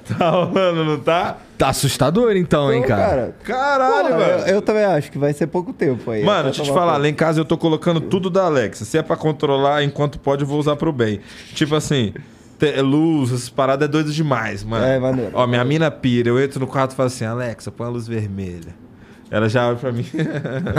Tá 0.17 0.29
rolando, 0.29 0.85
não 0.85 0.99
tá? 0.99 1.37
Tá 1.57 1.69
assustador 1.69 2.35
então, 2.35 2.71
hein, 2.71 2.83
cara? 2.83 3.35
Caralho, 3.43 4.07
porra, 4.09 4.17
velho. 4.17 4.41
eu, 4.49 4.55
eu 4.55 4.61
também 4.61 4.85
acho 4.85 5.11
que 5.11 5.17
vai 5.17 5.33
ser 5.33 5.47
pouco 5.47 5.73
tempo 5.73 6.11
aí. 6.11 6.23
Mano, 6.23 6.45
deixa 6.45 6.61
eu 6.61 6.65
te 6.65 6.71
falar, 6.71 6.97
lá 6.97 7.07
em 7.09 7.13
casa 7.13 7.39
eu 7.41 7.45
tô 7.45 7.57
colocando 7.57 7.99
tudo 7.99 8.29
da 8.29 8.45
Alexa. 8.45 8.85
Se 8.85 8.97
é 8.97 9.01
pra 9.03 9.15
controlar 9.15 9.83
enquanto 9.83 10.19
pode, 10.19 10.43
eu 10.43 10.47
vou 10.47 10.59
usar 10.59 10.75
pro 10.75 10.93
bem. 10.93 11.19
Tipo 11.53 11.75
assim, 11.75 12.13
te- 12.59 12.79
luz, 12.81 13.31
essas 13.33 13.49
paradas 13.49 13.87
é 13.87 13.91
doido 13.91 14.11
demais, 14.13 14.63
mano. 14.63 14.85
É, 14.85 14.99
maneiro. 14.99 15.31
Ó, 15.33 15.45
minha 15.47 15.65
mina 15.65 15.89
pira, 15.91 16.29
eu 16.29 16.41
entro 16.41 16.59
no 16.59 16.67
quarto 16.67 16.91
e 16.91 16.95
falo 16.95 17.07
assim, 17.07 17.25
Alexa, 17.25 17.71
põe 17.71 17.87
a 17.87 17.89
luz 17.89 18.07
vermelha. 18.07 18.86
Ela 19.29 19.49
já 19.49 19.67
olha 19.67 19.75
pra 19.75 19.91
mim. 19.91 20.05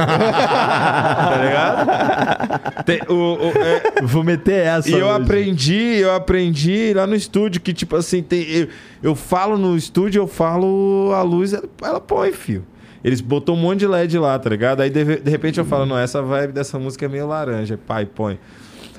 tá 0.04 1.36
ligado? 1.44 2.84
Tem- 2.84 3.00
o- 3.08 3.34
o- 3.34 3.52
é, 3.58 4.02
Vou 4.02 4.24
meter 4.24 4.64
essa. 4.66 4.88
e 4.88 4.92
eu 4.92 5.06
hoje. 5.06 5.22
aprendi, 5.22 5.74
eu 5.98 6.14
aprendi 6.14 6.92
lá 6.94 7.06
no 7.06 7.14
estúdio 7.14 7.60
que, 7.60 7.72
tipo 7.72 7.96
assim, 7.96 8.22
tem, 8.22 8.42
eu, 8.48 8.68
eu 9.02 9.14
falo 9.14 9.58
no 9.58 9.76
estúdio, 9.76 10.22
eu 10.22 10.26
falo 10.26 11.12
a 11.14 11.22
luz, 11.22 11.52
ela, 11.52 11.64
ela 11.82 12.00
põe, 12.00 12.32
fio. 12.32 12.64
Eles 13.04 13.20
botam 13.20 13.54
um 13.54 13.58
monte 13.58 13.80
de 13.80 13.86
LED 13.86 14.18
lá, 14.18 14.38
tá 14.38 14.50
ligado? 14.50 14.80
Aí 14.80 14.90
de, 14.90 15.04
de 15.20 15.30
repente 15.30 15.58
eu 15.58 15.64
falo, 15.64 15.86
não, 15.86 15.96
essa 15.98 16.20
vibe 16.22 16.52
dessa 16.52 16.78
música 16.78 17.04
é 17.04 17.08
meio 17.08 17.26
laranja. 17.28 17.78
Pai, 17.86 18.06
põe. 18.06 18.38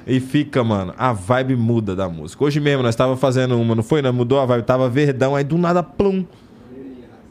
E 0.07 0.19
fica, 0.19 0.63
mano, 0.63 0.93
a 0.97 1.11
vibe 1.11 1.55
muda 1.55 1.95
da 1.95 2.07
música. 2.07 2.43
Hoje 2.43 2.59
mesmo 2.59 2.81
nós 2.81 2.95
tava 2.95 3.17
fazendo 3.17 3.59
uma, 3.59 3.75
não 3.75 3.83
foi? 3.83 4.01
Né? 4.01 4.09
Mudou 4.09 4.39
a 4.39 4.45
vibe, 4.45 4.63
tava 4.63 4.87
verdão, 4.89 5.35
aí 5.35 5.43
do 5.43 5.57
nada, 5.57 5.83
plum. 5.83 6.25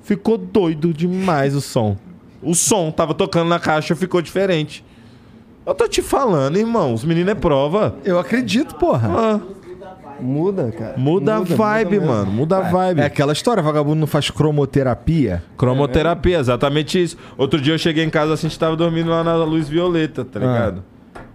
Ficou 0.02 0.36
doido 0.38 0.92
demais 0.92 1.54
o 1.54 1.60
som. 1.60 1.96
O 2.42 2.54
som 2.54 2.90
tava 2.90 3.14
tocando 3.14 3.48
na 3.48 3.58
caixa, 3.58 3.94
ficou 3.96 4.22
diferente. 4.22 4.84
Eu 5.66 5.74
tô 5.74 5.86
te 5.86 6.00
falando, 6.00 6.56
irmão, 6.56 6.94
os 6.94 7.04
meninos 7.04 7.32
é 7.32 7.34
prova. 7.34 7.96
Eu 8.04 8.18
acredito, 8.18 8.74
porra. 8.76 9.08
Ah, 9.10 9.40
Muda, 10.20 10.72
cara. 10.76 10.94
muda, 10.96 11.36
a 11.36 11.40
vibe, 11.40 11.90
mesmo. 11.92 12.06
mano. 12.06 12.30
Muda 12.32 12.58
a 12.58 12.60
vibe. 12.62 13.00
É 13.00 13.04
aquela 13.04 13.32
história, 13.32 13.62
vagabundo 13.62 14.00
não 14.00 14.06
faz 14.06 14.30
cromoterapia. 14.30 15.44
Cromoterapia, 15.56 16.38
exatamente 16.38 17.00
isso. 17.00 17.16
Outro 17.36 17.60
dia 17.60 17.74
eu 17.74 17.78
cheguei 17.78 18.02
em 18.04 18.10
casa 18.10 18.32
assim, 18.34 18.46
a 18.46 18.50
gente 18.50 18.58
tava 18.58 18.74
dormindo 18.74 19.10
lá 19.10 19.22
na 19.22 19.36
luz 19.36 19.68
violeta, 19.68 20.24
tá 20.24 20.40
ligado? 20.40 20.82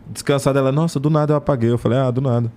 Descansada, 0.07 0.59
ela, 0.59 0.71
nossa, 0.71 0.99
do 0.99 1.09
nada 1.09 1.33
eu 1.33 1.37
apaguei. 1.37 1.71
Eu 1.71 1.77
falei, 1.77 1.97
ah, 1.97 2.11
do 2.11 2.19
nada. 2.19 2.51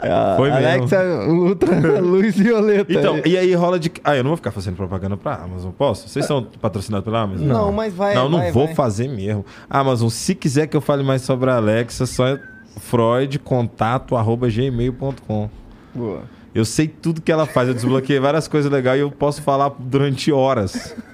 É, 0.00 0.34
Foi 0.36 0.50
mesmo. 0.50 0.66
Alexa 0.66 1.02
Ultra 1.28 1.90
Luz 2.00 2.34
Violeta. 2.36 2.92
Então, 2.92 3.20
e 3.24 3.36
aí 3.36 3.54
rola 3.54 3.78
de. 3.78 3.92
Ah, 4.02 4.16
eu 4.16 4.24
não 4.24 4.30
vou 4.30 4.36
ficar 4.36 4.50
fazendo 4.50 4.74
propaganda 4.76 5.16
pra 5.16 5.34
Amazon, 5.36 5.70
posso? 5.72 6.08
Vocês 6.08 6.26
são 6.26 6.42
patrocinados 6.60 7.04
pela 7.04 7.22
Amazon? 7.22 7.46
não, 7.46 7.72
mas 7.72 7.94
vai. 7.94 8.14
não, 8.14 8.28
não 8.28 8.38
vai, 8.38 8.52
vou 8.52 8.66
vai. 8.66 8.74
fazer 8.74 9.08
mesmo. 9.08 9.44
Amazon, 9.68 10.08
se 10.08 10.34
quiser 10.34 10.66
que 10.66 10.76
eu 10.76 10.80
fale 10.80 11.02
mais 11.02 11.22
sobre 11.22 11.50
a 11.50 11.56
Alexa, 11.56 12.06
só 12.06 12.26
é 12.26 12.40
freudcontato.gmail.com. 12.80 15.50
Boa. 15.94 16.22
Eu 16.54 16.64
sei 16.64 16.86
tudo 16.86 17.20
que 17.20 17.32
ela 17.32 17.46
faz, 17.46 17.66
eu 17.68 17.74
desbloqueei 17.74 18.20
várias 18.20 18.46
coisas 18.46 18.70
legais 18.70 18.98
e 18.98 19.00
eu 19.02 19.10
posso 19.10 19.42
falar 19.42 19.72
durante 19.78 20.30
horas. 20.32 20.94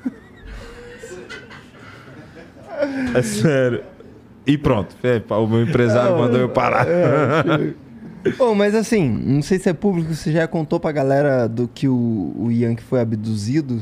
É 3.14 3.20
sério. 3.20 3.82
E 4.46 4.56
pronto. 4.58 4.94
É, 5.02 5.22
o 5.34 5.46
meu 5.46 5.62
empresário 5.62 6.16
mandou 6.18 6.38
eu 6.40 6.48
parar. 6.48 6.86
Bom, 8.36 8.54
mas 8.54 8.74
assim, 8.74 9.08
não 9.08 9.40
sei 9.40 9.58
se 9.58 9.68
é 9.68 9.72
público, 9.72 10.14
você 10.14 10.30
já 10.30 10.46
contou 10.46 10.78
pra 10.78 10.92
galera 10.92 11.48
do 11.48 11.66
que 11.66 11.88
o, 11.88 12.34
o 12.38 12.50
Yankee 12.50 12.82
foi 12.82 13.00
abduzido? 13.00 13.80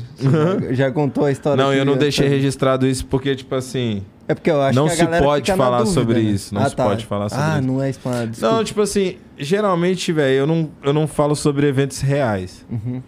Já, 0.71 0.89
contou 0.91 1.25
a 1.25 1.31
história? 1.31 1.61
Não, 1.61 1.71
que 1.73 1.77
eu 1.77 1.85
não 1.85 1.97
deixei 1.97 2.27
registrado 2.27 2.87
isso 2.87 3.05
porque, 3.05 3.35
tipo 3.35 3.53
assim. 3.55 4.01
É 4.27 4.35
porque 4.35 4.49
eu 4.51 4.61
acho 4.61 4.75
Não 4.75 4.85
que 4.85 4.93
a 4.93 4.95
se 4.95 5.03
galera 5.03 5.25
pode 5.25 5.51
falar 5.53 5.79
dúvida, 5.79 5.93
sobre 5.93 6.13
né? 6.21 6.29
isso, 6.29 6.53
não 6.53 6.61
Ah, 6.61 6.69
se 6.69 6.75
tá. 6.75 6.85
pode 6.85 7.05
falar 7.05 7.29
sobre 7.29 7.43
ah, 7.43 7.57
isso. 7.59 7.67
não 7.67 7.83
é 7.83 7.89
spam. 7.89 8.31
Não, 8.39 8.63
tipo 8.63 8.81
assim, 8.81 9.15
geralmente, 9.37 10.13
velho, 10.13 10.35
eu 10.35 10.47
não, 10.47 10.69
eu 10.83 10.93
não 10.93 11.07
falo 11.07 11.35
sobre 11.35 11.67
eventos 11.67 11.99
reais. 11.99 12.63
Uhum. 12.69 13.01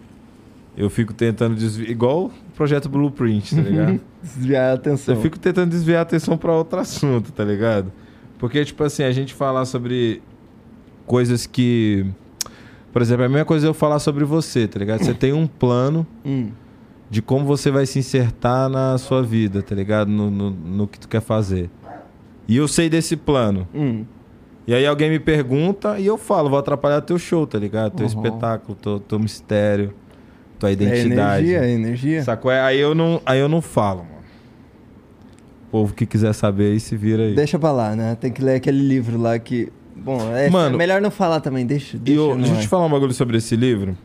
Eu 0.76 0.90
fico 0.90 1.14
tentando 1.14 1.54
desviar. 1.54 1.88
Igual 1.90 2.30
projeto 2.54 2.88
Blueprint, 2.88 3.54
tá 3.56 3.62
ligado? 3.62 4.00
Desviar 4.22 4.70
a 4.70 4.74
atenção. 4.74 5.14
Eu 5.14 5.20
fico 5.20 5.38
tentando 5.38 5.70
desviar 5.70 6.00
a 6.00 6.02
atenção 6.02 6.36
pra 6.38 6.52
outro 6.52 6.78
assunto, 6.78 7.32
tá 7.32 7.44
ligado? 7.44 7.90
Porque, 8.38 8.64
tipo 8.64 8.82
assim, 8.84 9.02
a 9.04 9.12
gente 9.12 9.34
falar 9.34 9.64
sobre 9.64 10.22
coisas 11.06 11.46
que. 11.46 12.06
Por 12.92 13.00
exemplo, 13.00 13.22
é 13.22 13.26
a 13.26 13.28
mesma 13.28 13.44
coisa 13.44 13.66
eu 13.66 13.72
falar 13.74 13.98
sobre 13.98 14.24
você, 14.24 14.68
tá 14.68 14.78
ligado? 14.78 15.02
Você 15.02 15.14
tem 15.14 15.32
um 15.32 15.46
plano 15.46 16.06
Hum. 16.24 16.50
de 17.08 17.22
como 17.22 17.44
você 17.46 17.70
vai 17.70 17.86
se 17.86 17.98
insertar 17.98 18.68
na 18.68 18.98
sua 18.98 19.22
vida, 19.22 19.62
tá 19.62 19.74
ligado? 19.74 20.08
No, 20.08 20.30
no, 20.30 20.50
no 20.50 20.86
que 20.86 20.98
tu 21.00 21.08
quer 21.08 21.22
fazer. 21.22 21.70
E 22.46 22.56
eu 22.56 22.68
sei 22.68 22.90
desse 22.90 23.16
plano. 23.16 23.66
Hum. 23.74 24.04
E 24.66 24.74
aí 24.74 24.86
alguém 24.86 25.08
me 25.10 25.18
pergunta 25.18 25.98
e 25.98 26.06
eu 26.06 26.18
falo, 26.18 26.50
vou 26.50 26.58
atrapalhar 26.58 27.00
teu 27.00 27.18
show, 27.18 27.46
tá 27.46 27.58
ligado? 27.58 27.92
Teu 27.94 28.06
Uhum. 28.06 28.12
espetáculo, 28.12 28.76
teu, 28.80 29.00
teu 29.00 29.18
mistério, 29.18 29.94
tua 30.62 30.70
É 30.70 30.72
identidade. 30.74 31.44
energia, 31.46 31.58
é 31.58 31.70
energia. 31.70 32.22
Sacou? 32.22 32.50
É, 32.50 32.60
Aí 32.60 32.78
eu 32.78 32.94
não, 32.94 33.20
aí 33.26 33.40
eu 33.40 33.48
não 33.48 33.60
falo, 33.60 34.04
mano. 34.04 34.12
O 35.66 35.70
povo 35.72 35.94
que 35.94 36.04
quiser 36.06 36.32
saber 36.34 36.72
aí 36.72 36.78
se 36.80 36.96
vira 36.96 37.22
aí. 37.24 37.34
Deixa 37.34 37.58
pra 37.58 37.72
lá, 37.72 37.96
né? 37.96 38.14
Tem 38.14 38.30
que 38.30 38.42
ler 38.42 38.56
aquele 38.56 38.80
livro 38.80 39.18
lá 39.20 39.38
que. 39.38 39.72
Bom, 39.96 40.18
é 40.36 40.48
Mano, 40.50 40.76
melhor 40.76 41.00
não 41.00 41.10
falar 41.10 41.40
também, 41.40 41.64
deixa. 41.66 41.96
Deixa 41.98 42.20
eu, 42.20 42.36
deixa 42.36 42.54
eu 42.54 42.60
te 42.60 42.68
falar 42.68 42.86
um 42.86 42.90
bagulho 42.90 43.12
sobre 43.12 43.36
esse 43.38 43.56
livro. 43.56 43.96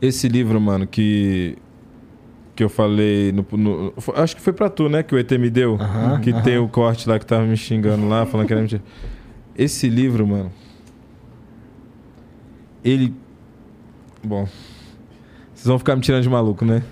Esse 0.00 0.28
livro, 0.28 0.60
mano, 0.60 0.86
que. 0.86 1.56
Que 2.54 2.62
eu 2.64 2.68
falei. 2.68 3.32
No, 3.32 3.44
no- 3.56 3.92
acho 4.16 4.34
que 4.36 4.42
foi 4.42 4.52
pra 4.52 4.68
tu, 4.68 4.88
né? 4.88 5.02
Que 5.02 5.14
o 5.14 5.18
ET 5.18 5.30
me 5.32 5.50
deu. 5.50 5.74
Aham, 5.80 6.20
que 6.20 6.32
tem 6.42 6.56
o 6.58 6.68
corte 6.68 7.08
lá 7.08 7.18
que 7.18 7.26
tava 7.26 7.44
me 7.44 7.56
xingando 7.56 8.08
lá, 8.08 8.24
falando 8.26 8.46
que 8.46 8.52
era 8.52 8.60
mentira. 8.62 8.82
Esse 9.56 9.88
livro, 9.88 10.26
mano. 10.26 10.50
Ele. 12.84 13.12
Bom. 14.24 14.46
Vocês 15.58 15.66
vão 15.66 15.78
ficar 15.78 15.96
me 15.96 16.02
tirando 16.02 16.22
de 16.22 16.28
maluco, 16.28 16.64
né? 16.64 16.84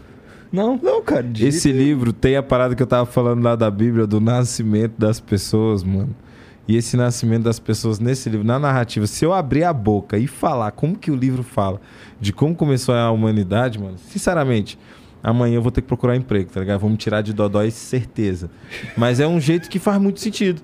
Não. 0.50 0.76
Não, 0.82 1.00
cara. 1.00 1.22
de 1.22 1.46
Esse 1.46 1.68
jeito 1.68 1.78
livro 1.78 2.12
tem 2.12 2.34
a 2.36 2.42
parada 2.42 2.74
que 2.74 2.82
eu 2.82 2.86
tava 2.86 3.06
falando 3.06 3.40
lá 3.40 3.54
da 3.54 3.70
Bíblia, 3.70 4.08
do 4.08 4.20
nascimento 4.20 4.94
das 4.98 5.20
pessoas, 5.20 5.84
mano. 5.84 6.14
E 6.66 6.76
esse 6.76 6.96
nascimento 6.96 7.44
das 7.44 7.60
pessoas 7.60 8.00
nesse 8.00 8.28
livro, 8.28 8.44
na 8.44 8.58
narrativa, 8.58 9.06
se 9.06 9.24
eu 9.24 9.32
abrir 9.32 9.62
a 9.62 9.72
boca 9.72 10.18
e 10.18 10.26
falar 10.26 10.72
como 10.72 10.98
que 10.98 11.12
o 11.12 11.14
livro 11.14 11.44
fala 11.44 11.80
de 12.20 12.32
como 12.32 12.56
começou 12.56 12.92
a 12.92 13.08
humanidade, 13.12 13.78
mano, 13.78 13.96
sinceramente, 13.98 14.76
amanhã 15.22 15.54
eu 15.54 15.62
vou 15.62 15.70
ter 15.70 15.80
que 15.80 15.86
procurar 15.86 16.16
emprego, 16.16 16.50
tá 16.50 16.58
ligado? 16.58 16.80
Vou 16.80 16.90
me 16.90 16.96
tirar 16.96 17.22
de 17.22 17.32
dodói, 17.32 17.70
certeza. 17.70 18.50
Mas 18.96 19.20
é 19.20 19.28
um 19.28 19.40
jeito 19.40 19.70
que 19.70 19.78
faz 19.78 20.02
muito 20.02 20.18
sentido. 20.18 20.60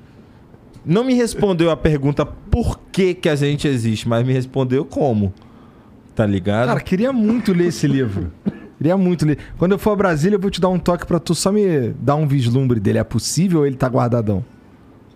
Não 0.84 1.04
me 1.04 1.14
respondeu 1.14 1.70
a 1.70 1.76
pergunta 1.76 2.26
por 2.26 2.80
que, 2.90 3.14
que 3.14 3.28
a 3.28 3.36
gente 3.36 3.68
existe, 3.68 4.08
mas 4.08 4.26
me 4.26 4.32
respondeu 4.32 4.84
como. 4.84 5.32
Tá 6.14 6.26
ligado? 6.26 6.68
Cara, 6.68 6.80
queria 6.80 7.12
muito 7.12 7.52
ler 7.52 7.66
esse 7.68 7.86
livro. 7.86 8.30
Queria 8.76 8.96
muito 8.96 9.24
ler. 9.24 9.38
Quando 9.56 9.72
eu 9.72 9.78
for 9.78 9.92
a 9.92 9.96
Brasília, 9.96 10.36
eu 10.36 10.40
vou 10.40 10.50
te 10.50 10.60
dar 10.60 10.68
um 10.68 10.78
toque 10.78 11.06
pra 11.06 11.18
tu 11.18 11.34
só 11.34 11.50
me 11.52 11.90
dar 12.00 12.16
um 12.16 12.26
vislumbre 12.26 12.78
dele. 12.80 12.98
É 12.98 13.04
possível 13.04 13.60
ou 13.60 13.66
ele 13.66 13.76
tá 13.76 13.88
guardadão? 13.88 14.44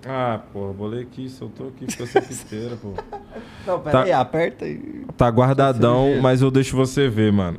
Ah, 0.09 0.41
porra, 0.53 0.73
bolei 0.73 1.03
aqui, 1.03 1.29
soltou 1.29 1.69
aqui, 1.69 1.91
ficou 1.91 2.07
sem 2.07 2.23
piteira, 2.23 2.77
pô. 2.77 2.93
Não, 3.67 3.81
pera 3.81 3.91
Tá. 3.99 4.03
aí, 4.05 4.13
aperta 4.13 4.65
e. 4.67 5.05
Tá 5.17 5.29
guardadão, 5.29 6.21
mas 6.23 6.41
eu 6.43 6.51
deixo 6.51 6.77
você 6.77 7.09
ver, 7.09 7.33
mano. 7.33 7.59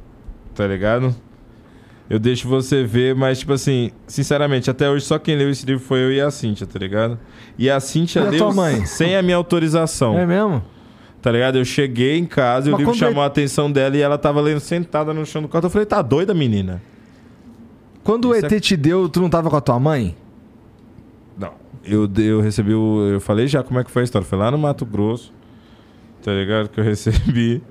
Tá 0.55 0.65
ligado? 0.65 1.13
Eu 2.09 2.17
deixo 2.19 2.47
você 2.47 2.85
ver, 2.85 3.13
mas, 3.13 3.39
tipo 3.39 3.51
assim, 3.51 3.91
sinceramente, 4.07 4.69
até 4.71 4.89
hoje 4.89 5.03
só 5.03 5.19
quem 5.19 5.35
leu 5.35 5.49
esse 5.49 5.65
livro 5.65 5.83
foi 5.83 5.99
eu 5.99 6.11
e 6.13 6.21
a 6.21 6.31
Cíntia, 6.31 6.65
tá 6.65 6.79
ligado? 6.79 7.19
E 7.57 7.69
a 7.69 7.81
Cíntia 7.81 8.21
E 8.21 8.27
a 8.27 8.29
leu 8.29 8.39
tua 8.39 8.53
mãe? 8.53 8.85
sem 8.85 9.17
a 9.17 9.21
minha 9.21 9.35
autorização, 9.35 10.17
É 10.17 10.25
mesmo? 10.25 10.63
Tá 11.21 11.31
ligado? 11.31 11.57
Eu 11.57 11.65
cheguei 11.65 12.17
em 12.17 12.25
casa 12.25 12.69
e 12.69 12.73
o 12.73 12.77
livro 12.77 12.93
chamou 12.93 13.23
a 13.23 13.25
atenção 13.25 13.71
dela 13.71 13.95
e 13.97 14.01
ela 14.01 14.17
tava 14.17 14.39
lendo 14.41 14.59
sentada 14.59 15.13
no 15.13 15.25
chão 15.25 15.41
do 15.41 15.47
quarto. 15.47 15.65
Eu 15.65 15.69
falei, 15.69 15.85
tá 15.85 16.01
doida, 16.01 16.33
menina? 16.33 16.81
Quando 18.03 18.29
o 18.29 18.35
Isso 18.35 18.45
ET 18.45 18.51
é- 18.53 18.59
te 18.59 18.77
deu, 18.77 19.09
tu 19.09 19.19
não 19.19 19.29
tava 19.29 19.49
com 19.49 19.55
a 19.55 19.61
tua 19.61 19.79
mãe? 19.79 20.15
Não. 21.37 21.51
Eu, 21.83 22.09
eu 22.17 22.39
recebi 22.41 22.73
o. 22.73 23.09
Eu 23.11 23.19
falei 23.19 23.47
já 23.47 23.61
como 23.61 23.79
é 23.79 23.83
que 23.83 23.91
foi 23.91 24.03
a 24.03 24.05
história. 24.05 24.25
Foi 24.25 24.37
lá 24.37 24.49
no 24.49 24.57
Mato 24.57 24.85
Grosso, 24.85 25.33
tá 26.23 26.31
ligado? 26.31 26.69
Que 26.69 26.79
eu 26.79 26.83
recebi. 26.83 27.61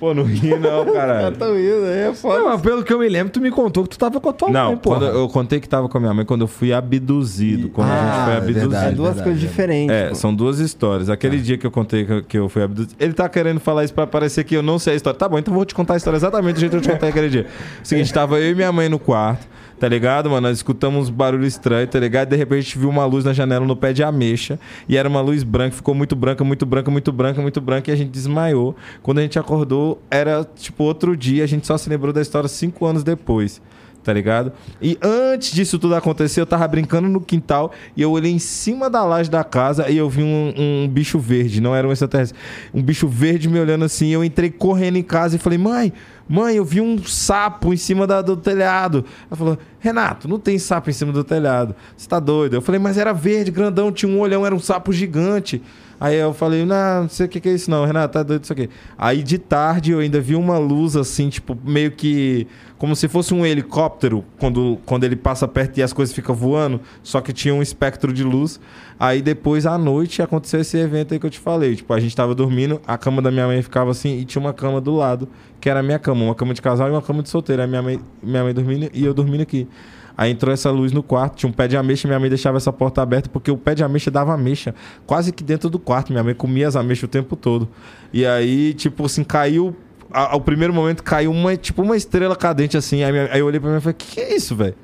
Pô, 0.00 0.14
não 0.14 0.24
ri 0.24 0.48
não, 0.58 0.86
Tá 0.86 0.92
caralho. 0.92 1.36
tão 1.36 1.58
indo, 1.60 1.84
aí 1.84 2.08
é 2.08 2.14
foda. 2.14 2.38
Não, 2.38 2.48
mas 2.48 2.60
pelo 2.62 2.82
que 2.82 2.90
eu 2.92 2.98
me 2.98 3.06
lembro, 3.08 3.30
tu 3.30 3.40
me 3.40 3.50
contou 3.50 3.82
que 3.84 3.90
tu 3.90 3.98
tava 3.98 4.18
com 4.18 4.28
a 4.30 4.32
tua 4.32 4.48
Não, 4.50 4.68
mãe, 4.68 4.76
pô. 4.78 4.90
quando 4.90 5.04
eu 5.04 5.28
contei 5.28 5.60
que 5.60 5.68
tava 5.68 5.88
com 5.90 5.98
a 5.98 6.00
minha 6.00 6.14
mãe 6.14 6.24
quando 6.24 6.40
eu 6.40 6.48
fui 6.48 6.72
abduzido. 6.72 7.68
Quando 7.68 7.90
a 7.90 7.96
gente 7.96 8.08
Ah, 8.08 8.24
foi 8.24 8.36
abduzido. 8.38 8.60
verdade. 8.70 8.86
é 8.86 8.96
duas 8.96 9.08
verdade, 9.08 9.22
coisas 9.24 9.40
diferentes. 9.40 9.94
É, 9.94 10.08
pô. 10.08 10.14
são 10.14 10.34
duas 10.34 10.58
histórias. 10.58 11.10
Aquele 11.10 11.38
dia 11.38 11.58
que 11.58 11.66
eu 11.66 11.70
contei 11.70 12.06
que 12.26 12.38
eu, 12.38 12.48
fui 12.48 12.62
abduzido. 12.62 12.94
Ele 12.98 13.12
tá 13.12 13.28
querendo 13.28 13.60
falar 13.60 13.84
isso 13.84 13.92
pra 13.92 14.06
parecer 14.06 14.42
que 14.44 14.54
eu 14.56 14.62
não 14.62 14.78
sei 14.78 14.94
a 14.94 14.96
história. 14.96 15.18
Tá 15.18 15.28
bom, 15.28 15.38
então 15.38 15.52
eu 15.52 15.56
vou 15.56 15.64
te 15.66 15.74
contar 15.74 15.94
a 15.94 15.96
história 15.98 16.16
exatamente 16.16 16.54
do 16.54 16.60
jeito 16.60 16.70
que 16.72 16.76
eu 16.78 16.80
te 16.82 16.88
contei 16.88 17.08
aquele 17.10 17.28
dia. 17.28 17.46
Seguinte, 17.82 18.10
tava 18.12 18.38
eu 18.40 18.52
e 18.52 18.54
minha 18.54 18.72
mãe 18.72 18.88
no 18.88 18.98
quarto, 18.98 19.46
tá 19.80 19.88
ligado, 19.88 20.28
mano? 20.28 20.46
Nós 20.46 20.58
escutamos 20.58 21.04
uns 21.04 21.10
barulhos 21.10 21.54
estranhos, 21.54 21.88
tá 21.90 21.98
ligado? 21.98 22.28
De 22.28 22.36
repente 22.36 22.58
a 22.58 22.60
gente 22.60 22.78
viu 22.78 22.90
uma 22.90 23.06
luz 23.06 23.24
na 23.24 23.32
janela 23.32 23.64
no 23.64 23.74
pé 23.74 23.94
de 23.94 24.02
ameixa. 24.02 24.60
E 24.86 24.94
era 24.94 25.08
uma 25.08 25.22
luz 25.22 25.42
branca, 25.42 25.74
ficou 25.74 25.94
muito 25.94 26.14
branca, 26.14 26.44
muito 26.44 26.66
branca, 26.66 26.90
muito 26.90 27.10
branca, 27.10 27.40
muito 27.40 27.60
branca. 27.62 27.90
E 27.90 27.94
a 27.94 27.96
gente 27.96 28.10
desmaiou. 28.10 28.76
Quando 29.02 29.18
a 29.18 29.22
gente 29.22 29.38
acordou, 29.38 30.00
era 30.10 30.46
tipo 30.54 30.84
outro 30.84 31.16
dia. 31.16 31.42
A 31.42 31.46
gente 31.46 31.66
só 31.66 31.78
se 31.78 31.88
lembrou 31.88 32.12
da 32.12 32.20
história 32.20 32.48
cinco 32.48 32.84
anos 32.84 33.02
depois 33.02 33.62
tá 34.02 34.12
ligado? 34.12 34.52
E 34.80 34.98
antes 35.02 35.52
disso 35.52 35.78
tudo 35.78 35.94
acontecer, 35.94 36.40
eu 36.40 36.46
tava 36.46 36.66
brincando 36.66 37.08
no 37.08 37.20
quintal 37.20 37.72
e 37.96 38.02
eu 38.02 38.10
olhei 38.10 38.32
em 38.32 38.38
cima 38.38 38.88
da 38.88 39.04
laje 39.04 39.30
da 39.30 39.44
casa 39.44 39.90
e 39.90 39.96
eu 39.96 40.08
vi 40.08 40.22
um, 40.22 40.54
um 40.56 40.88
bicho 40.88 41.18
verde, 41.18 41.60
não 41.60 41.74
era 41.74 41.86
um 41.86 41.92
extraterrestre. 41.92 42.38
Um 42.72 42.82
bicho 42.82 43.06
verde 43.06 43.48
me 43.48 43.58
olhando 43.58 43.84
assim. 43.84 44.08
Eu 44.08 44.24
entrei 44.24 44.50
correndo 44.50 44.96
em 44.96 45.02
casa 45.02 45.36
e 45.36 45.38
falei, 45.38 45.58
mãe, 45.58 45.92
mãe, 46.28 46.56
eu 46.56 46.64
vi 46.64 46.80
um 46.80 47.02
sapo 47.04 47.72
em 47.74 47.76
cima 47.76 48.06
da- 48.06 48.22
do 48.22 48.36
telhado. 48.36 49.04
Ela 49.30 49.36
falou, 49.36 49.58
Renato, 49.78 50.28
não 50.28 50.38
tem 50.38 50.58
sapo 50.58 50.88
em 50.90 50.92
cima 50.92 51.12
do 51.12 51.22
telhado. 51.24 51.74
Você 51.96 52.08
tá 52.08 52.18
doido? 52.18 52.54
Eu 52.54 52.62
falei, 52.62 52.78
mas 52.80 52.96
era 52.96 53.12
verde, 53.12 53.50
grandão, 53.50 53.92
tinha 53.92 54.10
um 54.10 54.18
olhão, 54.20 54.46
era 54.46 54.54
um 54.54 54.60
sapo 54.60 54.92
gigante. 54.92 55.62
Aí 55.98 56.16
eu 56.16 56.32
falei, 56.32 56.64
não, 56.64 57.02
não 57.02 57.08
sei 57.10 57.26
o 57.26 57.28
que, 57.28 57.38
que 57.40 57.48
é 57.50 57.52
isso 57.52 57.70
não, 57.70 57.84
Renato, 57.84 58.14
tá 58.14 58.22
doido 58.22 58.44
isso 58.44 58.52
aqui. 58.54 58.70
Aí 58.96 59.22
de 59.22 59.36
tarde 59.36 59.90
eu 59.90 59.98
ainda 59.98 60.18
vi 60.18 60.34
uma 60.34 60.56
luz 60.56 60.96
assim, 60.96 61.28
tipo, 61.28 61.54
meio 61.62 61.90
que 61.90 62.46
como 62.80 62.96
se 62.96 63.08
fosse 63.08 63.34
um 63.34 63.44
helicóptero 63.44 64.24
quando, 64.38 64.78
quando 64.86 65.04
ele 65.04 65.14
passa 65.14 65.46
perto 65.46 65.76
e 65.76 65.82
as 65.82 65.92
coisas 65.92 66.14
ficam 66.14 66.34
voando, 66.34 66.80
só 67.02 67.20
que 67.20 67.30
tinha 67.30 67.54
um 67.54 67.60
espectro 67.60 68.10
de 68.10 68.24
luz. 68.24 68.58
Aí 68.98 69.20
depois 69.20 69.66
à 69.66 69.76
noite 69.76 70.22
aconteceu 70.22 70.62
esse 70.62 70.78
evento 70.78 71.12
aí 71.12 71.20
que 71.20 71.26
eu 71.26 71.30
te 71.30 71.38
falei. 71.38 71.76
Tipo, 71.76 71.92
a 71.92 72.00
gente 72.00 72.16
tava 72.16 72.34
dormindo, 72.34 72.80
a 72.86 72.96
cama 72.96 73.20
da 73.20 73.30
minha 73.30 73.46
mãe 73.46 73.60
ficava 73.60 73.90
assim 73.90 74.16
e 74.16 74.24
tinha 74.24 74.40
uma 74.40 74.54
cama 74.54 74.80
do 74.80 74.96
lado, 74.96 75.28
que 75.60 75.68
era 75.68 75.80
a 75.80 75.82
minha 75.82 75.98
cama, 75.98 76.24
uma 76.24 76.34
cama 76.34 76.54
de 76.54 76.62
casal 76.62 76.88
e 76.88 76.90
uma 76.90 77.02
cama 77.02 77.22
de 77.22 77.28
solteiro. 77.28 77.60
Aí 77.60 77.68
minha 77.68 77.82
mãe, 77.82 78.00
minha 78.22 78.42
mãe 78.42 78.54
dormindo 78.54 78.88
e 78.94 79.04
eu 79.04 79.12
dormindo 79.12 79.42
aqui. 79.42 79.68
Aí 80.16 80.30
entrou 80.30 80.50
essa 80.50 80.70
luz 80.70 80.90
no 80.90 81.02
quarto, 81.02 81.36
tinha 81.36 81.50
um 81.50 81.52
pé 81.52 81.68
de 81.68 81.76
ameixa, 81.76 82.08
minha 82.08 82.18
mãe 82.18 82.30
deixava 82.30 82.56
essa 82.56 82.72
porta 82.72 83.02
aberta 83.02 83.28
porque 83.28 83.50
o 83.50 83.58
pé 83.58 83.74
de 83.74 83.84
ameixa 83.84 84.10
dava 84.10 84.32
ameixa 84.32 84.74
quase 85.06 85.32
que 85.32 85.44
dentro 85.44 85.68
do 85.68 85.78
quarto. 85.78 86.12
Minha 86.12 86.24
mãe 86.24 86.34
comia 86.34 86.66
as 86.66 86.76
ameixas 86.76 87.04
o 87.04 87.08
tempo 87.08 87.36
todo. 87.36 87.68
E 88.10 88.24
aí, 88.24 88.72
tipo 88.72 89.04
assim, 89.04 89.22
caiu. 89.22 89.76
A- 90.12 90.32
Ao 90.32 90.40
primeiro 90.40 90.72
momento 90.74 91.02
caiu 91.02 91.30
uma, 91.30 91.56
tipo, 91.56 91.82
uma 91.82 91.96
estrela 91.96 92.34
cadente 92.36 92.76
assim. 92.76 93.02
Aí, 93.02 93.18
aí 93.30 93.40
eu 93.40 93.46
olhei 93.46 93.60
pra 93.60 93.70
mim 93.70 93.78
e 93.78 93.80
falei: 93.80 93.94
Que 93.98 94.06
que 94.06 94.20
é 94.20 94.34
isso, 94.34 94.54
velho? 94.56 94.74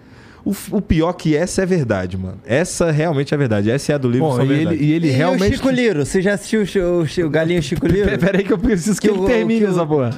O, 0.44 0.54
o 0.70 0.80
pior 0.80 1.12
que 1.14 1.34
essa 1.36 1.62
é 1.62 1.66
verdade, 1.66 2.16
mano. 2.16 2.38
Essa 2.46 2.90
realmente 2.92 3.34
é 3.34 3.36
verdade. 3.36 3.68
Essa 3.70 3.92
é 3.92 3.94
a 3.96 3.98
do 3.98 4.08
livro. 4.08 4.28
Bom, 4.28 4.36
só 4.36 4.44
e 4.44 4.46
verdade. 4.46 4.76
ele, 4.76 4.84
e 4.84 4.92
ele 4.92 5.08
E 5.08 5.10
realmente. 5.10 5.52
o 5.54 5.56
Chico 5.56 5.70
Liro? 5.70 6.06
Você 6.06 6.22
já 6.22 6.34
assistiu 6.34 6.62
o, 6.62 6.66
Chi- 6.66 6.80
o 6.80 7.04
Chi- 7.06 7.24
o 7.24 7.28
Galinho 7.30 7.60
Chico 7.62 7.84
Liro? 7.86 8.04
Pera 8.06 8.18
pera 8.18 8.38
aí 8.38 8.44
que 8.44 8.52
eu 8.52 8.58
preciso 8.58 9.00
que, 9.00 9.08
Que 9.08 9.12
ele 9.14 9.22
o- 9.22 9.26
termine 9.26 9.60
que 9.60 9.66
o- 9.66 9.70
essa 9.70 9.84
porra. 9.84 10.10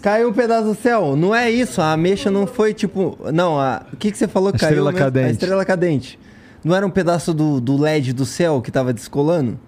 Caiu 0.00 0.28
um 0.28 0.32
pedaço 0.32 0.64
do 0.68 0.74
céu. 0.74 1.14
Não 1.16 1.34
é 1.34 1.50
isso. 1.50 1.80
A 1.80 1.92
ameixa 1.92 2.30
não 2.30 2.46
foi 2.46 2.72
tipo. 2.74 3.18
Não, 3.32 3.58
a... 3.58 3.82
o 3.92 3.96
que, 3.96 4.10
que 4.12 4.18
você 4.18 4.26
falou 4.28 4.50
que 4.50 4.56
A 4.56 4.60
caiu? 4.60 4.70
estrela 4.70 4.92
mesmo? 4.92 5.04
cadente. 5.04 5.26
A 5.26 5.30
estrela 5.32 5.64
cadente. 5.64 6.18
Não 6.64 6.74
era 6.76 6.86
um 6.86 6.90
pedaço 6.90 7.34
do, 7.34 7.60
do 7.60 7.76
LED 7.76 8.12
do 8.12 8.24
céu 8.24 8.60
que 8.62 8.70
tava 8.70 8.92
descolando? 8.92 9.58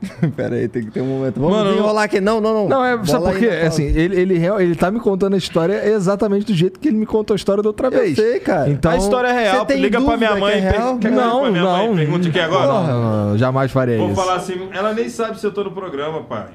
Pera 0.36 0.54
aí, 0.54 0.68
tem 0.68 0.84
que 0.84 0.90
ter 0.92 1.00
um 1.00 1.06
momento. 1.06 1.40
Vamos 1.40 1.56
Mano, 1.56 1.74
enrolar 1.76 2.04
aqui. 2.04 2.20
Não, 2.20 2.40
não, 2.40 2.54
não. 2.54 2.68
Não, 2.68 2.84
é, 2.84 2.96
sabe 3.04 3.06
Bola 3.24 3.30
por 3.32 3.38
quê? 3.40 3.46
pausa. 3.48 3.66
Assim, 3.66 3.84
ele, 3.84 4.20
ele, 4.20 4.46
ele 4.60 4.74
tá 4.76 4.90
me 4.90 5.00
contando 5.00 5.34
a 5.34 5.36
história 5.36 5.86
exatamente 5.88 6.46
do 6.46 6.54
jeito 6.54 6.78
que 6.78 6.88
ele 6.88 6.96
me 6.96 7.06
contou 7.06 7.34
a 7.34 7.36
história 7.36 7.62
da 7.62 7.68
outra 7.68 7.88
Eu 7.88 7.90
vez. 7.90 8.14
sei, 8.16 8.38
cara. 8.40 8.70
Então, 8.70 8.92
A 8.92 8.96
história 8.96 9.28
é 9.28 9.32
real. 9.32 9.66
Liga 9.70 10.00
pra 10.00 10.16
minha 10.16 10.36
mãe. 10.36 10.52
que 10.52 10.58
é 10.66 10.70
real? 10.70 10.98
Eu 11.02 11.10
Não, 11.10 11.40
pra 11.40 11.50
minha 11.50 11.64
mãe? 11.64 11.88
não. 11.88 11.96
Pergunte 11.96 12.28
aqui 12.28 12.40
agora. 12.40 12.66
Porra, 12.66 13.38
jamais 13.38 13.70
faria 13.72 13.98
Vou 13.98 14.06
isso. 14.06 14.16
falar 14.16 14.34
assim. 14.36 14.68
Ela 14.72 14.92
nem 14.94 15.08
sabe 15.08 15.38
se 15.40 15.46
eu 15.46 15.52
tô 15.52 15.64
no 15.64 15.72
programa, 15.72 16.22
pai. 16.22 16.46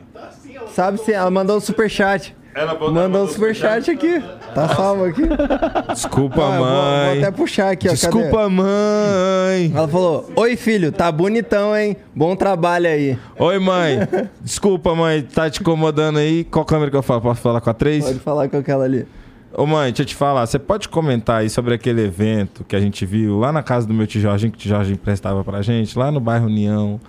Sabe 0.74 0.98
se 1.00 1.12
ela 1.12 1.30
mandou 1.30 1.58
um 1.58 1.60
superchat. 1.60 2.36
Ela 2.56 2.74
botou- 2.76 2.94
Mandou 2.94 3.24
um 3.24 3.28
superchat 3.28 3.90
aqui. 3.90 4.22
Tá 4.54 4.70
salvo 4.76 5.06
aqui. 5.06 5.24
Desculpa, 5.92 6.42
Ah, 6.42 6.50
eu 6.56 6.58
vou- 6.58 6.66
mãe. 6.66 7.10
Vou, 7.10 7.18
até 7.28 7.32
puxar 7.32 7.72
aqui, 7.72 7.88
ó. 7.88 7.92
cadê? 7.92 8.02
Desculpa, 8.02 8.50
mãe. 8.50 9.72
Ela 9.76 9.88
falou: 9.88 10.30
Oi, 10.36 10.56
filho, 10.56 10.92
tá 10.92 11.12
bonitão, 11.12 11.76
hein? 11.76 11.98
Bom 12.16 12.36
trabalho 12.36 12.88
aí. 12.88 13.18
Oi, 13.40 13.60
mãe. 13.60 14.00
Desculpa, 14.42 14.94
mãe. 14.96 15.22
Tá 15.24 15.50
te 15.50 15.62
incomodando 15.62 16.20
aí. 16.20 16.44
Qual 16.44 16.64
câmera 16.66 16.92
que 16.92 16.98
eu 16.98 17.02
falo? 17.02 17.22
Posso 17.22 17.42
falar 17.42 17.60
com 17.62 17.70
a 17.70 17.74
3? 17.74 18.06
Pode 18.06 18.20
falar 18.20 18.48
com 18.50 18.58
aquela 18.58 18.84
ali. 18.86 19.08
Ô, 19.56 19.66
mãe, 19.68 19.86
deixa 19.92 20.02
eu 20.02 20.06
te 20.08 20.16
falar. 20.16 20.46
Você 20.46 20.58
pode 20.58 20.90
comentar 20.90 21.42
aí 21.42 21.50
sobre 21.50 21.74
aquele 21.76 22.04
evento 22.04 22.64
que 22.64 22.76
a 22.76 22.80
gente 22.80 23.06
viu 23.06 23.38
lá 23.40 23.52
na 23.52 23.62
casa 23.62 23.86
do 23.88 23.94
meu 23.94 24.08
tio 24.08 24.20
Jorginho, 24.22 24.52
que 24.52 24.58
o 24.58 24.62
tio 24.62 24.70
Jorginho 24.70 24.96
emprestava 24.96 25.44
pra 25.44 25.62
gente, 25.62 25.98
lá 25.98 26.12
no 26.12 26.20
bairro 26.20 26.48
União, 26.48 27.00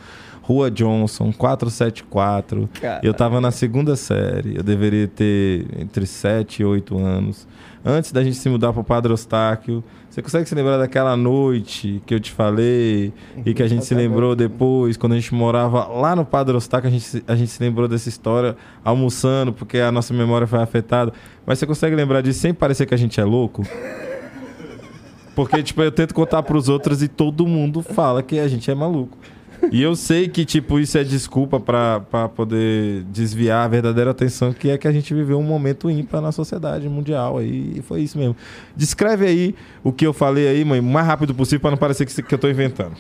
Rua 0.47 0.71
Johnson, 0.71 1.33
474. 1.33 2.69
Caralho. 2.81 3.01
Eu 3.03 3.15
tava 3.15 3.41
na 3.41 3.51
segunda 3.51 3.97
série. 3.97 4.57
Eu 4.57 4.63
deveria 4.63 5.09
ter 5.09 5.67
entre 5.79 6.07
7 6.07 6.61
e 6.61 6.65
8 6.65 6.99
anos. 6.99 7.49
Antes 7.85 8.13
da 8.13 8.23
gente 8.23 8.37
se 8.37 8.49
mudar 8.49 8.73
pro 8.73 8.85
Padre 8.85 9.13
Eustáquio. 9.13 9.83
Você 10.11 10.21
consegue 10.23 10.49
se 10.49 10.55
lembrar 10.55 10.77
daquela 10.79 11.17
noite 11.17 12.01
que 12.07 12.15
eu 12.15 12.21
te 12.21 12.31
falei 12.31 13.13
e 13.45 13.53
que 13.55 13.63
a 13.63 13.67
gente 13.67 13.85
se 13.85 13.95
lembrou 13.95 14.37
depois, 14.37 14.97
quando 14.97 15.13
a 15.15 15.17
gente 15.17 15.35
morava 15.35 15.87
lá 15.87 16.15
no 16.15 16.25
Padre 16.25 16.55
Eustáquio, 16.55 16.89
a 16.89 16.91
gente, 16.93 17.05
se- 17.05 17.25
a 17.27 17.35
gente 17.35 17.51
se 17.51 17.61
lembrou 17.63 17.89
dessa 17.89 18.09
história 18.09 18.55
almoçando, 18.85 19.53
porque 19.53 19.79
a 19.79 19.91
nossa 19.91 20.15
memória 20.15 20.47
foi 20.47 20.61
afetada. 20.61 21.13
Mas 21.45 21.59
você 21.59 21.67
consegue 21.67 21.97
lembrar 21.97 22.21
disso 22.21 22.39
sem 22.41 22.55
parecer 22.55 22.87
que 22.87 22.95
a 22.95 22.99
gente 22.99 23.19
é 23.21 23.25
louco? 23.25 23.63
Porque, 25.35 25.63
tipo, 25.65 25.83
eu 25.83 25.91
tento 25.91 26.15
contar 26.15 26.43
pros 26.45 26.69
outros 26.69 27.03
e 27.03 27.09
todo 27.09 27.45
mundo 27.47 27.83
fala 27.83 28.23
que 28.23 28.39
a 28.39 28.47
gente 28.47 28.71
é 28.71 28.75
maluco. 28.75 29.19
E 29.71 29.83
eu 29.83 29.95
sei 29.97 30.29
que, 30.29 30.45
tipo, 30.45 30.79
isso 30.79 30.97
é 30.99 31.05
desculpa 31.05 31.59
pra, 31.59 32.01
pra 32.01 32.29
poder 32.29 33.03
desviar 33.05 33.65
a 33.65 33.69
verdadeira 33.69 34.11
atenção, 34.11 34.53
que 34.53 34.71
é 34.71 34.79
que 34.79 34.87
a 34.87 34.93
gente 34.93 35.13
viveu 35.15 35.39
um 35.39 35.43
momento 35.43 35.91
ímpar 35.91 36.21
na 36.21 36.33
sociedade 36.33 36.89
mundial 36.89 37.39
aí. 37.39 37.75
E 37.77 37.83
foi 37.83 38.03
isso 38.03 38.19
mesmo. 38.19 38.37
Descreve 38.77 39.27
aí 39.27 39.55
o 39.83 39.93
que 39.93 40.07
eu 40.07 40.13
falei 40.13 40.49
aí, 40.49 40.65
mãe, 40.65 40.81
o 40.81 40.83
mais 40.83 41.07
rápido 41.07 41.35
possível 41.35 41.61
pra 41.61 41.71
não 41.71 41.79
parecer 41.79 42.07
que, 42.07 42.23
que 42.23 42.35
eu 42.35 42.39
tô 42.39 42.49
inventando. 42.49 42.93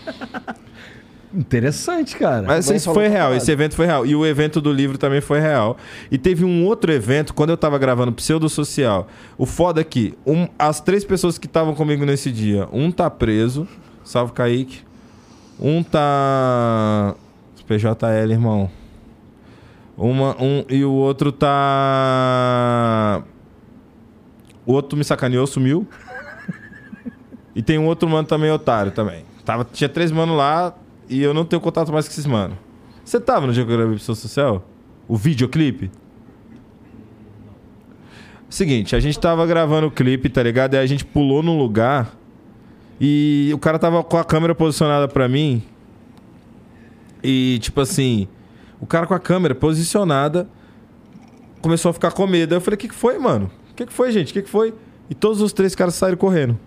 Interessante, 1.34 2.16
cara. 2.16 2.46
Mas 2.46 2.70
isso 2.70 2.92
foi 2.94 3.08
real, 3.08 3.34
esse 3.34 3.50
evento 3.50 3.74
foi 3.74 3.86
real. 3.86 4.06
E 4.06 4.14
o 4.14 4.24
evento 4.24 4.60
do 4.60 4.72
livro 4.72 4.96
também 4.96 5.20
foi 5.20 5.40
real. 5.40 5.76
E 6.08 6.16
teve 6.16 6.44
um 6.44 6.64
outro 6.64 6.92
evento, 6.92 7.34
quando 7.34 7.50
eu 7.50 7.56
tava 7.56 7.76
gravando 7.76 8.12
Pseudo 8.12 8.48
Social. 8.48 9.08
O 9.36 9.44
foda 9.44 9.80
é 9.80 9.84
que 9.84 10.14
um, 10.24 10.46
as 10.56 10.80
três 10.80 11.04
pessoas 11.04 11.36
que 11.36 11.46
estavam 11.46 11.74
comigo 11.74 12.04
nesse 12.04 12.30
dia, 12.30 12.68
um 12.72 12.92
tá 12.92 13.10
preso, 13.10 13.66
salve 14.04 14.32
Kaique. 14.32 14.82
Um 15.58 15.82
tá. 15.82 17.14
PJL, 17.66 18.32
irmão. 18.32 18.70
Uma, 19.96 20.36
um, 20.42 20.64
e 20.68 20.84
o 20.84 20.92
outro 20.92 21.30
tá. 21.32 23.22
O 24.66 24.72
outro 24.72 24.98
me 24.98 25.04
sacaneou, 25.04 25.46
sumiu. 25.46 25.86
e 27.54 27.62
tem 27.62 27.78
um 27.78 27.86
outro 27.86 28.08
mano 28.08 28.26
também 28.26 28.50
otário 28.50 28.92
também. 28.92 29.24
Tava, 29.44 29.64
tinha 29.64 29.88
três 29.88 30.10
manos 30.10 30.36
lá 30.36 30.74
e 31.08 31.22
eu 31.22 31.32
não 31.32 31.44
tenho 31.44 31.60
contato 31.60 31.92
mais 31.92 32.06
com 32.06 32.12
esses 32.12 32.26
manos. 32.26 32.56
Você 33.04 33.20
tava 33.20 33.46
no 33.46 33.52
dia 33.52 33.64
que 33.64 33.70
eu 33.70 33.76
gravei 33.76 33.94
Pessoa 33.94 34.16
Social? 34.16 34.66
O 35.06 35.16
videoclipe? 35.16 35.90
Seguinte, 38.48 38.96
a 38.96 39.00
gente 39.00 39.18
tava 39.18 39.46
gravando 39.46 39.88
o 39.88 39.90
clipe, 39.90 40.28
tá 40.28 40.42
ligado? 40.42 40.74
Aí 40.74 40.80
a 40.80 40.86
gente 40.86 41.04
pulou 41.04 41.42
num 41.42 41.58
lugar 41.58 42.16
e 43.00 43.50
o 43.54 43.58
cara 43.58 43.78
tava 43.78 44.02
com 44.02 44.16
a 44.16 44.24
câmera 44.24 44.54
posicionada 44.54 45.08
pra 45.08 45.28
mim. 45.28 45.62
E, 47.22 47.58
tipo 47.60 47.80
assim, 47.80 48.28
o 48.80 48.86
cara 48.86 49.06
com 49.06 49.14
a 49.14 49.18
câmera 49.18 49.54
posicionada 49.54 50.48
começou 51.60 51.90
a 51.90 51.92
ficar 51.92 52.12
com 52.12 52.26
medo. 52.26 52.52
Aí 52.52 52.56
eu 52.56 52.60
falei: 52.60 52.76
O 52.76 52.78
que, 52.78 52.88
que 52.88 52.94
foi, 52.94 53.18
mano? 53.18 53.50
O 53.70 53.74
que, 53.74 53.86
que 53.86 53.92
foi, 53.92 54.12
gente? 54.12 54.30
O 54.30 54.34
que, 54.34 54.42
que 54.42 54.50
foi? 54.50 54.74
E 55.08 55.14
todos 55.14 55.40
os 55.40 55.52
três 55.52 55.74
caras 55.74 55.94
saíram 55.94 56.18
correndo. 56.18 56.58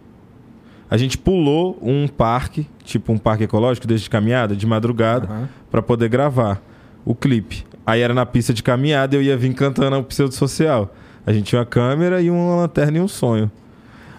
A 0.89 0.97
gente 0.97 1.17
pulou 1.17 1.77
um 1.81 2.07
parque, 2.07 2.67
tipo 2.83 3.11
um 3.11 3.17
parque 3.17 3.43
ecológico, 3.43 3.85
desde 3.85 4.05
de 4.05 4.09
caminhada, 4.09 4.55
de 4.55 4.65
madrugada, 4.65 5.27
Aham. 5.27 5.49
pra 5.69 5.81
poder 5.81 6.07
gravar 6.09 6.61
o 7.03 7.13
clipe. 7.13 7.65
Aí 7.85 8.01
era 8.01 8.13
na 8.13 8.25
pista 8.25 8.53
de 8.53 8.63
caminhada 8.63 9.15
e 9.15 9.19
eu 9.19 9.21
ia 9.21 9.37
vir 9.37 9.53
cantando 9.53 9.97
o 9.97 10.03
pseudo 10.03 10.33
social. 10.33 10.93
A 11.25 11.33
gente 11.33 11.45
tinha 11.45 11.59
uma 11.59 11.65
câmera 11.65 12.21
e 12.21 12.29
uma 12.29 12.55
lanterna 12.55 12.97
e 12.97 13.01
um 13.01 13.07
sonho. 13.07 13.51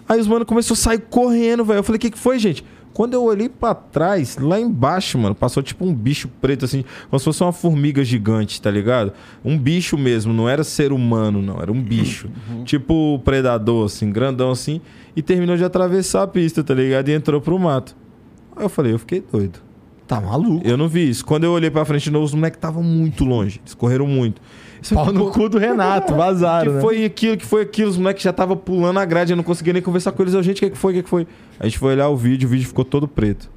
Aí 0.09 0.19
os 0.19 0.27
mano 0.27 0.43
começou 0.43 0.73
a 0.73 0.77
sair 0.77 0.99
correndo, 0.99 1.63
velho. 1.63 1.77
Eu 1.77 1.83
falei, 1.83 1.97
o 1.97 1.99
que, 1.99 2.09
que 2.09 2.17
foi, 2.17 2.39
gente? 2.39 2.65
Quando 2.91 3.13
eu 3.13 3.23
olhei 3.23 3.47
pra 3.47 3.75
trás, 3.75 4.37
lá 4.37 4.59
embaixo, 4.59 5.19
mano, 5.19 5.35
passou 5.35 5.61
tipo 5.61 5.85
um 5.85 5.93
bicho 5.93 6.27
preto, 6.41 6.65
assim, 6.65 6.83
como 7.07 7.19
se 7.19 7.25
fosse 7.25 7.43
uma 7.43 7.53
formiga 7.53 8.03
gigante, 8.03 8.59
tá 8.59 8.71
ligado? 8.71 9.13
Um 9.45 9.55
bicho 9.57 9.95
mesmo, 9.97 10.33
não 10.33 10.49
era 10.49 10.63
ser 10.63 10.91
humano, 10.91 11.41
não, 11.41 11.61
era 11.61 11.71
um 11.71 11.81
bicho. 11.81 12.27
Tipo 12.65 13.15
o 13.15 13.19
predador, 13.19 13.85
assim, 13.85 14.11
grandão 14.11 14.49
assim, 14.49 14.81
e 15.15 15.21
terminou 15.21 15.55
de 15.55 15.63
atravessar 15.63 16.23
a 16.23 16.27
pista, 16.27 16.63
tá 16.63 16.73
ligado? 16.73 17.07
E 17.07 17.13
entrou 17.13 17.39
pro 17.39 17.57
mato. 17.59 17.95
Aí 18.57 18.65
eu 18.65 18.69
falei, 18.69 18.93
eu 18.93 18.99
fiquei 18.99 19.23
doido. 19.31 19.59
Tá 20.07 20.19
maluco. 20.19 20.67
Eu 20.67 20.75
não 20.75 20.87
vi 20.87 21.07
isso. 21.07 21.23
Quando 21.23 21.43
eu 21.43 21.51
olhei 21.51 21.69
pra 21.69 21.85
frente 21.85 22.05
de 22.05 22.11
novo, 22.11 22.25
os 22.25 22.33
moleques 22.33 22.57
estavam 22.57 22.81
muito 22.81 23.23
longe. 23.23 23.61
Eles 23.63 23.75
correram 23.75 24.07
muito. 24.07 24.41
Isso 24.81 24.95
Pau 24.95 25.11
no 25.11 25.29
cu 25.31 25.49
do 25.49 25.57
Renato, 25.57 26.15
vazaram, 26.15 26.71
que 26.71 26.75
né? 26.77 26.81
foi 26.81 27.05
aquilo, 27.05 27.37
que 27.37 27.45
foi 27.45 27.63
aquilo, 27.63 27.89
os 27.89 27.97
moleques 27.97 28.23
já 28.23 28.31
tava 28.31 28.55
pulando 28.55 28.97
a 28.97 29.05
grade, 29.05 29.33
eu 29.33 29.37
não 29.37 29.43
conseguia 29.43 29.73
nem 29.73 29.81
conversar 29.81 30.11
com 30.11 30.21
eles. 30.23 30.33
Eu, 30.33 30.41
gente, 30.41 30.57
o 30.57 30.59
que, 30.61 30.69
que 30.69 30.77
foi, 30.77 30.93
o 30.93 30.95
que, 30.97 31.03
que 31.03 31.09
foi? 31.09 31.27
A 31.59 31.65
gente 31.65 31.77
foi 31.77 31.93
olhar 31.93 32.07
o 32.09 32.15
vídeo, 32.15 32.47
o 32.47 32.49
vídeo 32.49 32.67
ficou 32.67 32.85
todo 32.85 33.07
preto. 33.07 33.49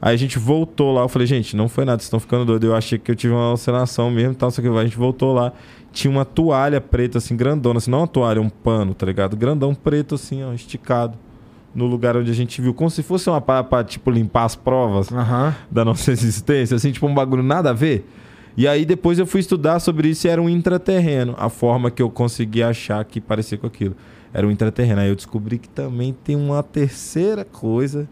Aí 0.00 0.14
a 0.14 0.16
gente 0.16 0.38
voltou 0.38 0.92
lá, 0.92 1.02
eu 1.02 1.08
falei, 1.08 1.26
gente, 1.26 1.56
não 1.56 1.68
foi 1.68 1.84
nada, 1.84 1.98
vocês 1.98 2.06
estão 2.06 2.20
ficando 2.20 2.44
doidos. 2.44 2.68
Eu 2.68 2.76
achei 2.76 2.98
que 2.98 3.10
eu 3.10 3.16
tive 3.16 3.32
uma 3.32 3.48
alucinação 3.48 4.10
mesmo 4.10 4.32
e 4.32 4.36
tal, 4.36 4.50
só 4.50 4.60
que 4.60 4.68
a 4.68 4.84
gente 4.84 4.96
voltou 4.96 5.32
lá. 5.34 5.52
Tinha 5.92 6.10
uma 6.10 6.24
toalha 6.24 6.80
preta, 6.80 7.18
assim, 7.18 7.34
grandona, 7.34 7.78
assim, 7.78 7.90
não 7.90 8.00
uma 8.00 8.06
toalha, 8.06 8.40
um 8.40 8.50
pano, 8.50 8.92
tá 8.92 9.06
ligado? 9.06 9.36
Grandão 9.36 9.74
preto, 9.74 10.14
assim, 10.14 10.44
ó, 10.44 10.52
esticado. 10.52 11.16
No 11.74 11.86
lugar 11.86 12.16
onde 12.16 12.30
a 12.30 12.34
gente 12.34 12.60
viu, 12.60 12.72
como 12.72 12.90
se 12.90 13.02
fosse 13.02 13.28
uma 13.28 13.40
pra, 13.40 13.84
tipo, 13.84 14.10
limpar 14.10 14.44
as 14.44 14.56
provas 14.56 15.10
Aham. 15.12 15.54
da 15.70 15.84
nossa 15.84 16.10
existência, 16.12 16.74
assim, 16.74 16.90
tipo 16.90 17.06
um 17.06 17.14
bagulho 17.14 17.42
nada 17.42 17.70
a 17.70 17.72
ver. 17.72 18.06
E 18.56 18.66
aí 18.66 18.84
depois 18.86 19.18
eu 19.18 19.26
fui 19.26 19.40
estudar 19.40 19.78
sobre 19.80 20.08
isso 20.08 20.26
e 20.26 20.30
era 20.30 20.40
um 20.40 20.48
intraterreno, 20.48 21.34
a 21.38 21.48
forma 21.50 21.90
que 21.90 22.00
eu 22.00 22.08
consegui 22.08 22.62
achar 22.62 23.04
que 23.04 23.20
parecia 23.20 23.58
com 23.58 23.66
aquilo. 23.66 23.94
Era 24.32 24.46
um 24.46 24.50
intraterreno. 24.50 25.00
Aí 25.00 25.08
eu 25.08 25.14
descobri 25.14 25.58
que 25.58 25.68
também 25.68 26.14
tem 26.24 26.36
uma 26.36 26.62
terceira 26.62 27.44
coisa, 27.44 28.08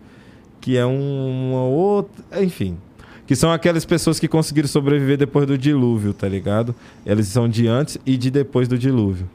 que 0.60 0.76
é 0.76 0.84
um- 0.86 1.52
uma 1.52 1.62
outra. 1.64 2.42
Enfim. 2.42 2.76
Que 3.26 3.34
são 3.34 3.50
aquelas 3.50 3.86
pessoas 3.86 4.20
que 4.20 4.28
conseguiram 4.28 4.68
sobreviver 4.68 5.16
depois 5.16 5.46
do 5.46 5.56
dilúvio, 5.56 6.12
tá 6.12 6.28
ligado? 6.28 6.74
Eles 7.06 7.26
são 7.28 7.48
de 7.48 7.66
antes 7.66 7.96
e 8.04 8.18
de 8.18 8.30
depois 8.30 8.68
do 8.68 8.76
dilúvio. 8.76 9.28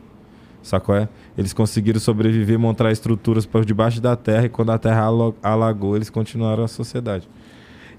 Sacou? 0.62 0.96
É? 0.96 1.10
Eles 1.36 1.54
conseguiram 1.54 2.00
sobreviver, 2.00 2.60
montar 2.60 2.92
estruturas 2.92 3.46
por 3.48 3.66
debaixo 3.66 4.00
da 4.00 4.16
terra 4.16 4.46
e 4.46 4.50
quando 4.50 4.72
a 4.72 4.78
terra 4.78 5.08
alagou, 5.42 5.96
eles 5.96 6.10
continuaram 6.10 6.64
a 6.64 6.68
sociedade. 6.68 7.28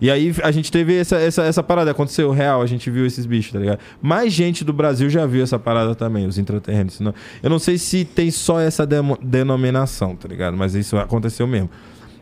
E 0.00 0.10
aí 0.10 0.34
a 0.42 0.50
gente 0.50 0.72
teve 0.72 0.96
essa, 0.96 1.16
essa, 1.16 1.42
essa 1.42 1.62
parada, 1.62 1.90
aconteceu 1.90 2.30
real, 2.30 2.62
a 2.62 2.66
gente 2.66 2.88
viu 2.90 3.04
esses 3.04 3.26
bichos, 3.26 3.52
tá 3.52 3.58
ligado? 3.58 3.80
Mais 4.00 4.32
gente 4.32 4.64
do 4.64 4.72
Brasil 4.72 5.10
já 5.10 5.26
viu 5.26 5.42
essa 5.42 5.58
parada 5.58 5.94
também, 5.94 6.26
os 6.26 6.38
intraterrenos. 6.38 7.00
Não- 7.00 7.14
Eu 7.42 7.50
não 7.50 7.58
sei 7.58 7.76
se 7.76 8.04
tem 8.04 8.30
só 8.30 8.58
essa 8.58 8.86
demo- 8.86 9.18
denominação, 9.22 10.16
tá 10.16 10.26
ligado? 10.26 10.56
Mas 10.56 10.74
isso 10.74 10.96
aconteceu 10.96 11.46
mesmo. 11.46 11.68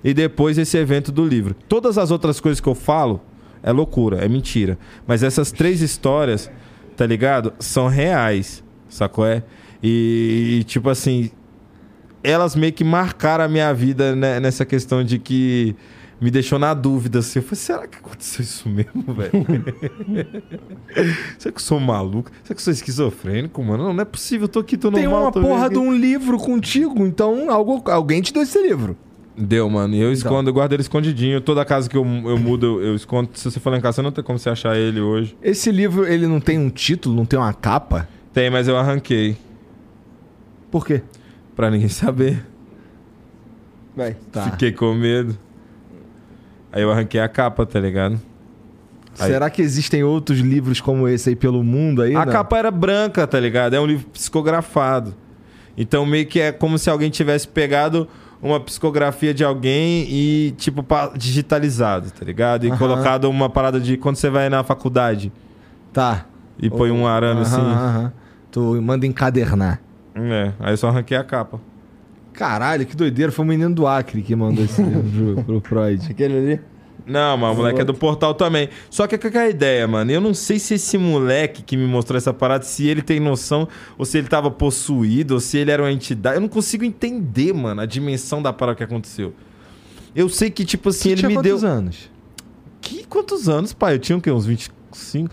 E 0.02 0.12
depois 0.12 0.58
esse 0.58 0.76
evento 0.76 1.12
do 1.12 1.24
livro. 1.24 1.54
Todas 1.68 1.98
as 1.98 2.10
outras 2.10 2.40
coisas 2.40 2.60
que 2.60 2.68
eu 2.68 2.74
falo 2.74 3.20
é 3.62 3.70
loucura, 3.72 4.24
é 4.24 4.28
mentira. 4.28 4.76
Mas 5.06 5.22
essas 5.22 5.52
três 5.52 5.80
histórias, 5.80 6.50
tá 6.96 7.06
ligado? 7.06 7.52
São 7.60 7.86
reais, 7.88 8.62
sacou? 8.88 9.24
É? 9.26 9.42
E, 9.82 10.64
tipo 10.66 10.88
assim, 10.90 11.30
elas 12.24 12.56
meio 12.56 12.72
que 12.72 12.82
marcaram 12.82 13.44
a 13.44 13.48
minha 13.48 13.72
vida 13.72 14.14
né, 14.16 14.40
nessa 14.40 14.64
questão 14.64 15.04
de 15.04 15.18
que 15.18 15.76
me 16.20 16.30
deixou 16.30 16.58
na 16.58 16.74
dúvida 16.74 17.20
assim. 17.20 17.38
Eu 17.38 17.42
falei, 17.42 17.56
será 17.56 17.86
que 17.86 17.98
aconteceu 17.98 18.42
isso 18.42 18.68
mesmo, 18.68 19.04
velho? 19.14 19.32
será 21.38 21.52
que 21.52 21.58
eu 21.58 21.64
sou 21.64 21.80
maluco? 21.80 22.30
Será 22.42 22.54
que 22.54 22.60
eu 22.60 22.64
sou 22.64 22.72
esquizofrênico, 22.72 23.62
mano? 23.62 23.84
Não, 23.84 23.94
não 23.94 24.02
é 24.02 24.04
possível, 24.04 24.44
eu 24.44 24.48
tô 24.48 24.60
aqui, 24.60 24.76
tô 24.76 24.90
Tem 24.90 25.04
normal. 25.04 25.22
uma 25.24 25.32
tô 25.32 25.40
porra 25.40 25.68
de 25.70 25.78
um 25.78 25.94
livro 25.94 26.38
contigo, 26.38 27.06
então 27.06 27.50
algo, 27.50 27.82
alguém 27.90 28.20
te 28.22 28.32
deu 28.32 28.42
esse 28.42 28.60
livro. 28.60 28.96
Deu, 29.36 29.70
mano. 29.70 29.94
E 29.94 29.98
eu 29.98 30.02
Então. 30.06 30.12
escondo, 30.12 30.50
eu 30.50 30.54
guardo 30.54 30.72
ele 30.72 30.82
escondidinho. 30.82 31.40
Toda 31.40 31.64
casa 31.64 31.88
que 31.88 31.96
eu, 31.96 32.04
eu 32.04 32.36
mudo, 32.36 32.66
eu, 32.66 32.82
eu 32.88 32.94
escondo. 32.96 33.30
Se 33.34 33.48
você 33.48 33.60
for 33.60 33.70
lá 33.70 33.78
em 33.78 33.80
casa, 33.80 33.96
você 33.96 34.02
não 34.02 34.10
tem 34.10 34.24
como 34.24 34.36
você 34.36 34.50
achar 34.50 34.76
ele 34.76 35.00
hoje. 35.00 35.36
Esse 35.40 35.70
livro, 35.70 36.04
ele 36.04 36.26
não 36.26 36.40
tem 36.40 36.58
um 36.58 36.68
título, 36.68 37.14
não 37.14 37.24
tem 37.24 37.38
uma 37.38 37.52
capa? 37.52 38.08
Tem, 38.32 38.50
mas 38.50 38.66
eu 38.66 38.76
arranquei. 38.76 39.36
Por 40.72 40.84
quê? 40.84 41.02
Pra 41.54 41.70
ninguém 41.70 41.88
saber. 41.88 42.44
Vai. 43.96 44.16
Tá. 44.32 44.50
Fiquei 44.50 44.72
com 44.72 44.92
medo. 44.92 45.38
Aí 46.72 46.82
eu 46.82 46.90
arranquei 46.90 47.20
a 47.20 47.28
capa, 47.28 47.64
tá 47.66 47.80
ligado? 47.80 48.20
Aí- 49.18 49.30
Será 49.32 49.50
que 49.50 49.60
existem 49.62 50.04
outros 50.04 50.38
livros 50.38 50.80
como 50.80 51.08
esse 51.08 51.30
aí 51.30 51.36
pelo 51.36 51.62
mundo 51.64 52.02
aí? 52.02 52.14
A 52.14 52.24
não? 52.24 52.32
capa 52.32 52.56
era 52.58 52.70
branca, 52.70 53.26
tá 53.26 53.40
ligado? 53.40 53.74
É 53.74 53.80
um 53.80 53.86
livro 53.86 54.06
psicografado. 54.10 55.14
Então 55.76 56.04
meio 56.06 56.26
que 56.26 56.40
é 56.40 56.52
como 56.52 56.78
se 56.78 56.88
alguém 56.90 57.10
tivesse 57.10 57.48
pegado 57.48 58.06
uma 58.40 58.60
psicografia 58.60 59.34
de 59.34 59.42
alguém 59.42 60.06
e, 60.08 60.54
tipo, 60.56 60.84
digitalizado, 61.16 62.10
tá 62.12 62.24
ligado? 62.24 62.64
E 62.66 62.70
colocado 62.76 63.24
uma 63.28 63.50
parada 63.50 63.80
de 63.80 63.96
quando 63.96 64.14
você 64.16 64.30
vai 64.30 64.48
na 64.48 64.62
faculdade 64.62 65.32
Tá. 65.92 66.24
e 66.60 66.70
põe 66.70 66.90
um 66.92 67.06
arame 67.06 67.40
assim. 67.40 67.60
aham. 67.60 68.12
Tu 68.52 68.80
manda 68.80 69.04
encadernar. 69.06 69.80
É, 70.14 70.52
aí 70.60 70.72
eu 70.72 70.76
só 70.76 70.88
arranquei 70.88 71.16
a 71.16 71.24
capa. 71.24 71.60
Caralho, 72.38 72.86
que 72.86 72.94
doideira. 72.96 73.32
Foi 73.32 73.44
o 73.44 73.48
menino 73.48 73.74
do 73.74 73.86
Acre 73.86 74.22
que 74.22 74.36
mandou 74.36 74.64
esse 74.64 74.80
livro 74.82 75.34
pro, 75.34 75.44
pro 75.44 75.60
Freud. 75.60 76.06
Aquele 76.10 76.38
ali. 76.38 76.60
Não, 77.06 77.36
mas 77.38 77.52
o 77.54 77.56
moleque 77.56 77.80
é 77.80 77.84
do 77.84 77.94
portal 77.94 78.34
também. 78.34 78.68
Só 78.90 79.06
que 79.06 79.16
qual 79.16 79.30
que 79.32 79.38
é 79.38 79.42
a 79.42 79.48
ideia, 79.48 79.88
mano? 79.88 80.10
Eu 80.10 80.20
não 80.20 80.34
sei 80.34 80.58
se 80.58 80.74
esse 80.74 80.96
moleque 80.98 81.62
que 81.62 81.74
me 81.76 81.86
mostrou 81.86 82.18
essa 82.18 82.34
parada, 82.34 82.64
se 82.64 82.86
ele 82.86 83.00
tem 83.02 83.18
noção, 83.18 83.66
ou 83.96 84.04
se 84.04 84.18
ele 84.18 84.28
tava 84.28 84.50
possuído, 84.50 85.34
ou 85.34 85.40
se 85.40 85.56
ele 85.56 85.70
era 85.70 85.82
uma 85.82 85.90
entidade. 85.90 86.36
Eu 86.36 86.40
não 86.42 86.48
consigo 86.48 86.84
entender, 86.84 87.52
mano, 87.54 87.80
a 87.80 87.86
dimensão 87.86 88.42
da 88.42 88.52
parada 88.52 88.76
que 88.76 88.84
aconteceu. 88.84 89.32
Eu 90.14 90.28
sei 90.28 90.50
que, 90.50 90.64
tipo 90.66 90.90
assim, 90.90 91.00
Você 91.00 91.08
ele 91.10 91.16
tinha 91.20 91.28
me 91.30 91.34
quantos 91.36 91.60
deu. 91.62 91.70
anos? 91.70 92.10
Que 92.80 93.04
quantos 93.06 93.48
anos, 93.48 93.72
pai? 93.72 93.94
Eu 93.94 93.98
tinha 93.98 94.16
o 94.18 94.20
quê? 94.20 94.30
Uns 94.30 94.44
25? 94.46 95.28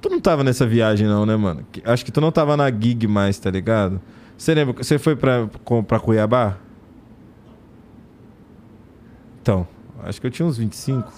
Tu 0.00 0.08
não 0.08 0.20
tava 0.20 0.44
nessa 0.44 0.64
viagem, 0.66 1.08
não, 1.08 1.26
né, 1.26 1.34
mano? 1.36 1.66
Que- 1.72 1.82
Acho 1.84 2.04
que 2.04 2.12
tu 2.12 2.20
não 2.20 2.30
tava 2.30 2.56
na 2.56 2.70
gig 2.70 3.06
mais, 3.08 3.36
tá 3.38 3.50
ligado? 3.50 4.00
Você 4.36 4.54
lembra? 4.54 4.74
Você 4.82 4.98
foi 4.98 5.16
pra, 5.16 5.48
pra 5.86 5.98
Cuiabá? 5.98 6.56
Então, 9.40 9.66
acho 10.02 10.20
que 10.20 10.26
eu 10.26 10.30
tinha 10.30 10.46
uns 10.46 10.58
25. 10.58 11.12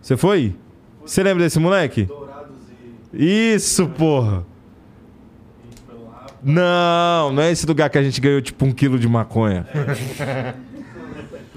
Você 0.00 0.16
foi? 0.16 0.56
Você 1.04 1.22
lembra 1.22 1.44
desse 1.44 1.58
moleque? 1.58 2.08
Isso, 3.12 3.86
porra! 3.88 4.44
Não, 6.42 7.32
não 7.32 7.42
é 7.42 7.52
esse 7.52 7.66
lugar 7.66 7.88
que 7.88 7.98
a 7.98 8.02
gente 8.02 8.20
ganhou 8.20 8.40
tipo 8.40 8.64
um 8.64 8.72
quilo 8.72 8.98
de 8.98 9.06
maconha. 9.06 9.66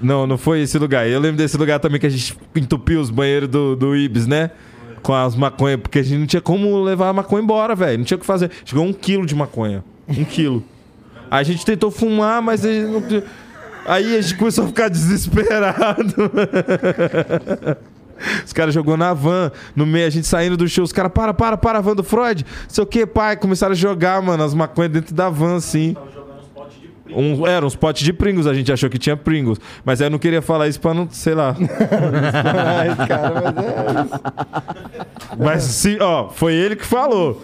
Não, 0.00 0.26
não 0.26 0.36
foi 0.36 0.60
esse 0.60 0.78
lugar. 0.78 1.08
Eu 1.08 1.18
lembro 1.18 1.38
desse 1.38 1.56
lugar 1.56 1.80
também 1.80 1.98
que 1.98 2.06
a 2.06 2.10
gente 2.10 2.36
entupiu 2.54 3.00
os 3.00 3.10
banheiros 3.10 3.48
do, 3.48 3.74
do 3.74 3.96
Ibis, 3.96 4.26
né? 4.26 4.50
Com 5.02 5.14
as 5.14 5.34
maconhas, 5.34 5.80
porque 5.80 6.00
a 6.00 6.02
gente 6.02 6.18
não 6.18 6.26
tinha 6.26 6.42
como 6.42 6.82
levar 6.82 7.08
a 7.08 7.12
maconha 7.12 7.42
embora, 7.42 7.74
velho. 7.74 7.98
Não 7.98 8.04
tinha 8.04 8.16
o 8.16 8.20
que 8.20 8.26
fazer. 8.26 8.50
Chegou 8.64 8.84
um 8.84 8.92
quilo 8.92 9.24
de 9.24 9.34
maconha. 9.34 9.82
Um 10.08 10.24
quilo. 10.24 10.64
A 11.30 11.42
gente 11.42 11.64
tentou 11.64 11.90
fumar, 11.90 12.40
mas 12.40 12.64
a 12.64 12.72
gente 12.72 12.86
não... 12.90 13.02
Aí 13.86 14.16
a 14.16 14.20
gente 14.20 14.36
começou 14.36 14.64
a 14.64 14.66
ficar 14.66 14.88
desesperado. 14.88 16.14
Os 18.44 18.52
caras 18.52 18.74
jogou 18.74 18.96
na 18.96 19.12
van, 19.12 19.52
no 19.74 19.86
meio, 19.86 20.06
a 20.06 20.10
gente 20.10 20.26
saindo 20.26 20.56
do 20.56 20.66
show, 20.66 20.82
os 20.82 20.92
caras, 20.92 21.12
para, 21.12 21.32
para, 21.34 21.56
para, 21.56 21.80
van 21.80 21.94
do 21.94 22.02
Freud. 22.02 22.44
Sei 22.68 22.82
o 22.82 22.86
que, 22.86 23.06
pai. 23.06 23.36
Começaram 23.36 23.72
a 23.72 23.76
jogar, 23.76 24.20
mano, 24.22 24.42
as 24.42 24.54
maconhas 24.54 24.90
dentro 24.90 25.14
da 25.14 25.28
van, 25.28 25.56
assim. 25.56 25.94
Um, 27.14 27.46
era 27.46 27.64
uns 27.64 27.76
potes 27.76 28.02
de 28.04 28.12
Pringles, 28.12 28.46
a 28.46 28.54
gente 28.54 28.72
achou 28.72 28.88
que 28.90 28.98
tinha 28.98 29.16
Pringles. 29.16 29.58
Mas 29.84 30.00
aí 30.00 30.06
eu 30.06 30.10
não 30.10 30.18
queria 30.18 30.40
falar 30.42 30.68
isso 30.68 30.80
pra 30.80 30.92
não, 30.94 31.08
sei 31.10 31.34
lá. 31.34 31.54
Ai, 31.58 33.06
cara, 33.06 33.32
mas 33.34 33.56
é 33.56 34.00
isso. 34.02 35.36
Mas 35.38 35.62
sim, 35.64 35.98
ó, 36.00 36.28
foi 36.28 36.54
ele 36.54 36.76
que 36.76 36.84
falou. 36.86 37.42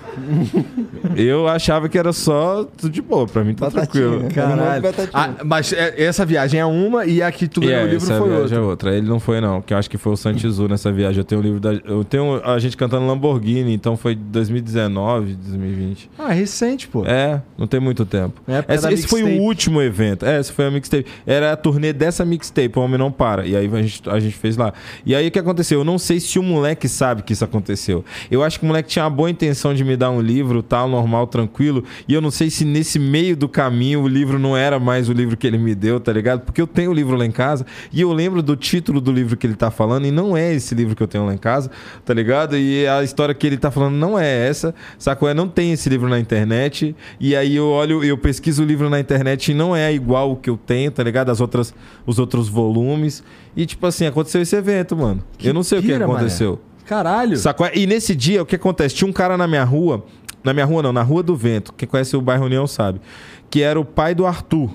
Eu 1.16 1.46
achava 1.48 1.88
que 1.88 1.98
era 1.98 2.12
só 2.12 2.64
tudo 2.76 2.90
de 2.90 3.02
boa, 3.02 3.26
pra 3.26 3.44
mim 3.44 3.54
tá 3.54 3.66
Batatinha. 3.68 4.08
tranquilo. 4.18 4.28
Caralho. 4.34 4.82
Ah, 5.12 5.30
mas 5.44 5.72
é- 5.72 6.02
essa 6.02 6.24
viagem 6.24 6.58
é 6.60 6.64
uma 6.64 7.04
e 7.04 7.22
a 7.22 7.30
que 7.30 7.46
tu 7.48 7.60
ganhou 7.60 7.80
É, 7.80 7.84
o 7.84 7.88
livro 7.88 8.04
essa 8.04 8.18
foi 8.18 8.28
viagem 8.28 8.42
outra. 8.42 8.56
é 8.56 8.60
outra. 8.60 8.96
Ele 8.96 9.06
não 9.08 9.20
foi, 9.20 9.40
não, 9.40 9.60
que 9.60 9.74
eu 9.74 9.78
acho 9.78 9.90
que 9.90 9.98
foi 9.98 10.12
o 10.12 10.16
Santizu 10.16 10.68
nessa 10.68 10.90
viagem. 10.92 11.18
Eu 11.18 11.24
tenho 11.24 11.40
o 11.40 11.44
livro 11.44 11.60
da. 11.60 11.72
Eu 11.84 12.02
tenho 12.04 12.40
a 12.44 12.58
gente 12.58 12.76
cantando 12.76 13.06
Lamborghini, 13.06 13.74
então 13.74 13.96
foi 13.96 14.14
2019, 14.14 15.34
2020. 15.34 16.10
Ah, 16.18 16.30
é 16.32 16.34
recente, 16.34 16.88
pô. 16.88 17.04
É, 17.04 17.42
não 17.58 17.66
tem 17.66 17.80
muito 17.80 18.06
tempo. 18.06 18.40
Época 18.48 18.74
Esse, 18.74 18.92
esse 18.92 19.06
foi 19.08 19.22
o 19.22 19.26
mixtape. 19.26 19.46
Último 19.52 19.80
evento. 19.80 20.24
É, 20.26 20.40
esse 20.40 20.50
foi 20.50 20.66
a 20.66 20.70
mixtape. 20.70 21.06
Era 21.26 21.52
a 21.52 21.56
turnê 21.56 21.92
dessa 21.92 22.24
mixtape, 22.24 22.78
o 22.78 22.82
Homem 22.82 22.98
Não 22.98 23.12
Para. 23.12 23.46
E 23.46 23.54
aí 23.54 23.70
a 23.72 23.82
gente, 23.82 24.10
a 24.10 24.18
gente 24.18 24.34
fez 24.34 24.56
lá. 24.56 24.72
E 25.04 25.14
aí 25.14 25.28
o 25.28 25.30
que 25.30 25.38
aconteceu? 25.38 25.80
Eu 25.80 25.84
não 25.84 25.98
sei 25.98 26.18
se 26.18 26.38
o 26.38 26.42
moleque 26.42 26.88
sabe 26.88 27.22
que 27.22 27.32
isso 27.32 27.44
aconteceu. 27.44 28.04
Eu 28.30 28.42
acho 28.42 28.58
que 28.58 28.64
o 28.64 28.68
moleque 28.68 28.88
tinha 28.88 29.04
uma 29.04 29.10
boa 29.10 29.30
intenção 29.30 29.74
de 29.74 29.84
me 29.84 29.96
dar 29.96 30.10
um 30.10 30.20
livro, 30.20 30.62
tal, 30.62 30.88
normal, 30.88 31.26
tranquilo. 31.26 31.84
E 32.08 32.14
eu 32.14 32.20
não 32.20 32.30
sei 32.30 32.50
se 32.50 32.64
nesse 32.64 32.98
meio 32.98 33.36
do 33.36 33.48
caminho 33.48 34.02
o 34.02 34.08
livro 34.08 34.38
não 34.38 34.56
era 34.56 34.80
mais 34.80 35.08
o 35.08 35.12
livro 35.12 35.36
que 35.36 35.46
ele 35.46 35.58
me 35.58 35.74
deu, 35.74 36.00
tá 36.00 36.12
ligado? 36.12 36.40
Porque 36.40 36.60
eu 36.60 36.66
tenho 36.66 36.90
o 36.90 36.94
livro 36.94 37.16
lá 37.16 37.26
em 37.26 37.30
casa 37.30 37.66
e 37.92 38.00
eu 38.00 38.12
lembro 38.12 38.42
do 38.42 38.56
título 38.56 39.00
do 39.00 39.12
livro 39.12 39.36
que 39.36 39.46
ele 39.46 39.54
tá 39.54 39.70
falando 39.70 40.06
e 40.06 40.10
não 40.10 40.36
é 40.36 40.54
esse 40.54 40.74
livro 40.74 40.96
que 40.96 41.02
eu 41.02 41.08
tenho 41.08 41.26
lá 41.26 41.34
em 41.34 41.38
casa, 41.38 41.70
tá 42.04 42.14
ligado? 42.14 42.56
E 42.56 42.86
a 42.86 43.02
história 43.02 43.34
que 43.34 43.46
ele 43.46 43.56
tá 43.56 43.70
falando 43.70 43.94
não 43.94 44.18
é 44.18 44.48
essa, 44.48 44.74
sacou? 44.98 45.28
É, 45.28 45.34
não 45.34 45.48
tem 45.48 45.72
esse 45.72 45.88
livro 45.88 46.08
na 46.08 46.18
internet. 46.18 46.94
E 47.20 47.36
aí 47.36 47.56
eu 47.56 47.66
olho, 47.66 48.02
eu 48.02 48.16
pesquiso 48.16 48.62
o 48.62 48.66
livro 48.66 48.88
na 48.88 49.00
internet 49.00 49.41
e 49.50 49.54
não 49.54 49.74
é 49.74 49.92
igual 49.92 50.32
o 50.32 50.36
que 50.36 50.48
eu 50.48 50.56
tenho, 50.56 50.90
tá 50.90 51.02
ligado? 51.02 51.30
As 51.30 51.40
outras, 51.40 51.74
os 52.06 52.18
outros 52.18 52.48
volumes. 52.48 53.22
E 53.56 53.66
tipo 53.66 53.86
assim, 53.86 54.06
aconteceu 54.06 54.40
esse 54.40 54.54
evento, 54.54 54.96
mano. 54.96 55.22
Que 55.36 55.48
eu 55.48 55.54
não 55.54 55.62
sei 55.62 55.78
o 55.78 55.82
que 55.82 55.88
pira, 55.88 56.06
mané. 56.06 56.20
aconteceu. 56.20 56.60
Caralho. 56.86 57.36
Sacou? 57.36 57.68
E 57.74 57.86
nesse 57.86 58.14
dia, 58.14 58.42
o 58.42 58.46
que 58.46 58.56
acontece? 58.56 58.94
Tinha 58.94 59.08
um 59.08 59.12
cara 59.12 59.36
na 59.36 59.46
minha 59.46 59.64
rua, 59.64 60.04
na 60.44 60.52
minha 60.52 60.66
rua 60.66 60.82
não, 60.82 60.92
na 60.92 61.02
Rua 61.02 61.22
do 61.22 61.36
Vento, 61.36 61.72
quem 61.72 61.88
conhece 61.88 62.16
o 62.16 62.20
bairro 62.20 62.44
União 62.46 62.66
sabe, 62.66 63.00
que 63.50 63.62
era 63.62 63.78
o 63.78 63.84
pai 63.84 64.14
do 64.14 64.26
Arthur, 64.26 64.70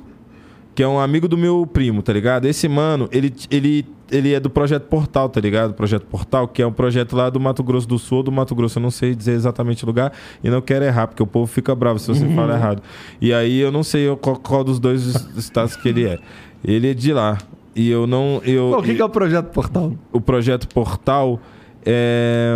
que 0.77 0.83
é 0.83 0.87
um 0.87 0.99
amigo 0.99 1.27
do 1.27 1.35
meu 1.35 1.65
primo, 1.65 2.03
tá 2.03 2.13
ligado? 2.13 2.45
Esse 2.45 2.67
mano, 2.69 3.09
ele, 3.11 3.33
ele, 3.49 3.83
ele 4.11 4.31
é 4.35 4.39
do 4.39 4.47
Projeto 4.47 4.83
Portal, 4.83 5.27
tá 5.27 5.41
ligado? 5.41 5.73
Projeto 5.73 6.05
Portal, 6.05 6.47
que 6.47 6.61
é 6.61 6.67
um 6.67 6.71
projeto 6.71 7.15
lá 7.15 7.31
do 7.31 7.39
Mato 7.39 7.63
Grosso 7.63 7.87
do 7.87 7.97
Sul 7.97 8.21
do 8.21 8.31
Mato 8.31 8.53
Grosso, 8.53 8.77
eu 8.77 8.83
não 8.83 8.91
sei 8.91 9.15
dizer 9.15 9.31
exatamente 9.31 9.83
o 9.83 9.87
lugar 9.87 10.13
e 10.43 10.51
não 10.51 10.61
quero 10.61 10.85
errar, 10.85 11.07
porque 11.07 11.23
o 11.23 11.25
povo 11.25 11.47
fica 11.47 11.73
bravo 11.73 11.97
se 11.97 12.09
você 12.09 12.27
fala 12.29 12.53
errado. 12.53 12.83
E 13.19 13.33
aí 13.33 13.57
eu 13.57 13.71
não 13.71 13.81
sei 13.81 14.15
qual, 14.17 14.35
qual 14.35 14.63
dos 14.63 14.79
dois 14.79 15.01
estados 15.35 15.75
que 15.75 15.89
ele 15.89 16.05
é. 16.05 16.19
Ele 16.63 16.91
é 16.91 16.93
de 16.93 17.11
lá. 17.11 17.39
E 17.75 17.89
eu 17.89 18.05
não. 18.05 18.39
Eu, 18.45 18.69
Pô, 18.69 18.77
o 18.77 18.83
que, 18.83 18.93
que 18.93 19.01
é 19.01 19.05
o 19.05 19.09
projeto 19.09 19.47
Portal? 19.47 19.93
o 20.11 20.21
projeto 20.21 20.67
Portal 20.67 21.39
é 21.83 22.51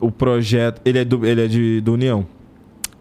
o 0.00 0.10
projeto 0.10 0.82
ele 0.84 0.98
é 0.98 1.04
do 1.04 1.24
ele 1.24 1.42
é 1.42 1.46
de 1.46 1.80
do 1.80 1.94
União 1.94 2.26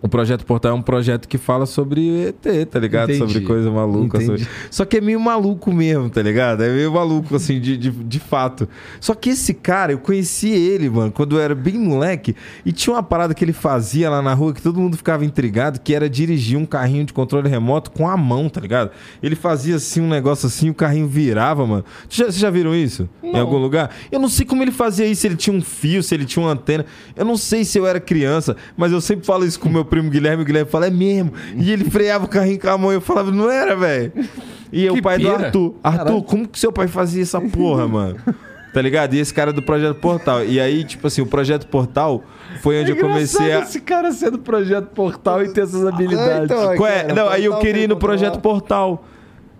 o 0.03 0.09
projeto 0.09 0.45
Portal 0.45 0.73
é 0.73 0.75
um 0.75 0.81
projeto 0.81 1.27
que 1.29 1.37
fala 1.37 1.65
sobre 1.65 2.27
ET, 2.27 2.67
tá 2.69 2.77
ligado? 2.77 3.09
Entendi. 3.11 3.31
Sobre 3.33 3.47
coisa 3.47 3.71
maluca. 3.71 4.19
Sobre- 4.19 4.45
Só 4.69 4.83
que 4.83 4.97
é 4.97 5.01
meio 5.01 5.19
maluco 5.19 5.71
mesmo, 5.71 6.09
tá 6.09 6.21
ligado? 6.21 6.61
É 6.61 6.69
meio 6.69 6.91
maluco, 6.93 7.35
assim, 7.35 7.59
de, 7.59 7.77
de, 7.77 7.89
de 7.89 8.19
fato. 8.19 8.67
Só 8.99 9.15
que 9.15 9.29
esse 9.29 9.53
cara, 9.53 9.93
eu 9.93 9.97
conheci 9.97 10.49
ele, 10.49 10.89
mano, 10.89 11.09
quando 11.11 11.37
eu 11.37 11.41
era 11.41 11.55
bem 11.55 11.75
moleque. 11.79 12.35
E 12.65 12.71
tinha 12.73 12.93
uma 12.93 13.01
parada 13.01 13.33
que 13.33 13.43
ele 13.45 13.53
fazia 13.53 14.09
lá 14.09 14.21
na 14.21 14.33
rua 14.33 14.53
que 14.53 14.61
todo 14.61 14.79
mundo 14.79 14.97
ficava 14.97 15.23
intrigado, 15.23 15.79
que 15.79 15.95
era 15.95 16.09
dirigir 16.09 16.57
um 16.57 16.65
carrinho 16.65 17.05
de 17.05 17.13
controle 17.13 17.47
remoto 17.47 17.89
com 17.89 18.07
a 18.07 18.17
mão, 18.17 18.49
tá 18.49 18.59
ligado? 18.59 18.91
Ele 19.23 19.35
fazia 19.35 19.77
assim 19.77 20.01
um 20.01 20.09
negócio 20.09 20.47
assim, 20.47 20.69
o 20.69 20.73
carrinho 20.73 21.07
virava, 21.07 21.65
mano. 21.65 21.85
Vocês 22.09 22.35
já, 22.35 22.41
já 22.41 22.49
viram 22.49 22.75
isso? 22.75 23.07
Em 23.23 23.37
algum 23.39 23.57
lugar? 23.57 23.89
Eu 24.11 24.19
não 24.19 24.27
sei 24.27 24.45
como 24.45 24.61
ele 24.61 24.71
fazia 24.71 25.05
isso, 25.05 25.21
se 25.21 25.27
ele 25.27 25.37
tinha 25.37 25.55
um 25.55 25.61
fio, 25.61 26.03
se 26.03 26.13
ele 26.13 26.25
tinha 26.25 26.43
uma 26.45 26.51
antena. 26.51 26.85
Eu 27.15 27.23
não 27.23 27.37
sei 27.37 27.63
se 27.63 27.77
eu 27.77 27.87
era 27.87 28.01
criança, 28.01 28.57
mas 28.75 28.91
eu 28.91 28.99
sempre 28.99 29.25
falo 29.25 29.45
isso 29.45 29.57
com 29.59 29.69
o 29.69 29.71
meu 29.71 29.85
primo 29.93 30.09
Guilherme. 30.09 30.41
O 30.41 30.45
Guilherme 30.45 30.69
fala, 30.71 30.87
é 30.87 30.89
mesmo. 30.89 31.31
E 31.55 31.71
ele 31.71 31.83
freava 31.85 32.25
o 32.25 32.27
carrinho 32.27 32.59
com 32.59 32.67
a 32.69 32.77
mão. 32.77 32.91
Eu 32.91 32.99
falava, 33.01 33.31
não 33.31 33.49
era, 33.49 33.75
velho. 33.75 34.11
E 34.71 34.83
Que 34.87 34.89
o 34.91 35.01
pai 35.03 35.17
do 35.19 35.29
pira. 35.29 35.45
Arthur. 35.45 35.75
Arthur, 35.83 35.97
Caralho. 36.05 36.23
como 36.23 36.47
que 36.47 36.57
seu 36.59 36.71
pai 36.71 36.87
fazia 36.87 37.21
essa 37.21 37.39
porra, 37.39 37.87
mano? 37.87 38.15
Tá 38.73 38.81
ligado? 38.81 39.13
E 39.13 39.19
esse 39.19 39.31
cara 39.31 39.53
do 39.53 39.61
Projeto 39.61 39.97
Portal. 39.99 40.43
E 40.43 40.59
aí, 40.59 40.83
tipo 40.83 41.05
assim, 41.05 41.21
o 41.21 41.27
Projeto 41.27 41.67
Portal 41.67 42.23
foi 42.61 42.81
onde 42.81 42.89
eu 42.91 42.97
comecei 42.97 43.53
a. 43.53 43.59
esse 43.59 43.79
cara 43.79 44.11
sendo 44.11 44.39
projeto 44.39 44.87
Portal 44.87 45.43
e 45.43 45.49
ter 45.53 45.61
essas 45.61 45.85
habilidades. 45.85 46.45
então, 46.45 46.75
Qual 46.75 46.89
é? 46.89 47.03
cara, 47.03 47.13
Não, 47.13 47.29
aí 47.29 47.45
eu 47.45 47.57
queria 47.59 47.83
ir 47.83 47.87
no 47.87 47.97
Projeto 47.97 48.39
Portal. 48.39 49.05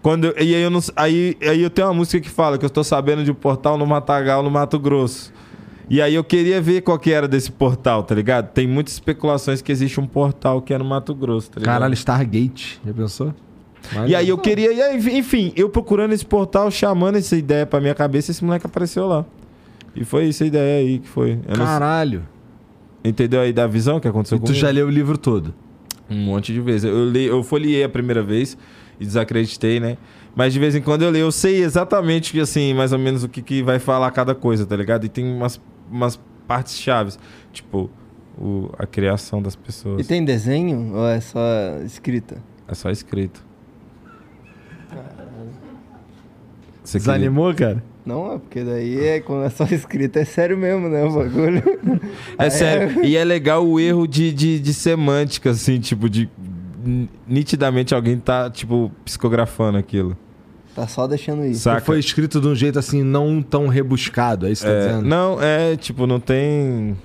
Quando 0.01 0.25
eu- 0.25 0.33
e 0.37 0.55
aí 0.55 0.61
eu 0.63 0.69
não, 0.71 0.79
aí, 0.95 1.37
aí 1.43 1.61
eu 1.61 1.69
tenho 1.69 1.87
uma 1.87 1.93
música 1.93 2.19
que 2.19 2.29
fala 2.29 2.57
que 2.57 2.65
eu 2.65 2.67
estou 2.67 2.83
sabendo 2.83 3.23
de 3.23 3.29
um 3.31 3.35
portal 3.35 3.77
no 3.77 3.85
Matagal, 3.85 4.41
no 4.43 4.49
Mato 4.49 4.77
Grosso. 4.79 5.31
E 5.89 6.01
aí 6.01 6.15
eu 6.15 6.23
queria 6.23 6.61
ver 6.61 6.81
qual 6.81 6.97
que 6.97 7.11
era 7.11 7.27
desse 7.27 7.51
portal, 7.51 8.03
tá 8.03 8.15
ligado? 8.15 8.49
Tem 8.51 8.65
muitas 8.67 8.93
especulações 8.93 9.61
que 9.61 9.71
existe 9.71 9.99
um 9.99 10.05
portal 10.07 10.61
que 10.61 10.73
é 10.73 10.77
no 10.77 10.85
Mato 10.85 11.13
Grosso, 11.13 11.51
tá 11.51 11.59
ligado? 11.59 11.73
Caralho, 11.75 11.93
Stargate. 11.93 12.79
Já 12.85 12.93
pensou? 12.93 13.33
E 14.07 14.15
aí 14.15 14.29
eu 14.29 14.37
queria, 14.37 14.69
aí, 14.69 15.17
enfim, 15.17 15.51
eu 15.57 15.67
procurando 15.69 16.13
esse 16.13 16.25
portal, 16.25 16.71
chamando 16.71 17.17
essa 17.17 17.35
ideia 17.35 17.65
pra 17.65 17.81
minha 17.81 17.93
cabeça, 17.93 18.31
esse 18.31 18.43
moleque 18.43 18.65
apareceu 18.65 19.05
lá. 19.07 19.25
E 19.93 20.05
foi 20.05 20.29
essa 20.29 20.45
ideia 20.45 20.79
aí 20.79 20.99
que 20.99 21.07
foi. 21.07 21.31
Eu 21.47 21.57
não- 21.57 21.65
Caralho. 21.65 22.23
entendeu 23.03 23.41
aí 23.41 23.51
da 23.51 23.67
visão 23.67 23.99
que 23.99 24.07
aconteceu 24.07 24.37
E 24.37 24.39
tu 24.39 24.43
comigo? 24.45 24.59
já 24.59 24.69
leu 24.71 24.87
o 24.87 24.89
livro 24.89 25.17
todo. 25.17 25.53
Um 26.09 26.15
monte 26.17 26.53
de 26.53 26.61
vezes. 26.61 26.85
Eu, 26.85 27.09
li, 27.09 27.25
eu 27.25 27.43
folhei 27.43 27.83
a 27.83 27.89
primeira 27.89 28.23
vez 28.23 28.57
e 28.99 29.05
desacreditei, 29.05 29.79
né? 29.81 29.97
Mas 30.35 30.53
de 30.53 30.59
vez 30.59 30.73
em 30.75 30.81
quando 30.81 31.01
eu 31.03 31.09
leio, 31.11 31.23
eu 31.25 31.31
sei 31.31 31.61
exatamente, 31.61 32.39
assim, 32.39 32.73
mais 32.73 32.91
ou 32.93 32.97
menos 32.99 33.23
o 33.23 33.29
que, 33.29 33.41
que 33.41 33.61
vai 33.61 33.77
falar 33.79 34.09
cada 34.11 34.33
coisa, 34.33 34.65
tá 34.65 34.75
ligado? 34.75 35.05
E 35.05 35.09
tem 35.09 35.25
umas, 35.25 35.59
umas 35.93 36.19
partes 36.47 36.77
chaves, 36.79 37.17
tipo, 37.51 37.89
o, 38.37 38.69
a 38.77 38.85
criação 38.87 39.41
das 39.41 39.55
pessoas. 39.55 40.01
E 40.01 40.07
tem 40.07 40.25
desenho 40.25 40.93
ou 40.95 41.07
é 41.07 41.19
só 41.21 41.39
escrita? 41.85 42.37
É 42.67 42.73
só 42.73 42.89
escrito. 42.89 43.45
Você 46.83 46.99
queria- 46.99 47.13
Desanimou, 47.13 47.53
cara? 47.53 47.83
Não, 48.05 48.33
é 48.33 48.37
porque 48.37 48.63
daí 48.63 48.99
é, 48.99 49.19
quando 49.21 49.45
é 49.45 49.49
só 49.49 49.63
escrita 49.65 50.19
é 50.19 50.25
sério 50.25 50.57
mesmo, 50.57 50.89
né? 50.89 51.03
O 51.05 51.13
bagulho. 51.13 51.63
É 52.37 52.49
sério. 52.49 53.03
E 53.05 53.15
é 53.15 53.23
legal 53.23 53.65
o 53.65 53.79
erro 53.79 54.05
de, 54.07 54.33
de, 54.33 54.59
de 54.59 54.73
semântica, 54.73 55.51
assim, 55.51 55.79
tipo, 55.79 56.09
de. 56.09 56.29
Nitidamente 57.25 57.95
alguém 57.95 58.17
tá, 58.19 58.49
tipo, 58.49 58.91
psicografando 59.05 59.77
aquilo. 59.77 60.17
Tá 60.75 60.87
só 60.87 61.05
deixando 61.05 61.45
isso. 61.45 61.61
Saca? 61.61 61.81
Foi 61.81 61.99
escrito 61.99 62.41
de 62.41 62.47
um 62.47 62.55
jeito 62.55 62.79
assim, 62.79 63.03
não 63.03 63.41
tão 63.41 63.67
rebuscado, 63.67 64.47
é 64.47 64.51
isso 64.51 64.63
que 64.65 64.69
tá 64.71 64.75
É, 64.75 64.87
dizendo? 64.87 65.07
não, 65.07 65.41
é, 65.41 65.75
tipo, 65.75 66.07
não 66.07 66.19
tem 66.19 66.97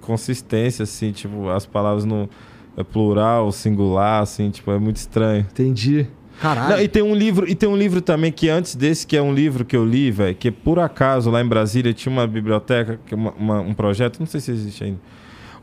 consistência, 0.00 0.82
assim, 0.84 1.12
tipo, 1.12 1.48
as 1.48 1.66
palavras 1.66 2.04
não. 2.04 2.28
É 2.76 2.84
plural, 2.84 3.50
singular, 3.50 4.22
assim, 4.22 4.50
tipo, 4.50 4.70
é 4.70 4.78
muito 4.78 4.96
estranho. 4.98 5.40
Entendi. 5.50 6.06
Caralho. 6.40 6.76
Não, 6.76 6.80
e 6.80 6.86
tem 6.86 7.02
um 7.02 7.12
livro, 7.12 7.48
e 7.50 7.52
tem 7.56 7.68
um 7.68 7.76
livro 7.76 8.00
também 8.00 8.30
que 8.30 8.48
antes 8.48 8.76
desse, 8.76 9.04
que 9.04 9.16
é 9.16 9.20
um 9.22 9.34
livro 9.34 9.64
que 9.64 9.76
eu 9.76 9.84
li, 9.84 10.12
velho, 10.12 10.36
que 10.36 10.52
por 10.52 10.78
acaso 10.78 11.28
lá 11.28 11.40
em 11.40 11.46
Brasília 11.46 11.92
tinha 11.92 12.12
uma 12.12 12.24
biblioteca, 12.24 13.00
que 13.04 13.12
é 13.12 13.16
uma- 13.16 13.32
uma- 13.32 13.60
um 13.60 13.74
projeto, 13.74 14.20
não 14.20 14.26
sei 14.28 14.40
se 14.40 14.52
existe 14.52 14.84
ainda. 14.84 15.00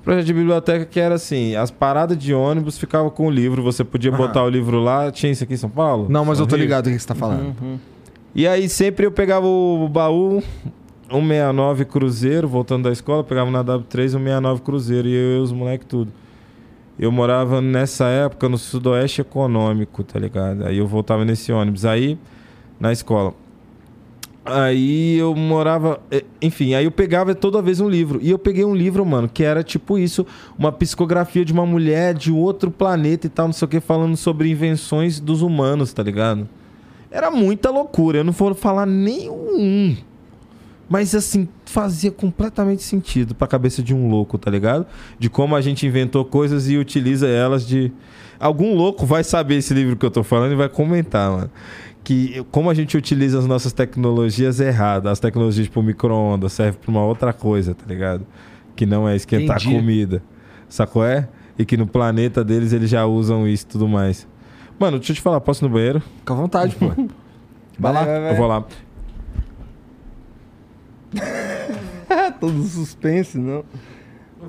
Projeto 0.06 0.26
de 0.28 0.34
biblioteca 0.34 0.86
que 0.86 1.00
era 1.00 1.16
assim, 1.16 1.56
as 1.56 1.72
paradas 1.72 2.16
de 2.16 2.32
ônibus 2.32 2.78
ficavam 2.78 3.10
com 3.10 3.26
o 3.26 3.30
livro, 3.32 3.64
você 3.64 3.84
podia 3.84 4.12
Aham. 4.12 4.18
botar 4.18 4.44
o 4.44 4.50
livro 4.50 4.80
lá, 4.80 5.12
tinha 5.12 5.32
isso 5.32 5.44
aqui 5.44 5.56
em 5.56 5.58
São 5.58 5.70
Paulo? 5.70 6.06
Não, 6.08 6.24
mas 6.24 6.38
São 6.38 6.46
eu 6.46 6.48
tô 6.48 6.56
Rio? 6.56 6.64
ligado 6.64 6.84
do 6.84 6.92
que 6.92 7.00
você 7.00 7.08
tá 7.08 7.16
falando. 7.16 7.56
Uhum. 7.60 7.80
E 8.36 8.48
aí 8.48 8.70
sempre 8.70 9.08
eu 9.08 9.12
pegava 9.12 9.48
o 9.48 9.90
baú 9.90 10.44
169 11.10 11.86
Cruzeiro, 11.86 12.48
voltando 12.48 12.84
da 12.84 12.92
escola, 12.92 13.24
pegava 13.24 13.50
na 13.50 13.64
W3 13.64 14.10
169 14.10 14.62
Cruzeiro 14.62 15.08
e 15.08 15.14
eu 15.14 15.40
e 15.40 15.42
os 15.42 15.52
moleques 15.52 15.88
tudo. 15.88 16.12
Eu 17.00 17.12
morava 17.12 17.60
nessa 17.60 18.06
época 18.06 18.48
no 18.48 18.60
Sudoeste 18.60 19.22
Econômico, 19.22 20.04
tá 20.04 20.20
ligado? 20.20 20.68
Aí 20.68 20.78
eu 20.78 20.86
voltava 20.88 21.26
nesse 21.26 21.52
ônibus 21.52 21.84
aí 21.84 22.16
na 22.80 22.92
escola. 22.92 23.34
Aí 24.46 25.18
eu 25.18 25.34
morava, 25.34 26.00
eh, 26.12 26.24
enfim, 26.40 26.76
aí 26.76 26.86
eu 26.86 26.92
pegava 26.92 27.34
toda 27.34 27.64
vez 27.64 27.80
um 27.80 27.90
livro. 27.90 28.20
E 28.22 28.30
eu 28.30 28.38
peguei 28.38 28.64
um 28.64 28.76
livro, 28.76 29.04
mano, 29.04 29.28
que 29.28 29.44
era 29.44 29.64
tipo 29.64 29.98
isso, 29.98 30.24
uma 30.56 30.72
psicografia 30.72 31.44
de 31.44 31.52
uma 31.52 31.66
mulher 31.66 32.14
de 32.14 32.32
outro 32.32 32.70
planeta 32.70 33.26
e 33.26 33.30
tal, 33.30 33.48
não 33.48 33.54
sei 33.54 33.66
o 33.66 33.70
que, 33.70 33.80
falando 33.80 34.16
sobre 34.16 34.52
invenções 34.52 35.20
dos 35.20 35.42
humanos, 35.42 35.92
tá 35.94 36.04
ligado? 36.04 36.48
Era 37.10 37.32
muita 37.32 37.72
loucura, 37.72 38.20
eu 38.20 38.24
não 38.24 38.32
vou 38.32 38.54
falar 38.54 38.86
nenhum. 38.86 39.98
Mas 40.88 41.16
assim, 41.16 41.48
fazia 41.66 42.12
completamente 42.12 42.84
sentido 42.84 43.34
pra 43.34 43.48
cabeça 43.48 43.82
de 43.82 43.96
um 43.96 44.10
louco, 44.10 44.38
tá 44.38 44.52
ligado? 44.52 44.86
De 45.18 45.28
como 45.28 45.56
a 45.56 45.62
gente 45.62 45.88
inventou 45.88 46.24
coisas 46.24 46.70
e 46.70 46.78
utiliza 46.78 47.28
elas 47.28 47.66
de. 47.66 47.92
Algum 48.40 48.76
louco 48.76 49.06
vai 49.06 49.24
saber 49.24 49.56
esse 49.56 49.74
livro 49.74 49.96
que 49.96 50.06
eu 50.06 50.12
tô 50.12 50.22
falando 50.22 50.52
e 50.52 50.56
vai 50.56 50.70
comentar, 50.70 51.32
mano. 51.32 51.50
Que 52.06 52.46
como 52.52 52.70
a 52.70 52.74
gente 52.74 52.96
utiliza 52.96 53.38
as 53.40 53.46
nossas 53.46 53.74
tecnologias 53.74 54.62
erradas. 54.62 55.12
As 55.12 55.20
tecnologias 55.20 55.68
tipo 55.68 55.82
micro-ondas 55.84 56.54
servem 56.54 56.80
pra 56.80 56.92
uma 56.92 57.04
outra 57.04 57.34
coisa, 57.34 57.76
tá 57.76 57.84
ligado? 57.86 58.26
Que 58.76 58.86
não 58.86 59.10
é 59.10 59.16
esquentar 59.16 59.58
Entendi. 59.58 59.76
comida. 59.76 60.24
Sacou 60.70 61.04
é? 61.04 61.28
E 61.60 61.66
que 61.66 61.76
no 61.76 61.88
planeta 61.88 62.44
deles 62.44 62.72
eles 62.72 62.90
já 62.90 63.06
usam 63.06 63.46
isso 63.48 63.66
e 63.66 63.68
tudo 63.68 63.88
mais. 63.88 64.28
Mano, 64.80 64.98
deixa 65.00 65.12
eu 65.14 65.16
te 65.16 65.22
falar, 65.22 65.42
posso 65.42 65.66
ir 65.66 65.68
no 65.68 65.74
banheiro? 65.74 66.00
Fica 66.00 66.34
à 66.34 66.38
vontade, 66.38 66.76
pô. 66.76 66.92
Vai 67.78 67.92
lá. 67.92 68.06
vai, 68.06 68.22
vai. 68.22 68.32
Eu 68.32 68.36
vou 68.38 68.48
lá. 68.48 68.66
Todo 72.40 72.64
suspense, 72.64 73.38
não. 73.38 73.64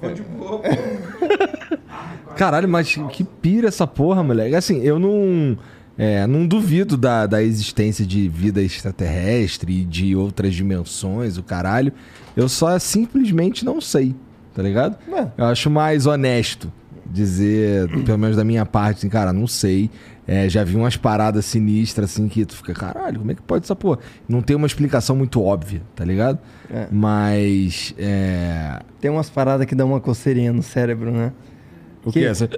Caralho, 2.37 2.69
mas 2.69 2.95
que 3.13 3.25
pira 3.25 3.69
essa 3.69 3.87
porra, 3.87 4.23
moleque. 4.23 4.55
Assim, 4.55 4.81
eu 4.83 4.99
não. 4.99 5.57
É, 5.99 6.27
não 6.27 6.47
duvido 6.47 6.97
da, 6.97 7.27
da 7.27 7.43
existência 7.43 8.05
de 8.05 8.29
vida 8.29 8.63
extraterrestre 8.63 9.81
e 9.81 9.85
de 9.85 10.15
outras 10.15 10.55
dimensões, 10.55 11.39
o 11.39 11.43
caralho. 11.43 11.93
Eu 12.37 12.49
só 12.49 12.79
simplesmente 12.79 13.65
não 13.65 13.81
sei, 13.81 14.15
tá 14.55 14.63
ligado? 14.63 14.97
Ué. 15.09 15.33
Eu 15.37 15.47
acho 15.47 15.71
mais 15.71 16.07
honesto 16.07 16.71
dizer, 17.11 17.89
pelo 18.05 18.19
menos 18.19 18.37
da 18.37 18.45
minha 18.45 18.67
parte, 18.67 18.99
assim, 18.99 19.09
cara, 19.09 19.33
não 19.33 19.47
sei. 19.47 19.91
É, 20.27 20.49
já 20.49 20.65
vi 20.65 20.75
umas 20.75 20.97
paradas 20.97 21.45
sinistras 21.45 22.11
assim 22.11 22.29
que 22.29 22.45
tu 22.45 22.57
fica, 22.57 22.75
caralho, 22.75 23.21
como 23.21 23.31
é 23.31 23.35
que 23.35 23.43
pode 23.43 23.65
essa 23.65 23.77
porra? 23.77 24.01
Não 24.29 24.43
tem 24.43 24.57
uma 24.57 24.67
explicação 24.67 25.15
muito 25.15 25.41
óbvia, 25.41 25.83
tá 25.95 26.05
ligado? 26.05 26.39
É. 26.69 26.89
Mas. 26.91 27.95
É. 27.97 28.81
Tem 29.01 29.11
umas 29.11 29.31
paradas 29.31 29.67
que 29.67 29.75
dão 29.75 29.89
uma 29.89 30.01
coceirinha 30.01 30.53
no 30.53 30.63
cérebro, 30.63 31.13
né? 31.13 31.33
O 32.05 32.11
que? 32.11 32.25
Essa, 32.25 32.49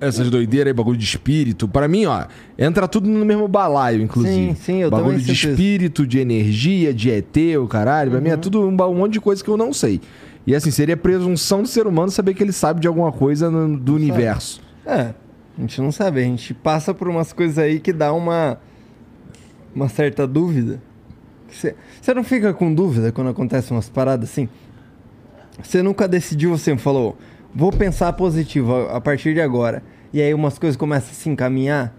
essas 0.00 0.28
doideiras 0.30 0.68
aí, 0.68 0.72
bagulho 0.74 0.96
de 0.98 1.04
espírito. 1.04 1.66
Pra 1.66 1.88
mim, 1.88 2.04
ó, 2.06 2.24
entra 2.58 2.86
tudo 2.86 3.08
no 3.08 3.24
mesmo 3.24 3.48
balaio, 3.48 4.02
inclusive. 4.02 4.34
Sim, 4.34 4.54
sim, 4.54 4.76
eu 4.82 4.90
Bagulho 4.90 5.16
de 5.18 5.24
sinto 5.24 5.32
isso. 5.34 5.48
espírito, 5.50 6.06
de 6.06 6.18
energia, 6.18 6.92
de 6.92 7.10
ET, 7.10 7.36
o 7.62 7.66
caralho. 7.66 8.10
Pra 8.10 8.20
mim 8.20 8.28
é 8.30 8.36
tudo 8.36 8.60
um, 8.62 8.68
um 8.68 8.94
monte 8.94 9.14
de 9.14 9.20
coisa 9.20 9.42
que 9.42 9.48
eu 9.50 9.56
não 9.56 9.72
sei. 9.72 10.00
E 10.46 10.54
assim, 10.54 10.70
seria 10.70 10.96
presunção 10.96 11.62
do 11.62 11.68
ser 11.68 11.86
humano 11.86 12.10
saber 12.10 12.34
que 12.34 12.42
ele 12.42 12.52
sabe 12.52 12.80
de 12.80 12.86
alguma 12.86 13.10
coisa 13.10 13.50
no- 13.50 13.76
do 13.76 13.94
universo. 13.94 14.60
É, 14.84 15.12
a 15.58 15.60
gente 15.60 15.80
não 15.80 15.90
sabe, 15.90 16.20
a 16.20 16.24
gente 16.24 16.54
passa 16.54 16.94
por 16.94 17.08
umas 17.08 17.32
coisas 17.32 17.58
aí 17.58 17.80
que 17.80 17.92
dá 17.92 18.12
uma 18.12 18.58
uma 19.74 19.88
certa 19.88 20.26
dúvida. 20.26 20.80
Você 21.50 22.14
não 22.14 22.22
fica 22.24 22.52
com 22.54 22.72
dúvida 22.72 23.10
quando 23.12 23.28
acontecem 23.30 23.76
umas 23.76 23.88
paradas 23.88 24.30
assim? 24.30 24.48
Você 25.62 25.82
nunca 25.82 26.06
decidiu, 26.06 26.50
você 26.50 26.76
falou, 26.76 27.16
vou 27.54 27.70
pensar 27.72 28.12
positivo 28.14 28.74
a, 28.74 28.96
a 28.96 29.00
partir 29.00 29.34
de 29.34 29.40
agora. 29.40 29.82
E 30.12 30.20
aí 30.20 30.32
umas 30.32 30.58
coisas 30.58 30.76
começam 30.76 31.10
a 31.10 31.14
se 31.14 31.28
encaminhar. 31.28 31.94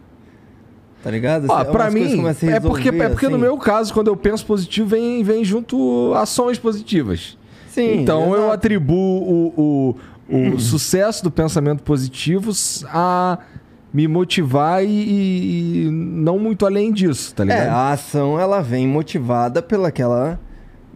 Tá 1.04 1.12
ligado? 1.12 1.46
Ó, 1.50 1.54
Umas 1.56 1.68
pra 1.68 1.92
mim, 1.92 2.16
começam 2.18 2.50
a 2.50 2.52
é 2.54 2.60
porque, 2.60 2.84
resolver, 2.86 3.06
é 3.06 3.10
porque 3.10 3.28
no 3.28 3.36
assim. 3.36 3.42
meu 3.44 3.58
caso, 3.58 3.94
quando 3.94 4.08
eu 4.08 4.18
penso 4.18 4.46
positivo, 4.46 4.88
vem, 4.90 5.24
vem 5.24 5.44
junto 5.46 6.14
ações 6.16 6.58
positivas. 6.58 7.38
Sim, 7.70 8.02
então 8.02 8.34
eu 8.34 8.40
exato. 8.40 8.54
atribuo 8.54 9.22
o, 9.56 9.96
o, 10.30 10.56
o 10.56 10.60
sucesso 10.60 11.24
do 11.24 11.30
pensamento 11.30 11.84
positivo 11.84 12.52
a 12.88 13.38
me 13.94 14.08
motivar 14.08 14.84
e, 14.84 15.86
e 15.86 15.90
não 15.92 16.40
muito 16.40 16.66
além 16.66 16.92
disso, 16.92 17.34
tá 17.36 17.44
É, 17.44 17.46
ligado? 17.46 17.70
a 17.70 17.92
ação 17.92 18.40
ela 18.40 18.62
vem 18.62 18.88
motivada 18.88 19.62
pela 19.62 19.90
aquela 19.90 20.40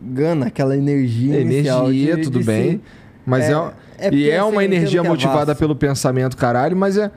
gana, 0.02 0.48
aquela 0.48 0.76
energia 0.76 1.40
energia, 1.40 2.16
de- 2.16 2.24
tudo 2.24 2.40
de 2.40 2.46
bem. 2.46 2.72
se- 2.72 2.82
Mas 3.26 3.46
é, 3.46 3.54
é- 3.54 3.72
é 4.02 4.14
e 4.14 4.30
é 4.30 4.44
uma 4.44 4.64
energia 4.64 5.00
é 5.00 5.04
motivada 5.04 5.56
pelo 5.56 5.76
pensamento, 5.76 6.36
caralho, 6.36 6.76
mas 6.76 6.98
é. 6.98 7.12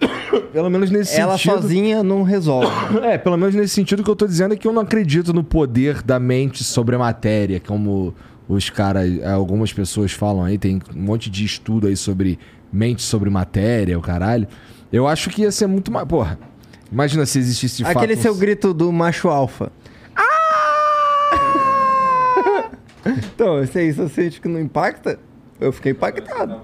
pelo 0.52 0.70
menos 0.70 0.90
nesse 0.90 1.18
Ela 1.18 1.36
sentido. 1.36 1.62
sozinha 1.62 2.02
não 2.02 2.22
resolve. 2.22 2.68
É, 3.02 3.18
pelo 3.18 3.36
menos 3.36 3.54
nesse 3.54 3.74
sentido 3.74 4.02
que 4.02 4.10
eu 4.10 4.16
tô 4.16 4.26
dizendo 4.26 4.54
é 4.54 4.56
que 4.56 4.66
eu 4.66 4.72
não 4.72 4.82
acredito 4.82 5.32
no 5.32 5.44
poder 5.44 6.02
da 6.02 6.18
mente 6.18 6.64
sobre 6.64 6.96
a 6.96 6.98
matéria, 6.98 7.60
como 7.60 8.14
os 8.48 8.70
caras, 8.70 9.22
algumas 9.24 9.72
pessoas 9.72 10.12
falam 10.12 10.44
aí, 10.44 10.58
tem 10.58 10.80
um 10.96 11.02
monte 11.02 11.30
de 11.30 11.44
estudo 11.44 11.86
aí 11.86 11.96
sobre 11.96 12.38
mente 12.72 13.02
sobre 13.02 13.30
matéria, 13.30 13.98
o 13.98 14.02
caralho. 14.02 14.46
Eu 14.92 15.06
acho 15.06 15.30
que 15.30 15.42
ia 15.42 15.52
ser 15.52 15.66
muito 15.66 15.92
mais. 15.92 16.06
Porra, 16.06 16.38
imagina 16.90 17.26
se 17.26 17.38
existisse 17.38 17.84
Aquele 17.84 18.14
fato. 18.14 18.22
seu 18.22 18.34
grito 18.34 18.72
do 18.72 18.90
macho 18.90 19.28
alfa. 19.28 19.70
então, 23.06 23.62
esse 23.62 23.78
aí, 23.78 23.92
você 23.92 24.08
sente 24.08 24.40
que 24.40 24.48
não 24.48 24.60
impacta? 24.60 25.18
Eu 25.60 25.72
fiquei 25.72 25.92
impactado. 25.92 26.56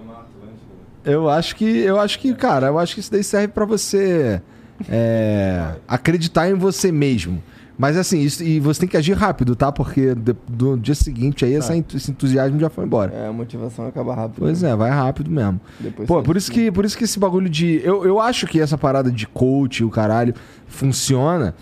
Eu 1.04 1.28
acho 1.28 1.54
que. 1.56 1.64
Eu 1.64 1.98
acho 2.00 2.18
que, 2.18 2.34
cara, 2.34 2.68
eu 2.68 2.78
acho 2.78 2.94
que 2.94 3.00
isso 3.00 3.12
daí 3.12 3.22
serve 3.24 3.48
pra 3.48 3.64
você 3.64 4.40
é, 4.88 5.74
acreditar 5.86 6.48
em 6.48 6.54
você 6.54 6.90
mesmo. 6.90 7.42
Mas 7.76 7.96
assim, 7.96 8.20
isso, 8.20 8.42
e 8.44 8.60
você 8.60 8.80
tem 8.80 8.88
que 8.88 8.96
agir 8.96 9.14
rápido, 9.14 9.56
tá? 9.56 9.72
Porque 9.72 10.14
de- 10.14 10.36
do 10.48 10.76
dia 10.78 10.94
seguinte 10.94 11.44
aí 11.44 11.54
essa 11.56 11.76
ent- 11.76 11.92
esse 11.94 12.08
entusiasmo 12.12 12.58
já 12.60 12.70
foi 12.70 12.84
embora. 12.84 13.12
É, 13.12 13.26
a 13.26 13.32
motivação 13.32 13.88
acaba 13.88 14.14
rápido. 14.14 14.36
Pois 14.38 14.62
é, 14.62 14.76
vai 14.76 14.90
rápido 14.90 15.28
mesmo. 15.28 15.60
Depois 15.80 16.06
Pô, 16.06 16.22
por 16.22 16.36
isso 16.36 16.52
que, 16.52 16.70
por 16.70 16.84
isso 16.84 16.96
que 16.96 17.02
esse 17.02 17.18
bagulho 17.18 17.48
de. 17.50 17.80
Eu, 17.84 18.04
eu 18.06 18.20
acho 18.20 18.46
que 18.46 18.60
essa 18.60 18.78
parada 18.78 19.10
de 19.10 19.26
coach, 19.26 19.82
o 19.82 19.90
caralho, 19.90 20.32
funciona. 20.68 21.52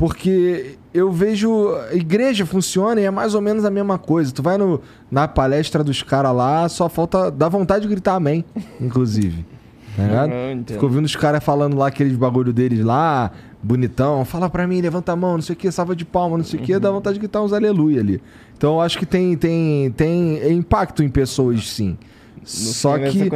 Porque 0.00 0.78
eu 0.94 1.12
vejo. 1.12 1.74
A 1.90 1.94
igreja 1.94 2.46
funciona 2.46 2.98
e 2.98 3.04
é 3.04 3.10
mais 3.10 3.34
ou 3.34 3.42
menos 3.42 3.66
a 3.66 3.70
mesma 3.70 3.98
coisa. 3.98 4.32
Tu 4.32 4.42
vai 4.42 4.56
no, 4.56 4.80
na 5.10 5.28
palestra 5.28 5.84
dos 5.84 6.02
caras 6.02 6.34
lá, 6.34 6.66
só 6.70 6.88
falta. 6.88 7.30
dá 7.30 7.50
vontade 7.50 7.82
de 7.82 7.88
gritar 7.88 8.14
amém, 8.14 8.42
inclusive. 8.80 9.44
Tá 9.94 10.26
entendo. 10.54 10.72
Ficou 10.72 10.88
ouvindo 10.88 11.04
os 11.04 11.14
caras 11.14 11.44
falando 11.44 11.76
lá 11.76 11.88
aqueles 11.88 12.16
bagulho 12.16 12.50
deles 12.50 12.82
lá, 12.82 13.30
bonitão. 13.62 14.24
Fala 14.24 14.48
pra 14.48 14.66
mim, 14.66 14.80
levanta 14.80 15.12
a 15.12 15.16
mão, 15.16 15.34
não 15.34 15.42
sei 15.42 15.52
o 15.52 15.56
que, 15.58 15.70
salva 15.70 15.94
de 15.94 16.06
palma, 16.06 16.38
não 16.38 16.44
sei 16.44 16.58
o 16.58 16.62
que, 16.62 16.78
dá 16.78 16.90
vontade 16.90 17.14
de 17.16 17.20
gritar 17.20 17.42
uns 17.42 17.52
aleluia 17.52 18.00
ali. 18.00 18.22
Então 18.56 18.76
eu 18.76 18.80
acho 18.80 18.98
que 18.98 19.04
tem, 19.04 19.36
tem, 19.36 19.90
tem 19.90 20.50
impacto 20.50 21.02
em 21.02 21.10
pessoas, 21.10 21.68
sim. 21.68 21.98
No 22.40 22.46
Só 22.46 22.98
que, 22.98 23.30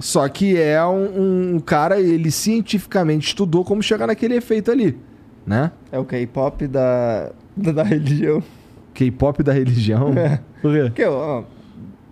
só 0.00 0.28
que 0.28 0.60
é 0.60 0.84
um, 0.84 1.54
um 1.54 1.60
cara, 1.60 2.00
ele 2.00 2.32
cientificamente 2.32 3.28
estudou 3.28 3.64
como 3.64 3.80
chegar 3.80 4.08
naquele 4.08 4.34
efeito 4.34 4.68
ali, 4.68 4.98
né? 5.46 5.70
É 5.90 5.98
o 5.98 6.04
K-pop 6.04 6.66
da, 6.66 7.30
da, 7.56 7.72
da 7.72 7.82
religião. 7.82 8.42
K-pop 8.94 9.42
da 9.42 9.52
religião. 9.52 10.12
É. 10.16 10.40
Por 10.60 10.72
quê? 10.72 10.82
Porque, 10.84 11.04
ó, 11.04 11.44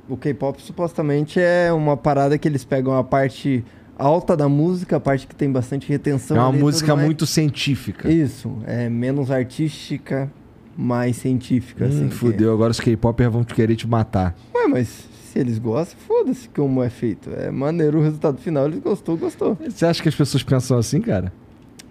o 0.08 0.16
K-pop 0.16 0.60
supostamente 0.62 1.38
é 1.40 1.72
uma 1.72 1.96
parada 1.96 2.36
que 2.38 2.48
eles 2.48 2.64
pegam 2.64 2.96
a 2.96 3.04
parte 3.04 3.64
alta 3.98 4.34
da 4.36 4.48
música, 4.48 4.96
a 4.96 5.00
parte 5.00 5.26
que 5.26 5.34
tem 5.34 5.50
bastante 5.52 5.88
retenção. 5.88 6.36
É 6.36 6.40
uma 6.40 6.48
ali 6.48 6.58
música 6.58 6.94
mais. 6.94 7.06
muito 7.06 7.26
científica. 7.26 8.10
Isso, 8.10 8.50
é 8.66 8.88
menos 8.88 9.30
artística, 9.30 10.30
mais 10.76 11.16
científica. 11.16 11.84
assim, 11.84 12.04
Hum, 12.04 12.08
que- 12.08 12.14
fudeu, 12.14 12.52
agora 12.52 12.70
os 12.70 12.80
K-popers 12.80 13.30
vão 13.32 13.44
querer 13.44 13.76
te 13.76 13.86
matar. 13.86 14.34
Ué, 14.54 14.66
mas 14.66 14.88
se 15.30 15.38
eles 15.38 15.58
gostam, 15.58 15.98
foda-se 16.08 16.48
como 16.48 16.82
é 16.82 16.88
feito. 16.88 17.30
É 17.36 17.50
maneiro 17.50 17.98
o 17.98 18.02
resultado 18.02 18.38
final, 18.38 18.66
eles 18.66 18.80
gostou, 18.80 19.16
gostou. 19.18 19.56
Você 19.68 19.84
acha 19.84 20.02
que 20.02 20.08
as 20.08 20.14
pessoas 20.14 20.42
pensam 20.42 20.78
assim, 20.78 21.00
cara? 21.00 21.30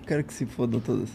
Quero 0.10 0.24
que 0.24 0.34
se 0.34 0.44
fodam 0.48 0.80
todas. 0.80 1.08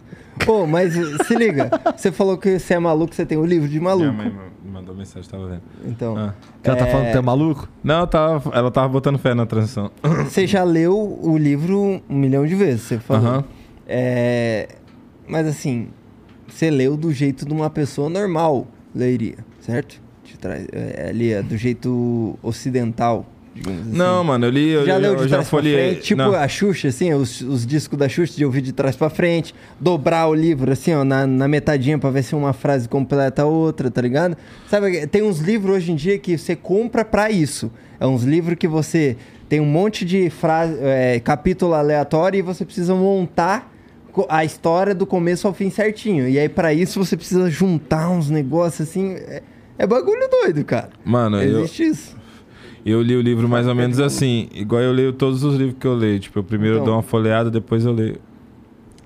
Pô, 0.47 0.68
mas 0.68 0.94
se 1.26 1.34
liga, 1.34 1.68
você 1.97 2.12
falou 2.12 2.39
que 2.39 2.60
você 2.60 2.74
é 2.74 2.78
maluco, 2.78 3.12
você 3.12 3.26
tem 3.26 3.36
o 3.36 3.44
livro 3.44 3.66
de 3.68 3.81
Minha 3.81 3.90
maluco. 3.90 4.12
mãe 4.16 4.32
me 4.64 4.70
mandou 4.70 4.94
mensagem, 4.94 5.28
tava 5.28 5.48
vendo. 5.48 5.62
Então, 5.84 6.16
Ah. 6.16 6.32
Ela 6.62 6.76
tá 6.76 6.86
É. 6.86 6.90
falando 6.92 7.10
que 7.10 7.18
é 7.18 7.20
maluco? 7.20 7.68
Não, 7.82 8.06
tava, 8.06 8.56
ela 8.56 8.70
tava 8.70 8.89
botando 8.89 9.18
fé 9.18 9.34
na 9.34 9.47
transição. 9.47 9.90
você 10.31 10.47
já 10.47 10.62
leu 10.62 10.97
o 11.20 11.36
livro 11.36 12.00
um 12.08 12.16
milhão 12.16 12.47
de 12.47 12.55
vezes, 12.55 12.82
você 12.82 12.98
falou. 13.00 13.44
É, 13.84 14.68
mas 15.26 15.47
assim, 15.48 15.89
você 16.47 16.70
leu 16.70 16.97
do 16.97 17.12
jeito 17.12 17.44
de 17.44 17.52
uma 17.52 17.68
pessoa 17.68 18.08
normal 18.08 18.68
leria, 18.94 19.39
certo? 19.60 20.00
De 20.23 20.39
trás, 20.39 20.66
é, 20.73 21.08
ali 21.10 21.32
é 21.32 21.42
do 21.42 21.56
jeito 21.56 22.39
ocidental, 22.42 23.26
assim. 23.60 23.91
Não, 23.92 24.24
mano, 24.24 24.47
eu 24.47 24.50
li, 24.50 24.70
eu, 24.70 24.86
já 24.86 24.94
eu, 24.94 25.00
leu 25.00 25.12
eu 25.12 25.16
de 25.16 25.23
já 25.24 25.36
trás 25.36 25.49
pra 25.49 25.58
folhei. 25.58 25.74
frente? 25.74 26.02
Tipo 26.02 26.23
não. 26.23 26.34
a 26.34 26.49
Xuxa, 26.49 26.89
assim, 26.89 27.12
os, 27.12 27.41
os 27.41 27.66
discos 27.66 27.99
da 27.99 28.08
Xuxa 28.08 28.34
de 28.36 28.44
ouvir 28.44 28.60
de 28.60 28.73
trás 28.73 28.97
pra 28.97 29.08
frente, 29.10 29.55
dobrar 29.81 30.26
o 30.28 30.34
livro, 30.34 30.73
assim, 30.73 30.94
ó, 30.94 31.05
na, 31.05 31.26
na 31.26 31.47
metadinha 31.47 31.99
pra 31.99 32.10
ver 32.10 32.23
se 32.23 32.34
uma 32.34 32.52
frase 32.52 32.89
completa 32.89 33.42
a 33.42 33.47
outra, 33.47 33.91
tá 33.91 34.00
ligado? 34.00 34.36
Sabe, 34.68 35.07
tem 35.07 35.23
uns 35.23 35.39
livros 35.39 35.76
hoje 35.76 35.92
em 35.92 35.97
dia 35.97 36.18
que 36.18 36.36
você 36.36 36.57
compra 36.57 37.05
pra 37.05 37.31
isso. 37.31 37.70
É 38.00 38.07
uns 38.07 38.24
livros 38.24 38.57
que 38.58 38.66
você 38.66 39.16
tem 39.49 39.60
um 39.60 39.66
monte 39.66 40.05
de 40.05 40.31
frase, 40.31 40.76
é, 40.81 41.20
capítulo 41.20 41.74
aleatório 41.74 42.39
e 42.39 42.42
você 42.42 42.65
precisa 42.65 42.94
montar 42.94 43.73
a 44.28 44.44
história 44.44 44.94
do 44.94 45.07
começo 45.07 45.47
ao 45.47 45.55
fim 45.55 45.70
certinho. 45.70 46.28
E 46.28 46.39
aí, 46.39 46.49
pra 46.49 46.73
isso, 46.73 47.05
você 47.05 47.16
precisa 47.16 47.50
juntar 47.50 48.08
uns 48.10 48.31
negócios 48.31 48.89
assim. 48.89 49.15
É, 49.15 49.42
é 49.78 49.86
bagulho 49.86 50.28
doido, 50.31 50.65
cara. 50.65 50.91
Mano, 51.05 51.42
eu, 51.42 51.60
Existe 51.60 51.84
isso. 51.84 52.16
Eu 52.90 53.00
li 53.02 53.16
o 53.16 53.20
livro 53.20 53.48
mais 53.48 53.66
ou 53.66 53.74
menos 53.74 53.98
assim, 53.98 54.48
igual 54.54 54.82
eu 54.82 54.92
leio 54.92 55.12
todos 55.12 55.42
os 55.42 55.56
livros 55.56 55.76
que 55.78 55.86
eu 55.86 55.94
leio. 55.94 56.18
Tipo, 56.20 56.40
eu 56.40 56.44
primeiro 56.44 56.76
Então. 56.76 56.86
dou 56.86 56.94
uma 56.96 57.02
folheada, 57.02 57.50
depois 57.50 57.84
eu 57.84 57.92
leio. 57.92 58.16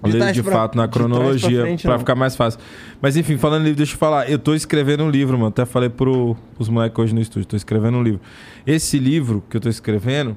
Eu 0.02 0.10
De 0.12 0.16
leio 0.18 0.32
de 0.32 0.42
pra- 0.44 0.52
fato 0.52 0.76
na 0.76 0.86
cronologia, 0.86 1.64
não. 1.84 1.98
ficar 1.98 2.14
mais 2.14 2.36
fácil. 2.36 2.60
Mas 3.02 3.16
enfim, 3.16 3.36
falando 3.36 3.62
em 3.62 3.64
livro, 3.64 3.78
deixa 3.78 3.94
eu 3.94 3.98
falar. 3.98 4.30
Eu 4.30 4.38
tô 4.38 4.54
escrevendo 4.54 5.02
um 5.02 5.10
livro, 5.10 5.36
mano. 5.36 5.48
Até 5.48 5.64
falei 5.64 5.88
pro, 5.88 6.36
pros 6.54 6.68
moleques 6.68 6.96
hoje 6.98 7.14
no 7.14 7.20
estúdio. 7.20 7.48
Tô 7.48 7.56
escrevendo 7.56 7.98
um 7.98 8.02
livro. 8.02 8.20
Esse 8.64 8.96
livro 8.98 9.42
que 9.50 9.56
eu 9.56 9.60
tô 9.60 9.68
escrevendo, 9.68 10.36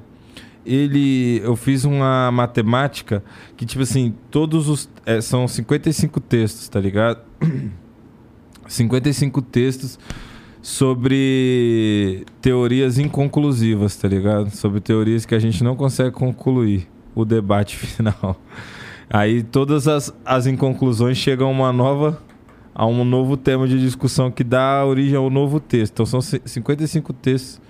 ele. 0.66 1.40
Eu 1.44 1.54
fiz 1.54 1.84
uma 1.84 2.30
matemática 2.32 3.22
que, 3.56 3.64
tipo 3.64 3.82
assim, 3.84 4.14
todos 4.32 4.68
os. 4.68 4.90
é, 5.06 5.20
são 5.20 5.46
55 5.46 6.18
textos, 6.18 6.68
tá 6.68 6.80
ligado? 6.80 7.20
55 8.66 9.42
textos 9.42 9.98
sobre 10.62 12.24
teorias 12.40 12.96
inconclusivas, 12.98 13.96
tá 13.96 14.06
ligado? 14.08 14.50
Sobre 14.50 14.80
teorias 14.80 15.26
que 15.26 15.34
a 15.34 15.38
gente 15.38 15.62
não 15.64 15.74
consegue 15.76 16.12
concluir 16.12 16.88
o 17.14 17.24
debate 17.24 17.76
final. 17.84 18.36
Aí 19.10 19.42
todas 19.42 19.86
as, 19.88 20.14
as 20.24 20.46
inconclusões 20.46 21.18
chegam 21.18 21.48
a 21.48 21.50
uma 21.50 21.72
nova 21.72 22.18
a 22.74 22.86
um 22.86 23.04
novo 23.04 23.36
tema 23.36 23.68
de 23.68 23.78
discussão 23.78 24.30
que 24.30 24.42
dá 24.42 24.82
origem 24.86 25.14
ao 25.16 25.28
novo 25.28 25.60
texto. 25.60 25.92
Então 25.92 26.06
são 26.06 26.22
ci- 26.22 26.40
55 26.44 27.12
textos 27.12 27.60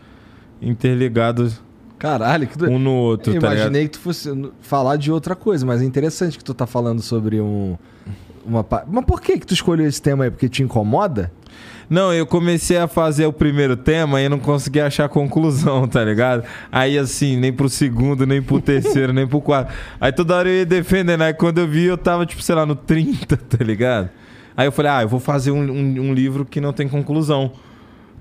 interligados 0.60 1.60
Caralho, 1.98 2.46
que 2.46 2.56
do... 2.56 2.66
um 2.68 2.78
no 2.78 2.92
outro, 2.92 3.32
Eu 3.34 3.40
tá 3.40 3.48
ligado? 3.48 3.62
imaginei 3.66 3.84
que 3.88 3.92
tu 3.92 4.00
fosse 4.00 4.30
falar 4.60 4.96
de 4.96 5.10
outra 5.10 5.34
coisa, 5.34 5.64
mas 5.66 5.82
é 5.82 5.84
interessante 5.84 6.38
que 6.38 6.44
tu 6.44 6.52
tá 6.54 6.66
falando 6.66 7.00
sobre 7.02 7.40
um. 7.40 7.76
Uma... 8.46 8.64
Mas 8.88 9.04
por 9.04 9.20
que 9.20 9.38
que 9.38 9.46
tu 9.46 9.54
escolheu 9.54 9.86
esse 9.86 10.00
tema 10.02 10.24
aí? 10.24 10.30
Porque 10.30 10.48
te 10.48 10.62
incomoda? 10.62 11.32
Não, 11.92 12.10
eu 12.10 12.24
comecei 12.26 12.78
a 12.78 12.88
fazer 12.88 13.26
o 13.26 13.32
primeiro 13.34 13.76
tema 13.76 14.18
e 14.22 14.26
não 14.26 14.38
consegui 14.38 14.80
achar 14.80 15.10
conclusão, 15.10 15.86
tá 15.88 16.02
ligado? 16.02 16.42
Aí 16.72 16.96
assim, 16.96 17.36
nem 17.36 17.52
pro 17.52 17.68
segundo, 17.68 18.24
nem 18.26 18.40
pro 18.40 18.62
terceiro, 18.62 19.12
nem 19.12 19.26
pro 19.26 19.42
quarto. 19.42 19.74
Aí 20.00 20.10
toda 20.10 20.34
hora 20.34 20.48
eu 20.48 20.54
ia 20.60 20.64
defendendo. 20.64 21.20
Aí 21.20 21.34
quando 21.34 21.58
eu 21.58 21.68
vi, 21.68 21.84
eu 21.84 21.98
tava, 21.98 22.24
tipo, 22.24 22.42
sei 22.42 22.54
lá, 22.54 22.64
no 22.64 22.74
30, 22.74 23.36
tá 23.36 23.62
ligado? 23.62 24.08
Aí 24.56 24.66
eu 24.66 24.72
falei, 24.72 24.90
ah, 24.90 25.02
eu 25.02 25.08
vou 25.08 25.20
fazer 25.20 25.50
um, 25.50 25.60
um- 25.60 26.00
um 26.08 26.14
livro 26.14 26.46
que 26.46 26.62
não 26.62 26.72
tem 26.72 26.88
conclusão, 26.88 27.52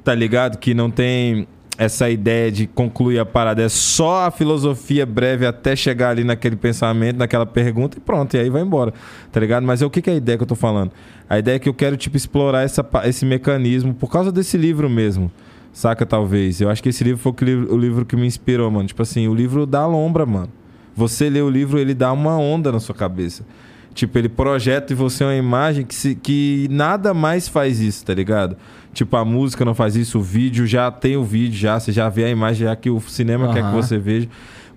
tá 0.04 0.14
ligado? 0.14 0.58
Que 0.58 0.74
não 0.74 0.92
tem 0.92 1.48
essa 1.78 2.10
ideia 2.10 2.52
de 2.52 2.68
concluir 2.68 3.20
a 3.20 3.26
parada. 3.26 3.64
É 3.64 3.70
só 3.70 4.26
a 4.28 4.32
filosofia 4.32 5.06
breve 5.06 5.46
até 5.46 5.76
chegar 5.78 6.10
ali 6.10 6.24
naquele 6.26 6.56
pensamento, 6.58 7.18
naquela 7.18 7.46
pergunta 7.46 7.98
e 7.98 8.02
pronto. 8.02 8.36
E 8.36 8.40
aí 8.40 8.50
vai 8.50 8.62
embora, 8.62 8.94
tá 9.32 9.40
ligado? 9.40 9.66
Mas 9.66 9.82
é 9.82 9.86
o 9.86 9.90
que, 9.90 10.02
que 10.02 10.10
é 10.10 10.14
a 10.14 10.16
ideia 10.18 10.38
que 10.38 10.44
eu 10.44 10.48
tô 10.48 10.56
falando? 10.56 10.92
A 11.32 11.40
ideia 11.40 11.56
é 11.56 11.60
que 11.60 11.70
eu 11.70 11.74
quero, 11.74 11.96
tipo, 11.96 12.18
explorar 12.18 12.64
essa, 12.64 12.86
esse 13.06 13.26
mecanismo 13.26 13.94
por 13.94 14.12
causa 14.12 14.34
desse 14.34 14.58
livro 14.58 14.90
mesmo. 14.90 15.32
Saca, 15.72 16.06
talvez. 16.06 16.60
Eu 16.60 16.70
acho 16.70 16.84
que 16.84 16.90
esse 16.90 17.06
livro 17.06 17.22
foi 17.22 17.32
o, 17.32 17.78
livro 17.78 18.06
que 18.06 18.18
me 18.18 18.28
inspirou, 18.28 18.70
mano. 18.70 18.86
Tipo 18.86 19.02
assim, 19.02 19.30
o 19.30 19.34
livro 19.34 19.66
dá 19.66 19.86
lombra, 19.86 20.26
mano. 20.26 20.50
Você 20.94 21.30
lê 21.30 21.42
o 21.42 21.50
livro, 21.50 21.80
ele 21.80 21.94
dá 21.94 22.12
uma 22.12 22.38
onda 22.38 22.70
na 22.70 22.82
sua 22.82 22.94
cabeça. 22.94 23.46
Tipo, 23.94 24.18
ele 24.18 24.28
projeta 24.28 24.92
em 24.92 24.96
você 24.96 25.24
uma 25.24 25.34
imagem 25.34 25.86
que, 25.86 25.96
se- 25.96 26.16
que 26.16 26.68
nada 26.70 27.14
mais 27.14 27.48
faz 27.48 27.80
isso, 27.80 28.06
tá 28.06 28.14
ligado? 28.14 28.58
Tipo, 28.94 29.16
a 29.16 29.24
música 29.24 29.64
não 29.64 29.74
faz 29.74 29.96
isso, 29.96 30.20
o 30.20 30.22
vídeo 30.22 30.68
já 30.68 30.92
tem 30.92 31.16
o 31.16 31.24
vídeo, 31.24 31.58
já, 31.58 31.80
você 31.80 31.94
já 31.94 32.10
vê 32.10 32.26
a 32.26 32.30
imagem, 32.30 32.68
já 32.68 32.76
que 32.76 32.90
o 32.90 33.00
cinema 33.00 33.54
quer 33.54 33.64
que 33.64 33.74
você 33.74 33.98
veja. 33.98 34.28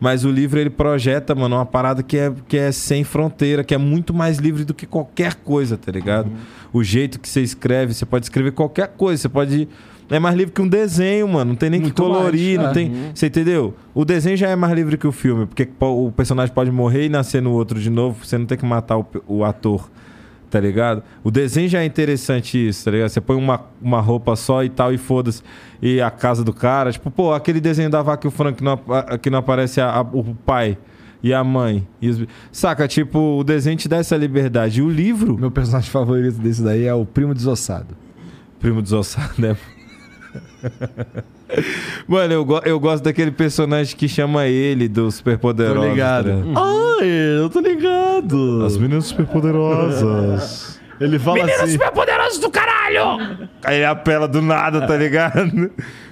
Mas 0.01 0.25
o 0.25 0.31
livro 0.31 0.59
ele 0.61 0.71
projeta, 0.71 1.35
mano, 1.35 1.57
uma 1.57 1.65
parada 1.67 2.03
que 2.03 2.17
é, 2.19 2.33
que 2.49 2.57
é 2.57 2.71
sem 2.73 3.05
fronteira, 3.05 3.63
que 3.65 3.75
é 3.75 3.79
muito 3.79 4.13
mais 4.13 4.39
livre 4.39 4.65
do 4.65 4.75
que 4.75 4.87
qualquer 4.87 5.35
coisa, 5.35 5.77
tá 5.77 5.91
ligado? 5.93 6.31
O 6.73 6.83
jeito 6.83 7.19
que 7.21 7.29
você 7.29 7.41
escreve, 7.41 7.95
você 7.95 8.05
pode 8.05 8.27
escrever 8.27 8.53
qualquer 8.53 8.89
coisa, 8.89 9.23
você 9.23 9.29
pode. 9.29 9.69
É 10.11 10.19
mais 10.19 10.37
livre 10.37 10.53
que 10.53 10.61
um 10.61 10.69
desenho, 10.69 11.27
mano. 11.27 11.51
Não 11.51 11.57
tem 11.57 11.71
nem 11.71 11.81
Muito 11.81 11.95
que 11.95 12.01
colorir, 12.03 12.59
mais, 12.59 12.65
não 12.65 12.71
é. 12.71 12.75
tem. 12.75 12.93
Você 13.15 13.27
entendeu? 13.27 13.75
O 13.95 14.05
desenho 14.05 14.37
já 14.37 14.49
é 14.49 14.57
mais 14.57 14.75
livre 14.75 14.99
que 14.99 15.07
o 15.07 15.13
filme, 15.13 15.47
porque 15.47 15.65
po- 15.65 16.07
o 16.07 16.13
personagem 16.13 16.55
pode 16.55 16.71
morrer 16.71 17.07
e 17.07 17.09
nascer 17.09 17.41
no 17.41 17.53
outro 17.53 17.81
de 17.81 17.89
novo, 17.89 18.23
você 18.25 18.37
não 18.37 18.45
tem 18.45 18.59
que 18.59 18.67
matar 18.67 18.99
o, 18.99 19.07
o 19.27 19.45
ator, 19.45 19.91
tá 20.55 20.61
ligado? 20.61 21.03
O 21.25 21.33
desenho 21.33 21.69
já 21.69 21.81
é 21.81 21.85
interessante 21.85 22.57
isso, 22.69 22.85
tá 22.85 22.93
ligado? 22.93 23.09
Você 23.09 23.21
põe 23.21 23.37
uma, 23.37 23.61
uma 23.83 24.01
roupa 24.01 24.37
só 24.37 24.63
e 24.63 24.69
tal, 24.69 24.95
e 24.95 24.99
foda-se. 24.99 25.43
E 25.83 26.01
a 26.01 26.13
casa 26.13 26.45
do 26.45 26.53
cara, 26.53 26.93
tipo, 26.93 27.11
pô, 27.11 27.33
aquele 27.35 27.61
desenho 27.61 27.91
da 27.91 28.01
vaca 28.03 28.25
e 28.25 28.29
o 28.29 28.31
frango 28.31 28.59
que 28.59 28.63
não, 28.63 28.79
que 29.21 29.29
não 29.31 29.41
aparece 29.41 29.81
a- 29.81 29.91
a- 29.91 30.01
o 30.03 30.33
pai 30.47 30.79
e 31.25 31.35
a 31.35 31.43
mãe. 31.43 31.85
E 32.01 32.09
os- 32.09 32.25
Saca, 32.53 32.87
tipo, 32.87 33.19
o 33.41 33.43
desenho 33.43 33.77
te 33.77 33.89
dá 33.89 33.97
essa 33.97 34.17
liberdade. 34.17 34.79
E 34.79 34.83
o 34.83 34.89
livro, 34.89 35.37
Meu 35.37 35.51
personagem 35.51 35.91
favorito 35.91 36.39
desse 36.39 36.63
daí 36.63 36.85
é 36.85 36.95
o 36.95 37.05
primo 37.05 37.35
desossado. 37.35 37.97
primo 38.61 38.81
desossado, 38.81 39.35
né? 39.39 39.57
Mano, 42.09 42.33
eu, 42.33 42.45
go- 42.45 42.63
eu 42.65 42.81
gosto 42.81 43.05
daquele 43.05 43.31
personagem 43.31 43.97
que 43.97 44.09
chama 44.09 44.47
ele 44.47 44.89
do 44.89 45.11
Superpoderoso. 45.11 45.81
Tô 45.81 45.89
ligado. 45.89 46.25
tá 46.31 46.37
ligado? 46.37 46.59
Ai, 47.01 47.09
eu 47.41 47.51
tô 47.51 47.61
ligado. 47.61 48.65
As 48.65 48.77
meninas 48.77 49.07
superpoderosas. 49.07 50.81
Ele 51.01 51.19
fala 51.19 51.45
assim. 51.45 51.73
superpoderosos 51.73 52.39
do 52.39 52.51
caralho! 52.51 53.49
Aí 53.65 53.77
ele 53.77 53.85
apela 53.85 54.29
do 54.29 54.41
nada, 54.41 54.87
tá 54.87 54.97
ligado? 54.97 55.71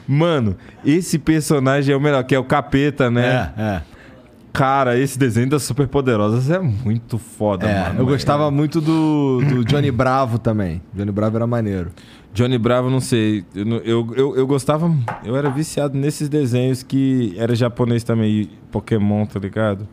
Mano, 0.08 0.56
esse 0.84 1.18
personagem 1.18 1.94
é 1.94 1.96
o 1.96 2.00
melhor, 2.00 2.24
que 2.24 2.34
é 2.34 2.38
o 2.38 2.44
capeta, 2.44 3.08
né? 3.10 3.52
É, 3.56 3.62
é. 3.62 3.82
Cara, 4.52 4.98
esse 4.98 5.18
desenho 5.18 5.48
das 5.48 5.62
superpoderosas 5.62 6.50
é 6.50 6.58
muito 6.58 7.16
foda, 7.16 7.66
É, 7.66 7.84
mano. 7.88 8.00
eu 8.00 8.04
gostava 8.06 8.50
muito 8.50 8.80
do, 8.82 9.40
do 9.48 9.64
Johnny 9.64 9.90
Bravo 9.90 10.38
também. 10.38 10.82
Johnny 10.92 11.10
Bravo 11.12 11.36
era 11.36 11.46
maneiro. 11.46 11.90
Johnny 12.32 12.56
Bravo, 12.58 12.88
não 12.88 13.00
sei. 13.00 13.44
Eu, 13.54 13.68
eu, 13.84 14.14
eu, 14.16 14.36
eu 14.36 14.46
gostava. 14.46 14.90
Eu 15.24 15.36
era 15.36 15.50
viciado 15.50 15.96
nesses 15.98 16.28
desenhos 16.28 16.82
que 16.82 17.34
era 17.36 17.54
japonês 17.54 18.02
também. 18.04 18.48
Pokémon, 18.70 19.26
tá 19.26 19.38
ligado? 19.38 19.86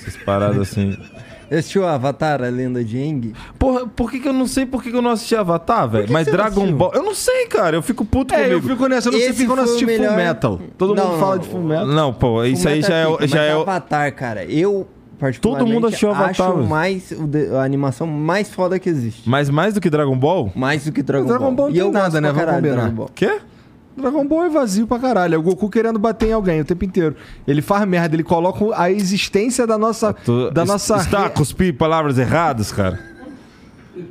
Essas 0.00 0.16
paradas 0.16 0.58
assim. 0.58 0.96
Assistiu 1.48 1.82
o 1.82 1.86
Avatar, 1.86 2.42
a 2.42 2.48
lenda 2.48 2.82
de 2.82 2.98
Aang? 3.00 3.32
Porra, 3.56 3.86
por 3.86 4.10
que, 4.10 4.18
que 4.18 4.26
eu 4.26 4.32
não 4.32 4.48
sei 4.48 4.66
por 4.66 4.82
que, 4.82 4.90
que 4.90 4.96
eu 4.96 5.00
não 5.02 5.12
assisti 5.12 5.36
Avatar, 5.36 5.88
velho? 5.88 6.08
Mas 6.10 6.26
Dragon 6.26 6.62
assistiu? 6.62 6.76
Ball. 6.76 6.90
Eu 6.92 7.04
não 7.04 7.14
sei, 7.14 7.46
cara. 7.46 7.76
Eu 7.76 7.82
fico 7.82 8.04
puto 8.04 8.34
É, 8.34 8.46
eu 8.52 8.60
comigo. 8.60 8.68
fico 8.74 8.88
nessa, 8.88 9.08
eu 9.08 9.12
não 9.12 9.18
sei 9.20 9.28
Esse 9.28 9.38
porque 9.46 9.52
eu 9.52 9.56
não 9.56 9.62
assisti 9.62 9.84
Full 9.86 9.94
melhor- 9.96 10.16
Metal. 10.16 10.60
Todo 10.76 10.94
Não, 10.96 11.06
mundo 11.06 11.20
fala 11.20 11.38
de 11.38 11.48
Full 11.48 11.62
Metal. 11.62 11.86
Não, 11.86 12.12
pô, 12.12 12.42
isso 12.44 12.68
aí 12.68 12.82
já 12.82 12.94
é, 12.96 13.06
o- 13.06 13.12
pica, 13.12 13.28
já 13.28 13.42
é 13.42 13.54
o- 13.56 13.60
Avatar, 13.60 14.12
cara. 14.16 14.44
Eu, 14.44 14.88
Todo 15.40 15.66
mundo 15.66 15.86
Avatar, 15.86 16.30
acho 16.50 16.56
mais 16.64 17.10
o 17.12 17.26
de- 17.26 17.54
a 17.54 17.62
animação 17.62 18.06
mais 18.06 18.50
foda 18.50 18.78
que 18.78 18.88
existe. 18.88 19.28
Mas 19.28 19.48
mais 19.48 19.74
do 19.74 19.80
que 19.80 19.88
Dragon 19.90 20.16
Ball? 20.16 20.52
Mais 20.54 20.84
do 20.84 20.92
que 20.92 21.02
Dragon, 21.02 21.26
Dragon 21.26 21.54
Ball 21.54 21.66
não 21.68 21.70
E 21.70 21.78
tem 21.78 21.82
eu 21.86 21.92
nada, 21.92 22.20
né? 22.20 22.32
Vamos 22.32 22.54
combinar. 22.54 22.74
Dragon 22.76 22.94
Ball. 22.94 23.10
Quê? 23.14 23.38
Dragon 23.96 24.26
Ball 24.26 24.44
é 24.44 24.48
vazio 24.50 24.86
pra 24.86 24.98
caralho. 24.98 25.34
É 25.34 25.38
o 25.38 25.42
Goku 25.42 25.70
querendo 25.70 25.98
bater 25.98 26.28
em 26.28 26.32
alguém 26.32 26.60
o 26.60 26.64
tempo 26.66 26.84
inteiro. 26.84 27.16
Ele 27.48 27.62
faz 27.62 27.86
merda, 27.88 28.14
ele 28.14 28.22
coloca 28.22 28.62
a 28.78 28.90
existência 28.90 29.66
da 29.66 29.78
nossa. 29.78 30.12
Tu- 30.12 30.50
da 30.50 30.64
es- 30.64 30.68
nossa. 30.68 30.96
Está 30.96 31.24
a 31.26 31.30
cuspir 31.30 31.74
palavras 31.74 32.18
erradas, 32.18 32.70
cara? 32.70 33.00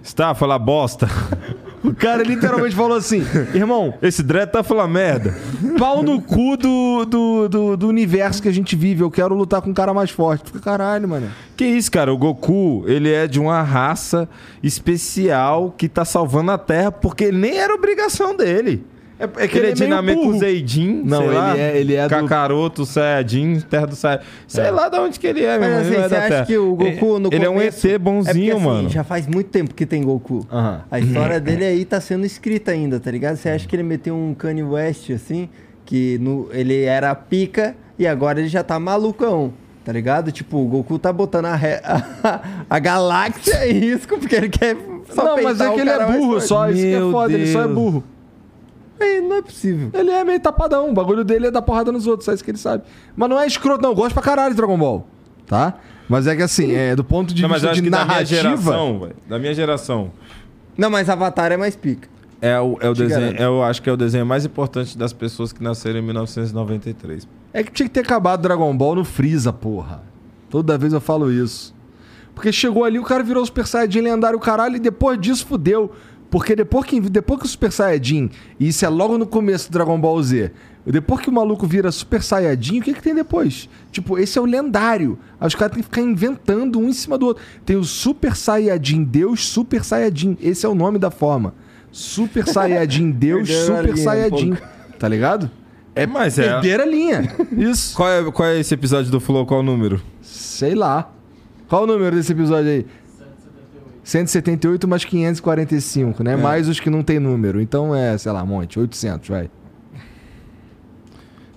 Está 0.04 0.32
a 0.32 0.34
falar 0.36 0.58
bosta. 0.58 1.08
O 1.86 1.94
cara 1.94 2.24
literalmente 2.24 2.76
falou 2.76 2.98
assim: 2.98 3.24
irmão, 3.54 3.94
Esse 4.02 4.24
dread 4.24 4.52
tá 4.52 4.64
falando 4.64 4.92
merda. 4.92 5.36
pau 5.78 6.02
no 6.02 6.22
cu 6.22 6.58
do, 6.58 7.06
do, 7.06 7.50
do, 7.50 7.78
do 7.78 7.88
universo 7.88 8.42
que 8.42 8.48
a 8.48 8.52
gente 8.52 8.76
vive. 8.76 9.04
Eu 9.04 9.12
quero 9.12 9.36
lutar 9.36 9.62
com 9.62 9.70
um 9.70 9.74
cara 9.74 9.94
mais 9.94 10.10
forte. 10.10 10.46
Fica 10.46 10.60
caralho, 10.60 11.08
mano. 11.08 11.30
Que 11.56 11.66
isso, 11.66 11.92
cara? 11.92 12.14
O 12.14 12.18
Goku, 12.18 12.84
ele 12.88 13.12
é 13.12 13.28
de 13.28 13.40
uma 13.40 13.62
raça 13.62 14.28
especial 14.64 15.74
que 15.78 15.88
tá 15.88 16.04
salvando 16.04 16.52
a 16.52 16.58
Terra 16.58 16.92
porque 16.92 17.32
nem 17.32 17.58
era 17.58 17.74
obrigação 17.74 18.36
dele. 18.36 18.84
É, 19.18 19.24
é 19.24 19.44
ele, 19.46 19.58
é 19.58 19.62
meio 19.62 19.74
Dinameco 19.76 20.22
burro. 20.26 20.40
Zeidin, 20.40 21.02
Não, 21.06 21.18
sei 21.20 21.28
ele 21.28 21.36
lá. 21.38 21.58
é- 21.58 21.78
ele 21.78 21.96
é 21.96 22.04
do- 22.04 22.10
Kakaroto, 22.10 22.86
Saiyajin, 22.86 23.62
Terra 23.62 23.86
do 23.88 23.96
Saiyajin. 23.96 24.26
Sei 24.48 24.70
lá 24.72 24.90
de 24.90 24.98
onde 25.00 25.18
que 25.20 25.26
ele 25.28 25.44
é, 25.44 25.58
meu 25.58 25.70
Mas 25.70 25.70
irmão. 25.70 25.80
assim, 25.82 25.94
ele 25.94 26.04
é 26.04 26.10
você 26.10 26.16
acha 26.34 26.46
que 26.46 26.58
o 26.58 26.76
Goku 26.76 27.20
no 27.20 27.30
Ele 27.34 27.46
é 27.46 27.50
um 27.50 27.62
ET 27.62 27.98
bonzinho, 27.98 28.28
é 28.28 28.34
porque, 28.34 28.52
assim, 28.52 28.66
mano. 28.66 28.90
já 28.90 29.04
faz 29.06 29.26
muito 29.26 29.50
tempo 29.50 29.74
que 29.74 29.86
tem 29.86 30.04
Goku. 30.04 30.46
A 30.92 31.00
história 31.00 31.40
dele 31.40 31.64
aí 31.64 31.86
tá 31.86 32.02
sendo 32.02 32.26
escrita 32.26 32.72
ainda, 32.72 33.00
tá 33.00 33.10
ligado? 33.10 33.38
Você 33.38 33.48
acha 33.50 33.66
que 33.68 33.76
ele 33.76 33.84
meteu 33.84 34.14
um 34.16 34.34
Kanye 34.34 34.64
West, 34.64 35.10
assim, 35.12 35.48
que 35.86 36.18
no, 36.20 36.50
ele 36.52 36.84
era 36.84 37.14
pica 37.16 37.74
e 37.98 38.06
agora 38.06 38.40
ele 38.40 38.50
já 38.50 38.64
tá 38.64 38.78
malucão, 38.80 39.54
tá 39.86 39.94
ligado? 39.94 40.30
Tipo, 40.32 40.58
o 40.58 40.66
Goku 40.66 41.00
tá 41.00 41.14
botando 41.14 41.46
a, 41.46 41.56
re- 41.56 41.80
a, 41.86 42.42
a 42.70 42.80
galáxia 42.80 43.66
em 43.70 43.80
risco 43.80 44.18
porque 44.20 44.36
ele 44.36 44.50
quer 44.50 44.76
só 45.10 45.24
não, 45.24 45.42
mas 45.44 45.62
é 45.62 45.70
que 45.70 45.80
ele 45.80 45.90
é 45.90 46.06
burro 46.06 46.42
só. 46.42 46.70
Isso 46.70 46.82
que 46.82 46.94
é 46.96 47.00
foda, 47.12 47.34
ele 47.34 47.48
só 47.48 47.62
é 47.62 47.64
Deus. 47.64 47.74
burro. 47.76 48.04
É, 49.00 49.20
não 49.22 49.38
é 49.38 49.42
possível. 49.42 49.90
Ele 49.94 50.10
é 50.12 50.24
meio 50.24 50.40
tapadão. 50.40 50.90
O 50.90 50.94
bagulho 50.94 51.24
dele 51.24 51.48
é 51.48 51.52
dar 51.52 51.62
porrada 51.62 51.92
nos 51.92 52.08
outros, 52.08 52.28
é 52.30 52.34
isso 52.34 52.44
que 52.44 52.52
ele 52.52 52.58
sabe. 52.58 52.84
Mas 53.16 53.30
não 53.30 53.40
é 53.40 53.46
escroto, 53.46 53.82
não. 53.82 53.90
Eu 53.92 53.96
gosto 53.96 54.14
pra 54.14 54.24
caralho 54.24 54.52
de 54.52 54.58
Dragon 54.58 54.78
Ball. 54.78 55.08
Tá? 55.46 55.76
Mas 56.08 56.28
é 56.28 56.36
que 56.36 56.42
assim, 56.42 56.72
é, 56.74 56.96
do 56.96 57.04
ponto 57.04 57.34
de 57.34 57.42
Não, 57.42 57.50
vista 57.50 57.68
acho 57.72 57.76
de 57.76 57.84
que 57.84 57.90
da 57.90 57.98
minha 57.98 58.08
narrativa. 58.08 58.42
geração, 58.42 59.00
velho, 59.00 59.16
da 59.28 59.40
minha 59.40 59.54
geração, 59.54 60.12
Não, 60.78 60.90
mas 60.90 61.10
Avatar 61.10 61.52
é 61.52 61.58
mais 61.58 61.76
pica. 61.76 62.08
é 62.42 62.60
o, 62.60 62.78
é 62.80 62.90
o 62.90 62.94
Te 62.94 63.00
desenho, 63.04 63.22
garanto. 63.22 63.42
eu 63.42 63.64
acho 63.64 63.82
que 63.82 63.90
é 63.90 63.94
o 63.94 63.98
desenho 63.98 64.26
mais 64.26 64.46
importante 64.46 64.98
das 64.98 65.12
pessoas 65.14 65.52
que 65.52 65.64
nasceram 65.64 66.00
em 66.00 66.04
1993. 66.04 67.28
É 67.54 67.64
que 67.64 67.72
tinha 67.72 67.88
que 67.88 67.94
ter 67.94 68.02
acabado 68.02 68.42
Dragon 68.42 68.76
Ball 68.76 68.96
no 68.96 69.04
Freeza, 69.06 69.52
porra. 69.52 70.04
Toda 70.50 70.78
vez 70.78 70.94
eu 70.94 71.02
falo 71.02 71.32
isso. 71.32 71.74
Porque 72.34 72.52
chegou 72.52 72.84
ali, 72.84 73.00
o 73.00 73.04
cara 73.04 73.24
virou 73.24 73.46
Super 73.46 73.66
Saiyajin 73.66 74.02
lendário, 74.02 74.40
caralho, 74.40 74.76
e 74.76 74.80
depois 74.80 75.20
disso 75.20 75.46
fudeu. 75.46 75.92
Porque 76.36 76.54
depois 76.54 76.86
que, 76.86 77.00
depois 77.00 77.40
que 77.40 77.46
o 77.46 77.50
Super 77.50 77.72
Saiyajin, 77.72 78.30
e 78.60 78.68
isso 78.68 78.86
é 78.86 78.90
logo 78.90 79.18
no 79.18 79.26
começo 79.26 79.72
do 79.72 79.72
Dragon 79.72 79.98
Ball 79.98 80.22
Z, 80.22 80.52
depois 80.86 81.22
que 81.22 81.30
o 81.30 81.32
maluco 81.32 81.66
vira 81.66 81.90
Super 81.94 82.22
Saiyajin, 82.22 82.80
o 82.80 82.84
que, 82.84 82.94
que 82.94 83.02
tem 83.02 83.16
depois? 83.16 83.70
Tipo, 83.90 84.20
esse 84.20 84.38
é 84.38 84.42
o 84.42 84.44
lendário. 84.44 85.18
Aí 85.40 85.48
os 85.48 85.56
caras 85.56 85.74
têm 85.74 85.82
que 85.82 85.88
ficar 85.88 86.02
inventando 86.02 86.78
um 86.78 86.90
em 86.90 86.92
cima 86.92 87.18
do 87.18 87.28
outro. 87.28 87.42
Tem 87.66 87.78
o 87.78 87.86
Super 87.86 88.36
Saiyajin 88.36 89.06
Deus, 89.06 89.48
Super 89.48 89.82
Saiyajin. 89.82 90.38
Esse 90.42 90.66
é 90.66 90.68
o 90.68 90.76
nome 90.76 91.00
da 91.00 91.10
forma. 91.10 91.54
Super 91.90 92.46
Saiyajin 92.46 93.12
Deus, 93.16 93.50
Super 93.50 93.94
um 93.94 93.96
Saiyajin. 93.96 94.56
pouco. 94.56 94.68
Tá 95.00 95.08
ligado? 95.08 95.50
É, 95.96 96.06
mas 96.06 96.38
é. 96.38 96.50
Perder 96.60 96.82
a 96.82 96.86
linha. 96.86 97.34
Isso. 97.54 97.96
Qual 97.96 98.10
é, 98.10 98.30
qual 98.30 98.50
é 98.50 98.60
esse 98.60 98.74
episódio 98.74 99.10
do 99.10 99.22
Flow? 99.22 99.46
Qual 99.46 99.62
o 99.62 99.64
número? 99.64 100.02
Sei 100.22 100.76
lá. 100.76 101.14
Qual 101.70 101.84
o 101.84 101.88
número 101.88 102.14
desse 102.14 102.34
episódio 102.34 102.70
aí? 102.70 102.86
178 104.06 104.88
mais 104.88 105.04
545, 105.04 106.24
né? 106.24 106.36
Mais 106.36 106.70
os 106.70 106.80
que 106.80 106.92
não 106.92 107.02
tem 107.02 107.20
número. 107.20 107.60
Então 107.60 107.94
é, 107.94 108.16
sei 108.18 108.32
lá, 108.32 108.44
um 108.44 108.48
monte. 108.48 108.80
800, 108.80 109.28
vai. 109.28 109.50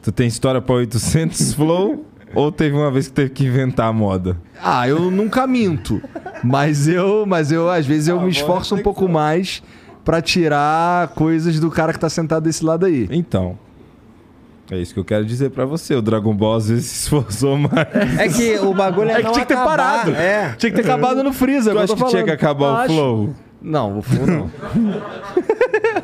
Tu 0.02 0.10
tem 0.10 0.26
história 0.26 0.60
pra 0.60 0.74
800 0.76 1.52
Flow? 1.54 2.06
ou 2.34 2.52
teve 2.52 2.74
uma 2.76 2.90
vez 2.90 3.08
que 3.08 3.14
teve 3.14 3.30
que 3.30 3.44
inventar 3.46 3.86
a 3.88 3.92
moda? 3.92 4.36
Ah, 4.62 4.88
eu 4.88 5.10
nunca 5.10 5.46
minto. 5.46 6.00
Mas 6.42 6.88
eu, 6.88 7.24
mas 7.26 7.52
eu 7.52 7.68
às 7.70 7.86
vezes 7.86 8.08
eu 8.08 8.20
me 8.20 8.30
esforço 8.30 8.74
um 8.74 8.82
pouco 8.82 9.08
mais 9.08 9.62
pra 10.04 10.22
tirar 10.22 11.08
coisas 11.08 11.60
do 11.60 11.70
cara 11.70 11.92
que 11.92 11.98
tá 11.98 12.08
sentado 12.08 12.44
desse 12.44 12.64
lado 12.64 12.86
aí. 12.86 13.08
Então. 13.10 13.58
É 14.70 14.76
isso 14.76 14.92
que 14.92 15.00
eu 15.00 15.04
quero 15.04 15.24
dizer 15.24 15.50
pra 15.50 15.64
você. 15.64 15.94
O 15.94 16.02
Dragon 16.02 16.34
Ball 16.34 16.56
às 16.56 16.68
vezes 16.68 16.86
se 16.86 17.02
esforçou 17.04 17.56
mais. 17.56 17.88
É 18.18 18.28
que 18.28 18.58
o 18.58 18.74
bagulho 18.74 19.10
é, 19.10 19.14
É 19.14 19.16
que 19.18 19.22
não 19.22 19.32
tinha 19.32 19.44
que 19.46 19.48
ter 19.48 19.54
acabar. 19.54 19.76
parado. 19.76 20.10
É. 20.14 20.54
Tinha 20.58 20.70
que 20.70 20.76
ter 20.76 20.82
acabado 20.82 21.22
no 21.24 21.32
freezer. 21.32 21.72
Tu 21.72 21.78
o 21.78 21.82
acha 21.82 21.92
eu 21.92 21.96
tô 21.96 22.04
que 22.04 22.10
tinha 22.10 22.24
que 22.24 22.30
acabar 22.30 22.72
o 22.72 22.76
Acho. 22.76 22.94
Flow? 22.94 23.34
Não, 23.60 23.98
o 23.98 24.02
flow 24.02 24.26
não. 24.26 24.50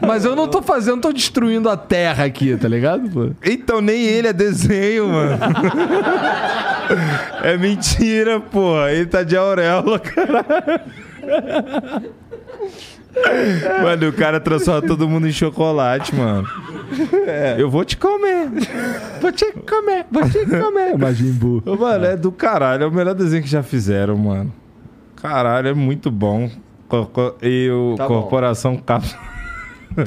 Mas 0.04 0.24
eu 0.24 0.34
não 0.34 0.48
tô 0.48 0.60
fazendo, 0.60 1.00
tô 1.00 1.12
destruindo 1.12 1.70
a 1.70 1.76
terra 1.76 2.24
aqui, 2.24 2.56
tá 2.56 2.66
ligado? 2.66 3.08
pô? 3.08 3.30
Então 3.44 3.80
nem 3.80 4.02
ele 4.02 4.26
é 4.28 4.32
desenho, 4.32 5.08
mano. 5.08 5.38
é 7.44 7.56
mentira, 7.56 8.40
porra. 8.40 8.90
Ele 8.90 9.06
tá 9.06 9.22
de 9.22 9.36
auréola, 9.36 10.00
caralho. 10.00 10.80
Mano, 13.82 14.08
o 14.08 14.12
cara 14.12 14.40
transforma 14.40 14.82
todo 14.82 15.08
mundo 15.08 15.26
em 15.28 15.32
chocolate, 15.32 16.14
mano. 16.14 16.46
Eu 17.58 17.70
vou 17.70 17.84
te 17.84 17.96
comer. 17.96 18.48
Vou 19.20 19.32
te 19.32 19.52
comer, 19.52 20.06
vou 20.10 20.28
te 20.28 20.44
comer. 20.46 20.98
Majin 20.98 21.32
Buu. 21.32 21.62
Mano, 21.78 22.04
é 22.04 22.16
do 22.16 22.30
caralho. 22.32 22.84
É 22.84 22.86
o 22.86 22.92
melhor 22.92 23.14
desenho 23.14 23.42
que 23.42 23.48
já 23.48 23.62
fizeram, 23.62 24.16
mano. 24.16 24.52
Caralho, 25.16 25.68
é 25.68 25.74
muito 25.74 26.10
bom. 26.10 26.50
E 27.42 27.70
o 27.70 27.94
Tá. 27.96 28.06
Corporação 28.06 28.76
Cápsula. 28.76 29.33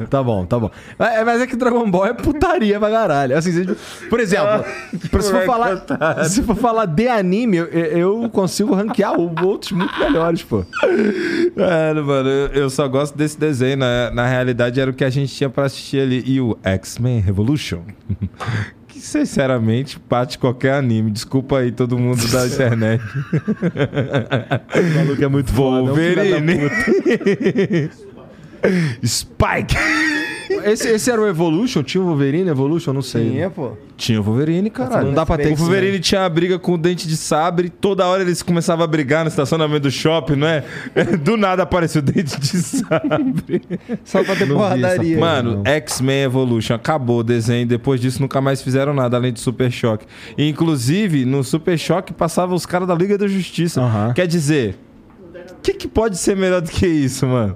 Tá 0.10 0.22
bom, 0.24 0.46
tá 0.46 0.60
bom. 0.60 0.70
Mas 0.98 1.26
mas 1.26 1.42
é 1.42 1.48
que 1.48 1.56
Dragon 1.56 1.90
Ball 1.90 2.08
é 2.08 2.14
putaria 2.14 2.80
pra 2.80 2.90
caralho. 2.90 3.38
Assim, 3.38 3.66
por 4.10 4.20
exemplo, 4.20 4.66
pra- 5.10 5.22
se, 5.22 5.32
for 5.32 5.46
falar, 5.46 6.26
se 6.26 6.44
for 6.44 6.56
falar 6.56 6.86
de 6.86 7.08
anime, 7.08 7.58
eu, 7.58 7.66
eu 7.68 8.30
consigo 8.30 8.74
ranquear 8.74 9.14
outros 9.20 9.72
muito 9.72 9.98
melhores, 10.00 10.44
pô. 10.44 10.66
É, 11.56 11.94
mano, 11.94 12.30
eu, 12.54 12.70
só 12.70 12.88
gosto 12.88 13.18
desse 13.18 13.40
desenho. 13.40 13.78
Na, 13.78 14.12
na 14.12 14.28
realidade, 14.28 14.80
era 14.80 14.90
o 14.90 14.94
que 14.94 15.04
a 15.04 15.10
gente 15.10 15.34
tinha 15.34 15.50
pra 15.50 15.66
assistir 15.66 16.02
ali. 16.02 16.24
E 16.26 16.40
o 16.42 16.58
X-Men 16.64 17.20
Revolution. 17.20 17.82
que, 18.88 19.00
sinceramente, 19.00 20.00
bate 20.10 20.38
qualquer 20.40 20.74
anime. 20.74 21.12
Desculpa 21.12 21.60
aí 21.60 21.72
todo 21.72 21.98
mundo 21.98 22.26
da 22.32 22.46
internet. 22.48 23.04
O 24.76 24.98
maluco 24.98 25.24
é 25.24 25.28
muito 25.28 25.52
foda, 25.52 25.78
é 25.78 25.82
um 25.82 25.86
Wolverine. 25.86 26.70
Spike. 29.06 29.76
Esse, 30.64 30.88
esse 30.90 31.11
era 31.11 31.22
o 31.22 31.27
Evolution? 31.27 31.84
Tinha 31.84 32.02
o 32.02 32.08
Wolverine 32.08 32.50
Evolution? 32.50 32.94
Não 32.94 33.02
sei. 33.02 33.32
Tinha, 33.32 33.50
pô. 33.50 33.74
Tinha 33.95 34.19
o 34.19 34.24
Wolverine, 34.24 34.69
caralho. 34.69 35.08
Não 35.08 35.14
dá 35.14 35.26
pra 35.26 35.38
ter 35.38 35.52
O 35.52 35.56
Wolverine 35.56 36.00
tinha 36.00 36.22
uma 36.22 36.30
briga 36.30 36.58
com 36.58 36.74
o 36.74 36.77
Dente 36.77 37.08
de 37.08 37.18
Sabre. 37.18 37.69
Toda 37.69 38.06
hora 38.06 38.22
eles 38.22 38.42
começavam 38.42 38.84
a 38.84 38.88
brigar 38.88 39.24
no 39.24 39.30
estacionamento 39.30 39.82
do 39.82 39.92
shopping, 39.92 40.36
não 40.36 40.48
é? 40.48 40.64
Do 41.22 41.36
nada 41.38 41.64
apareceu 41.64 42.02
o 42.02 42.06
Dente 42.06 42.40
de 42.40 42.48
Sabre. 42.61 43.61
Só 44.03 44.24
pra 44.24 44.36
ter 44.36 44.48
porradaria. 44.48 45.18
porra. 45.18 45.44
Mano. 45.44 45.61
X-Men 45.66 46.24
Evolution 46.24 46.76
acabou 46.76 47.19
o 47.19 47.24
desenho. 47.24 47.68
Depois 47.68 48.00
disso, 48.00 48.22
nunca 48.22 48.40
mais 48.42 48.61
fizeram 48.61 48.94
nada 48.94 49.18
além 49.18 49.34
de 49.34 49.40
Super 49.40 49.72
Choque. 49.72 50.06
E, 50.38 50.48
inclusive, 50.50 51.26
no 51.26 51.44
Super 51.44 51.77
Choque 51.77 52.14
passava 52.14 52.56
os 52.56 52.66
caras 52.66 52.88
da 52.88 52.95
Liga 52.95 53.18
da 53.18 53.27
Justiça. 53.27 53.82
Quer 54.16 54.27
dizer, 54.27 54.77
o 55.52 55.61
que, 55.61 55.74
que 55.74 55.88
pode 55.88 56.18
ser 56.18 56.36
melhor 56.36 56.61
do 56.61 56.69
que 56.72 56.88
isso, 56.88 57.27
mano? 57.27 57.56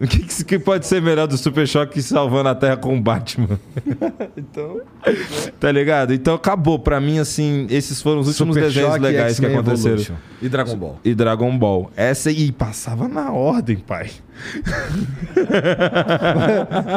O 0.00 0.06
que, 0.06 0.20
que- 0.20 0.44
que 0.44 0.58
pode 0.58 0.86
ser 0.86 1.02
melhor 1.02 1.26
do 1.26 1.36
Super 1.36 1.68
Choque 1.68 2.00
salvando 2.00 2.48
a 2.48 2.54
Terra 2.54 2.76
com 2.78 2.96
o 2.96 3.00
Batman? 3.00 3.58
Então, 4.36 4.80
Tá 5.60 5.70
ligado? 5.70 6.14
Então 6.14 6.34
acabou. 6.34 6.78
Pra 6.78 6.98
mim, 7.00 7.18
assim, 7.18 7.66
esses 7.68 8.00
foram 8.00 8.20
os 8.20 8.28
últimos 8.28 8.54
Super 8.54 8.66
desenhos 8.68 8.90
Choque, 8.92 9.02
legais 9.02 9.38
que 9.38 9.44
aconteceram. 9.46 9.94
Evolution. 9.96 10.14
E 10.40 10.48
Dragon 10.48 10.76
Ball. 10.76 10.98
E 11.04 11.14
Dragon 11.14 11.58
Ball. 11.58 11.90
Essa 11.96 12.30
aí 12.30 12.50
passava 12.50 13.06
na 13.08 13.30
ordem, 13.30 13.76
pai. 13.76 14.10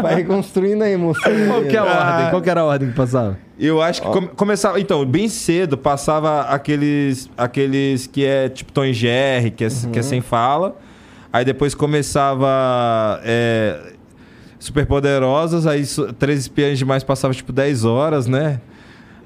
vai 0.01 0.15
reconstruindo 0.15 0.83
a 0.83 0.89
emoção. 0.89 1.31
Qual 1.47 1.63
que 1.63 1.75
é 1.75 1.79
a 1.79 1.83
Ah. 1.83 2.13
ordem? 2.15 2.29
Qual 2.29 2.41
que 2.41 2.49
era 2.49 2.61
a 2.61 2.65
ordem 2.65 2.89
que 2.89 2.95
passava? 2.95 3.37
Eu 3.59 3.81
acho 3.81 4.01
que 4.01 4.07
come- 4.07 4.27
começava. 4.29 4.79
Então, 4.79 5.05
bem 5.05 5.27
cedo 5.27 5.77
passava 5.77 6.41
aqueles. 6.43 7.29
Aqueles 7.37 8.07
que 8.07 8.25
é 8.25 8.49
tipo 8.49 8.71
Tom 8.71 8.85
e 8.85 8.93
Jerry, 8.93 9.51
que 9.51 9.65
é, 9.65 9.67
que 9.91 9.99
é 9.99 10.01
sem 10.01 10.21
fala. 10.21 10.75
Aí 11.33 11.43
depois 11.43 11.73
começava. 11.73 13.19
É, 13.23 13.93
Super 14.59 14.85
poderosas, 14.85 15.67
aí 15.67 15.83
três 16.17 16.39
espiãs 16.39 16.79
demais 16.79 17.03
passava 17.03 17.33
tipo 17.33 17.51
10 17.51 17.83
horas, 17.83 18.27
né? 18.27 18.61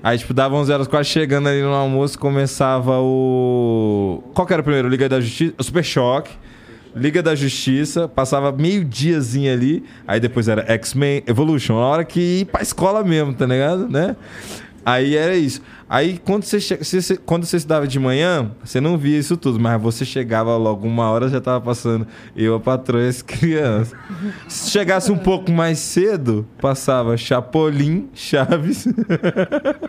Aí, 0.01 0.17
tipo, 0.17 0.33
dava 0.33 0.55
11 0.55 0.71
horas 0.71 0.87
quase 0.87 1.09
chegando 1.09 1.47
ali 1.47 1.61
no 1.61 1.73
almoço, 1.73 2.17
começava 2.17 2.99
o. 2.99 4.23
Qual 4.33 4.47
que 4.47 4.53
era 4.53 4.61
o 4.61 4.63
primeiro? 4.63 4.89
Liga 4.89 5.07
da 5.07 5.21
Justiça? 5.21 5.53
O 5.59 5.63
Super 5.63 5.83
Choque. 5.83 6.31
Liga 6.95 7.21
da 7.21 7.35
Justiça, 7.35 8.07
passava 8.07 8.51
meio 8.51 8.83
diazinho 8.83 9.53
ali, 9.53 9.83
aí 10.07 10.19
depois 10.19 10.47
era 10.47 10.65
X-Men 10.73 11.21
Evolution, 11.27 11.75
na 11.75 11.85
hora 11.85 12.03
que 12.03 12.19
ir 12.19 12.45
pra 12.45 12.63
escola 12.63 13.03
mesmo, 13.03 13.35
tá 13.35 13.45
ligado? 13.45 13.87
Né? 13.87 14.15
Aí 14.83 15.15
era 15.15 15.35
isso. 15.35 15.61
Aí 15.89 16.19
quando 16.23 16.43
você, 16.43 16.59
você- 16.59 17.15
quando 17.17 17.45
você 17.45 17.57
estudava 17.57 17.87
de 17.87 17.97
manhã, 17.99 18.51
você 18.63 18.81
não 18.81 18.97
via 18.97 19.17
isso 19.17 19.37
tudo, 19.37 19.57
mas 19.59 19.81
você 19.81 20.03
chegava 20.03 20.57
logo 20.57 20.85
uma 20.85 21.09
hora 21.09 21.29
já 21.29 21.39
tava 21.39 21.61
passando 21.63 22.05
eu, 22.35 22.55
a 22.55 22.59
patroa 22.59 23.03
e 23.03 23.07
as 23.07 23.21
crianças. 23.23 23.97
Se 24.49 24.69
chegasse 24.71 25.11
um 25.11 25.17
pouco 25.17 25.49
mais 25.51 25.79
cedo, 25.79 26.45
passava 26.59 27.15
Chapolin, 27.15 28.09
Chaves. 28.13 28.87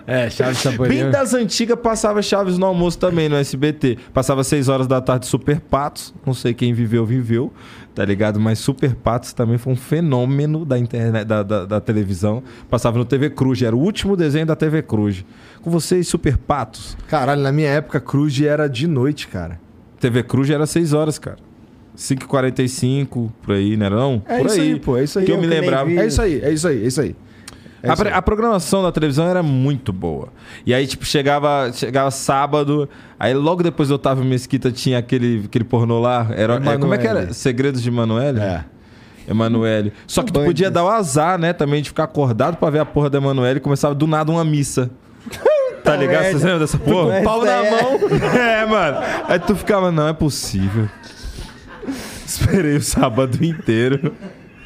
É, 0.06 0.30
Chaves 0.30 0.64
Bem 0.88 1.10
das 1.10 1.34
antigas 1.34 1.78
passava 1.78 2.22
Chaves 2.22 2.56
no 2.56 2.64
almoço 2.66 2.98
também 2.98 3.28
no 3.28 3.36
SBT. 3.36 3.98
Passava 4.14 4.42
6 4.42 4.68
horas 4.68 4.86
da 4.86 5.00
tarde 5.02 5.26
Super 5.26 5.60
Patos. 5.60 6.14
Não 6.24 6.32
sei 6.32 6.54
quem 6.54 6.72
viveu, 6.72 7.04
viveu. 7.04 7.52
Tá 7.94 8.04
ligado? 8.04 8.38
Mas 8.40 8.58
Super 8.58 8.94
Patos 8.94 9.32
também 9.34 9.58
foi 9.58 9.72
um 9.72 9.76
fenômeno 9.76 10.64
da 10.64 10.78
internet, 10.78 11.24
da, 11.26 11.42
da, 11.42 11.64
da 11.66 11.80
televisão. 11.80 12.42
Passava 12.70 12.96
no 12.96 13.04
TV 13.04 13.28
Cruz. 13.30 13.60
Era 13.60 13.76
o 13.76 13.80
último 13.80 14.16
desenho 14.16 14.46
da 14.46 14.56
TV 14.56 14.82
Cruz. 14.82 15.24
Com 15.60 15.70
vocês, 15.88 16.06
Super 16.06 16.36
Patos. 16.36 16.96
Caralho, 17.08 17.40
na 17.42 17.50
minha 17.50 17.68
época, 17.68 18.00
Cruz 18.00 18.40
era 18.40 18.68
de 18.68 18.86
noite, 18.86 19.26
cara. 19.26 19.58
TV 19.98 20.22
Cruz 20.22 20.50
era 20.50 20.66
6 20.66 20.92
horas, 20.92 21.18
cara. 21.18 21.38
5h45, 21.96 23.30
por 23.42 23.54
aí, 23.54 23.74
era 23.74 23.96
não? 23.96 24.22
É 24.26 24.38
por 24.38 24.46
isso 24.46 24.60
aí, 24.60 24.78
pô, 24.78 24.96
é 24.96 25.04
isso 25.04 25.18
aí. 25.18 25.24
Que 25.24 25.32
eu 25.32 25.36
Eu 25.36 25.42
me 25.42 25.48
que 25.48 25.54
lembrava. 25.54 25.90
É 25.90 26.06
isso 26.06 26.22
aí, 26.22 26.40
é 26.40 26.52
isso 26.52 26.68
aí, 26.68 26.84
é 26.84 26.86
isso 26.86 27.00
aí. 27.00 27.16
É 27.82 27.90
A, 27.90 27.94
isso 27.94 28.04
aí. 28.04 28.12
a 28.12 28.22
programação 28.22 28.82
da 28.82 28.92
televisão 28.92 29.26
era 29.26 29.42
muito 29.42 29.92
boa. 29.92 30.28
E 30.66 30.72
aí, 30.74 30.86
tipo, 30.86 31.04
chegava, 31.04 31.72
chegava 31.72 32.10
sábado, 32.10 32.88
aí 33.18 33.34
logo 33.34 33.62
depois 33.62 33.88
do 33.88 33.94
Otávio 33.94 34.24
Mesquita 34.24 34.70
tinha 34.70 34.98
aquele, 34.98 35.44
aquele 35.46 35.64
pornô 35.64 35.98
lá. 35.98 36.28
Era, 36.36 36.56
é, 36.56 36.78
como 36.78 36.94
é 36.94 36.98
que 36.98 37.06
era? 37.06 37.32
Segredos 37.32 37.82
de 37.82 37.88
Emanuele? 37.88 38.40
É. 38.40 38.64
Emanuele. 39.28 39.92
Só 40.06 40.22
que 40.22 40.32
tu 40.32 40.40
podia 40.44 40.70
dar 40.70 40.84
o 40.84 40.88
azar, 40.88 41.38
né, 41.38 41.52
também, 41.52 41.82
de 41.82 41.88
ficar 41.88 42.04
acordado 42.04 42.56
pra 42.56 42.70
ver 42.70 42.78
a 42.80 42.84
porra 42.84 43.10
da 43.10 43.18
Emanuele 43.18 43.58
e 43.58 43.60
começava 43.60 43.94
do 43.94 44.06
nada 44.06 44.30
uma 44.30 44.44
missa. 44.44 44.90
Tá 45.82 45.96
ligado? 45.96 46.24
Vocês 46.24 46.42
lembram 46.42 46.58
dessa 46.60 46.78
porra? 46.78 47.22
Pau 47.22 47.44
na 47.44 47.64
é. 47.64 47.70
mão. 47.70 47.98
É, 48.38 48.66
mano. 48.66 48.98
Aí 49.28 49.38
tu 49.38 49.54
ficava, 49.56 49.90
não 49.90 50.08
é 50.08 50.12
possível. 50.12 50.88
Esperei 52.26 52.76
o 52.76 52.82
sábado 52.82 53.42
inteiro. 53.42 54.14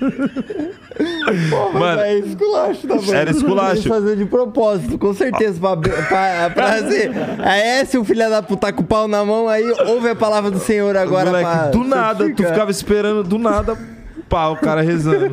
Mas 0.02 1.72
Mano, 1.72 2.00
é 2.00 2.18
esculacho 2.18 2.86
da 2.86 2.96
banda. 2.96 3.16
Era 3.16 3.30
esculacho. 3.30 3.88
Faziam 3.88 4.16
de 4.16 4.24
propósito, 4.24 4.98
com 4.98 5.14
certeza. 5.14 5.60
Pra, 5.60 5.76
pra, 5.76 6.50
pra 6.50 6.78
ser. 6.88 7.12
É, 7.44 7.84
se 7.84 7.96
o 7.96 8.04
filho 8.04 8.28
da 8.28 8.42
puta 8.42 8.66
tá 8.66 8.72
com 8.72 8.82
o 8.82 8.84
pau 8.84 9.06
na 9.06 9.24
mão, 9.24 9.48
aí 9.48 9.64
ouve 9.86 10.08
a 10.08 10.16
palavra 10.16 10.50
do 10.50 10.58
Senhor 10.58 10.96
agora. 10.96 11.26
Moleque, 11.26 11.50
pra 11.50 11.66
do 11.68 11.84
nada, 11.84 12.18
tu 12.18 12.24
certificar. 12.24 12.52
ficava 12.52 12.70
esperando, 12.70 13.22
do 13.22 13.38
nada, 13.38 13.78
pá, 14.28 14.48
o 14.48 14.56
cara 14.56 14.82
rezando. 14.82 15.32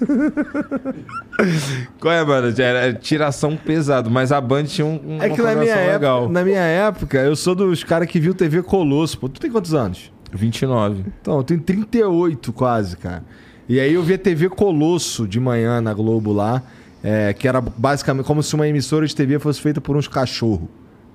Qual 2.00 2.12
é, 2.12 2.24
mano? 2.24 2.54
Era, 2.60 2.92
tiração 2.94 3.56
pesado, 3.56 4.10
mas 4.10 4.32
a 4.32 4.40
Band 4.40 4.64
tinha 4.64 4.86
um, 4.86 5.18
É 5.20 5.28
que 5.28 5.40
na 5.40 5.50
minha, 5.54 5.56
programação 5.56 5.78
época, 5.78 5.92
legal. 5.92 6.28
na 6.28 6.44
minha 6.44 6.60
época, 6.60 7.18
eu 7.18 7.36
sou 7.36 7.54
dos 7.54 7.82
caras 7.84 8.08
que 8.08 8.20
viu 8.20 8.34
TV 8.34 8.62
Colosso. 8.62 9.18
Pô, 9.18 9.28
tu 9.28 9.40
tem 9.40 9.50
quantos 9.50 9.74
anos? 9.74 10.12
29. 10.32 11.04
Então, 11.20 11.38
eu 11.38 11.44
tenho 11.44 11.60
38 11.60 12.52
quase, 12.52 12.96
cara. 12.96 13.24
E 13.68 13.80
aí 13.80 13.94
eu 13.94 14.02
via 14.02 14.18
TV 14.18 14.48
Colosso 14.48 15.26
de 15.26 15.40
manhã 15.40 15.80
na 15.80 15.92
Globo 15.92 16.32
lá, 16.32 16.62
é, 17.02 17.32
que 17.32 17.48
era 17.48 17.60
basicamente 17.60 18.24
como 18.24 18.42
se 18.42 18.54
uma 18.54 18.68
emissora 18.68 19.06
de 19.06 19.14
TV 19.14 19.38
fosse 19.38 19.60
feita 19.60 19.80
por 19.80 19.96
uns 19.96 20.06
cachorros, 20.06 20.68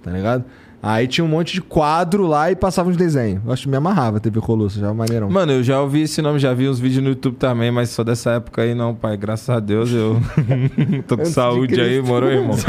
tá 0.04 0.12
ligado? 0.12 0.44
Aí 0.84 1.08
tinha 1.08 1.24
um 1.24 1.28
monte 1.28 1.54
de 1.54 1.62
quadro 1.62 2.26
lá 2.26 2.50
e 2.50 2.56
passava 2.56 2.90
uns 2.90 2.98
desenhos. 2.98 3.40
Eu 3.46 3.54
acho 3.54 3.64
que 3.64 3.70
me 3.70 3.78
amarrava 3.78 4.20
TV 4.20 4.42
Colosso, 4.42 4.80
já 4.80 4.92
maneirão. 4.92 5.30
Mano, 5.30 5.52
eu 5.52 5.62
já 5.64 5.80
ouvi 5.80 6.02
esse 6.02 6.24
nome, 6.24 6.40
já 6.40 6.56
vi 6.56 6.68
uns 6.68 6.80
vídeos 6.80 7.04
no 7.04 7.10
YouTube 7.10 7.36
também, 7.36 7.70
mas 7.70 7.92
só 7.92 8.04
dessa 8.04 8.32
época 8.32 8.64
aí 8.64 8.74
não, 8.74 8.96
pai. 8.96 9.16
Graças 9.16 9.48
a 9.50 9.60
Deus 9.60 9.92
eu 9.92 10.20
tô 11.08 11.18
com 11.18 11.22
Antes 11.22 11.30
de 11.30 11.36
saúde 11.36 11.80
aí, 11.80 11.98
Cristo. 11.98 12.08
moro, 12.08 12.26
irmão. 12.32 12.58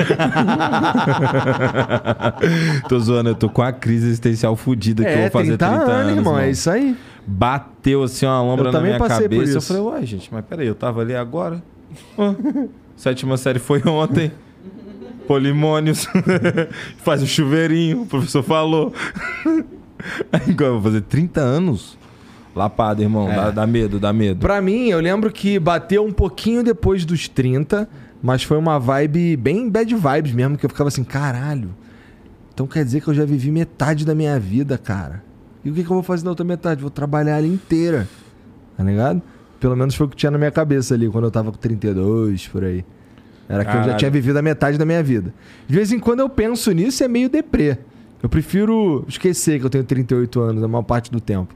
tô 2.89 2.99
zoando, 2.99 3.31
eu 3.31 3.35
tô 3.35 3.49
com 3.49 3.63
a 3.63 3.73
crise 3.73 4.07
existencial 4.09 4.57
fodida 4.57 5.05
que 5.05 5.11
eu 5.11 5.21
vou 5.23 5.31
fazer 5.31 5.57
30, 5.57 5.67
anos. 5.75 6.17
irmão, 6.17 6.33
mano. 6.35 6.45
é 6.45 6.51
isso 6.51 6.71
aí. 6.71 6.97
Bateu 7.27 8.03
assim 8.03 8.27
uma 8.27 8.43
lombra 8.43 8.69
Eu 8.69 8.73
na 8.73 8.79
também 8.79 8.95
minha 8.95 9.09
cabeça. 9.09 9.59
Eu 9.59 9.63
falei, 9.63 9.83
uai, 9.83 10.07
gente, 10.07 10.29
mas 10.33 10.45
peraí, 10.45 10.67
eu 10.67 10.75
tava 10.75 11.01
ali 11.01 11.15
agora. 11.15 11.63
Hã? 12.19 12.35
Sétima 12.97 13.37
série 13.37 13.59
foi 13.59 13.83
ontem. 13.87 14.33
Polimônios. 15.33 16.07
Faz 17.03 17.23
um 17.23 17.27
chuveirinho, 17.27 18.03
o 18.03 18.07
professor 18.07 18.43
falou. 18.43 18.93
Aí 20.31 20.53
vou 20.55 20.83
fazer 20.83 21.01
30 21.01 21.41
anos. 21.41 21.97
Lapada, 22.55 23.01
irmão. 23.01 23.31
É. 23.31 23.35
Dá, 23.35 23.51
dá 23.51 23.67
medo, 23.67 23.99
dá 23.99 24.13
medo. 24.13 24.41
Pra 24.41 24.61
mim, 24.61 24.89
eu 24.89 25.01
lembro 25.01 25.33
que 25.33 25.59
bateu 25.59 26.05
um 26.05 26.13
pouquinho 26.13 26.63
depois 26.63 27.07
dos 27.07 27.29
30, 27.29 27.89
mas 28.23 28.43
foi 28.43 28.59
uma 28.59 28.79
vibe 28.79 29.39
bem 29.39 29.71
bad 29.71 29.95
vibes 29.95 30.35
mesmo, 30.35 30.59
que 30.59 30.67
eu 30.67 30.69
ficava 30.69 30.89
assim, 30.89 31.03
caralho. 31.03 31.71
Então 32.53 32.67
quer 32.67 32.85
dizer 32.85 33.01
que 33.01 33.09
eu 33.09 33.15
já 33.15 33.25
vivi 33.25 33.51
metade 33.51 34.05
da 34.05 34.15
minha 34.15 34.39
vida, 34.39 34.77
cara. 34.77 35.25
E 35.65 35.71
o 35.71 35.73
que, 35.73 35.83
que 35.83 35.91
eu 35.91 35.95
vou 35.95 36.03
fazer 36.03 36.25
na 36.25 36.31
outra 36.31 36.45
metade? 36.45 36.83
Vou 36.83 36.91
trabalhar 36.91 37.39
ela 37.39 37.47
inteira. 37.47 38.07
Tá 38.77 38.85
ligado? 38.85 39.23
Pelo 39.59 39.77
menos 39.77 39.95
foi 39.95 40.07
o 40.07 40.11
que 40.11 40.17
tinha 40.17 40.31
na 40.31 40.37
minha 40.37 40.51
cabeça 40.51 40.93
ali, 40.93 41.09
quando 41.09 41.25
eu 41.25 41.31
tava 41.31 41.51
com 41.51 41.57
32, 41.57 42.49
por 42.49 42.65
aí. 42.65 42.85
Era 43.49 43.65
que 43.65 43.71
eu 43.71 43.75
já 43.75 43.81
Caralho. 43.81 43.99
tinha 43.99 44.11
vivido 44.11 44.37
a 44.39 44.43
metade 44.43 44.79
da 44.79 44.85
minha 44.85 45.03
vida. 45.03 45.33
De 45.69 45.75
vez 45.75 45.93
em 45.93 45.99
quando 45.99 46.21
eu 46.21 46.29
penso 46.29 46.71
nisso 46.73 47.03
e 47.03 47.05
é 47.05 47.09
meio 47.09 47.29
deprê. 47.29 47.77
Eu 48.23 48.29
prefiro 48.29 49.05
esquecer 49.09 49.59
que 49.59 49.67
eu 49.67 49.71
tenho 49.71 49.85
38 49.85 50.41
anos 50.41 50.63
a 50.63 50.69
maior 50.69 50.83
parte 50.85 51.11
do 51.11 51.21
tempo. 51.21 51.55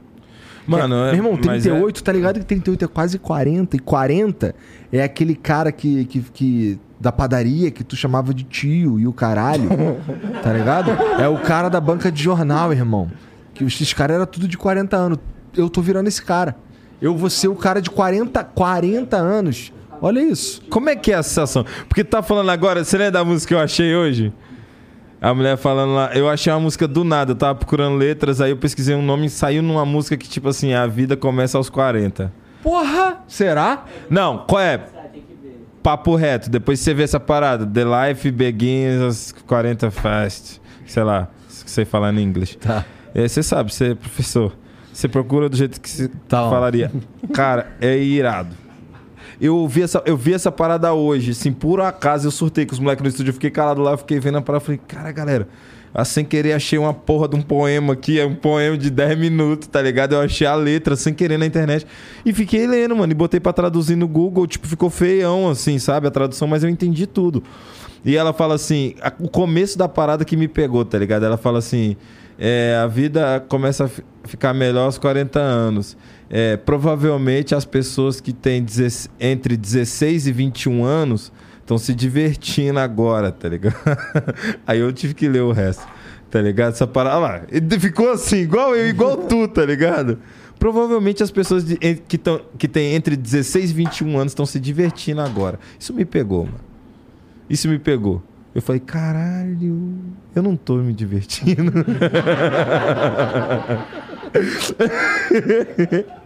Mano, 0.67 0.95
Meu 0.95 1.05
é, 1.05 1.13
irmão, 1.13 1.31
mas 1.45 1.65
é- 1.65 1.69
38, 1.69 2.03
tá 2.03 2.11
ligado 2.11 2.39
que 2.39 2.45
38 2.45 2.83
é 2.83 2.87
quase 2.89 3.17
40. 3.17 3.77
E 3.77 3.79
40 3.79 4.53
é 4.91 5.01
aquele 5.01 5.33
cara 5.33 5.71
que, 5.71 6.03
que, 6.05 6.19
que- 6.21 6.79
da 6.99 7.11
padaria 7.11 7.71
que 7.71 7.83
tu 7.83 7.95
chamava 7.95 8.33
de 8.33 8.43
tio 8.43 8.99
e 8.99 9.07
o 9.07 9.13
caralho. 9.13 9.69
tá 10.43 10.51
ligado? 10.51 10.91
É 11.21 11.27
o 11.27 11.37
cara 11.39 11.69
da 11.69 11.79
banca 11.79 12.11
de 12.11 12.21
jornal, 12.21 12.73
irmão. 12.73 13.09
Que 13.53 13.63
os- 13.63 13.73
esses 13.75 13.93
caras 13.93 14.15
eram 14.17 14.25
tudo 14.25 14.45
de 14.47 14.57
40 14.57 14.97
anos. 14.97 15.19
Eu 15.55 15.69
tô 15.69 15.81
virando 15.81 16.07
esse 16.07 16.21
cara. 16.21 16.55
eu 17.01 17.15
vou 17.15 17.29
ser 17.29 17.47
o 17.47 17.55
cara 17.55 17.81
de 17.81 17.89
40, 17.89 18.43
40 18.43 19.15
anos. 19.15 19.71
Olha 20.01 20.19
isso. 20.19 20.61
Como 20.69 20.89
é 20.89 20.95
que 20.95 21.11
é 21.11 21.15
a 21.15 21.23
sensação? 21.23 21.65
Porque 21.87 22.03
tu 22.03 22.09
tá 22.09 22.21
falando 22.21 22.49
agora, 22.49 22.83
você 22.83 22.97
lembra 22.97 23.11
da 23.11 23.25
música 23.25 23.47
que 23.49 23.53
eu 23.55 23.59
achei 23.59 23.95
hoje? 23.95 24.31
A 25.19 25.33
mulher 25.33 25.57
falando 25.57 25.93
lá, 25.95 26.11
eu 26.13 26.29
achei 26.29 26.53
uma 26.53 26.59
música 26.59 26.87
do 26.87 27.03
nada, 27.03 27.31
eu 27.31 27.35
tava 27.35 27.55
procurando 27.55 27.95
letras, 27.97 28.39
aí 28.39 28.51
eu 28.51 28.57
pesquisei 28.57 28.95
um 28.95 29.01
nome 29.01 29.25
e 29.25 29.29
saiu 29.29 29.63
numa 29.63 29.83
música 29.85 30.15
que, 30.15 30.29
tipo 30.29 30.47
assim, 30.47 30.73
a 30.73 30.85
vida 30.85 31.17
começa 31.17 31.57
aos 31.57 31.69
40. 31.69 32.31
Porra! 32.61 33.23
Será? 33.27 33.85
Não, 34.09 34.45
qual 34.47 34.61
é? 34.61 34.79
Papo 35.81 36.15
reto, 36.15 36.49
depois 36.49 36.79
você 36.79 36.93
vê 36.93 37.03
essa 37.03 37.19
parada. 37.19 37.65
The 37.65 37.83
life 38.09 38.29
begins 38.29 39.01
aos 39.01 39.31
40 39.47 39.89
fast. 39.89 40.61
Sei 40.85 41.03
lá, 41.03 41.29
sei 41.47 41.85
falar 41.85 42.13
em 42.13 42.21
inglês. 42.21 42.55
Tá. 42.55 42.85
É, 43.15 43.27
Você 43.27 43.41
sabe, 43.41 43.73
você 43.73 43.91
é 43.91 43.95
professor. 43.95 44.53
Você 44.93 45.07
procura 45.07 45.47
do 45.49 45.55
jeito 45.55 45.79
que 45.79 45.89
você 45.89 46.09
Tá 46.27 46.49
falaria. 46.49 46.91
Cara, 47.33 47.71
é 47.79 47.97
irado. 47.97 48.49
Eu 49.39 49.67
vi, 49.67 49.83
essa, 49.83 50.01
eu 50.05 50.17
vi 50.17 50.33
essa 50.33 50.51
parada 50.51 50.91
hoje, 50.93 51.31
assim, 51.31 51.51
por 51.51 51.79
acaso 51.79 52.27
eu 52.27 52.31
surtei 52.31 52.65
com 52.65 52.73
os 52.73 52.79
moleques 52.79 53.03
no 53.03 53.09
estúdio, 53.09 53.29
eu 53.29 53.33
fiquei 53.35 53.51
calado 53.51 53.81
lá, 53.81 53.95
fiquei 53.95 54.19
vendo 54.19 54.37
a 54.39 54.41
parada, 54.41 54.65
falei, 54.65 54.81
cara, 54.87 55.11
galera, 55.11 55.47
sem 56.05 56.25
querer 56.25 56.53
achei 56.53 56.77
uma 56.79 56.93
porra 56.93 57.27
de 57.27 57.35
um 57.35 57.41
poema 57.41 57.93
aqui, 57.93 58.19
é 58.19 58.25
um 58.25 58.33
poema 58.35 58.75
de 58.77 58.89
10 58.89 59.17
minutos, 59.17 59.67
tá 59.67 59.79
ligado? 59.81 60.13
Eu 60.13 60.21
achei 60.21 60.45
a 60.47 60.55
letra 60.55 60.95
sem 60.95 61.13
querer 61.13 61.37
na 61.37 61.45
internet 61.45 61.85
e 62.25 62.33
fiquei 62.33 62.65
lendo, 62.65 62.95
mano, 62.95 63.11
e 63.11 63.15
botei 63.15 63.39
pra 63.39 63.53
traduzir 63.53 63.95
no 63.95 64.07
Google, 64.07 64.47
tipo, 64.47 64.67
ficou 64.67 64.89
feião, 64.89 65.49
assim, 65.49 65.77
sabe, 65.77 66.07
a 66.07 66.11
tradução, 66.11 66.47
mas 66.47 66.63
eu 66.63 66.69
entendi 66.69 67.05
tudo. 67.05 67.43
E 68.03 68.15
ela 68.15 68.33
fala 68.33 68.55
assim, 68.55 68.95
a- 69.01 69.13
o 69.19 69.29
começo 69.29 69.77
da 69.77 69.87
parada 69.87 70.25
que 70.25 70.35
me 70.35 70.47
pegou, 70.47 70.83
tá 70.83 70.97
ligado? 70.97 71.25
Ela 71.25 71.37
fala 71.37 71.59
assim, 71.59 71.95
é, 72.39 72.79
a 72.81 72.87
vida 72.87 73.43
começa 73.47 73.85
a 73.85 73.87
fi- 73.87 74.03
ficar 74.23 74.53
melhor 74.53 74.85
aos 74.85 74.97
40 74.97 75.39
anos. 75.39 75.95
É, 76.29 76.57
provavelmente 76.57 77.55
as 77.55 77.63
pessoas 77.65 78.19
que 78.19 78.33
têm 78.33 78.65
entre 79.19 79.55
16 79.55 80.27
e 80.27 80.31
21 80.31 80.83
anos 80.83 81.31
estão 81.59 81.77
se 81.77 81.93
divertindo 81.93 82.79
agora, 82.79 83.31
tá 83.31 83.47
ligado? 83.49 83.75
Aí 84.67 84.79
eu 84.79 84.91
tive 84.91 85.13
que 85.13 85.27
ler 85.27 85.41
o 85.41 85.51
resto, 85.51 85.87
tá 86.29 86.41
ligado? 86.41 86.73
Essa 86.73 86.87
parada 86.87 87.15
ah 87.15 87.19
lá, 87.19 87.41
ele 87.49 87.79
ficou 87.79 88.11
assim, 88.11 88.37
igual 88.37 88.75
eu, 88.75 88.87
igual 88.87 89.17
tu, 89.17 89.47
tá 89.47 89.65
ligado? 89.65 90.19
Provavelmente 90.59 91.21
as 91.23 91.31
pessoas 91.31 91.63
de- 91.63 91.77
que, 92.07 92.17
tão, 92.17 92.41
que 92.57 92.67
têm 92.67 92.93
entre 92.95 93.15
16 93.15 93.71
e 93.71 93.73
21 93.73 94.17
anos 94.17 94.31
estão 94.31 94.45
se 94.45 94.59
divertindo 94.59 95.21
agora. 95.21 95.59
Isso 95.79 95.93
me 95.93 96.03
pegou, 96.03 96.45
mano. 96.45 96.59
Isso 97.49 97.69
me 97.69 97.77
pegou. 97.79 98.21
Eu 98.55 98.61
falei, 98.61 98.79
caralho, 98.79 99.93
eu 100.35 100.41
não 100.41 100.55
tô 100.55 100.77
me 100.77 100.91
divertindo. 100.93 101.71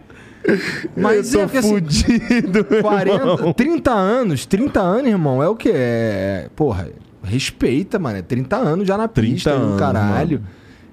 Mas 0.96 1.32
eu 1.32 1.40
é 1.40 1.42
tô 1.42 1.48
porque, 1.48 1.58
assim, 1.58 1.68
fudido, 1.68 2.64
40, 2.64 3.16
irmão. 3.16 3.52
30 3.52 3.90
anos, 3.90 4.46
30 4.46 4.80
anos, 4.80 5.06
irmão, 5.08 5.42
é 5.42 5.48
o 5.48 5.54
quê? 5.54 5.72
É, 5.74 6.48
porra, 6.56 6.88
respeita, 7.22 7.98
mano. 7.98 8.18
É 8.18 8.22
30 8.22 8.56
anos 8.56 8.86
já 8.86 8.96
na 8.96 9.08
30 9.08 9.32
pista, 9.32 9.50
anos, 9.50 9.78
caralho. 9.78 10.42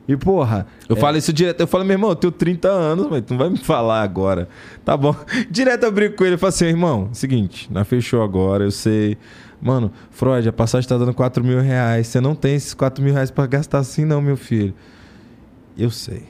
E, 0.07 0.17
porra, 0.17 0.65
Eu 0.87 0.95
falo 0.95 1.17
isso 1.17 1.31
direto. 1.31 1.61
Eu 1.61 1.67
falo, 1.67 1.85
meu 1.85 1.93
irmão, 1.93 2.09
eu 2.09 2.15
tenho 2.15 2.31
30 2.31 2.67
anos, 2.67 3.07
mas 3.11 3.23
tu 3.23 3.31
não 3.31 3.37
vai 3.37 3.49
me 3.49 3.59
falar 3.59 4.01
agora. 4.01 4.49
Tá 4.83 4.97
bom. 4.97 5.15
Direto 5.51 5.83
eu 5.83 5.91
brinco 5.91 6.15
com 6.15 6.25
ele 6.25 6.33
e 6.33 6.37
falo 6.37 6.49
assim, 6.49 6.65
irmão, 6.65 7.09
seguinte, 7.13 7.71
na 7.71 7.83
fechou 7.83 8.23
agora, 8.23 8.63
eu 8.63 8.71
sei. 8.71 9.17
Mano, 9.61 9.91
Freud, 10.09 10.49
a 10.49 10.53
passagem 10.53 10.89
tá 10.89 10.97
dando 10.97 11.13
4 11.13 11.43
mil 11.43 11.61
reais. 11.61 12.07
Você 12.07 12.19
não 12.19 12.33
tem 12.33 12.55
esses 12.55 12.73
4 12.73 13.03
mil 13.03 13.13
reais 13.13 13.29
pra 13.29 13.45
gastar 13.45 13.77
assim, 13.77 14.03
não, 14.03 14.19
meu 14.19 14.35
filho. 14.35 14.73
Eu 15.77 15.91
sei. 15.91 16.23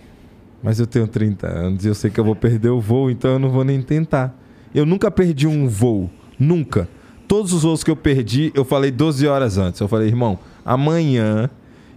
Mas 0.62 0.80
eu 0.80 0.88
tenho 0.88 1.08
30 1.08 1.48
anos 1.48 1.86
e 1.86 1.88
eu 1.88 1.96
sei 1.96 2.12
que 2.12 2.20
eu 2.20 2.24
vou 2.24 2.36
perder 2.36 2.70
o 2.70 2.82
voo, 2.82 3.10
então 3.10 3.32
eu 3.32 3.40
não 3.40 3.50
vou 3.50 3.64
nem 3.64 3.82
tentar. 3.82 4.36
Eu 4.74 4.86
nunca 4.86 5.10
perdi 5.10 5.48
um 5.48 5.68
voo. 5.68 6.10
Nunca. 6.38 6.88
Todos 7.28 7.54
os 7.54 7.64
voos 7.64 7.84
que 7.84 7.92
eu 7.92 7.96
perdi, 7.96 8.52
eu 8.54 8.66
falei 8.66 8.92
12 8.92 9.28
horas 9.28 9.58
antes. 9.58 9.80
Eu 9.80 9.88
falei, 9.88 10.08
irmão, 10.08 10.40
amanhã. 10.66 11.50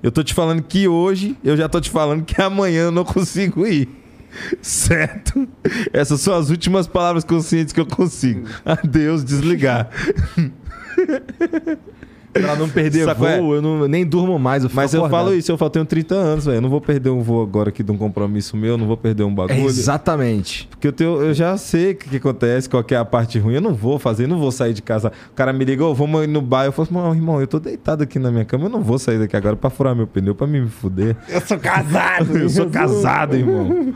Eu 0.02 0.10
tô 0.10 0.22
te 0.22 0.34
falando 0.34 0.62
que 0.62 0.88
hoje, 0.88 1.36
eu 1.44 1.56
já 1.56 1.68
tô 1.68 1.80
te 1.80 1.90
falando 1.90 2.24
que 2.24 2.40
amanhã 2.40 2.84
eu 2.84 2.90
não 2.90 3.04
consigo 3.04 3.66
ir. 3.66 3.88
Certo? 4.60 5.48
Essas 5.92 6.20
são 6.20 6.34
as 6.34 6.50
últimas 6.50 6.86
palavras 6.86 7.24
conscientes 7.24 7.72
que 7.72 7.80
eu 7.80 7.86
consigo. 7.86 8.48
Adeus, 8.64 9.24
desligar. 9.24 9.90
pra 12.32 12.56
não 12.56 12.68
perder 12.68 13.04
Sabe 13.04 13.20
voo, 13.20 13.28
qual 13.28 13.54
é? 13.54 13.56
eu 13.58 13.62
não, 13.62 13.86
nem 13.88 14.04
durmo 14.06 14.38
mais. 14.38 14.62
Eu 14.62 14.68
fico 14.70 14.80
Mas 14.80 14.92
eu 14.94 15.00
acordado. 15.04 15.24
falo 15.26 15.34
isso, 15.36 15.50
eu 15.52 15.58
falo, 15.58 15.70
tenho 15.70 15.84
30 15.84 16.14
anos, 16.14 16.44
velho. 16.46 16.56
Eu 16.56 16.60
não 16.62 16.70
vou 16.70 16.80
perder 16.80 17.10
um 17.10 17.20
voo 17.22 17.42
agora 17.42 17.68
aqui 17.68 17.82
de 17.82 17.92
um 17.92 17.96
compromisso 17.96 18.56
meu, 18.56 18.72
eu 18.72 18.78
não 18.78 18.86
vou 18.86 18.96
perder 18.96 19.22
um 19.24 19.30
É 19.32 19.34
bagulho. 19.34 19.66
exatamente. 19.66 20.66
Porque 20.70 20.88
eu, 20.88 20.92
tenho, 20.92 21.20
eu 21.22 21.34
já 21.34 21.56
sei 21.56 21.92
o 21.92 21.94
que, 21.96 22.08
que 22.10 22.16
acontece, 22.16 22.68
qual 22.68 22.82
que 22.82 22.94
é 22.94 22.98
a 22.98 23.04
parte 23.04 23.38
ruim. 23.38 23.54
Eu 23.54 23.60
não 23.60 23.74
vou 23.74 23.98
fazer, 23.98 24.24
eu 24.24 24.28
não 24.28 24.38
vou 24.38 24.50
sair 24.52 24.72
de 24.72 24.82
casa. 24.82 25.12
O 25.30 25.34
cara 25.34 25.52
me 25.52 25.64
ligou, 25.64 25.94
vamos 25.94 26.24
ir 26.24 26.28
no 26.28 26.40
bar. 26.42 26.64
Eu 26.64 26.72
falo 26.72 26.88
assim, 26.90 26.94
"Não, 26.94 27.14
irmão, 27.14 27.40
eu 27.40 27.46
tô 27.46 27.58
deitado 27.60 28.02
aqui 28.02 28.18
na 28.18 28.30
minha 28.30 28.44
cama, 28.44 28.64
eu 28.64 28.70
não 28.70 28.82
vou 28.82 28.98
sair 28.98 29.18
daqui 29.18 29.36
agora 29.36 29.56
pra 29.56 29.70
furar 29.70 29.94
meu 29.94 30.06
pneu, 30.06 30.34
pra 30.34 30.46
mim 30.46 30.62
me 30.62 30.68
fuder. 30.68 31.16
Eu 31.28 31.40
sou 31.40 31.58
casado! 31.58 32.36
Eu 32.42 32.48
sou 32.48 32.68
casado, 32.68 33.36
irmão. 33.36 33.94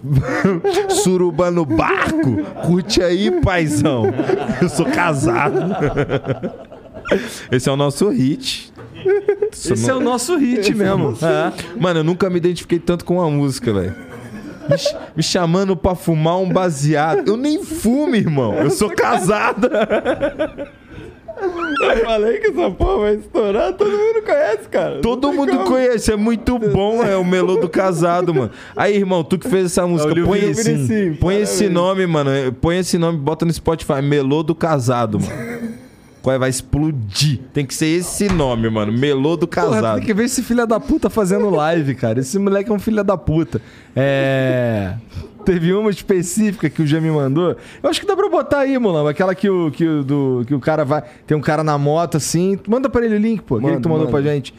Suruba 0.88 1.50
no 1.50 1.64
barco. 1.64 2.36
Curte 2.66 3.02
aí, 3.02 3.30
paizão. 3.42 4.04
Eu 4.60 4.68
sou 4.68 4.86
casado. 4.86 5.60
Esse 7.50 7.68
é 7.68 7.72
o 7.72 7.76
nosso 7.76 8.08
hit. 8.10 8.72
Esse 9.52 9.90
é 9.90 9.94
o 9.94 10.00
nosso 10.00 10.36
hit 10.36 10.74
mesmo. 10.74 11.16
É. 11.22 11.52
Mano, 11.80 12.00
eu 12.00 12.04
nunca 12.04 12.28
me 12.30 12.36
identifiquei 12.36 12.78
tanto 12.78 13.04
com 13.04 13.14
uma 13.18 13.30
música, 13.30 13.72
velho. 13.72 13.94
Me, 14.68 14.78
ch- 14.78 14.96
me 15.16 15.22
chamando 15.22 15.76
pra 15.76 15.94
fumar 15.94 16.38
um 16.38 16.48
baseado. 16.52 17.28
Eu 17.28 17.36
nem 17.36 17.64
fumo, 17.64 18.14
irmão. 18.14 18.54
Eu 18.54 18.70
sou 18.70 18.90
casado. 18.90 19.68
Eu 21.82 22.04
falei 22.04 22.38
que 22.38 22.48
essa 22.48 22.70
porra 22.70 22.98
vai 22.98 23.14
estourar, 23.14 23.72
todo 23.72 23.90
mundo 23.90 24.22
conhece, 24.22 24.68
cara. 24.70 25.00
Todo 25.00 25.32
mundo 25.32 25.58
conhece, 25.60 26.12
é 26.12 26.16
muito 26.16 26.58
bom, 26.58 27.02
é 27.02 27.16
o 27.16 27.24
melô 27.24 27.56
do 27.56 27.66
casado, 27.66 28.34
mano. 28.34 28.50
Aí, 28.76 28.94
irmão, 28.96 29.24
tu 29.24 29.38
que 29.38 29.48
fez 29.48 29.64
essa 29.66 29.86
música, 29.86 30.10
Olha 30.12 30.22
o 30.22 30.26
põe, 30.26 30.40
Vinicius. 30.40 30.90
esse, 30.90 31.10
põe 31.18 31.40
esse 31.40 31.68
nome, 31.70 32.06
mano. 32.06 32.30
Põe 32.60 32.78
esse 32.80 32.98
nome, 32.98 33.16
bota 33.16 33.46
no 33.46 33.52
Spotify, 33.54 34.02
melô 34.02 34.42
do 34.42 34.54
casado, 34.54 35.18
mano. 35.18 35.32
Qual 36.22 36.34
é? 36.34 36.38
Vai 36.38 36.50
explodir. 36.50 37.40
Tem 37.52 37.64
que 37.64 37.74
ser 37.74 37.86
esse 37.86 38.28
nome, 38.28 38.68
mano. 38.68 38.92
Melô 38.92 39.36
do 39.36 39.46
Porra, 39.48 39.70
casado. 39.70 39.96
tem 39.98 40.06
que 40.06 40.14
ver 40.14 40.24
esse 40.24 40.42
filho 40.42 40.66
da 40.66 40.78
puta 40.78 41.08
fazendo 41.08 41.48
live, 41.50 41.94
cara. 41.94 42.20
Esse 42.20 42.38
moleque 42.38 42.70
é 42.70 42.74
um 42.74 42.78
filho 42.78 43.02
da 43.02 43.16
puta. 43.16 43.60
É. 43.96 44.94
Teve 45.44 45.72
uma 45.72 45.90
específica 45.90 46.68
que 46.68 46.82
o 46.82 46.86
Jean 46.86 47.00
me 47.00 47.10
mandou. 47.10 47.56
Eu 47.82 47.88
acho 47.88 47.98
que 48.00 48.06
dá 48.06 48.14
pra 48.14 48.28
botar 48.28 48.58
aí, 48.60 48.78
Mulambo. 48.78 49.08
Aquela 49.08 49.34
que 49.34 49.48
o, 49.48 49.70
que 49.70 49.86
o, 49.86 50.04
do, 50.04 50.44
que 50.46 50.54
o 50.54 50.60
cara 50.60 50.84
vai. 50.84 51.02
Tem 51.26 51.36
um 51.36 51.40
cara 51.40 51.64
na 51.64 51.78
moto 51.78 52.18
assim. 52.18 52.58
Manda 52.68 52.90
pra 52.90 53.04
ele 53.04 53.14
o 53.16 53.18
link, 53.18 53.42
pô. 53.42 53.56
Aquele 53.56 53.76
que 53.76 53.82
tu 53.82 53.88
Manda, 53.88 53.98
mandou 54.00 54.10
pra 54.12 54.20
manda. 54.20 54.34
gente. 54.34 54.54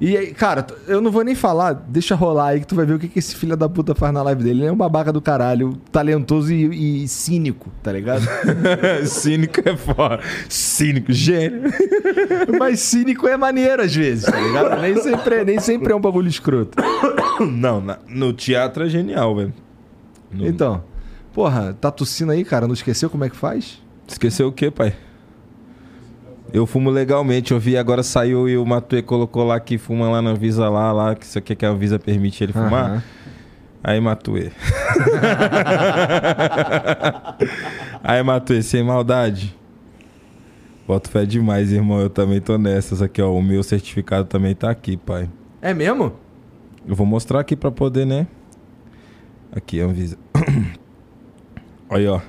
E 0.00 0.16
aí, 0.16 0.32
cara, 0.32 0.64
eu 0.86 1.00
não 1.00 1.10
vou 1.10 1.24
nem 1.24 1.34
falar, 1.34 1.72
deixa 1.72 2.14
rolar 2.14 2.50
aí 2.50 2.60
que 2.60 2.66
tu 2.68 2.76
vai 2.76 2.86
ver 2.86 2.94
o 2.94 2.98
que, 3.00 3.08
que 3.08 3.18
esse 3.18 3.34
filho 3.34 3.56
da 3.56 3.68
puta 3.68 3.96
faz 3.96 4.14
na 4.14 4.22
live 4.22 4.44
dele. 4.44 4.60
Ele 4.60 4.68
é 4.68 4.72
um 4.72 4.76
babaca 4.76 5.12
do 5.12 5.20
caralho, 5.20 5.76
talentoso 5.90 6.52
e, 6.52 7.02
e 7.02 7.08
cínico, 7.08 7.68
tá 7.82 7.90
ligado? 7.92 8.22
Cínico 9.06 9.60
é 9.68 9.76
foda. 9.76 10.20
Cínico, 10.48 11.12
gênio. 11.12 11.62
Mas 12.60 12.78
cínico 12.78 13.26
é 13.26 13.36
maneiro 13.36 13.82
às 13.82 13.92
vezes, 13.92 14.24
tá 14.26 14.38
ligado? 14.40 14.80
Nem 14.80 14.96
sempre, 15.02 15.34
é- 15.34 15.44
nem 15.44 15.58
sempre 15.58 15.92
é 15.92 15.96
um 15.96 16.00
bagulho 16.00 16.28
escroto. 16.28 16.78
Não, 17.50 17.82
no 18.08 18.32
teatro 18.32 18.84
é 18.84 18.88
genial, 18.88 19.34
velho. 19.34 19.52
No- 20.30 20.46
Então, 20.46 20.84
porra, 21.32 21.76
tá 21.80 21.90
tossindo 21.90 22.30
aí, 22.30 22.44
cara? 22.44 22.68
Não 22.68 22.74
esqueceu 22.74 23.10
como 23.10 23.24
é 23.24 23.28
que 23.30 23.36
faz? 23.36 23.82
Esqueceu 24.06 24.46
o 24.46 24.52
quê, 24.52 24.70
pai? 24.70 24.94
Eu 26.52 26.66
fumo 26.66 26.90
legalmente. 26.90 27.52
Eu 27.52 27.60
vi 27.60 27.76
agora 27.76 28.02
saiu 28.02 28.48
e 28.48 28.56
o 28.56 28.64
Matue 28.64 29.02
colocou 29.02 29.44
lá 29.44 29.60
que 29.60 29.78
fuma 29.78 30.08
lá 30.08 30.22
na 30.22 30.34
Visa 30.34 30.68
lá, 30.68 30.92
lá, 30.92 31.14
que 31.14 31.24
isso 31.24 31.38
aqui 31.38 31.54
que 31.54 31.66
a 31.66 31.72
Visa 31.72 31.98
permite 31.98 32.42
ele 32.42 32.52
fumar. 32.52 32.90
Aham. 32.90 33.02
Aí 33.82 34.00
Matue. 34.00 34.52
Aí 38.02 38.22
Matue, 38.22 38.62
sem 38.62 38.82
maldade. 38.82 39.56
Boto 40.86 41.10
fé 41.10 41.26
demais, 41.26 41.70
irmão. 41.70 42.00
Eu 42.00 42.10
também 42.10 42.40
tô 42.40 42.56
nessas 42.56 43.02
aqui, 43.02 43.20
ó. 43.20 43.32
O 43.32 43.42
meu 43.42 43.62
certificado 43.62 44.26
também 44.26 44.54
tá 44.54 44.70
aqui, 44.70 44.96
pai. 44.96 45.28
É 45.60 45.74
mesmo? 45.74 46.14
Eu 46.86 46.94
vou 46.94 47.06
mostrar 47.06 47.40
aqui 47.40 47.54
pra 47.54 47.70
poder, 47.70 48.06
né? 48.06 48.26
Aqui, 49.54 49.80
Anvisa. 49.80 50.16
Aí, 51.90 52.06
ó. 52.06 52.20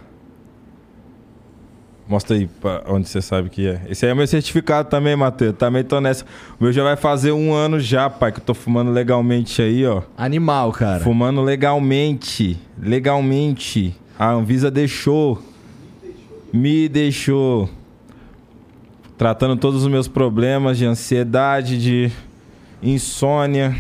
Mostra 2.10 2.36
aí 2.36 2.48
pra 2.48 2.84
onde 2.88 3.08
você 3.08 3.22
sabe 3.22 3.52
que 3.52 3.68
é. 3.68 3.82
Esse 3.88 4.04
aí 4.04 4.12
é 4.12 4.16
meu 4.16 4.26
certificado 4.26 4.90
também, 4.90 5.16
Matheus. 5.16 5.56
Também 5.56 5.84
tô 5.84 6.02
nessa. 6.02 6.26
O 6.60 6.64
meu 6.64 6.74
já 6.74 6.84
vai 6.84 6.96
fazer 6.96 7.32
um 7.32 7.54
ano 7.54 7.80
já, 7.80 8.10
pai, 8.10 8.32
que 8.32 8.40
eu 8.40 8.44
tô 8.44 8.56
fumando 8.56 8.90
legalmente 8.90 9.62
aí, 9.62 9.86
ó. 9.86 10.02
Animal, 10.18 10.72
cara. 10.72 11.04
Fumando 11.04 11.40
legalmente. 11.42 12.58
Legalmente. 12.82 13.96
A 14.18 14.32
Anvisa 14.32 14.72
deixou. 14.72 15.40
Me 16.52 16.90
deixou. 16.90 17.70
Tratando 19.16 19.56
todos 19.56 19.84
os 19.84 19.88
meus 19.92 20.08
problemas 20.08 20.80
de 20.80 20.88
ansiedade, 20.88 21.80
de 21.80 22.12
insônia. 22.82 23.76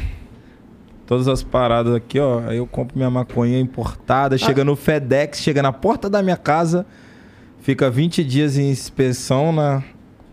todas 1.10 1.28
as 1.28 1.42
paradas 1.42 1.96
aqui, 1.96 2.20
ó. 2.20 2.42
Aí 2.48 2.58
eu 2.58 2.68
compro 2.68 2.96
minha 2.96 3.10
maconha 3.10 3.60
importada, 3.60 4.38
chega 4.38 4.64
no 4.64 4.76
FedEx, 4.76 5.40
chega 5.40 5.64
na 5.64 5.74
porta 5.74 6.08
da 6.08 6.22
minha 6.22 6.38
casa, 6.38 6.86
fica 7.62 7.90
20 7.90 8.24
dias 8.24 8.58
em 8.58 8.70
inspeção 8.70 9.52
na. 9.52 9.84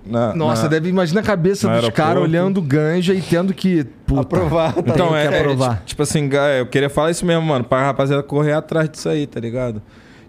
na 0.04 0.34
Nossa, 0.34 0.64
na- 0.64 0.68
deve 0.68 0.88
imaginar 0.88 1.20
a 1.20 1.24
cabeça 1.24 1.68
dos 1.80 1.90
caras 1.90 2.22
olhando 2.22 2.60
ganja 2.62 3.14
e 3.14 3.20
tendo 3.20 3.52
que. 3.54 3.84
Puta, 4.06 4.20
Aprovar, 4.22 4.72
tá 4.74 4.80
Então, 4.86 5.16
é, 5.16 5.28
que 5.28 5.34
é, 5.34 5.40
aprovar. 5.40 5.76
ti- 5.80 5.86
tipo 5.86 6.02
assim, 6.02 6.28
eu 6.58 6.66
queria 6.66 6.88
falar 6.90 7.10
isso 7.10 7.24
mesmo, 7.26 7.42
mano, 7.42 7.64
pra 7.64 7.82
rapaziada 7.86 8.22
correr 8.22 8.52
atrás 8.52 8.88
disso 8.88 9.08
aí, 9.08 9.26
tá 9.26 9.40
ligado? 9.40 9.82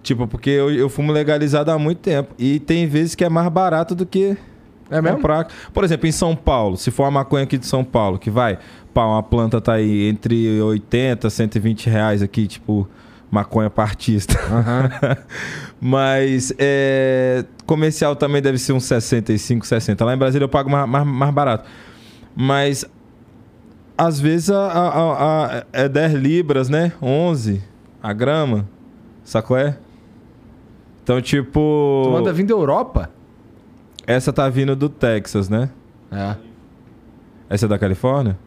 Tipo, 0.03 0.25
porque 0.27 0.49
eu, 0.49 0.71
eu 0.71 0.87
fumo 0.89 1.11
legalizado 1.11 1.69
há 1.71 1.77
muito 1.77 1.99
tempo. 1.99 2.33
E 2.39 2.59
tem 2.59 2.87
vezes 2.87 3.13
que 3.13 3.25
é 3.25 3.29
mais 3.29 3.49
barato 3.49 3.93
do 3.93 4.05
que 4.05 4.37
É 4.89 5.01
mesmo? 5.01 5.17
comprar. 5.17 5.47
Por 5.73 5.83
exemplo, 5.83 6.07
em 6.07 6.11
São 6.13 6.33
Paulo, 6.35 6.77
se 6.77 6.89
for 6.91 7.03
uma 7.03 7.11
maconha 7.11 7.43
aqui 7.43 7.57
de 7.57 7.65
São 7.65 7.83
Paulo, 7.83 8.17
que 8.17 8.29
vai, 8.29 8.57
pá, 8.93 9.05
uma 9.05 9.21
planta 9.21 9.59
tá 9.59 9.73
aí 9.73 10.07
entre 10.07 10.61
80 10.61 11.27
e 11.27 11.31
120 11.31 11.89
reais 11.89 12.21
aqui, 12.21 12.47
tipo, 12.47 12.87
maconha 13.31 13.69
partista. 13.69 14.35
Mas 15.79 16.53
é, 16.57 17.45
comercial 17.65 18.15
também 18.15 18.41
deve 18.41 18.57
ser 18.57 18.73
uns 18.73 18.85
65, 18.85 19.65
60. 19.65 20.03
Lá 20.05 20.13
em 20.13 20.17
Brasília 20.17 20.45
eu 20.45 20.49
pago 20.49 20.69
mais, 20.69 20.87
mais, 20.89 21.05
mais 21.05 21.33
barato. 21.33 21.69
Mas 22.35 22.85
às 23.97 24.19
vezes 24.19 24.49
a, 24.49 24.67
a- 24.67 25.55
a- 25.59 25.63
é 25.73 25.89
10 25.89 26.13
libras, 26.13 26.69
né? 26.69 26.93
11 27.01 27.61
a 28.01 28.13
grama. 28.13 28.67
Sacou 29.23 29.57
é? 29.57 29.77
Então, 31.03 31.21
tipo. 31.21 32.01
Tu 32.05 32.11
manda 32.11 32.33
vir 32.33 32.43
da 32.45 32.53
Europa? 32.53 33.09
Essa 34.05 34.31
tá 34.31 34.47
vindo 34.49 34.75
do 34.75 34.87
Texas, 34.89 35.49
né? 35.49 35.69
É. 36.11 36.35
Essa 37.49 37.65
é 37.65 37.69
da 37.69 37.77
Califórnia? 37.77 38.37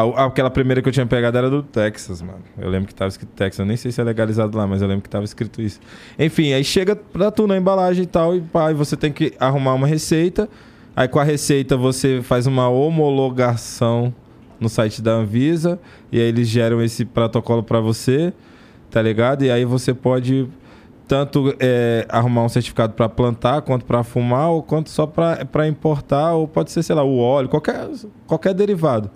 A- 0.00 0.26
Aquela 0.26 0.48
primeira 0.50 0.80
que 0.80 0.88
eu 0.88 0.92
tinha 0.92 1.06
pegado 1.06 1.36
era 1.36 1.50
do 1.50 1.62
Texas, 1.62 2.22
mano. 2.22 2.38
Eu 2.56 2.68
lembro 2.70 2.86
que 2.86 2.94
tava 2.94 3.08
escrito 3.08 3.30
Texas. 3.34 3.58
Eu 3.58 3.66
nem 3.66 3.76
sei 3.76 3.90
se 3.90 4.00
é 4.00 4.04
legalizado 4.04 4.56
lá, 4.56 4.66
mas 4.66 4.80
eu 4.80 4.86
lembro 4.88 5.02
que 5.02 5.08
tava 5.10 5.24
escrito 5.24 5.60
isso. 5.60 5.80
Enfim, 6.18 6.52
aí 6.52 6.62
chega 6.62 6.94
pra 6.94 7.30
tu 7.30 7.46
na 7.46 7.56
embalagem 7.56 8.04
e 8.04 8.06
tal, 8.06 8.36
e 8.36 8.40
pá, 8.40 8.70
e 8.70 8.74
você 8.74 8.96
tem 8.96 9.10
que 9.12 9.32
arrumar 9.40 9.74
uma 9.74 9.86
receita. 9.86 10.48
Aí 10.94 11.08
com 11.08 11.18
a 11.18 11.24
receita 11.24 11.76
você 11.76 12.20
faz 12.22 12.46
uma 12.46 12.68
homologação 12.68 14.14
no 14.60 14.68
site 14.68 15.02
da 15.02 15.12
Anvisa. 15.12 15.78
E 16.12 16.18
aí 16.20 16.26
eles 16.26 16.48
geram 16.48 16.80
esse 16.82 17.04
protocolo 17.04 17.62
pra 17.62 17.80
você, 17.80 18.32
tá 18.90 19.02
ligado? 19.02 19.44
E 19.44 19.50
aí 19.50 19.64
você 19.64 19.92
pode 19.94 20.48
tanto 21.06 21.54
é, 21.58 22.04
arrumar 22.08 22.44
um 22.44 22.48
certificado 22.48 22.92
para 22.92 23.08
plantar, 23.08 23.62
quanto 23.62 23.84
para 23.84 24.02
fumar, 24.04 24.50
ou 24.50 24.62
quanto 24.62 24.90
só 24.90 25.06
para 25.06 25.66
importar, 25.66 26.34
ou 26.34 26.46
pode 26.46 26.70
ser, 26.70 26.82
sei 26.82 26.94
lá, 26.94 27.02
o 27.02 27.18
óleo, 27.18 27.48
qualquer, 27.48 27.88
qualquer 28.26 28.52
derivado. 28.54 29.10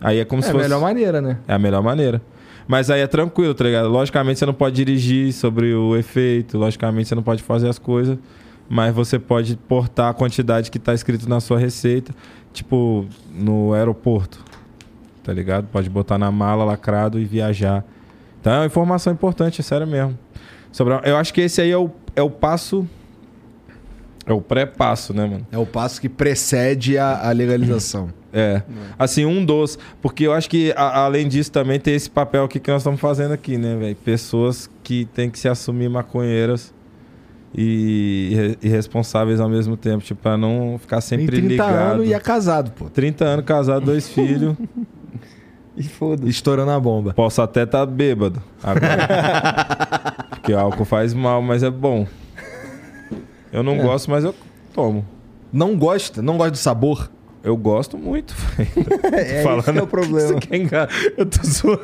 Aí 0.00 0.18
é 0.18 0.24
como 0.24 0.40
É 0.40 0.42
se 0.44 0.50
a 0.50 0.52
fosse. 0.52 0.64
melhor 0.64 0.80
maneira, 0.80 1.20
né? 1.20 1.38
É 1.48 1.54
a 1.54 1.58
melhor 1.58 1.82
maneira. 1.82 2.20
Mas 2.68 2.90
aí 2.90 3.00
é 3.00 3.06
tranquilo, 3.06 3.54
tá 3.54 3.64
ligado? 3.64 3.88
Logicamente 3.88 4.38
você 4.38 4.46
não 4.46 4.54
pode 4.54 4.74
dirigir 4.76 5.32
sobre 5.32 5.72
o 5.74 5.96
efeito, 5.96 6.58
logicamente 6.58 7.08
você 7.08 7.14
não 7.14 7.22
pode 7.22 7.42
fazer 7.42 7.68
as 7.68 7.78
coisas, 7.78 8.18
mas 8.68 8.92
você 8.94 9.18
pode 9.18 9.56
portar 9.56 10.10
a 10.10 10.14
quantidade 10.14 10.70
que 10.70 10.78
tá 10.78 10.92
escrito 10.92 11.28
na 11.28 11.38
sua 11.40 11.58
receita, 11.58 12.12
tipo 12.52 13.06
no 13.32 13.72
aeroporto, 13.72 14.44
tá 15.22 15.32
ligado? 15.32 15.66
Pode 15.68 15.88
botar 15.88 16.18
na 16.18 16.30
mala 16.32 16.64
lacrado 16.64 17.20
e 17.20 17.24
viajar. 17.24 17.84
Então 18.40 18.52
é 18.52 18.56
uma 18.58 18.66
informação 18.66 19.12
importante, 19.12 19.60
é 19.60 19.64
sério 19.64 19.86
mesmo. 19.86 20.18
Sobre 20.72 20.94
a- 20.94 21.02
Eu 21.04 21.16
acho 21.16 21.32
que 21.32 21.40
esse 21.40 21.60
aí 21.60 21.70
é 21.70 21.78
o, 21.78 21.90
é 22.16 22.22
o 22.22 22.28
passo. 22.30 22.84
É 24.26 24.32
o 24.32 24.40
pré-passo, 24.40 25.14
né, 25.14 25.24
mano? 25.24 25.46
É 25.52 25.56
o 25.58 25.64
passo 25.64 26.00
que 26.00 26.08
precede 26.08 26.98
a, 26.98 27.28
a 27.28 27.32
legalização. 27.32 28.08
É. 28.32 28.60
Assim, 28.98 29.24
um 29.24 29.44
dos. 29.44 29.78
Porque 30.02 30.26
eu 30.26 30.32
acho 30.32 30.50
que, 30.50 30.72
a- 30.76 31.04
além 31.04 31.28
disso, 31.28 31.50
também 31.52 31.78
tem 31.78 31.94
esse 31.94 32.10
papel 32.10 32.44
aqui 32.44 32.58
que 32.58 32.70
nós 32.70 32.82
estamos 32.82 33.00
fazendo 33.00 33.32
aqui, 33.32 33.56
né, 33.56 33.76
velho? 33.76 33.96
Pessoas 33.96 34.68
que 34.82 35.04
têm 35.14 35.30
que 35.30 35.38
se 35.38 35.48
assumir 35.48 35.88
maconheiras 35.88 36.74
e, 37.56 38.28
irre- 38.32 38.58
irresponsáveis 38.62 39.40
ao 39.40 39.48
mesmo 39.48 39.76
tempo, 39.76 40.04
tipo, 40.04 40.20
pra 40.20 40.36
não 40.36 40.76
ficar 40.80 40.96
Tem 41.00 41.20
sempre 41.20 41.36
30 41.36 41.48
ligado. 41.48 41.74
anos 41.94 42.06
e 42.08 42.12
é 42.12 42.18
casado, 42.20 42.72
pô. 42.72 42.90
30 42.90 43.24
anos, 43.24 43.44
casado, 43.44 43.86
dois 43.86 44.08
filhos. 44.08 44.56
E 45.78 45.82
foda-se. 45.82 46.30
Estourando 46.30 46.70
a 46.70 46.80
bomba. 46.80 47.12
Posso 47.12 47.42
até 47.42 47.64
estar 47.64 47.84
bêbado 47.84 48.42
agora. 48.62 50.16
Porque 50.30 50.50
o 50.54 50.58
álcool 50.58 50.86
faz 50.86 51.12
mal, 51.12 51.42
mas 51.42 51.62
é 51.62 51.68
bom. 51.70 52.06
Eu 53.56 53.62
não 53.62 53.78
gosto, 53.78 54.10
mas 54.10 54.22
eu 54.24 54.34
tomo. 54.74 55.04
Não 55.52 55.76
gosta? 55.76 56.20
Não 56.20 56.36
gosta 56.36 56.50
do 56.52 56.56
sabor? 56.58 57.10
Eu 57.42 57.56
gosto 57.56 57.96
muito. 57.96 58.34
É, 59.12 59.42
Falando 59.42 59.60
esse 59.68 59.78
é 59.78 59.82
o 59.82 59.86
problema. 59.88 60.40
Quer 60.40 60.56
enganar. 60.56 60.88
Eu 61.16 61.24
tô 61.26 61.38
zoando. 61.44 61.80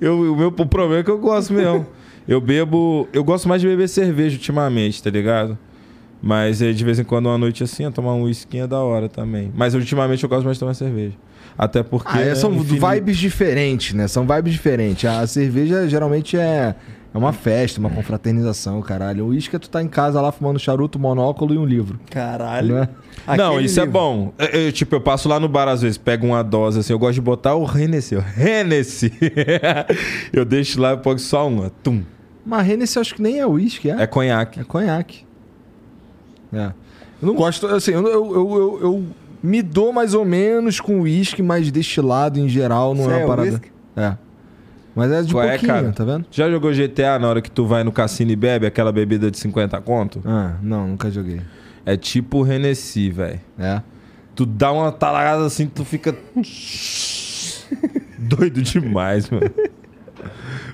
Eu, 0.00 0.32
o 0.32 0.36
meu 0.36 0.48
o 0.48 0.66
problema 0.66 1.00
é 1.00 1.02
que 1.02 1.10
eu 1.10 1.18
gosto 1.18 1.52
mesmo. 1.52 1.86
Eu 2.26 2.40
bebo. 2.40 3.08
Eu 3.12 3.24
gosto 3.24 3.48
mais 3.48 3.60
de 3.60 3.66
beber 3.66 3.88
cerveja 3.88 4.36
ultimamente, 4.36 5.02
tá 5.02 5.10
ligado? 5.10 5.58
Mas 6.20 6.60
eh, 6.60 6.72
de 6.72 6.84
vez 6.84 6.98
em 6.98 7.04
quando, 7.04 7.26
uma 7.26 7.38
noite 7.38 7.62
assim, 7.64 7.84
eu 7.84 7.92
tomar 7.92 8.12
um 8.14 8.24
whisky 8.24 8.58
é 8.58 8.66
da 8.66 8.78
hora 8.80 9.08
também. 9.08 9.50
Mas 9.56 9.74
ultimamente 9.74 10.22
eu 10.22 10.28
gosto 10.28 10.44
mais 10.44 10.56
de 10.56 10.60
tomar 10.60 10.74
cerveja. 10.74 11.14
Até 11.56 11.82
porque. 11.82 12.10
Ah, 12.12 12.20
é, 12.20 12.24
né, 12.26 12.34
são 12.34 12.52
infini- 12.52 12.78
vibes 12.80 13.16
diferentes, 13.16 13.94
né? 13.94 14.06
São 14.06 14.26
vibes 14.26 14.52
diferentes. 14.52 15.04
A 15.08 15.26
cerveja 15.26 15.88
geralmente 15.88 16.36
é, 16.36 16.74
é 17.12 17.16
uma 17.18 17.32
festa, 17.32 17.80
uma 17.80 17.88
confraternização, 17.90 18.80
caralho. 18.82 19.24
O 19.24 19.28
uísque 19.28 19.56
é 19.56 19.58
tu 19.58 19.68
tá 19.70 19.82
em 19.82 19.88
casa 19.88 20.20
lá 20.20 20.30
fumando 20.30 20.58
charuto, 20.58 20.98
monóculo 20.98 21.54
e 21.54 21.58
um 21.58 21.64
livro. 21.64 21.98
Caralho. 22.10 22.86
Não, 23.36 23.52
Aquele 23.52 23.64
isso 23.66 23.80
é 23.80 23.84
livro. 23.84 23.98
bom. 23.98 24.32
É, 24.38 24.68
é, 24.68 24.72
tipo, 24.72 24.94
eu 24.94 25.00
passo 25.00 25.28
lá 25.28 25.40
no 25.40 25.48
bar 25.48 25.68
às 25.68 25.82
vezes, 25.82 25.96
pego 25.98 26.26
uma 26.26 26.42
dose 26.44 26.80
assim. 26.80 26.92
Eu 26.92 26.98
gosto 26.98 27.14
de 27.14 27.20
botar 27.20 27.54
o 27.54 27.64
Hennessy. 27.64 28.16
O 28.16 28.24
Hennessy. 28.38 29.12
eu 30.32 30.44
deixo 30.44 30.80
lá 30.80 30.92
e 30.92 30.96
pego 30.98 31.18
só 31.18 31.48
uma. 31.48 31.70
Tum. 31.82 32.02
Mas 32.44 32.68
Hennessy 32.68 32.96
eu 32.96 33.00
acho 33.00 33.14
que 33.14 33.22
nem 33.22 33.38
é 33.40 33.46
uísque, 33.46 33.90
é? 33.90 34.02
É 34.02 34.06
conhaque. 34.06 34.60
É 34.60 34.64
conhaque. 34.64 35.24
É. 36.52 36.72
Eu 37.20 37.26
não 37.28 37.34
gosto, 37.34 37.66
assim, 37.66 37.92
eu, 37.92 38.06
eu, 38.06 38.12
eu, 38.34 38.34
eu- 38.34 38.78
eu 38.82 39.04
me 39.42 39.60
dou 39.62 39.92
mais 39.92 40.14
ou 40.14 40.24
menos 40.24 40.80
com 40.80 41.00
uísque, 41.00 41.42
mas 41.42 41.70
destilado 41.70 42.38
em 42.38 42.48
geral 42.48 42.94
não 42.94 43.04
é 43.04 43.16
uma 43.16 43.20
é 43.22 43.26
parada. 43.26 43.50
whisky? 43.50 43.68
É. 43.96 44.16
Mas 44.98 45.12
é 45.12 45.22
de 45.22 45.32
Qual 45.32 45.44
é, 45.44 45.50
pouquinho, 45.50 45.72
cara? 45.72 45.92
tá 45.92 46.04
vendo? 46.04 46.26
Já 46.28 46.50
jogou 46.50 46.72
GTA 46.72 47.20
na 47.20 47.28
hora 47.28 47.40
que 47.40 47.48
tu 47.48 47.64
vai 47.64 47.84
no 47.84 47.92
cassino 47.92 48.32
e 48.32 48.36
bebe 48.36 48.66
aquela 48.66 48.90
bebida 48.90 49.30
de 49.30 49.38
50 49.38 49.80
conto? 49.82 50.20
Ah, 50.26 50.54
não, 50.60 50.88
nunca 50.88 51.08
joguei. 51.08 51.40
É 51.86 51.96
tipo 51.96 52.38
o 52.38 52.52
Hennessy, 52.52 53.08
velho. 53.08 53.38
É. 53.56 53.80
Tu 54.34 54.44
dá 54.44 54.72
uma 54.72 54.90
talagada 54.90 55.46
assim, 55.46 55.68
tu 55.68 55.84
fica. 55.84 56.12
Doido 58.18 58.60
demais, 58.60 59.30
mano. 59.30 59.48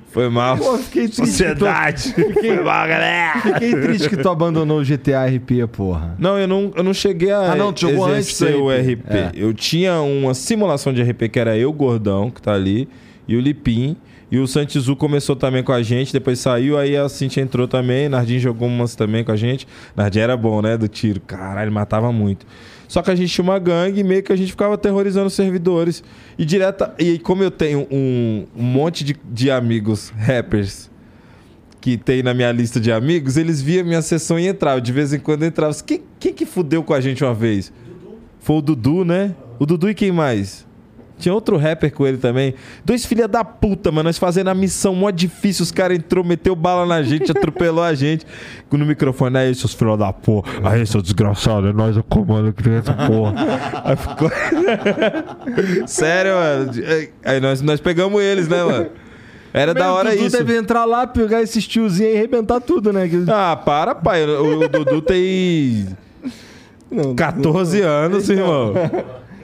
Foi 0.06 0.30
mal. 0.30 0.56
Pô, 0.56 0.78
fiquei 0.78 1.02
triste. 1.02 1.26
Sociedade. 1.26 2.14
Foi 2.32 2.62
mal, 2.62 2.88
galera. 2.88 3.40
Fiquei 3.42 3.72
triste 3.72 4.08
que 4.08 4.16
tu 4.16 4.28
abandonou 4.30 4.80
o 4.80 4.84
GTA 4.84 5.26
RP, 5.26 5.68
porra. 5.70 6.14
Não, 6.18 6.38
eu 6.38 6.48
não, 6.48 6.72
eu 6.74 6.82
não 6.82 6.94
cheguei 6.94 7.30
a 7.30 7.52
Ah, 7.52 7.56
não, 7.56 7.74
tu 7.74 7.82
jogou 7.82 8.06
antes 8.06 8.40
exercer 8.40 8.56
o 8.56 8.70
RP. 8.70 9.02
RP. 9.02 9.10
É. 9.10 9.32
Eu 9.34 9.52
tinha 9.52 10.00
uma 10.00 10.32
simulação 10.32 10.94
de 10.94 11.02
RP 11.02 11.28
que 11.30 11.38
era 11.38 11.58
eu, 11.58 11.70
Gordão, 11.74 12.30
que 12.30 12.40
tá 12.40 12.54
ali, 12.54 12.88
e 13.28 13.36
o 13.36 13.40
Lipim. 13.40 13.96
E 14.30 14.38
o 14.38 14.46
Santizu 14.46 14.96
começou 14.96 15.36
também 15.36 15.62
com 15.62 15.72
a 15.72 15.82
gente, 15.82 16.12
depois 16.12 16.38
saiu, 16.38 16.78
aí 16.78 16.96
a 16.96 17.08
Cintia 17.08 17.42
entrou 17.42 17.68
também, 17.68 18.08
Nardim 18.08 18.38
jogou 18.38 18.66
umas 18.66 18.94
também 18.94 19.22
com 19.22 19.32
a 19.32 19.36
gente. 19.36 19.66
Nardim 19.94 20.20
era 20.20 20.36
bom, 20.36 20.62
né, 20.62 20.76
do 20.76 20.88
tiro. 20.88 21.20
Caralho, 21.20 21.70
matava 21.70 22.10
muito. 22.10 22.46
Só 22.88 23.02
que 23.02 23.10
a 23.10 23.14
gente 23.14 23.32
tinha 23.32 23.42
uma 23.42 23.58
gangue 23.58 24.00
e 24.00 24.04
meio 24.04 24.22
que 24.22 24.32
a 24.32 24.36
gente 24.36 24.50
ficava 24.50 24.74
aterrorizando 24.74 25.26
os 25.26 25.34
servidores. 25.34 26.02
E 26.38 26.44
direta. 26.44 26.94
E 26.98 27.18
como 27.18 27.42
eu 27.42 27.50
tenho 27.50 27.86
um, 27.90 28.46
um 28.56 28.62
monte 28.62 29.04
de, 29.04 29.16
de 29.30 29.50
amigos 29.50 30.10
rappers 30.16 30.90
que 31.80 31.96
tem 31.96 32.22
na 32.22 32.32
minha 32.32 32.50
lista 32.50 32.80
de 32.80 32.90
amigos, 32.90 33.36
eles 33.36 33.60
via 33.60 33.84
minha 33.84 34.00
sessão 34.00 34.38
e 34.38 34.48
entravam. 34.48 34.80
De 34.80 34.92
vez 34.92 35.12
em 35.12 35.18
quando 35.18 35.44
entravam. 35.44 35.76
Quem, 35.84 36.02
quem 36.18 36.32
que 36.32 36.46
fudeu 36.46 36.82
com 36.82 36.94
a 36.94 37.00
gente 37.00 37.22
uma 37.22 37.34
vez? 37.34 37.72
Foi 38.40 38.56
o 38.56 38.62
Dudu, 38.62 39.04
né? 39.04 39.34
O 39.58 39.66
Dudu 39.66 39.90
e 39.90 39.94
quem 39.94 40.12
mais? 40.12 40.66
Tinha 41.24 41.32
outro 41.32 41.56
rapper 41.56 41.90
com 41.90 42.06
ele 42.06 42.18
também. 42.18 42.54
Dois 42.84 43.06
filha 43.06 43.26
da 43.26 43.42
puta, 43.42 43.90
mano. 43.90 44.08
Nós 44.08 44.18
fazendo 44.18 44.48
a 44.48 44.54
missão 44.54 44.94
mó 44.94 45.10
difícil. 45.10 45.62
Os 45.62 45.72
caras 45.72 45.96
entrou, 45.96 46.22
meteu 46.22 46.54
bala 46.54 46.84
na 46.84 47.02
gente, 47.02 47.30
atropelou 47.32 47.82
a 47.82 47.94
gente. 47.94 48.26
No 48.70 48.84
microfone, 48.84 49.38
aí, 49.38 49.54
seus 49.54 49.72
filhos 49.72 49.98
da 49.98 50.12
porra. 50.12 50.52
Aí, 50.62 50.84
seu 50.84 51.00
desgraçado, 51.00 51.68
é 51.68 51.72
nós 51.72 51.96
o 51.96 52.02
comando 52.02 52.52
que 52.52 52.62
tem 52.62 52.74
essa 52.74 52.92
porra. 52.92 53.34
Aí 53.84 53.96
ficou. 53.96 54.30
Sério, 55.88 56.32
mano. 56.34 56.72
Aí 57.24 57.40
nós, 57.40 57.62
nós 57.62 57.80
pegamos 57.80 58.20
eles, 58.20 58.46
né, 58.46 58.62
mano? 58.62 58.90
Era 59.54 59.72
da 59.72 59.94
hora 59.94 60.10
o 60.10 60.12
Dudu 60.12 60.26
isso. 60.26 60.36
deve 60.36 60.58
entrar 60.58 60.84
lá, 60.84 61.06
pegar 61.06 61.40
esses 61.40 61.66
tiozinhos 61.66 62.12
e 62.12 62.16
arrebentar 62.18 62.60
tudo, 62.60 62.92
né? 62.92 63.08
Ah, 63.28 63.56
para, 63.56 63.94
pai. 63.94 64.26
O, 64.26 64.64
o 64.64 64.68
Dudu 64.68 65.00
tem 65.00 65.86
Não, 66.90 67.14
14 67.14 67.80
anos, 67.80 68.28
irmão. 68.28 68.74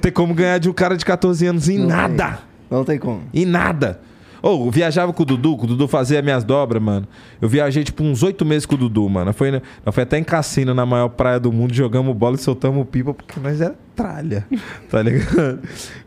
Tem 0.00 0.10
como 0.12 0.34
ganhar 0.34 0.58
de 0.58 0.68
um 0.68 0.72
cara 0.72 0.96
de 0.96 1.04
14 1.04 1.46
anos 1.46 1.68
em 1.68 1.78
Não 1.78 1.86
nada. 1.88 2.38
Não 2.70 2.84
tem 2.84 2.98
como. 2.98 3.22
Em 3.34 3.44
nada. 3.44 4.00
Ou 4.42 4.64
eu 4.64 4.70
viajava 4.70 5.12
com 5.12 5.22
o 5.22 5.26
Dudu, 5.26 5.52
o 5.54 5.66
Dudu 5.66 5.86
fazia 5.86 6.22
minhas 6.22 6.42
dobras, 6.42 6.82
mano. 6.82 7.06
Eu 7.42 7.46
viajei, 7.48 7.84
tipo, 7.84 8.02
uns 8.02 8.22
oito 8.22 8.42
meses 8.46 8.64
com 8.64 8.74
o 8.74 8.78
Dudu, 8.78 9.06
mano. 9.06 9.34
Foi, 9.34 9.50
nós 9.50 9.60
foi 9.94 10.02
até 10.02 10.16
em 10.18 10.24
cassino, 10.24 10.72
na 10.72 10.86
maior 10.86 11.10
praia 11.10 11.38
do 11.38 11.52
mundo, 11.52 11.74
jogamos 11.74 12.16
bola 12.16 12.36
e 12.36 12.38
soltamos 12.38 12.86
pipa, 12.90 13.12
porque 13.12 13.38
nós 13.38 13.60
era 13.60 13.74
tralha, 13.94 14.46
tá 14.88 15.02
ligado? 15.02 15.58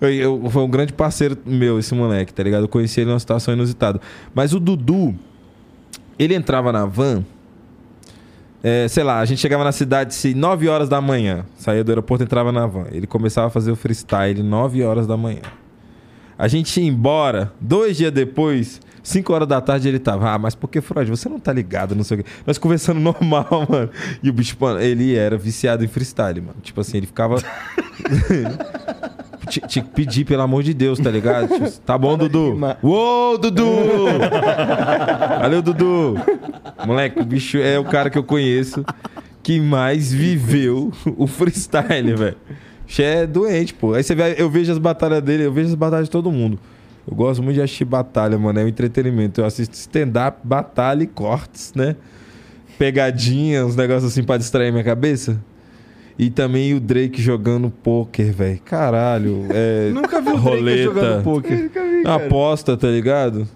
Eu, 0.01 0.09
eu- 0.09 0.49
foi 0.49 0.63
um 0.63 0.67
grande 0.69 0.91
parceiro 0.93 1.37
meu, 1.45 1.77
esse 1.77 1.93
moleque, 1.93 2.33
tá 2.33 2.41
ligado? 2.41 2.63
Eu 2.63 2.67
conheci 2.67 3.01
ele 3.01 3.11
numa 3.11 3.19
situação 3.19 3.53
inusitada. 3.53 4.01
Mas 4.33 4.51
o 4.51 4.59
Dudu, 4.59 5.13
ele 6.17 6.33
entrava 6.33 6.71
na 6.71 6.87
van, 6.87 7.23
é, 8.63 8.87
sei 8.87 9.03
lá, 9.03 9.19
a 9.19 9.25
gente 9.25 9.39
chegava 9.39 9.61
na 9.61 9.73
cidade 9.73 10.15
se 10.15 10.33
9 10.33 10.69
horas 10.69 10.87
da 10.87 11.01
manhã, 11.01 11.45
saía 11.57 11.83
do 11.83 11.91
aeroporto 11.91 12.23
entrava 12.23 12.49
na 12.49 12.65
van. 12.65 12.85
Ele 12.91 13.05
começava 13.05 13.47
a 13.47 13.49
fazer 13.49 13.71
o 13.71 13.75
freestyle 13.75 14.41
9 14.41 14.81
horas 14.83 15.05
da 15.05 15.17
manhã. 15.17 15.41
A 16.37 16.47
gente 16.47 16.79
ia 16.79 16.87
embora, 16.87 17.51
dois 17.59 17.97
dias 17.97 18.11
depois, 18.11 18.79
5 19.03 19.33
horas 19.33 19.47
da 19.49 19.59
tarde 19.59 19.89
ele 19.89 19.99
tava. 19.99 20.29
Ah, 20.31 20.39
mas 20.39 20.55
por 20.55 20.69
que, 20.69 20.79
Freud? 20.79 21.09
Você 21.09 21.27
não 21.27 21.39
tá 21.39 21.51
ligado, 21.51 21.93
não 21.93 22.05
sei 22.05 22.19
o 22.19 22.23
quê. 22.23 22.29
Nós 22.47 22.57
conversando 22.57 23.01
normal, 23.01 23.67
mano. 23.69 23.89
E 24.23 24.29
o 24.29 24.33
bicho, 24.33 24.55
mano, 24.57 24.79
ele 24.79 25.13
era 25.13 25.37
viciado 25.37 25.83
em 25.83 25.87
freestyle, 25.87 26.39
mano. 26.39 26.55
Tipo 26.61 26.79
assim, 26.79 26.97
ele 26.97 27.07
ficava. 27.07 27.35
Tinha 29.47 29.83
que 29.83 29.91
pedir, 29.91 30.25
pelo 30.25 30.41
amor 30.41 30.63
de 30.63 30.73
Deus, 30.73 30.99
tá 30.99 31.09
ligado? 31.09 31.47
Tipo, 31.47 31.69
tá 31.81 31.97
bom, 31.97 32.17
Dudu. 32.17 32.57
Uou, 32.81 33.37
Dudu! 33.37 33.65
Valeu, 35.39 35.61
Dudu! 35.61 36.15
Moleque, 36.85 37.19
o 37.19 37.25
bicho 37.25 37.57
é 37.57 37.77
o 37.77 37.83
cara 37.83 38.09
que 38.09 38.17
eu 38.17 38.23
conheço 38.23 38.85
que 39.41 39.59
mais 39.59 40.11
viveu 40.11 40.91
o 41.17 41.27
freestyle, 41.27 42.15
velho. 42.15 42.37
É 42.99 43.25
doente, 43.25 43.73
pô. 43.73 43.93
Aí 43.93 44.03
você 44.03 44.13
vê, 44.13 44.35
eu 44.37 44.49
vejo 44.49 44.71
as 44.71 44.77
batalhas 44.77 45.21
dele, 45.21 45.43
eu 45.43 45.51
vejo 45.51 45.69
as 45.69 45.75
batalhas 45.75 46.05
de 46.05 46.11
todo 46.11 46.31
mundo. 46.31 46.59
Eu 47.09 47.15
gosto 47.15 47.41
muito 47.43 47.55
de 47.55 47.61
assistir 47.61 47.85
batalha, 47.85 48.37
mano. 48.37 48.59
É 48.59 48.63
um 48.63 48.67
entretenimento. 48.67 49.41
Eu 49.41 49.45
assisto 49.45 49.75
stand-up, 49.75 50.37
batalha 50.43 51.03
e 51.03 51.07
cortes, 51.07 51.73
né? 51.75 51.95
Pegadinha, 52.77 53.65
uns 53.65 53.75
negócios 53.75 54.11
assim 54.11 54.23
pra 54.23 54.37
distrair 54.37 54.71
minha 54.71 54.83
cabeça. 54.83 55.39
E 56.17 56.29
também 56.29 56.73
o 56.73 56.79
Drake 56.79 57.21
jogando 57.21 57.69
poker, 57.71 58.31
velho. 58.31 58.59
Caralho. 58.63 59.45
É, 59.49 59.89
Nunca 59.95 60.21
vi 60.21 60.29
o 60.29 60.33
Drake 60.33 60.47
roleta. 60.47 60.83
jogando 60.83 61.23
poker. 61.23 61.71
Aposta, 62.05 62.77
tá 62.77 62.87
ligado? 62.87 63.47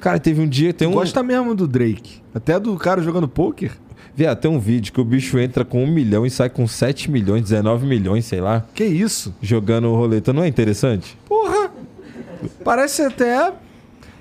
Cara, 0.00 0.18
teve 0.18 0.40
um 0.42 0.46
dia, 0.48 0.72
tem 0.74 0.86
um. 0.88 0.92
Gosta 0.92 1.22
mesmo 1.22 1.54
do 1.54 1.66
Drake. 1.66 2.20
Até 2.34 2.58
do 2.58 2.76
cara 2.76 3.00
jogando 3.00 3.28
poker. 3.28 3.70
Viado, 4.16 4.38
tem 4.38 4.50
um 4.50 4.60
vídeo 4.60 4.92
que 4.92 5.00
o 5.00 5.04
bicho 5.04 5.38
entra 5.38 5.64
com 5.64 5.82
um 5.82 5.86
milhão 5.90 6.24
e 6.24 6.30
sai 6.30 6.48
com 6.48 6.66
7 6.68 7.10
milhões, 7.10 7.42
19 7.42 7.84
milhões, 7.86 8.24
sei 8.24 8.40
lá, 8.40 8.64
Que 8.74 8.84
isso? 8.84 9.34
jogando 9.42 9.92
roleta. 9.92 10.32
Não 10.32 10.42
é 10.44 10.48
interessante? 10.48 11.18
Porra! 11.28 11.70
Parece 12.62 13.02
até. 13.02 13.52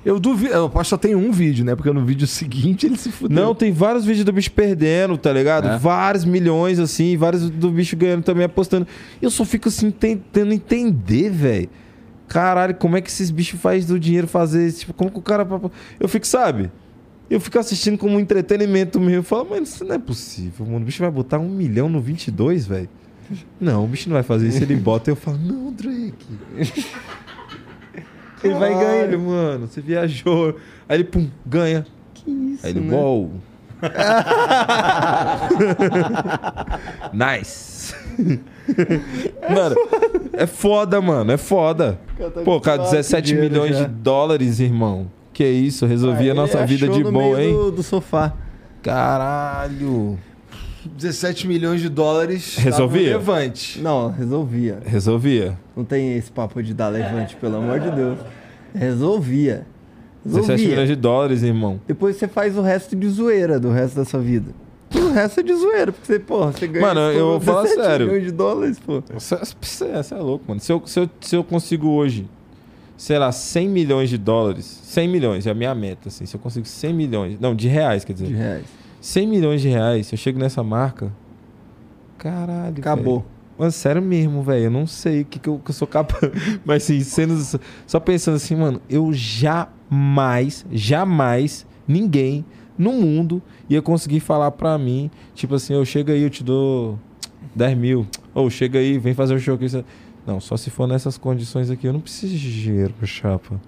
Eu 0.05 0.19
duvido. 0.19 0.53
Eu 0.53 0.65
aposto 0.65 0.83
que 0.83 0.89
só 0.89 0.97
tem 0.97 1.15
um 1.15 1.31
vídeo, 1.31 1.63
né? 1.63 1.75
Porque 1.75 1.91
no 1.91 2.03
vídeo 2.03 2.27
seguinte 2.27 2.85
ele 2.85 2.97
se 2.97 3.11
fudeu. 3.11 3.41
Não, 3.41 3.55
tem 3.55 3.71
vários 3.71 4.05
vídeos 4.05 4.25
do 4.25 4.33
bicho 4.33 4.51
perdendo, 4.51 5.17
tá 5.17 5.31
ligado? 5.31 5.67
É. 5.67 5.77
Vários 5.77 6.25
milhões, 6.25 6.79
assim, 6.79 7.15
vários 7.15 7.49
do 7.49 7.71
bicho 7.71 7.95
ganhando 7.95 8.23
também, 8.23 8.45
apostando. 8.45 8.85
Eu 9.21 9.29
só 9.29 9.45
fico 9.45 9.69
assim, 9.69 9.91
tentando 9.91 10.53
entender, 10.53 11.29
velho. 11.29 11.69
Caralho, 12.27 12.75
como 12.75 12.97
é 12.97 13.01
que 13.01 13.09
esses 13.09 13.31
bichos 13.31 13.59
fazem 13.59 13.85
do 13.85 13.99
dinheiro 13.99 14.27
fazer 14.27 14.67
isso? 14.67 14.81
Tipo, 14.81 14.93
como 14.93 15.11
que 15.11 15.19
o 15.19 15.21
cara. 15.21 15.47
Eu 15.99 16.07
fico, 16.09 16.27
sabe? 16.27 16.69
Eu 17.29 17.39
fico 17.39 17.57
assistindo 17.57 17.97
como 17.97 18.15
um 18.15 18.19
entretenimento 18.19 18.99
mesmo. 18.99 19.15
Eu 19.15 19.23
falo, 19.23 19.47
mas 19.49 19.69
isso 19.69 19.85
não 19.85 19.95
é 19.95 19.99
possível, 19.99 20.65
mano. 20.65 20.79
O 20.79 20.85
bicho 20.85 21.01
vai 21.01 21.11
botar 21.11 21.39
um 21.39 21.49
milhão 21.49 21.87
no 21.87 22.01
22, 22.01 22.65
velho. 22.65 22.89
Não, 23.59 23.85
o 23.85 23.87
bicho 23.87 24.09
não 24.09 24.13
vai 24.13 24.23
fazer 24.23 24.49
isso. 24.49 24.61
Ele 24.61 24.75
bota 24.75 25.09
e 25.09 25.11
eu 25.11 25.15
falo, 25.15 25.37
não, 25.37 25.71
Drake. 25.71 26.13
Ele 28.43 28.53
vai 28.55 28.73
Caralho, 28.73 29.07
ganhando. 29.09 29.19
mano. 29.19 29.67
Você 29.67 29.81
viajou. 29.81 30.55
Aí 30.87 30.97
ele, 30.97 31.03
pum, 31.05 31.27
ganha. 31.45 31.85
Que 32.13 32.29
isso, 32.29 32.65
Aí 32.65 32.71
ele, 32.71 32.81
né? 32.81 32.95
uou. 32.97 33.31
nice. 37.13 37.93
mano, 39.49 39.75
é 40.33 40.45
foda, 40.47 41.01
mano. 41.01 41.31
É 41.31 41.37
foda. 41.37 41.99
tá 42.17 42.41
Pô, 42.41 42.59
cara, 42.61 42.79
com 42.79 42.83
17 42.85 43.25
dinheiro 43.27 43.49
milhões 43.49 43.77
já. 43.77 43.85
de 43.85 43.89
dólares, 43.93 44.59
irmão. 44.59 45.07
Que 45.33 45.45
isso, 45.45 45.85
resolvia 45.85 46.31
a 46.31 46.33
Ah, 46.33 46.35
nossa 46.35 46.57
ele 46.59 46.67
vida 46.67 46.87
de 46.87 47.03
boa, 47.03 47.41
hein? 47.41 47.53
Do, 47.53 47.71
do 47.71 47.83
sofá. 47.83 48.33
Caralho. 48.81 50.17
17 50.89 51.47
milhões 51.47 51.81
de 51.81 51.89
dólares. 51.89 52.55
Resolvia? 52.57 53.17
Levante. 53.17 53.79
Não, 53.81 54.09
resolvia. 54.11 54.79
Resolvia. 54.85 55.57
Não 55.75 55.83
tem 55.83 56.15
esse 56.17 56.31
papo 56.31 56.61
de 56.61 56.73
dar 56.73 56.89
levante, 56.89 57.35
pelo 57.35 57.57
amor 57.57 57.79
de 57.79 57.91
Deus. 57.91 58.19
Resolvia. 58.73 59.65
17 60.25 60.47
Resolvia. 60.51 60.67
milhões 60.69 60.89
de 60.89 60.95
dólares, 60.95 61.43
irmão. 61.43 61.79
Depois 61.87 62.15
você 62.15 62.27
faz 62.27 62.57
o 62.57 62.61
resto 62.61 62.95
de 62.95 63.07
zoeira 63.09 63.59
do 63.59 63.69
resto 63.71 63.95
da 63.95 64.05
sua 64.05 64.19
vida. 64.19 64.51
O 64.95 65.11
resto 65.11 65.39
é 65.39 65.43
de 65.43 65.53
zoeira, 65.55 65.91
porque 65.91 66.05
você, 66.05 66.19
porra, 66.19 66.51
você 66.51 66.67
ganha 66.67 66.85
Mano, 66.85 66.99
eu 67.11 67.25
vou 67.31 67.41
falar 67.41 67.63
17 67.63 67.87
sério. 67.87 68.05
milhões 68.07 68.25
de 68.25 68.31
dólares, 68.31 68.79
pô. 68.79 69.03
Você 69.13 69.85
é 70.13 70.17
louco, 70.17 70.45
mano. 70.47 70.59
Se 70.59 70.71
eu, 70.71 70.81
se, 70.85 70.99
eu, 70.99 71.09
se 71.19 71.35
eu 71.35 71.43
consigo 71.43 71.89
hoje, 71.89 72.27
sei 72.95 73.17
lá, 73.17 73.31
100 73.31 73.69
milhões 73.69 74.09
de 74.09 74.17
dólares, 74.17 74.65
100 74.83 75.07
milhões 75.07 75.47
é 75.47 75.51
a 75.51 75.53
minha 75.53 75.73
meta, 75.73 76.09
assim. 76.09 76.25
Se 76.25 76.35
eu 76.35 76.39
consigo 76.39 76.65
100 76.65 76.93
milhões, 76.93 77.39
não, 77.39 77.55
de 77.55 77.67
reais, 77.67 78.05
quer 78.05 78.13
dizer. 78.13 78.27
De 78.27 78.33
reais. 78.33 78.63
100 79.03 79.27
milhões 79.27 79.61
de 79.61 79.67
reais, 79.67 80.07
se 80.07 80.13
eu 80.15 80.17
chego 80.17 80.39
nessa 80.39 80.63
marca, 80.63 81.11
caralho, 82.17 82.79
Acabou. 82.79 83.19
velho. 83.19 83.31
Mano, 83.59 83.71
sério 83.73 84.01
mesmo, 84.01 84.41
velho. 84.41 84.63
Eu 84.63 84.71
não 84.71 84.87
sei 84.87 85.23
o 85.23 85.25
que, 85.25 85.39
que, 85.39 85.49
eu, 85.49 85.59
que 85.59 85.71
eu 85.71 85.73
sou 85.73 85.85
capaz. 85.85 86.31
Mas 86.63 86.83
assim, 86.83 87.01
sendo. 87.01 87.59
Só 87.85 87.99
pensando 87.99 88.35
assim, 88.35 88.55
mano, 88.55 88.81
eu 88.89 89.11
jamais, 89.11 90.65
jamais, 90.71 91.67
ninguém 91.85 92.45
no 92.77 92.93
mundo 92.93 93.41
ia 93.69 93.81
conseguir 93.81 94.21
falar 94.21 94.51
pra 94.51 94.77
mim, 94.77 95.11
tipo 95.35 95.53
assim, 95.53 95.73
eu 95.73 95.83
chego 95.83 96.09
aí, 96.09 96.23
eu 96.23 96.29
te 96.29 96.41
dou 96.41 96.97
10 97.53 97.77
mil. 97.77 98.07
Ou 98.33 98.49
chega 98.49 98.79
aí, 98.79 98.97
vem 98.97 99.13
fazer 99.13 99.35
o 99.35 99.39
show 99.39 99.55
aqui. 99.55 99.67
Não, 100.25 100.39
só 100.39 100.55
se 100.55 100.69
for 100.69 100.87
nessas 100.87 101.17
condições 101.17 101.69
aqui. 101.69 101.87
Eu 101.87 101.93
não 101.93 101.99
preciso 101.99 102.37
de 102.37 102.61
dinheiro, 102.61 102.93
chapa. 103.03 103.59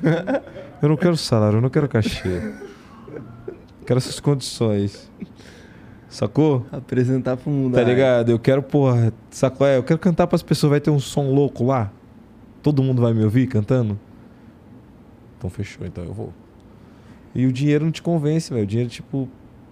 Eu 0.80 0.88
não 0.88 0.96
quero 0.96 1.16
salário, 1.16 1.56
eu 1.56 1.60
não 1.60 1.68
quero 1.68 1.88
cachê. 1.88 2.40
Quero 3.88 3.96
essas 3.96 4.20
condições. 4.20 5.10
Sacou? 6.10 6.66
Apresentar 6.70 7.38
pro 7.38 7.50
mundo. 7.50 7.72
Tá 7.72 7.80
arte. 7.80 7.88
ligado? 7.88 8.28
Eu 8.30 8.38
quero, 8.38 8.62
porra, 8.62 9.14
sacou? 9.30 9.66
É, 9.66 9.78
eu 9.78 9.82
quero 9.82 9.98
cantar 9.98 10.26
pras 10.26 10.42
pessoas, 10.42 10.72
vai 10.72 10.78
ter 10.78 10.90
um 10.90 11.00
som 11.00 11.32
louco 11.32 11.64
lá. 11.64 11.90
Todo 12.62 12.82
mundo 12.82 13.00
vai 13.00 13.14
me 13.14 13.24
ouvir 13.24 13.46
cantando? 13.46 13.98
Então 15.38 15.48
fechou, 15.48 15.86
então 15.86 16.04
eu 16.04 16.12
vou. 16.12 16.34
E 17.34 17.46
o 17.46 17.52
dinheiro 17.52 17.86
não 17.86 17.90
te 17.90 18.02
convence, 18.02 18.52
velho. 18.52 18.64
O 18.64 18.66
dinheiro, 18.66 18.90
tipo, 18.90 19.26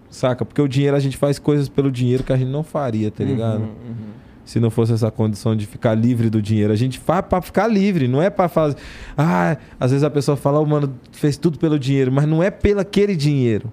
saca? 0.09 0.47
Porque 0.47 0.63
o 0.63 0.69
dinheiro 0.69 0.97
a 0.97 1.01
gente 1.01 1.19
faz 1.19 1.39
coisas 1.39 1.69
pelo 1.69 1.93
dinheiro 1.93 2.25
que 2.25 2.33
a 2.33 2.39
gente 2.39 2.51
não 2.51 2.63
faria, 2.63 3.11
tá 3.11 3.23
ligado? 3.23 3.65
Uhum, 3.65 3.69
uhum. 3.69 4.13
Se 4.47 4.59
não 4.59 4.71
fosse 4.71 4.95
essa 4.95 5.11
condição 5.11 5.55
de 5.55 5.67
ficar 5.67 5.95
livre 5.95 6.31
do 6.31 6.41
dinheiro. 6.41 6.73
A 6.73 6.77
gente 6.77 6.99
faz 6.99 7.23
pra 7.23 7.43
ficar 7.43 7.67
livre, 7.67 8.09
não 8.09 8.23
é 8.23 8.31
pra 8.31 8.49
fazer. 8.49 8.77
Ah, 9.15 9.59
às 9.79 9.91
vezes 9.91 10.05
a 10.05 10.11
pessoa 10.11 10.39
fala, 10.39 10.59
oh, 10.59 10.65
mano, 10.65 10.95
fez 11.13 11.37
tudo 11.37 11.59
pelo 11.59 11.79
dinheiro, 11.79 12.11
mas 12.11 12.27
não 12.27 12.43
é 12.43 12.51
pelo 12.51 12.81
aquele 12.81 13.15
dinheiro. 13.15 13.71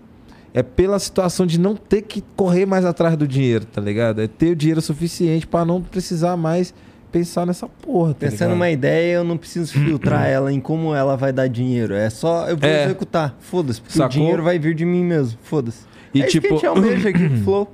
É 0.53 0.61
pela 0.61 0.99
situação 0.99 1.45
de 1.47 1.59
não 1.59 1.75
ter 1.75 2.03
que 2.03 2.23
correr 2.35 2.65
mais 2.65 2.85
atrás 2.85 3.17
do 3.17 3.27
dinheiro, 3.27 3.65
tá 3.65 3.81
ligado? 3.81 4.21
É 4.21 4.27
ter 4.27 4.51
o 4.51 4.55
dinheiro 4.55 4.81
suficiente 4.81 5.47
pra 5.47 5.65
não 5.65 5.81
precisar 5.81 6.37
mais 6.37 6.73
pensar 7.11 7.45
nessa 7.45 7.67
porra, 7.67 8.13
tá 8.13 8.21
Pensando 8.21 8.33
ligado? 8.39 8.49
numa 8.51 8.69
ideia, 8.71 9.13
eu 9.15 9.23
não 9.23 9.37
preciso 9.37 9.71
filtrar 9.73 10.25
ela 10.29 10.51
em 10.53 10.59
como 10.59 10.93
ela 10.95 11.15
vai 11.17 11.31
dar 11.33 11.47
dinheiro. 11.47 11.93
É 11.95 12.09
só 12.09 12.47
eu 12.47 12.57
vou 12.57 12.69
É. 12.69 12.85
executar. 12.85 13.35
Foda-se, 13.39 13.81
porque 13.81 13.97
Sacou? 13.97 14.07
o 14.07 14.19
dinheiro 14.19 14.43
vai 14.43 14.57
vir 14.59 14.73
de 14.75 14.85
mim 14.85 15.03
mesmo. 15.03 15.37
Foda-se. 15.43 15.85
E 16.13 16.21
é 16.21 16.27
isso 16.27 16.39
que 16.39 16.47
a 16.47 16.51
tipo- 16.59 16.83
gente 16.83 17.07
aqui 17.07 17.19
no 17.29 17.37
Flow. 17.43 17.73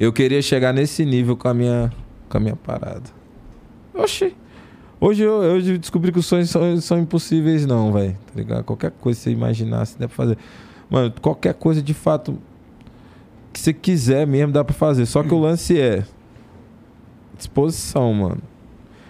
Eu 0.00 0.12
queria 0.12 0.42
chegar 0.42 0.72
nesse 0.72 1.04
nível 1.04 1.36
com 1.36 1.48
a 1.48 1.54
minha, 1.54 1.92
com 2.28 2.36
a 2.38 2.40
minha 2.40 2.56
parada. 2.56 3.02
Oxi. 3.94 4.34
Hoje 5.00 5.22
eu, 5.24 5.32
hoje 5.34 5.72
eu 5.74 5.78
descobri 5.78 6.12
que 6.12 6.18
os 6.20 6.26
sonhos 6.26 6.48
são, 6.50 6.80
são 6.80 6.98
impossíveis, 6.98 7.66
não, 7.66 7.92
velho. 7.92 8.12
Tá 8.12 8.32
ligado? 8.36 8.64
Qualquer 8.64 8.92
coisa 8.92 9.18
que 9.18 9.24
você 9.24 9.30
imaginar, 9.30 9.84
você 9.84 9.96
dá 9.98 10.06
pra 10.06 10.16
fazer. 10.16 10.38
Mano, 10.92 11.10
qualquer 11.22 11.54
coisa 11.54 11.80
de 11.80 11.94
fato 11.94 12.36
que 13.50 13.58
você 13.58 13.72
quiser 13.72 14.26
mesmo, 14.26 14.52
dá 14.52 14.62
pra 14.62 14.74
fazer. 14.74 15.06
Só 15.06 15.22
que 15.22 15.32
o 15.32 15.38
lance 15.38 15.80
é 15.80 16.04
disposição, 17.34 18.12
mano. 18.12 18.42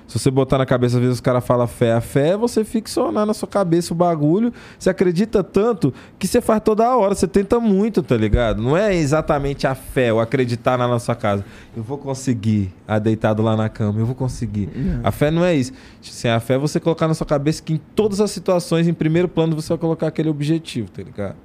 Se 0.06 0.16
você 0.16 0.30
botar 0.30 0.58
na 0.58 0.66
cabeça, 0.66 0.96
às 0.96 1.00
vezes 1.00 1.16
os 1.16 1.20
caras 1.20 1.44
falam 1.44 1.66
fé, 1.66 1.94
a 1.94 2.00
fé 2.00 2.30
é 2.30 2.36
você 2.36 2.62
ficcionar 2.64 3.26
na 3.26 3.34
sua 3.34 3.48
cabeça 3.48 3.92
o 3.92 3.96
bagulho. 3.96 4.52
Você 4.78 4.90
acredita 4.90 5.42
tanto 5.42 5.92
que 6.20 6.28
você 6.28 6.40
faz 6.40 6.62
toda 6.62 6.96
hora, 6.96 7.16
você 7.16 7.26
tenta 7.26 7.58
muito, 7.58 8.00
tá 8.00 8.16
ligado? 8.16 8.62
Não 8.62 8.76
é 8.76 8.94
exatamente 8.94 9.66
a 9.66 9.74
fé, 9.74 10.12
o 10.12 10.20
acreditar 10.20 10.78
na 10.78 10.86
nossa 10.86 11.16
casa. 11.16 11.44
Eu 11.76 11.82
vou 11.82 11.98
conseguir, 11.98 12.72
a 12.86 13.00
deitado 13.00 13.42
lá 13.42 13.56
na 13.56 13.68
cama, 13.68 13.98
eu 13.98 14.06
vou 14.06 14.14
conseguir. 14.14 14.68
A 15.02 15.10
fé 15.10 15.32
não 15.32 15.44
é 15.44 15.52
isso. 15.56 15.72
Assim, 16.00 16.28
a 16.28 16.38
fé 16.38 16.54
é 16.54 16.58
você 16.58 16.78
colocar 16.78 17.08
na 17.08 17.14
sua 17.14 17.26
cabeça 17.26 17.60
que 17.60 17.72
em 17.72 17.80
todas 17.96 18.20
as 18.20 18.30
situações, 18.30 18.86
em 18.86 18.94
primeiro 18.94 19.26
plano, 19.26 19.56
você 19.56 19.70
vai 19.70 19.78
colocar 19.78 20.06
aquele 20.06 20.28
objetivo, 20.28 20.88
tá 20.88 21.02
ligado? 21.02 21.36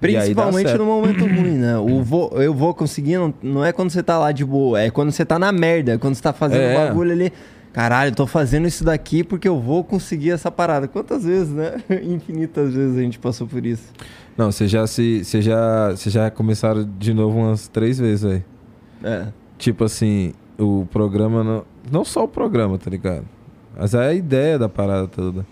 Principalmente 0.00 0.72
no 0.74 0.84
momento 0.84 1.24
ruim, 1.26 1.56
né? 1.58 1.78
O 1.78 2.02
vou, 2.02 2.30
eu 2.42 2.52
vou 2.52 2.74
conseguir 2.74 3.16
não, 3.18 3.32
não 3.42 3.64
é 3.64 3.72
quando 3.72 3.90
você 3.90 4.02
tá 4.02 4.18
lá 4.18 4.32
de 4.32 4.44
boa, 4.44 4.80
é 4.80 4.90
quando 4.90 5.10
você 5.10 5.24
tá 5.24 5.38
na 5.38 5.50
merda, 5.52 5.92
é 5.94 5.98
quando 5.98 6.14
você 6.14 6.22
tá 6.22 6.32
fazendo 6.32 6.60
É. 6.62 6.74
bagulho 6.88 7.12
ali. 7.12 7.32
caralho, 7.72 8.14
tô 8.14 8.26
fazendo 8.26 8.66
isso 8.66 8.84
daqui 8.84 9.22
porque 9.24 9.46
eu 9.48 9.60
vou 9.60 9.82
conseguir 9.84 10.30
essa 10.30 10.50
parada. 10.50 10.86
Quantas 10.88 11.24
vezes, 11.24 11.52
né? 11.52 11.74
Infinitas 12.02 12.72
vezes 12.74 12.96
a 12.96 13.00
gente 13.00 13.18
passou 13.18 13.46
por 13.46 13.64
isso. 13.64 13.92
Não, 14.36 14.52
você 14.52 14.68
já 14.68 14.86
se. 14.86 15.24
Você 15.24 15.40
já, 15.40 15.90
você 15.90 16.10
já 16.10 16.30
começaram 16.30 16.86
de 16.98 17.14
novo 17.14 17.38
umas 17.38 17.68
três 17.68 17.98
vezes 17.98 18.24
aí. 18.24 18.42
É. 19.02 19.26
Tipo 19.56 19.84
assim, 19.84 20.32
o 20.58 20.86
programa. 20.92 21.42
Não, 21.42 21.64
não 21.90 22.04
só 22.04 22.24
o 22.24 22.28
programa, 22.28 22.76
tá 22.76 22.90
ligado? 22.90 23.24
Mas 23.74 23.94
é 23.94 24.08
a 24.08 24.12
ideia 24.14 24.58
da 24.58 24.68
parada 24.68 25.08
toda. 25.08 25.46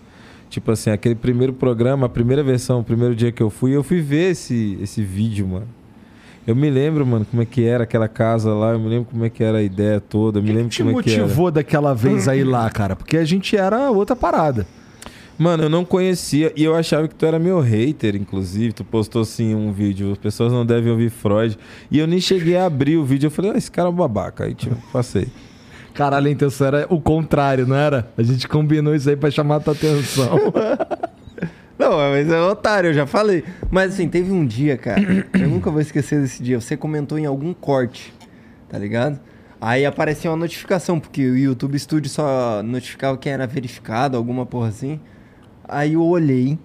Tipo 0.49 0.71
assim, 0.71 0.89
aquele 0.89 1.15
primeiro 1.15 1.53
programa, 1.53 2.05
a 2.05 2.09
primeira 2.09 2.43
versão, 2.43 2.79
o 2.79 2.83
primeiro 2.83 3.15
dia 3.15 3.31
que 3.31 3.41
eu 3.41 3.49
fui, 3.49 3.75
eu 3.75 3.83
fui 3.83 4.01
ver 4.01 4.31
esse, 4.31 4.77
esse 4.81 5.01
vídeo, 5.01 5.47
mano. 5.47 5.67
Eu 6.47 6.55
me 6.55 6.69
lembro, 6.69 7.05
mano, 7.05 7.25
como 7.25 7.41
é 7.41 7.45
que 7.45 7.63
era 7.65 7.83
aquela 7.85 8.07
casa 8.07 8.53
lá, 8.53 8.73
eu 8.73 8.79
me 8.79 8.87
lembro 8.87 9.07
como 9.11 9.25
é 9.25 9.29
que 9.29 9.43
era 9.43 9.57
a 9.57 9.63
ideia 9.63 9.99
toda, 9.99 10.37
eu 10.37 10.43
me 10.43 10.49
O 10.49 10.51
que, 10.51 10.57
lembro 10.57 10.69
que 10.69 10.75
te 10.75 10.83
como 10.83 10.99
é 10.99 11.03
que 11.03 11.11
era. 11.11 11.21
motivou 11.23 11.51
daquela 11.51 11.93
vez 11.95 12.27
aí 12.27 12.43
lá, 12.43 12.69
cara? 12.69 12.95
Porque 12.95 13.17
a 13.17 13.25
gente 13.25 13.57
era 13.57 13.89
outra 13.89 14.15
parada. 14.15 14.67
Mano, 15.37 15.63
eu 15.63 15.69
não 15.69 15.83
conhecia 15.83 16.53
e 16.55 16.63
eu 16.63 16.73
achava 16.75 17.07
que 17.07 17.15
tu 17.15 17.25
era 17.25 17.37
meu 17.37 17.59
hater, 17.59 18.15
inclusive. 18.15 18.71
Tu 18.71 18.83
postou 18.85 19.23
assim 19.23 19.53
um 19.53 19.71
vídeo, 19.71 20.11
as 20.13 20.17
pessoas 20.17 20.53
não 20.53 20.65
devem 20.65 20.91
ouvir 20.91 21.09
Freud. 21.09 21.57
E 21.91 21.99
eu 21.99 22.07
nem 22.07 22.21
cheguei 22.21 22.55
a 22.55 22.65
abrir 22.65 22.95
o 22.95 23.03
vídeo, 23.03 23.27
eu 23.27 23.31
falei, 23.31 23.51
ah, 23.51 23.57
esse 23.57 23.69
cara 23.69 23.89
é 23.89 23.91
um 23.91 23.95
babaca. 23.95 24.45
Aí, 24.45 24.53
tipo, 24.53 24.75
passei. 24.93 25.27
Caralho, 25.95 26.27
a 26.27 26.29
intenção 26.29 26.67
era 26.67 26.85
o 26.89 26.99
contrário, 26.99 27.65
não 27.65 27.75
era? 27.75 28.11
A 28.17 28.21
gente 28.21 28.49
combinou 28.49 28.93
isso 28.93 29.09
aí 29.09 29.15
pra 29.15 29.31
chamar 29.31 29.55
a 29.55 29.59
tua 29.61 29.73
atenção. 29.73 30.37
Não, 31.79 31.91
mas 31.97 32.29
é 32.29 32.41
otário, 32.41 32.89
eu 32.89 32.93
já 32.93 33.05
falei. 33.05 33.43
Mas 33.69 33.93
assim, 33.93 34.07
teve 34.07 34.31
um 34.31 34.45
dia, 34.45 34.77
cara, 34.77 35.01
eu 35.33 35.49
nunca 35.49 35.69
vou 35.69 35.81
esquecer 35.81 36.21
desse 36.21 36.41
dia. 36.41 36.59
Você 36.59 36.77
comentou 36.77 37.17
em 37.19 37.25
algum 37.25 37.53
corte, 37.53 38.13
tá 38.69 38.77
ligado? 38.77 39.19
Aí 39.59 39.85
apareceu 39.85 40.31
uma 40.31 40.37
notificação, 40.37 40.99
porque 40.99 41.29
o 41.29 41.37
YouTube 41.37 41.77
Studio 41.77 42.09
só 42.09 42.61
notificava 42.63 43.17
quem 43.17 43.31
era 43.31 43.47
verificado, 43.47 44.15
alguma 44.15 44.45
porra 44.45 44.69
assim. 44.69 44.99
Aí 45.67 45.93
eu 45.93 46.03
olhei. 46.03 46.57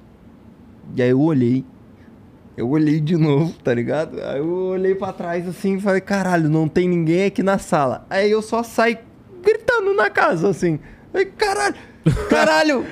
E 0.97 1.03
aí 1.03 1.11
eu 1.11 1.21
olhei. 1.21 1.65
Eu 2.57 2.69
olhei 2.69 3.01
de 3.01 3.17
novo, 3.17 3.53
tá 3.65 3.73
ligado? 3.73 4.21
Aí 4.21 4.39
eu 4.39 4.49
olhei 4.49 4.95
pra 4.95 5.13
trás 5.13 5.49
assim 5.49 5.77
e 5.77 5.81
falei, 5.81 6.01
caralho, 6.01 6.49
não 6.49 6.69
tem 6.69 6.89
ninguém 6.89 7.27
aqui 7.27 7.43
na 7.43 7.59
sala. 7.59 8.07
Aí 8.11 8.31
eu 8.31 8.43
só 8.43 8.63
saí 8.63 8.99
gritando 9.43 9.95
na 9.95 10.09
casa, 10.11 10.49
assim. 10.49 10.79
Falei, 11.13 11.27
caralho, 11.37 11.75
caralho, 12.31 12.87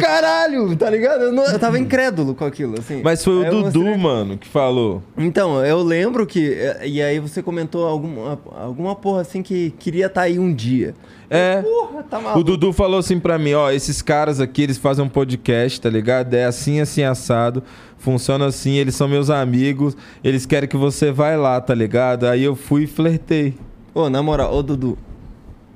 caralho, 0.00 0.76
tá 0.76 0.88
ligado? 0.88 1.22
Eu, 1.24 1.32
não- 1.32 1.44
eu 1.46 1.58
tava 1.58 1.78
incrédulo 1.78 2.34
com 2.34 2.44
aquilo, 2.44 2.78
assim. 2.78 3.00
Mas 3.02 3.22
foi 3.24 3.38
o 3.40 3.42
Aí 3.44 3.50
Dudu, 3.50 3.80
mostrei- 3.82 3.96
mano, 3.98 4.38
que 4.38 4.46
falou. 4.48 5.02
Então, 5.18 5.64
eu 5.64 5.82
lembro 5.82 6.26
que. 6.26 6.56
E 6.84 7.02
aí 7.02 7.18
você 7.18 7.42
comentou 7.42 7.86
alguma, 7.86 8.38
alguma 8.56 8.94
porra 8.94 9.22
assim 9.22 9.42
que 9.42 9.70
queria 9.78 10.06
estar 10.06 10.22
aí 10.22 10.38
um 10.38 10.52
dia. 10.52 10.94
É. 11.28 11.62
Porra, 11.62 12.02
tá 12.04 12.20
maluco. 12.20 12.40
O 12.40 12.44
Dudu 12.44 12.72
falou 12.72 12.98
assim 13.00 13.18
pra 13.18 13.38
mim, 13.38 13.54
ó, 13.54 13.70
esses 13.70 14.00
caras 14.02 14.40
aqui, 14.40 14.62
eles 14.62 14.78
fazem 14.78 15.04
um 15.04 15.08
podcast, 15.08 15.80
tá 15.80 15.90
ligado? 15.90 16.32
É 16.34 16.44
assim, 16.44 16.80
assim, 16.80 17.02
assado. 17.02 17.62
Funciona 17.98 18.46
assim, 18.46 18.74
eles 18.76 18.94
são 18.94 19.08
meus 19.08 19.30
amigos, 19.30 19.96
eles 20.22 20.44
querem 20.44 20.68
que 20.68 20.76
você 20.76 21.10
vai 21.10 21.36
lá, 21.38 21.58
tá 21.60 21.74
ligado? 21.74 22.26
Aí 22.26 22.44
eu 22.44 22.54
fui 22.54 22.84
e 22.84 22.86
flertei. 22.86 23.54
Ô, 23.94 24.10
na 24.10 24.22
moral, 24.22 24.54
ô 24.54 24.62
Dudu. 24.62 24.96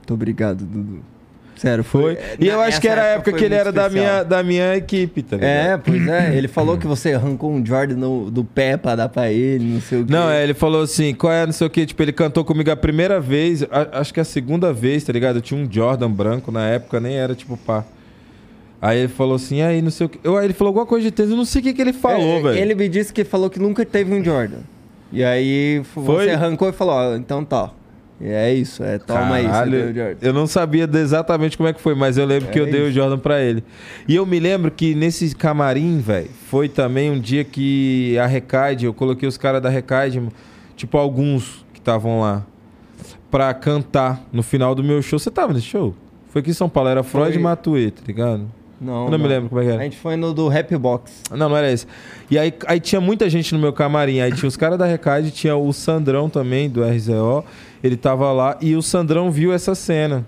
Muito 0.09 0.15
obrigado, 0.15 0.65
Dudu. 0.65 1.01
Sério, 1.57 1.85
foi. 1.85 2.15
Foi. 2.15 2.25
E 2.41 2.49
eu 2.49 2.61
acho 2.63 2.81
que 2.81 2.89
era 2.89 3.03
a 3.03 3.07
época 3.07 3.33
que 3.33 3.45
ele 3.45 3.55
era 3.55 3.71
da 3.71 3.91
minha, 3.91 4.23
da 4.23 4.43
minha 4.43 4.75
equipe, 4.77 5.23
tá 5.23 5.37
ligado? 5.37 5.51
É, 5.51 5.77
pois 5.77 6.07
é. 6.09 6.33
Ele 6.39 6.47
falou 6.49 6.79
que 6.79 6.87
você 6.87 7.13
arrancou 7.15 7.51
um 7.53 7.67
Jordan 7.67 7.97
no- 7.97 8.31
do 8.31 8.43
pé 8.45 8.77
pra 8.77 8.95
dar 8.95 9.09
pra 9.09 9.31
ele, 9.31 9.65
não 9.75 9.81
sei 9.81 10.01
o 10.01 10.07
quê. 10.07 10.13
Não, 10.13 10.31
é, 10.31 10.45
ele 10.45 10.55
falou 10.55 10.83
assim, 10.83 11.13
qual 11.15 11.33
é, 11.33 11.45
não 11.45 11.53
sei 11.53 11.67
o 11.67 11.71
que, 11.71 11.85
tipo, 11.85 12.01
ele 12.01 12.13
cantou 12.13 12.45
comigo 12.45 12.71
a 12.71 12.77
primeira 12.77 13.21
vez, 13.21 13.65
a- 13.65 13.89
acho 14.01 14.15
que 14.15 14.21
a 14.21 14.25
segunda 14.25 14.73
vez, 14.73 15.03
tá 15.05 15.13
ligado? 15.13 15.37
Eu 15.37 15.43
tinha 15.43 15.61
um 15.61 15.71
Jordan 15.71 16.11
branco 16.11 16.51
na 16.53 16.65
época, 16.69 17.01
nem 17.01 17.17
era 17.17 17.35
tipo 17.35 17.57
pá. 17.57 17.85
Aí 18.81 19.01
ele 19.01 19.09
falou 19.09 19.35
assim, 19.35 19.61
aí 19.61 19.83
não 19.83 19.91
sei 19.91 20.07
o 20.07 20.09
que. 20.09 20.21
Aí 20.27 20.45
ele 20.45 20.55
falou 20.55 20.69
alguma 20.71 20.87
coisa 20.87 21.05
de 21.07 21.11
tênis, 21.11 21.33
eu 21.33 21.37
não 21.37 21.45
sei 21.45 21.61
o 21.61 21.65
que, 21.65 21.73
que 21.75 21.83
ele 21.83 21.93
falou, 21.93 22.39
É, 22.39 22.43
velho. 22.43 22.59
Ele 22.59 22.75
me 22.77 22.89
disse 22.89 23.13
que 23.13 23.25
falou 23.25 23.51
que 23.51 23.59
nunca 23.59 23.85
teve 23.85 24.15
um 24.15 24.23
Jordan. 24.25 24.61
E 25.13 25.25
aí 25.25 25.83
Foi? 25.93 26.27
você 26.27 26.31
arrancou 26.31 26.69
e 26.69 26.73
falou, 26.73 26.95
ó, 26.95 27.17
então 27.17 27.45
tá. 27.45 27.71
E 28.21 28.27
é 28.29 28.53
isso, 28.53 28.83
é 28.83 28.99
toma 28.99 29.37
aí, 29.37 29.45
você 29.45 29.49
Caralho, 29.51 29.71
deu 29.71 29.81
o 29.91 29.95
Jordan. 29.95 30.17
eu 30.27 30.33
não 30.33 30.47
sabia 30.49 30.91
exatamente 30.93 31.57
como 31.57 31.69
é 31.69 31.73
que 31.73 31.81
foi, 31.81 31.95
mas 31.95 32.19
eu 32.19 32.27
lembro 32.27 32.49
que 32.51 32.59
É 32.59 32.63
eu 32.63 32.67
dei 32.67 32.81
o 32.83 32.87
isso. 32.87 32.95
Jordan 32.97 33.17
pra 33.19 33.41
ele. 33.41 33.63
E 34.09 34.17
eu 34.17 34.27
me 34.27 34.41
lembro 34.41 34.71
que 34.73 34.93
nesse 34.95 35.35
camarim, 35.37 36.01
velho, 36.01 36.29
foi 36.51 36.69
também 36.69 37.11
um 37.13 37.21
dia 37.21 37.45
que 37.45 38.19
a 38.19 38.27
Recaide, 38.27 38.87
eu 38.87 38.93
coloquei 38.93 39.29
os 39.29 39.37
caras 39.37 39.63
da 39.63 39.69
Recaide, 39.69 40.21
tipo 40.75 40.99
alguns 40.99 41.65
que 41.73 41.79
estavam 41.79 42.21
lá, 42.21 42.45
pra 43.31 43.55
cantar 43.55 44.25
no 44.33 44.43
final 44.43 44.75
do 44.75 44.83
meu 44.83 45.01
show. 45.01 45.17
Você 45.19 45.31
tava 45.31 45.53
nesse 45.53 45.67
show? 45.67 45.95
Foi 46.31 46.41
aqui 46.41 46.51
em 46.51 46.55
São 46.55 46.69
Paulo, 46.69 46.89
era 46.91 47.05
Freud 47.05 47.31
Foi. 47.33 47.41
e 47.41 47.43
Matuê, 47.43 47.91
tá 47.93 48.03
ligado? 48.07 48.51
Não, 48.81 49.07
Eu 49.07 49.11
não 49.11 49.19
me 49.19 49.27
lembro 49.27 49.49
como 49.49 49.61
é 49.61 49.65
que 49.65 49.71
era. 49.71 49.81
A 49.81 49.85
gente 49.85 49.97
foi 49.97 50.17
no 50.17 50.33
do 50.33 50.47
Rap 50.49 50.77
Box. 50.77 51.23
Não, 51.31 51.49
não 51.49 51.57
era 51.57 51.71
esse. 51.71 51.87
E 52.31 52.39
aí, 52.39 52.55
aí 52.67 52.79
tinha 52.79 53.01
muita 53.01 53.29
gente 53.29 53.53
no 53.53 53.61
meu 53.61 53.73
camarim. 53.73 54.21
Aí 54.21 54.33
tinha 54.33 54.49
os 54.49 54.57
caras 54.57 54.79
da 54.79 54.87
Recade, 54.87 55.31
tinha 55.31 55.57
o 55.57 55.73
Sandrão 55.73 56.29
também, 56.31 56.71
do 56.71 56.85
RZO. 56.85 57.45
Ele 57.83 57.97
tava 57.97 58.31
lá 58.33 58.57
e 58.61 58.77
o 58.77 58.83
Sandrão 58.83 59.31
viu 59.31 59.53
essa 59.53 59.75
cena. 59.75 60.25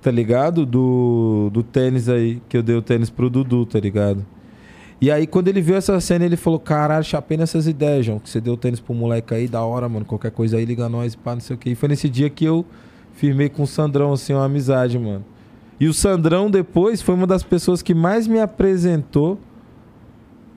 Tá 0.00 0.10
ligado? 0.10 0.64
Do, 0.64 1.50
do 1.52 1.64
tênis 1.64 2.08
aí, 2.08 2.40
que 2.48 2.56
eu 2.56 2.62
dei 2.62 2.76
o 2.76 2.82
tênis 2.82 3.10
pro 3.10 3.28
Dudu, 3.28 3.66
tá 3.66 3.80
ligado? 3.80 4.24
E 5.00 5.10
aí, 5.10 5.26
quando 5.26 5.48
ele 5.48 5.60
viu 5.60 5.74
essa 5.74 5.98
cena, 6.00 6.24
ele 6.24 6.36
falou: 6.36 6.60
Caralho, 6.60 7.04
chapei 7.04 7.36
nessas 7.36 7.66
ideias, 7.66 8.06
João. 8.06 8.20
Que 8.20 8.30
você 8.30 8.40
deu 8.40 8.54
o 8.54 8.56
tênis 8.56 8.78
pro 8.78 8.94
moleque 8.94 9.34
aí, 9.34 9.48
da 9.48 9.62
hora, 9.62 9.88
mano. 9.88 10.06
Qualquer 10.06 10.30
coisa 10.30 10.56
aí, 10.56 10.64
liga 10.64 10.88
nós, 10.88 11.16
pá, 11.16 11.34
não 11.34 11.40
sei 11.40 11.56
o 11.56 11.58
quê. 11.58 11.70
E 11.70 11.74
foi 11.74 11.88
nesse 11.88 12.08
dia 12.08 12.30
que 12.30 12.44
eu 12.44 12.64
firmei 13.14 13.48
com 13.48 13.64
o 13.64 13.66
Sandrão, 13.66 14.12
assim, 14.12 14.32
uma 14.32 14.44
amizade, 14.44 14.98
mano. 14.98 15.24
E 15.78 15.86
o 15.88 15.92
Sandrão, 15.94 16.50
depois, 16.50 17.02
foi 17.02 17.14
uma 17.14 17.26
das 17.26 17.42
pessoas 17.42 17.82
que 17.82 17.94
mais 17.94 18.26
me 18.26 18.40
apresentou 18.40 19.38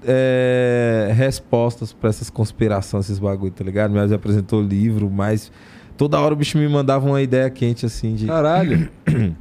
é, 0.06 1.11
respostas 1.14 1.91
pra 1.91 2.09
essas 2.09 2.30
conspirações, 2.30 3.06
esses 3.06 3.19
bagulho, 3.19 3.51
tá 3.51 3.64
ligado? 3.64 3.91
Me 3.91 3.99
apresentou 4.14 4.61
livro, 4.61 5.09
mas 5.09 5.51
toda 5.98 6.19
hora 6.19 6.33
o 6.33 6.38
bicho 6.38 6.57
me 6.57 6.67
mandava 6.67 7.06
uma 7.07 7.22
ideia 7.22 7.49
quente, 7.49 7.85
assim, 7.85 8.15
de. 8.15 8.25
Caralho. 8.27 8.89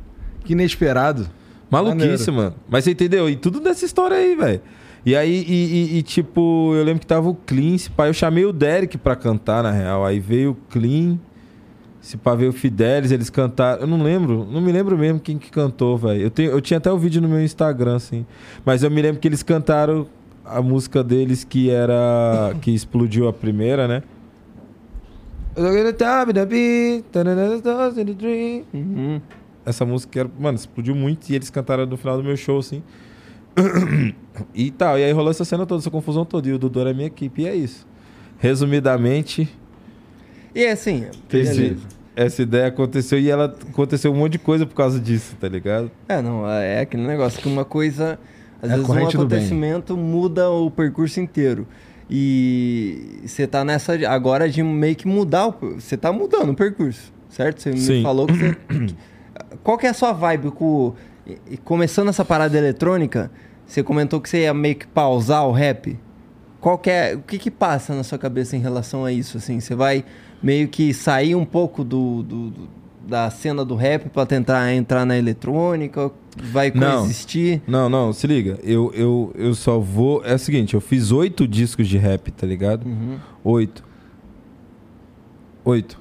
que 0.44 0.52
inesperado. 0.52 1.28
Maluquice, 1.70 2.07
Maneiro. 2.08 2.32
mano. 2.32 2.55
Mas 2.68 2.84
você 2.84 2.92
entendeu? 2.92 3.28
E 3.28 3.36
tudo 3.36 3.60
dessa 3.60 3.84
história 3.84 4.16
aí, 4.16 4.34
velho. 4.34 4.60
E 5.05 5.15
aí, 5.15 5.44
e, 5.47 5.94
e- 5.94 5.98
e, 5.98 6.02
tipo, 6.02 6.73
eu 6.74 6.82
lembro 6.82 7.00
que 7.00 7.07
tava 7.07 7.28
o 7.28 7.34
Clean, 7.34 7.76
pá, 7.97 8.08
eu 8.08 8.12
chamei 8.15 8.44
o 8.44 8.52
Derek 8.52 8.98
pra 8.98 9.15
cantar, 9.15 9.62
na 9.62 9.70
real. 9.70 10.05
Aí 10.05 10.18
veio 10.18 10.50
o 10.52 10.55
Clean, 10.70 11.18
se 12.01 12.17
pá, 12.17 12.35
veio 12.35 12.51
o 12.51 12.52
Fidelis, 12.52 13.10
eles 13.10 13.28
cantaram. 13.31 13.81
Eu 13.83 13.86
não 13.86 14.02
lembro, 14.02 14.47
não 14.51 14.60
me 14.60 14.70
lembro 14.73 14.97
mesmo 14.97 15.18
quem 15.20 15.36
que 15.39 15.51
cantou, 15.51 15.97
velho. 15.99 16.23
Eu, 16.23 16.31
tenho- 16.31 16.51
eu 16.52 16.60
tinha 16.60 16.78
até 16.78 16.91
o 16.91 16.97
vídeo 16.99 17.20
no 17.20 17.28
meu 17.28 17.43
Instagram, 17.43 17.97
assim. 17.97 18.25
Mas 18.65 18.83
eu 18.83 18.91
me 18.91 19.02
lembro 19.02 19.20
que 19.20 19.27
eles 19.28 19.43
cantaram 19.43 20.07
a 20.44 20.62
música 20.62 21.02
deles 21.05 21.44
que 21.44 21.68
era. 21.70 22.55
que 22.62 22.70
explodiu 22.70 23.28
a 23.28 23.33
primeira, 23.33 23.86
né? 23.89 24.02
Uhum. 28.73 29.20
Essa 29.67 29.85
música 29.85 30.20
era, 30.20 30.31
mano, 30.39 30.57
explodiu 30.57 30.94
muito 30.94 31.28
e 31.28 31.35
eles 31.35 31.51
cantaram 31.51 31.85
no 31.85 31.97
final 31.97 32.17
do 32.17 32.23
meu 32.23 32.36
show, 32.36 32.59
assim. 32.60 32.83
e 34.55 34.70
tal. 34.70 34.99
E 34.99 35.05
aí 35.05 35.12
rolou 35.12 35.31
essa 35.31 35.44
cena 35.44 35.67
toda, 35.67 35.81
essa 35.83 35.91
confusão 35.91 36.25
toda. 36.25 36.49
E 36.49 36.52
o 36.52 36.59
Dudu 36.59 36.81
era 36.81 36.94
minha 36.94 37.09
equipe. 37.09 37.43
E 37.43 37.49
é 37.49 37.55
isso. 37.57 37.86
Resumidamente, 38.39 39.49
E 40.58 40.66
assim, 40.66 41.06
esse- 41.32 41.54
beleza. 41.56 41.80
essa 42.16 42.42
ideia 42.42 42.66
aconteceu 42.66 43.18
e 43.18 43.30
ela 43.30 43.54
aconteceu 43.70 44.12
um 44.12 44.16
monte 44.16 44.32
de 44.32 44.38
coisa 44.40 44.66
por 44.66 44.74
causa 44.74 44.98
disso, 44.98 45.36
tá 45.40 45.48
ligado? 45.48 45.90
É, 46.08 46.20
não, 46.20 46.48
é 46.48 46.80
aquele 46.80 47.06
negócio 47.06 47.40
que 47.40 47.48
uma 47.48 47.64
coisa. 47.64 48.18
Às 48.60 48.70
É 48.70 48.72
a 48.72 48.76
vezes 48.76 48.90
um 48.90 49.06
acontecimento 49.08 49.96
muda 49.96 50.50
o 50.50 50.68
percurso 50.70 51.20
inteiro. 51.20 51.66
E 52.10 53.20
você 53.24 53.46
tá 53.46 53.64
nessa 53.64 53.92
agora 54.08 54.48
de 54.48 54.62
meio 54.62 54.96
que 54.96 55.06
mudar 55.06 55.48
o. 55.48 55.54
Você 55.78 55.96
tá 55.96 56.12
mudando 56.12 56.50
o 56.50 56.54
percurso, 56.54 57.12
certo? 57.28 57.62
Você 57.62 57.76
Sim. 57.76 57.98
me 57.98 58.02
falou 58.02 58.26
que 58.26 58.32
você. 58.32 58.56
Qual 59.62 59.78
que 59.78 59.86
é 59.86 59.90
a 59.90 59.94
sua 59.94 60.12
vibe 60.12 60.50
com. 60.50 60.94
Começando 61.64 62.08
essa 62.08 62.24
parada 62.24 62.56
eletrônica, 62.56 63.30
você 63.66 63.82
comentou 63.82 64.20
que 64.20 64.28
você 64.28 64.42
ia 64.42 64.54
meio 64.54 64.74
que 64.76 64.86
pausar 64.86 65.46
o 65.46 65.52
rap. 65.52 65.98
Qual 66.60 66.78
que 66.78 66.90
é. 66.90 67.14
O 67.14 67.20
que 67.20 67.38
que 67.38 67.50
passa 67.50 67.94
na 67.94 68.02
sua 68.02 68.18
cabeça 68.18 68.56
em 68.56 68.60
relação 68.60 69.04
a 69.04 69.12
isso? 69.12 69.36
Assim, 69.36 69.60
você 69.60 69.74
vai 69.74 70.04
meio 70.42 70.68
que 70.68 70.92
sair 70.94 71.34
um 71.34 71.44
pouco 71.44 71.83
do, 71.84 72.23
do- 72.23 72.50
do- 72.50 72.68
da 73.08 73.31
cena 73.31 73.65
do 73.65 73.75
rap 73.75 74.10
pra 74.10 74.26
tentar 74.26 74.73
entrar 74.75 75.05
na 75.07 75.17
eletrônica? 75.17 76.10
Vai 76.52 76.70
Não. 76.70 76.99
coexistir? 76.99 77.62
Não, 77.67 77.89
não, 77.89 78.12
se 78.12 78.26
liga. 78.26 78.58
Eu, 78.62 78.92
eu, 78.94 79.33
eu 79.34 79.55
só 79.55 79.78
vou. 79.78 80.23
É 80.25 80.34
o 80.34 80.39
seguinte, 80.39 80.75
eu 80.75 80.81
fiz 80.81 81.10
oito 81.10 81.49
discos 81.49 81.89
de 81.89 81.97
rap, 81.99 82.31
tá 82.31 82.47
ligado? 82.47 82.86
Uhum. 82.86 83.17
Oito. 83.42 83.83
Oito. 85.65 85.99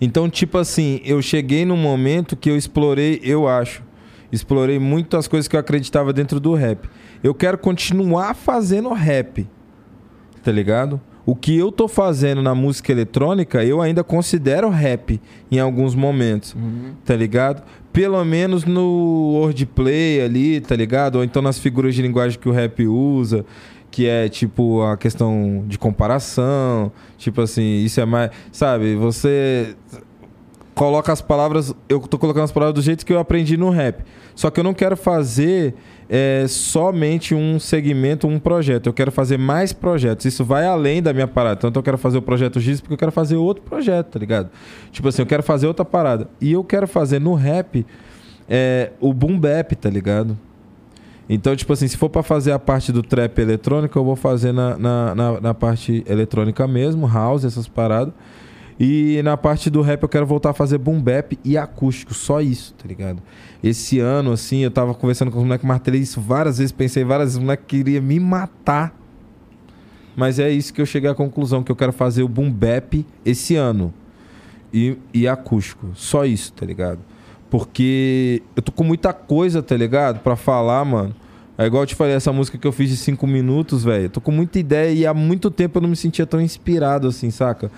Então, 0.00 0.28
tipo 0.28 0.58
assim, 0.58 1.00
eu 1.04 1.22
cheguei 1.22 1.64
num 1.64 1.76
momento 1.76 2.36
que 2.36 2.50
eu 2.50 2.56
explorei, 2.56 3.20
eu 3.22 3.46
acho, 3.46 3.82
explorei 4.32 4.78
muito 4.78 5.16
as 5.16 5.28
coisas 5.28 5.46
que 5.46 5.54
eu 5.54 5.60
acreditava 5.60 6.12
dentro 6.12 6.40
do 6.40 6.54
rap. 6.54 6.88
Eu 7.22 7.32
quero 7.34 7.56
continuar 7.56 8.34
fazendo 8.34 8.92
rap, 8.92 9.46
tá 10.42 10.50
ligado? 10.50 11.00
O 11.24 11.36
que 11.36 11.56
eu 11.56 11.70
tô 11.70 11.86
fazendo 11.86 12.42
na 12.42 12.54
música 12.54 12.90
eletrônica, 12.90 13.62
eu 13.64 13.80
ainda 13.80 14.02
considero 14.02 14.68
rap 14.68 15.20
em 15.50 15.58
alguns 15.60 15.94
momentos, 15.94 16.54
Uhum. 16.54 16.92
tá 17.04 17.14
ligado? 17.16 17.62
pelo 17.92 18.24
menos 18.24 18.64
no 18.64 19.34
wordplay 19.34 20.22
ali, 20.22 20.62
tá 20.62 20.74
ligado? 20.74 21.16
Ou 21.16 21.24
então 21.24 21.42
nas 21.42 21.58
figuras 21.58 21.94
de 21.94 22.00
linguagem 22.00 22.38
que 22.38 22.48
o 22.48 22.52
rap 22.52 22.86
usa, 22.86 23.44
que 23.90 24.06
é 24.08 24.30
tipo 24.30 24.80
a 24.80 24.96
questão 24.96 25.62
de 25.68 25.78
comparação, 25.78 26.90
tipo 27.18 27.42
assim, 27.42 27.84
isso 27.84 28.00
é 28.00 28.06
mais, 28.06 28.30
sabe? 28.50 28.96
Você 28.96 29.76
coloca 30.74 31.12
as 31.12 31.20
palavras, 31.20 31.74
eu 31.86 32.00
tô 32.00 32.18
colocando 32.18 32.44
as 32.44 32.52
palavras 32.52 32.74
do 32.74 32.80
jeito 32.82 33.04
que 33.04 33.12
eu 33.12 33.18
aprendi 33.18 33.58
no 33.58 33.68
rap. 33.68 34.02
Só 34.34 34.48
que 34.50 34.58
eu 34.58 34.64
não 34.64 34.72
quero 34.72 34.96
fazer 34.96 35.74
é, 36.14 36.44
somente 36.46 37.34
um 37.34 37.58
segmento, 37.58 38.28
um 38.28 38.38
projeto. 38.38 38.86
Eu 38.86 38.92
quero 38.92 39.10
fazer 39.10 39.38
mais 39.38 39.72
projetos. 39.72 40.26
Isso 40.26 40.44
vai 40.44 40.66
além 40.66 41.02
da 41.02 41.10
minha 41.10 41.26
parada. 41.26 41.56
Tanto 41.56 41.78
eu 41.78 41.82
quero 41.82 41.96
fazer 41.96 42.18
o 42.18 42.22
projeto 42.22 42.60
Giz 42.60 42.82
porque 42.82 42.92
eu 42.92 42.98
quero 42.98 43.10
fazer 43.10 43.36
outro 43.36 43.64
projeto, 43.64 44.08
tá 44.08 44.18
ligado? 44.18 44.50
Tipo 44.90 45.08
assim, 45.08 45.22
eu 45.22 45.26
quero 45.26 45.42
fazer 45.42 45.66
outra 45.66 45.86
parada. 45.86 46.28
E 46.38 46.52
eu 46.52 46.62
quero 46.62 46.86
fazer 46.86 47.18
no 47.18 47.32
rap 47.32 47.86
é, 48.46 48.92
o 49.00 49.14
boom 49.14 49.40
bap, 49.40 49.74
tá 49.74 49.88
ligado? 49.88 50.38
Então, 51.30 51.56
tipo 51.56 51.72
assim, 51.72 51.88
se 51.88 51.96
for 51.96 52.10
para 52.10 52.22
fazer 52.22 52.52
a 52.52 52.58
parte 52.58 52.92
do 52.92 53.02
trap 53.02 53.38
eletrônico, 53.38 53.98
eu 53.98 54.04
vou 54.04 54.14
fazer 54.14 54.52
na, 54.52 54.76
na, 54.76 55.14
na, 55.14 55.40
na 55.40 55.54
parte 55.54 56.04
eletrônica 56.06 56.68
mesmo, 56.68 57.06
house, 57.06 57.42
essas 57.42 57.66
paradas. 57.66 58.12
E 58.78 59.20
na 59.22 59.36
parte 59.36 59.70
do 59.70 59.80
rap 59.80 60.02
eu 60.02 60.08
quero 60.08 60.26
voltar 60.26 60.50
a 60.50 60.54
fazer 60.54 60.78
boom 60.78 61.00
bap 61.00 61.38
e 61.44 61.56
acústico, 61.56 62.14
só 62.14 62.40
isso, 62.40 62.74
tá 62.74 62.88
ligado? 62.88 63.22
Esse 63.62 63.98
ano, 64.00 64.32
assim, 64.32 64.58
eu 64.58 64.70
tava 64.70 64.94
conversando 64.94 65.30
com 65.30 65.38
os 65.38 65.44
moleques, 65.44 65.66
martelei 65.66 66.00
isso 66.00 66.20
várias 66.20 66.58
vezes, 66.58 66.72
pensei 66.72 67.04
várias 67.04 67.28
vezes, 67.28 67.38
o 67.38 67.42
moleque 67.42 67.64
queria 67.66 68.00
me 68.00 68.18
matar. 68.18 68.94
Mas 70.16 70.38
é 70.38 70.50
isso 70.50 70.74
que 70.74 70.80
eu 70.80 70.86
cheguei 70.86 71.08
à 71.08 71.14
conclusão, 71.14 71.62
que 71.62 71.70
eu 71.70 71.76
quero 71.76 71.92
fazer 71.92 72.22
o 72.22 72.28
boom 72.28 72.50
bap 72.50 73.06
esse 73.24 73.56
ano. 73.56 73.92
E, 74.72 74.96
e 75.12 75.28
acústico, 75.28 75.90
só 75.94 76.24
isso, 76.24 76.52
tá 76.52 76.64
ligado? 76.64 77.00
Porque 77.50 78.42
eu 78.56 78.62
tô 78.62 78.72
com 78.72 78.84
muita 78.84 79.12
coisa, 79.12 79.62
tá 79.62 79.76
ligado? 79.76 80.20
Pra 80.20 80.36
falar, 80.36 80.84
mano. 80.84 81.14
É 81.58 81.66
igual 81.66 81.82
eu 81.82 81.86
te 81.86 81.94
falei, 81.94 82.14
essa 82.14 82.32
música 82.32 82.56
que 82.56 82.66
eu 82.66 82.72
fiz 82.72 82.88
de 82.88 82.96
5 82.96 83.26
minutos, 83.26 83.84
velho. 83.84 84.08
Tô 84.08 84.20
com 84.20 84.32
muita 84.32 84.58
ideia 84.58 84.90
e 84.90 85.06
há 85.06 85.12
muito 85.12 85.50
tempo 85.50 85.76
eu 85.76 85.82
não 85.82 85.90
me 85.90 85.96
sentia 85.96 86.26
tão 86.26 86.40
inspirado 86.40 87.06
assim, 87.06 87.30
saca? 87.30 87.70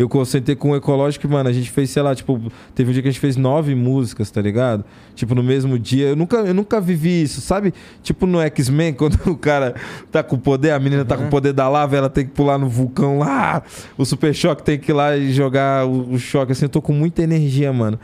Eu 0.00 0.08
concentrei 0.08 0.56
com 0.56 0.70
o 0.70 0.76
Ecológico, 0.76 1.28
mano, 1.28 1.50
a 1.50 1.52
gente 1.52 1.70
fez, 1.70 1.90
sei 1.90 2.00
lá, 2.00 2.14
tipo, 2.14 2.40
teve 2.74 2.88
um 2.88 2.92
dia 2.94 3.02
que 3.02 3.08
a 3.08 3.10
gente 3.10 3.20
fez 3.20 3.36
nove 3.36 3.74
músicas, 3.74 4.30
tá 4.30 4.40
ligado? 4.40 4.82
Tipo, 5.14 5.34
no 5.34 5.42
mesmo 5.42 5.78
dia. 5.78 6.08
Eu 6.08 6.16
nunca, 6.16 6.38
eu 6.38 6.54
nunca 6.54 6.80
vivi 6.80 7.22
isso, 7.24 7.42
sabe? 7.42 7.74
Tipo 8.02 8.26
no 8.26 8.40
X-Men, 8.40 8.94
quando 8.96 9.18
o 9.30 9.36
cara 9.36 9.74
tá 10.10 10.22
com 10.22 10.38
poder, 10.38 10.70
a 10.70 10.78
menina 10.78 11.04
tá 11.04 11.18
com 11.18 11.26
o 11.26 11.28
poder 11.28 11.52
da 11.52 11.68
lava, 11.68 11.98
ela 11.98 12.08
tem 12.08 12.24
que 12.24 12.30
pular 12.30 12.56
no 12.56 12.66
vulcão 12.66 13.18
lá. 13.18 13.62
O 13.98 14.06
Super 14.06 14.34
Choque 14.34 14.62
tem 14.62 14.78
que 14.78 14.90
ir 14.90 14.94
lá 14.94 15.14
e 15.14 15.34
jogar 15.34 15.86
o, 15.86 16.14
o 16.14 16.18
choque. 16.18 16.52
Assim, 16.52 16.64
eu 16.64 16.70
tô 16.70 16.80
com 16.80 16.94
muita 16.94 17.22
energia, 17.22 17.70
mano. 17.70 18.00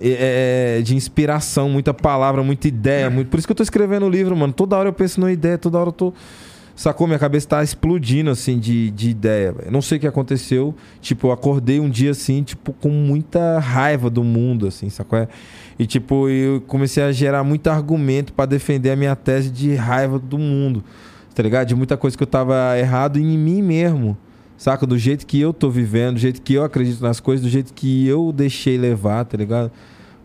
É, 0.00 0.80
de 0.82 0.96
inspiração, 0.96 1.68
muita 1.70 1.94
palavra, 1.94 2.42
muita 2.42 2.66
ideia. 2.66 3.08
Muito... 3.08 3.28
Por 3.28 3.38
isso 3.38 3.46
que 3.46 3.52
eu 3.52 3.56
tô 3.56 3.62
escrevendo 3.62 4.06
o 4.06 4.10
livro, 4.10 4.36
mano. 4.36 4.52
Toda 4.52 4.76
hora 4.76 4.88
eu 4.88 4.92
penso 4.92 5.20
numa 5.20 5.30
ideia, 5.30 5.56
toda 5.56 5.78
hora 5.78 5.90
eu 5.90 5.92
tô. 5.92 6.12
Sacou? 6.78 7.08
Minha 7.08 7.18
cabeça 7.18 7.48
tá 7.48 7.60
explodindo, 7.60 8.30
assim, 8.30 8.56
de, 8.56 8.92
de 8.92 9.10
ideia. 9.10 9.52
Eu 9.66 9.72
não 9.72 9.82
sei 9.82 9.98
o 9.98 10.00
que 10.00 10.06
aconteceu. 10.06 10.72
Tipo, 11.00 11.26
eu 11.26 11.32
acordei 11.32 11.80
um 11.80 11.90
dia, 11.90 12.12
assim, 12.12 12.40
tipo, 12.44 12.72
com 12.72 12.88
muita 12.88 13.58
raiva 13.58 14.08
do 14.08 14.22
mundo, 14.22 14.64
assim, 14.64 14.88
sacou? 14.88 15.26
E, 15.76 15.86
tipo, 15.86 16.28
eu 16.28 16.60
comecei 16.68 17.02
a 17.02 17.10
gerar 17.10 17.42
muito 17.42 17.66
argumento 17.66 18.32
para 18.32 18.46
defender 18.46 18.92
a 18.92 18.96
minha 18.96 19.16
tese 19.16 19.50
de 19.50 19.74
raiva 19.74 20.20
do 20.20 20.38
mundo, 20.38 20.84
tá 21.34 21.42
ligado? 21.42 21.66
De 21.66 21.74
muita 21.74 21.96
coisa 21.96 22.16
que 22.16 22.22
eu 22.22 22.28
tava 22.28 22.78
errado 22.78 23.18
em 23.18 23.36
mim 23.36 23.60
mesmo, 23.60 24.16
saca? 24.56 24.86
Do 24.86 24.96
jeito 24.96 25.26
que 25.26 25.40
eu 25.40 25.52
tô 25.52 25.68
vivendo, 25.68 26.14
do 26.14 26.20
jeito 26.20 26.40
que 26.40 26.54
eu 26.54 26.62
acredito 26.62 27.02
nas 27.02 27.18
coisas, 27.18 27.44
do 27.44 27.50
jeito 27.50 27.74
que 27.74 28.06
eu 28.06 28.30
deixei 28.32 28.78
levar, 28.78 29.24
tá 29.24 29.36
ligado? 29.36 29.72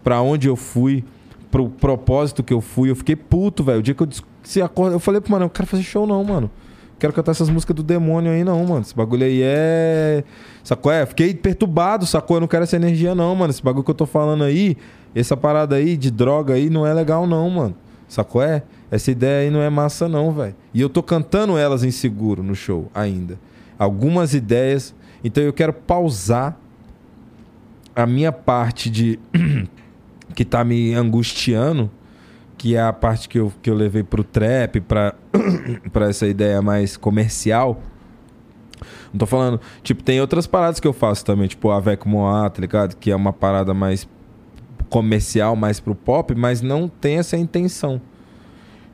Pra 0.04 0.22
onde 0.22 0.48
eu 0.48 0.56
fui, 0.56 1.04
pro 1.50 1.68
propósito 1.68 2.44
que 2.44 2.54
eu 2.54 2.62
fui. 2.62 2.92
Eu 2.92 2.96
fiquei 2.96 3.16
puto, 3.16 3.64
velho. 3.64 3.80
O 3.80 3.82
dia 3.82 3.96
que 3.96 4.04
eu 4.04 4.10
se 4.44 4.62
acorda, 4.62 4.96
eu 4.96 5.00
falei 5.00 5.22
pro 5.22 5.32
mano, 5.32 5.46
eu 5.46 5.50
quero 5.50 5.68
fazer 5.68 5.84
show 5.84 6.06
não, 6.06 6.24
mano. 6.24 6.52
Quero 7.00 7.12
cantar 7.12 7.32
essas 7.32 7.50
músicas 7.50 7.76
do 7.76 7.84
demônio 7.84 8.32
aí 8.32 8.44
não, 8.44 8.64
mano. 8.66 8.82
Esse 8.82 8.96
bagulho 8.96 9.26
aí 9.26 9.42
é. 9.44 10.24
Sacou? 10.64 10.92
É, 10.92 11.06
fiquei 11.06 11.34
perturbado, 11.34 12.06
sacou? 12.06 12.38
Eu 12.38 12.42
não 12.42 12.48
quero 12.48 12.64
essa 12.64 12.76
energia 12.76 13.14
não, 13.14 13.36
mano. 13.36 13.52
Esse 13.52 13.62
bagulho 13.62 13.84
que 13.84 13.92
eu 13.92 13.96
tô 13.96 14.06
falando 14.06 14.44
aí, 14.44 14.78
essa 15.14 15.36
parada 15.36 15.76
aí 15.76 15.98
de 15.98 16.10
droga 16.10 16.54
aí 16.54 16.70
não 16.70 16.88
é 16.88 16.94
legal 16.94 17.28
não, 17.28 17.50
mano. 17.50 17.76
Sacou? 18.08 18.42
É? 18.42 18.64
Essa 18.90 19.12
ideia 19.12 19.42
aí 19.42 19.50
não 19.50 19.62
é 19.62 19.70
massa 19.70 20.08
não, 20.08 20.32
velho. 20.32 20.56
E 20.74 20.80
eu 20.80 20.88
tô 20.88 21.02
cantando 21.02 21.58
elas 21.58 21.84
inseguro 21.84 22.44
no 22.44 22.56
show 22.56 22.90
ainda. 22.94 23.40
Algumas 23.78 24.34
ideias. 24.34 24.94
Então 25.24 25.44
eu 25.44 25.52
quero 25.52 25.74
pausar 25.74 26.58
a 27.96 28.06
minha 28.06 28.32
parte 28.32 28.90
de 28.90 29.20
que 30.34 30.46
tá 30.46 30.64
me 30.64 30.94
angustiando 30.94 31.90
que 32.64 32.78
é 32.78 32.82
a 32.82 32.94
parte 32.94 33.28
que 33.28 33.38
eu, 33.38 33.52
que 33.62 33.70
eu 33.70 33.76
levei 33.76 34.04
pro 34.04 34.24
trap, 34.24 34.80
pra, 34.80 35.14
pra 35.92 36.08
essa 36.08 36.26
ideia 36.26 36.62
mais 36.62 36.96
comercial. 36.96 37.84
Não 39.12 39.18
tô 39.20 39.26
falando. 39.26 39.60
Tipo, 39.82 40.02
tem 40.02 40.22
outras 40.22 40.48
paradas 40.48 40.80
que 40.80 40.88
eu 40.88 40.94
faço 40.94 41.26
também, 41.26 41.46
tipo 41.46 41.70
Avec 41.72 42.08
Moa, 42.08 42.50
tá 42.50 42.62
ligado? 42.62 42.96
Que 42.96 43.12
é 43.12 43.16
uma 43.18 43.34
parada 43.34 43.74
mais 43.74 44.08
comercial, 44.88 45.58
mais 45.58 45.82
pro 45.82 45.94
pop, 45.94 46.34
mas 46.36 46.62
não 46.62 46.88
tem 46.88 47.18
essa 47.18 47.36
intenção 47.36 48.00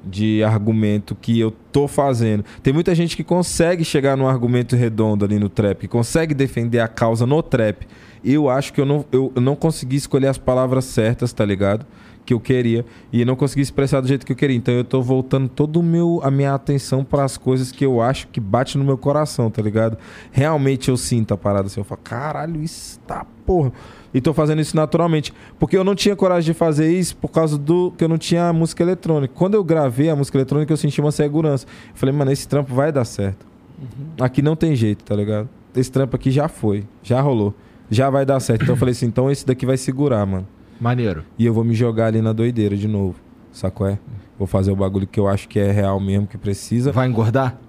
de 0.03 0.43
argumento 0.43 1.13
que 1.13 1.39
eu 1.39 1.51
tô 1.71 1.87
fazendo. 1.87 2.43
Tem 2.63 2.73
muita 2.73 2.95
gente 2.95 3.15
que 3.15 3.23
consegue 3.23 3.85
chegar 3.85 4.17
num 4.17 4.27
argumento 4.27 4.75
redondo 4.75 5.23
ali 5.23 5.37
no 5.37 5.47
trap, 5.47 5.81
que 5.81 5.87
consegue 5.87 6.33
defender 6.33 6.79
a 6.79 6.87
causa 6.87 7.23
no 7.27 7.43
trap. 7.43 7.85
Eu 8.25 8.49
acho 8.49 8.73
que 8.73 8.81
eu 8.81 8.85
não, 8.85 9.05
eu, 9.11 9.31
eu 9.35 9.41
não 9.43 9.55
consegui 9.55 9.95
escolher 9.95 10.27
as 10.27 10.39
palavras 10.39 10.85
certas, 10.85 11.31
tá 11.31 11.45
ligado? 11.45 11.85
Que 12.29 12.33
eu 12.33 12.39
queria 12.39 12.85
e 13.11 13.25
não 13.25 13.35
consegui 13.35 13.63
expressar 13.63 14.01
do 14.01 14.07
jeito 14.07 14.23
que 14.23 14.31
eu 14.31 14.35
queria. 14.35 14.55
Então 14.55 14.71
eu 14.71 14.83
tô 14.83 15.01
voltando 15.01 15.49
todo 15.49 15.79
o 15.79 15.83
meu 15.83 16.19
a 16.23 16.29
minha 16.29 16.53
atenção 16.53 17.03
para 17.03 17.23
as 17.23 17.37
coisas 17.37 17.71
que 17.71 17.83
eu 17.83 17.99
acho 17.99 18.27
que 18.27 18.39
bate 18.39 18.77
no 18.77 18.83
meu 18.83 18.99
coração, 18.99 19.49
tá 19.49 19.63
ligado? 19.63 19.97
Realmente 20.31 20.89
eu 20.89 20.97
sinto 20.97 21.33
a 21.33 21.37
parada 21.37 21.65
assim, 21.65 21.79
eu 21.79 21.83
falo, 21.83 22.01
caralho, 22.03 22.61
isso 22.61 22.99
tá 23.07 23.25
porra. 23.47 23.71
E 24.13 24.21
tô 24.21 24.31
fazendo 24.31 24.61
isso 24.61 24.75
naturalmente, 24.75 25.33
porque 25.57 25.75
eu 25.75 25.83
não 25.83 25.95
tinha 25.95 26.15
coragem 26.15 26.53
de 26.53 26.57
fazer 26.57 26.91
isso 26.91 27.17
por 27.17 27.29
causa 27.29 27.57
do 27.57 27.91
que 27.97 28.03
eu 28.03 28.07
não 28.07 28.17
tinha 28.19 28.53
música 28.53 28.83
eletrônica. 28.83 29.33
Quando 29.35 29.55
eu 29.55 29.63
gravei 29.63 30.07
a 30.11 30.15
música 30.15 30.37
eletrônica, 30.37 30.71
eu 30.71 30.77
senti 30.77 31.01
uma 31.01 31.11
segurança. 31.11 31.65
Eu 31.89 31.95
falei, 31.95 32.13
mano, 32.13 32.31
esse 32.31 32.47
trampo 32.47 32.75
vai 32.75 32.91
dar 32.91 33.05
certo. 33.05 33.43
Uhum. 33.79 34.23
Aqui 34.23 34.43
não 34.43 34.55
tem 34.55 34.75
jeito, 34.75 35.03
tá 35.03 35.15
ligado? 35.15 35.49
Esse 35.75 35.91
trampo 35.91 36.15
aqui 36.15 36.29
já 36.29 36.47
foi, 36.47 36.85
já 37.01 37.19
rolou. 37.21 37.55
Já 37.89 38.11
vai 38.11 38.23
dar 38.23 38.39
certo. 38.39 38.61
Então 38.61 38.75
eu 38.75 38.79
falei 38.79 38.91
assim, 38.91 39.07
então 39.07 39.31
esse 39.31 39.43
daqui 39.43 39.65
vai 39.65 39.77
segurar, 39.77 40.23
mano. 40.27 40.47
Maneiro. 40.79 41.23
E 41.37 41.45
eu 41.45 41.53
vou 41.53 41.63
me 41.63 41.73
jogar 41.73 42.07
ali 42.07 42.21
na 42.21 42.33
doideira 42.33 42.75
de 42.77 42.87
novo. 42.87 43.15
Sacou? 43.51 43.87
É? 43.87 43.99
Vou 44.37 44.47
fazer 44.47 44.71
o 44.71 44.75
bagulho 44.75 45.05
que 45.05 45.19
eu 45.19 45.27
acho 45.27 45.47
que 45.47 45.59
é 45.59 45.71
real 45.71 45.99
mesmo, 45.99 46.25
que 46.25 46.37
precisa. 46.37 46.91
Vai 46.91 47.07
engordar? 47.07 47.59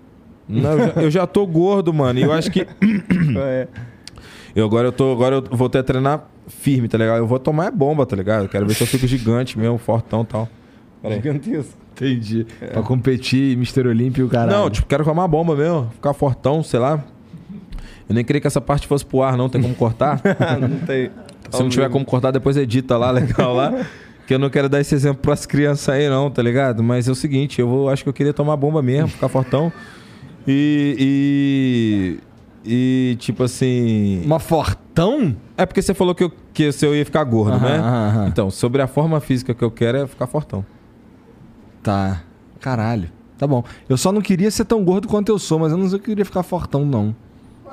Não, 0.49 0.73
eu 0.73 0.79
já, 0.79 1.03
eu 1.03 1.11
já 1.11 1.27
tô 1.27 1.47
gordo, 1.47 1.93
mano. 1.93 2.19
E 2.19 2.23
eu 2.23 2.33
acho 2.33 2.51
que. 2.51 2.61
é. 3.39 3.69
Eu 4.55 4.67
agora 4.67 4.89
eu 4.89 4.93
tô. 4.93 5.13
Agora 5.13 5.37
eu 5.37 5.57
vou 5.57 5.69
ter 5.69 5.83
treinar 5.83 6.29
firme, 6.49 6.89
tá 6.89 6.99
ligado? 6.99 7.19
Eu 7.19 7.27
vou 7.27 7.39
tomar 7.39 7.67
é 7.67 7.71
bomba, 7.71 8.05
tá 8.05 8.17
ligado? 8.17 8.45
Eu 8.45 8.49
quero 8.49 8.67
ver 8.67 8.75
se 8.75 8.83
eu 8.83 8.87
fico 8.87 9.07
gigante 9.07 9.59
mesmo, 9.59 9.79
fortão 9.79 10.23
e 10.23 10.27
tal. 10.27 10.49
Gigantesco. 11.05 11.79
Entendi. 11.93 12.47
É. 12.61 12.67
Pra 12.69 12.83
competir, 12.83 13.57
Mr. 13.57 13.89
Olímpio, 13.89 14.29
caralho. 14.29 14.59
Não, 14.59 14.71
tipo, 14.71 14.87
quero 14.87 15.05
tomar 15.05 15.27
bomba 15.29 15.55
mesmo. 15.55 15.91
Ficar 15.91 16.13
fortão, 16.13 16.63
sei 16.63 16.81
lá. 16.81 17.03
Eu 18.09 18.15
nem 18.15 18.25
queria 18.25 18.41
que 18.41 18.47
essa 18.47 18.61
parte 18.61 18.87
fosse 18.87 19.05
pro 19.05 19.23
ar, 19.23 19.37
não. 19.37 19.49
Tem 19.49 19.63
como 19.63 19.75
cortar? 19.75 20.21
não 20.61 20.81
tem. 20.81 21.11
Se 21.51 21.63
não 21.63 21.69
tiver 21.69 21.89
como 21.91 22.05
cortar, 22.05 22.31
depois 22.31 22.57
edita 22.57 22.97
lá, 22.97 23.11
legal 23.13 23.55
lá. 23.55 23.87
que 24.27 24.35
eu 24.35 24.39
não 24.39 24.51
quero 24.51 24.69
dar 24.69 24.81
esse 24.81 24.95
exemplo 24.95 25.23
pras 25.23 25.47
crianças 25.47 25.89
aí, 25.89 26.09
não, 26.09 26.31
tá 26.31 26.43
ligado? 26.43 26.83
Mas 26.83 27.09
é 27.09 27.11
o 27.11 27.15
seguinte, 27.15 27.61
eu 27.61 27.69
vou, 27.69 27.89
acho 27.91 28.03
que 28.03 28.09
eu 28.09 28.13
queria 28.13 28.33
tomar 28.33 28.57
bomba 28.57 28.83
mesmo, 28.83 29.09
ficar 29.09 29.29
fortão. 29.29 29.73
E. 30.47 30.97
E. 30.99 32.31
E, 32.63 33.17
tipo 33.19 33.43
assim. 33.43 34.23
Uma 34.25 34.39
fortão? 34.39 35.35
É 35.57 35.65
porque 35.65 35.81
você 35.81 35.95
falou 35.95 36.15
que 36.15 36.25
eu, 36.25 36.33
que 36.53 36.71
eu 36.83 36.95
ia 36.95 37.05
ficar 37.05 37.25
gordo, 37.25 37.57
aham, 37.57 37.69
né? 37.69 37.79
Aham. 37.79 38.29
Então, 38.29 38.51
sobre 38.51 38.83
a 38.83 38.87
forma 38.87 39.19
física 39.21 39.55
que 39.55 39.65
eu 39.65 39.71
quero 39.71 39.99
é 39.99 40.07
ficar 40.07 40.27
fortão. 40.27 40.65
Tá. 41.83 42.23
Caralho. 42.61 43.11
Tá 43.39 43.47
bom. 43.47 43.65
Eu 43.89 43.97
só 43.97 44.13
não 44.13 44.21
queria 44.21 44.51
ser 44.51 44.67
tão 44.67 44.85
gordo 44.85 45.09
quanto 45.09 45.31
eu 45.31 45.39
sou, 45.39 45.59
mas 45.59 45.73
eu 45.73 45.79
não 45.79 45.99
queria 45.99 46.25
ficar 46.25 46.43
fortão, 46.43 46.85
não. 46.85 47.17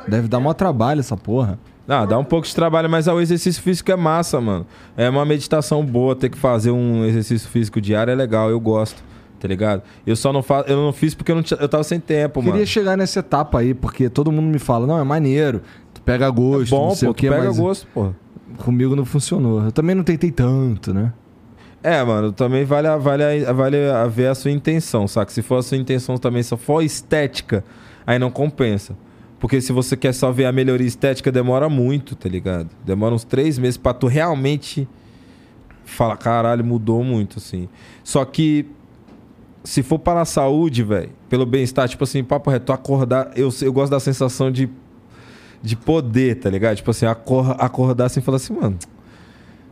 Deve 0.07 0.29
dar 0.29 0.39
maior 0.39 0.53
trabalho 0.53 1.01
essa 1.01 1.17
porra. 1.17 1.59
Ah, 1.87 2.05
dá 2.05 2.19
um 2.19 2.23
pouco 2.23 2.45
de 2.45 2.53
trabalho, 2.53 2.89
mas 2.89 3.07
o 3.07 3.19
exercício 3.21 3.61
físico 3.61 3.89
é 3.91 3.95
massa, 3.95 4.41
mano. 4.41 4.65
É 4.97 5.09
uma 5.09 5.23
meditação 5.23 5.85
boa, 5.85 6.15
ter 6.15 6.29
que 6.29 6.37
fazer 6.37 6.71
um 6.71 7.05
exercício 7.05 7.47
físico 7.49 7.79
diário 7.79 8.11
é 8.11 8.15
legal, 8.15 8.49
eu 8.49 8.59
gosto, 8.59 9.01
tá 9.39 9.47
ligado? 9.47 9.81
Eu 10.05 10.15
só 10.17 10.33
não 10.33 10.43
faço, 10.43 10.67
eu 10.69 10.75
não 10.75 10.91
fiz 10.91 11.15
porque 11.15 11.31
eu, 11.31 11.35
não 11.37 11.43
eu 11.57 11.69
tava 11.69 11.83
sem 11.85 11.99
tempo, 11.99 12.41
Queria 12.41 12.43
mano. 12.43 12.51
Queria 12.53 12.65
chegar 12.65 12.97
nessa 12.97 13.19
etapa 13.19 13.59
aí, 13.59 13.73
porque 13.73 14.09
todo 14.09 14.31
mundo 14.33 14.47
me 14.47 14.59
fala, 14.59 14.85
não, 14.85 14.99
é 14.99 15.03
maneiro, 15.03 15.61
tu 15.93 16.01
pega 16.01 16.29
gosto, 16.29 16.75
é 16.75 16.77
bom, 16.77 16.87
não 16.89 16.95
sei 16.95 17.07
pô, 17.07 17.11
o 17.11 17.15
que, 17.15 17.29
pega 17.29 17.45
mas 17.45 17.57
gosto, 17.57 17.87
pô. 17.93 18.09
Comigo 18.57 18.95
não 18.95 19.05
funcionou. 19.05 19.63
Eu 19.63 19.71
também 19.71 19.95
não 19.95 20.03
tentei 20.03 20.31
tanto, 20.31 20.93
né? 20.93 21.13
É, 21.83 22.03
mano, 22.03 22.33
também 22.33 22.65
vale, 22.65 22.89
vale, 22.97 23.45
vale 23.53 23.77
ver 24.09 24.27
a 24.27 24.35
sua 24.35 24.51
intenção, 24.51 25.07
saca? 25.07 25.31
Se 25.31 25.41
for 25.41 25.57
a 25.57 25.63
sua 25.63 25.77
intenção 25.77 26.17
também 26.17 26.43
só 26.43 26.57
for 26.57 26.81
estética, 26.81 27.63
aí 28.05 28.19
não 28.19 28.29
compensa. 28.29 28.93
Porque 29.39 29.61
se 29.61 29.71
você 29.71 29.95
quer 29.95 30.13
só 30.13 30.31
ver 30.31 30.45
a 30.45 30.51
melhoria 30.51 30.87
estética, 30.87 31.31
demora 31.31 31.69
muito, 31.69 32.15
tá 32.15 32.27
ligado? 32.27 32.69
Demora 32.85 33.13
uns 33.13 33.23
três 33.23 33.57
meses 33.57 33.77
pra 33.77 33.93
tu 33.93 34.07
realmente 34.07 34.87
fala, 35.85 36.17
caralho, 36.17 36.63
mudou 36.65 37.03
muito, 37.03 37.37
assim. 37.37 37.69
Só 38.03 38.25
que, 38.25 38.65
se 39.63 39.83
for 39.83 39.99
para 39.99 40.21
a 40.21 40.25
saúde, 40.25 40.83
velho, 40.83 41.09
pelo 41.29 41.45
bem-estar, 41.45 41.87
tipo 41.87 42.03
assim, 42.03 42.23
papo 42.23 42.49
reto, 42.49 42.73
acordar, 42.73 43.31
eu, 43.35 43.49
eu 43.61 43.71
gosto 43.71 43.91
da 43.91 43.99
sensação 43.99 44.51
de, 44.51 44.69
de 45.61 45.75
poder, 45.75 46.39
tá 46.39 46.49
ligado? 46.49 46.77
Tipo 46.77 46.91
assim, 46.91 47.05
acor, 47.05 47.55
acordar 47.59 48.05
assim 48.05 48.19
e 48.19 48.23
falar 48.23 48.37
assim, 48.37 48.53
mano. 48.53 48.77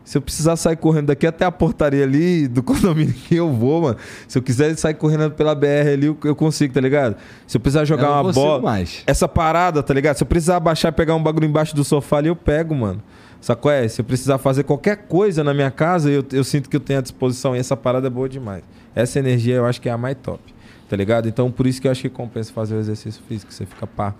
Se 0.05 0.17
eu 0.17 0.21
precisar 0.21 0.55
sair 0.55 0.75
correndo 0.77 1.07
daqui 1.07 1.25
até 1.27 1.43
a 1.43 1.51
portaria 1.51 2.03
ali 2.03 2.47
do 2.47 2.61
condomínio 2.63 3.11
que 3.13 3.35
eu 3.35 3.51
vou, 3.51 3.81
mano. 3.81 3.97
Se 4.27 4.37
eu 4.37 4.41
quiser 4.41 4.77
sair 4.77 4.93
correndo 4.93 5.31
pela 5.31 5.53
BR 5.55 5.89
ali, 5.93 6.05
eu- 6.05 6.35
consigo, 6.35 6.73
tá 6.73 6.79
ligado? 6.79 7.15
Se 7.47 7.57
eu 7.57 7.61
precisar 7.61 7.83
jogar 7.85 8.07
Eu 8.07 8.13
uma 8.23 8.31
bola. 8.31 8.61
mais. 8.61 9.01
Essa 9.07 9.27
parada, 9.27 9.81
tá 9.83 9.93
ligado? 9.93 10.15
Se 10.15 10.23
eu 10.23 10.27
precisar 10.27 10.59
baixar 10.59 10.89
e 10.89 10.91
pegar 10.91 11.15
um 11.15 11.23
bagulho 11.23 11.45
embaixo 11.47 11.75
do 11.75 11.83
sofá 11.83 12.17
ali, 12.19 12.27
eu 12.29 12.35
pego, 12.35 12.73
mano. 12.75 13.01
Sacou? 13.41 13.69
É, 13.71 13.87
se 13.87 13.99
eu 13.99 14.05
precisar 14.05 14.37
fazer 14.37 14.63
qualquer 14.63 14.95
coisa 15.07 15.43
na 15.43 15.53
minha 15.53 15.69
casa, 15.71 16.09
eu, 16.09 16.23
eu 16.31 16.43
sinto 16.43 16.69
que 16.69 16.75
eu 16.75 16.79
tenho 16.79 16.99
à 16.99 17.01
disposição. 17.01 17.55
E 17.55 17.59
essa 17.59 17.75
parada 17.75 18.07
é 18.07 18.09
boa 18.09 18.29
demais. 18.29 18.63
Essa 18.95 19.19
energia 19.19 19.55
eu 19.55 19.65
acho 19.65 19.81
que 19.81 19.89
é 19.89 19.91
a 19.91 19.97
mais 19.97 20.15
top. 20.21 20.39
Tá 20.87 20.95
ligado? 20.95 21.27
Então 21.27 21.49
por 21.51 21.65
isso 21.65 21.81
que 21.81 21.87
eu 21.87 21.91
acho 21.91 22.01
que 22.03 22.09
compensa 22.09 22.53
fazer 22.53 22.75
o 22.75 22.79
exercício 22.79 23.21
físico. 23.27 23.51
Você 23.51 23.65
fica 23.65 23.87
pá, 23.87 24.11
tá 24.11 24.15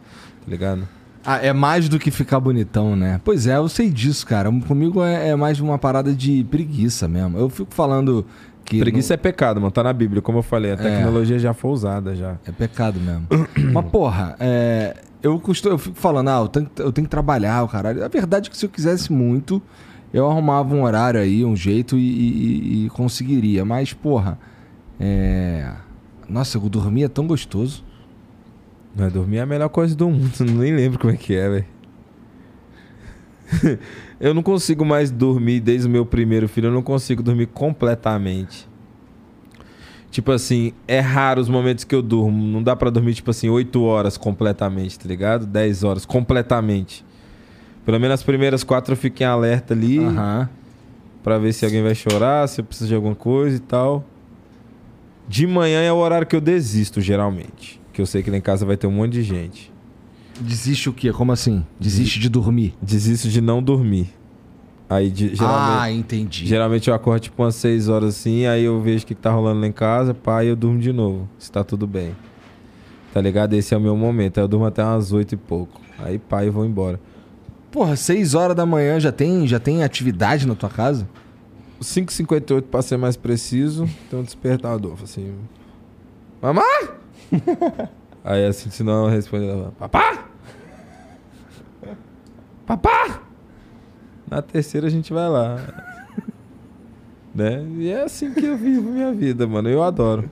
ligado? 0.47 0.87
Ah, 1.25 1.37
é 1.37 1.51
mais 1.53 1.89
do 1.89 1.97
que 1.97 2.11
ficar 2.11 2.39
bonitão, 2.39 2.95
né? 2.95 3.19
Pois 3.23 3.47
é, 3.47 3.57
eu 3.57 3.67
sei 3.67 3.89
disso, 3.89 4.25
cara. 4.25 4.51
Comigo 4.67 5.03
é, 5.03 5.29
é 5.29 5.35
mais 5.35 5.59
uma 5.59 5.77
parada 5.77 6.13
de 6.13 6.43
preguiça 6.51 7.07
mesmo. 7.07 7.37
Eu 7.37 7.49
fico 7.49 7.73
falando 7.73 8.25
que. 8.63 8.79
Preguiça 8.79 9.15
é 9.15 9.17
pecado, 9.17 9.59
mano. 9.59 9.71
Tá 9.71 9.81
na 9.83 9.91
Bíblia, 9.93 10.21
como 10.21 10.37
eu 10.39 10.43
falei. 10.43 10.71
A 10.71 10.73
É. 10.75 10.77
tecnologia 10.77 11.39
já 11.39 11.53
foi 11.53 11.71
usada 11.71 12.15
já. 12.15 12.37
É 12.45 12.51
pecado 12.51 12.99
mesmo. 12.99 13.27
Mas, 13.73 13.85
porra, 13.85 14.35
é, 14.39 14.95
eu, 15.23 15.39
costumo, 15.39 15.73
eu 15.73 15.77
fico 15.79 15.97
falando, 15.97 16.29
ah, 16.29 16.39
eu 16.41 16.47
tenho, 16.47 16.69
eu 16.77 16.91
tenho 16.91 17.05
que 17.07 17.11
trabalhar, 17.11 17.63
o 17.63 17.67
caralho. 17.67 18.03
A 18.03 18.07
verdade 18.07 18.47
é 18.49 18.51
que 18.51 18.57
se 18.57 18.65
eu 18.65 18.69
quisesse 18.69 19.11
muito, 19.11 19.61
eu 20.13 20.29
arrumava 20.29 20.75
um 20.75 20.83
horário 20.83 21.19
aí, 21.19 21.43
um 21.43 21.55
jeito 21.55 21.97
e, 21.97 22.01
e- 22.01 22.85
e 22.85 22.89
conseguiria. 22.89 23.65
Mas, 23.65 23.93
porra, 23.93 24.37
é. 24.99 25.71
Nossa, 26.29 26.57
eu 26.57 26.61
dormia 26.69 27.09
tão 27.09 27.25
gostoso. 27.27 27.83
Mas 28.95 29.11
dormir 29.11 29.37
é 29.37 29.41
a 29.41 29.45
melhor 29.45 29.69
coisa 29.69 29.95
do 29.95 30.09
mundo. 30.09 30.31
Nem 30.45 30.73
lembro 30.73 30.97
como 30.97 31.13
é 31.13 31.17
que 31.17 31.35
é, 31.35 31.49
velho. 31.49 31.65
eu 34.19 34.33
não 34.33 34.41
consigo 34.41 34.85
mais 34.85 35.11
dormir 35.11 35.59
desde 35.59 35.87
o 35.87 35.89
meu 35.89 36.05
primeiro 36.05 36.47
filho. 36.47 36.67
Eu 36.67 36.71
não 36.71 36.81
consigo 36.81 37.21
dormir 37.21 37.47
completamente. 37.47 38.67
Tipo 40.09 40.31
assim, 40.31 40.71
é 40.87 41.01
raro 41.01 41.41
os 41.41 41.49
momentos 41.49 41.83
que 41.83 41.93
eu 41.93 42.01
durmo. 42.01 42.41
Não 42.47 42.63
dá 42.63 42.73
pra 42.73 42.89
dormir, 42.89 43.13
tipo 43.13 43.31
assim, 43.31 43.49
8 43.49 43.83
horas 43.83 44.15
completamente, 44.15 44.97
tá 44.97 45.07
ligado? 45.07 45.45
10 45.45 45.83
horas 45.83 46.05
completamente. 46.05 47.05
Pelo 47.85 47.99
menos 47.99 48.15
as 48.15 48.23
primeiras 48.23 48.63
quatro 48.63 48.93
eu 48.93 48.97
fico 48.97 49.21
em 49.21 49.25
alerta 49.25 49.73
ali. 49.73 49.99
Aham. 49.99 50.49
Pra 51.21 51.37
ver 51.37 51.53
se 51.53 51.65
alguém 51.65 51.83
vai 51.83 51.95
chorar, 51.95 52.47
se 52.47 52.61
eu 52.61 52.65
preciso 52.65 52.87
de 52.87 52.95
alguma 52.95 53.15
coisa 53.15 53.57
e 53.57 53.59
tal. 53.59 54.05
De 55.27 55.45
manhã 55.45 55.81
é 55.81 55.91
o 55.91 55.97
horário 55.97 56.25
que 56.25 56.35
eu 56.35 56.41
desisto, 56.41 57.01
geralmente. 57.01 57.81
Que 57.95 58.01
eu 58.01 58.05
sei 58.05 58.21
que 58.21 58.29
lá 58.29 58.35
em 58.37 58.41
casa 58.41 58.65
vai 58.65 58.75
ter 58.75 58.87
um 58.87 58.91
monte 58.91 59.13
de 59.13 59.23
gente. 59.23 59.71
Desiste 60.39 60.89
o 60.89 60.93
quê? 60.93 61.13
Como 61.13 61.31
assim? 61.31 61.65
Desiste 61.79 62.19
de 62.19 62.27
dormir. 62.27 62.75
Desisto 62.81 63.29
de 63.29 63.39
não 63.39 63.63
dormir. 63.63 64.13
Aí, 64.89 65.09
de- 65.09 65.33
geralmente, 65.33 65.79
Ah, 65.79 65.91
entendi. 65.91 66.45
geralmente 66.45 66.89
eu 66.89 66.93
acordo 66.93 67.21
tipo 67.23 67.41
umas 67.41 67.55
6 67.55 67.87
horas 67.87 68.09
assim, 68.17 68.45
aí 68.45 68.65
eu 68.65 68.79
vejo 68.81 69.03
o 69.03 69.07
que, 69.07 69.15
que 69.15 69.21
tá 69.21 69.31
rolando 69.31 69.61
lá 69.61 69.67
em 69.67 69.71
casa, 69.71 70.13
pá, 70.13 70.43
e 70.43 70.47
eu 70.49 70.55
durmo 70.57 70.77
de 70.79 70.91
novo. 70.91 71.27
Se 71.39 71.49
tá 71.49 71.63
tudo 71.63 71.87
bem. 71.87 72.13
Tá 73.13 73.21
ligado? 73.21 73.53
Esse 73.53 73.73
é 73.73 73.77
o 73.77 73.81
meu 73.81 73.95
momento. 73.95 74.37
Aí 74.39 74.43
eu 74.43 74.47
durmo 74.47 74.65
até 74.65 74.83
umas 74.83 75.13
8 75.13 75.31
e 75.33 75.37
pouco. 75.37 75.79
Aí, 75.97 76.19
pá, 76.19 76.43
eu 76.43 76.51
vou 76.51 76.65
embora. 76.65 76.99
Porra, 77.71 77.95
6 77.95 78.35
horas 78.35 78.55
da 78.57 78.65
manhã 78.65 78.99
já 78.99 79.13
tem, 79.13 79.47
já 79.47 79.57
tem 79.59 79.83
atividade 79.83 80.45
na 80.45 80.53
tua 80.53 80.69
casa? 80.69 81.07
5h58, 81.81 82.63
pra 82.63 82.81
ser 82.81 82.97
mais 82.97 83.15
preciso, 83.15 83.89
tem 84.09 84.19
um 84.19 84.23
despertador. 84.23 84.97
Assim. 85.01 85.33
Mamá! 86.41 86.61
Aí 88.23 88.45
assim, 88.45 88.69
se 88.69 88.83
não 88.83 89.07
responde 89.07 89.47
ela, 89.47 89.71
papá! 89.77 90.25
Papá! 92.65 93.21
Na 94.29 94.41
terceira 94.41 94.87
a 94.87 94.89
gente 94.89 95.13
vai 95.13 95.29
lá. 95.29 95.57
né? 97.33 97.63
E 97.77 97.89
é 97.89 98.01
assim 98.03 98.33
que 98.33 98.43
eu 98.45 98.57
vivo 98.57 98.89
minha 98.91 99.11
vida, 99.13 99.45
mano. 99.45 99.69
Eu 99.69 99.83
adoro. 99.83 100.29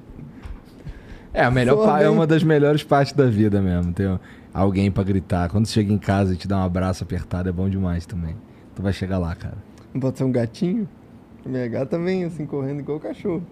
É, 1.34 1.44
a 1.44 1.52
melhor 1.52 1.86
pa- 1.86 2.02
é 2.02 2.10
uma 2.10 2.26
das 2.28 2.44
melhores 2.44 2.84
partes 2.84 3.14
da 3.14 3.26
vida 3.28 3.62
mesmo. 3.62 3.94
Ter 3.94 4.20
alguém 4.54 4.92
pra 4.92 5.04
gritar. 5.04 5.50
Quando 5.50 5.66
você 5.68 5.74
chega 5.74 5.92
em 5.94 5.98
casa 5.98 6.34
e 6.34 6.38
te 6.38 6.48
dá 6.48 6.58
um 6.58 6.64
abraço 6.64 7.04
apertado, 7.04 7.50
é 7.50 7.52
bom 7.52 7.70
demais 7.70 8.06
também. 8.06 8.36
Tu 8.76 8.82
vai 8.82 8.94
chegar 8.94 9.20
lá, 9.20 9.36
cara. 9.36 9.58
Não 9.94 10.02
pode 10.02 10.18
ser 10.18 10.24
um 10.24 10.32
gatinho? 10.32 10.90
Minha 11.46 11.68
gata 11.68 12.00
vem 12.00 12.24
assim, 12.24 12.46
correndo 12.46 12.80
igual 12.80 12.98
o 12.98 13.02
cachorro. 13.02 13.44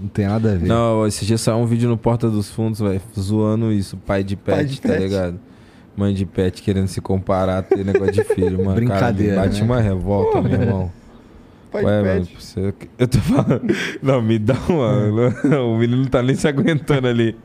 Não 0.00 0.08
tem 0.08 0.26
nada 0.26 0.52
a 0.52 0.56
ver. 0.56 0.66
Não, 0.66 1.06
esse 1.06 1.24
dia 1.24 1.38
saiu 1.38 1.58
um 1.58 1.66
vídeo 1.66 1.88
no 1.88 1.96
Porta 1.96 2.28
dos 2.28 2.50
Fundos, 2.50 2.80
velho, 2.80 3.00
zoando 3.18 3.72
isso. 3.72 3.96
Pai 3.96 4.22
de 4.24 4.36
pet, 4.36 4.54
Pai 4.56 4.64
de 4.64 4.80
tá 4.80 4.88
pet. 4.88 5.02
ligado? 5.02 5.40
Mãe 5.96 6.12
de 6.12 6.26
pet 6.26 6.60
querendo 6.62 6.88
se 6.88 7.00
comparar, 7.00 7.62
ter 7.62 7.84
negócio 7.84 8.12
de 8.12 8.24
filho, 8.24 8.58
mano. 8.64 8.74
Brincadeira, 8.74 9.36
Cara, 9.36 9.46
bate 9.48 9.60
né? 9.60 9.66
uma 9.66 9.80
revolta, 9.80 10.42
meu 10.42 10.60
irmão. 10.60 10.92
Pai 11.70 11.84
Ué, 11.84 12.02
de 12.02 12.08
mano, 12.08 12.26
pet. 12.26 12.36
você- 12.40 12.74
eu 12.98 13.08
tô 13.08 13.18
falando. 13.18 13.62
Não, 14.02 14.20
me 14.20 14.38
dá 14.38 14.56
uma. 14.68 15.60
o 15.64 15.78
menino 15.78 16.02
não 16.02 16.08
tá 16.08 16.22
nem 16.22 16.34
se 16.34 16.46
aguentando 16.48 17.06
ali. 17.06 17.36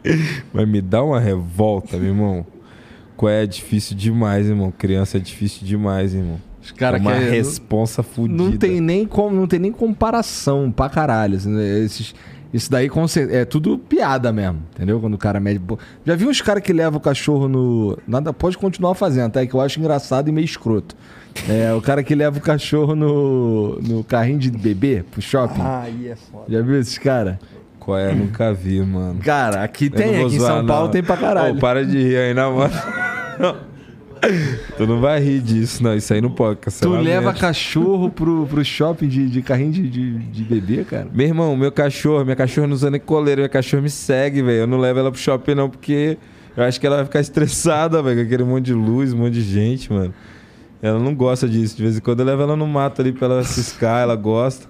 Mas 0.51 0.67
me 0.67 0.81
dá 0.81 1.03
uma 1.03 1.19
revolta, 1.19 1.95
meu 1.97 2.07
irmão. 2.09 2.45
Qual 3.15 3.29
é 3.29 3.45
difícil 3.45 3.95
demais, 3.95 4.47
irmão. 4.47 4.71
Criança 4.75 5.17
é 5.17 5.19
difícil 5.19 5.65
demais, 5.67 6.13
irmão. 6.15 6.39
Os 6.61 6.71
caras 6.71 6.99
é 6.99 7.03
uma 7.03 7.13
querem- 7.13 7.29
responsa 7.29 8.01
fudida. 8.03 8.41
Não 8.43 8.55
tem 8.57 8.79
nem 8.81 9.05
como, 9.05 9.35
não 9.35 9.47
tem 9.47 9.59
nem 9.59 9.71
comparação 9.71 10.71
pra 10.71 10.89
caralho. 10.89 11.35
assim, 11.37 11.49
né? 11.49 11.79
Esses, 11.79 12.13
isso 12.53 12.71
daí 12.71 12.89
é 13.29 13.45
tudo 13.45 13.77
piada 13.77 14.31
mesmo, 14.31 14.59
entendeu? 14.73 14.99
Quando 14.99 15.13
o 15.13 15.17
cara 15.17 15.39
mede. 15.39 15.61
Já 16.05 16.15
vi 16.15 16.25
uns 16.25 16.41
caras 16.41 16.63
que 16.63 16.73
levam 16.73 16.97
o 16.97 17.01
cachorro 17.01 17.47
no. 17.47 17.97
Nada, 18.07 18.33
pode 18.33 18.57
continuar 18.57 18.95
fazendo, 18.95 19.31
tá? 19.31 19.41
É 19.41 19.45
que 19.45 19.53
eu 19.53 19.61
acho 19.61 19.79
engraçado 19.79 20.29
e 20.29 20.31
meio 20.31 20.45
escroto. 20.45 20.95
É, 21.47 21.71
o 21.73 21.81
cara 21.81 22.01
que 22.03 22.15
leva 22.15 22.37
o 22.39 22.41
cachorro 22.41 22.95
no, 22.95 23.79
no 23.81 24.03
carrinho 24.03 24.39
de 24.39 24.49
bebê 24.49 25.03
pro 25.09 25.21
shopping. 25.21 25.61
Ah, 25.61 25.81
aí 25.85 26.07
é 26.07 26.15
foda. 26.15 26.45
Já 26.49 26.61
viu 26.61 26.79
esses 26.79 26.97
caras? 26.97 27.37
Qual 27.79 27.97
é? 27.97 28.13
Nunca 28.13 28.51
vi, 28.51 28.81
mano. 28.81 29.19
Cara, 29.19 29.63
aqui 29.63 29.85
Eu 29.85 29.91
tem, 29.91 30.15
aqui 30.25 30.35
em 30.35 30.39
zoar, 30.39 30.57
São 30.57 30.65
Paulo 30.65 30.85
não. 30.85 30.91
tem 30.91 31.03
pra 31.03 31.17
caralho. 31.17 31.55
Ô, 31.55 31.59
para 31.59 31.85
de 31.85 31.97
rir 32.01 32.17
aí, 32.17 32.33
na 32.33 32.49
mano. 32.49 32.73
tu 34.77 34.85
não 34.85 34.99
vai 34.99 35.19
rir 35.19 35.39
disso, 35.41 35.83
não. 35.83 35.95
Isso 35.95 36.13
aí 36.13 36.21
não 36.21 36.31
pode. 36.31 36.57
tu 36.57 36.63
cancelamento. 36.63 37.03
leva 37.03 37.33
cachorro 37.33 38.09
pro, 38.09 38.45
pro 38.47 38.63
shopping 38.63 39.07
de, 39.07 39.29
de 39.29 39.41
carrinho 39.41 39.71
de, 39.71 39.89
de, 39.89 40.17
de 40.17 40.43
bebê, 40.43 40.83
cara? 40.83 41.07
Meu 41.13 41.27
irmão, 41.27 41.55
meu 41.55 41.71
cachorro, 41.71 42.23
minha 42.23 42.35
cachorra 42.35 42.67
não 42.67 42.73
usa 42.73 42.89
nem 42.89 42.99
coleira, 42.99 43.41
minha 43.41 43.49
cachorra 43.49 43.83
me 43.83 43.89
segue, 43.89 44.41
velho. 44.41 44.59
Eu 44.59 44.67
não 44.67 44.77
levo 44.77 44.99
ela 44.99 45.11
pro 45.11 45.19
shopping, 45.19 45.55
não, 45.55 45.69
porque 45.69 46.17
eu 46.55 46.63
acho 46.63 46.79
que 46.79 46.87
ela 46.87 46.97
vai 46.97 47.05
ficar 47.05 47.19
estressada, 47.19 48.01
velho, 48.03 48.17
com 48.17 48.23
aquele 48.23 48.43
monte 48.43 48.65
de 48.65 48.73
luz, 48.73 49.13
um 49.13 49.17
monte 49.17 49.33
de 49.33 49.41
gente, 49.41 49.91
mano. 49.91 50.13
Ela 50.81 50.99
não 50.99 51.13
gosta 51.13 51.47
disso. 51.47 51.75
De 51.75 51.83
vez 51.83 51.97
em 51.97 52.01
quando 52.01 52.21
eu 52.21 52.25
levo 52.25 52.41
ela 52.41 52.55
no 52.55 52.67
mato 52.67 53.01
ali 53.01 53.11
pra 53.11 53.27
ela 53.27 53.43
ciscar, 53.43 54.01
ela 54.01 54.15
gosta. 54.15 54.67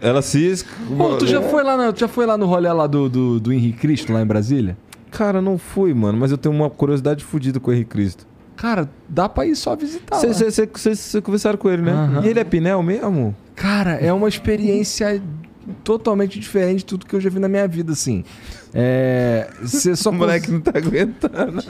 Ela 0.00 0.20
cisca. 0.20 0.68
Pô, 0.96 1.16
tu 1.16 1.26
já 1.26 1.40
foi 1.40 1.62
lá, 1.62 1.76
no, 1.76 1.92
tu 1.92 2.00
já 2.00 2.08
foi 2.08 2.26
lá 2.26 2.36
no 2.36 2.46
rolê 2.46 2.72
lá 2.72 2.88
do, 2.88 3.08
do, 3.08 3.38
do 3.38 3.52
Henrique 3.52 3.78
Cristo, 3.78 4.12
lá 4.12 4.20
em 4.20 4.26
Brasília? 4.26 4.76
Cara, 5.12 5.42
não 5.42 5.58
fui, 5.58 5.92
mano, 5.92 6.18
mas 6.18 6.30
eu 6.30 6.38
tenho 6.38 6.54
uma 6.54 6.68
curiosidade 6.70 7.22
fodida 7.22 7.60
com 7.60 7.70
o 7.70 7.74
Henrique 7.74 7.90
Cristo. 7.90 8.26
Cara, 8.56 8.88
dá 9.08 9.28
pra 9.28 9.46
ir 9.46 9.54
só 9.54 9.76
visitar. 9.76 10.16
Vocês 10.16 11.16
conversaram 11.22 11.58
com 11.58 11.68
ele, 11.68 11.82
né? 11.82 11.92
Aham. 11.92 12.24
E 12.24 12.28
ele 12.28 12.40
é 12.40 12.44
pinel 12.44 12.82
mesmo? 12.82 13.36
Cara, 13.54 13.92
é 13.92 14.12
uma 14.12 14.28
experiência 14.28 15.22
totalmente 15.84 16.40
diferente 16.40 16.78
de 16.78 16.84
tudo 16.86 17.06
que 17.06 17.14
eu 17.14 17.20
já 17.20 17.28
vi 17.30 17.38
na 17.38 17.48
minha 17.48 17.68
vida, 17.68 17.92
assim. 17.92 18.24
É. 18.72 19.50
Você 19.60 19.94
só 19.94 20.10
O 20.10 20.12
moleque 20.14 20.50
não 20.50 20.60
tá 20.60 20.72
aguentando. 20.74 21.62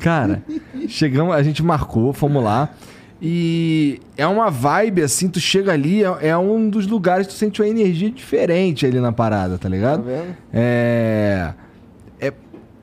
Cara, 0.00 0.42
chegamos, 0.88 1.34
a 1.34 1.42
gente 1.42 1.62
marcou, 1.62 2.12
fomos 2.12 2.42
lá. 2.42 2.70
E 3.22 4.00
é 4.16 4.26
uma 4.26 4.50
vibe 4.50 5.02
assim, 5.02 5.28
tu 5.28 5.40
chega 5.40 5.72
ali, 5.72 6.02
é, 6.04 6.28
é 6.28 6.36
um 6.36 6.68
dos 6.68 6.86
lugares 6.86 7.26
que 7.26 7.32
tu 7.32 7.36
sente 7.36 7.62
uma 7.62 7.68
energia 7.68 8.10
diferente 8.10 8.84
ali 8.84 9.00
na 9.00 9.12
parada, 9.12 9.54
tá 9.54 9.62
Tá 9.64 9.68
ligado? 9.68 10.02
vendo? 10.02 10.36
É. 10.52 11.54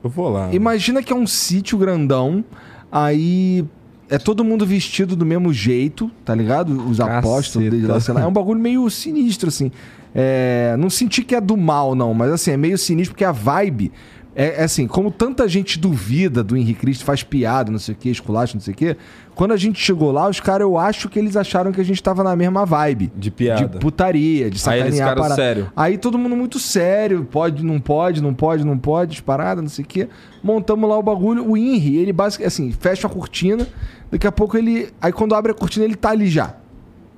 Eu 0.04 0.10
vou 0.10 0.28
lá. 0.30 0.52
Imagina 0.52 1.00
que 1.00 1.12
é 1.12 1.16
um 1.16 1.26
sítio 1.28 1.78
grandão, 1.78 2.44
aí 2.90 3.64
é 4.10 4.18
todo 4.18 4.42
mundo 4.42 4.66
vestido 4.66 5.14
do 5.14 5.24
mesmo 5.24 5.52
jeito, 5.52 6.10
tá 6.24 6.34
ligado? 6.34 6.72
Os 6.88 6.98
Caceta. 6.98 7.18
apóstolos 7.18 7.70
dele 7.70 7.86
lá, 7.86 8.00
sei 8.00 8.12
lá. 8.12 8.22
É 8.22 8.26
um 8.26 8.32
bagulho 8.32 8.58
meio 8.58 8.90
sinistro, 8.90 9.48
assim. 9.48 9.70
É, 10.12 10.74
não 10.76 10.90
senti 10.90 11.22
que 11.22 11.36
é 11.36 11.40
do 11.40 11.56
mal, 11.56 11.94
não, 11.94 12.12
mas 12.12 12.32
assim, 12.32 12.50
é 12.50 12.56
meio 12.56 12.76
sinistro 12.76 13.14
porque 13.14 13.24
a 13.24 13.30
vibe 13.32 13.92
É, 14.34 14.62
é 14.62 14.64
assim, 14.64 14.86
como 14.86 15.10
tanta 15.10 15.46
gente 15.46 15.78
duvida 15.78 16.42
do 16.42 16.56
Henrique 16.56 16.80
Cristo, 16.80 17.04
faz 17.04 17.22
piada, 17.22 17.70
não 17.70 17.78
sei 17.78 17.94
o 17.94 17.98
que, 17.98 18.08
esculacho, 18.08 18.56
não 18.56 18.62
sei 18.62 18.72
o 18.72 18.76
que. 18.76 18.96
Quando 19.34 19.52
a 19.52 19.56
gente 19.56 19.80
chegou 19.80 20.12
lá, 20.12 20.28
os 20.28 20.40
caras, 20.40 20.62
eu 20.62 20.76
acho 20.76 21.08
que 21.08 21.18
eles 21.18 21.36
acharam 21.36 21.72
que 21.72 21.80
a 21.80 21.84
gente 21.84 22.02
tava 22.02 22.22
na 22.22 22.36
mesma 22.36 22.66
vibe. 22.66 23.10
De 23.16 23.30
piada. 23.30 23.66
De 23.66 23.78
putaria, 23.78 24.50
de 24.50 24.56
Aí 24.56 24.58
sacanear 24.58 24.86
eles 24.86 25.00
a 25.00 25.02
ficaram 25.02 25.22
parada. 25.22 25.34
sério. 25.42 25.72
Aí 25.74 25.96
todo 25.96 26.18
mundo 26.18 26.36
muito 26.36 26.58
sério, 26.58 27.24
pode, 27.24 27.64
não 27.64 27.80
pode, 27.80 28.22
não 28.22 28.34
pode, 28.34 28.64
não 28.64 28.76
pode, 28.76 29.22
parada, 29.22 29.62
não 29.62 29.68
sei 29.70 29.84
o 29.84 29.88
quê. 29.88 30.08
Montamos 30.42 30.88
lá 30.88 30.98
o 30.98 31.02
bagulho. 31.02 31.48
O 31.48 31.56
Inri, 31.56 31.96
ele 31.96 32.12
basicamente, 32.12 32.48
assim, 32.48 32.72
fecha 32.72 33.06
a 33.06 33.10
cortina, 33.10 33.66
daqui 34.10 34.26
a 34.26 34.32
pouco 34.32 34.56
ele... 34.56 34.90
Aí 35.00 35.12
quando 35.12 35.34
abre 35.34 35.52
a 35.52 35.54
cortina, 35.54 35.84
ele 35.84 35.96
tá 35.96 36.10
ali 36.10 36.28
já. 36.28 36.54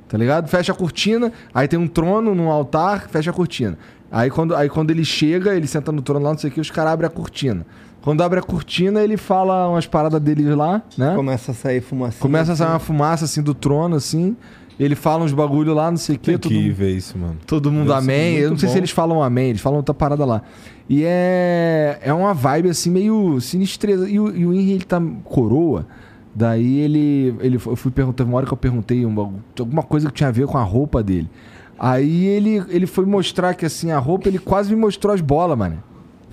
Tá 0.09 0.17
ligado? 0.17 0.49
Fecha 0.49 0.71
a 0.71 0.75
cortina, 0.75 1.33
aí 1.53 1.67
tem 1.67 1.79
um 1.79 1.89
trono 1.89 2.35
num 2.35 2.49
altar, 2.49 3.09
fecha 3.09 3.31
a 3.31 3.35
cortina. 3.35 3.77
Aí 4.13 4.31
quando, 4.31 4.55
aí 4.55 4.69
quando 4.69 4.93
ele 4.93 5.05
chega, 5.05 5.57
ele 5.57 5.67
senta 5.67 5.91
no 5.91 6.01
trono 6.01 6.25
lá, 6.25 6.31
não 6.31 6.39
sei 6.39 6.49
o 6.49 6.53
que, 6.53 6.61
os 6.61 6.71
caras 6.71 6.93
abrem 6.93 7.09
a 7.09 7.11
cortina. 7.11 7.67
Quando 8.05 8.23
abre 8.23 8.39
a 8.39 8.43
cortina, 8.43 9.01
ele 9.03 9.17
fala 9.17 9.67
umas 9.67 9.87
paradas 9.87 10.21
dele 10.21 10.55
lá, 10.55 10.83
né? 10.99 11.15
Começa 11.17 11.53
a 11.53 11.55
sair 11.55 11.81
fumaça. 11.81 12.19
Começa 12.21 12.53
a 12.53 12.57
sair 12.57 12.69
uma 12.69 12.79
fumaça 12.79 13.25
assim 13.25 13.43
do 13.43 13.55
trono, 13.55 13.97
assim. 13.97 14.37
Ele 14.79 14.95
fala 14.95 15.25
uns 15.25 15.33
bagulho 15.33 15.73
lá, 15.73 15.91
não 15.91 15.97
sei 15.97 16.17
o 16.17 16.19
que. 16.19 16.37
Tem 16.37 16.51
que 16.51 16.71
ver 16.71 16.91
isso, 16.91 17.17
mano. 17.17 17.37
todo 17.47 17.73
mundo 17.73 17.87
Deve 17.89 17.99
amém. 18.01 18.35
Eu 18.37 18.51
não 18.51 18.59
sei 18.59 18.69
se 18.69 18.75
bom. 18.75 18.79
eles 18.81 18.91
falam 18.91 19.23
amém, 19.23 19.49
eles 19.51 19.61
falam 19.63 19.79
outra 19.79 19.95
parada 19.95 20.23
lá. 20.27 20.43
E 20.87 21.03
é, 21.05 21.99
é 22.03 22.13
uma 22.13 22.35
vibe 22.35 22.69
assim 22.69 22.91
meio 22.91 23.41
sinistreza. 23.41 24.07
E 24.07 24.21
o, 24.21 24.37
e 24.37 24.45
o 24.45 24.53
Henry, 24.53 24.73
ele 24.73 24.85
tá 24.85 25.01
coroa. 25.25 25.87
Daí 26.35 26.81
ele, 26.81 27.35
ele 27.41 27.55
eu 27.57 27.77
fui 27.77 27.91
perguntar, 27.91 28.25
uma 28.25 28.37
hora 28.37 28.45
que 28.47 28.53
eu 28.53 28.57
perguntei 28.57 29.07
uma- 29.07 29.33
alguma 29.59 29.83
coisa 29.83 30.09
que 30.09 30.15
tinha 30.15 30.29
a 30.29 30.33
ver 30.33 30.47
com 30.47 30.59
a 30.59 30.63
roupa 30.63 31.03
dele. 31.03 31.31
Aí 31.79 32.27
ele, 32.27 32.63
ele 32.69 32.87
foi 32.87 33.07
mostrar 33.07 33.55
que 33.55 33.65
assim, 33.65 33.93
a 33.93 33.99
roupa, 33.99 34.29
ele 34.29 34.39
quase 34.39 34.69
me 34.75 34.77
mostrou 34.81 35.15
as 35.15 35.21
bolas, 35.23 35.57
mano. 35.57 35.83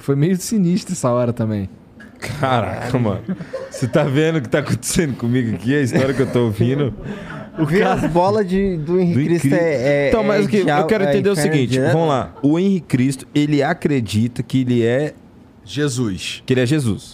Foi 0.01 0.15
meio 0.15 0.35
sinistro 0.37 0.93
essa 0.93 1.09
hora 1.09 1.31
também. 1.31 1.69
Caraca, 2.19 2.97
mano. 2.99 3.21
Você 3.69 3.87
tá 3.87 4.03
vendo 4.03 4.37
o 4.37 4.41
que 4.41 4.49
tá 4.49 4.59
acontecendo 4.59 5.15
comigo 5.15 5.55
aqui? 5.55 5.75
A 5.75 5.81
história 5.81 6.13
que 6.13 6.21
eu 6.21 6.27
tô 6.31 6.45
ouvindo. 6.45 6.93
O 7.57 7.65
Ver 7.65 7.85
as 7.85 8.09
bolas 8.11 8.47
de, 8.47 8.77
do 8.77 8.99
Henrique 8.99 9.19
Do 9.19 9.25
Cristo 9.25 9.47
Henrique- 9.47 9.63
é, 9.63 10.05
é. 10.05 10.09
Então, 10.09 10.23
mas 10.23 10.41
é 10.41 10.45
o 10.45 10.47
que 10.47 10.57
eu 10.57 10.85
quero 10.85 11.03
é 11.03 11.09
entender 11.09 11.29
o 11.29 11.33
inferno 11.33 11.51
seguinte, 11.53 11.79
vamos 11.79 12.07
lá. 12.07 12.33
O 12.41 12.57
Henrique 12.57 12.87
Cristo, 12.87 13.27
ele 13.35 13.61
acredita 13.61 14.41
que 14.41 14.61
ele 14.61 14.83
é 14.83 15.13
Jesus. 15.65 16.41
que 16.45 16.53
ele 16.53 16.61
é 16.61 16.65
Jesus. 16.65 17.13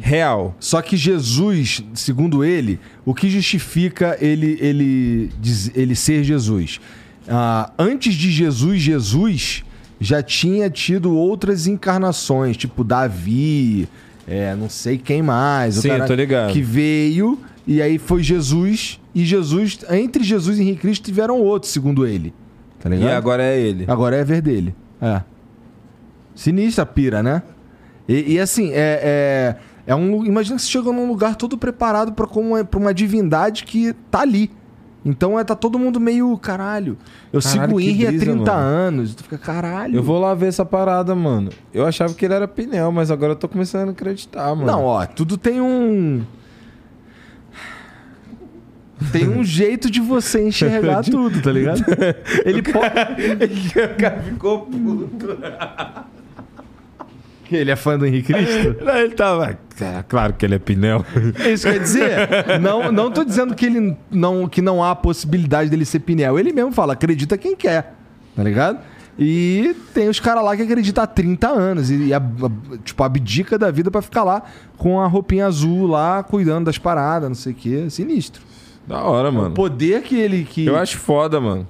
Real. 0.00 0.54
Só 0.60 0.82
que 0.82 0.96
Jesus, 0.96 1.82
segundo 1.94 2.44
ele, 2.44 2.78
o 3.04 3.14
que 3.14 3.28
justifica 3.30 4.16
ele, 4.20 4.58
ele, 4.60 5.30
ele 5.74 5.94
ser 5.94 6.22
Jesus? 6.22 6.80
Ah, 7.28 7.72
antes 7.78 8.14
de 8.14 8.30
Jesus, 8.30 8.80
Jesus 8.82 9.64
já 10.00 10.22
tinha 10.22 10.68
tido 10.70 11.14
outras 11.14 11.66
encarnações, 11.66 12.56
tipo 12.56 12.84
Davi, 12.84 13.88
é, 14.26 14.54
não 14.54 14.68
sei 14.68 14.98
quem 14.98 15.22
mais. 15.22 15.76
Sim, 15.76 15.88
eu 15.90 16.06
tô 16.06 16.14
ligado. 16.14 16.52
Que 16.52 16.60
veio 16.62 17.38
e 17.66 17.82
aí 17.82 17.98
foi 17.98 18.22
Jesus. 18.22 19.00
E 19.14 19.24
Jesus, 19.24 19.78
entre 19.90 20.22
Jesus 20.22 20.58
e 20.58 20.62
Henrique 20.62 20.80
Cristo, 20.82 21.04
tiveram 21.06 21.40
outros, 21.40 21.72
segundo 21.72 22.06
ele. 22.06 22.32
Tá 22.78 22.88
ligado? 22.88 23.08
E 23.08 23.12
agora 23.12 23.42
é 23.42 23.58
ele. 23.58 23.84
Agora 23.88 24.14
é 24.16 24.22
ver 24.24 24.40
dele. 24.40 24.74
É. 25.02 25.20
Sinistra 26.34 26.84
a 26.84 26.86
pira, 26.86 27.22
né? 27.22 27.42
E, 28.08 28.34
e 28.34 28.40
assim, 28.40 28.70
é, 28.72 29.00
é, 29.02 29.56
é 29.88 29.94
um. 29.94 30.24
Imagina 30.24 30.56
que 30.56 30.62
você 30.62 30.68
chega 30.70 30.92
num 30.92 31.08
lugar 31.08 31.34
todo 31.34 31.58
preparado 31.58 32.12
pra, 32.12 32.26
como 32.26 32.56
é- 32.56 32.62
pra 32.64 32.78
uma 32.78 32.94
divindade 32.94 33.64
que 33.64 33.92
tá 34.10 34.20
ali. 34.20 34.50
Então 35.08 35.38
é, 35.38 35.44
tá 35.44 35.54
todo 35.54 35.78
mundo 35.78 35.98
meio. 35.98 36.36
Caralho. 36.36 36.98
Eu 37.32 37.40
Caralho, 37.40 37.62
sigo 37.62 37.76
o 37.76 37.80
Henry 37.80 38.06
há 38.06 38.08
brisa, 38.10 38.24
30 38.26 38.38
mano. 38.38 38.52
anos. 38.52 39.14
Tu 39.14 39.22
fica, 39.22 39.38
caralho. 39.38 39.96
Eu 39.96 40.02
vou 40.02 40.20
lá 40.20 40.34
ver 40.34 40.48
essa 40.48 40.66
parada, 40.66 41.14
mano. 41.14 41.50
Eu 41.72 41.86
achava 41.86 42.12
que 42.12 42.26
ele 42.26 42.34
era 42.34 42.46
pneu, 42.46 42.92
mas 42.92 43.10
agora 43.10 43.32
eu 43.32 43.36
tô 43.36 43.48
começando 43.48 43.88
a 43.88 43.92
acreditar, 43.92 44.54
mano. 44.54 44.66
Não, 44.66 44.84
ó, 44.84 45.06
tudo 45.06 45.38
tem 45.38 45.62
um. 45.62 46.22
Tem 49.10 49.26
um 49.26 49.42
jeito 49.44 49.90
de 49.90 50.00
você 50.00 50.46
enxergar 50.46 51.02
tudo, 51.02 51.40
tá 51.40 51.50
ligado? 51.50 51.82
Ele 52.44 52.60
pode. 52.60 52.84
o 53.94 53.96
cara 53.98 54.22
ficou 54.22 54.60
puto. 54.66 55.38
Ele 57.50 57.70
é 57.70 57.76
fã 57.76 57.98
do 57.98 58.04
Henrique 58.06 58.32
Cristo? 58.32 58.76
Não, 58.84 58.96
ele 58.96 59.14
tava. 59.14 59.58
É, 59.80 60.02
claro 60.08 60.32
que 60.34 60.44
ele 60.44 60.54
é 60.56 60.58
pneu. 60.58 61.04
Isso 61.52 61.66
quer 61.70 61.78
dizer, 61.78 62.58
não, 62.60 62.90
não 62.90 63.10
tô 63.12 63.22
dizendo 63.24 63.54
que 63.54 63.64
ele 63.64 63.96
não 64.10 64.48
que 64.48 64.60
não 64.60 64.82
há 64.82 64.94
possibilidade 64.94 65.70
dele 65.70 65.84
ser 65.84 66.00
Pinel. 66.00 66.36
Ele 66.38 66.52
mesmo 66.52 66.72
fala, 66.72 66.94
acredita 66.94 67.38
quem 67.38 67.54
quer, 67.54 67.94
tá 68.34 68.42
ligado? 68.42 68.80
E 69.16 69.74
tem 69.94 70.08
os 70.08 70.18
caras 70.20 70.44
lá 70.44 70.56
que 70.56 70.62
acreditam 70.62 71.02
há 71.02 71.06
30 71.06 71.48
anos 71.48 71.90
e, 71.90 72.12
a- 72.12 72.18
a- 72.18 72.78
tipo 72.84 73.02
abdica 73.04 73.56
da 73.58 73.70
vida 73.70 73.88
pra 73.90 74.02
ficar 74.02 74.24
lá 74.24 74.42
com 74.76 75.00
a 75.00 75.06
roupinha 75.06 75.46
azul 75.46 75.86
lá, 75.86 76.22
cuidando 76.24 76.66
das 76.66 76.78
paradas, 76.78 77.28
não 77.28 77.34
sei 77.36 77.52
o 77.52 77.56
que, 77.56 77.90
sinistro. 77.90 78.42
Da 78.86 79.02
hora, 79.02 79.28
O 79.30 79.32
mano. 79.32 79.54
poder 79.54 80.02
que 80.02 80.16
ele 80.18 80.44
que 80.44 80.66
Eu 80.66 80.76
acho 80.76 80.98
foda, 80.98 81.40
mano. 81.40 81.66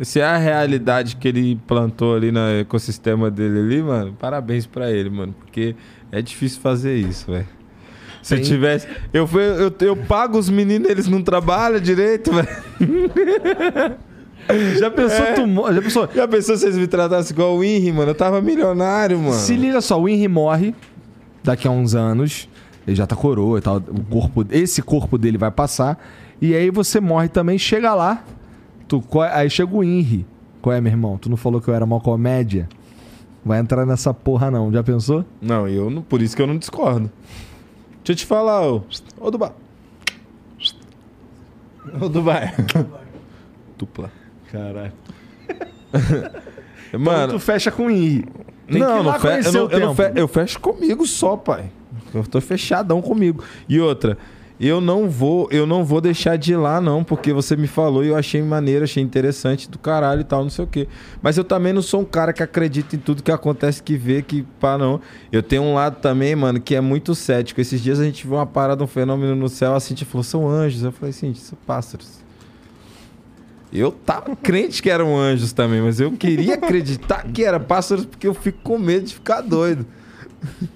Se 0.00 0.20
é 0.20 0.24
a 0.24 0.36
realidade 0.36 1.16
que 1.16 1.26
ele 1.28 1.56
plantou 1.66 2.14
ali 2.14 2.30
no 2.30 2.38
ecossistema 2.60 3.30
dele 3.30 3.58
ali, 3.58 3.82
mano, 3.82 4.14
parabéns 4.18 4.66
pra 4.66 4.90
ele, 4.92 5.10
mano. 5.10 5.34
Porque 5.38 5.74
é 6.12 6.22
difícil 6.22 6.60
fazer 6.60 6.96
isso, 6.96 7.30
velho. 7.30 7.48
Se 8.22 8.34
eu 8.34 8.38
Tem- 8.38 8.46
tivesse. 8.48 8.86
Eu, 9.12 9.26
fui- 9.26 9.42
eu, 9.42 9.72
eu 9.80 9.96
pago 9.96 10.38
os 10.38 10.48
meninos, 10.48 10.88
eles 10.88 11.08
não 11.08 11.22
trabalham 11.22 11.80
direito, 11.80 12.30
velho. 12.32 12.48
já 14.78 14.90
pensou 14.90 15.24
É. 15.24 15.32
tu 15.32 15.74
já 15.74 15.82
pensou 15.82 16.08
Já 16.14 16.28
pensou 16.28 16.56
se 16.56 16.64
eles 16.66 16.78
me 16.78 16.86
tratassem 16.86 17.32
igual 17.34 17.56
o 17.56 17.64
Henry, 17.64 17.92
mano? 17.92 18.10
Eu 18.10 18.14
tava 18.14 18.40
milionário, 18.40 19.18
mano. 19.18 19.32
Se 19.34 19.56
liga 19.56 19.80
só, 19.80 20.00
o 20.00 20.08
Henry 20.08 20.28
morre 20.28 20.74
daqui 21.42 21.66
a 21.66 21.70
uns 21.70 21.94
anos. 21.94 22.48
Ele 22.86 22.96
já 22.96 23.06
tá 23.06 23.14
coroa 23.14 23.58
e 23.58 23.62
tal. 23.62 23.76
O 23.76 24.02
corpo, 24.04 24.46
esse 24.50 24.80
corpo 24.80 25.18
dele 25.18 25.36
vai 25.36 25.50
passar. 25.50 26.02
E 26.40 26.54
aí 26.54 26.70
você 26.70 27.00
morre 27.00 27.28
também, 27.28 27.58
chega 27.58 27.94
lá. 27.94 28.24
Tu, 28.88 29.00
qual 29.02 29.24
é- 29.26 29.32
aí 29.34 29.50
chega 29.50 29.74
o 29.76 29.84
Henry. 29.84 30.26
Qual 30.62 30.74
é, 30.74 30.80
meu 30.80 30.90
irmão? 30.90 31.16
Tu 31.18 31.28
não 31.30 31.36
falou 31.36 31.60
que 31.60 31.68
eu 31.68 31.74
era 31.74 31.84
uma 31.84 32.00
comédia? 32.00 32.68
Vai 33.44 33.60
entrar 33.60 33.86
nessa 33.86 34.12
porra, 34.12 34.50
não. 34.50 34.72
Já 34.72 34.82
pensou? 34.82 35.24
Não, 35.40 35.68
eu 35.68 35.88
não, 35.90 36.02
por 36.02 36.20
isso 36.22 36.34
que 36.34 36.42
eu 36.42 36.46
não 36.46 36.56
discordo. 36.58 37.10
Deixa 38.04 38.12
eu 38.12 38.16
te 38.16 38.26
falar, 38.26 38.66
ô. 38.66 38.82
Ô, 39.20 39.30
Dubai. 39.30 39.52
Ô, 42.00 42.08
Dubai. 42.08 42.54
Dupla. 43.78 44.10
Caralho. 44.50 44.92
Mano, 46.98 47.34
tu 47.34 47.38
fecha 47.38 47.70
com 47.70 47.86
o 47.86 47.90
Henry. 47.90 48.26
Tem 48.66 48.80
não, 48.80 48.94
que 48.96 49.00
ir 49.00 49.06
lá 49.06 49.12
não 49.12 49.20
fe- 49.20 49.48
eu, 49.48 49.52
não, 49.52 49.66
o 49.66 49.70
eu, 49.70 49.80
não 49.80 49.94
fe- 49.94 50.12
eu 50.14 50.28
fecho 50.28 50.60
comigo 50.60 51.06
só, 51.06 51.36
pai. 51.36 51.70
Eu 52.12 52.24
tô 52.24 52.40
fechadão 52.40 53.00
comigo. 53.00 53.42
E 53.68 53.78
outra, 53.80 54.18
eu 54.60 54.80
não 54.80 55.08
vou, 55.08 55.48
eu 55.52 55.66
não 55.66 55.84
vou 55.84 56.00
deixar 56.00 56.36
de 56.36 56.52
ir 56.52 56.56
lá 56.56 56.80
não, 56.80 57.04
porque 57.04 57.32
você 57.32 57.56
me 57.56 57.68
falou 57.68 58.04
e 58.04 58.08
eu 58.08 58.16
achei 58.16 58.42
maneiro, 58.42 58.82
achei 58.82 59.00
interessante 59.00 59.70
do 59.70 59.78
caralho 59.78 60.22
e 60.22 60.24
tal, 60.24 60.42
não 60.42 60.50
sei 60.50 60.64
o 60.64 60.68
quê. 60.68 60.88
Mas 61.22 61.38
eu 61.38 61.44
também 61.44 61.72
não 61.72 61.80
sou 61.80 62.00
um 62.00 62.04
cara 62.04 62.32
que 62.32 62.42
acredita 62.42 62.96
em 62.96 62.98
tudo 62.98 63.22
que 63.22 63.30
acontece, 63.30 63.80
que 63.80 63.96
vê, 63.96 64.20
que 64.20 64.42
pá, 64.58 64.76
não. 64.76 65.00
Eu 65.30 65.44
tenho 65.44 65.62
um 65.62 65.74
lado 65.74 66.00
também, 66.00 66.34
mano, 66.34 66.60
que 66.60 66.74
é 66.74 66.80
muito 66.80 67.14
cético. 67.14 67.60
Esses 67.60 67.80
dias 67.80 68.00
a 68.00 68.04
gente 68.04 68.26
viu 68.26 68.36
uma 68.36 68.46
parada, 68.46 68.82
um 68.82 68.88
fenômeno 68.88 69.36
no 69.36 69.48
céu, 69.48 69.76
a 69.76 69.80
Cintia 69.80 70.06
falou, 70.06 70.24
são 70.24 70.48
anjos. 70.48 70.82
Eu 70.82 70.90
falei, 70.90 71.12
Cintia, 71.12 71.42
são 71.42 71.58
pássaros. 71.64 72.18
Eu 73.72 73.92
tava 73.92 74.34
crente 74.34 74.82
que 74.82 74.90
eram 74.90 75.16
anjos 75.16 75.52
também, 75.52 75.80
mas 75.80 76.00
eu 76.00 76.10
queria 76.12 76.54
acreditar 76.54 77.22
que 77.32 77.44
era 77.44 77.60
pássaros 77.60 78.06
porque 78.06 78.26
eu 78.26 78.34
fico 78.34 78.58
com 78.62 78.78
medo 78.78 79.06
de 79.06 79.14
ficar 79.14 79.40
doido. 79.40 79.86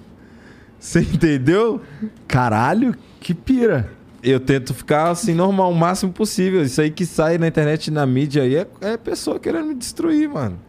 Você 0.79 0.99
entendeu? 0.99 1.81
Caralho, 2.27 2.93
que 3.23 3.33
pira. 3.33 3.89
Eu 4.21 4.39
tento 4.39 4.73
ficar 4.73 5.09
assim 5.09 5.33
normal 5.33 5.71
o 5.71 5.75
máximo 5.75 6.11
possível. 6.11 6.61
Isso 6.61 6.79
aí 6.79 6.91
que 6.91 7.05
sai 7.05 7.37
na 7.37 7.47
internet 7.47 7.87
e 7.87 7.91
na 7.91 8.05
mídia 8.05 8.43
aí 8.43 8.55
é, 8.55 8.67
é 8.81 8.97
pessoa 8.97 9.39
querendo 9.39 9.67
me 9.67 9.75
destruir, 9.75 10.29
mano. 10.29 10.59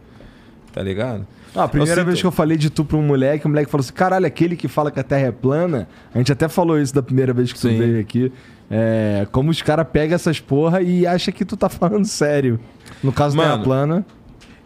Tá 0.73 0.81
ligado? 0.81 1.25
Ah, 1.55 1.63
a 1.63 1.67
primeira 1.67 2.01
Eu 2.01 2.05
vez 2.05 2.19
que 2.19 2.27
eu 2.27 2.31
falei 2.31 2.57
de 2.57 2.69
tu 2.69 2.83
pra 2.83 2.97
um 2.97 3.01
moleque, 3.01 3.45
o 3.45 3.49
moleque 3.49 3.71
falou 3.71 3.81
assim: 3.81 3.93
caralho, 3.93 4.25
aquele 4.25 4.57
que 4.57 4.67
fala 4.67 4.91
que 4.91 4.99
a 4.99 5.03
terra 5.03 5.27
é 5.27 5.31
plana. 5.31 5.87
A 6.13 6.17
gente 6.17 6.31
até 6.31 6.49
falou 6.49 6.79
isso 6.79 6.93
da 6.93 7.01
primeira 7.01 7.33
vez 7.33 7.53
que 7.53 7.59
tu 7.59 7.69
Sim. 7.69 7.77
veio 7.77 7.99
aqui. 7.99 8.31
É, 8.69 9.27
como 9.31 9.51
os 9.51 9.61
caras 9.61 9.87
pegam 9.89 10.15
essas 10.15 10.39
porra 10.39 10.81
e 10.81 11.05
acham 11.05 11.33
que 11.33 11.45
tu 11.45 11.55
tá 11.55 11.69
falando 11.69 12.05
sério. 12.05 12.59
No 13.01 13.13
caso 13.13 13.37
da 13.37 13.43
terra 13.43 13.53
Mano, 13.53 13.63
plana. 13.63 14.05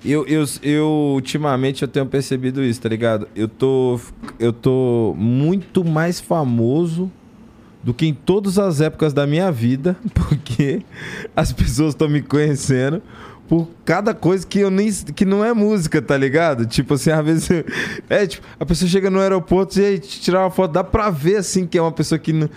Eu, 0.04 0.26
eu, 0.26 0.46
eu, 0.64 0.88
ultimamente, 1.14 1.82
eu 1.82 1.88
tenho 1.88 2.06
percebido 2.06 2.64
isso, 2.64 2.82
tá 2.82 2.88
ligado? 2.88 3.28
Eu 3.36 3.50
tô, 3.50 4.00
eu 4.40 4.54
tô 4.54 5.14
muito 5.18 5.84
mais 5.84 6.22
famoso 6.22 7.12
do 7.84 7.94
que 7.94 8.06
em 8.06 8.14
todas 8.14 8.60
as 8.60 8.82
épocas 8.82 9.14
da 9.14 9.26
minha 9.26 9.52
vida, 9.52 9.96
porque 10.14 10.82
as 11.36 11.52
pessoas 11.54 11.90
estão 11.94 12.10
me 12.10 12.22
conhecendo 12.22 13.02
por 13.48 13.68
cada 13.84 14.14
coisa 14.14 14.46
que 14.46 14.60
eu 14.60 14.70
nem 14.70 14.92
que 15.16 15.26
não 15.26 15.44
é 15.44 15.54
música, 15.54 16.02
tá 16.02 16.16
ligado? 16.16 16.68
Tipo 16.68 16.94
assim, 16.94 17.10
às 17.10 17.26
vezes 17.26 17.50
é 18.10 18.28
tipo, 18.28 18.46
a 18.60 18.66
pessoa 18.66 18.88
chega 18.88 19.10
no 19.10 19.20
aeroporto 19.20 19.80
e 19.80 19.86
aí, 19.86 20.00
tirar 20.00 20.42
uma 20.42 20.52
foto, 20.52 20.72
dá 20.72 20.84
pra 20.84 21.10
ver 21.10 21.38
assim 21.38 21.66
que 21.66 21.78
é 21.78 21.82
uma 21.82 21.92
pessoa 21.92 22.20
que 22.20 22.32
não 22.32 22.50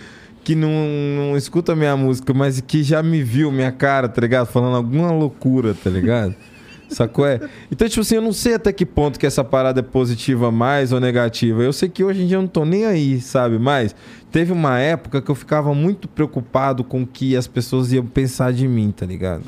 que 0.43 0.55
não, 0.55 0.69
não 0.69 1.37
escuta 1.37 1.73
minha 1.73 1.95
música, 1.95 2.33
mas 2.33 2.59
que 2.59 2.83
já 2.83 3.01
me 3.01 3.23
viu 3.23 3.49
minha 3.49 3.71
cara, 3.71 4.09
tá 4.09 4.19
ligado? 4.19 4.47
Falando 4.47 4.75
alguma 4.75 5.09
loucura, 5.09 5.73
tá 5.73 5.89
ligado? 5.89 6.35
Sacou? 6.93 7.25
É? 7.25 7.39
Então, 7.71 7.87
tipo 7.87 8.01
assim, 8.01 8.15
eu 8.15 8.21
não 8.21 8.31
sei 8.33 8.53
até 8.55 8.71
que 8.71 8.85
ponto 8.85 9.19
que 9.19 9.25
essa 9.25 9.43
parada 9.43 9.79
é 9.79 9.83
positiva 9.83 10.51
mais 10.51 10.91
ou 10.91 10.99
negativa. 10.99 11.61
Eu 11.63 11.73
sei 11.73 11.89
que 11.89 12.03
hoje 12.03 12.23
em 12.23 12.27
dia 12.27 12.37
eu 12.37 12.41
não 12.41 12.47
tô 12.47 12.63
nem 12.65 12.85
aí, 12.85 13.19
sabe? 13.19 13.57
Mas 13.59 13.95
teve 14.31 14.51
uma 14.51 14.79
época 14.79 15.21
que 15.21 15.29
eu 15.31 15.35
ficava 15.35 15.73
muito 15.73 16.07
preocupado 16.07 16.83
com 16.83 17.03
o 17.03 17.07
que 17.07 17.35
as 17.35 17.47
pessoas 17.47 17.91
iam 17.91 18.05
pensar 18.05 18.53
de 18.53 18.67
mim, 18.67 18.93
tá 18.95 19.05
ligado? 19.05 19.43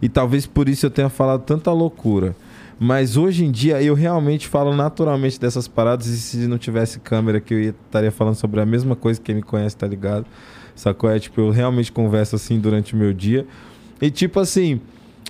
E 0.00 0.08
talvez 0.08 0.46
por 0.46 0.68
isso 0.68 0.86
eu 0.86 0.90
tenha 0.90 1.08
falado 1.08 1.42
tanta 1.42 1.70
loucura. 1.72 2.34
Mas 2.78 3.16
hoje 3.16 3.44
em 3.44 3.50
dia 3.52 3.80
eu 3.80 3.94
realmente 3.94 4.48
falo 4.48 4.74
naturalmente 4.74 5.38
dessas 5.40 5.68
paradas 5.68 6.06
e 6.08 6.18
se 6.18 6.36
não 6.48 6.58
tivesse 6.58 6.98
câmera 6.98 7.40
que 7.40 7.54
eu 7.54 7.60
ia- 7.62 7.74
estaria 7.86 8.10
falando 8.10 8.34
sobre 8.34 8.60
a 8.60 8.66
mesma 8.66 8.96
coisa 8.96 9.20
que 9.20 9.26
quem 9.26 9.36
me 9.36 9.42
conhece, 9.42 9.76
tá 9.76 9.86
ligado? 9.86 10.26
Sacou? 10.74 11.08
É 11.08 11.18
tipo, 11.20 11.40
eu 11.40 11.50
realmente 11.50 11.92
converso 11.92 12.34
assim 12.34 12.58
durante 12.58 12.94
o 12.94 12.96
meu 12.96 13.12
dia. 13.12 13.46
E 14.02 14.10
tipo 14.10 14.40
assim, 14.40 14.80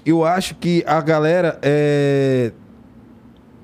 eu 0.05 0.25
acho 0.25 0.55
que 0.57 0.85
a 0.87 1.01
galera 1.01 1.59
é, 1.63 2.53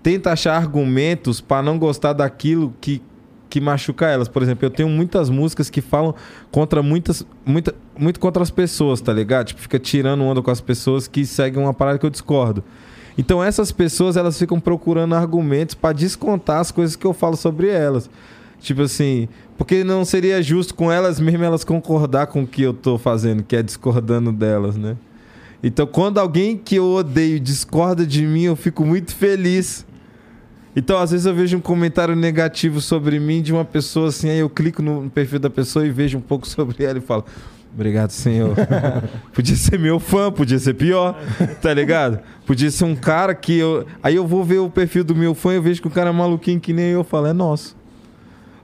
tenta 0.02 0.32
achar 0.32 0.56
argumentos 0.56 1.40
para 1.40 1.62
não 1.62 1.78
gostar 1.78 2.12
daquilo 2.12 2.74
que, 2.80 3.02
que 3.48 3.60
machuca 3.60 4.06
elas. 4.06 4.28
Por 4.28 4.42
exemplo, 4.42 4.64
eu 4.64 4.70
tenho 4.70 4.88
muitas 4.88 5.28
músicas 5.28 5.68
que 5.68 5.80
falam 5.80 6.14
contra 6.50 6.82
muitas, 6.82 7.26
muita, 7.44 7.74
muito 7.98 8.18
contra 8.18 8.42
as 8.42 8.50
pessoas, 8.50 9.00
tá 9.00 9.12
ligado? 9.12 9.48
Tipo, 9.48 9.60
fica 9.60 9.78
tirando 9.78 10.22
onda 10.22 10.40
com 10.40 10.50
as 10.50 10.60
pessoas 10.60 11.06
que 11.06 11.26
seguem 11.26 11.62
uma 11.62 11.74
parada 11.74 11.98
que 11.98 12.06
eu 12.06 12.10
discordo. 12.10 12.64
Então 13.18 13.42
essas 13.42 13.70
pessoas, 13.70 14.16
elas 14.16 14.38
ficam 14.38 14.58
procurando 14.58 15.14
argumentos 15.14 15.74
para 15.74 15.92
descontar 15.92 16.60
as 16.60 16.70
coisas 16.70 16.96
que 16.96 17.06
eu 17.06 17.12
falo 17.12 17.36
sobre 17.36 17.68
elas. 17.68 18.08
Tipo 18.60 18.82
assim, 18.82 19.28
porque 19.58 19.84
não 19.84 20.04
seria 20.04 20.42
justo 20.42 20.74
com 20.74 20.90
elas 20.92 21.18
mesmo 21.18 21.44
elas 21.44 21.64
concordar 21.64 22.28
com 22.28 22.42
o 22.42 22.46
que 22.46 22.62
eu 22.62 22.72
tô 22.72 22.98
fazendo, 22.98 23.42
que 23.42 23.56
é 23.56 23.62
discordando 23.62 24.32
delas, 24.32 24.76
né? 24.76 24.96
Então, 25.62 25.86
quando 25.86 26.18
alguém 26.18 26.56
que 26.56 26.76
eu 26.76 26.86
odeio 26.86 27.38
discorda 27.38 28.06
de 28.06 28.24
mim, 28.24 28.44
eu 28.44 28.56
fico 28.56 28.84
muito 28.84 29.14
feliz. 29.14 29.84
Então, 30.74 30.98
às 30.98 31.10
vezes 31.10 31.26
eu 31.26 31.34
vejo 31.34 31.56
um 31.56 31.60
comentário 31.60 32.16
negativo 32.16 32.80
sobre 32.80 33.18
mim 33.20 33.42
de 33.42 33.52
uma 33.52 33.64
pessoa 33.64 34.08
assim, 34.08 34.30
aí 34.30 34.38
eu 34.38 34.48
clico 34.48 34.80
no 34.80 35.10
perfil 35.10 35.38
da 35.38 35.50
pessoa 35.50 35.86
e 35.86 35.90
vejo 35.90 36.16
um 36.16 36.20
pouco 36.22 36.46
sobre 36.48 36.84
ela 36.84 36.98
e 36.98 37.02
falo: 37.02 37.24
Obrigado, 37.74 38.10
senhor. 38.10 38.56
podia 39.34 39.56
ser 39.56 39.78
meu 39.78 40.00
fã, 40.00 40.32
podia 40.32 40.58
ser 40.58 40.74
pior, 40.74 41.18
tá 41.60 41.74
ligado? 41.74 42.20
Podia 42.46 42.70
ser 42.70 42.84
um 42.84 42.96
cara 42.96 43.34
que 43.34 43.58
eu. 43.58 43.86
Aí 44.02 44.16
eu 44.16 44.26
vou 44.26 44.42
ver 44.42 44.58
o 44.58 44.70
perfil 44.70 45.04
do 45.04 45.14
meu 45.14 45.34
fã 45.34 45.52
e 45.52 45.56
eu 45.56 45.62
vejo 45.62 45.82
que 45.82 45.88
o 45.88 45.90
cara 45.90 46.08
é 46.08 46.12
maluquinho 46.12 46.60
que 46.60 46.72
nem 46.72 46.86
eu, 46.86 47.00
eu 47.00 47.04
falo: 47.04 47.26
É 47.26 47.32
nosso. 47.32 47.76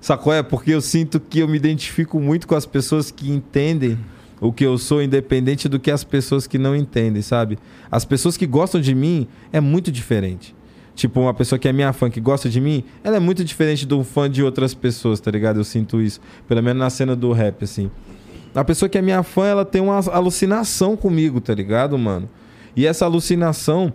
Sacou? 0.00 0.32
É 0.32 0.42
porque 0.42 0.70
eu 0.70 0.80
sinto 0.80 1.18
que 1.18 1.40
eu 1.40 1.48
me 1.48 1.56
identifico 1.56 2.20
muito 2.20 2.46
com 2.46 2.54
as 2.54 2.64
pessoas 2.64 3.10
que 3.10 3.30
entendem 3.30 3.98
o 4.40 4.52
que 4.52 4.64
eu 4.64 4.76
sou, 4.78 5.02
independente 5.02 5.68
do 5.68 5.78
que 5.80 5.90
as 5.90 6.04
pessoas 6.04 6.46
que 6.46 6.58
não 6.58 6.74
entendem, 6.76 7.22
sabe? 7.22 7.58
As 7.90 8.04
pessoas 8.04 8.36
que 8.36 8.46
gostam 8.46 8.80
de 8.80 8.94
mim 8.94 9.26
é 9.52 9.60
muito 9.60 9.90
diferente. 9.90 10.54
Tipo, 10.94 11.20
uma 11.20 11.34
pessoa 11.34 11.58
que 11.58 11.68
é 11.68 11.72
minha 11.72 11.92
fã, 11.92 12.08
que 12.10 12.20
gosta 12.20 12.48
de 12.48 12.60
mim, 12.60 12.82
ela 13.04 13.16
é 13.16 13.20
muito 13.20 13.44
diferente 13.44 13.86
do 13.86 14.02
fã 14.02 14.30
de 14.30 14.42
outras 14.42 14.72
pessoas, 14.72 15.20
tá 15.20 15.30
ligado? 15.30 15.58
Eu 15.60 15.64
sinto 15.64 16.00
isso. 16.00 16.20
Pelo 16.48 16.62
menos 16.62 16.80
na 16.80 16.88
cena 16.88 17.14
do 17.14 17.32
rap, 17.32 17.64
assim. 17.64 17.90
A 18.54 18.64
pessoa 18.64 18.88
que 18.88 18.96
é 18.96 19.02
minha 19.02 19.22
fã, 19.22 19.44
ela 19.46 19.64
tem 19.64 19.82
uma 19.82 19.98
alucinação 20.10 20.96
comigo, 20.96 21.38
tá 21.40 21.54
ligado, 21.54 21.98
mano? 21.98 22.28
E 22.74 22.86
essa 22.86 23.04
alucinação, 23.04 23.92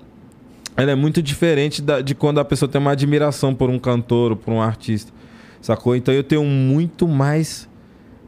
ela 0.77 0.91
é 0.91 0.95
muito 0.95 1.21
diferente 1.23 1.81
da- 1.81 2.01
de 2.01 2.13
quando 2.13 2.39
a 2.39 2.45
pessoa 2.45 2.69
tem 2.69 2.79
uma 2.79 2.91
admiração 2.91 3.53
por 3.55 3.69
um 3.69 3.79
cantor 3.79 4.31
ou 4.31 4.37
por 4.37 4.51
um 4.53 4.61
artista, 4.61 5.11
sacou? 5.59 5.95
Então 5.95 6.13
eu 6.13 6.23
tenho 6.23 6.43
muito 6.45 7.07
mais 7.07 7.67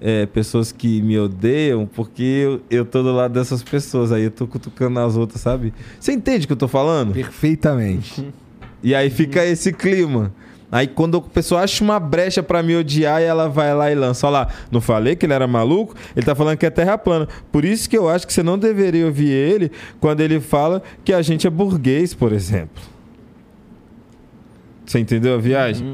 é, 0.06 0.26
pessoas 0.26 0.74
que 0.74 1.02
me 1.02 1.18
odeiam 1.18 1.88
porque 1.88 2.22
eu, 2.22 2.62
eu 2.70 2.86
tô 2.86 3.02
do 3.02 3.14
lado 3.14 3.34
dessas 3.34 3.64
pessoas, 3.64 4.12
aí 4.12 4.24
eu 4.24 4.32
tô 4.32 4.46
cutucando 4.46 5.00
as 5.00 5.16
outras, 5.16 5.40
sabe? 5.40 5.74
Você 5.98 6.12
entende 6.12 6.44
o 6.44 6.48
que 6.48 6.54
eu 6.54 6.58
tô 6.58 6.68
falando? 6.68 7.14
Perfeitamente. 7.14 8.28
E 8.84 8.94
aí 8.94 9.10
fica 9.10 9.46
esse 9.46 9.72
clima. 9.72 10.34
Aí 10.70 10.88
quando 10.88 11.18
a 11.18 11.22
pessoa 11.22 11.62
acha 11.62 11.82
uma 11.82 12.02
brecha 12.02 12.44
pra 12.44 12.62
me 12.62 12.76
odiar 12.76 13.22
e 13.22 13.26
ela 13.26 13.48
vai 13.48 13.74
lá 13.74 13.90
e 13.90 13.96
lança, 13.96 14.28
olha 14.28 14.40
lá, 14.40 14.48
não 14.70 14.82
falei 14.82 15.16
que 15.16 15.26
ele 15.26 15.34
era 15.34 15.48
maluco? 15.48 15.96
Ele 16.14 16.26
tá 16.26 16.36
falando 16.36 16.58
que 16.58 16.66
é 16.66 16.70
terra 16.70 16.98
plana. 16.98 17.26
Por 17.50 17.64
isso 17.64 17.90
que 17.90 17.98
eu 17.98 18.10
acho 18.10 18.28
que 18.28 18.34
você 18.34 18.44
não 18.44 18.60
deveria 18.60 19.06
ouvir 19.06 19.30
ele 19.30 19.72
quando 20.02 20.20
ele 20.20 20.42
fala 20.42 20.84
que 21.06 21.14
a 21.14 21.22
gente 21.22 21.48
é 21.48 21.50
burguês, 21.50 22.14
por 22.14 22.34
exemplo. 22.34 22.84
Você 24.86 25.00
entendeu 25.00 25.36
a 25.36 25.38
viagem? 25.38 25.88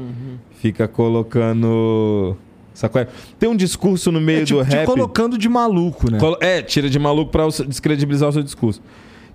Fica 0.56 0.88
colocando. 0.88 2.36
Sacou? 2.74 3.06
Tem 3.38 3.48
um 3.48 3.56
discurso 3.56 4.10
no 4.12 4.20
meio 4.20 4.42
É, 4.42 4.44
tipo, 4.44 4.60
do 4.60 4.64
te 4.68 4.74
rap. 4.76 4.86
colocando 4.86 5.36
de 5.36 5.48
maluco, 5.48 6.10
né? 6.10 6.18
É, 6.40 6.62
tira 6.62 6.88
de 6.88 6.98
maluco 6.98 7.30
pra 7.30 7.46
descredibilizar 7.66 8.28
o 8.28 8.32
seu 8.32 8.42
discurso. 8.42 8.80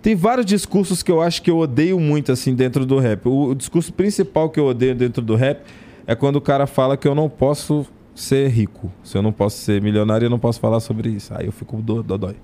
Tem 0.02 0.16
vários 0.16 0.46
discursos 0.46 1.02
que 1.04 1.12
eu 1.12 1.22
acho 1.22 1.42
que 1.42 1.50
eu 1.52 1.58
odeio 1.58 2.00
muito, 2.00 2.32
assim, 2.32 2.54
dentro 2.56 2.86
do 2.86 2.98
rap. 3.00 3.28
O, 3.28 3.50
o 3.50 3.56
discurso 3.56 3.92
principal 3.94 4.50
que 4.50 4.60
eu 4.60 4.66
odeio 4.68 4.96
dentro 4.96 5.22
do 5.24 5.36
rap 5.36 5.62
é 6.08 6.16
quando 6.16 6.36
o 6.38 6.42
cara 6.42 6.66
fala 6.68 6.96
que 6.96 7.08
eu 7.08 7.16
não 7.16 7.28
posso 7.30 7.86
ser 8.14 8.48
rico. 8.50 8.92
Se 9.04 9.18
eu 9.18 9.22
não 9.22 9.32
posso 9.32 9.58
ser 9.58 9.82
milionário, 9.82 10.26
eu 10.28 10.30
não 10.30 10.40
posso 10.40 10.60
falar 10.60 10.80
sobre 10.80 11.10
isso. 11.10 11.34
Aí 11.36 11.46
eu 11.48 11.52
fico 11.52 11.82
do- 11.82 12.02
dodói. 12.04 12.36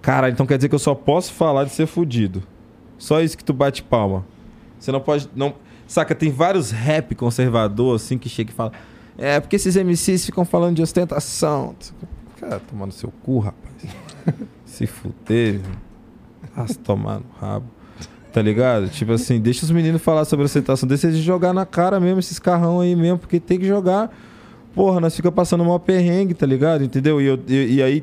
Cara, 0.00 0.28
então 0.30 0.44
quer 0.46 0.56
dizer 0.58 0.68
que 0.68 0.74
eu 0.74 0.78
só 0.78 0.94
posso 0.94 1.32
falar 1.32 1.64
de 1.64 1.70
ser 1.70 1.86
fudido. 1.86 2.42
Só 2.98 3.20
isso 3.20 3.36
que 3.36 3.44
tu 3.44 3.52
bate 3.52 3.82
palma. 3.82 4.24
Você 4.78 4.92
não 4.92 5.00
pode. 5.00 5.28
Não... 5.34 5.54
Saca, 5.86 6.14
tem 6.14 6.30
vários 6.30 6.70
rap 6.70 7.14
conservador, 7.14 7.96
assim, 7.96 8.16
que 8.18 8.28
chega 8.28 8.50
e 8.50 8.54
fala. 8.54 8.72
É, 9.18 9.38
porque 9.40 9.56
esses 9.56 9.76
MCs 9.76 10.24
ficam 10.26 10.44
falando 10.44 10.76
de 10.76 10.82
ostentação. 10.82 11.74
Cara, 12.40 12.58
tomar 12.60 12.86
no 12.86 12.92
seu 12.92 13.12
cu, 13.22 13.38
rapaz. 13.38 13.74
Se 14.64 14.86
fuder. 14.86 15.60
Se 16.66 16.78
tomar 16.78 17.18
no 17.20 17.26
rabo. 17.40 17.66
Tá 18.32 18.40
ligado? 18.40 18.88
Tipo 18.88 19.12
assim, 19.12 19.38
deixa 19.40 19.64
os 19.64 19.70
meninos 19.70 20.00
falar 20.00 20.24
sobre 20.24 20.46
ostentação. 20.46 20.88
Deixa 20.88 21.06
eles 21.08 21.18
jogar 21.18 21.52
na 21.52 21.66
cara 21.66 22.00
mesmo, 22.00 22.18
esses 22.18 22.38
carrão 22.38 22.80
aí 22.80 22.96
mesmo, 22.96 23.18
porque 23.18 23.38
tem 23.38 23.58
que 23.58 23.66
jogar. 23.66 24.10
Porra, 24.74 24.98
nós 25.00 25.14
fica 25.14 25.30
passando 25.30 25.62
mal 25.64 25.78
perrengue, 25.78 26.32
tá 26.32 26.46
ligado? 26.46 26.82
Entendeu? 26.82 27.20
E, 27.20 27.26
eu- 27.26 27.38
e- 27.46 27.74
e 27.74 27.82
aí 27.82 28.02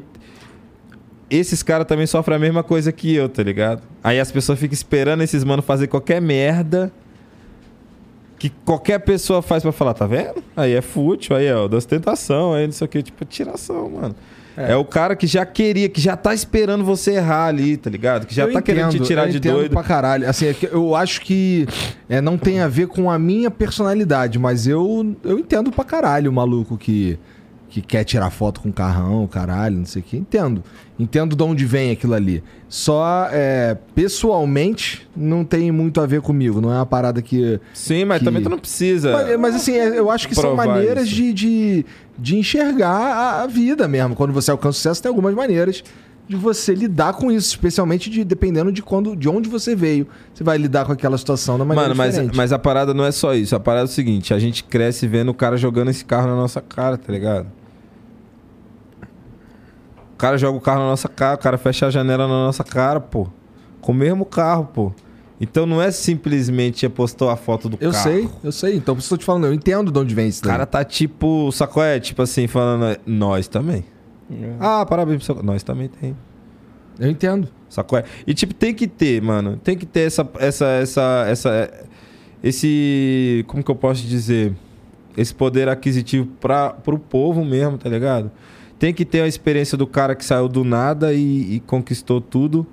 esses 1.29 1.63
caras 1.63 1.87
também 1.87 2.05
sofrem 2.05 2.35
a 2.37 2.39
mesma 2.39 2.61
coisa 2.63 2.91
que 2.91 3.13
eu, 3.13 3.27
tá 3.27 3.41
ligado? 3.41 3.81
Aí 4.03 4.19
as 4.19 4.31
pessoas 4.31 4.59
ficam 4.59 4.73
esperando 4.73 5.21
esses 5.21 5.43
manos 5.43 5.65
fazer 5.65 5.87
qualquer 5.87 6.21
merda 6.21 6.91
que 8.39 8.49
qualquer 8.65 8.99
pessoa 8.99 9.41
faz 9.41 9.61
pra 9.61 9.71
falar, 9.71 9.93
tá 9.93 10.07
vendo? 10.07 10.41
Aí 10.55 10.73
é 10.73 10.81
fútil, 10.81 11.35
aí 11.35 11.45
é 11.45 11.53
da 11.67 11.77
ostentação, 11.77 12.53
aí 12.53 12.65
não 12.65 12.71
sei 12.71 12.85
o 12.85 12.87
que, 12.87 13.03
tipo, 13.03 13.25
tiração, 13.25 13.89
mano. 13.89 14.15
É. 14.57 14.75
o 14.75 14.83
cara 14.83 15.15
que 15.15 15.25
já 15.25 15.45
queria, 15.45 15.87
que 15.87 16.01
já 16.01 16.17
tá 16.17 16.33
esperando 16.33 16.83
você 16.83 17.13
errar 17.13 17.45
ali, 17.45 17.77
tá 17.77 17.89
ligado? 17.89 18.25
Que 18.27 18.35
já 18.35 18.43
Eu 18.43 18.51
tá 18.51 18.61
querendo 18.61 18.89
te 18.89 18.95
entendo, 18.97 19.07
tirar 19.07 19.25
eu 19.27 19.31
de 19.31 19.37
entendo 19.37 19.53
doido. 19.53 19.71
pra 19.71 19.83
caralho. 19.83 20.27
Assim, 20.27 20.47
é 20.47 20.55
eu 20.71 20.95
acho 20.95 21.21
que 21.21 21.65
é, 22.09 22.19
não 22.19 22.37
tem 22.37 22.59
a 22.59 22.67
ver 22.67 22.87
com 22.87 23.09
a 23.09 23.17
minha 23.17 23.49
personalidade, 23.49 24.37
mas 24.37 24.67
eu, 24.67 25.15
eu 25.23 25.39
entendo 25.39 25.71
pra 25.71 25.85
caralho 25.85 26.29
o 26.29 26.33
maluco 26.33 26.77
que, 26.77 27.17
que 27.69 27.81
quer 27.81 28.03
tirar 28.03 28.29
foto 28.31 28.61
com 28.61 28.71
carrão, 28.71 29.27
caralho, 29.27 29.77
não 29.77 29.85
sei 29.85 30.01
o 30.01 30.05
que. 30.05 30.17
Entendo. 30.17 30.63
Entendo 30.97 31.35
de 31.35 31.43
onde 31.43 31.65
vem 31.65 31.91
aquilo 31.91 32.13
ali. 32.15 32.43
Só, 32.67 33.27
é, 33.31 33.77
pessoalmente, 33.95 35.07
não 35.15 35.45
tem 35.45 35.71
muito 35.71 36.01
a 36.01 36.05
ver 36.05 36.21
comigo. 36.21 36.59
Não 36.59 36.71
é 36.71 36.75
uma 36.75 36.85
parada 36.85 37.21
que. 37.21 37.59
Sim, 37.73 38.05
mas 38.05 38.19
que- 38.19 38.25
também 38.25 38.41
tu 38.41 38.49
não 38.49 38.59
precisa. 38.59 39.11
Mas, 39.13 39.39
mas, 39.39 39.55
assim, 39.55 39.73
é- 39.77 39.97
eu 39.99 40.09
acho 40.09 40.27
que 40.27 40.35
são 40.35 40.55
maneiras 40.55 41.07
de, 41.07 41.31
de, 41.31 41.85
de 42.17 42.37
enxergar 42.37 42.89
a, 42.89 43.43
a 43.43 43.47
vida 43.47 43.87
mesmo. 43.87 44.15
Quando 44.15 44.33
você 44.33 44.51
alcança 44.51 44.77
sucesso, 44.77 45.01
tem 45.01 45.09
algumas 45.09 45.33
maneiras 45.33 45.83
de 46.27 46.35
você 46.35 46.75
lidar 46.75 47.13
com 47.13 47.31
isso, 47.31 47.49
especialmente 47.49 48.07
de, 48.07 48.23
dependendo 48.23 48.71
de, 48.71 48.83
quando, 48.83 49.15
de 49.15 49.27
onde 49.27 49.49
você 49.49 49.75
veio. 49.75 50.05
Você 50.33 50.43
vai 50.43 50.57
lidar 50.59 50.85
com 50.85 50.91
aquela 50.91 51.17
situação 51.17 51.57
da 51.57 51.65
maneira 51.65 51.89
Mano, 51.89 51.97
mas, 51.97 52.11
diferente. 52.11 52.37
mas 52.37 52.51
a 52.53 52.59
parada 52.59 52.93
não 52.93 53.03
é 53.03 53.11
só 53.11 53.33
isso. 53.33 53.55
A 53.55 53.59
parada 53.59 53.83
é 53.85 53.89
o 53.89 53.93
seguinte: 53.93 54.33
a 54.33 54.37
gente 54.39 54.63
cresce 54.63 55.07
vendo 55.07 55.29
o 55.29 55.33
cara 55.33 55.55
jogando 55.57 55.89
esse 55.89 56.03
carro 56.05 56.27
na 56.27 56.35
nossa 56.35 56.61
cara, 56.61 56.97
tá 56.97 57.11
ligado? 57.11 57.47
O 60.19 60.21
cara 60.21 60.37
joga 60.37 60.57
o 60.57 60.59
carro 60.59 60.79
na 60.81 60.87
nossa 60.87 61.07
cara, 61.07 61.35
o 61.35 61.37
cara 61.37 61.57
fecha 61.57 61.87
a 61.87 61.89
janela 61.89 62.27
na 62.27 62.33
nossa 62.33 62.61
cara, 62.61 62.99
pô. 62.99 63.29
Com 63.79 63.93
o 63.93 63.95
mesmo 63.95 64.25
carro, 64.25 64.65
pô. 64.65 64.91
Então 65.39 65.65
não 65.65 65.81
é 65.81 65.91
simplesmente 65.91 66.89
postou 66.89 67.29
a 67.29 67.37
foto 67.37 67.69
do 67.69 67.77
Eu 67.79 67.93
carro. 67.93 68.03
sei, 68.03 68.29
eu 68.43 68.51
sei. 68.51 68.75
Então, 68.75 68.95
por 68.95 68.99
isso 68.99 69.07
que 69.07 69.13
eu 69.13 69.17
tô 69.17 69.21
te 69.21 69.25
falando, 69.25 69.45
eu 69.47 69.53
entendo 69.53 69.93
de 69.93 69.97
onde 69.97 70.13
vem 70.13 70.27
isso 70.27 70.43
O 70.43 70.47
cara 70.47 70.65
tá 70.65 70.83
tipo, 70.83 71.49
sacou? 71.53 71.81
É 71.81 72.01
tipo 72.01 72.21
assim, 72.21 72.47
falando, 72.47 72.99
nós 73.05 73.47
também. 73.47 73.85
Ah, 74.59 74.85
parabéns 74.85 75.23
pro 75.23 75.35
seu... 75.35 75.41
Nós 75.41 75.63
também 75.63 75.87
tem. 75.87 76.13
Eu 76.99 77.09
entendo. 77.09 77.47
Sacou? 77.69 77.97
É? 77.97 78.03
E 78.27 78.33
tipo, 78.33 78.53
tem 78.53 78.73
que 78.73 78.89
ter, 78.89 79.21
mano. 79.21 79.55
Tem 79.63 79.77
que 79.77 79.85
ter 79.85 80.01
essa. 80.01 80.29
essa, 80.37 80.65
essa, 80.65 81.25
essa 81.29 81.73
esse. 82.43 83.45
Como 83.47 83.63
que 83.63 83.71
eu 83.71 83.75
posso 83.75 84.05
dizer? 84.05 84.53
Esse 85.15 85.33
poder 85.33 85.69
aquisitivo 85.69 86.25
pra, 86.41 86.71
pro 86.71 86.99
povo 86.99 87.45
mesmo, 87.45 87.77
tá 87.77 87.87
ligado? 87.89 88.29
Tem 88.79 88.93
que 88.93 89.03
ter 89.05 89.21
a 89.21 89.27
experiência 89.27 89.77
do 89.77 89.85
cara 89.85 90.15
que 90.15 90.23
saiu 90.25 90.47
do 90.47 90.63
nada 90.63 91.13
e, 91.13 91.55
e 91.55 91.59
conquistou 91.59 92.19
tudo. 92.21 92.65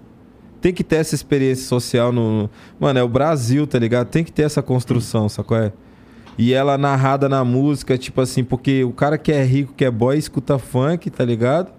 Tem 0.60 0.72
que 0.72 0.82
ter 0.84 0.96
essa 0.96 1.14
experiência 1.14 1.66
social 1.66 2.12
no. 2.12 2.48
Mano, 2.80 2.98
é 2.98 3.02
o 3.02 3.08
Brasil, 3.08 3.66
tá 3.66 3.78
ligado? 3.78 4.06
Tem 4.08 4.24
que 4.24 4.32
ter 4.32 4.42
essa 4.42 4.62
construção, 4.62 5.28
sacou? 5.28 5.56
É? 5.56 5.72
E 6.38 6.52
ela 6.52 6.78
narrada 6.78 7.28
na 7.28 7.44
música, 7.44 7.98
tipo 7.98 8.20
assim, 8.20 8.44
porque 8.44 8.84
o 8.84 8.92
cara 8.92 9.18
que 9.18 9.32
é 9.32 9.42
rico, 9.42 9.72
que 9.74 9.84
é 9.84 9.90
boy, 9.90 10.16
escuta 10.16 10.58
funk, 10.58 11.10
tá 11.10 11.24
ligado? 11.24 11.74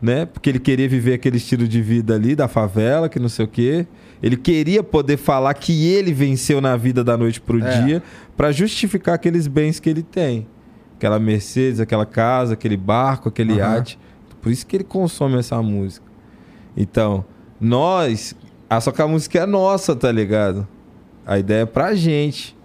né? 0.00 0.26
Porque 0.26 0.48
ele 0.48 0.60
queria 0.60 0.88
viver 0.88 1.14
aquele 1.14 1.38
estilo 1.38 1.66
de 1.66 1.82
vida 1.82 2.14
ali 2.14 2.36
da 2.36 2.46
favela, 2.46 3.08
que 3.08 3.18
não 3.18 3.28
sei 3.28 3.44
o 3.44 3.48
quê. 3.48 3.84
Ele 4.22 4.36
queria 4.36 4.80
poder 4.80 5.16
falar 5.16 5.52
que 5.54 5.88
ele 5.88 6.12
venceu 6.12 6.60
na 6.60 6.76
vida 6.76 7.02
da 7.02 7.16
noite 7.16 7.40
pro 7.40 7.60
É. 7.60 7.82
dia 7.82 8.02
pra 8.36 8.52
justificar 8.52 9.16
aqueles 9.16 9.48
bens 9.48 9.80
que 9.80 9.90
ele 9.90 10.04
tem. 10.04 10.46
Aquela 10.98 11.18
Mercedes, 11.20 11.78
aquela 11.78 12.04
casa, 12.04 12.54
aquele 12.54 12.76
barco, 12.76 13.28
aquele 13.28 13.52
Aham. 13.60 13.76
iate. 13.76 13.98
Por 14.42 14.50
isso 14.50 14.66
que 14.66 14.76
ele 14.76 14.84
consome 14.84 15.38
essa 15.38 15.62
música. 15.62 16.04
Então, 16.76 17.24
nós. 17.60 18.34
Ah, 18.68 18.80
só 18.80 18.90
que 18.90 19.00
a 19.00 19.06
música 19.06 19.38
é 19.38 19.46
nossa, 19.46 19.94
tá 19.94 20.10
ligado? 20.10 20.66
A 21.24 21.38
ideia 21.38 21.62
é 21.62 21.66
pra 21.66 21.94
gente. 21.94 22.56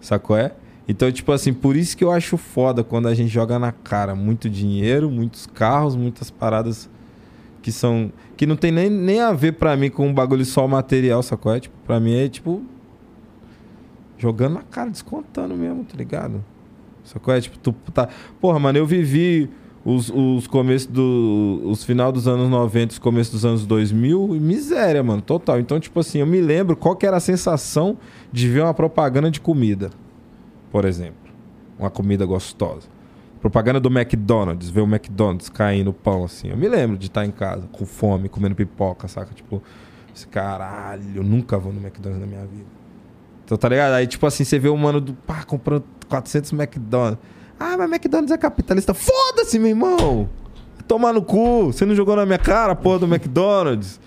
Sacou? 0.00 0.36
É? 0.36 0.52
Então, 0.86 1.10
tipo 1.10 1.32
assim, 1.32 1.52
por 1.52 1.76
isso 1.76 1.96
que 1.96 2.04
eu 2.04 2.12
acho 2.12 2.36
foda 2.36 2.84
quando 2.84 3.08
a 3.08 3.14
gente 3.14 3.28
joga 3.28 3.58
na 3.58 3.72
cara 3.72 4.14
muito 4.14 4.48
dinheiro, 4.48 5.10
muitos 5.10 5.44
carros, 5.46 5.96
muitas 5.96 6.30
paradas 6.30 6.88
que 7.60 7.72
são. 7.72 8.12
que 8.36 8.46
não 8.46 8.54
tem 8.56 8.70
nem, 8.70 8.88
nem 8.88 9.20
a 9.20 9.32
ver 9.32 9.52
pra 9.52 9.76
mim 9.76 9.90
com 9.90 10.06
um 10.06 10.14
bagulho 10.14 10.44
só 10.44 10.66
material, 10.68 11.22
sacou? 11.24 11.54
É? 11.54 11.58
Tipo, 11.60 11.76
pra 11.84 11.98
mim 11.98 12.14
é 12.14 12.28
tipo. 12.28 12.62
jogando 14.16 14.54
na 14.54 14.62
cara, 14.62 14.90
descontando 14.90 15.56
mesmo, 15.56 15.84
tá 15.84 15.96
ligado? 15.96 16.44
Sacou? 17.08 17.34
É 17.34 17.40
tipo, 17.40 17.58
tu 17.58 17.72
tá. 17.92 18.08
Porra, 18.40 18.58
mano, 18.58 18.78
eu 18.78 18.86
vivi 18.86 19.48
os, 19.84 20.10
os 20.10 20.46
começos 20.46 20.86
do. 20.86 21.62
os 21.64 21.82
final 21.82 22.12
dos 22.12 22.28
anos 22.28 22.48
90, 22.50 22.92
os 22.92 22.98
começos 22.98 23.32
dos 23.32 23.44
anos 23.44 23.66
2000, 23.66 24.36
e 24.36 24.40
miséria, 24.40 25.02
mano, 25.02 25.22
total. 25.22 25.58
Então, 25.58 25.80
tipo 25.80 25.98
assim, 26.00 26.18
eu 26.18 26.26
me 26.26 26.40
lembro 26.40 26.76
qual 26.76 26.94
que 26.94 27.06
era 27.06 27.16
a 27.16 27.20
sensação 27.20 27.96
de 28.30 28.48
ver 28.48 28.62
uma 28.62 28.74
propaganda 28.74 29.30
de 29.30 29.40
comida, 29.40 29.90
por 30.70 30.84
exemplo. 30.84 31.32
Uma 31.78 31.90
comida 31.90 32.26
gostosa. 32.26 32.88
Propaganda 33.40 33.78
do 33.78 33.88
McDonald's, 33.88 34.68
ver 34.68 34.80
o 34.80 34.86
McDonald's 34.86 35.48
caindo 35.48 35.86
no 35.86 35.92
pão, 35.92 36.24
assim. 36.24 36.48
Eu 36.48 36.56
me 36.56 36.68
lembro 36.68 36.98
de 36.98 37.06
estar 37.06 37.24
em 37.24 37.30
casa, 37.30 37.68
com 37.70 37.86
fome, 37.86 38.28
comendo 38.28 38.54
pipoca, 38.54 39.08
saca? 39.08 39.32
Tipo, 39.32 39.62
esse 40.14 40.26
caralho, 40.26 41.04
eu 41.14 41.22
nunca 41.22 41.56
vou 41.56 41.72
no 41.72 41.80
McDonald's 41.80 42.20
na 42.20 42.26
minha 42.26 42.46
vida. 42.46 42.66
Então, 43.44 43.56
tá 43.56 43.68
ligado? 43.68 43.92
Aí, 43.92 44.06
tipo 44.06 44.26
assim, 44.26 44.44
você 44.44 44.58
vê 44.58 44.68
o 44.68 44.76
mano 44.76 45.00
do 45.00 45.14
pá 45.14 45.44
comprando 45.44 45.84
400 46.08 46.52
McDonald's. 46.52 47.18
Ah, 47.58 47.76
mas 47.76 47.90
McDonald's 47.90 48.32
é 48.32 48.38
capitalista. 48.38 48.94
Foda-se, 48.94 49.58
meu 49.58 49.68
irmão! 49.68 50.28
Tomar 50.86 51.12
no 51.12 51.22
cu! 51.22 51.66
Você 51.66 51.84
não 51.84 51.94
jogou 51.94 52.16
na 52.16 52.24
minha 52.24 52.38
cara, 52.38 52.74
porra, 52.74 53.00
do 53.00 53.06
McDonald's? 53.06 54.00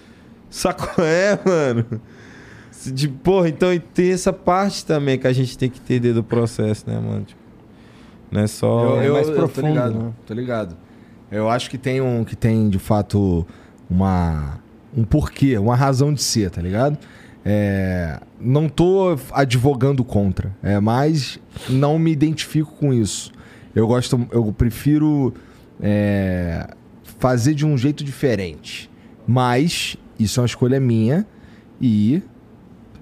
Saco 0.49 0.89
é, 1.01 1.39
mano? 1.45 1.85
De, 2.85 3.07
porra, 3.07 3.49
então 3.49 3.69
tem 3.93 4.11
essa 4.11 4.33
parte 4.33 4.85
também 4.85 5.19
que 5.19 5.27
a 5.27 5.33
gente 5.33 5.57
tem 5.57 5.69
que 5.69 5.79
entender 5.79 6.13
do 6.13 6.23
processo, 6.23 6.89
né, 6.89 6.99
mano? 6.99 7.23
Tipo, 7.23 7.41
não 8.31 8.41
é 8.41 8.47
só. 8.47 9.01
é 9.01 9.09
mais 9.09 9.29
profundo, 9.29 9.61
tô 9.61 9.67
ligado, 9.67 9.99
né? 9.99 10.13
tô 10.25 10.33
ligado. 10.33 10.77
Eu 11.31 11.49
acho 11.49 11.69
que 11.69 11.77
tem 11.77 12.01
um 12.01 12.23
que 12.23 12.35
tem 12.35 12.69
de 12.69 12.79
fato 12.79 13.45
uma 13.89 14.59
um 14.95 15.03
porquê, 15.03 15.57
uma 15.57 15.75
razão 15.75 16.13
de 16.13 16.21
ser, 16.21 16.49
tá 16.49 16.61
ligado? 16.61 16.97
É, 17.45 18.19
não 18.41 18.67
tô 18.67 19.17
advogando 19.31 20.03
contra, 20.03 20.55
é, 20.63 20.79
mas 20.79 21.39
não 21.69 21.99
me 21.99 22.11
identifico 22.11 22.73
com 22.73 22.93
isso. 22.93 23.31
Eu 23.73 23.87
gosto, 23.87 24.27
eu 24.31 24.51
prefiro 24.51 25.33
é, 25.81 26.67
fazer 27.19 27.53
de 27.53 27.65
um 27.65 27.77
jeito 27.77 28.03
diferente. 28.03 28.89
Mas 29.27 29.95
isso 30.19 30.39
é 30.39 30.41
uma 30.41 30.47
escolha 30.47 30.79
minha 30.79 31.25
e 31.79 32.21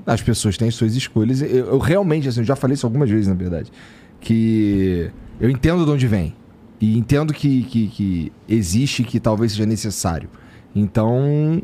as 0.06 0.22
pessoas 0.22 0.58
têm 0.58 0.70
suas 0.70 0.96
escolhas. 0.96 1.42
Eu, 1.42 1.68
eu 1.68 1.78
realmente, 1.78 2.28
assim, 2.28 2.42
eu 2.42 2.46
já 2.46 2.56
falei 2.56 2.76
isso 2.76 2.86
algumas 2.86 3.10
vezes, 3.10 3.28
na 3.28 3.34
verdade, 3.34 3.72
que 4.20 5.10
eu 5.40 5.50
entendo 5.50 5.86
de 5.86 5.92
onde 5.92 6.08
vem. 6.08 6.36
E 6.82 6.98
entendo 6.98 7.34
que, 7.34 7.64
que, 7.64 7.88
que 7.88 8.32
existe 8.48 9.04
que 9.04 9.20
talvez 9.20 9.52
seja 9.52 9.66
necessário. 9.66 10.30
Então, 10.74 11.62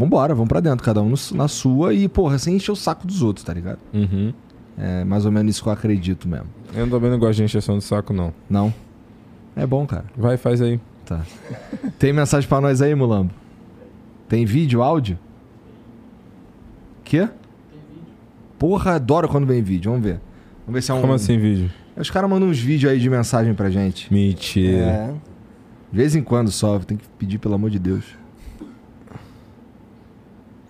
vambora, 0.00 0.34
vamos 0.34 0.48
pra 0.48 0.60
dentro, 0.60 0.84
cada 0.84 1.02
um 1.02 1.14
na 1.32 1.48
sua 1.48 1.94
e, 1.94 2.08
porra, 2.08 2.38
sem 2.38 2.56
encher 2.56 2.72
o 2.72 2.76
saco 2.76 3.06
dos 3.06 3.22
outros, 3.22 3.44
tá 3.44 3.52
ligado? 3.52 3.78
Uhum. 3.92 4.32
É 4.78 5.04
mais 5.04 5.26
ou 5.26 5.32
menos 5.32 5.54
isso 5.54 5.62
que 5.62 5.68
eu 5.68 5.72
acredito 5.72 6.26
mesmo. 6.26 6.46
Eu 6.74 6.88
também 6.88 7.10
não 7.10 7.18
gosto 7.18 7.36
de 7.36 7.44
encheção 7.44 7.76
de 7.78 7.84
saco, 7.84 8.12
não. 8.12 8.32
Não? 8.48 8.72
É 9.54 9.66
bom, 9.66 9.86
cara. 9.86 10.04
Vai, 10.16 10.36
faz 10.36 10.62
aí. 10.62 10.80
Tá. 11.04 11.22
Tem 11.98 12.12
mensagem 12.12 12.48
pra 12.48 12.60
nós 12.60 12.80
aí, 12.80 12.94
Mulambo? 12.94 13.32
Tem 14.28 14.44
vídeo, 14.44 14.82
áudio? 14.82 15.18
Quê? 17.04 17.28
Porra, 18.58 18.94
adoro 18.94 19.28
quando 19.28 19.46
vem 19.46 19.62
vídeo. 19.62 19.90
Vamos 19.90 20.06
ver. 20.06 20.20
Vamos 20.66 20.74
ver 20.74 20.82
se 20.82 20.90
é 20.90 20.94
um. 20.94 21.00
Como 21.00 21.12
assim, 21.12 21.38
vídeo? 21.38 21.70
Os 21.96 22.08
caras 22.08 22.30
mandam 22.30 22.48
uns 22.48 22.60
vídeos 22.60 22.92
aí 22.92 23.00
de 23.00 23.10
mensagem 23.10 23.52
pra 23.54 23.68
gente. 23.68 24.12
Mentira. 24.12 24.86
É. 24.86 25.14
De 25.90 25.96
vez 25.98 26.14
em 26.14 26.22
quando 26.22 26.50
só, 26.50 26.78
tem 26.78 26.96
que 26.96 27.04
pedir 27.18 27.38
pelo 27.38 27.54
amor 27.54 27.68
de 27.68 27.78
Deus. 27.78 28.04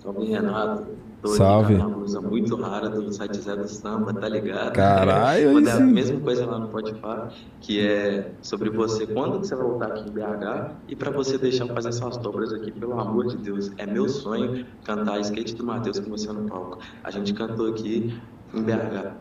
Salve 0.03 0.25
Renato. 0.27 0.85
Tô 1.21 1.29
Salve. 1.29 1.75
uma 1.75 1.91
blusa 1.91 2.21
muito 2.23 2.57
rara 2.57 2.89
do 2.89 3.13
site 3.13 3.37
Zé 3.37 3.55
do 3.55 3.69
Samba, 3.69 4.15
tá 4.15 4.27
ligado? 4.27 4.73
Caralho, 4.73 5.53
Mandei 5.53 5.71
aí 5.71 5.79
a 5.79 5.85
mesma 5.85 6.19
coisa 6.21 6.47
lá 6.47 6.59
no 6.59 6.69
Spotify, 6.69 7.35
que 7.61 7.87
é 7.87 8.33
sobre 8.41 8.71
você, 8.71 9.07
quando 9.07 9.41
que 9.41 9.47
você 9.47 9.55
vai 9.55 9.67
voltar 9.67 9.87
aqui 9.89 10.09
em 10.09 10.13
BH 10.13 10.73
e 10.89 10.97
pra 10.97 11.11
você 11.11 11.37
deixar 11.37 11.67
eu 11.67 11.75
fazer 11.75 11.93
suas 11.93 12.17
dobras 12.17 12.51
aqui, 12.55 12.73
pelo 12.73 12.99
amor 12.99 13.27
de 13.27 13.37
Deus. 13.37 13.71
É 13.77 13.85
meu 13.85 14.09
sonho 14.09 14.65
cantar 14.83 15.21
skate 15.21 15.55
do 15.55 15.65
Matheus 15.65 15.99
com 15.99 16.09
você 16.09 16.33
no 16.33 16.49
palco. 16.49 16.79
A 17.05 17.11
gente 17.11 17.35
cantou 17.35 17.69
aqui 17.69 18.19
em 18.55 18.63
BH. 18.63 19.13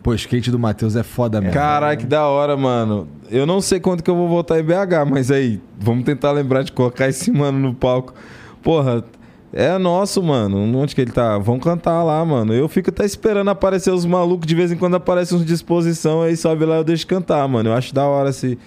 Pô, 0.00 0.14
skate 0.14 0.52
do 0.52 0.58
Matheus 0.60 0.94
é 0.94 1.02
foda 1.02 1.40
mesmo. 1.40 1.54
Caralho, 1.54 1.98
que 1.98 2.06
da 2.06 2.28
hora, 2.28 2.56
mano. 2.56 3.08
Eu 3.28 3.46
não 3.46 3.60
sei 3.60 3.80
quanto 3.80 4.04
que 4.04 4.10
eu 4.10 4.14
vou 4.14 4.28
voltar 4.28 4.60
em 4.60 4.62
BH, 4.62 5.10
mas 5.10 5.32
aí, 5.32 5.60
vamos 5.76 6.04
tentar 6.04 6.30
lembrar 6.30 6.62
de 6.62 6.70
colocar 6.70 7.08
esse 7.08 7.32
mano 7.32 7.58
no 7.58 7.74
palco. 7.74 8.14
Porra, 8.62 9.02
é 9.54 9.78
nosso, 9.78 10.20
mano. 10.20 10.58
Onde 10.76 10.94
que 10.94 11.00
ele 11.00 11.12
tá? 11.12 11.38
Vamos 11.38 11.62
cantar 11.62 12.02
lá, 12.02 12.24
mano. 12.24 12.52
Eu 12.52 12.68
fico 12.68 12.90
até 12.90 13.04
esperando 13.04 13.48
aparecer 13.48 13.92
os 13.92 14.04
malucos. 14.04 14.46
De 14.46 14.54
vez 14.54 14.72
em 14.72 14.76
quando 14.76 14.96
aparecem 14.96 15.38
uns 15.38 15.44
disposição, 15.44 16.22
aí 16.22 16.36
sobe 16.36 16.64
lá 16.64 16.74
e 16.74 16.78
eu 16.78 16.84
deixo 16.84 17.06
cantar, 17.06 17.46
mano. 17.46 17.70
Eu 17.70 17.74
acho 17.74 17.94
da 17.94 18.04
hora 18.04 18.30
esse, 18.30 18.58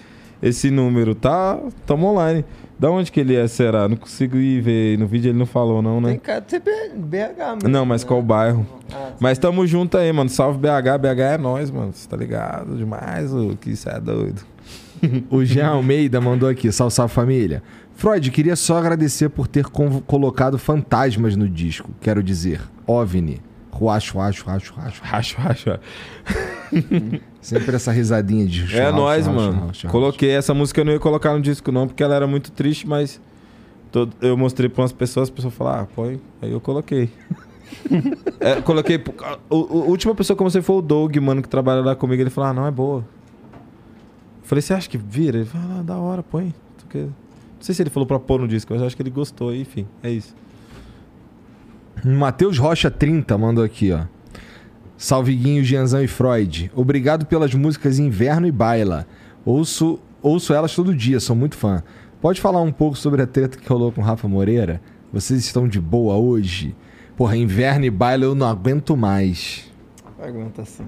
esse 0.42 0.70
número. 0.70 1.14
Tá? 1.14 1.58
Tamo 1.84 2.06
online. 2.06 2.42
Da 2.78 2.90
onde 2.90 3.12
que 3.12 3.20
ele 3.20 3.34
é, 3.34 3.46
será? 3.46 3.86
Não 3.88 3.96
consigo 3.96 4.38
ir 4.38 4.62
ver. 4.62 4.98
No 4.98 5.06
vídeo 5.06 5.30
ele 5.30 5.38
não 5.38 5.46
falou, 5.46 5.82
não, 5.82 6.00
né? 6.00 6.10
Tem 6.10 6.18
cara 6.18 6.40
de 6.40 6.50
ser 6.52 6.60
BH 6.60 7.56
mesmo. 7.56 7.68
Não, 7.68 7.84
mas 7.84 8.02
né? 8.02 8.08
qual 8.08 8.22
bairro? 8.22 8.66
Ah, 8.90 9.10
Mas 9.20 9.36
tamo 9.36 9.66
junto 9.66 9.98
aí, 9.98 10.10
mano. 10.10 10.30
Salve 10.30 10.58
BH. 10.58 10.96
BH 11.00 11.20
é 11.20 11.38
nós, 11.38 11.70
mano. 11.70 11.92
Você 11.92 12.08
tá 12.08 12.16
ligado 12.16 12.76
demais, 12.76 13.30
o 13.34 13.56
que 13.60 13.70
isso 13.70 13.90
é 13.90 14.00
doido. 14.00 14.40
O 15.30 15.44
Jean 15.44 15.68
Almeida 15.68 16.20
mandou 16.20 16.48
aqui, 16.48 16.72
salve, 16.72 16.92
salve 16.92 17.14
família. 17.14 17.62
Freud, 17.98 18.30
queria 18.30 18.54
só 18.54 18.78
agradecer 18.78 19.28
por 19.28 19.48
ter 19.48 19.64
colocado 19.66 20.56
fantasmas 20.56 21.34
no 21.34 21.48
disco. 21.48 21.90
Quero 22.00 22.22
dizer, 22.22 22.60
OVNI. 22.86 23.40
Ruacho, 23.72 24.14
ruacho, 24.14 24.44
ruacho, 24.44 24.72
ruacho. 24.72 25.02
Racho, 25.02 25.36
racho. 25.40 25.70
Sempre 27.40 27.74
essa 27.74 27.90
risadinha 27.90 28.46
de 28.46 28.62
É 28.76 28.88
churrasco, 28.92 29.32
mano. 29.32 29.72
Coloquei 29.88 30.30
essa 30.30 30.54
música, 30.54 30.80
eu 30.80 30.84
não 30.84 30.92
ia 30.92 31.00
colocar 31.00 31.32
no 31.32 31.40
disco, 31.40 31.72
não, 31.72 31.88
porque 31.88 32.00
ela 32.00 32.14
era 32.14 32.26
muito 32.28 32.52
triste, 32.52 32.86
mas 32.86 33.20
todo- 33.90 34.14
eu 34.20 34.36
mostrei 34.36 34.68
pra 34.68 34.82
umas 34.82 34.92
pessoas, 34.92 35.24
as 35.28 35.30
pessoas 35.34 35.54
falaram, 35.54 35.82
ah, 35.82 35.86
põe. 35.92 36.20
Aí 36.40 36.52
eu 36.52 36.60
coloquei. 36.60 37.10
É, 38.40 38.62
coloquei. 38.62 39.02
o- 39.50 39.56
a 39.60 39.86
última 39.88 40.14
pessoa 40.14 40.34
que 40.36 40.40
eu 40.42 40.44
mostrei 40.44 40.62
foi 40.62 40.76
o 40.76 40.80
Doug, 40.80 41.14
mano, 41.16 41.42
que 41.42 41.48
trabalha 41.48 41.80
lá 41.82 41.94
comigo. 41.96 42.22
Ele 42.22 42.30
falou, 42.30 42.48
ah, 42.48 42.54
não, 42.54 42.64
é 42.66 42.70
boa. 42.70 43.00
Eu 44.40 44.44
falei, 44.44 44.62
você 44.62 44.72
acha 44.72 44.88
que 44.88 44.96
vira? 44.96 45.38
Ele 45.38 45.44
falou, 45.46 45.66
ah, 45.78 45.82
da 45.82 45.96
hora, 45.98 46.22
põe. 46.22 46.54
Tu 46.78 46.86
quer- 46.88 47.08
Não 47.58 47.62
sei 47.62 47.74
se 47.74 47.82
ele 47.82 47.90
falou 47.90 48.06
pra 48.06 48.20
pôr 48.20 48.40
no 48.40 48.46
disco, 48.46 48.72
mas 48.72 48.80
acho 48.82 48.94
que 48.94 49.02
ele 49.02 49.10
gostou, 49.10 49.54
enfim, 49.54 49.84
é 50.00 50.10
isso. 50.10 50.34
Matheus 52.04 52.56
Rocha 52.56 52.88
30 52.88 53.36
mandou 53.36 53.64
aqui, 53.64 53.90
ó. 53.92 54.04
Salve 54.96 55.34
Guinho, 55.34 55.64
Gianzão 55.64 56.02
e 56.02 56.06
Freud. 56.06 56.70
Obrigado 56.74 57.26
pelas 57.26 57.52
músicas 57.54 57.98
Inverno 57.98 58.46
e 58.46 58.52
Baila. 58.52 59.06
Ouço, 59.44 59.98
ouço 60.22 60.54
elas 60.54 60.74
todo 60.74 60.94
dia, 60.94 61.18
sou 61.18 61.34
muito 61.34 61.56
fã. 61.56 61.82
Pode 62.20 62.40
falar 62.40 62.60
um 62.62 62.72
pouco 62.72 62.96
sobre 62.96 63.22
a 63.22 63.26
treta 63.26 63.58
que 63.58 63.68
rolou 63.68 63.90
com 63.90 64.02
Rafa 64.02 64.28
Moreira? 64.28 64.80
Vocês 65.12 65.40
estão 65.40 65.68
de 65.68 65.80
boa 65.80 66.14
hoje? 66.16 66.74
Porra, 67.16 67.36
Inverno 67.36 67.84
e 67.84 67.90
Baila 67.90 68.24
eu 68.24 68.34
não 68.34 68.46
aguento 68.46 68.96
mais. 68.96 69.68
Aguenta 70.20 70.62
assim. 70.62 70.84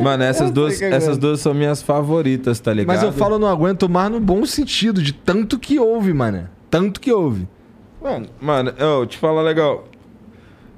Mano, 0.00 0.22
essas 0.22 0.50
duas, 0.50 0.78
que 0.78 0.84
essas 0.84 1.08
aguento. 1.10 1.20
duas 1.20 1.40
são 1.40 1.52
minhas 1.54 1.82
favoritas, 1.82 2.58
tá 2.60 2.72
ligado? 2.72 2.94
Mas 2.96 3.02
eu 3.02 3.12
falo 3.12 3.38
não 3.38 3.48
aguento 3.48 3.88
mais 3.88 4.10
no 4.10 4.20
bom 4.20 4.44
sentido, 4.46 5.02
de 5.02 5.12
tanto 5.12 5.58
que 5.58 5.78
houve, 5.78 6.12
mano. 6.12 6.48
Tanto 6.70 7.00
que 7.00 7.12
houve. 7.12 7.48
Mano, 8.02 8.26
Mano, 8.40 8.72
eu 8.78 9.04
te 9.06 9.18
falar 9.18 9.42
legal. 9.42 9.84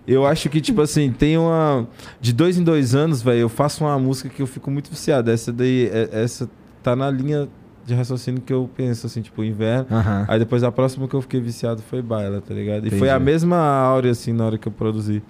Eu 0.06 0.26
acho 0.26 0.48
que, 0.48 0.60
tipo 0.60 0.80
assim, 0.80 1.12
tem 1.12 1.36
uma. 1.38 1.86
De 2.20 2.32
dois 2.32 2.58
em 2.58 2.64
dois 2.64 2.94
anos, 2.94 3.22
velho, 3.22 3.40
eu 3.40 3.48
faço 3.48 3.84
uma 3.84 3.98
música 3.98 4.28
que 4.28 4.42
eu 4.42 4.46
fico 4.46 4.70
muito 4.70 4.90
viciado. 4.90 5.30
Essa 5.30 5.52
daí, 5.52 5.88
é- 5.92 6.08
essa 6.22 6.48
tá 6.82 6.96
na 6.96 7.08
linha 7.10 7.48
de 7.86 7.94
raciocínio 7.94 8.40
que 8.40 8.52
eu 8.52 8.68
penso, 8.76 9.06
assim, 9.06 9.20
tipo, 9.20 9.44
inverno. 9.44 9.86
Aí 10.26 10.38
depois 10.38 10.64
a 10.64 10.72
próxima 10.72 11.06
que 11.06 11.14
eu 11.14 11.20
fiquei 11.22 11.40
viciado 11.40 11.82
foi 11.82 12.00
Baila, 12.02 12.40
tá 12.40 12.54
ligado? 12.54 12.78
E 12.84 12.86
Entendi. 12.88 12.98
foi 12.98 13.10
a 13.10 13.18
mesma 13.20 13.56
áurea, 13.58 14.10
assim, 14.12 14.32
na 14.32 14.46
hora 14.46 14.58
que 14.58 14.66
eu 14.66 14.72
produzi. 14.72 15.22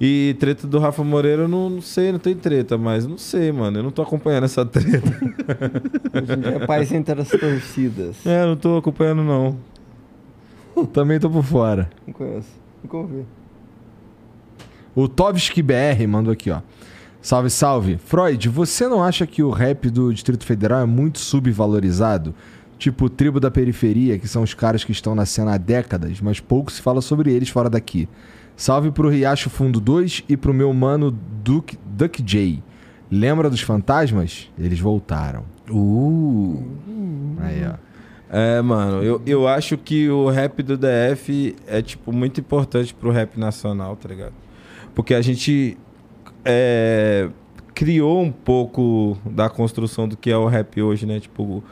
E 0.00 0.34
treta 0.40 0.66
do 0.66 0.78
Rafa 0.78 1.04
Moreira, 1.04 1.42
eu 1.42 1.48
não, 1.48 1.68
não 1.68 1.82
sei, 1.82 2.10
não 2.10 2.18
tem 2.18 2.34
treta, 2.34 2.78
mas 2.78 3.06
não 3.06 3.18
sei, 3.18 3.52
mano. 3.52 3.80
Eu 3.80 3.82
não 3.82 3.90
tô 3.90 4.00
acompanhando 4.00 4.44
essa 4.44 4.64
treta. 4.64 5.06
hoje 6.14 6.32
em 6.32 6.40
dia 6.40 6.50
é 6.52 6.66
paz 6.66 6.90
entre 6.90 7.20
as 7.20 7.28
torcidas. 7.28 8.24
é, 8.24 8.46
não 8.46 8.56
tô 8.56 8.78
acompanhando, 8.78 9.22
não. 9.22 9.58
Também 10.86 11.20
tô 11.20 11.28
por 11.28 11.44
fora. 11.44 11.90
Não 12.06 12.14
conheço. 12.14 12.48
Nunca 12.82 12.96
ouvi. 12.96 13.26
O 14.94 15.06
Tovski 15.06 15.62
BR 15.62 16.06
mandou 16.08 16.32
aqui, 16.32 16.50
ó. 16.50 16.60
Salve, 17.20 17.50
salve. 17.50 17.98
Freud, 17.98 18.48
você 18.48 18.88
não 18.88 19.04
acha 19.04 19.26
que 19.26 19.42
o 19.42 19.50
rap 19.50 19.90
do 19.90 20.12
Distrito 20.12 20.46
Federal 20.46 20.80
é 20.80 20.86
muito 20.86 21.18
subvalorizado? 21.18 22.34
Tipo 22.78 23.04
o 23.04 23.10
Tribo 23.10 23.38
da 23.38 23.50
Periferia, 23.50 24.18
que 24.18 24.26
são 24.26 24.42
os 24.42 24.54
caras 24.54 24.82
que 24.82 24.92
estão 24.92 25.14
na 25.14 25.26
cena 25.26 25.54
há 25.54 25.58
décadas, 25.58 26.18
mas 26.22 26.40
pouco 26.40 26.72
se 26.72 26.80
fala 26.80 27.02
sobre 27.02 27.30
eles 27.30 27.50
fora 27.50 27.68
daqui. 27.68 28.08
Salve 28.56 28.90
pro 28.90 29.08
Riacho 29.08 29.48
Fundo 29.48 29.80
2 29.80 30.24
e 30.28 30.36
pro 30.36 30.52
meu 30.52 30.72
mano 30.72 31.10
Duke, 31.10 31.78
Duck 31.86 32.22
J. 32.22 32.62
Lembra 33.10 33.50
dos 33.50 33.60
fantasmas? 33.60 34.50
Eles 34.58 34.78
voltaram. 34.78 35.44
Uh. 35.68 36.62
Aí, 37.40 37.64
ó. 37.66 37.90
É, 38.32 38.62
mano, 38.62 39.02
eu, 39.02 39.20
eu 39.26 39.48
acho 39.48 39.76
que 39.76 40.08
o 40.08 40.28
rap 40.28 40.62
do 40.62 40.76
DF 40.76 41.56
é, 41.66 41.82
tipo, 41.82 42.12
muito 42.12 42.38
importante 42.38 42.94
pro 42.94 43.10
rap 43.10 43.36
nacional, 43.36 43.96
tá 43.96 44.08
ligado? 44.08 44.34
Porque 44.94 45.14
a 45.14 45.20
gente 45.20 45.76
é, 46.44 47.28
criou 47.74 48.22
um 48.22 48.30
pouco 48.30 49.18
da 49.24 49.48
construção 49.48 50.06
do 50.06 50.16
que 50.16 50.30
é 50.30 50.36
o 50.36 50.46
rap 50.46 50.80
hoje, 50.80 51.06
né? 51.06 51.18
Tipo, 51.18 51.64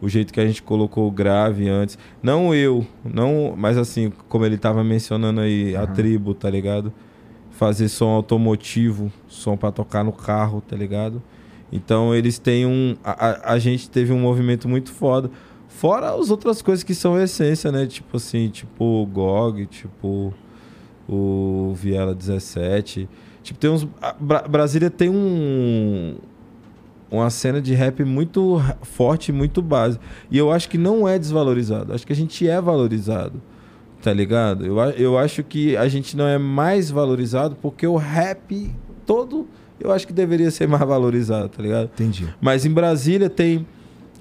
o, 0.00 0.08
jeito 0.08 0.32
que 0.32 0.40
a 0.40 0.46
gente 0.46 0.62
colocou 0.62 1.06
o 1.06 1.10
grave 1.10 1.68
antes. 1.68 1.98
Não 2.22 2.54
eu, 2.54 2.86
não, 3.04 3.54
mas 3.56 3.76
assim, 3.76 4.12
como 4.28 4.44
ele 4.44 4.56
tava 4.58 4.82
mencionando 4.84 5.40
aí, 5.40 5.74
a 5.76 5.86
tribo, 5.86 6.34
tá 6.34 6.48
ligado? 6.48 6.92
Fazer 7.50 7.88
som 7.88 8.08
automotivo, 8.08 9.12
som 9.26 9.56
pra 9.56 9.72
tocar 9.72 10.04
no 10.04 10.12
carro, 10.12 10.60
tá 10.60 10.76
ligado? 10.76 11.22
Então 11.72 12.14
eles 12.14 12.38
têm 12.38 12.66
um. 12.66 12.96
A, 13.04 13.52
a, 13.52 13.58
gente 13.58 13.90
teve 13.90 14.12
um 14.12 14.20
movimento 14.20 14.68
muito 14.68 14.90
foda. 14.92 15.30
Fora 15.68 16.14
as 16.14 16.30
outras 16.30 16.62
coisas 16.62 16.82
que 16.82 16.94
são 16.94 17.20
essência, 17.20 17.70
né? 17.70 17.86
Tipo 17.86 18.16
assim, 18.16 18.48
tipo 18.48 18.84
o 18.84 19.06
GOG, 19.06 19.66
tipo 19.66 20.32
o 21.08 21.72
Viela 21.74 22.14
17. 22.14 23.08
Tipo, 23.42 23.58
tem 23.58 23.70
uns. 23.70 23.88
Bra- 24.20 24.46
Brasília 24.48 24.90
tem 24.90 25.08
um. 25.08 26.16
Uma 27.10 27.30
cena 27.30 27.60
de 27.60 27.72
rap 27.74 28.04
muito 28.04 28.60
forte, 28.82 29.32
muito 29.32 29.62
base. 29.62 29.98
E 30.30 30.36
eu 30.36 30.52
acho 30.52 30.68
que 30.68 30.76
não 30.76 31.08
é 31.08 31.18
desvalorizado. 31.18 31.92
Acho 31.94 32.06
que 32.06 32.12
a 32.12 32.16
gente 32.16 32.46
é 32.46 32.60
valorizado. 32.60 33.40
Tá 34.02 34.12
ligado? 34.12 34.64
Eu, 34.64 34.76
eu 34.92 35.18
acho 35.18 35.42
que 35.42 35.76
a 35.76 35.88
gente 35.88 36.16
não 36.16 36.26
é 36.26 36.38
mais 36.38 36.90
valorizado 36.90 37.56
porque 37.60 37.86
o 37.86 37.96
rap 37.96 38.70
todo. 39.06 39.46
Eu 39.80 39.90
acho 39.90 40.06
que 40.06 40.12
deveria 40.12 40.50
ser 40.50 40.66
mais 40.68 40.84
valorizado, 40.86 41.48
tá 41.48 41.62
ligado? 41.62 41.86
Entendi. 41.94 42.28
Mas 42.40 42.66
em 42.66 42.70
Brasília 42.70 43.30
tem, 43.30 43.66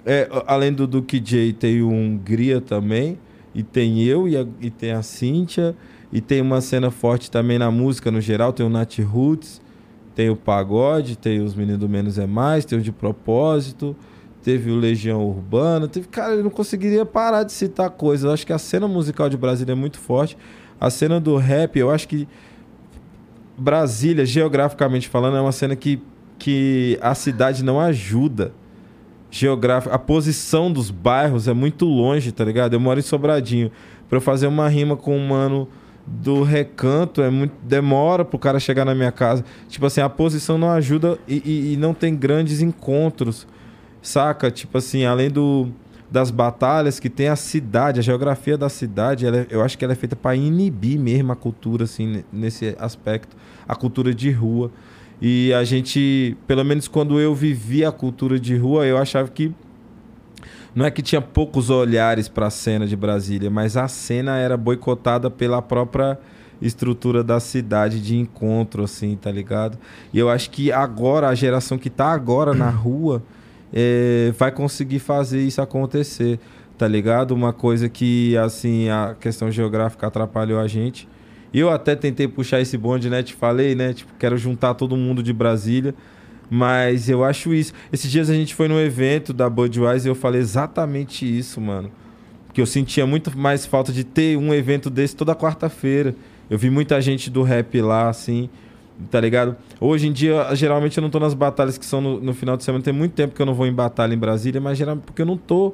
é, 0.05 0.29
além 0.47 0.71
do 0.71 0.87
Duque 0.87 1.19
J, 1.19 1.53
tem 1.53 1.81
o 1.81 1.89
Hungria 1.89 2.61
também, 2.61 3.19
e 3.53 3.61
tem 3.63 4.01
eu, 4.03 4.27
e, 4.27 4.37
a- 4.37 4.47
e 4.61 4.69
tem 4.69 4.91
a 4.93 5.01
Cíntia, 5.03 5.75
e 6.11 6.21
tem 6.21 6.41
uma 6.41 6.61
cena 6.61 6.89
forte 6.89 7.29
também 7.29 7.59
na 7.59 7.69
música 7.69 8.09
no 8.09 8.21
geral, 8.21 8.53
tem 8.53 8.65
o 8.65 8.69
Nat 8.69 8.97
Roots, 8.99 9.61
tem 10.17 10.31
o 10.31 10.35
Pagode, 10.35 11.15
tem 11.15 11.41
os 11.41 11.53
Meninos 11.53 11.79
do 11.79 11.87
Menos 11.87 12.17
é 12.17 12.25
Mais, 12.25 12.65
tem 12.65 12.79
o 12.79 12.81
De 12.81 12.91
Propósito, 12.91 13.95
teve 14.41 14.71
o 14.71 14.75
Legião 14.75 15.23
Urbana, 15.23 15.87
teve, 15.87 16.07
cara, 16.07 16.33
eu 16.33 16.43
não 16.43 16.49
conseguiria 16.49 17.05
parar 17.05 17.43
de 17.43 17.51
citar 17.51 17.91
coisas, 17.91 18.25
eu 18.25 18.31
acho 18.31 18.43
que 18.43 18.51
a 18.51 18.57
cena 18.57 18.87
musical 18.87 19.29
de 19.29 19.37
Brasília 19.37 19.73
é 19.73 19.75
muito 19.75 19.99
forte, 19.99 20.35
a 20.81 20.89
cena 20.89 21.19
do 21.19 21.37
rap, 21.37 21.77
eu 21.77 21.91
acho 21.91 22.07
que 22.07 22.27
Brasília, 23.55 24.25
geograficamente 24.25 25.07
falando, 25.07 25.37
é 25.37 25.41
uma 25.41 25.51
cena 25.51 25.75
que, 25.75 26.01
que 26.39 26.97
a 26.99 27.13
cidade 27.13 27.63
não 27.63 27.79
ajuda. 27.79 28.51
Geográfica, 29.29 29.93
a 29.93 29.99
posição 29.99 30.71
dos 30.71 30.89
bairros 30.89 31.47
é 31.47 31.53
muito 31.53 31.85
longe, 31.85 32.31
tá 32.31 32.43
ligado? 32.43 32.73
Eu 32.73 32.79
moro 32.79 32.99
em 32.99 33.03
Sobradinho. 33.03 33.71
Pra 34.09 34.17
eu 34.17 34.21
fazer 34.21 34.47
uma 34.47 34.67
rima 34.67 34.97
com 34.97 35.15
um 35.15 35.27
mano 35.27 35.67
do 36.07 36.41
recanto, 36.41 37.21
é 37.21 37.29
muito 37.29 37.53
demora 37.63 38.23
pro 38.23 38.39
cara 38.39 38.59
chegar 38.59 38.85
na 38.85 38.95
minha 38.95 39.11
casa. 39.11 39.43
Tipo 39.67 39.85
assim, 39.85 39.99
a 40.01 40.07
posição 40.09 40.57
não 40.57 40.69
ajuda 40.71 41.19
e, 41.27 41.41
e- 41.45 41.73
e 41.73 41.77
não 41.77 41.93
tem 41.93 42.15
grandes 42.15 42.61
encontros, 42.61 43.45
saca? 44.01 44.49
Tipo 44.49 44.77
assim, 44.77 45.05
além 45.05 45.29
do 45.29 45.67
das 46.09 46.31
batalhas 46.31 47.01
que 47.01 47.09
tem 47.09 47.27
a 47.27 47.35
cidade, 47.35 47.99
a 47.99 48.01
geografia 48.01 48.57
da 48.57 48.69
cidade, 48.69 49.25
ela 49.25 49.39
é- 49.39 49.47
eu 49.49 49.61
acho 49.61 49.77
que 49.77 49.83
ela 49.83 49.91
é 49.91 49.95
feita 49.95 50.15
para 50.15 50.37
inibir 50.37 50.97
mesmo 50.97 51.33
a 51.33 51.35
cultura, 51.35 51.83
assim, 51.83 52.07
ne- 52.07 52.25
nesse 52.31 52.73
aspecto, 52.79 53.35
a 53.67 53.75
cultura 53.75 54.13
de 54.13 54.31
rua. 54.31 54.71
E 55.21 55.51
a 55.51 55.65
gente, 55.65 56.37
pelo 56.47 56.63
menos 56.63 56.87
quando 56.87 57.19
eu 57.19 57.35
vivia 57.35 57.89
a 57.89 57.91
cultura 57.91 58.39
de 58.39 58.55
rua, 58.55 58.85
eu 58.85 58.97
achava 58.97 59.27
que 59.27 59.51
não 60.77 60.85
é 60.85 60.91
que 60.91 61.01
tinha 61.01 61.19
poucos 61.19 61.71
olhares 61.71 62.29
para 62.29 62.45
a 62.45 62.49
cena 62.51 62.85
de 62.85 62.95
Brasília, 62.95 63.49
mas 63.49 63.75
a 63.75 63.87
cena 63.87 64.37
era 64.37 64.55
boicotada 64.55 65.27
pela 65.27 65.59
própria 65.59 66.19
estrutura 66.61 67.23
da 67.23 67.39
cidade 67.39 67.99
de 67.99 68.15
encontro, 68.15 68.83
assim, 68.83 69.15
tá 69.15 69.31
ligado? 69.31 69.75
E 70.13 70.19
eu 70.19 70.29
acho 70.29 70.51
que 70.51 70.71
agora, 70.71 71.29
a 71.29 71.33
geração 71.33 71.79
que 71.79 71.89
tá 71.89 72.11
agora 72.11 72.53
na 72.53 72.69
rua, 72.69 73.23
é, 73.73 74.31
vai 74.37 74.51
conseguir 74.51 74.99
fazer 74.99 75.41
isso 75.41 75.59
acontecer, 75.63 76.39
tá 76.77 76.87
ligado? 76.87 77.31
Uma 77.31 77.51
coisa 77.51 77.89
que, 77.89 78.37
assim, 78.37 78.87
a 78.87 79.15
questão 79.19 79.49
geográfica 79.49 80.05
atrapalhou 80.05 80.59
a 80.59 80.67
gente. 80.67 81.09
Eu 81.51 81.71
até 81.71 81.95
tentei 81.95 82.27
puxar 82.27 82.61
esse 82.61 82.77
bonde, 82.77 83.09
né? 83.09 83.23
Te 83.23 83.33
falei, 83.33 83.73
né? 83.73 83.93
Tipo, 83.93 84.13
quero 84.19 84.37
juntar 84.37 84.75
todo 84.75 84.95
mundo 84.95 85.23
de 85.23 85.33
Brasília. 85.33 85.95
Mas 86.49 87.09
eu 87.09 87.23
acho 87.23 87.53
isso. 87.53 87.73
Esses 87.91 88.09
dias 88.09 88.29
a 88.29 88.33
gente 88.33 88.55
foi 88.55 88.67
num 88.67 88.79
evento 88.79 89.33
da 89.33 89.49
Budweiser 89.49 90.07
e 90.07 90.11
eu 90.11 90.15
falei 90.15 90.39
exatamente 90.39 91.25
isso, 91.25 91.59
mano. 91.59 91.91
Que 92.53 92.61
eu 92.61 92.65
sentia 92.65 93.05
muito 93.05 93.37
mais 93.37 93.65
falta 93.65 93.91
de 93.91 94.03
ter 94.03 94.37
um 94.37 94.53
evento 94.53 94.89
desse 94.89 95.15
toda 95.15 95.35
quarta-feira. 95.35 96.15
Eu 96.49 96.57
vi 96.57 96.69
muita 96.69 96.99
gente 97.01 97.29
do 97.29 97.43
rap 97.43 97.81
lá, 97.81 98.09
assim, 98.09 98.49
tá 99.11 99.19
ligado? 99.19 99.57
Hoje 99.79 100.07
em 100.07 100.13
dia, 100.13 100.55
geralmente 100.55 100.97
eu 100.97 101.01
não 101.01 101.09
tô 101.09 101.19
nas 101.19 101.33
batalhas 101.33 101.77
que 101.77 101.85
são 101.85 101.99
no, 101.99 102.19
no 102.21 102.33
final 102.33 102.55
de 102.55 102.63
semana. 102.63 102.83
Tem 102.83 102.93
muito 102.93 103.13
tempo 103.13 103.35
que 103.35 103.41
eu 103.41 103.45
não 103.45 103.53
vou 103.53 103.67
em 103.67 103.73
batalha 103.73 104.13
em 104.13 104.17
Brasília, 104.17 104.61
mas 104.61 104.77
geralmente 104.77 105.03
porque 105.03 105.21
eu 105.21 105.25
não 105.25 105.37
tô 105.37 105.73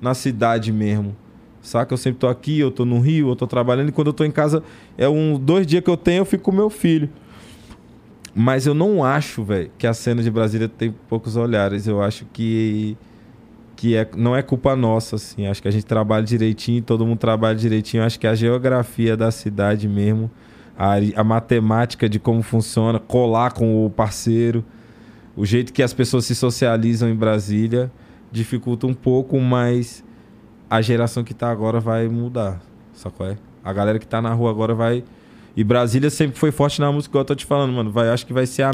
na 0.00 0.14
cidade 0.14 0.72
mesmo. 0.72 1.16
Saca? 1.60 1.92
Eu 1.92 1.98
sempre 1.98 2.18
tô 2.18 2.28
aqui, 2.28 2.58
eu 2.58 2.70
tô 2.70 2.84
no 2.84 2.98
Rio, 2.98 3.28
eu 3.28 3.36
tô 3.36 3.46
trabalhando. 3.46 3.88
E 3.88 3.92
quando 3.92 4.08
eu 4.08 4.12
tô 4.12 4.24
em 4.24 4.30
casa, 4.30 4.62
é 4.96 5.08
um 5.08 5.38
dois 5.38 5.66
dias 5.66 5.82
que 5.82 5.90
eu 5.90 5.96
tenho, 5.96 6.22
eu 6.22 6.24
fico 6.24 6.44
com 6.44 6.52
meu 6.52 6.70
filho. 6.70 7.08
Mas 8.34 8.66
eu 8.66 8.74
não 8.74 9.04
acho, 9.04 9.42
velho, 9.44 9.70
que 9.76 9.86
a 9.86 9.92
cena 9.92 10.22
de 10.22 10.30
Brasília 10.30 10.68
tem 10.68 10.94
poucos 11.08 11.36
olhares. 11.36 11.86
Eu 11.86 12.02
acho 12.02 12.24
que 12.32 12.96
que 13.74 13.96
é, 13.96 14.08
não 14.16 14.36
é 14.36 14.42
culpa 14.42 14.76
nossa, 14.76 15.16
assim. 15.16 15.48
Acho 15.48 15.60
que 15.60 15.66
a 15.66 15.70
gente 15.70 15.84
trabalha 15.84 16.24
direitinho, 16.24 16.80
todo 16.80 17.04
mundo 17.04 17.18
trabalha 17.18 17.56
direitinho. 17.56 18.04
Acho 18.04 18.18
que 18.18 18.28
a 18.28 18.34
geografia 18.34 19.16
da 19.16 19.32
cidade 19.32 19.88
mesmo, 19.88 20.30
a, 20.78 20.94
a 21.16 21.24
matemática 21.24 22.08
de 22.08 22.20
como 22.20 22.42
funciona, 22.42 23.00
colar 23.00 23.52
com 23.52 23.84
o 23.84 23.90
parceiro, 23.90 24.64
o 25.34 25.44
jeito 25.44 25.72
que 25.72 25.82
as 25.82 25.92
pessoas 25.92 26.26
se 26.26 26.34
socializam 26.34 27.08
em 27.08 27.14
Brasília 27.14 27.90
dificulta 28.30 28.86
um 28.86 28.94
pouco, 28.94 29.38
mas 29.40 30.04
a 30.70 30.80
geração 30.80 31.24
que 31.24 31.34
tá 31.34 31.50
agora 31.50 31.80
vai 31.80 32.06
mudar. 32.08 32.60
Sacou? 32.94 33.26
É? 33.26 33.36
A 33.64 33.72
galera 33.72 33.98
que 33.98 34.06
tá 34.06 34.22
na 34.22 34.32
rua 34.32 34.50
agora 34.50 34.74
vai. 34.74 35.02
E 35.56 35.62
Brasília 35.62 36.10
sempre 36.10 36.38
foi 36.38 36.50
forte 36.50 36.80
na 36.80 36.90
música, 36.90 37.12
igual 37.12 37.22
eu 37.22 37.26
tô 37.26 37.34
te 37.34 37.44
falando, 37.44 37.72
mano. 37.72 37.90
Vai, 37.90 38.08
acho 38.08 38.26
que 38.26 38.32
vai 38.32 38.46
ser 38.46 38.62
a. 38.62 38.70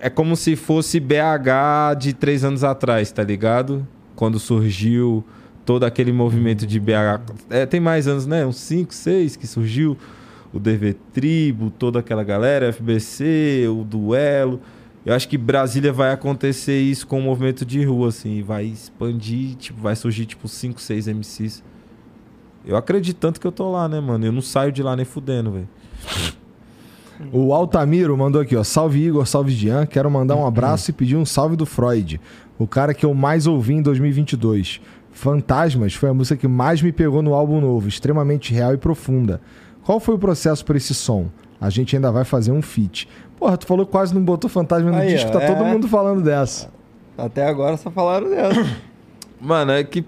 É 0.00 0.10
como 0.10 0.36
se 0.36 0.56
fosse 0.56 1.00
BH 1.00 1.98
de 1.98 2.12
três 2.12 2.44
anos 2.44 2.62
atrás, 2.64 3.10
tá 3.10 3.22
ligado? 3.22 3.86
Quando 4.14 4.38
surgiu 4.38 5.24
todo 5.64 5.84
aquele 5.84 6.12
movimento 6.12 6.66
de 6.66 6.80
BH. 6.80 7.20
É, 7.50 7.66
tem 7.66 7.80
mais 7.80 8.08
anos, 8.08 8.26
né? 8.26 8.44
Uns 8.46 8.56
5, 8.56 8.94
6 8.94 9.36
que 9.36 9.46
surgiu. 9.46 9.96
O 10.50 10.58
DV 10.58 10.94
Tribo, 11.12 11.70
toda 11.70 11.98
aquela 11.98 12.24
galera, 12.24 12.72
FBC, 12.72 13.66
o 13.68 13.84
Duelo. 13.84 14.62
Eu 15.04 15.14
acho 15.14 15.28
que 15.28 15.36
Brasília 15.36 15.92
vai 15.92 16.10
acontecer 16.10 16.80
isso 16.80 17.06
com 17.06 17.18
o 17.18 17.22
movimento 17.22 17.66
de 17.66 17.84
rua, 17.84 18.08
assim. 18.08 18.42
Vai 18.42 18.64
expandir, 18.64 19.56
tipo, 19.56 19.80
vai 19.80 19.94
surgir, 19.94 20.24
tipo, 20.24 20.48
5, 20.48 20.80
6 20.80 21.08
MCs. 21.08 21.62
Eu 22.68 22.76
acredito 22.76 23.16
tanto 23.16 23.40
que 23.40 23.46
eu 23.46 23.50
tô 23.50 23.72
lá, 23.72 23.88
né, 23.88 23.98
mano? 23.98 24.26
Eu 24.26 24.30
não 24.30 24.42
saio 24.42 24.70
de 24.70 24.82
lá 24.82 24.94
nem 24.94 25.06
fudendo, 25.06 25.50
velho. 25.50 25.68
O 27.32 27.54
Altamiro 27.54 28.14
mandou 28.16 28.42
aqui, 28.42 28.54
ó. 28.54 28.62
Salve 28.62 29.02
Igor, 29.02 29.26
salve 29.26 29.50
Jean. 29.52 29.86
Quero 29.86 30.10
mandar 30.10 30.36
um 30.36 30.46
abraço 30.46 30.90
e 30.90 30.92
pedir 30.92 31.16
um 31.16 31.24
salve 31.24 31.56
do 31.56 31.64
Freud. 31.64 32.20
O 32.58 32.66
cara 32.66 32.92
que 32.92 33.06
eu 33.06 33.14
mais 33.14 33.46
ouvi 33.46 33.72
em 33.72 33.80
2022. 33.80 34.82
Fantasmas 35.10 35.94
foi 35.94 36.10
a 36.10 36.14
música 36.14 36.36
que 36.36 36.46
mais 36.46 36.82
me 36.82 36.92
pegou 36.92 37.22
no 37.22 37.32
álbum 37.32 37.58
novo, 37.58 37.88
extremamente 37.88 38.52
real 38.52 38.74
e 38.74 38.76
profunda. 38.76 39.40
Qual 39.82 39.98
foi 39.98 40.16
o 40.16 40.18
processo 40.18 40.62
para 40.62 40.76
esse 40.76 40.94
som? 40.94 41.28
A 41.58 41.70
gente 41.70 41.96
ainda 41.96 42.12
vai 42.12 42.24
fazer 42.24 42.52
um 42.52 42.60
feat. 42.60 43.08
Porra, 43.38 43.56
tu 43.56 43.66
falou 43.66 43.86
que 43.86 43.92
quase 43.92 44.14
não 44.14 44.22
botou 44.22 44.50
fantasma 44.50 44.90
no 44.90 44.98
Aí, 44.98 45.08
disco, 45.08 45.30
ó, 45.30 45.32
tá 45.32 45.46
todo 45.46 45.64
é. 45.64 45.72
mundo 45.72 45.88
falando 45.88 46.22
dessa. 46.22 46.70
Até 47.16 47.46
agora 47.46 47.78
só 47.78 47.90
falaram 47.90 48.28
dela. 48.28 48.54
Mano, 49.40 49.72
é 49.72 49.84
que 49.84 50.04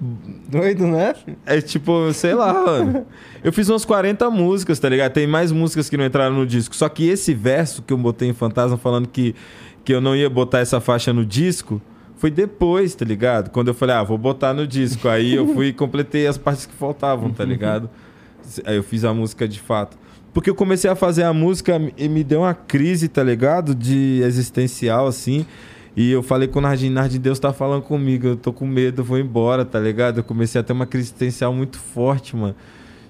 Doido, 0.49 0.87
né? 0.87 1.15
É 1.47 1.61
tipo, 1.61 2.13
sei 2.13 2.35
lá, 2.35 2.53
mano. 2.53 3.07
Eu 3.43 3.53
fiz 3.53 3.69
umas 3.69 3.85
40 3.85 4.29
músicas, 4.31 4.79
tá 4.79 4.89
ligado? 4.89 5.13
Tem 5.13 5.27
mais 5.27 5.53
músicas 5.53 5.89
que 5.89 5.97
não 5.97 6.05
entraram 6.05 6.35
no 6.35 6.47
disco. 6.47 6.75
Só 6.75 6.89
que 6.89 7.09
esse 7.09 7.33
verso 7.33 7.83
que 7.83 7.93
eu 7.93 7.99
botei 7.99 8.29
em 8.29 8.33
Fantasma 8.33 8.77
falando 8.77 9.07
que, 9.07 9.35
que 9.85 9.95
eu 9.95 10.01
não 10.01 10.17
ia 10.17 10.29
botar 10.29 10.59
essa 10.59 10.81
faixa 10.81 11.13
no 11.13 11.25
disco, 11.25 11.81
foi 12.17 12.31
depois, 12.31 12.95
tá 12.95 13.05
ligado? 13.05 13.51
Quando 13.51 13.69
eu 13.69 13.75
falei, 13.75 13.95
ah, 13.95 14.03
vou 14.03 14.19
botar 14.19 14.53
no 14.53 14.67
disco. 14.67 15.09
Aí 15.09 15.35
eu 15.35 15.55
fui 15.55 15.69
e 15.69 15.73
completei 15.73 16.27
as 16.27 16.37
partes 16.37 16.67
que 16.67 16.75
faltavam, 16.75 17.31
tá 17.31 17.45
ligado? 17.45 17.89
Aí 18.65 18.77
eu 18.77 18.83
fiz 18.83 19.05
a 19.05 19.15
música 19.15 19.47
de 19.47 19.61
fato. 19.61 19.97
Porque 20.33 20.51
eu 20.51 20.55
comecei 20.55 20.91
a 20.91 20.95
fazer 20.95 21.23
a 21.23 21.33
música 21.33 21.81
e 21.97 22.09
me 22.09 22.23
deu 22.23 22.41
uma 22.41 22.55
crise, 22.55 23.09
tá 23.09 23.23
ligado? 23.23 23.75
De 23.75 24.21
existencial, 24.25 25.07
assim. 25.07 25.47
E 25.97 26.11
eu 26.11 26.23
falei 26.23 26.47
com 26.47 26.61
o 26.61 26.63
Nardim, 26.63 26.89
Nardim, 26.89 27.19
Deus 27.19 27.39
tá 27.39 27.53
falando 27.53 27.83
comigo, 27.83 28.27
eu 28.27 28.37
tô 28.37 28.53
com 28.53 28.67
medo, 28.67 29.01
eu 29.01 29.05
vou 29.05 29.19
embora, 29.19 29.65
tá 29.65 29.79
ligado? 29.81 30.19
Eu 30.19 30.25
comecei 30.25 30.61
a 30.61 30.65
ter 30.65 30.73
uma 30.73 30.87
crise 30.87 31.09
existencial 31.09 31.53
muito 31.53 31.79
forte, 31.79 32.37
mano. 32.37 32.55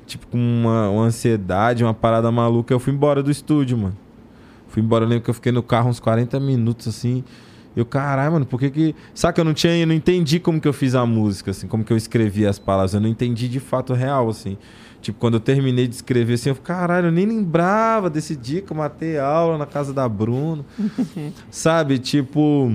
Tipo, 0.07 0.27
com 0.29 0.39
uma, 0.39 0.89
uma 0.89 1.05
ansiedade, 1.05 1.85
uma 1.85 1.95
parada 1.95 2.31
maluca. 2.33 2.73
Eu 2.73 2.81
fui 2.81 2.93
embora 2.93 3.23
do 3.23 3.31
estúdio, 3.31 3.77
mano. 3.77 3.97
Fui 4.69 4.83
embora, 4.83 5.05
eu 5.05 5.09
lembro 5.09 5.25
que 5.25 5.31
eu 5.31 5.35
fiquei 5.35 5.53
no 5.53 5.63
carro 5.63 5.91
uns 5.91 6.01
40 6.01 6.41
minutos, 6.41 6.89
assim. 6.89 7.23
Eu, 7.77 7.85
caralho, 7.87 8.33
mano, 8.33 8.47
por 8.47 8.59
que 8.59 8.71
que... 8.71 8.95
Sabe 9.15 9.35
que 9.35 9.41
eu 9.41 9.45
não 9.45 9.55
tinha... 9.55 9.77
Eu 9.77 9.87
não 9.87 9.95
entendi 9.95 10.41
como 10.41 10.61
que 10.61 10.67
eu 10.67 10.73
fiz 10.73 10.95
a 10.95 11.07
música, 11.07 11.53
assim. 11.53 11.69
Como 11.69 11.85
que 11.85 11.93
eu 11.93 11.97
escrevi 11.97 12.47
as 12.47 12.59
palavras. 12.59 12.95
Eu 12.95 13.01
não 13.01 13.09
entendi 13.09 13.49
de 13.49 13.61
fato 13.61 13.95
real, 13.95 14.29
assim. 14.29 14.59
Tipo, 15.01 15.19
quando 15.19 15.35
eu 15.35 15.41
terminei 15.41 15.87
de 15.87 15.95
escrever, 15.95 16.35
assim, 16.35 16.51
eu 16.51 16.55
falei, 16.55 16.67
caralho, 16.67 17.07
eu 17.07 17.13
nem 17.13 17.25
lembrava 17.27 18.11
desse 18.11 18.37
dia 18.37 18.61
que 18.61 18.71
eu 18.73 18.77
matei 18.77 19.19
aula 19.19 19.57
na 19.57 19.67
casa 19.67 19.95
da 19.95 20.09
Bruno. 20.09 20.65
Sabe? 21.51 21.99
Tipo... 21.99 22.73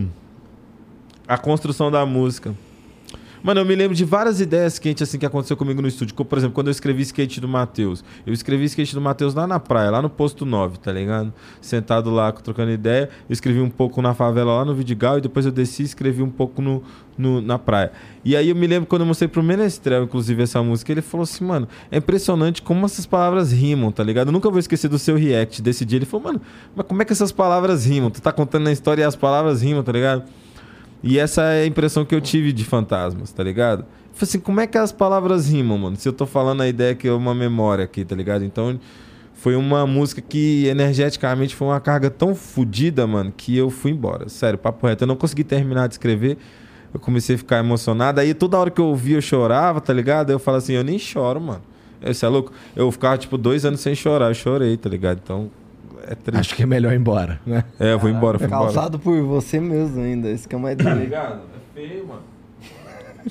A 1.28 1.38
construção 1.38 1.90
da 1.90 2.06
música. 2.06 2.56
Mano, 3.46 3.62
eu 3.62 3.66
me 3.66 3.76
lembro 3.76 3.96
de 3.96 4.04
várias 4.04 4.42
ideias 4.42 4.80
quentes 4.80 5.08
assim 5.08 5.20
que 5.20 5.26
aconteceu 5.26 5.56
comigo 5.56 5.80
no 5.80 5.88
estúdio. 5.88 6.16
Como, 6.16 6.28
por 6.28 6.36
exemplo, 6.36 6.56
quando 6.56 6.66
eu 6.66 6.72
escrevi 6.72 7.04
skate 7.04 7.40
do 7.40 7.48
Matheus. 7.48 8.04
Eu 8.26 8.34
escrevi 8.34 8.66
skate 8.66 8.96
do 8.96 9.00
Matheus 9.00 9.36
lá 9.36 9.46
na 9.46 9.60
praia, 9.60 9.92
lá 9.92 10.02
no 10.02 10.10
posto 10.10 10.48
9, 10.48 10.80
tá 10.80 10.92
ligado? 10.92 11.32
Sentado 11.62 12.10
lá, 12.10 12.32
trocando 12.32 12.72
ideia. 12.72 13.08
Eu 13.30 13.34
escrevi 13.34 13.62
um 13.62 13.70
pouco 13.70 14.02
na 14.02 14.16
favela 14.16 14.52
lá 14.56 14.66
no 14.66 14.74
Vidigal 14.74 15.20
e 15.20 15.22
depois 15.22 15.46
eu 15.46 15.52
desci 15.52 15.84
e 15.84 15.86
escrevi 15.86 16.24
um 16.24 16.30
pouco 16.32 16.60
no, 16.60 16.82
no- 17.16 17.40
na 17.40 17.60
praia. 17.60 17.92
E 18.24 18.36
aí 18.36 18.50
eu 18.50 18.56
me 18.56 18.66
lembro 18.66 18.88
quando 18.88 19.02
eu 19.04 19.06
mostrei 19.06 19.28
pro 19.28 19.44
Menestrel, 19.44 20.06
inclusive, 20.06 20.42
essa 20.42 20.64
música, 20.64 20.92
ele 20.92 21.04
falou 21.04 21.24
assim, 21.26 21.46
mano, 21.46 21.68
é 21.92 22.00
impressionante 22.00 22.64
como 22.64 22.84
essas 22.84 23.06
palavras 23.06 23.52
rimam, 23.52 23.92
tá 23.92 24.04
ligado? 24.04 24.30
Eu 24.30 24.34
nunca 24.34 24.50
vou 24.50 24.58
esquecer 24.58 24.88
do 24.88 24.98
seu 24.98 25.16
react 25.16 25.62
desse 25.62 25.86
dia. 25.86 26.00
Ele 26.00 26.06
falou, 26.08 26.26
mano, 26.26 26.42
mas 26.76 26.84
como 26.88 27.00
é 27.04 27.06
que 27.06 27.14
essas 27.14 27.32
palavras 27.32 27.86
rimam? 27.86 28.10
Tu 28.10 28.24
tá 28.24 28.32
contando 28.32 28.66
a 28.70 28.72
história 28.72 29.04
e 29.04 29.06
as 29.06 29.16
palavras 29.16 29.62
rimam, 29.62 29.84
tá 29.84 29.92
ligado? 29.92 30.24
E 31.08 31.20
essa 31.20 31.44
é 31.44 31.62
a 31.62 31.66
impressão 31.68 32.04
que 32.04 32.16
eu 32.16 32.20
tive 32.20 32.52
de 32.52 32.66
fantasmas, 32.66 33.32
tá 33.32 33.44
ligado? 33.44 33.82
Eu 33.82 33.86
falei 34.14 34.24
assim, 34.24 34.40
como 34.40 34.60
é 34.60 34.66
que 34.66 34.76
as 34.76 34.92
palavras 34.92 35.48
rimam, 35.48 35.78
mano? 35.78 35.96
Se 35.98 36.10
eu 36.10 36.14
tô 36.14 36.26
falando 36.26 36.62
a 36.62 36.68
ideia 36.68 36.96
que 36.96 37.08
é 37.08 37.12
uma 37.12 37.36
memória 37.36 37.86
aqui, 37.86 38.04
tá 38.04 38.16
ligado? 38.16 38.44
Então, 38.44 38.80
foi 39.36 39.56
uma 39.56 39.86
música 39.86 40.20
que 40.20 40.66
energeticamente 40.66 41.56
foi 41.56 41.68
uma 41.68 41.80
carga 41.80 42.10
tão 42.10 42.34
fodida, 42.34 43.06
mano, 43.06 43.32
que 43.38 43.56
eu 43.56 43.70
fui 43.70 43.92
embora. 43.92 44.28
Sério, 44.30 44.58
papo 44.58 44.88
reto. 44.88 45.04
Eu 45.04 45.08
não 45.08 45.16
consegui 45.16 45.44
terminar 45.44 45.86
de 45.86 45.94
escrever. 45.94 46.40
Eu 46.92 47.00
comecei 47.00 47.36
a 47.36 47.38
ficar 47.38 47.60
emocionado. 47.60 48.20
Aí 48.20 48.34
toda 48.34 48.58
hora 48.58 48.72
que 48.72 48.82
eu 48.82 48.86
ouvia, 48.86 49.18
eu 49.18 49.22
chorava, 49.22 49.80
tá 49.80 49.94
ligado? 49.94 50.32
Eu 50.32 50.40
falo 50.40 50.58
assim, 50.58 50.74
eu 50.74 50.84
nem 50.84 50.98
choro, 50.98 51.40
mano. 51.40 51.62
Você 52.02 52.26
é 52.26 52.30
louco? 52.30 52.52
Eu 52.76 52.92
ficava, 52.92 53.16
tipo, 53.16 53.38
dois 53.38 53.64
anos 53.64 53.80
sem 53.80 53.94
chorar. 53.94 54.32
Eu 54.32 54.34
chorei, 54.34 54.76
tá 54.76 54.90
ligado? 54.90 55.20
Então, 55.24 55.52
é 56.08 56.16
triste. 56.16 56.40
Acho 56.40 56.56
que 56.56 56.64
é 56.64 56.66
melhor 56.66 56.94
ir 56.94 56.98
embora, 56.98 57.40
né? 57.46 57.64
É, 57.80 57.94
eu 57.94 58.00
vou 58.00 58.10
embora, 58.10 58.38
embora. 58.38 58.50
Causado 58.50 58.98
por 59.00 59.22
você 59.24 59.60
mesmo 59.60 60.02
ainda. 60.02 60.30
Isso 60.32 60.48
que 60.48 60.56
é 60.56 60.58
mais 60.58 60.78
Tá 60.78 60.84
doido. 60.84 61.00
ligado? 61.00 61.40
É 61.56 61.80
feio, 61.80 62.08
mano. 62.08 62.22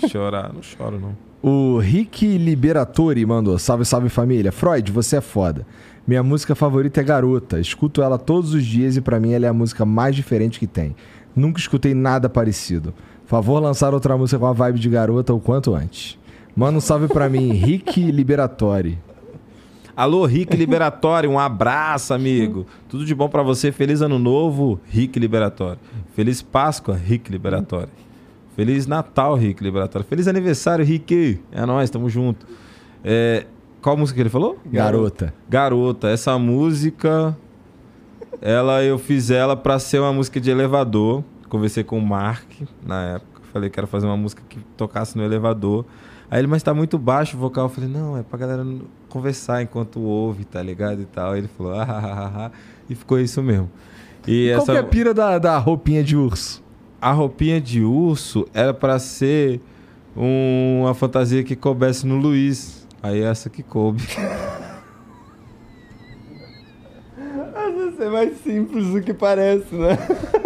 Chorar, 0.08 0.52
não 0.52 0.62
choro, 0.62 0.98
não. 1.00 1.16
O 1.42 1.78
Rick 1.78 2.38
Liberatori 2.38 3.24
mandou: 3.24 3.58
Salve, 3.58 3.84
salve 3.84 4.08
família. 4.08 4.50
Freud, 4.50 4.90
você 4.90 5.16
é 5.16 5.20
foda. 5.20 5.66
Minha 6.06 6.22
música 6.22 6.54
favorita 6.54 7.00
é 7.00 7.04
Garota. 7.04 7.58
Escuto 7.60 8.02
ela 8.02 8.18
todos 8.18 8.52
os 8.54 8.64
dias 8.64 8.96
e 8.96 9.00
pra 9.00 9.20
mim 9.20 9.32
ela 9.32 9.46
é 9.46 9.48
a 9.48 9.52
música 9.52 9.84
mais 9.84 10.14
diferente 10.16 10.58
que 10.58 10.66
tem. 10.66 10.94
Nunca 11.34 11.58
escutei 11.58 11.94
nada 11.94 12.28
parecido. 12.28 12.92
Favor 13.26 13.60
lançar 13.60 13.94
outra 13.94 14.16
música 14.16 14.38
com 14.38 14.46
a 14.46 14.52
vibe 14.52 14.78
de 14.78 14.88
Garota 14.90 15.32
o 15.32 15.40
quanto 15.40 15.74
antes. 15.74 16.18
Manda 16.54 16.78
um 16.78 16.80
salve 16.80 17.08
pra 17.08 17.28
mim, 17.28 17.52
Rick 17.56 18.00
Liberatori. 18.10 18.98
Alô, 19.96 20.26
Rick 20.26 20.56
Liberatório, 20.56 21.30
um 21.30 21.38
abraço, 21.38 22.12
amigo. 22.12 22.66
Tudo 22.88 23.04
de 23.04 23.14
bom 23.14 23.28
pra 23.28 23.44
você. 23.44 23.70
Feliz 23.70 24.02
Ano 24.02 24.18
Novo, 24.18 24.80
Rick 24.88 25.20
Liberatório. 25.20 25.78
Feliz 26.16 26.42
Páscoa, 26.42 26.96
Rick 26.96 27.30
Liberatório. 27.30 27.90
Feliz 28.56 28.88
Natal, 28.88 29.36
Rick 29.36 29.62
Liberatório. 29.62 30.04
Feliz 30.08 30.26
aniversário, 30.26 30.84
Rick. 30.84 31.40
É 31.52 31.64
nóis, 31.64 31.90
tamo 31.90 32.08
junto. 32.08 32.44
É, 33.04 33.46
qual 33.80 33.96
música 33.96 34.16
que 34.16 34.22
ele 34.22 34.30
falou? 34.30 34.58
Garota. 34.66 35.32
Garota. 35.48 36.08
Essa 36.08 36.36
música, 36.40 37.36
ela 38.42 38.82
eu 38.82 38.98
fiz 38.98 39.30
ela 39.30 39.56
pra 39.56 39.78
ser 39.78 40.00
uma 40.00 40.12
música 40.12 40.40
de 40.40 40.50
elevador. 40.50 41.22
Conversei 41.48 41.84
com 41.84 41.96
o 41.98 42.02
Mark 42.02 42.50
na 42.84 43.14
época. 43.14 43.42
Falei 43.52 43.70
que 43.70 43.78
era 43.78 43.86
fazer 43.86 44.06
uma 44.06 44.16
música 44.16 44.42
que 44.48 44.58
tocasse 44.76 45.16
no 45.16 45.22
elevador. 45.22 45.84
Aí 46.34 46.40
ele, 46.40 46.48
mas 46.48 46.64
tá 46.64 46.74
muito 46.74 46.98
baixo 46.98 47.36
o 47.36 47.38
vocal. 47.40 47.66
Eu 47.66 47.68
falei, 47.68 47.88
não, 47.88 48.18
é 48.18 48.24
pra 48.24 48.36
galera 48.36 48.66
conversar 49.08 49.62
enquanto 49.62 50.00
ouve, 50.00 50.44
tá 50.44 50.60
ligado? 50.60 51.00
E 51.00 51.04
tal. 51.04 51.30
Aí 51.30 51.38
ele 51.38 51.46
falou, 51.46 51.74
ah, 51.78 51.86
ah, 51.88 52.00
ah, 52.02 52.46
ah. 52.46 52.50
E 52.90 52.94
ficou 52.96 53.20
isso 53.20 53.40
mesmo. 53.40 53.70
E 54.26 54.48
Qual 54.50 54.62
essa, 54.62 54.72
que 54.72 54.78
é 54.78 54.80
a 54.80 54.84
pira 54.84 55.14
da, 55.14 55.38
da 55.38 55.56
roupinha 55.58 56.02
de 56.02 56.16
urso? 56.16 56.60
a 57.00 57.12
roupinha 57.12 57.60
de 57.60 57.82
urso 57.84 58.48
era 58.52 58.74
pra 58.74 58.98
ser 58.98 59.60
um- 60.16 60.80
uma 60.82 60.94
fantasia 60.94 61.44
que 61.44 61.54
coubesse 61.54 62.04
no 62.04 62.16
Luiz. 62.16 62.84
Aí 63.00 63.22
essa 63.22 63.48
que 63.48 63.62
coube. 63.62 64.02
Isso 67.92 68.02
é 68.02 68.08
mais 68.08 68.36
simples 68.42 68.86
do 68.88 69.00
que 69.00 69.14
parece, 69.14 69.72
né? 69.74 69.96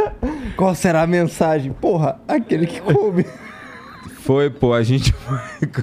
Qual 0.57 0.75
será 0.75 1.03
a 1.03 1.07
mensagem? 1.07 1.73
Porra, 1.73 2.21
aquele 2.29 2.67
que 2.67 2.81
come. 2.81 3.25
Foi, 4.29 4.51
pô, 4.51 4.75
a 4.75 4.83
gente 4.83 5.11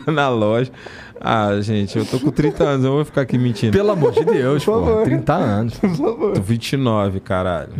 foi 0.03 0.13
na 0.13 0.29
loja. 0.29 0.71
Ah, 1.19 1.59
gente, 1.61 1.97
eu 1.97 2.05
tô 2.05 2.19
com 2.19 2.29
30 2.29 2.63
anos, 2.63 2.85
eu 2.85 2.91
vou 2.91 3.03
ficar 3.03 3.21
aqui 3.21 3.39
mentindo. 3.39 3.71
Pelo 3.75 3.89
amor 3.89 4.11
de 4.11 4.23
Deus, 4.23 4.63
Por 4.63 4.71
pô. 4.81 4.85
favor. 4.85 5.03
30 5.03 5.33
anos. 5.33 5.79
Por 5.79 5.89
favor. 5.89 6.33
Tô 6.35 6.41
29, 6.43 7.19
caralho. 7.21 7.73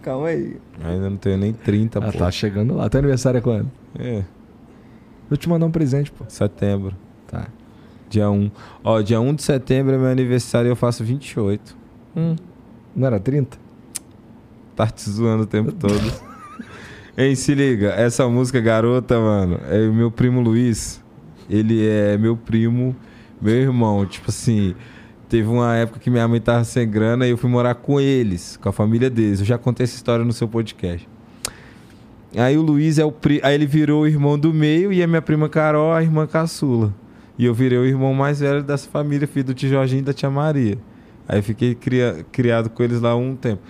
Calma 0.00 0.28
aí. 0.28 0.56
Ainda 0.82 1.10
não 1.10 1.18
tenho 1.18 1.36
nem 1.36 1.52
30, 1.52 1.98
Ah, 1.98 2.10
pô. 2.12 2.16
tá 2.16 2.30
chegando 2.30 2.74
lá. 2.76 2.88
Teu 2.88 2.98
aniversário 3.00 3.36
é 3.36 3.40
quando? 3.42 3.70
É, 3.98 4.22
Vou 5.28 5.36
te 5.36 5.46
mandar 5.50 5.66
um 5.66 5.70
presente, 5.70 6.10
pô. 6.10 6.24
setembro, 6.28 6.96
Tá. 7.26 7.48
dia 8.08 8.30
1. 8.30 8.50
Ó, 8.82 9.02
dia 9.02 9.20
1 9.20 9.34
de 9.34 9.42
setembro 9.42 9.94
é 9.94 9.98
meu 9.98 10.08
aniversário 10.08 10.68
e 10.68 10.70
eu 10.72 10.76
faço 10.76 11.04
28. 11.04 11.76
Não 12.96 13.06
era 13.06 13.20
30? 13.20 13.58
Tá 14.74 14.86
te 14.86 15.10
zoando 15.10 15.42
o 15.42 15.46
tempo 15.46 15.70
todo. 15.76 16.29
Hein, 17.22 17.34
se 17.34 17.54
liga, 17.54 17.88
essa 17.90 18.26
música 18.28 18.60
Garota, 18.62 19.20
mano, 19.20 19.60
é 19.68 19.86
o 19.86 19.92
meu 19.92 20.10
primo 20.10 20.40
Luiz. 20.40 21.02
Ele 21.50 21.86
é 21.86 22.16
meu 22.16 22.34
primo, 22.34 22.96
meu 23.38 23.54
irmão. 23.54 24.06
Tipo 24.06 24.30
assim, 24.30 24.74
teve 25.28 25.46
uma 25.46 25.76
época 25.76 25.98
que 26.00 26.08
minha 26.08 26.26
mãe 26.26 26.40
tava 26.40 26.64
sem 26.64 26.88
grana 26.88 27.26
e 27.26 27.30
eu 27.30 27.36
fui 27.36 27.50
morar 27.50 27.74
com 27.74 28.00
eles, 28.00 28.56
com 28.56 28.70
a 28.70 28.72
família 28.72 29.10
deles. 29.10 29.40
Eu 29.40 29.44
já 29.44 29.58
contei 29.58 29.84
essa 29.84 29.96
história 29.96 30.24
no 30.24 30.32
seu 30.32 30.48
podcast. 30.48 31.06
Aí 32.34 32.56
o 32.56 32.62
Luiz 32.62 32.98
é 32.98 33.04
o 33.04 33.12
pri... 33.12 33.38
aí 33.42 33.54
ele 33.54 33.66
virou 33.66 34.04
o 34.04 34.06
irmão 34.06 34.38
do 34.38 34.54
meio 34.54 34.90
e 34.90 35.02
a 35.02 35.06
minha 35.06 35.20
prima 35.20 35.46
Carol, 35.46 35.92
a 35.92 36.02
irmã 36.02 36.26
caçula. 36.26 36.94
E 37.36 37.44
eu 37.44 37.52
virei 37.52 37.76
o 37.76 37.84
irmão 37.84 38.14
mais 38.14 38.40
velho 38.40 38.62
dessa 38.62 38.88
família, 38.88 39.28
filho 39.28 39.44
do 39.44 39.52
tio 39.54 39.68
Jorginho 39.68 40.00
e 40.00 40.04
da 40.04 40.14
tia 40.14 40.30
Maria. 40.30 40.78
Aí 41.28 41.42
fiquei 41.42 41.74
cria- 41.74 42.24
criado 42.32 42.70
com 42.70 42.82
eles 42.82 42.98
lá 42.98 43.14
um 43.14 43.36
tempo. 43.36 43.60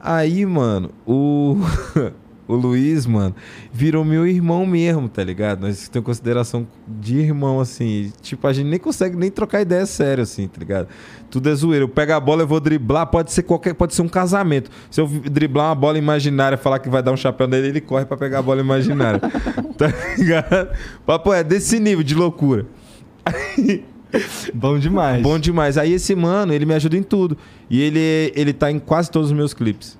Aí, 0.00 0.46
mano, 0.46 0.92
o 1.06 1.58
o 2.48 2.54
Luiz, 2.54 3.06
mano, 3.06 3.34
virou 3.72 4.04
meu 4.04 4.26
irmão 4.26 4.64
mesmo, 4.64 5.08
tá 5.08 5.24
ligado? 5.24 5.62
Nós 5.62 5.88
temos 5.88 6.06
consideração 6.06 6.66
de 6.86 7.18
irmão, 7.18 7.58
assim. 7.58 8.12
Tipo, 8.22 8.46
a 8.46 8.52
gente 8.52 8.68
nem 8.68 8.78
consegue 8.78 9.16
nem 9.16 9.30
trocar 9.30 9.62
ideia 9.62 9.84
sério, 9.84 10.22
assim, 10.22 10.46
tá 10.46 10.58
ligado? 10.58 10.88
Tudo 11.30 11.48
é 11.48 11.54
zoeira. 11.54 11.84
Eu 11.84 11.88
pego 11.88 12.12
a 12.12 12.20
bola, 12.20 12.42
eu 12.42 12.46
vou 12.46 12.60
driblar, 12.60 13.06
pode 13.08 13.32
ser 13.32 13.42
qualquer, 13.42 13.74
pode 13.74 13.94
ser 13.94 14.02
um 14.02 14.08
casamento. 14.08 14.70
Se 14.90 15.00
eu 15.00 15.08
driblar 15.08 15.68
uma 15.68 15.74
bola 15.74 15.98
imaginária 15.98 16.56
falar 16.56 16.78
que 16.78 16.88
vai 16.88 17.02
dar 17.02 17.12
um 17.12 17.16
chapéu 17.16 17.48
nele, 17.48 17.68
ele 17.68 17.80
corre 17.80 18.04
pra 18.04 18.16
pegar 18.16 18.38
a 18.38 18.42
bola 18.42 18.60
imaginária. 18.60 19.20
tá 19.76 19.92
ligado? 20.16 20.68
Papo 21.04 21.32
é 21.32 21.42
desse 21.42 21.80
nível 21.80 22.04
de 22.04 22.14
loucura. 22.14 22.66
Bom 24.54 24.78
demais. 24.78 25.22
Bom 25.22 25.38
demais. 25.38 25.76
Aí 25.76 25.92
esse 25.92 26.14
mano, 26.14 26.52
ele 26.52 26.64
me 26.64 26.74
ajuda 26.74 26.96
em 26.96 27.02
tudo. 27.02 27.36
E 27.68 27.80
ele, 27.82 28.32
ele 28.34 28.52
tá 28.52 28.70
em 28.70 28.78
quase 28.78 29.10
todos 29.10 29.30
os 29.30 29.36
meus 29.36 29.52
clipes. 29.52 29.98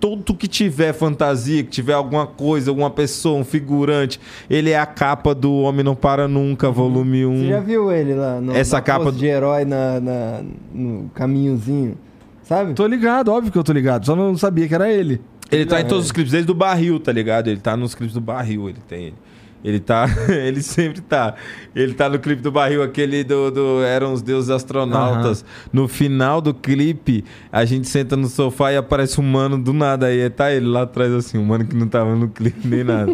Tudo 0.00 0.34
que 0.34 0.48
tiver 0.48 0.94
fantasia, 0.94 1.62
que 1.62 1.68
tiver 1.68 1.92
alguma 1.92 2.26
coisa, 2.26 2.70
alguma 2.70 2.88
pessoa, 2.90 3.38
um 3.38 3.44
figurante, 3.44 4.18
ele 4.48 4.70
é 4.70 4.78
a 4.78 4.86
capa 4.86 5.34
do 5.34 5.52
Homem 5.60 5.84
Não 5.84 5.94
Para 5.94 6.26
Nunca, 6.26 6.70
volume 6.70 7.26
1. 7.26 7.38
Você 7.42 7.48
já 7.48 7.60
viu 7.60 7.92
ele 7.92 8.14
lá 8.14 8.40
no 8.40 8.56
Essa 8.56 8.76
na 8.76 8.82
capa 8.82 9.12
do- 9.12 9.18
de 9.18 9.26
herói 9.26 9.66
na, 9.66 10.00
na- 10.00 10.40
no 10.72 11.10
caminhozinho? 11.14 11.98
Sabe? 12.44 12.72
Tô 12.72 12.86
ligado, 12.86 13.30
óbvio 13.30 13.52
que 13.52 13.58
eu 13.58 13.62
tô 13.62 13.72
ligado. 13.72 14.06
Só 14.06 14.16
não 14.16 14.36
sabia 14.38 14.66
que 14.66 14.74
era 14.74 14.90
ele. 14.90 15.20
Ele 15.52 15.66
tá 15.66 15.78
em 15.80 15.82
Não, 15.82 15.90
todos 15.90 16.04
é. 16.04 16.06
os 16.06 16.12
clipes, 16.12 16.32
desde 16.32 16.50
o 16.50 16.54
barril, 16.54 16.98
tá 16.98 17.12
ligado? 17.12 17.48
Ele 17.48 17.60
tá 17.60 17.76
nos 17.76 17.94
clipes 17.94 18.14
do 18.14 18.20
barril, 18.20 18.68
ele 18.68 18.78
tem 18.88 19.04
ele. 19.06 19.14
Ele 19.62 19.78
tá. 19.78 20.06
Ele 20.28 20.62
sempre 20.62 21.00
tá. 21.00 21.34
Ele 21.74 21.92
tá 21.94 22.08
no 22.08 22.18
clipe 22.18 22.40
do 22.42 22.50
barril, 22.50 22.82
aquele 22.82 23.22
do. 23.22 23.50
do 23.50 23.82
eram 23.82 24.12
os 24.12 24.22
deuses 24.22 24.48
astronautas. 24.50 25.44
No 25.72 25.86
final 25.86 26.40
do 26.40 26.54
clipe, 26.54 27.24
a 27.52 27.64
gente 27.64 27.88
senta 27.88 28.16
no 28.16 28.26
sofá 28.28 28.72
e 28.72 28.76
aparece 28.76 29.20
um 29.20 29.24
mano 29.24 29.58
do 29.58 29.72
nada. 29.72 30.06
Aí 30.06 30.28
tá 30.30 30.50
ele 30.50 30.66
lá 30.66 30.82
atrás, 30.82 31.12
assim, 31.12 31.36
um 31.38 31.44
mano 31.44 31.66
que 31.66 31.76
não 31.76 31.86
tava 31.86 32.14
no 32.16 32.28
clipe 32.28 32.66
nem 32.66 32.82
nada. 32.82 33.12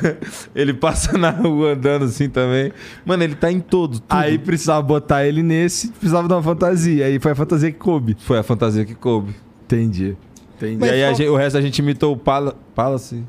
ele 0.54 0.72
passa 0.72 1.16
na 1.18 1.30
rua 1.30 1.72
andando 1.72 2.06
assim 2.06 2.28
também. 2.28 2.72
Mano, 3.04 3.22
ele 3.22 3.34
tá 3.34 3.52
em 3.52 3.60
todo. 3.60 4.00
tudo. 4.00 4.04
Aí 4.08 4.38
precisava 4.38 4.82
botar 4.82 5.26
ele 5.26 5.42
nesse, 5.42 5.88
precisava 5.88 6.26
dar 6.26 6.36
uma 6.36 6.42
fantasia. 6.42 7.06
Aí 7.06 7.18
foi 7.18 7.32
a 7.32 7.34
fantasia 7.34 7.70
que 7.70 7.78
coube. 7.78 8.16
Foi 8.20 8.38
a 8.38 8.42
fantasia 8.42 8.84
que 8.84 8.94
coube. 8.94 9.34
Entendi. 9.64 10.16
Entendi. 10.56 10.84
e 10.84 10.88
aí 10.90 11.14
gente- 11.14 11.28
o 11.28 11.36
resto 11.36 11.58
a 11.58 11.60
gente 11.60 11.78
imitou 11.80 12.12
o 12.12 12.16
Pala, 12.16 12.54
Palace. 12.74 13.22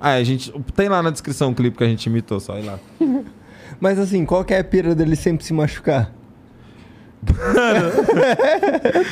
Ah, 0.00 0.12
a 0.14 0.24
gente. 0.24 0.50
Tem 0.74 0.88
lá 0.88 1.02
na 1.02 1.10
descrição 1.10 1.50
o 1.50 1.54
clipe 1.54 1.76
que 1.76 1.84
a 1.84 1.88
gente 1.88 2.06
imitou, 2.06 2.40
só 2.40 2.58
ir 2.58 2.62
lá. 2.64 2.78
Mas 3.78 3.98
assim, 3.98 4.24
qual 4.24 4.44
que 4.44 4.54
é 4.54 4.58
a 4.58 4.64
pira 4.64 4.94
dele 4.94 5.14
sempre 5.16 5.44
se 5.44 5.52
machucar? 5.52 6.12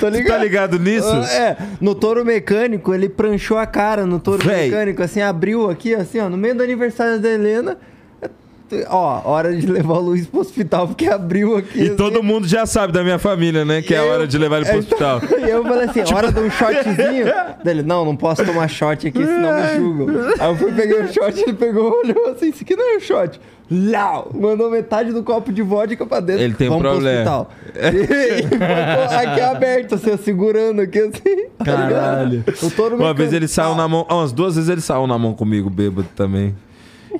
Tô 0.01 0.09
ligado. 0.09 0.39
Tá 0.39 0.43
ligado 0.43 0.79
nisso? 0.79 1.07
Ah, 1.09 1.31
É, 1.33 1.57
no 1.81 1.95
touro 1.95 2.25
mecânico, 2.25 2.95
ele 2.95 3.09
pranchou 3.09 3.59
a 3.59 3.67
cara 3.67 4.07
no 4.07 4.19
touro 4.19 4.45
Véi. 4.47 4.71
mecânico, 4.71 5.03
assim, 5.03 5.21
abriu 5.21 5.71
aqui, 5.71 5.95
assim, 5.95 6.19
ó, 6.19 6.29
no 6.29 6.37
meio 6.37 6.55
do 6.55 6.63
aniversário 6.63 7.21
da 7.21 7.29
Helena. 7.29 7.77
Ó, 8.89 9.23
hora 9.25 9.55
de 9.57 9.67
levar 9.67 9.95
o 9.95 10.01
Luiz 10.01 10.27
pro 10.27 10.41
hospital, 10.41 10.89
porque 10.89 11.07
abriu 11.07 11.57
aqui. 11.57 11.79
E 11.79 11.83
assim. 11.89 11.97
todo 11.97 12.23
mundo 12.23 12.47
já 12.47 12.67
sabe 12.67 12.93
da 12.93 13.03
minha 13.03 13.19
família, 13.19 13.65
né? 13.65 13.81
Que 13.83 13.95
é 13.95 13.99
a 13.99 14.03
Eu- 14.05 14.13
hora 14.13 14.27
de 14.27 14.37
levar 14.39 14.57
ele 14.59 14.67
pro 14.67 14.75
É, 14.75 14.79
hospital. 14.79 15.21
E 15.39 15.51
eu 15.51 15.63
falei 15.65 15.85
assim, 15.89 16.03
hora 16.15 16.33
de 16.33 16.41
um 16.41 16.51
shotzinho. 16.51 17.27
Dele, 17.65 17.83
não, 17.83 18.05
não 18.05 18.17
posso 18.17 18.45
tomar 18.45 18.69
shot 18.69 19.07
aqui, 19.07 19.25
senão 19.25 19.55
me 19.61 19.77
julgam. 19.77 20.17
Aí 20.39 20.49
eu 20.51 20.57
fui, 20.57 20.73
peguei 20.73 21.01
o 21.03 21.13
shot, 21.13 21.41
ele 21.41 21.55
pegou, 21.55 21.93
olhou 22.03 22.31
assim, 22.33 22.49
isso 22.51 22.63
aqui 22.63 22.77
não 22.77 22.95
é 22.95 22.97
um 22.97 23.01
shot. 23.01 23.41
Lau! 23.71 24.31
Mandou 24.35 24.71
metade 24.71 25.13
do 25.13 25.23
copo 25.23 25.53
de 25.53 25.61
vodka 25.61 26.07
pra 26.07 26.21
dentro. 26.21 26.43
Ele 26.43 26.55
tem 26.55 26.69
um 26.69 26.79
Vamos 26.79 26.85
pro 26.85 26.93
problema. 26.93 27.21
hospital. 27.21 27.51
E, 27.77 29.13
e 29.13 29.15
aqui 29.29 29.41
aberto, 29.43 29.95
assim, 29.97 30.17
segurando 30.17 30.81
aqui, 30.81 30.99
assim. 31.01 31.47
Caralho. 31.63 32.45
Uma 32.99 33.13
vez 33.13 33.31
ele 33.33 33.47
saiu 33.47 33.75
na 33.75 33.87
mão. 33.87 34.07
Umas 34.11 34.33
duas 34.33 34.55
vezes 34.55 34.71
ele 34.71 34.81
saiu 34.81 35.07
na 35.07 35.19
mão 35.19 35.35
comigo, 35.35 35.69
bêbado 35.69 36.09
também. 36.17 36.55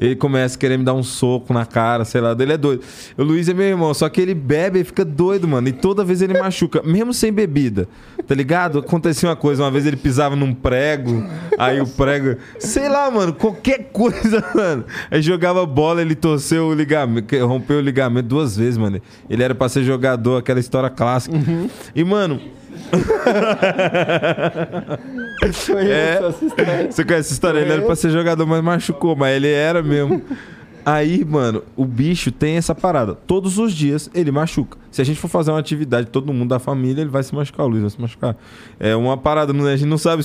Ele 0.01 0.15
começa 0.17 0.57
a 0.57 0.59
querer 0.59 0.79
me 0.79 0.85
dar 0.85 0.95
um 0.95 1.03
soco 1.03 1.53
na 1.53 1.65
cara, 1.67 2.05
sei 2.05 2.21
lá, 2.21 2.35
dele 2.35 2.53
é 2.53 2.57
doido. 2.57 2.83
O 3.17 3.23
Luiz 3.23 3.49
é 3.49 3.55
meu 3.55 3.67
irmão, 3.67 3.93
só 3.95 4.09
que 4.09 4.21
ele 4.21 4.35
bebe 4.35 4.81
e 4.81 4.85
fica 4.85 5.05
doido, 5.05 5.49
mano. 5.49 5.69
E 5.69 5.73
toda 5.73 6.05
vez 6.05 6.23
ele 6.23 6.39
machuca, 6.39 6.83
mesmo 6.83 7.13
sem 7.13 7.33
bebida. 7.33 7.89
Tá 8.27 8.35
ligado? 8.35 8.79
Acontecia 8.79 9.29
uma 9.29 9.37
coisa, 9.37 9.63
uma 9.63 9.71
vez 9.71 9.87
ele 9.87 9.97
pisava 9.97 10.37
num 10.37 10.53
prego, 10.55 11.25
aí 11.59 11.81
o 11.81 11.87
prego. 11.87 12.37
Sei 12.59 12.89
lá, 12.89 13.11
mano, 13.11 13.33
qualquer 13.33 13.91
coisa, 13.93 14.45
mano. 14.55 14.85
Aí 15.11 15.23
jogava 15.23 15.65
bola, 15.67 16.03
ele 16.03 16.15
torceu 16.15 16.67
o 16.67 16.75
ligamento, 16.75 17.27
que- 17.27 17.39
rompeu 17.39 17.79
o 17.79 17.81
ligamento 17.81 18.27
duas 18.29 18.57
vezes, 18.57 18.77
mano. 18.77 19.01
Ele 19.29 19.43
era 19.43 19.55
pra 19.55 19.69
ser 19.69 19.83
jogador, 19.85 20.37
aquela 20.39 20.61
história 20.61 20.91
clássica. 20.91 21.37
E, 21.95 22.05
mano, 22.05 22.41
É. 25.89 26.21
essa 26.29 26.45
história. 26.45 26.91
Você 26.91 27.05
conhece 27.05 27.27
essa 27.27 27.33
história? 27.33 27.61
Ele 27.61 27.73
era 27.73 27.83
pra 27.83 27.97
ser 27.97 28.11
jogador, 28.11 28.47
mas 28.47 28.63
machucou, 28.63 29.15
mas 29.15 29.37
ele 29.37 29.49
era 29.49 29.83
mesmo. 29.83 30.23
Aí, 30.85 31.23
mano, 31.23 31.63
o 31.77 31.85
bicho 31.85 32.33
tem 32.33 32.57
essa 32.57 32.75
parada. 32.75 33.15
Todos 33.15 33.59
os 33.59 33.75
dias 33.75 34.11
ele 34.15 34.31
machuca. 34.31 34.79
Se 34.91 35.03
a 35.03 35.05
gente 35.05 35.21
for 35.21 35.29
fazer 35.29 35.51
uma 35.51 35.59
atividade, 35.59 36.09
todo 36.09 36.33
mundo 36.33 36.49
da 36.49 36.59
família, 36.59 37.03
ele 37.03 37.11
vai 37.11 37.23
se 37.23 37.35
machucar. 37.35 37.67
O 37.67 37.69
Luiz 37.69 37.83
vai 37.83 37.91
se 37.91 38.01
machucar. 38.01 38.37
É 38.81 38.97
uma 38.97 39.17
parada, 39.17 39.53
a 39.53 39.77
gente 39.77 39.89
não 39.89 39.99
sabe, 39.99 40.25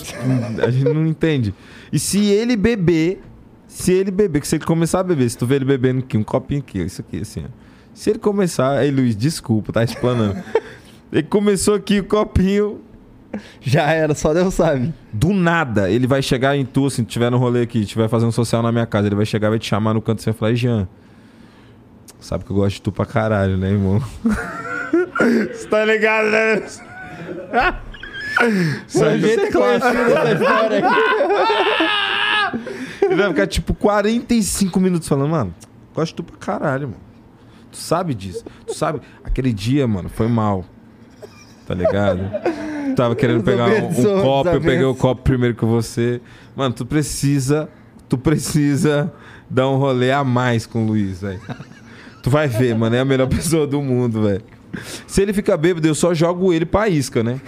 a 0.65 0.69
gente 0.71 0.85
não 0.85 1.05
entende. 1.05 1.53
E 1.91 1.99
se 1.99 2.27
ele 2.27 2.55
beber, 2.55 3.21
se 3.67 3.91
ele 3.91 4.09
beber, 4.09 4.39
que 4.39 4.47
se 4.47 4.55
ele 4.55 4.63
começar 4.63 5.01
a 5.01 5.03
beber, 5.03 5.29
se 5.29 5.37
tu 5.37 5.45
vê 5.45 5.55
ele 5.55 5.65
bebendo 5.65 5.99
aqui, 5.99 6.17
um 6.17 6.23
copinho 6.23 6.61
aqui, 6.61 6.79
isso 6.79 7.01
aqui, 7.01 7.19
assim, 7.19 7.43
ó. 7.45 7.49
Se 7.93 8.09
ele 8.09 8.19
começar, 8.19 8.77
aí 8.77 8.89
Luiz, 8.89 9.15
desculpa, 9.15 9.73
tá 9.73 9.83
explanando. 9.83 10.41
Ele 11.13 11.23
começou 11.23 11.75
aqui 11.75 11.99
o 11.99 12.03
copinho, 12.03 12.81
Já 13.61 13.91
era, 13.91 14.13
só 14.13 14.33
Deus 14.33 14.53
sabe. 14.53 14.93
do 15.11 15.33
nada, 15.33 15.89
ele 15.89 16.05
vai 16.07 16.21
chegar 16.21 16.55
em 16.55 16.65
tu, 16.65 16.85
assim, 16.87 17.03
tiver 17.03 17.29
no 17.31 17.37
rolê 17.37 17.61
aqui, 17.61 17.85
tiver 17.85 18.07
fazendo 18.09 18.31
social 18.31 18.61
na 18.61 18.71
minha 18.71 18.85
casa, 18.85 19.07
ele 19.07 19.15
vai 19.15 19.25
chegar 19.25 19.47
e 19.47 19.51
vai 19.51 19.59
te 19.59 19.67
chamar 19.67 19.93
no 19.93 20.01
canto 20.01 20.19
e 20.27 20.33
falar, 20.33 20.51
"Ei, 20.51 20.55
Jean, 20.57 20.87
sabe 22.19 22.43
que 22.43 22.51
eu 22.51 22.55
gosto 22.55 22.75
de 22.75 22.81
tu 22.81 22.91
pra 22.91 23.05
caralho, 23.05 23.57
né, 23.57 23.71
irmão? 23.71 24.01
Você 25.51 25.67
tá 25.67 25.83
ligado, 25.85 26.29
né? 26.29 26.61
Só 28.87 28.99
Foi 28.99 29.19
jeito 29.19 29.51
conhecido 29.51 29.97
essa 29.97 30.33
história 30.33 30.79
aqui. 30.79 30.95
Ele 33.05 33.15
vai 33.15 33.29
ficar 33.29 33.47
tipo 33.47 33.73
45 33.73 34.79
minutos 34.79 35.07
falando, 35.07 35.29
mano, 35.31 35.53
gosto 35.93 36.11
de 36.11 36.15
tu 36.15 36.23
pra 36.23 36.37
caralho, 36.37 36.87
mano. 36.89 37.01
Tu 37.71 37.77
sabe 37.77 38.13
disso. 38.13 38.43
Tu 38.67 38.73
sabe, 38.73 39.01
aquele 39.23 39.51
dia, 39.51 39.87
mano, 39.87 40.09
foi 40.09 40.27
mal. 40.27 40.65
Tá 41.65 41.73
ligado? 41.73 42.19
Tava 42.95 43.15
querendo 43.15 43.43
pegar 43.43 43.67
um, 43.67 43.87
um 43.87 44.21
copo, 44.21 44.49
eu 44.49 44.61
peguei 44.61 44.83
o 44.83 44.95
copo 44.95 45.21
primeiro 45.21 45.55
que 45.55 45.65
você. 45.65 46.21
Mano, 46.55 46.73
tu 46.73 46.85
precisa. 46.85 47.69
Tu 48.09 48.17
precisa 48.17 49.11
dar 49.49 49.69
um 49.69 49.77
rolê 49.77 50.11
a 50.11 50.23
mais 50.23 50.65
com 50.65 50.83
o 50.83 50.87
Luiz, 50.87 51.21
velho. 51.21 51.39
Tu 52.21 52.29
vai 52.29 52.47
ver, 52.47 52.75
mano, 52.75 52.95
é 52.95 52.99
a 52.99 53.05
melhor 53.05 53.27
pessoa 53.29 53.65
do 53.65 53.81
mundo, 53.81 54.23
velho. 54.23 54.43
Se 55.07 55.21
ele 55.21 55.33
fica 55.33 55.55
bêbado, 55.57 55.87
eu 55.87 55.95
só 55.95 56.13
jogo 56.13 56.53
ele 56.53 56.65
pra 56.65 56.87
isca, 56.89 57.23
né? 57.23 57.39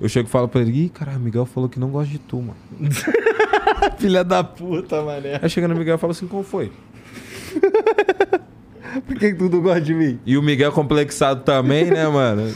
Eu 0.00 0.08
chego 0.08 0.28
e 0.28 0.30
falo 0.30 0.48
pra 0.48 0.62
ele, 0.62 0.84
ih, 0.84 0.88
caralho, 0.88 1.20
Miguel 1.20 1.44
falou 1.44 1.68
que 1.68 1.78
não 1.78 1.90
gosta 1.90 2.10
de 2.10 2.18
tu, 2.18 2.36
mano. 2.38 2.56
Filha 3.98 4.24
da 4.24 4.42
puta, 4.42 5.02
mané. 5.02 5.38
Aí 5.42 5.50
chega 5.50 5.68
no 5.68 5.74
Miguel 5.74 5.96
e 5.96 5.98
fala 5.98 6.12
assim, 6.12 6.26
como 6.26 6.42
foi? 6.42 6.72
Por 9.06 9.16
que 9.18 9.32
que 9.32 9.34
tu 9.34 9.48
não 9.50 9.60
gosta 9.60 9.80
de 9.80 9.94
mim? 9.94 10.18
E 10.24 10.38
o 10.38 10.42
Miguel 10.42 10.72
complexado 10.72 11.42
também, 11.42 11.84
né, 11.90 12.08
mano? 12.08 12.50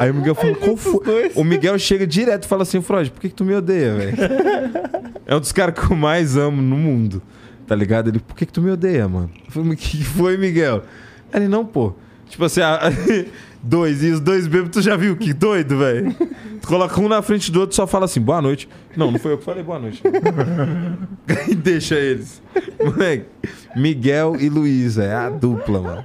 Aí 0.00 0.10
o 0.10 0.14
Miguel 0.14 0.34
fala, 0.34 0.54
qual 0.54 0.76
foi? 0.76 1.30
O 1.34 1.44
Miguel 1.44 1.78
chega 1.78 2.06
direto 2.06 2.44
e 2.44 2.48
fala 2.48 2.62
assim, 2.62 2.80
Freud, 2.80 3.10
por 3.10 3.20
que, 3.20 3.28
que 3.28 3.34
tu 3.34 3.44
me 3.44 3.54
odeia, 3.54 3.94
velho? 3.94 4.16
É 5.26 5.36
um 5.36 5.40
dos 5.40 5.52
caras 5.52 5.74
que 5.78 5.92
eu 5.92 5.96
mais 5.96 6.36
amo 6.38 6.60
no 6.62 6.76
mundo, 6.76 7.20
tá 7.66 7.74
ligado? 7.76 8.08
Ele, 8.08 8.18
por 8.18 8.34
que, 8.34 8.46
que 8.46 8.52
tu 8.52 8.62
me 8.62 8.70
odeia, 8.70 9.06
mano? 9.06 9.30
Eu 9.46 9.52
falei, 9.52 9.72
o 9.72 9.76
que 9.76 10.02
foi, 10.02 10.36
Miguel? 10.38 10.82
Ele, 11.32 11.46
não, 11.48 11.64
pô. 11.66 11.92
Tipo 12.28 12.44
assim, 12.46 12.60
a- 12.62 12.80
dois, 13.62 14.02
e 14.02 14.10
os 14.10 14.20
dois 14.20 14.46
bêbados, 14.46 14.70
tu 14.72 14.82
já 14.82 14.96
viu 14.96 15.16
que 15.16 15.32
doido, 15.34 15.76
velho? 15.78 16.14
Tu 16.62 16.66
coloca 16.66 16.98
um 17.00 17.08
na 17.08 17.20
frente 17.20 17.50
do 17.52 17.60
outro 17.60 17.74
e 17.74 17.76
só 17.76 17.86
fala 17.86 18.06
assim, 18.06 18.20
boa 18.20 18.40
noite. 18.40 18.68
Não, 18.96 19.10
não 19.10 19.18
foi 19.18 19.32
eu 19.32 19.38
que 19.38 19.44
falei 19.44 19.62
boa 19.62 19.78
noite. 19.78 20.02
e 21.48 21.54
deixa 21.56 21.96
eles. 21.96 22.40
Moleque, 22.82 23.26
Miguel 23.76 24.36
e 24.40 24.48
Luiz, 24.48 24.96
é 24.96 25.12
a 25.14 25.28
dupla, 25.28 25.80
mano. 25.82 26.04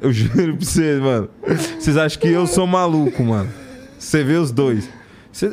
Eu 0.00 0.12
juro 0.12 0.56
pra 0.56 0.66
vocês, 0.66 1.00
mano. 1.00 1.28
Vocês 1.78 1.96
acham 1.96 2.20
que 2.20 2.28
eu 2.28 2.46
sou 2.46 2.66
maluco, 2.66 3.22
mano. 3.22 3.50
Você 3.98 4.22
vê 4.22 4.34
os 4.34 4.50
dois. 4.50 4.88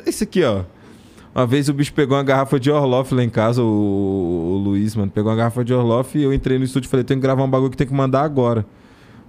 Esse 0.05 0.23
aqui, 0.23 0.43
ó. 0.43 0.63
Uma 1.33 1.47
vez 1.47 1.67
o 1.67 1.73
bicho 1.73 1.91
pegou 1.93 2.15
uma 2.15 2.23
garrafa 2.23 2.59
de 2.59 2.69
Orloff 2.69 3.13
lá 3.15 3.23
em 3.23 3.29
casa, 3.29 3.61
o, 3.63 3.65
o 3.65 4.57
Luiz, 4.63 4.95
mano. 4.95 5.09
Pegou 5.09 5.31
uma 5.31 5.37
garrafa 5.37 5.63
de 5.63 5.73
Orloff 5.73 6.17
e 6.17 6.21
eu 6.21 6.31
entrei 6.31 6.59
no 6.59 6.63
estúdio 6.63 6.87
e 6.87 6.89
falei, 6.89 7.03
tem 7.03 7.17
que 7.17 7.23
gravar 7.23 7.43
um 7.43 7.49
bagulho 7.49 7.71
que 7.71 7.77
tem 7.77 7.87
que 7.87 7.93
mandar 7.93 8.23
agora. 8.23 8.65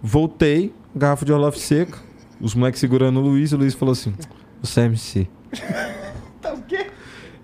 Voltei, 0.03 0.75
garrafa 0.95 1.25
de 1.25 1.33
Orloff 1.33 1.59
seca. 1.59 1.99
Os 2.41 2.55
moleques 2.55 2.81
segurando 2.81 3.21
o 3.21 3.23
Luiz, 3.23 3.53
o 3.53 3.57
Luiz 3.57 3.73
falou 3.73 3.93
assim: 3.93 4.13
Você 4.61 4.81
é 4.81 4.85
MC. 4.85 5.29
Tá 6.43 6.53
o 6.53 6.61
quê? 6.61 6.89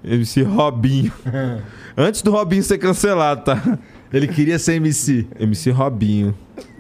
MC 0.04 0.42
Robinho. 0.42 1.10
Antes 1.96 2.20
do 2.20 2.30
Robinho 2.30 2.62
ser 2.62 2.76
cancelado, 2.76 3.44
tá? 3.44 3.78
Ele 4.12 4.28
queria 4.28 4.58
ser 4.58 4.74
MC. 4.74 5.26
MC 5.38 5.70
Robinho. 5.70 6.34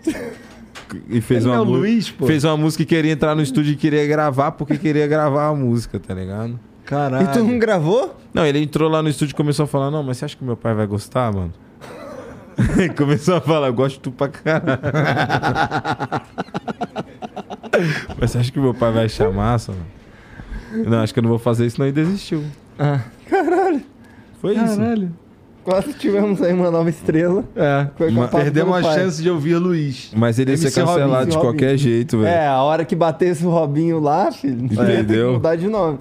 E 1.08 1.20
fez 1.20 1.44
Ele 1.44 1.54
uma 1.54 1.86
é 1.86 2.00
pô. 2.18 2.26
Fez 2.26 2.44
uma 2.44 2.56
música 2.56 2.82
e 2.82 2.86
queria 2.86 3.12
entrar 3.12 3.34
no 3.34 3.42
estúdio 3.42 3.72
e 3.72 3.76
queria 3.76 4.06
gravar 4.06 4.52
porque 4.52 4.76
queria 4.76 5.06
gravar 5.06 5.48
a 5.48 5.54
música, 5.54 5.98
tá 5.98 6.14
ligado? 6.14 6.58
Caralho. 6.84 7.24
E 7.24 7.32
tu 7.32 7.44
não 7.44 7.58
gravou? 7.58 8.16
Não, 8.34 8.44
ele 8.44 8.60
entrou 8.60 8.90
lá 8.90 9.02
no 9.02 9.08
estúdio 9.08 9.32
e 9.32 9.36
começou 9.36 9.64
a 9.64 9.66
falar: 9.66 9.90
Não, 9.90 10.02
mas 10.02 10.16
você 10.18 10.24
acha 10.24 10.36
que 10.36 10.44
meu 10.44 10.56
pai 10.56 10.74
vai 10.74 10.86
gostar, 10.86 11.32
mano? 11.32 11.52
Começou 12.96 13.36
a 13.36 13.40
falar: 13.40 13.68
Eu 13.68 13.74
gosto 13.74 13.96
de 13.96 14.00
tu 14.00 14.10
pra 14.10 14.28
caralho. 14.28 14.80
mas 18.18 18.30
você 18.30 18.38
acha 18.38 18.50
que 18.52 18.58
meu 18.58 18.74
pai 18.74 18.92
vai 18.92 19.04
achar 19.04 19.30
massa, 19.30 19.72
mano? 19.72 20.88
Não, 20.88 20.98
acho 21.00 21.12
que 21.12 21.18
eu 21.18 21.22
não 21.22 21.30
vou 21.30 21.38
fazer 21.38 21.66
isso, 21.66 21.80
não. 21.80 21.86
E 21.86 21.92
desistiu. 21.92 22.44
Ah, 22.78 23.00
Caralho. 23.28 23.82
Foi 24.40 24.54
isso. 24.56 24.76
caralho. 24.76 25.12
Quase 25.64 25.92
tivemos 25.92 26.40
aí 26.40 26.52
uma 26.52 26.70
nova 26.70 26.88
estrela. 26.88 27.44
É. 27.54 27.86
Culpado 27.96 28.30
Perdemos 28.30 28.78
a 28.78 28.82
pai. 28.82 28.94
chance 28.98 29.22
de 29.22 29.28
ouvir 29.30 29.56
Luiz. 29.56 30.10
Mas 30.16 30.38
ele 30.38 30.52
ia 30.52 30.56
ser 30.56 30.70
cancelado 30.70 31.00
Robinho, 31.02 31.26
de 31.26 31.36
Robinho. 31.36 31.40
qualquer 31.40 31.76
jeito, 31.76 32.18
velho. 32.18 32.28
É, 32.28 32.46
a 32.46 32.62
hora 32.62 32.84
que 32.84 32.96
batesse 32.96 33.44
o 33.44 33.50
Robinho 33.50 34.00
lá, 34.00 34.32
filho, 34.32 34.62
ia 34.72 35.04
ter 35.04 35.06
que 35.06 35.24
mudar 35.24 35.56
de 35.56 35.68
nome. 35.68 35.98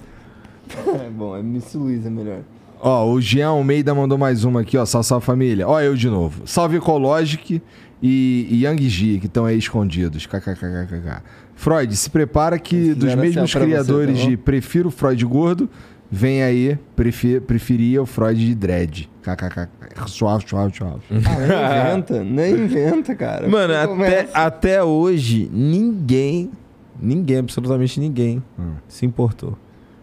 É 0.88 1.09
bom, 1.09 1.35
é 1.35 1.41
Miss 1.41 1.73
Luiz 1.73 2.05
é 2.05 2.09
melhor. 2.09 2.39
Ó, 2.81 3.11
o 3.11 3.19
Jean 3.19 3.49
Almeida 3.49 3.93
mandou 3.93 4.17
mais 4.17 4.43
uma 4.45 4.61
aqui, 4.61 4.77
ó. 4.77 4.85
Salve, 4.85 5.07
salve 5.07 5.25
família. 5.25 5.67
Ó, 5.67 5.81
eu 5.81 5.95
de 5.95 6.07
novo. 6.09 6.43
Salve 6.45 6.77
Ecologic 6.77 7.61
e, 8.01 8.47
e 8.49 8.63
Yang 8.63 8.89
Ji, 8.89 9.19
que 9.19 9.25
estão 9.25 9.45
aí 9.45 9.57
escondidos. 9.57 10.25
KKKKK. 10.25 11.21
Freud, 11.55 11.93
se 11.93 12.09
prepara 12.09 12.57
que 12.57 12.93
dos 12.93 13.13
mesmos 13.15 13.43
assim, 13.43 13.51
pra 13.51 13.59
você, 13.59 13.59
criadores 13.59 14.19
tá 14.21 14.29
de 14.29 14.38
Prefiro 14.38 14.89
Freud 14.89 15.25
Gordo, 15.25 15.69
Vem 16.11 16.41
aí, 16.41 16.77
prefi- 16.95 17.39
preferia 17.39 18.01
o 18.01 18.05
Freud 18.05 18.39
de 18.43 18.55
dread. 18.55 19.09
KKK. 19.21 19.69
Suave, 20.07 20.43
suave, 20.47 20.75
suave. 20.75 21.01
Ah, 21.11 21.91
não 21.91 21.99
inventa, 21.99 22.23
nem 22.23 22.53
inventa, 22.53 23.15
cara. 23.15 23.47
Mano, 23.47 23.73
até, 23.75 24.27
até 24.33 24.83
hoje, 24.83 25.49
ninguém, 25.53 26.49
ninguém, 26.99 27.38
absolutamente 27.38 27.99
ninguém, 27.99 28.41
Hum. 28.57 28.73
se 28.88 29.05
importou. 29.05 29.55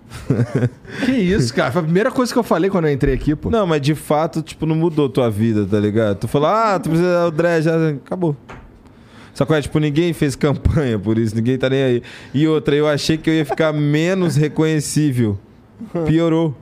que 1.04 1.10
isso, 1.12 1.52
cara? 1.52 1.72
Foi 1.72 1.80
a 1.80 1.84
primeira 1.84 2.10
coisa 2.12 2.32
que 2.32 2.38
eu 2.38 2.44
falei 2.44 2.70
quando 2.70 2.86
eu 2.86 2.92
entrei 2.92 3.14
aqui, 3.14 3.34
pô. 3.34 3.50
Não, 3.50 3.66
mas 3.66 3.80
de 3.80 3.96
fato, 3.96 4.42
tipo, 4.42 4.64
não 4.64 4.76
mudou 4.76 5.08
tua 5.08 5.28
vida, 5.28 5.66
tá 5.66 5.80
ligado? 5.80 6.18
Tu 6.18 6.28
falou, 6.28 6.48
ah, 6.48 6.78
tu 6.78 6.88
precisa 6.90 7.24
do 7.24 7.30
dread, 7.36 7.64
já 7.64 7.88
acabou. 7.90 8.36
Só 9.34 9.44
que, 9.44 9.52
é, 9.52 9.60
tipo, 9.60 9.78
ninguém 9.80 10.12
fez 10.12 10.36
campanha 10.36 10.98
por 10.98 11.18
isso, 11.18 11.34
ninguém 11.34 11.58
tá 11.58 11.68
nem 11.68 11.82
aí. 11.82 12.02
E 12.32 12.46
outra, 12.46 12.76
eu 12.76 12.86
achei 12.88 13.18
que 13.18 13.28
eu 13.28 13.34
ia 13.34 13.44
ficar 13.44 13.72
menos 13.72 14.36
reconhecível. 14.36 15.36
Piorou. 16.06 16.54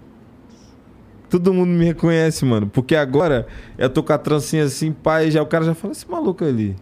Todo 1.30 1.52
mundo 1.52 1.68
me 1.70 1.84
reconhece, 1.86 2.44
mano. 2.44 2.66
Porque 2.68 2.94
agora 2.94 3.46
eu 3.76 3.88
tô 3.90 4.02
com 4.02 4.12
a 4.12 4.18
trancinha 4.18 4.64
assim, 4.64 4.92
pai, 4.92 5.30
já 5.30 5.42
o 5.42 5.46
cara 5.46 5.64
já 5.64 5.74
fala, 5.74 5.92
esse 5.92 6.08
maluco 6.08 6.44
ali. 6.44 6.76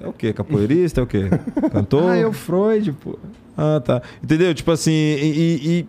É 0.00 0.06
o 0.06 0.12
quê? 0.12 0.32
Capoeirista? 0.32 1.00
É 1.00 1.04
o 1.04 1.06
quê? 1.06 1.24
Cantor? 1.72 2.10
Ah, 2.10 2.16
é 2.16 2.26
o 2.26 2.32
Freud, 2.32 2.92
pô. 2.92 3.18
Ah, 3.56 3.80
tá. 3.84 4.02
Entendeu? 4.22 4.54
Tipo 4.54 4.70
assim, 4.70 4.92
e, 4.92 5.16
e- 5.24 5.78
e 5.80 5.86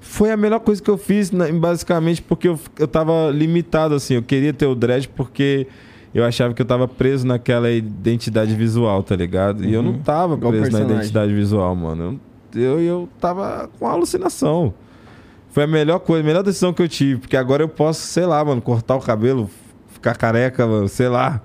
foi 0.00 0.30
a 0.30 0.36
melhor 0.36 0.60
coisa 0.60 0.80
que 0.82 0.90
eu 0.90 0.98
fiz, 0.98 1.30
basicamente, 1.30 2.22
porque 2.22 2.46
eu, 2.46 2.58
eu 2.78 2.86
tava 2.86 3.30
limitado, 3.32 3.94
assim. 3.94 4.14
Eu 4.14 4.22
queria 4.22 4.52
ter 4.52 4.66
o 4.66 4.74
dread 4.74 5.08
porque 5.08 5.66
eu 6.14 6.24
achava 6.24 6.54
que 6.54 6.62
eu 6.62 6.66
tava 6.66 6.86
preso 6.86 7.26
naquela 7.26 7.70
identidade 7.70 8.54
visual, 8.54 9.02
tá 9.02 9.16
ligado? 9.16 9.64
E 9.64 9.72
eu 9.72 9.82
não 9.82 9.94
tava 9.98 10.34
Igual 10.34 10.52
preso 10.52 10.70
na 10.70 10.78
identidade 10.98 11.32
visual, 11.34 11.74
mano. 11.74 12.02
Eu, 12.04 12.20
eu, 12.54 12.80
eu 12.80 13.08
tava 13.20 13.68
com 13.78 13.86
alucinação. 13.86 14.74
Foi 15.50 15.64
a 15.64 15.66
melhor 15.66 16.00
coisa, 16.00 16.22
a 16.22 16.26
melhor 16.26 16.42
decisão 16.42 16.72
que 16.72 16.82
eu 16.82 16.88
tive, 16.88 17.20
porque 17.20 17.36
agora 17.36 17.62
eu 17.62 17.68
posso, 17.68 18.00
sei 18.00 18.26
lá, 18.26 18.44
mano, 18.44 18.60
cortar 18.60 18.96
o 18.96 19.00
cabelo, 19.00 19.48
ficar 19.88 20.16
careca, 20.16 20.66
mano, 20.66 20.88
sei 20.88 21.08
lá. 21.08 21.40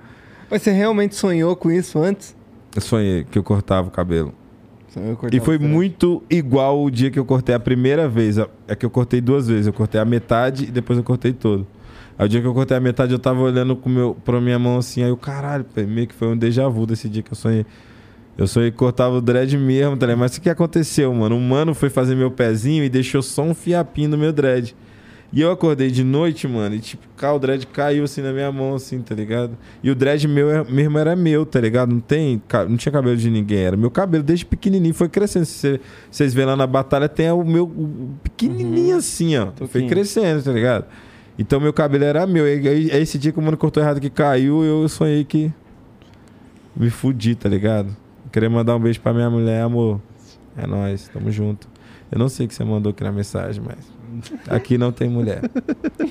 Mas 0.50 0.64
você 0.64 0.72
realmente 0.72 1.16
sonhou 1.16 1.56
com 1.56 1.70
isso 1.70 2.00
antes? 2.00 2.36
Eu 2.76 2.82
sonhei 2.82 3.24
que 3.24 3.38
eu 3.38 3.44
cortava 3.44 3.88
o 3.88 3.92
cabelo. 3.92 4.34
E 5.32 5.40
foi 5.40 5.56
o 5.56 5.60
cabelo. 5.60 5.74
muito 5.74 6.24
igual 6.30 6.84
o 6.84 6.90
dia 6.90 7.12
que 7.12 7.20
eu 7.20 7.26
cortei 7.26 7.54
a 7.54 7.60
primeira 7.60 8.08
vez. 8.08 8.38
É 8.68 8.76
que 8.76 8.86
eu 8.86 8.90
cortei 8.90 9.22
duas 9.22 9.48
vezes. 9.48 9.68
Eu 9.68 9.74
cortei 9.74 10.02
a 10.02 10.06
metade 10.06 10.66
e 10.66 10.72
depois 10.72 10.98
eu 10.98 11.04
cortei 11.04 11.32
todo. 11.32 11.68
Aí 12.18 12.26
o 12.26 12.30
dia 12.30 12.42
que 12.42 12.48
eu 12.48 12.54
cortei 12.54 12.76
a 12.76 12.80
metade, 12.80 13.14
eu 13.14 13.20
tava 13.20 13.40
olhando 13.42 13.76
com 13.76 13.90
meu, 13.90 14.18
pra 14.26 14.42
minha 14.42 14.58
mão 14.58 14.78
assim. 14.78 15.04
Aí 15.04 15.12
o 15.12 15.18
caralho, 15.18 15.66
meio 15.88 16.08
que 16.08 16.14
foi 16.14 16.28
um 16.28 16.38
déjà 16.38 16.68
vu 16.68 16.86
desse 16.86 17.08
dia 17.08 17.22
que 17.22 17.32
eu 17.32 17.36
sonhei. 17.36 17.66
Eu 18.38 18.48
sonhei 18.48 18.72
que 18.72 18.78
cortava 18.78 19.16
o 19.18 19.22
dread 19.22 19.58
mesmo, 19.58 19.98
tá 19.98 20.06
ligado? 20.06 20.20
Mas 20.20 20.38
o 20.38 20.42
que 20.42 20.50
aconteceu, 20.50 21.14
mano? 21.14 21.36
Um 21.36 21.42
mano 21.42 21.74
foi 21.74 21.90
fazer 21.90 22.16
meu 22.16 22.32
pezinho 22.32 22.84
e 22.84 22.90
deixou 22.90 23.22
só 23.22 23.44
um 23.44 23.54
fiapinho 23.54 24.10
no 24.10 24.18
meu 24.18 24.32
dread. 24.32 24.76
E 25.32 25.42
eu 25.42 25.52
acordei 25.52 25.92
de 25.92 26.04
noite, 26.04 26.48
mano, 26.48 26.74
e 26.74 26.80
tipo, 26.80 27.04
cá, 27.16 27.32
o 27.34 27.38
dread 27.38 27.68
caiu 27.68 28.04
assim 28.06 28.20
na 28.22 28.32
minha 28.34 28.52
mão, 28.52 28.74
assim, 28.74 29.00
tá 29.00 29.14
ligado? 29.14 29.56
E 29.84 29.92
o 29.92 29.94
dread 29.94 30.28
meu 30.28 30.50
é- 30.50 30.64
mesmo 30.64 30.98
era 30.98 31.16
meu, 31.16 31.46
tá 31.46 31.60
ligado? 31.62 31.92
Não 31.94 32.00
tem, 32.00 32.42
não 32.68 32.76
tinha 32.78 32.92
cabelo 32.92 33.16
de 33.16 33.30
ninguém, 33.30 33.60
era 33.60 33.78
meu 33.78 33.92
cabelo 33.92 34.24
desde 34.24 34.44
pequenininho, 34.46 34.94
foi 34.94 35.08
crescendo. 35.08 35.46
Se 35.46 35.54
cê- 35.54 35.80
vocês 36.10 36.34
verem 36.34 36.50
lá 36.50 36.56
na 36.56 36.66
batalha, 36.66 37.08
tem 37.08 37.30
o 37.32 37.44
meu 37.44 37.66
o 37.66 38.10
pequenininho 38.24 38.98
assim, 38.98 39.38
ó. 39.38 39.50
Foi 39.68 39.82
crescendo, 39.88 40.42
tá 40.42 40.52
ligado? 40.52 40.86
Então 41.38 41.60
meu 41.60 41.74
cabelo 41.74 42.06
era 42.06 42.26
meu. 42.26 42.48
E 42.48 42.68
aí, 42.68 42.92
aí 42.92 43.02
esse 43.04 43.20
dia 43.20 43.32
que 43.32 43.38
o 43.38 43.42
mano 43.42 43.56
cortou 43.58 43.84
errado 43.84 44.00
que 44.02 44.10
caiu, 44.10 44.64
eu 44.64 44.90
sonhei 44.90 45.24
que 45.24 45.52
me 46.76 46.90
fudi, 46.90 47.36
tá 47.36 47.48
ligado? 47.48 47.96
Queria 48.32 48.50
mandar 48.50 48.76
um 48.76 48.80
beijo 48.80 49.00
pra 49.02 49.14
minha 49.14 49.30
mulher, 49.30 49.62
amor. 49.64 50.00
É 50.58 50.68
nóis, 50.68 51.08
tamo 51.14 51.32
junto. 51.32 51.68
Eu 52.12 52.18
não 52.20 52.30
sei 52.30 52.46
o 52.46 52.50
que 52.50 52.56
você 52.56 52.64
mandou 52.64 52.92
aqui 52.92 53.04
na 53.04 53.12
mensagem, 53.12 53.62
mas 53.66 53.92
aqui 54.50 54.78
não 54.78 54.92
tem 54.92 55.10
mulher. 55.10 55.42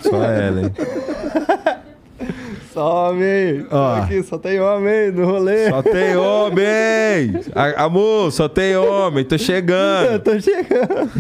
Só 0.03 0.23
ela, 0.23 0.63
hein? 0.63 0.73
Só 2.73 3.11
homem! 3.11 3.67
Ó. 3.71 3.95
Aqui 3.97 4.23
só 4.23 4.39
tem 4.39 4.61
homem 4.61 5.11
no 5.11 5.25
rolê. 5.27 5.69
Só 5.71 5.83
tem 5.83 6.17
homem! 6.17 7.41
A- 7.55 7.85
amor, 7.85 8.31
só 8.31 8.49
tem 8.49 8.77
homem, 8.77 9.25
tô 9.25 9.35
Eu 9.35 9.39
chegando. 9.41 10.21
tô 10.23 10.39
chegando. 10.41 11.11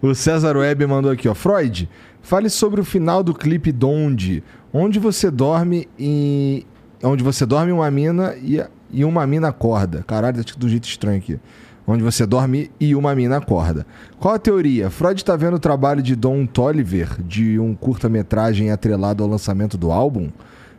O 0.00 0.14
César 0.14 0.56
Web 0.56 0.86
mandou 0.86 1.10
aqui, 1.10 1.28
ó. 1.28 1.34
Freud, 1.34 1.88
fale 2.22 2.48
sobre 2.50 2.80
o 2.80 2.84
final 2.84 3.22
do 3.22 3.34
clipe 3.34 3.72
Donde, 3.72 4.42
onde 4.72 4.98
você 4.98 5.30
dorme 5.30 5.88
e 5.98 6.66
onde 7.04 7.22
você 7.22 7.44
dorme 7.46 7.70
uma 7.72 7.90
mina 7.90 8.34
e, 8.36 8.62
e 8.90 9.04
uma 9.04 9.26
mina 9.26 9.48
acorda. 9.48 10.02
Caralho, 10.06 10.44
tá 10.44 10.52
do 10.56 10.68
jeito 10.68 10.88
estranho 10.88 11.18
aqui. 11.18 11.38
Onde 11.86 12.02
você 12.02 12.24
dorme 12.24 12.70
e 12.80 12.94
uma 12.94 13.14
mina 13.14 13.36
acorda. 13.36 13.86
Qual 14.18 14.34
a 14.34 14.38
teoria? 14.38 14.88
Freud 14.88 15.22
tá 15.22 15.36
vendo 15.36 15.54
o 15.54 15.58
trabalho 15.58 16.02
de 16.02 16.16
Don 16.16 16.46
Toliver 16.46 17.22
de 17.22 17.58
um 17.58 17.74
curta-metragem 17.74 18.70
atrelado 18.70 19.22
ao 19.22 19.28
lançamento 19.28 19.76
do 19.76 19.92
álbum? 19.92 20.30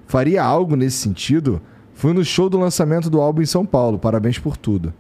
Faria 0.08 0.44
algo 0.44 0.76
nesse 0.76 0.98
sentido? 0.98 1.62
Fui 1.94 2.12
no 2.12 2.26
show 2.26 2.50
do 2.50 2.58
lançamento 2.58 3.10
do 3.10 3.22
álbum 3.22 3.44
em 3.44 3.46
São 3.46 3.66
Paulo. 3.66 4.00
Parabéns 4.00 4.40
por 4.40 4.58
tudo. 4.58 4.92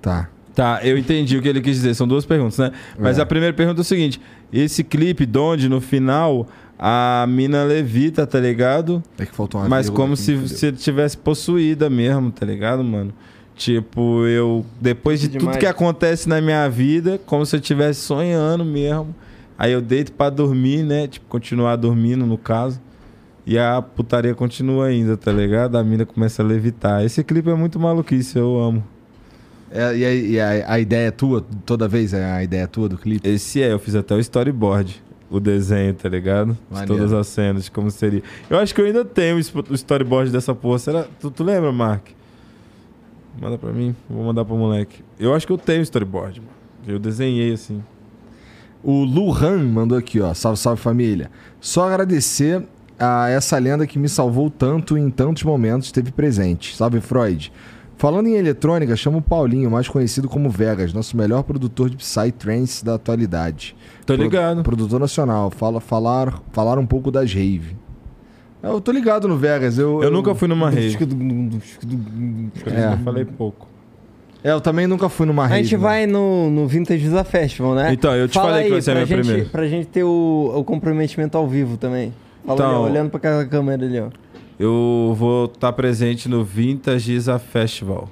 Tá. 0.00 0.28
Tá, 0.54 0.80
eu 0.82 0.96
entendi 0.96 1.36
o 1.36 1.42
que 1.42 1.48
ele 1.48 1.60
quis 1.60 1.76
dizer. 1.76 1.94
São 1.94 2.08
duas 2.08 2.24
perguntas, 2.24 2.56
né? 2.58 2.72
Mas 2.98 3.18
É. 3.18 3.22
a 3.22 3.26
primeira 3.26 3.52
pergunta 3.54 3.80
é 3.80 3.82
o 3.82 3.84
seguinte: 3.84 4.20
esse 4.50 4.82
clipe, 4.82 5.26
donde 5.26 5.68
no 5.68 5.82
final 5.82 6.46
a 6.78 7.24
mina 7.28 7.64
levita, 7.64 8.26
tá 8.26 8.38
ligado? 8.38 9.02
É 9.18 9.24
que 9.26 9.34
faltou 9.34 9.60
uma 9.60 9.68
Mas 9.68 9.88
como 9.88 10.12
aqui, 10.14 10.22
se 10.22 10.32
entendeu? 10.32 10.48
você 10.48 10.72
tivesse 10.72 11.16
possuída 11.16 11.88
mesmo, 11.88 12.30
tá 12.30 12.44
ligado, 12.44 12.82
mano? 12.84 13.12
Tipo, 13.54 14.26
eu. 14.26 14.64
Depois 14.80 15.18
de 15.20 15.28
Demais. 15.28 15.56
tudo 15.56 15.60
que 15.60 15.66
acontece 15.66 16.28
na 16.28 16.40
minha 16.40 16.68
vida, 16.68 17.18
como 17.24 17.46
se 17.46 17.56
eu 17.56 17.60
estivesse 17.60 18.00
sonhando 18.00 18.64
mesmo. 18.64 19.14
Aí 19.58 19.72
eu 19.72 19.80
deito 19.80 20.12
pra 20.12 20.28
dormir, 20.28 20.82
né? 20.82 21.06
Tipo, 21.08 21.26
continuar 21.26 21.76
dormindo, 21.76 22.26
no 22.26 22.36
caso. 22.36 22.78
E 23.46 23.56
a 23.58 23.80
putaria 23.80 24.34
continua 24.34 24.86
ainda, 24.86 25.16
tá 25.16 25.32
ligado? 25.32 25.76
A 25.78 25.84
mina 25.84 26.04
começa 26.04 26.42
a 26.42 26.44
levitar. 26.44 27.02
Esse 27.04 27.24
clipe 27.24 27.48
é 27.48 27.54
muito 27.54 27.78
maluquice, 27.80 28.36
eu 28.38 28.58
amo. 28.60 28.84
É, 29.70 29.96
e 29.96 30.04
a, 30.04 30.14
e 30.14 30.40
a- 30.40 30.72
a 30.74 30.78
ideia 30.80 31.08
é 31.08 31.10
tua? 31.10 31.44
Toda 31.64 31.88
vez 31.88 32.12
é 32.12 32.24
a 32.24 32.42
ideia 32.44 32.66
tua 32.66 32.88
do 32.88 32.98
clipe? 32.98 33.26
Esse 33.26 33.62
é, 33.62 33.72
eu 33.72 33.78
fiz 33.78 33.94
até 33.94 34.14
o 34.14 34.18
storyboard. 34.20 35.02
O 35.30 35.40
desenho, 35.40 35.92
tá 35.94 36.08
ligado? 36.08 36.52
De 36.52 36.58
Maneiro. 36.70 36.94
todas 36.94 37.12
as 37.12 37.26
cenas, 37.26 37.64
de 37.64 37.70
como 37.70 37.90
seria. 37.90 38.22
Eu 38.48 38.58
acho 38.58 38.74
que 38.74 38.80
eu 38.80 38.86
ainda 38.86 39.04
tenho 39.04 39.36
o 39.36 39.74
storyboard 39.74 40.30
dessa 40.30 40.54
porra. 40.54 40.78
Será? 40.78 41.06
Tu, 41.20 41.30
tu 41.30 41.42
lembra, 41.42 41.72
Mark? 41.72 42.08
Manda 43.40 43.58
pra 43.58 43.72
mim, 43.72 43.94
vou 44.08 44.24
mandar 44.24 44.44
pro 44.44 44.56
moleque. 44.56 45.02
Eu 45.18 45.34
acho 45.34 45.46
que 45.46 45.52
eu 45.52 45.58
tenho 45.58 45.80
o 45.80 45.82
storyboard, 45.82 46.40
mano. 46.40 46.52
Eu 46.86 46.98
desenhei 46.98 47.52
assim. 47.52 47.82
O 48.82 49.02
Luhan 49.04 49.64
mandou 49.64 49.98
aqui, 49.98 50.20
ó. 50.20 50.32
Salve, 50.32 50.58
salve 50.58 50.80
família. 50.80 51.30
Só 51.60 51.88
agradecer 51.88 52.62
a 52.98 53.28
essa 53.28 53.58
lenda 53.58 53.86
que 53.86 53.98
me 53.98 54.08
salvou 54.08 54.48
tanto 54.48 54.96
e 54.96 55.00
em 55.00 55.10
tantos 55.10 55.42
momentos 55.42 55.88
esteve 55.88 56.12
presente. 56.12 56.76
Salve, 56.76 57.00
Freud. 57.00 57.52
Falando 57.98 58.26
em 58.28 58.34
eletrônica, 58.34 58.94
chamo 58.94 59.18
o 59.18 59.22
Paulinho, 59.22 59.70
mais 59.70 59.88
conhecido 59.88 60.28
como 60.28 60.50
Vegas, 60.50 60.92
nosso 60.92 61.16
melhor 61.16 61.42
produtor 61.42 61.88
de 61.88 61.96
Psytrance 61.96 62.84
da 62.84 62.94
atualidade. 62.96 63.74
Tô 64.04 64.14
Pro- 64.14 64.22
ligado. 64.22 64.62
Produtor 64.62 65.00
nacional. 65.00 65.50
Fala, 65.50 65.80
falar, 65.80 66.42
falar 66.52 66.78
um 66.78 66.84
pouco 66.86 67.10
das 67.10 67.32
rave. 67.32 67.74
Eu 68.62 68.80
tô 68.80 68.92
ligado 68.92 69.26
no 69.26 69.36
Vegas. 69.38 69.78
Eu, 69.78 70.02
Eu 70.02 70.10
nunca 70.10 70.34
fui 70.34 70.46
numa 70.46 70.68
rave. 70.68 70.94
É. 70.94 70.96
que 70.96 71.04
eu 71.04 72.98
falei 73.04 73.24
pouco. 73.24 73.66
É, 74.44 74.52
eu 74.52 74.60
também 74.60 74.86
nunca 74.86 75.08
fui 75.08 75.26
numa 75.26 75.44
A 75.44 75.46
rave. 75.46 75.62
gente 75.64 75.76
né? 75.76 75.82
vai 75.82 76.06
no, 76.06 76.50
no 76.50 76.66
Vintage 76.68 77.02
Visa 77.02 77.24
Festival, 77.24 77.74
né? 77.74 77.92
Então, 77.92 78.14
eu 78.14 78.28
te 78.28 78.34
Fala 78.34 78.50
falei 78.50 78.68
que 78.68 78.74
aí, 78.74 78.82
ser 78.82 78.90
a 78.90 78.94
pra 78.94 79.04
minha 79.04 79.16
gente, 79.16 79.24
primeira. 79.26 79.50
Pra 79.50 79.66
gente 79.66 79.86
ter 79.88 80.04
o, 80.04 80.52
o 80.54 80.62
comprometimento 80.64 81.36
ao 81.38 81.48
vivo 81.48 81.76
também. 81.76 82.12
Fala 82.44 82.54
Então- 82.58 82.70
ali, 82.70 82.76
ó, 82.76 82.82
olhando 82.90 83.10
pra 83.10 83.18
aquela 83.18 83.44
câmera 83.46 83.84
ali, 83.84 83.98
ó. 84.00 84.08
Eu 84.58 85.14
vou 85.16 85.44
estar 85.46 85.72
presente 85.72 86.28
no 86.28 86.42
Vintage 86.42 87.12
Isa 87.12 87.38
Festival. 87.38 88.08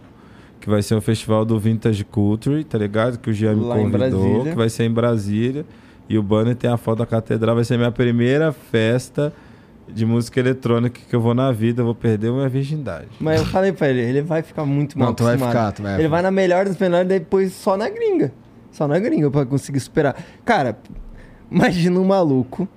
Que 0.60 0.68
vai 0.68 0.82
ser 0.82 0.94
um 0.94 1.00
festival 1.00 1.44
do 1.44 1.58
Vintage 1.58 2.04
Culture, 2.04 2.62
tá 2.64 2.78
ligado? 2.78 3.18
Que 3.18 3.30
o 3.30 3.32
Jean 3.32 3.54
me 3.54 3.64
Lá 3.64 3.76
convidou. 3.76 4.44
Que 4.44 4.54
vai 4.54 4.68
ser 4.68 4.84
em 4.84 4.90
Brasília. 4.90 5.64
E 6.08 6.18
o 6.18 6.22
banner 6.22 6.54
tem 6.54 6.70
a 6.70 6.76
foto 6.76 6.98
da 6.98 7.06
catedral. 7.06 7.54
Vai 7.54 7.64
ser 7.64 7.76
minha 7.76 7.92
primeira 7.92 8.52
festa 8.52 9.32
de 9.88 10.04
música 10.04 10.40
eletrônica 10.40 11.00
que 11.08 11.14
eu 11.14 11.20
vou 11.20 11.34
na 11.34 11.50
vida. 11.50 11.80
Eu 11.80 11.86
vou 11.86 11.94
perder 11.94 12.30
minha 12.30 12.48
virgindade. 12.48 13.08
Mas 13.18 13.40
eu 13.40 13.46
falei 13.46 13.72
pra 13.72 13.88
ele, 13.88 14.00
ele 14.00 14.22
vai 14.22 14.42
ficar 14.42 14.64
muito 14.64 14.98
mal 14.98 15.08
Não, 15.08 15.14
tu 15.14 15.24
vai 15.24 15.36
ficar, 15.38 15.72
tu 15.72 15.82
vai 15.82 15.98
Ele 15.98 16.08
vai 16.08 16.22
na 16.22 16.30
melhor 16.30 16.66
das 16.66 16.78
melhores, 16.78 17.08
depois 17.08 17.52
só 17.52 17.76
na 17.76 17.88
gringa. 17.88 18.32
Só 18.70 18.86
na 18.86 18.98
gringa 18.98 19.30
pra 19.30 19.46
conseguir 19.46 19.80
superar. 19.80 20.16
Cara, 20.44 20.78
imagina 21.50 21.98
um 21.98 22.04
maluco. 22.04 22.68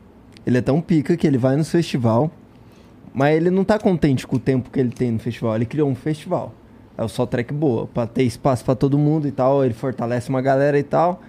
Ele 0.46 0.58
é 0.58 0.62
tão 0.62 0.80
pica 0.80 1.18
que 1.18 1.28
ele 1.28 1.38
vai 1.38 1.58
no 1.58 1.66
festival, 1.66 2.32
mas 3.18 3.36
ele 3.36 3.50
não 3.50 3.64
tá 3.64 3.80
contente 3.80 4.28
com 4.28 4.36
o 4.36 4.40
tempo 4.40 4.70
que 4.70 4.80
ele 4.80 4.92
tem 4.92 5.10
no 5.12 5.18
festival. 5.18 5.56
Ele 5.56 5.66
criou 5.66 5.90
um 5.90 5.96
festival. 5.96 6.54
É 6.96 7.08
só 7.08 7.26
track 7.26 7.52
boa, 7.54 7.88
pra 7.88 8.06
ter 8.06 8.22
espaço 8.24 8.64
pra 8.64 8.76
todo 8.76 8.96
mundo 8.98 9.28
e 9.28 9.32
tal. 9.32 9.66
Ele 9.66 9.74
fortalece 9.74 10.30
uma 10.30 10.42
galera 10.42 10.78
e 10.78 10.84
tal. 10.84 11.22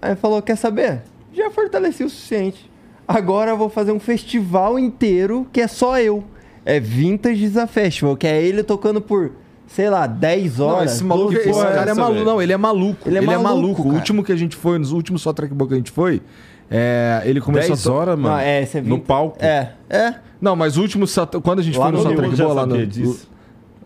Aí 0.00 0.10
ele 0.10 0.16
falou: 0.16 0.40
Quer 0.40 0.56
saber? 0.56 1.02
Já 1.34 1.50
fortaleci 1.50 2.02
o 2.04 2.08
suficiente. 2.08 2.70
Agora 3.06 3.50
eu 3.50 3.56
vou 3.58 3.68
fazer 3.68 3.92
um 3.92 4.00
festival 4.00 4.78
inteiro 4.78 5.46
que 5.52 5.60
é 5.60 5.66
só 5.68 5.98
eu. 6.00 6.24
É 6.64 6.80
Vintage 6.80 7.44
Isa 7.44 7.66
Festival, 7.66 8.16
que 8.16 8.26
é 8.26 8.42
ele 8.42 8.62
tocando 8.62 9.00
por 9.00 9.32
sei 9.66 9.90
lá, 9.90 10.06
10 10.06 10.60
horas. 10.60 10.76
Não, 10.78 10.84
esse 10.84 11.04
maluco, 11.04 11.32
12 11.32 11.40
esse 11.40 11.50
porra 11.50 11.70
é 11.70 11.74
cara 11.74 11.90
é 11.90 11.94
maluco. 11.94 12.24
Não, 12.24 12.40
ele 12.42 12.52
é 12.52 12.56
maluco. 12.56 13.08
Ele 13.08 13.18
é 13.18 13.20
maluco, 13.38 13.82
O 13.82 13.84
cara. 13.86 13.96
último 13.96 14.24
que 14.24 14.32
a 14.32 14.36
gente 14.36 14.54
foi, 14.56 14.78
nos 14.78 14.92
últimos 14.92 15.22
só 15.22 15.32
track 15.32 15.52
book 15.52 15.68
que 15.68 15.74
a 15.74 15.76
gente 15.78 15.90
foi, 15.90 16.22
é, 16.70 17.22
ele 17.24 17.40
começou 17.40 17.70
10 17.74 17.80
a 17.86 17.90
to- 17.90 17.96
horas, 17.96 18.18
mano. 18.18 18.34
Não, 18.36 18.40
é, 18.40 18.64
você 18.64 18.80
no 18.80 18.98
palco. 19.00 19.36
É, 19.44 19.72
é. 19.90 20.14
Não, 20.40 20.54
mas 20.56 20.76
o 20.76 20.82
último 20.82 21.06
só- 21.06 21.26
quando 21.26 21.60
a 21.60 21.62
gente 21.62 21.78
Lá 21.78 21.84
foi 21.84 21.92
no 21.92 21.98
no 21.98 22.36
já 22.36 22.44
book 22.44 22.54
lá 22.56 22.66
no 22.66 22.72
sabia 22.72 22.86
disso. 22.86 23.28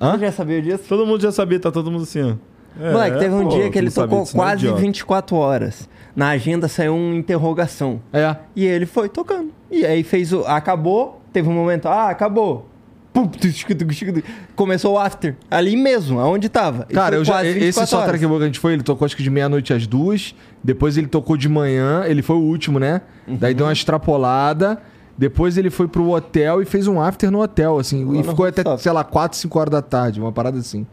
Hã? 0.01 0.12
Você 0.12 0.25
já 0.27 0.33
sabia 0.33 0.62
disso? 0.62 0.85
Todo 0.89 1.07
mundo 1.07 1.20
já 1.20 1.31
sabia, 1.33 1.61
tá 1.61 1.70
todo 1.70 1.91
mundo 1.91 2.03
assim, 2.05 2.23
ó. 2.23 2.35
É, 2.81 2.93
Moleque, 2.93 3.19
teve 3.19 3.35
um 3.35 3.43
pô, 3.45 3.49
dia 3.49 3.70
que 3.70 3.79
ele 3.79 3.91
tocou 3.91 4.23
disso, 4.23 4.37
não 4.37 4.45
é 4.45 4.47
quase 4.47 4.65
idiota. 4.65 4.81
24 4.81 5.37
horas. 5.37 5.89
Na 6.15 6.31
agenda 6.31 6.69
saiu 6.69 6.95
uma 6.95 7.15
interrogação. 7.17 8.01
É. 8.12 8.37
E 8.55 8.65
ele 8.65 8.87
foi 8.87 9.09
tocando. 9.09 9.51
E 9.70 9.85
aí 9.85 10.03
fez 10.03 10.33
o. 10.33 10.41
Acabou, 10.47 11.20
teve 11.33 11.49
um 11.49 11.53
momento. 11.53 11.87
Ah, 11.87 12.09
acabou. 12.11 12.69
Começou 14.55 14.95
o 14.95 14.99
after. 14.99 15.37
Ali 15.51 15.77
mesmo, 15.77 16.20
aonde 16.20 16.49
tava. 16.49 16.87
E 16.89 16.95
Cara, 16.95 17.17
eu 17.17 17.25
já, 17.25 17.45
esse 17.45 17.59
24 17.59 17.91
só 17.91 18.03
track 18.05 18.19
que 18.19 18.25
a 18.35 18.47
gente 18.47 18.59
foi, 18.59 18.73
ele 18.75 18.83
tocou 18.83 19.05
acho 19.05 19.17
que 19.17 19.23
de 19.23 19.31
meia-noite 19.31 19.73
às 19.73 19.87
duas. 19.87 20.35
Depois 20.62 20.97
ele 20.97 21.09
tocou 21.09 21.37
de 21.37 21.49
manhã, 21.49 22.05
ele 22.07 22.23
foi 22.23 22.37
o 22.37 22.41
último, 22.41 22.79
né? 22.79 23.03
Daí 23.27 23.53
deu 23.53 23.67
uma 23.67 23.73
extrapolada. 23.73 24.81
Depois 25.21 25.59
ele 25.59 25.69
foi 25.69 25.87
pro 25.87 26.09
hotel 26.09 26.63
e 26.63 26.65
fez 26.65 26.87
um 26.87 26.99
after 26.99 27.31
no 27.31 27.43
hotel, 27.43 27.79
assim. 27.79 28.07
Lá 28.07 28.21
e 28.21 28.23
ficou 28.23 28.47
até, 28.47 28.63
sei 28.79 28.91
lá, 28.91 29.05
4, 29.05 29.37
5 29.37 29.59
horas 29.59 29.71
da 29.71 29.83
tarde, 29.83 30.19
uma 30.19 30.33
parada 30.33 30.59
assim. 30.59 30.87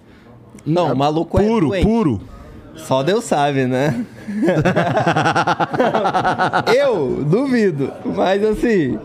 Não, 0.66 0.92
o 0.92 0.98
maluco 0.98 1.40
é 1.40 1.48
Puro, 1.48 1.72
puro. 1.82 2.22
Só 2.76 3.04
Deus 3.04 3.24
sabe, 3.24 3.66
né? 3.66 4.06
eu 6.76 7.24
duvido. 7.24 7.90
Mas 8.04 8.44
assim, 8.44 9.00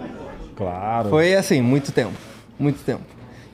Claro. 0.56 1.10
foi 1.10 1.36
assim, 1.36 1.62
muito 1.62 1.92
tempo. 1.92 2.14
Muito 2.58 2.82
tempo. 2.82 3.02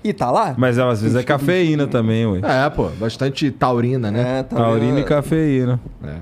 E 0.03 0.15
tá 0.15 0.31
lá? 0.31 0.55
Mas 0.57 0.79
às 0.79 1.03
vezes 1.03 1.19
é 1.19 1.23
cafeína 1.23 1.87
também, 1.87 2.27
ué. 2.27 2.41
É, 2.43 2.71
pô, 2.71 2.89
bastante 2.99 3.51
taurina, 3.51 4.11
né? 4.11 4.39
É, 4.39 4.43
tá 4.43 4.57
Taurina 4.57 5.01
e 5.01 5.05
cafeína. 5.05 5.79
É. 6.03 6.15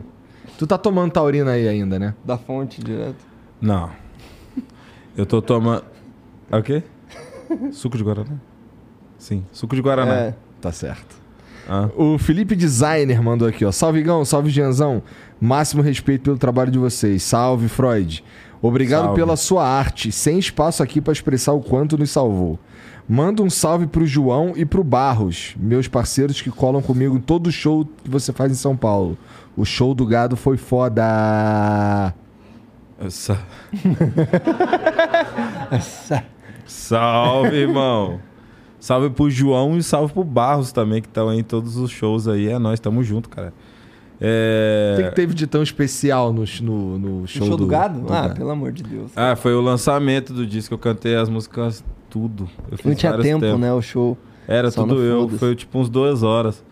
Tu 0.58 0.66
tá 0.66 0.76
tomando 0.76 1.12
taurina 1.12 1.52
aí 1.52 1.68
ainda, 1.68 2.00
né? 2.00 2.14
Da 2.24 2.36
fonte 2.36 2.82
direto. 2.82 3.24
Não. 3.60 4.04
Eu 5.16 5.24
tô 5.24 5.40
tomando. 5.40 5.84
É 6.50 6.56
o 6.58 6.62
quê? 6.62 6.82
Suco 7.72 7.96
de 7.96 8.04
Guaraná? 8.04 8.36
Sim, 9.18 9.44
suco 9.52 9.74
de 9.74 9.80
Guaraná. 9.82 10.14
É. 10.14 10.34
Tá 10.60 10.70
certo. 10.72 11.16
Ah. 11.68 11.88
O 11.96 12.18
Felipe 12.18 12.54
Designer 12.54 13.20
mandou 13.22 13.48
aqui, 13.48 13.64
ó. 13.64 13.72
Salve, 13.72 14.02
Gão. 14.02 14.24
Salve, 14.24 14.50
Gianzão. 14.50 15.02
Máximo 15.40 15.82
respeito 15.82 16.22
pelo 16.22 16.38
trabalho 16.38 16.70
de 16.70 16.78
vocês. 16.78 17.22
Salve, 17.22 17.68
Freud. 17.68 18.22
Obrigado 18.62 19.04
Salve. 19.06 19.20
pela 19.20 19.36
sua 19.36 19.66
arte. 19.66 20.12
Sem 20.12 20.38
espaço 20.38 20.82
aqui 20.82 21.00
pra 21.00 21.12
expressar 21.12 21.52
o 21.52 21.60
quanto 21.60 21.98
nos 21.98 22.10
salvou. 22.10 22.58
Manda 23.08 23.42
um 23.42 23.50
salve 23.50 23.86
pro 23.86 24.04
João 24.06 24.52
e 24.56 24.64
pro 24.64 24.82
Barros, 24.82 25.54
meus 25.56 25.86
parceiros 25.86 26.42
que 26.42 26.50
colam 26.50 26.82
comigo 26.82 27.16
em 27.16 27.20
todo 27.20 27.52
show 27.52 27.88
que 28.02 28.10
você 28.10 28.32
faz 28.32 28.50
em 28.50 28.56
São 28.56 28.76
Paulo. 28.76 29.16
O 29.56 29.64
show 29.64 29.94
do 29.94 30.04
gado 30.04 30.36
foi 30.36 30.56
foda. 30.56 32.12
Essa... 32.98 33.38
Salve, 36.64 37.56
irmão. 37.56 38.20
Salve 38.78 39.10
pro 39.10 39.30
João 39.30 39.76
e 39.76 39.82
salve 39.82 40.12
pro 40.12 40.24
Barros 40.24 40.72
também, 40.72 41.00
que 41.02 41.08
estão 41.08 41.28
aí 41.28 41.40
em 41.40 41.42
todos 41.44 41.76
os 41.76 41.90
shows 41.90 42.28
aí. 42.28 42.48
É 42.48 42.58
nós, 42.58 42.80
tamo 42.80 43.02
junto, 43.02 43.28
cara. 43.28 43.48
O 43.48 44.18
que, 44.18 44.24
É... 44.24 45.08
que 45.10 45.14
teve 45.14 45.34
de 45.34 45.46
tão 45.46 45.62
especial 45.62 46.32
no, 46.32 46.44
no, 46.62 46.98
no 46.98 47.26
show, 47.26 47.42
O 47.42 47.46
show 47.48 47.56
do, 47.56 47.66
gado? 47.66 48.00
do 48.00 48.12
ah, 48.12 48.22
gado? 48.22 48.34
pelo 48.36 48.50
amor 48.50 48.72
de 48.72 48.82
Deus. 48.82 49.10
Ah, 49.14 49.36
foi 49.36 49.54
o 49.54 49.60
lançamento 49.60 50.32
do 50.32 50.46
disco. 50.46 50.72
Eu 50.74 50.78
cantei 50.78 51.16
as 51.16 51.28
músicas 51.28 51.84
tudo. 52.08 52.48
Eu 52.70 52.78
fiz 52.78 52.86
Não 52.86 52.94
tinha 52.94 53.12
tempo, 53.18 53.40
tempos. 53.40 53.60
né? 53.60 53.72
O 53.72 53.82
show. 53.82 54.16
Era 54.48 54.70
Só 54.70 54.82
tudo 54.84 55.02
eu. 55.02 55.28
Foi 55.28 55.54
tipo 55.54 55.78
uns 55.78 55.88
duas 55.88 56.22
horas. 56.22 56.64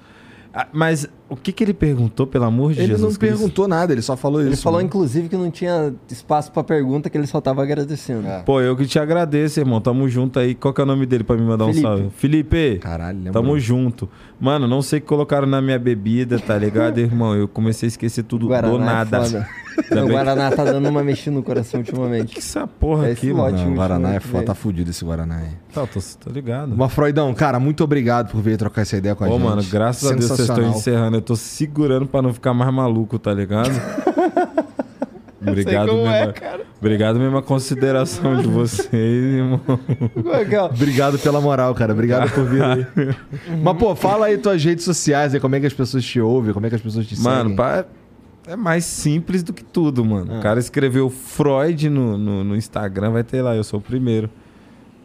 Ah, 0.55 0.69
mas 0.73 1.07
o 1.29 1.37
que 1.37 1.53
que 1.53 1.65
ele 1.65 1.73
perguntou, 1.75 2.27
pelo 2.27 2.45
amor 2.45 2.73
de 2.75 2.81
Ele 2.81 2.89
Jesus 2.89 3.13
não 3.15 3.19
Cristo? 3.19 3.39
perguntou 3.39 3.67
nada, 3.67 3.93
ele 3.93 4.03
só 4.03 4.17
falou 4.17 4.41
Ele 4.43 4.51
isso. 4.53 4.63
falou, 4.63 4.79
né? 4.81 4.87
inclusive, 4.87 5.29
que 5.29 5.37
não 5.37 5.51
tinha 5.51 5.93
espaço 6.09 6.53
pra 6.53 6.63
pergunta, 6.63 7.09
que 7.09 7.17
ele 7.17 7.27
só 7.27 7.41
tava 7.41 7.63
agradecendo. 7.63 8.27
É. 8.29 8.43
Pô, 8.43 8.61
eu 8.61 8.77
que 8.77 8.87
te 8.87 8.99
agradeço, 8.99 9.59
irmão. 9.59 9.81
Tamo 9.81 10.09
junto 10.09 10.39
aí. 10.39 10.55
Qual 10.55 10.73
que 10.75 10.81
é 10.81 10.85
o 10.85 10.87
nome 10.87 11.07
dele 11.07 11.25
pra 11.25 11.37
me 11.37 11.43
mandar 11.43 11.65
Felipe. 11.67 11.81
um 11.81 11.83
salve? 11.89 12.11
Felipe. 12.17 12.79
Caralho, 12.79 13.17
lembra? 13.19 13.33
Tamo 13.33 13.59
junto. 13.59 14.09
Mano, 14.41 14.69
não 14.69 14.83
sei 14.83 14.99
o 14.99 15.03
que 15.03 15.09
colocaram 15.09 15.47
na 15.47 15.63
minha 15.63 15.79
bebida, 15.79 16.39
tá 16.39 16.59
ligado, 16.59 16.99
irmão? 16.99 17.35
Eu 17.35 17.49
comecei 17.49 17.87
a 17.87 17.89
esquecer 17.89 18.23
tudo 18.25 18.47
do 18.49 18.79
nada. 18.79 19.19
É 19.19 19.25
foda. 19.25 19.49
Ainda 19.91 20.05
o 20.05 20.09
Guaraná 20.09 20.51
tá 20.53 20.65
dando 20.65 20.89
uma 20.89 21.03
mexida 21.03 21.35
no 21.35 21.43
coração 21.43 21.81
ultimamente. 21.81 22.33
Que 22.35 22.39
essa 22.39 22.65
porra 22.65 23.09
É 23.09 23.13
aqui, 23.13 23.27
esse 23.27 23.35
mano. 23.35 23.57
Não, 23.59 23.73
o 23.73 23.75
Guaraná 23.75 24.15
é 24.15 24.21
foda, 24.21 24.45
tá 24.45 24.55
fudido 24.55 24.91
esse 24.91 25.05
Guaraná 25.05 25.39
aí. 25.39 25.49
Tá, 25.73 25.85
tô, 25.85 25.99
tô 26.21 26.31
ligado. 26.31 26.73
Mas, 26.77 26.93
Freudão, 26.93 27.35
cara, 27.35 27.59
muito 27.59 27.83
obrigado 27.83 28.31
por 28.31 28.41
vir 28.41 28.57
trocar 28.57 28.83
essa 28.83 28.97
ideia 28.97 29.17
com 29.17 29.25
a 29.25 29.29
Ô, 29.29 29.33
gente. 29.33 29.43
mano, 29.43 29.63
graças 29.69 30.09
a 30.09 30.15
Deus 30.15 30.27
vocês 30.31 30.49
estão 30.49 30.63
encerrando. 30.71 31.21
Eu 31.25 31.29
tô 31.29 31.37
segurando 31.37 32.05
pra 32.07 32.21
não 32.21 32.35
ficar 32.35 32.53
mais 32.53 32.71
maluco, 32.71 33.19
tá 33.19 33.33
ligado? 33.33 33.71
Obrigado 35.41 35.93
mesmo. 35.95 36.07
é, 36.09 36.33
cara. 36.33 36.61
Obrigado 36.79 37.19
mesmo 37.19 37.39
a 37.39 37.43
consideração 37.43 38.37
de 38.43 38.47
vocês, 38.47 38.93
irmão. 38.93 39.59
Aqui, 40.39 40.55
ó. 40.57 40.67
Obrigado 40.67 41.19
pela 41.19 41.41
moral, 41.41 41.75
cara. 41.75 41.95
Obrigado 41.95 42.31
por 42.31 42.45
vir 42.45 42.63
aí. 42.63 42.87
Mas, 43.63 43.77
pô, 43.79 43.95
fala 43.97 44.27
aí 44.27 44.37
tuas 44.37 44.63
redes 44.63 44.85
sociais 44.85 45.33
aí, 45.35 45.41
como 45.41 45.55
é 45.57 45.61
que 45.61 45.67
as 45.67 45.73
pessoas 45.73 46.05
te 46.05 46.21
ouvem, 46.21 46.53
como 46.53 46.67
é 46.67 46.69
que 46.69 46.77
as 46.77 46.83
pessoas 46.83 47.07
te 47.07 47.19
Mano, 47.19 47.41
seguem. 47.51 47.57
pá, 47.57 47.87
é 48.47 48.55
mais 48.57 48.85
simples 48.85 49.43
do 49.43 49.55
que 49.55 49.65
tudo, 49.65 50.05
mano. 50.05 50.39
O 50.39 50.43
cara 50.43 50.61
escreveu 50.61 51.09
Freud 51.09 51.89
no, 51.89 52.19
no, 52.19 52.45
no 52.45 52.55
Instagram, 52.57 53.13
vai 53.13 53.25
ter 53.25 53.41
lá, 53.41 53.57
eu 53.57 53.65
sou 53.65 53.79
o 53.81 53.83
primeiro. 53.83 54.29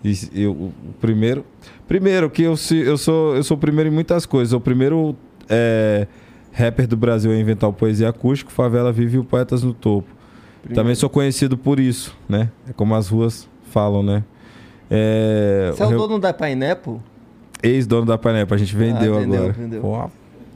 E 0.03 0.13
eu, 0.35 0.51
o 0.51 0.73
primeiro. 0.99 1.45
Primeiro, 1.87 2.29
que 2.29 2.43
eu, 2.43 2.57
se- 2.57 2.77
eu, 2.81 2.97
sou, 2.97 3.35
eu 3.37 3.43
sou 3.43 3.55
o 3.55 3.59
primeiro 3.59 3.89
em 3.89 3.93
muitas 3.93 4.25
coisas. 4.25 4.53
O 4.53 4.59
primeiro 4.59 5.15
é, 5.49 6.07
rapper 6.53 6.87
do 6.87 6.95
Brasil 6.97 7.31
a 7.31 7.35
inventar 7.35 7.69
o 7.69 7.73
poesia 7.73 8.09
acústico, 8.09 8.51
Favela 8.51 8.91
Vive 8.91 9.15
e 9.17 9.19
o 9.19 9.23
Poetas 9.23 9.63
no 9.63 9.73
Topo. 9.73 10.07
Também 10.73 10.93
sou 10.93 11.09
conhecido 11.09 11.57
por 11.57 11.79
isso, 11.79 12.15
né? 12.27 12.49
É 12.69 12.73
como 12.73 12.93
as 12.95 13.07
ruas 13.07 13.47
falam, 13.71 14.03
né? 14.03 14.23
É, 14.91 15.71
Você 15.75 15.83
é 15.83 15.85
o 15.87 15.97
dono 15.97 16.19
da 16.19 16.33
Pineapple? 16.33 16.97
Ex-dono 17.61 18.05
da 18.05 18.17
Panepa, 18.17 18.55
a 18.55 18.57
gente 18.57 18.75
vendeu, 18.75 19.15
Ah, 19.15 19.19
vendeu, 19.19 19.37
agora. 19.39 19.53
vendeu. 19.53 19.81
Pô, 19.81 20.09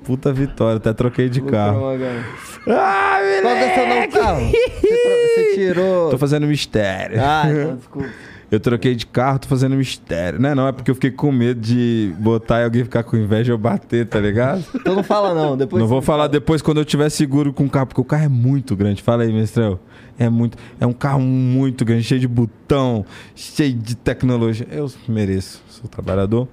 puta 0.04 0.32
vitória, 0.32 0.78
até 0.78 0.94
troquei 0.94 1.28
de 1.30 1.42
carro. 1.42 1.90
Agora. 1.90 2.26
Ah, 2.68 3.20
Qual 3.42 3.56
que 3.56 3.62
é 3.64 3.74
seu 3.76 3.88
novo 3.88 4.10
carro? 4.10 4.40
Você, 4.46 4.88
tro- 4.88 5.12
você 5.36 5.52
tirou... 5.56 6.10
Tô 6.10 6.18
fazendo 6.18 6.48
mistério. 6.48 7.18
Ah, 7.22 7.44
então 7.50 7.76
desculpa. 7.78 8.10
Eu 8.54 8.60
troquei 8.60 8.94
de 8.94 9.08
carro, 9.08 9.40
tô 9.40 9.48
fazendo 9.48 9.76
mistério. 9.76 10.40
Não 10.40 10.48
é 10.48 10.54
não, 10.54 10.68
é 10.68 10.72
porque 10.72 10.92
eu 10.92 10.94
fiquei 10.94 11.10
com 11.10 11.32
medo 11.32 11.60
de 11.60 12.14
botar 12.20 12.62
e 12.62 12.66
alguém 12.66 12.84
ficar 12.84 13.02
com 13.02 13.18
inveja 13.18 13.52
e 13.52 13.54
eu 13.54 13.58
bater, 13.58 14.06
tá 14.06 14.20
ligado? 14.20 14.64
Então 14.76 14.94
não 14.94 15.02
fala 15.02 15.34
não, 15.34 15.58
depois 15.58 15.82
não 15.82 15.88
vou 15.88 16.04
falar 16.04 16.26
fala. 16.26 16.30
depois 16.30 16.62
quando 16.62 16.80
eu 16.80 16.86
tiver 16.86 17.10
seguro 17.10 17.52
com 17.52 17.66
o 17.66 17.70
carro, 17.70 17.88
porque 17.88 18.02
o 18.02 18.06
carro 18.06 18.26
é 18.26 18.30
muito 18.30 18.76
grande. 18.76 19.02
Fala 19.02 19.24
aí, 19.24 19.34
mestrel. 19.34 19.80
É 20.20 20.30
muito, 20.30 20.56
é 20.80 20.86
um 20.86 20.94
carro 20.94 21.20
muito 21.20 21.84
grande, 21.84 22.04
cheio 22.04 22.22
de 22.22 22.28
botão, 22.28 23.04
cheio 23.34 23.74
de 23.74 23.96
tecnologia. 23.96 24.68
Eu 24.70 24.88
mereço, 25.08 25.60
sou 25.68 25.90
trabalhador. 25.90 26.48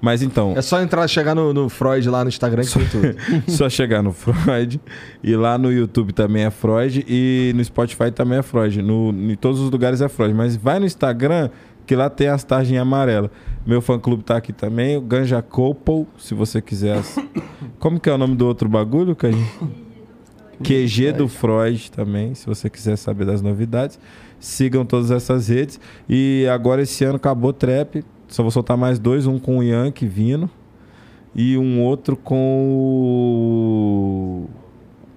Mas 0.00 0.22
então, 0.22 0.54
É 0.56 0.62
só 0.62 0.80
entrar, 0.80 1.06
chegar 1.08 1.34
no, 1.34 1.52
no 1.52 1.68
Freud 1.68 2.08
lá 2.08 2.22
no 2.24 2.28
Instagram 2.28 2.62
que 2.64 2.72
tem 2.72 2.86
tudo. 2.88 3.16
Só 3.52 3.68
chegar 3.68 4.02
no 4.02 4.12
Freud. 4.12 4.80
E 5.22 5.36
lá 5.36 5.58
no 5.58 5.70
YouTube 5.70 6.12
também 6.14 6.44
é 6.44 6.50
Freud. 6.50 7.04
E 7.06 7.52
no 7.54 7.62
Spotify 7.62 8.10
também 8.10 8.38
é 8.38 8.42
Freud. 8.42 8.80
No, 8.80 9.10
em 9.10 9.36
todos 9.36 9.60
os 9.60 9.70
lugares 9.70 10.00
é 10.00 10.08
Freud. 10.08 10.32
Mas 10.32 10.56
vai 10.56 10.78
no 10.78 10.86
Instagram, 10.86 11.50
que 11.86 11.94
lá 11.94 12.08
tem 12.08 12.28
as 12.28 12.42
tarjinhas 12.42 12.80
amarelas. 12.80 13.30
Meu 13.66 13.82
fã 13.82 13.98
clube 13.98 14.22
tá 14.24 14.38
aqui 14.38 14.54
também. 14.54 14.96
O 14.96 15.02
Ganja 15.02 15.42
Couple, 15.42 16.06
se 16.16 16.32
você 16.32 16.62
quiser. 16.62 16.96
as- 16.96 17.18
Como 17.78 18.00
que 18.00 18.08
é 18.08 18.14
o 18.14 18.18
nome 18.18 18.34
do 18.36 18.46
outro 18.46 18.70
bagulho? 18.70 19.14
Que. 19.14 19.26
QG 20.62 21.12
do 21.12 21.26
Freud 21.28 21.90
também, 21.90 22.34
se 22.34 22.46
você 22.46 22.68
quiser 22.68 22.96
saber 22.96 23.24
das 23.24 23.40
novidades. 23.40 23.98
Sigam 24.38 24.84
todas 24.84 25.10
essas 25.10 25.48
redes. 25.48 25.80
E 26.08 26.46
agora 26.52 26.82
esse 26.82 27.04
ano 27.04 27.16
acabou 27.16 27.50
o 27.50 27.52
trap. 27.52 28.02
Só 28.30 28.42
vou 28.42 28.50
soltar 28.50 28.76
mais 28.76 28.98
dois, 28.98 29.26
um 29.26 29.38
com 29.38 29.58
o 29.58 29.62
Yankee 29.62 30.06
vindo 30.06 30.48
e 31.34 31.58
um 31.58 31.82
outro 31.82 32.16
com 32.16 32.36
o 34.46 34.50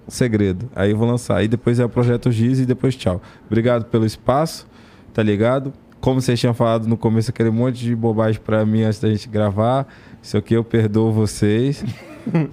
Segredo. 0.07 0.69
Aí 0.75 0.91
eu 0.91 0.97
vou 0.97 1.07
lançar. 1.07 1.37
Aí 1.37 1.47
depois 1.47 1.79
é 1.79 1.85
o 1.85 1.89
Projeto 1.89 2.31
Giz 2.31 2.59
e 2.59 2.65
depois 2.65 2.95
tchau. 2.95 3.21
Obrigado 3.45 3.85
pelo 3.85 4.05
espaço, 4.05 4.67
tá 5.13 5.23
ligado? 5.23 5.71
Como 6.01 6.19
vocês 6.19 6.39
tinham 6.39 6.53
falado 6.53 6.87
no 6.87 6.97
começo, 6.97 7.29
aquele 7.29 7.49
monte 7.49 7.79
de 7.79 7.95
bobagem 7.95 8.41
pra 8.41 8.65
mim 8.65 8.81
antes 8.81 8.99
da 8.99 9.09
gente 9.09 9.29
gravar. 9.29 9.87
Isso 10.21 10.35
aqui 10.35 10.53
eu 10.53 10.63
perdoo 10.63 11.11
vocês. 11.11 11.83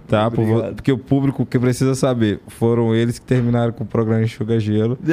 Tá? 0.09 0.29
Por 0.29 0.45
porque 0.75 0.91
o 0.91 0.99
público 0.99 1.47
que 1.47 1.57
precisa 1.57 1.95
saber 1.95 2.41
foram 2.49 2.93
eles 2.93 3.21
que 3.21 3.25
terminaram 3.25 3.73
com 3.73 3.85
o 3.85 3.87
programa 3.87 4.25
Enxuga 4.25 4.59
Gelo. 4.59 4.99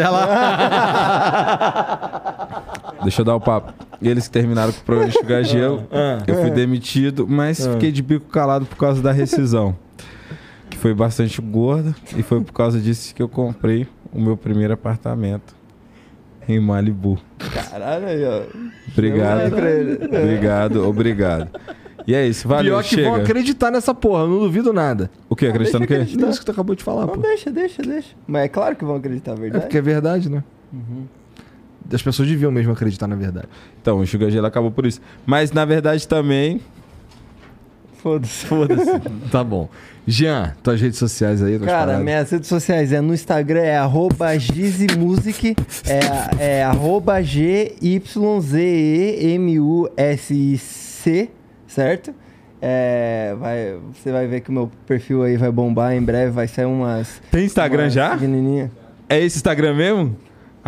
Deixa 3.08 3.22
eu 3.22 3.26
dar 3.26 3.36
o 3.36 3.40
papo. 3.40 3.74
Eles 4.02 4.28
que 4.28 4.34
terminaram 4.34 4.74
com 4.74 4.80
o 4.80 4.84
programa 4.84 5.10
Enxuga 5.10 5.42
Gelo. 5.46 5.88
Eu 6.28 6.36
fui 6.42 6.50
demitido, 6.52 7.26
mas 7.26 7.66
fiquei 7.66 7.90
de 7.90 8.02
bico 8.02 8.26
calado 8.30 8.66
por 8.66 8.76
causa 8.76 9.02
da 9.02 9.14
rescisão. 9.14 9.74
Que 10.70 10.78
foi 10.78 10.94
bastante 10.94 11.42
gorda. 11.42 11.96
E 12.18 12.22
foi 12.22 12.42
por 12.42 12.52
causa 12.52 12.82
disso 12.82 13.16
que 13.16 13.24
eu 13.24 13.30
comprei 13.30 13.88
o 14.12 14.20
meu 14.20 14.36
primeiro 14.36 14.74
apartamento 14.74 15.56
em 16.50 16.60
Malibu. 16.60 17.18
Caralho 17.70 18.08
aí, 18.08 18.26
ó. 18.26 18.42
Obrigado. 18.92 19.54
Obrigado, 19.56 20.86
obrigado. 20.86 21.50
E 22.06 22.14
é 22.14 22.28
isso, 22.28 22.46
valeu, 22.46 22.74
Pior 22.74 22.84
que 22.84 22.90
chega. 22.90 23.10
vão 23.10 23.22
acreditar 23.22 23.72
nessa 23.72 23.94
porra, 23.94 24.24
eu 24.24 24.28
não 24.30 24.40
duvido 24.40 24.74
nada. 24.74 25.10
O 25.30 25.36
quê? 25.36 25.48
Acreditando 25.48 25.86
o 25.86 25.88
deixa 25.88 26.04
quê? 26.06 26.10
acreditar. 26.12 26.30
Isso 26.30 26.40
que 26.40 26.46
tu 26.46 26.52
acabou 26.52 26.76
de 26.76 26.84
falar, 26.84 27.06
Não, 27.06 27.14
pô. 27.16 27.22
deixa, 27.22 27.50
deixa, 27.52 27.82
deixa. 27.82 28.10
Mas 28.28 28.44
é 28.44 28.48
claro 28.50 28.76
que 28.76 28.84
vão 28.84 28.96
acreditar, 28.98 29.32
É 29.32 29.36
verdade. 29.36 29.64
porque 29.66 29.78
é 29.78 29.82
verdade, 29.82 30.30
né? 30.30 30.44
Uhum. 30.74 31.04
As 31.92 32.02
pessoas 32.02 32.28
deviam 32.28 32.52
mesmo 32.52 32.72
acreditar 32.72 33.08
na 33.08 33.16
verdade. 33.16 33.48
Então, 33.82 34.00
o 34.00 34.08
Sugar 34.08 34.30
Gelo 34.30 34.48
acabou 34.48 34.72
por 34.72 34.86
isso. 34.86 35.02
Mas, 35.26 35.52
na 35.52 35.66
verdade, 35.66 36.08
também... 36.08 36.62
Foda-se. 37.98 38.46
Foda-se. 38.46 39.00
tá 39.32 39.44
bom. 39.44 39.70
Jean, 40.08 40.54
tuas 40.64 40.80
redes 40.80 40.98
sociais 40.98 41.44
aí, 41.44 41.60
Cara, 41.60 41.80
paradas. 41.80 42.04
minhas 42.04 42.32
redes 42.32 42.48
sociais 42.48 42.94
é 42.94 43.02
no 43.02 43.14
Instagram 43.14 43.60
é 43.60 43.76
arroba 43.76 44.38
gizimusic, 44.40 45.54
é, 45.86 46.00
é 46.60 46.64
arroba 46.64 47.22
G-Y-Z-E-M-U-S-I-C, 47.22 47.70
certo? 51.68 52.14
É, 52.62 53.36
vai, 53.38 53.78
você 53.94 54.12
vai 54.12 54.28
ver 54.28 54.40
que 54.40 54.50
o 54.50 54.54
meu 54.54 54.72
perfil 54.86 55.24
aí 55.24 55.36
vai 55.36 55.52
bombar 55.52 55.94
em 55.94 56.02
breve, 56.02 56.32
vai 56.32 56.48
sair 56.48 56.66
umas... 56.66 57.22
Tem 57.30 57.44
Instagram 57.44 57.84
umas 57.84 57.94
já? 57.94 58.12
pequenininha. 58.12 58.72
É 59.10 59.20
esse 59.20 59.36
Instagram 59.36 59.74
mesmo? 59.74 60.16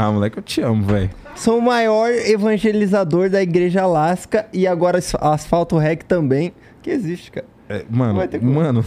Ah, 0.02 0.10
moleque, 0.14 0.38
eu 0.40 0.44
te 0.44 0.62
amo, 0.62 0.82
velho. 0.86 1.10
Sou 1.36 1.58
o 1.58 1.62
maior 1.62 2.10
evangelizador 2.10 3.30
da 3.30 3.42
Igreja 3.42 3.82
Alasca 3.82 4.46
e 4.54 4.66
agora 4.66 4.98
as- 4.98 5.14
Asfalto 5.20 5.78
Rec 5.78 6.04
também, 6.04 6.54
que 6.82 6.90
existe, 6.90 7.30
cara. 7.34 7.46
É, 7.68 7.84
mano, 7.90 8.18
mano, 8.42 8.86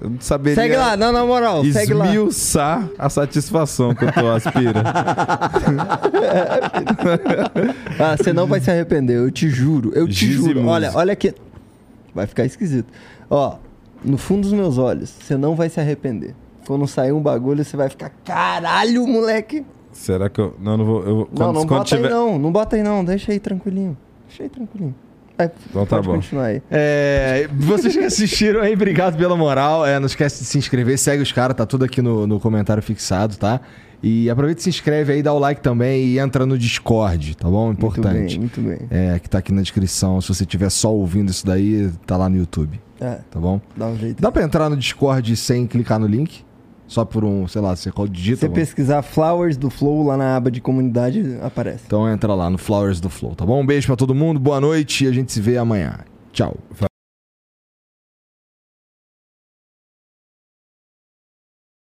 eu 0.00 0.10
não 0.10 0.20
saberia... 0.20 0.54
Segue 0.54 0.76
lá, 0.76 0.96
não, 0.96 1.10
na 1.10 1.26
moral, 1.26 1.64
segue 1.64 1.92
lá. 1.92 2.06
Esmiuçar 2.06 2.88
a 2.96 3.10
satisfação 3.10 3.92
que 3.96 4.04
eu 4.04 4.12
tô 4.12 4.28
aspira. 4.28 4.80
Ah, 7.98 8.16
você 8.16 8.32
não 8.32 8.46
vai 8.46 8.60
se 8.60 8.70
arrepender, 8.70 9.16
eu 9.16 9.32
te 9.32 9.48
juro. 9.50 9.90
Eu 9.92 10.06
te 10.06 10.14
Gizimus. 10.26 10.46
juro. 10.54 10.66
Olha, 10.68 10.92
olha 10.94 11.12
aqui. 11.14 11.34
Vai 12.14 12.28
ficar 12.28 12.44
esquisito. 12.44 12.86
Ó, 13.28 13.56
no 14.04 14.16
fundo 14.16 14.42
dos 14.42 14.52
meus 14.52 14.78
olhos, 14.78 15.12
você 15.20 15.36
não 15.36 15.56
vai 15.56 15.68
se 15.68 15.80
arrepender. 15.80 16.32
Quando 16.64 16.86
sair 16.86 17.10
um 17.10 17.20
bagulho, 17.20 17.64
você 17.64 17.76
vai 17.76 17.88
ficar, 17.88 18.12
caralho, 18.24 19.04
moleque. 19.04 19.66
Será 19.98 20.28
que 20.28 20.40
eu... 20.40 20.54
Não, 20.60 20.76
não 20.76 20.84
vou... 20.84 21.02
Eu, 21.02 21.16
não, 21.16 21.24
quando, 21.26 21.38
não 21.54 21.66
quando 21.66 21.68
bota 21.80 21.84
tiver... 21.96 22.06
aí 22.08 22.12
não, 22.14 22.38
não 22.38 22.52
bota 22.52 22.76
aí 22.76 22.82
não, 22.82 23.04
deixa 23.04 23.32
aí 23.32 23.40
tranquilinho. 23.40 23.96
Deixa 24.28 24.42
aí 24.44 24.48
tranquilinho. 24.48 24.94
Vai, 25.36 25.50
Então 25.70 25.86
tá 25.86 25.96
pode 25.96 26.08
bom. 26.08 26.14
continuar 26.16 26.44
aí. 26.46 26.62
É, 26.70 27.48
vocês 27.52 27.96
que 27.96 28.04
assistiram 28.04 28.60
aí, 28.60 28.74
obrigado 28.74 29.16
pela 29.16 29.36
moral. 29.36 29.84
É, 29.86 29.98
não 29.98 30.06
esquece 30.06 30.40
de 30.40 30.44
se 30.48 30.58
inscrever, 30.58 30.98
segue 30.98 31.22
os 31.22 31.30
caras, 31.32 31.56
tá 31.56 31.64
tudo 31.66 31.84
aqui 31.84 32.00
no, 32.02 32.26
no 32.26 32.40
comentário 32.40 32.82
fixado, 32.82 33.36
tá? 33.36 33.60
E 34.02 34.30
aproveita 34.30 34.60
e 34.60 34.62
se 34.64 34.68
inscreve 34.68 35.12
aí, 35.12 35.22
dá 35.22 35.32
o 35.32 35.38
like 35.40 35.60
também 35.60 36.04
e 36.04 36.18
entra 36.20 36.46
no 36.46 36.56
Discord, 36.56 37.36
tá 37.36 37.48
bom? 37.48 37.72
Importante. 37.72 38.38
Muito 38.38 38.60
bem, 38.60 38.70
muito 38.70 38.88
bem. 38.90 38.98
É, 39.14 39.18
que 39.18 39.28
tá 39.28 39.38
aqui 39.38 39.52
na 39.52 39.60
descrição. 39.62 40.20
Se 40.20 40.28
você 40.28 40.44
estiver 40.44 40.70
só 40.70 40.92
ouvindo 40.94 41.30
isso 41.30 41.44
daí, 41.44 41.90
tá 42.06 42.16
lá 42.16 42.28
no 42.28 42.36
YouTube, 42.36 42.80
É, 43.00 43.18
tá 43.30 43.40
bom? 43.40 43.60
dá 43.76 43.86
um 43.86 43.96
jeito. 43.96 44.20
Dá 44.22 44.30
pra 44.30 44.42
entrar 44.44 44.68
no 44.70 44.76
Discord 44.76 45.36
sem 45.36 45.66
clicar 45.66 45.98
no 45.98 46.06
link? 46.06 46.44
Só 46.88 47.04
por 47.04 47.22
um, 47.22 47.46
sei 47.46 47.60
lá, 47.60 47.76
você 47.76 47.92
digita. 48.10 48.40
Se 48.40 48.46
você 48.46 48.48
pesquisar 48.48 49.02
Flowers 49.02 49.56
do 49.56 49.68
Flow 49.68 50.06
lá 50.06 50.16
na 50.16 50.36
aba 50.36 50.50
de 50.50 50.60
comunidade, 50.60 51.38
aparece. 51.42 51.84
Então 51.86 52.10
entra 52.10 52.34
lá 52.34 52.48
no 52.48 52.58
Flowers 52.58 52.98
do 52.98 53.10
Flow, 53.10 53.34
tá 53.34 53.44
bom? 53.44 53.60
Um 53.60 53.66
beijo 53.66 53.86
pra 53.86 53.94
todo 53.94 54.14
mundo, 54.14 54.40
boa 54.40 54.60
noite 54.60 55.04
e 55.04 55.06
a 55.08 55.12
gente 55.12 55.30
se 55.30 55.40
vê 55.40 55.58
amanhã. 55.58 55.98
Tchau. 56.32 56.56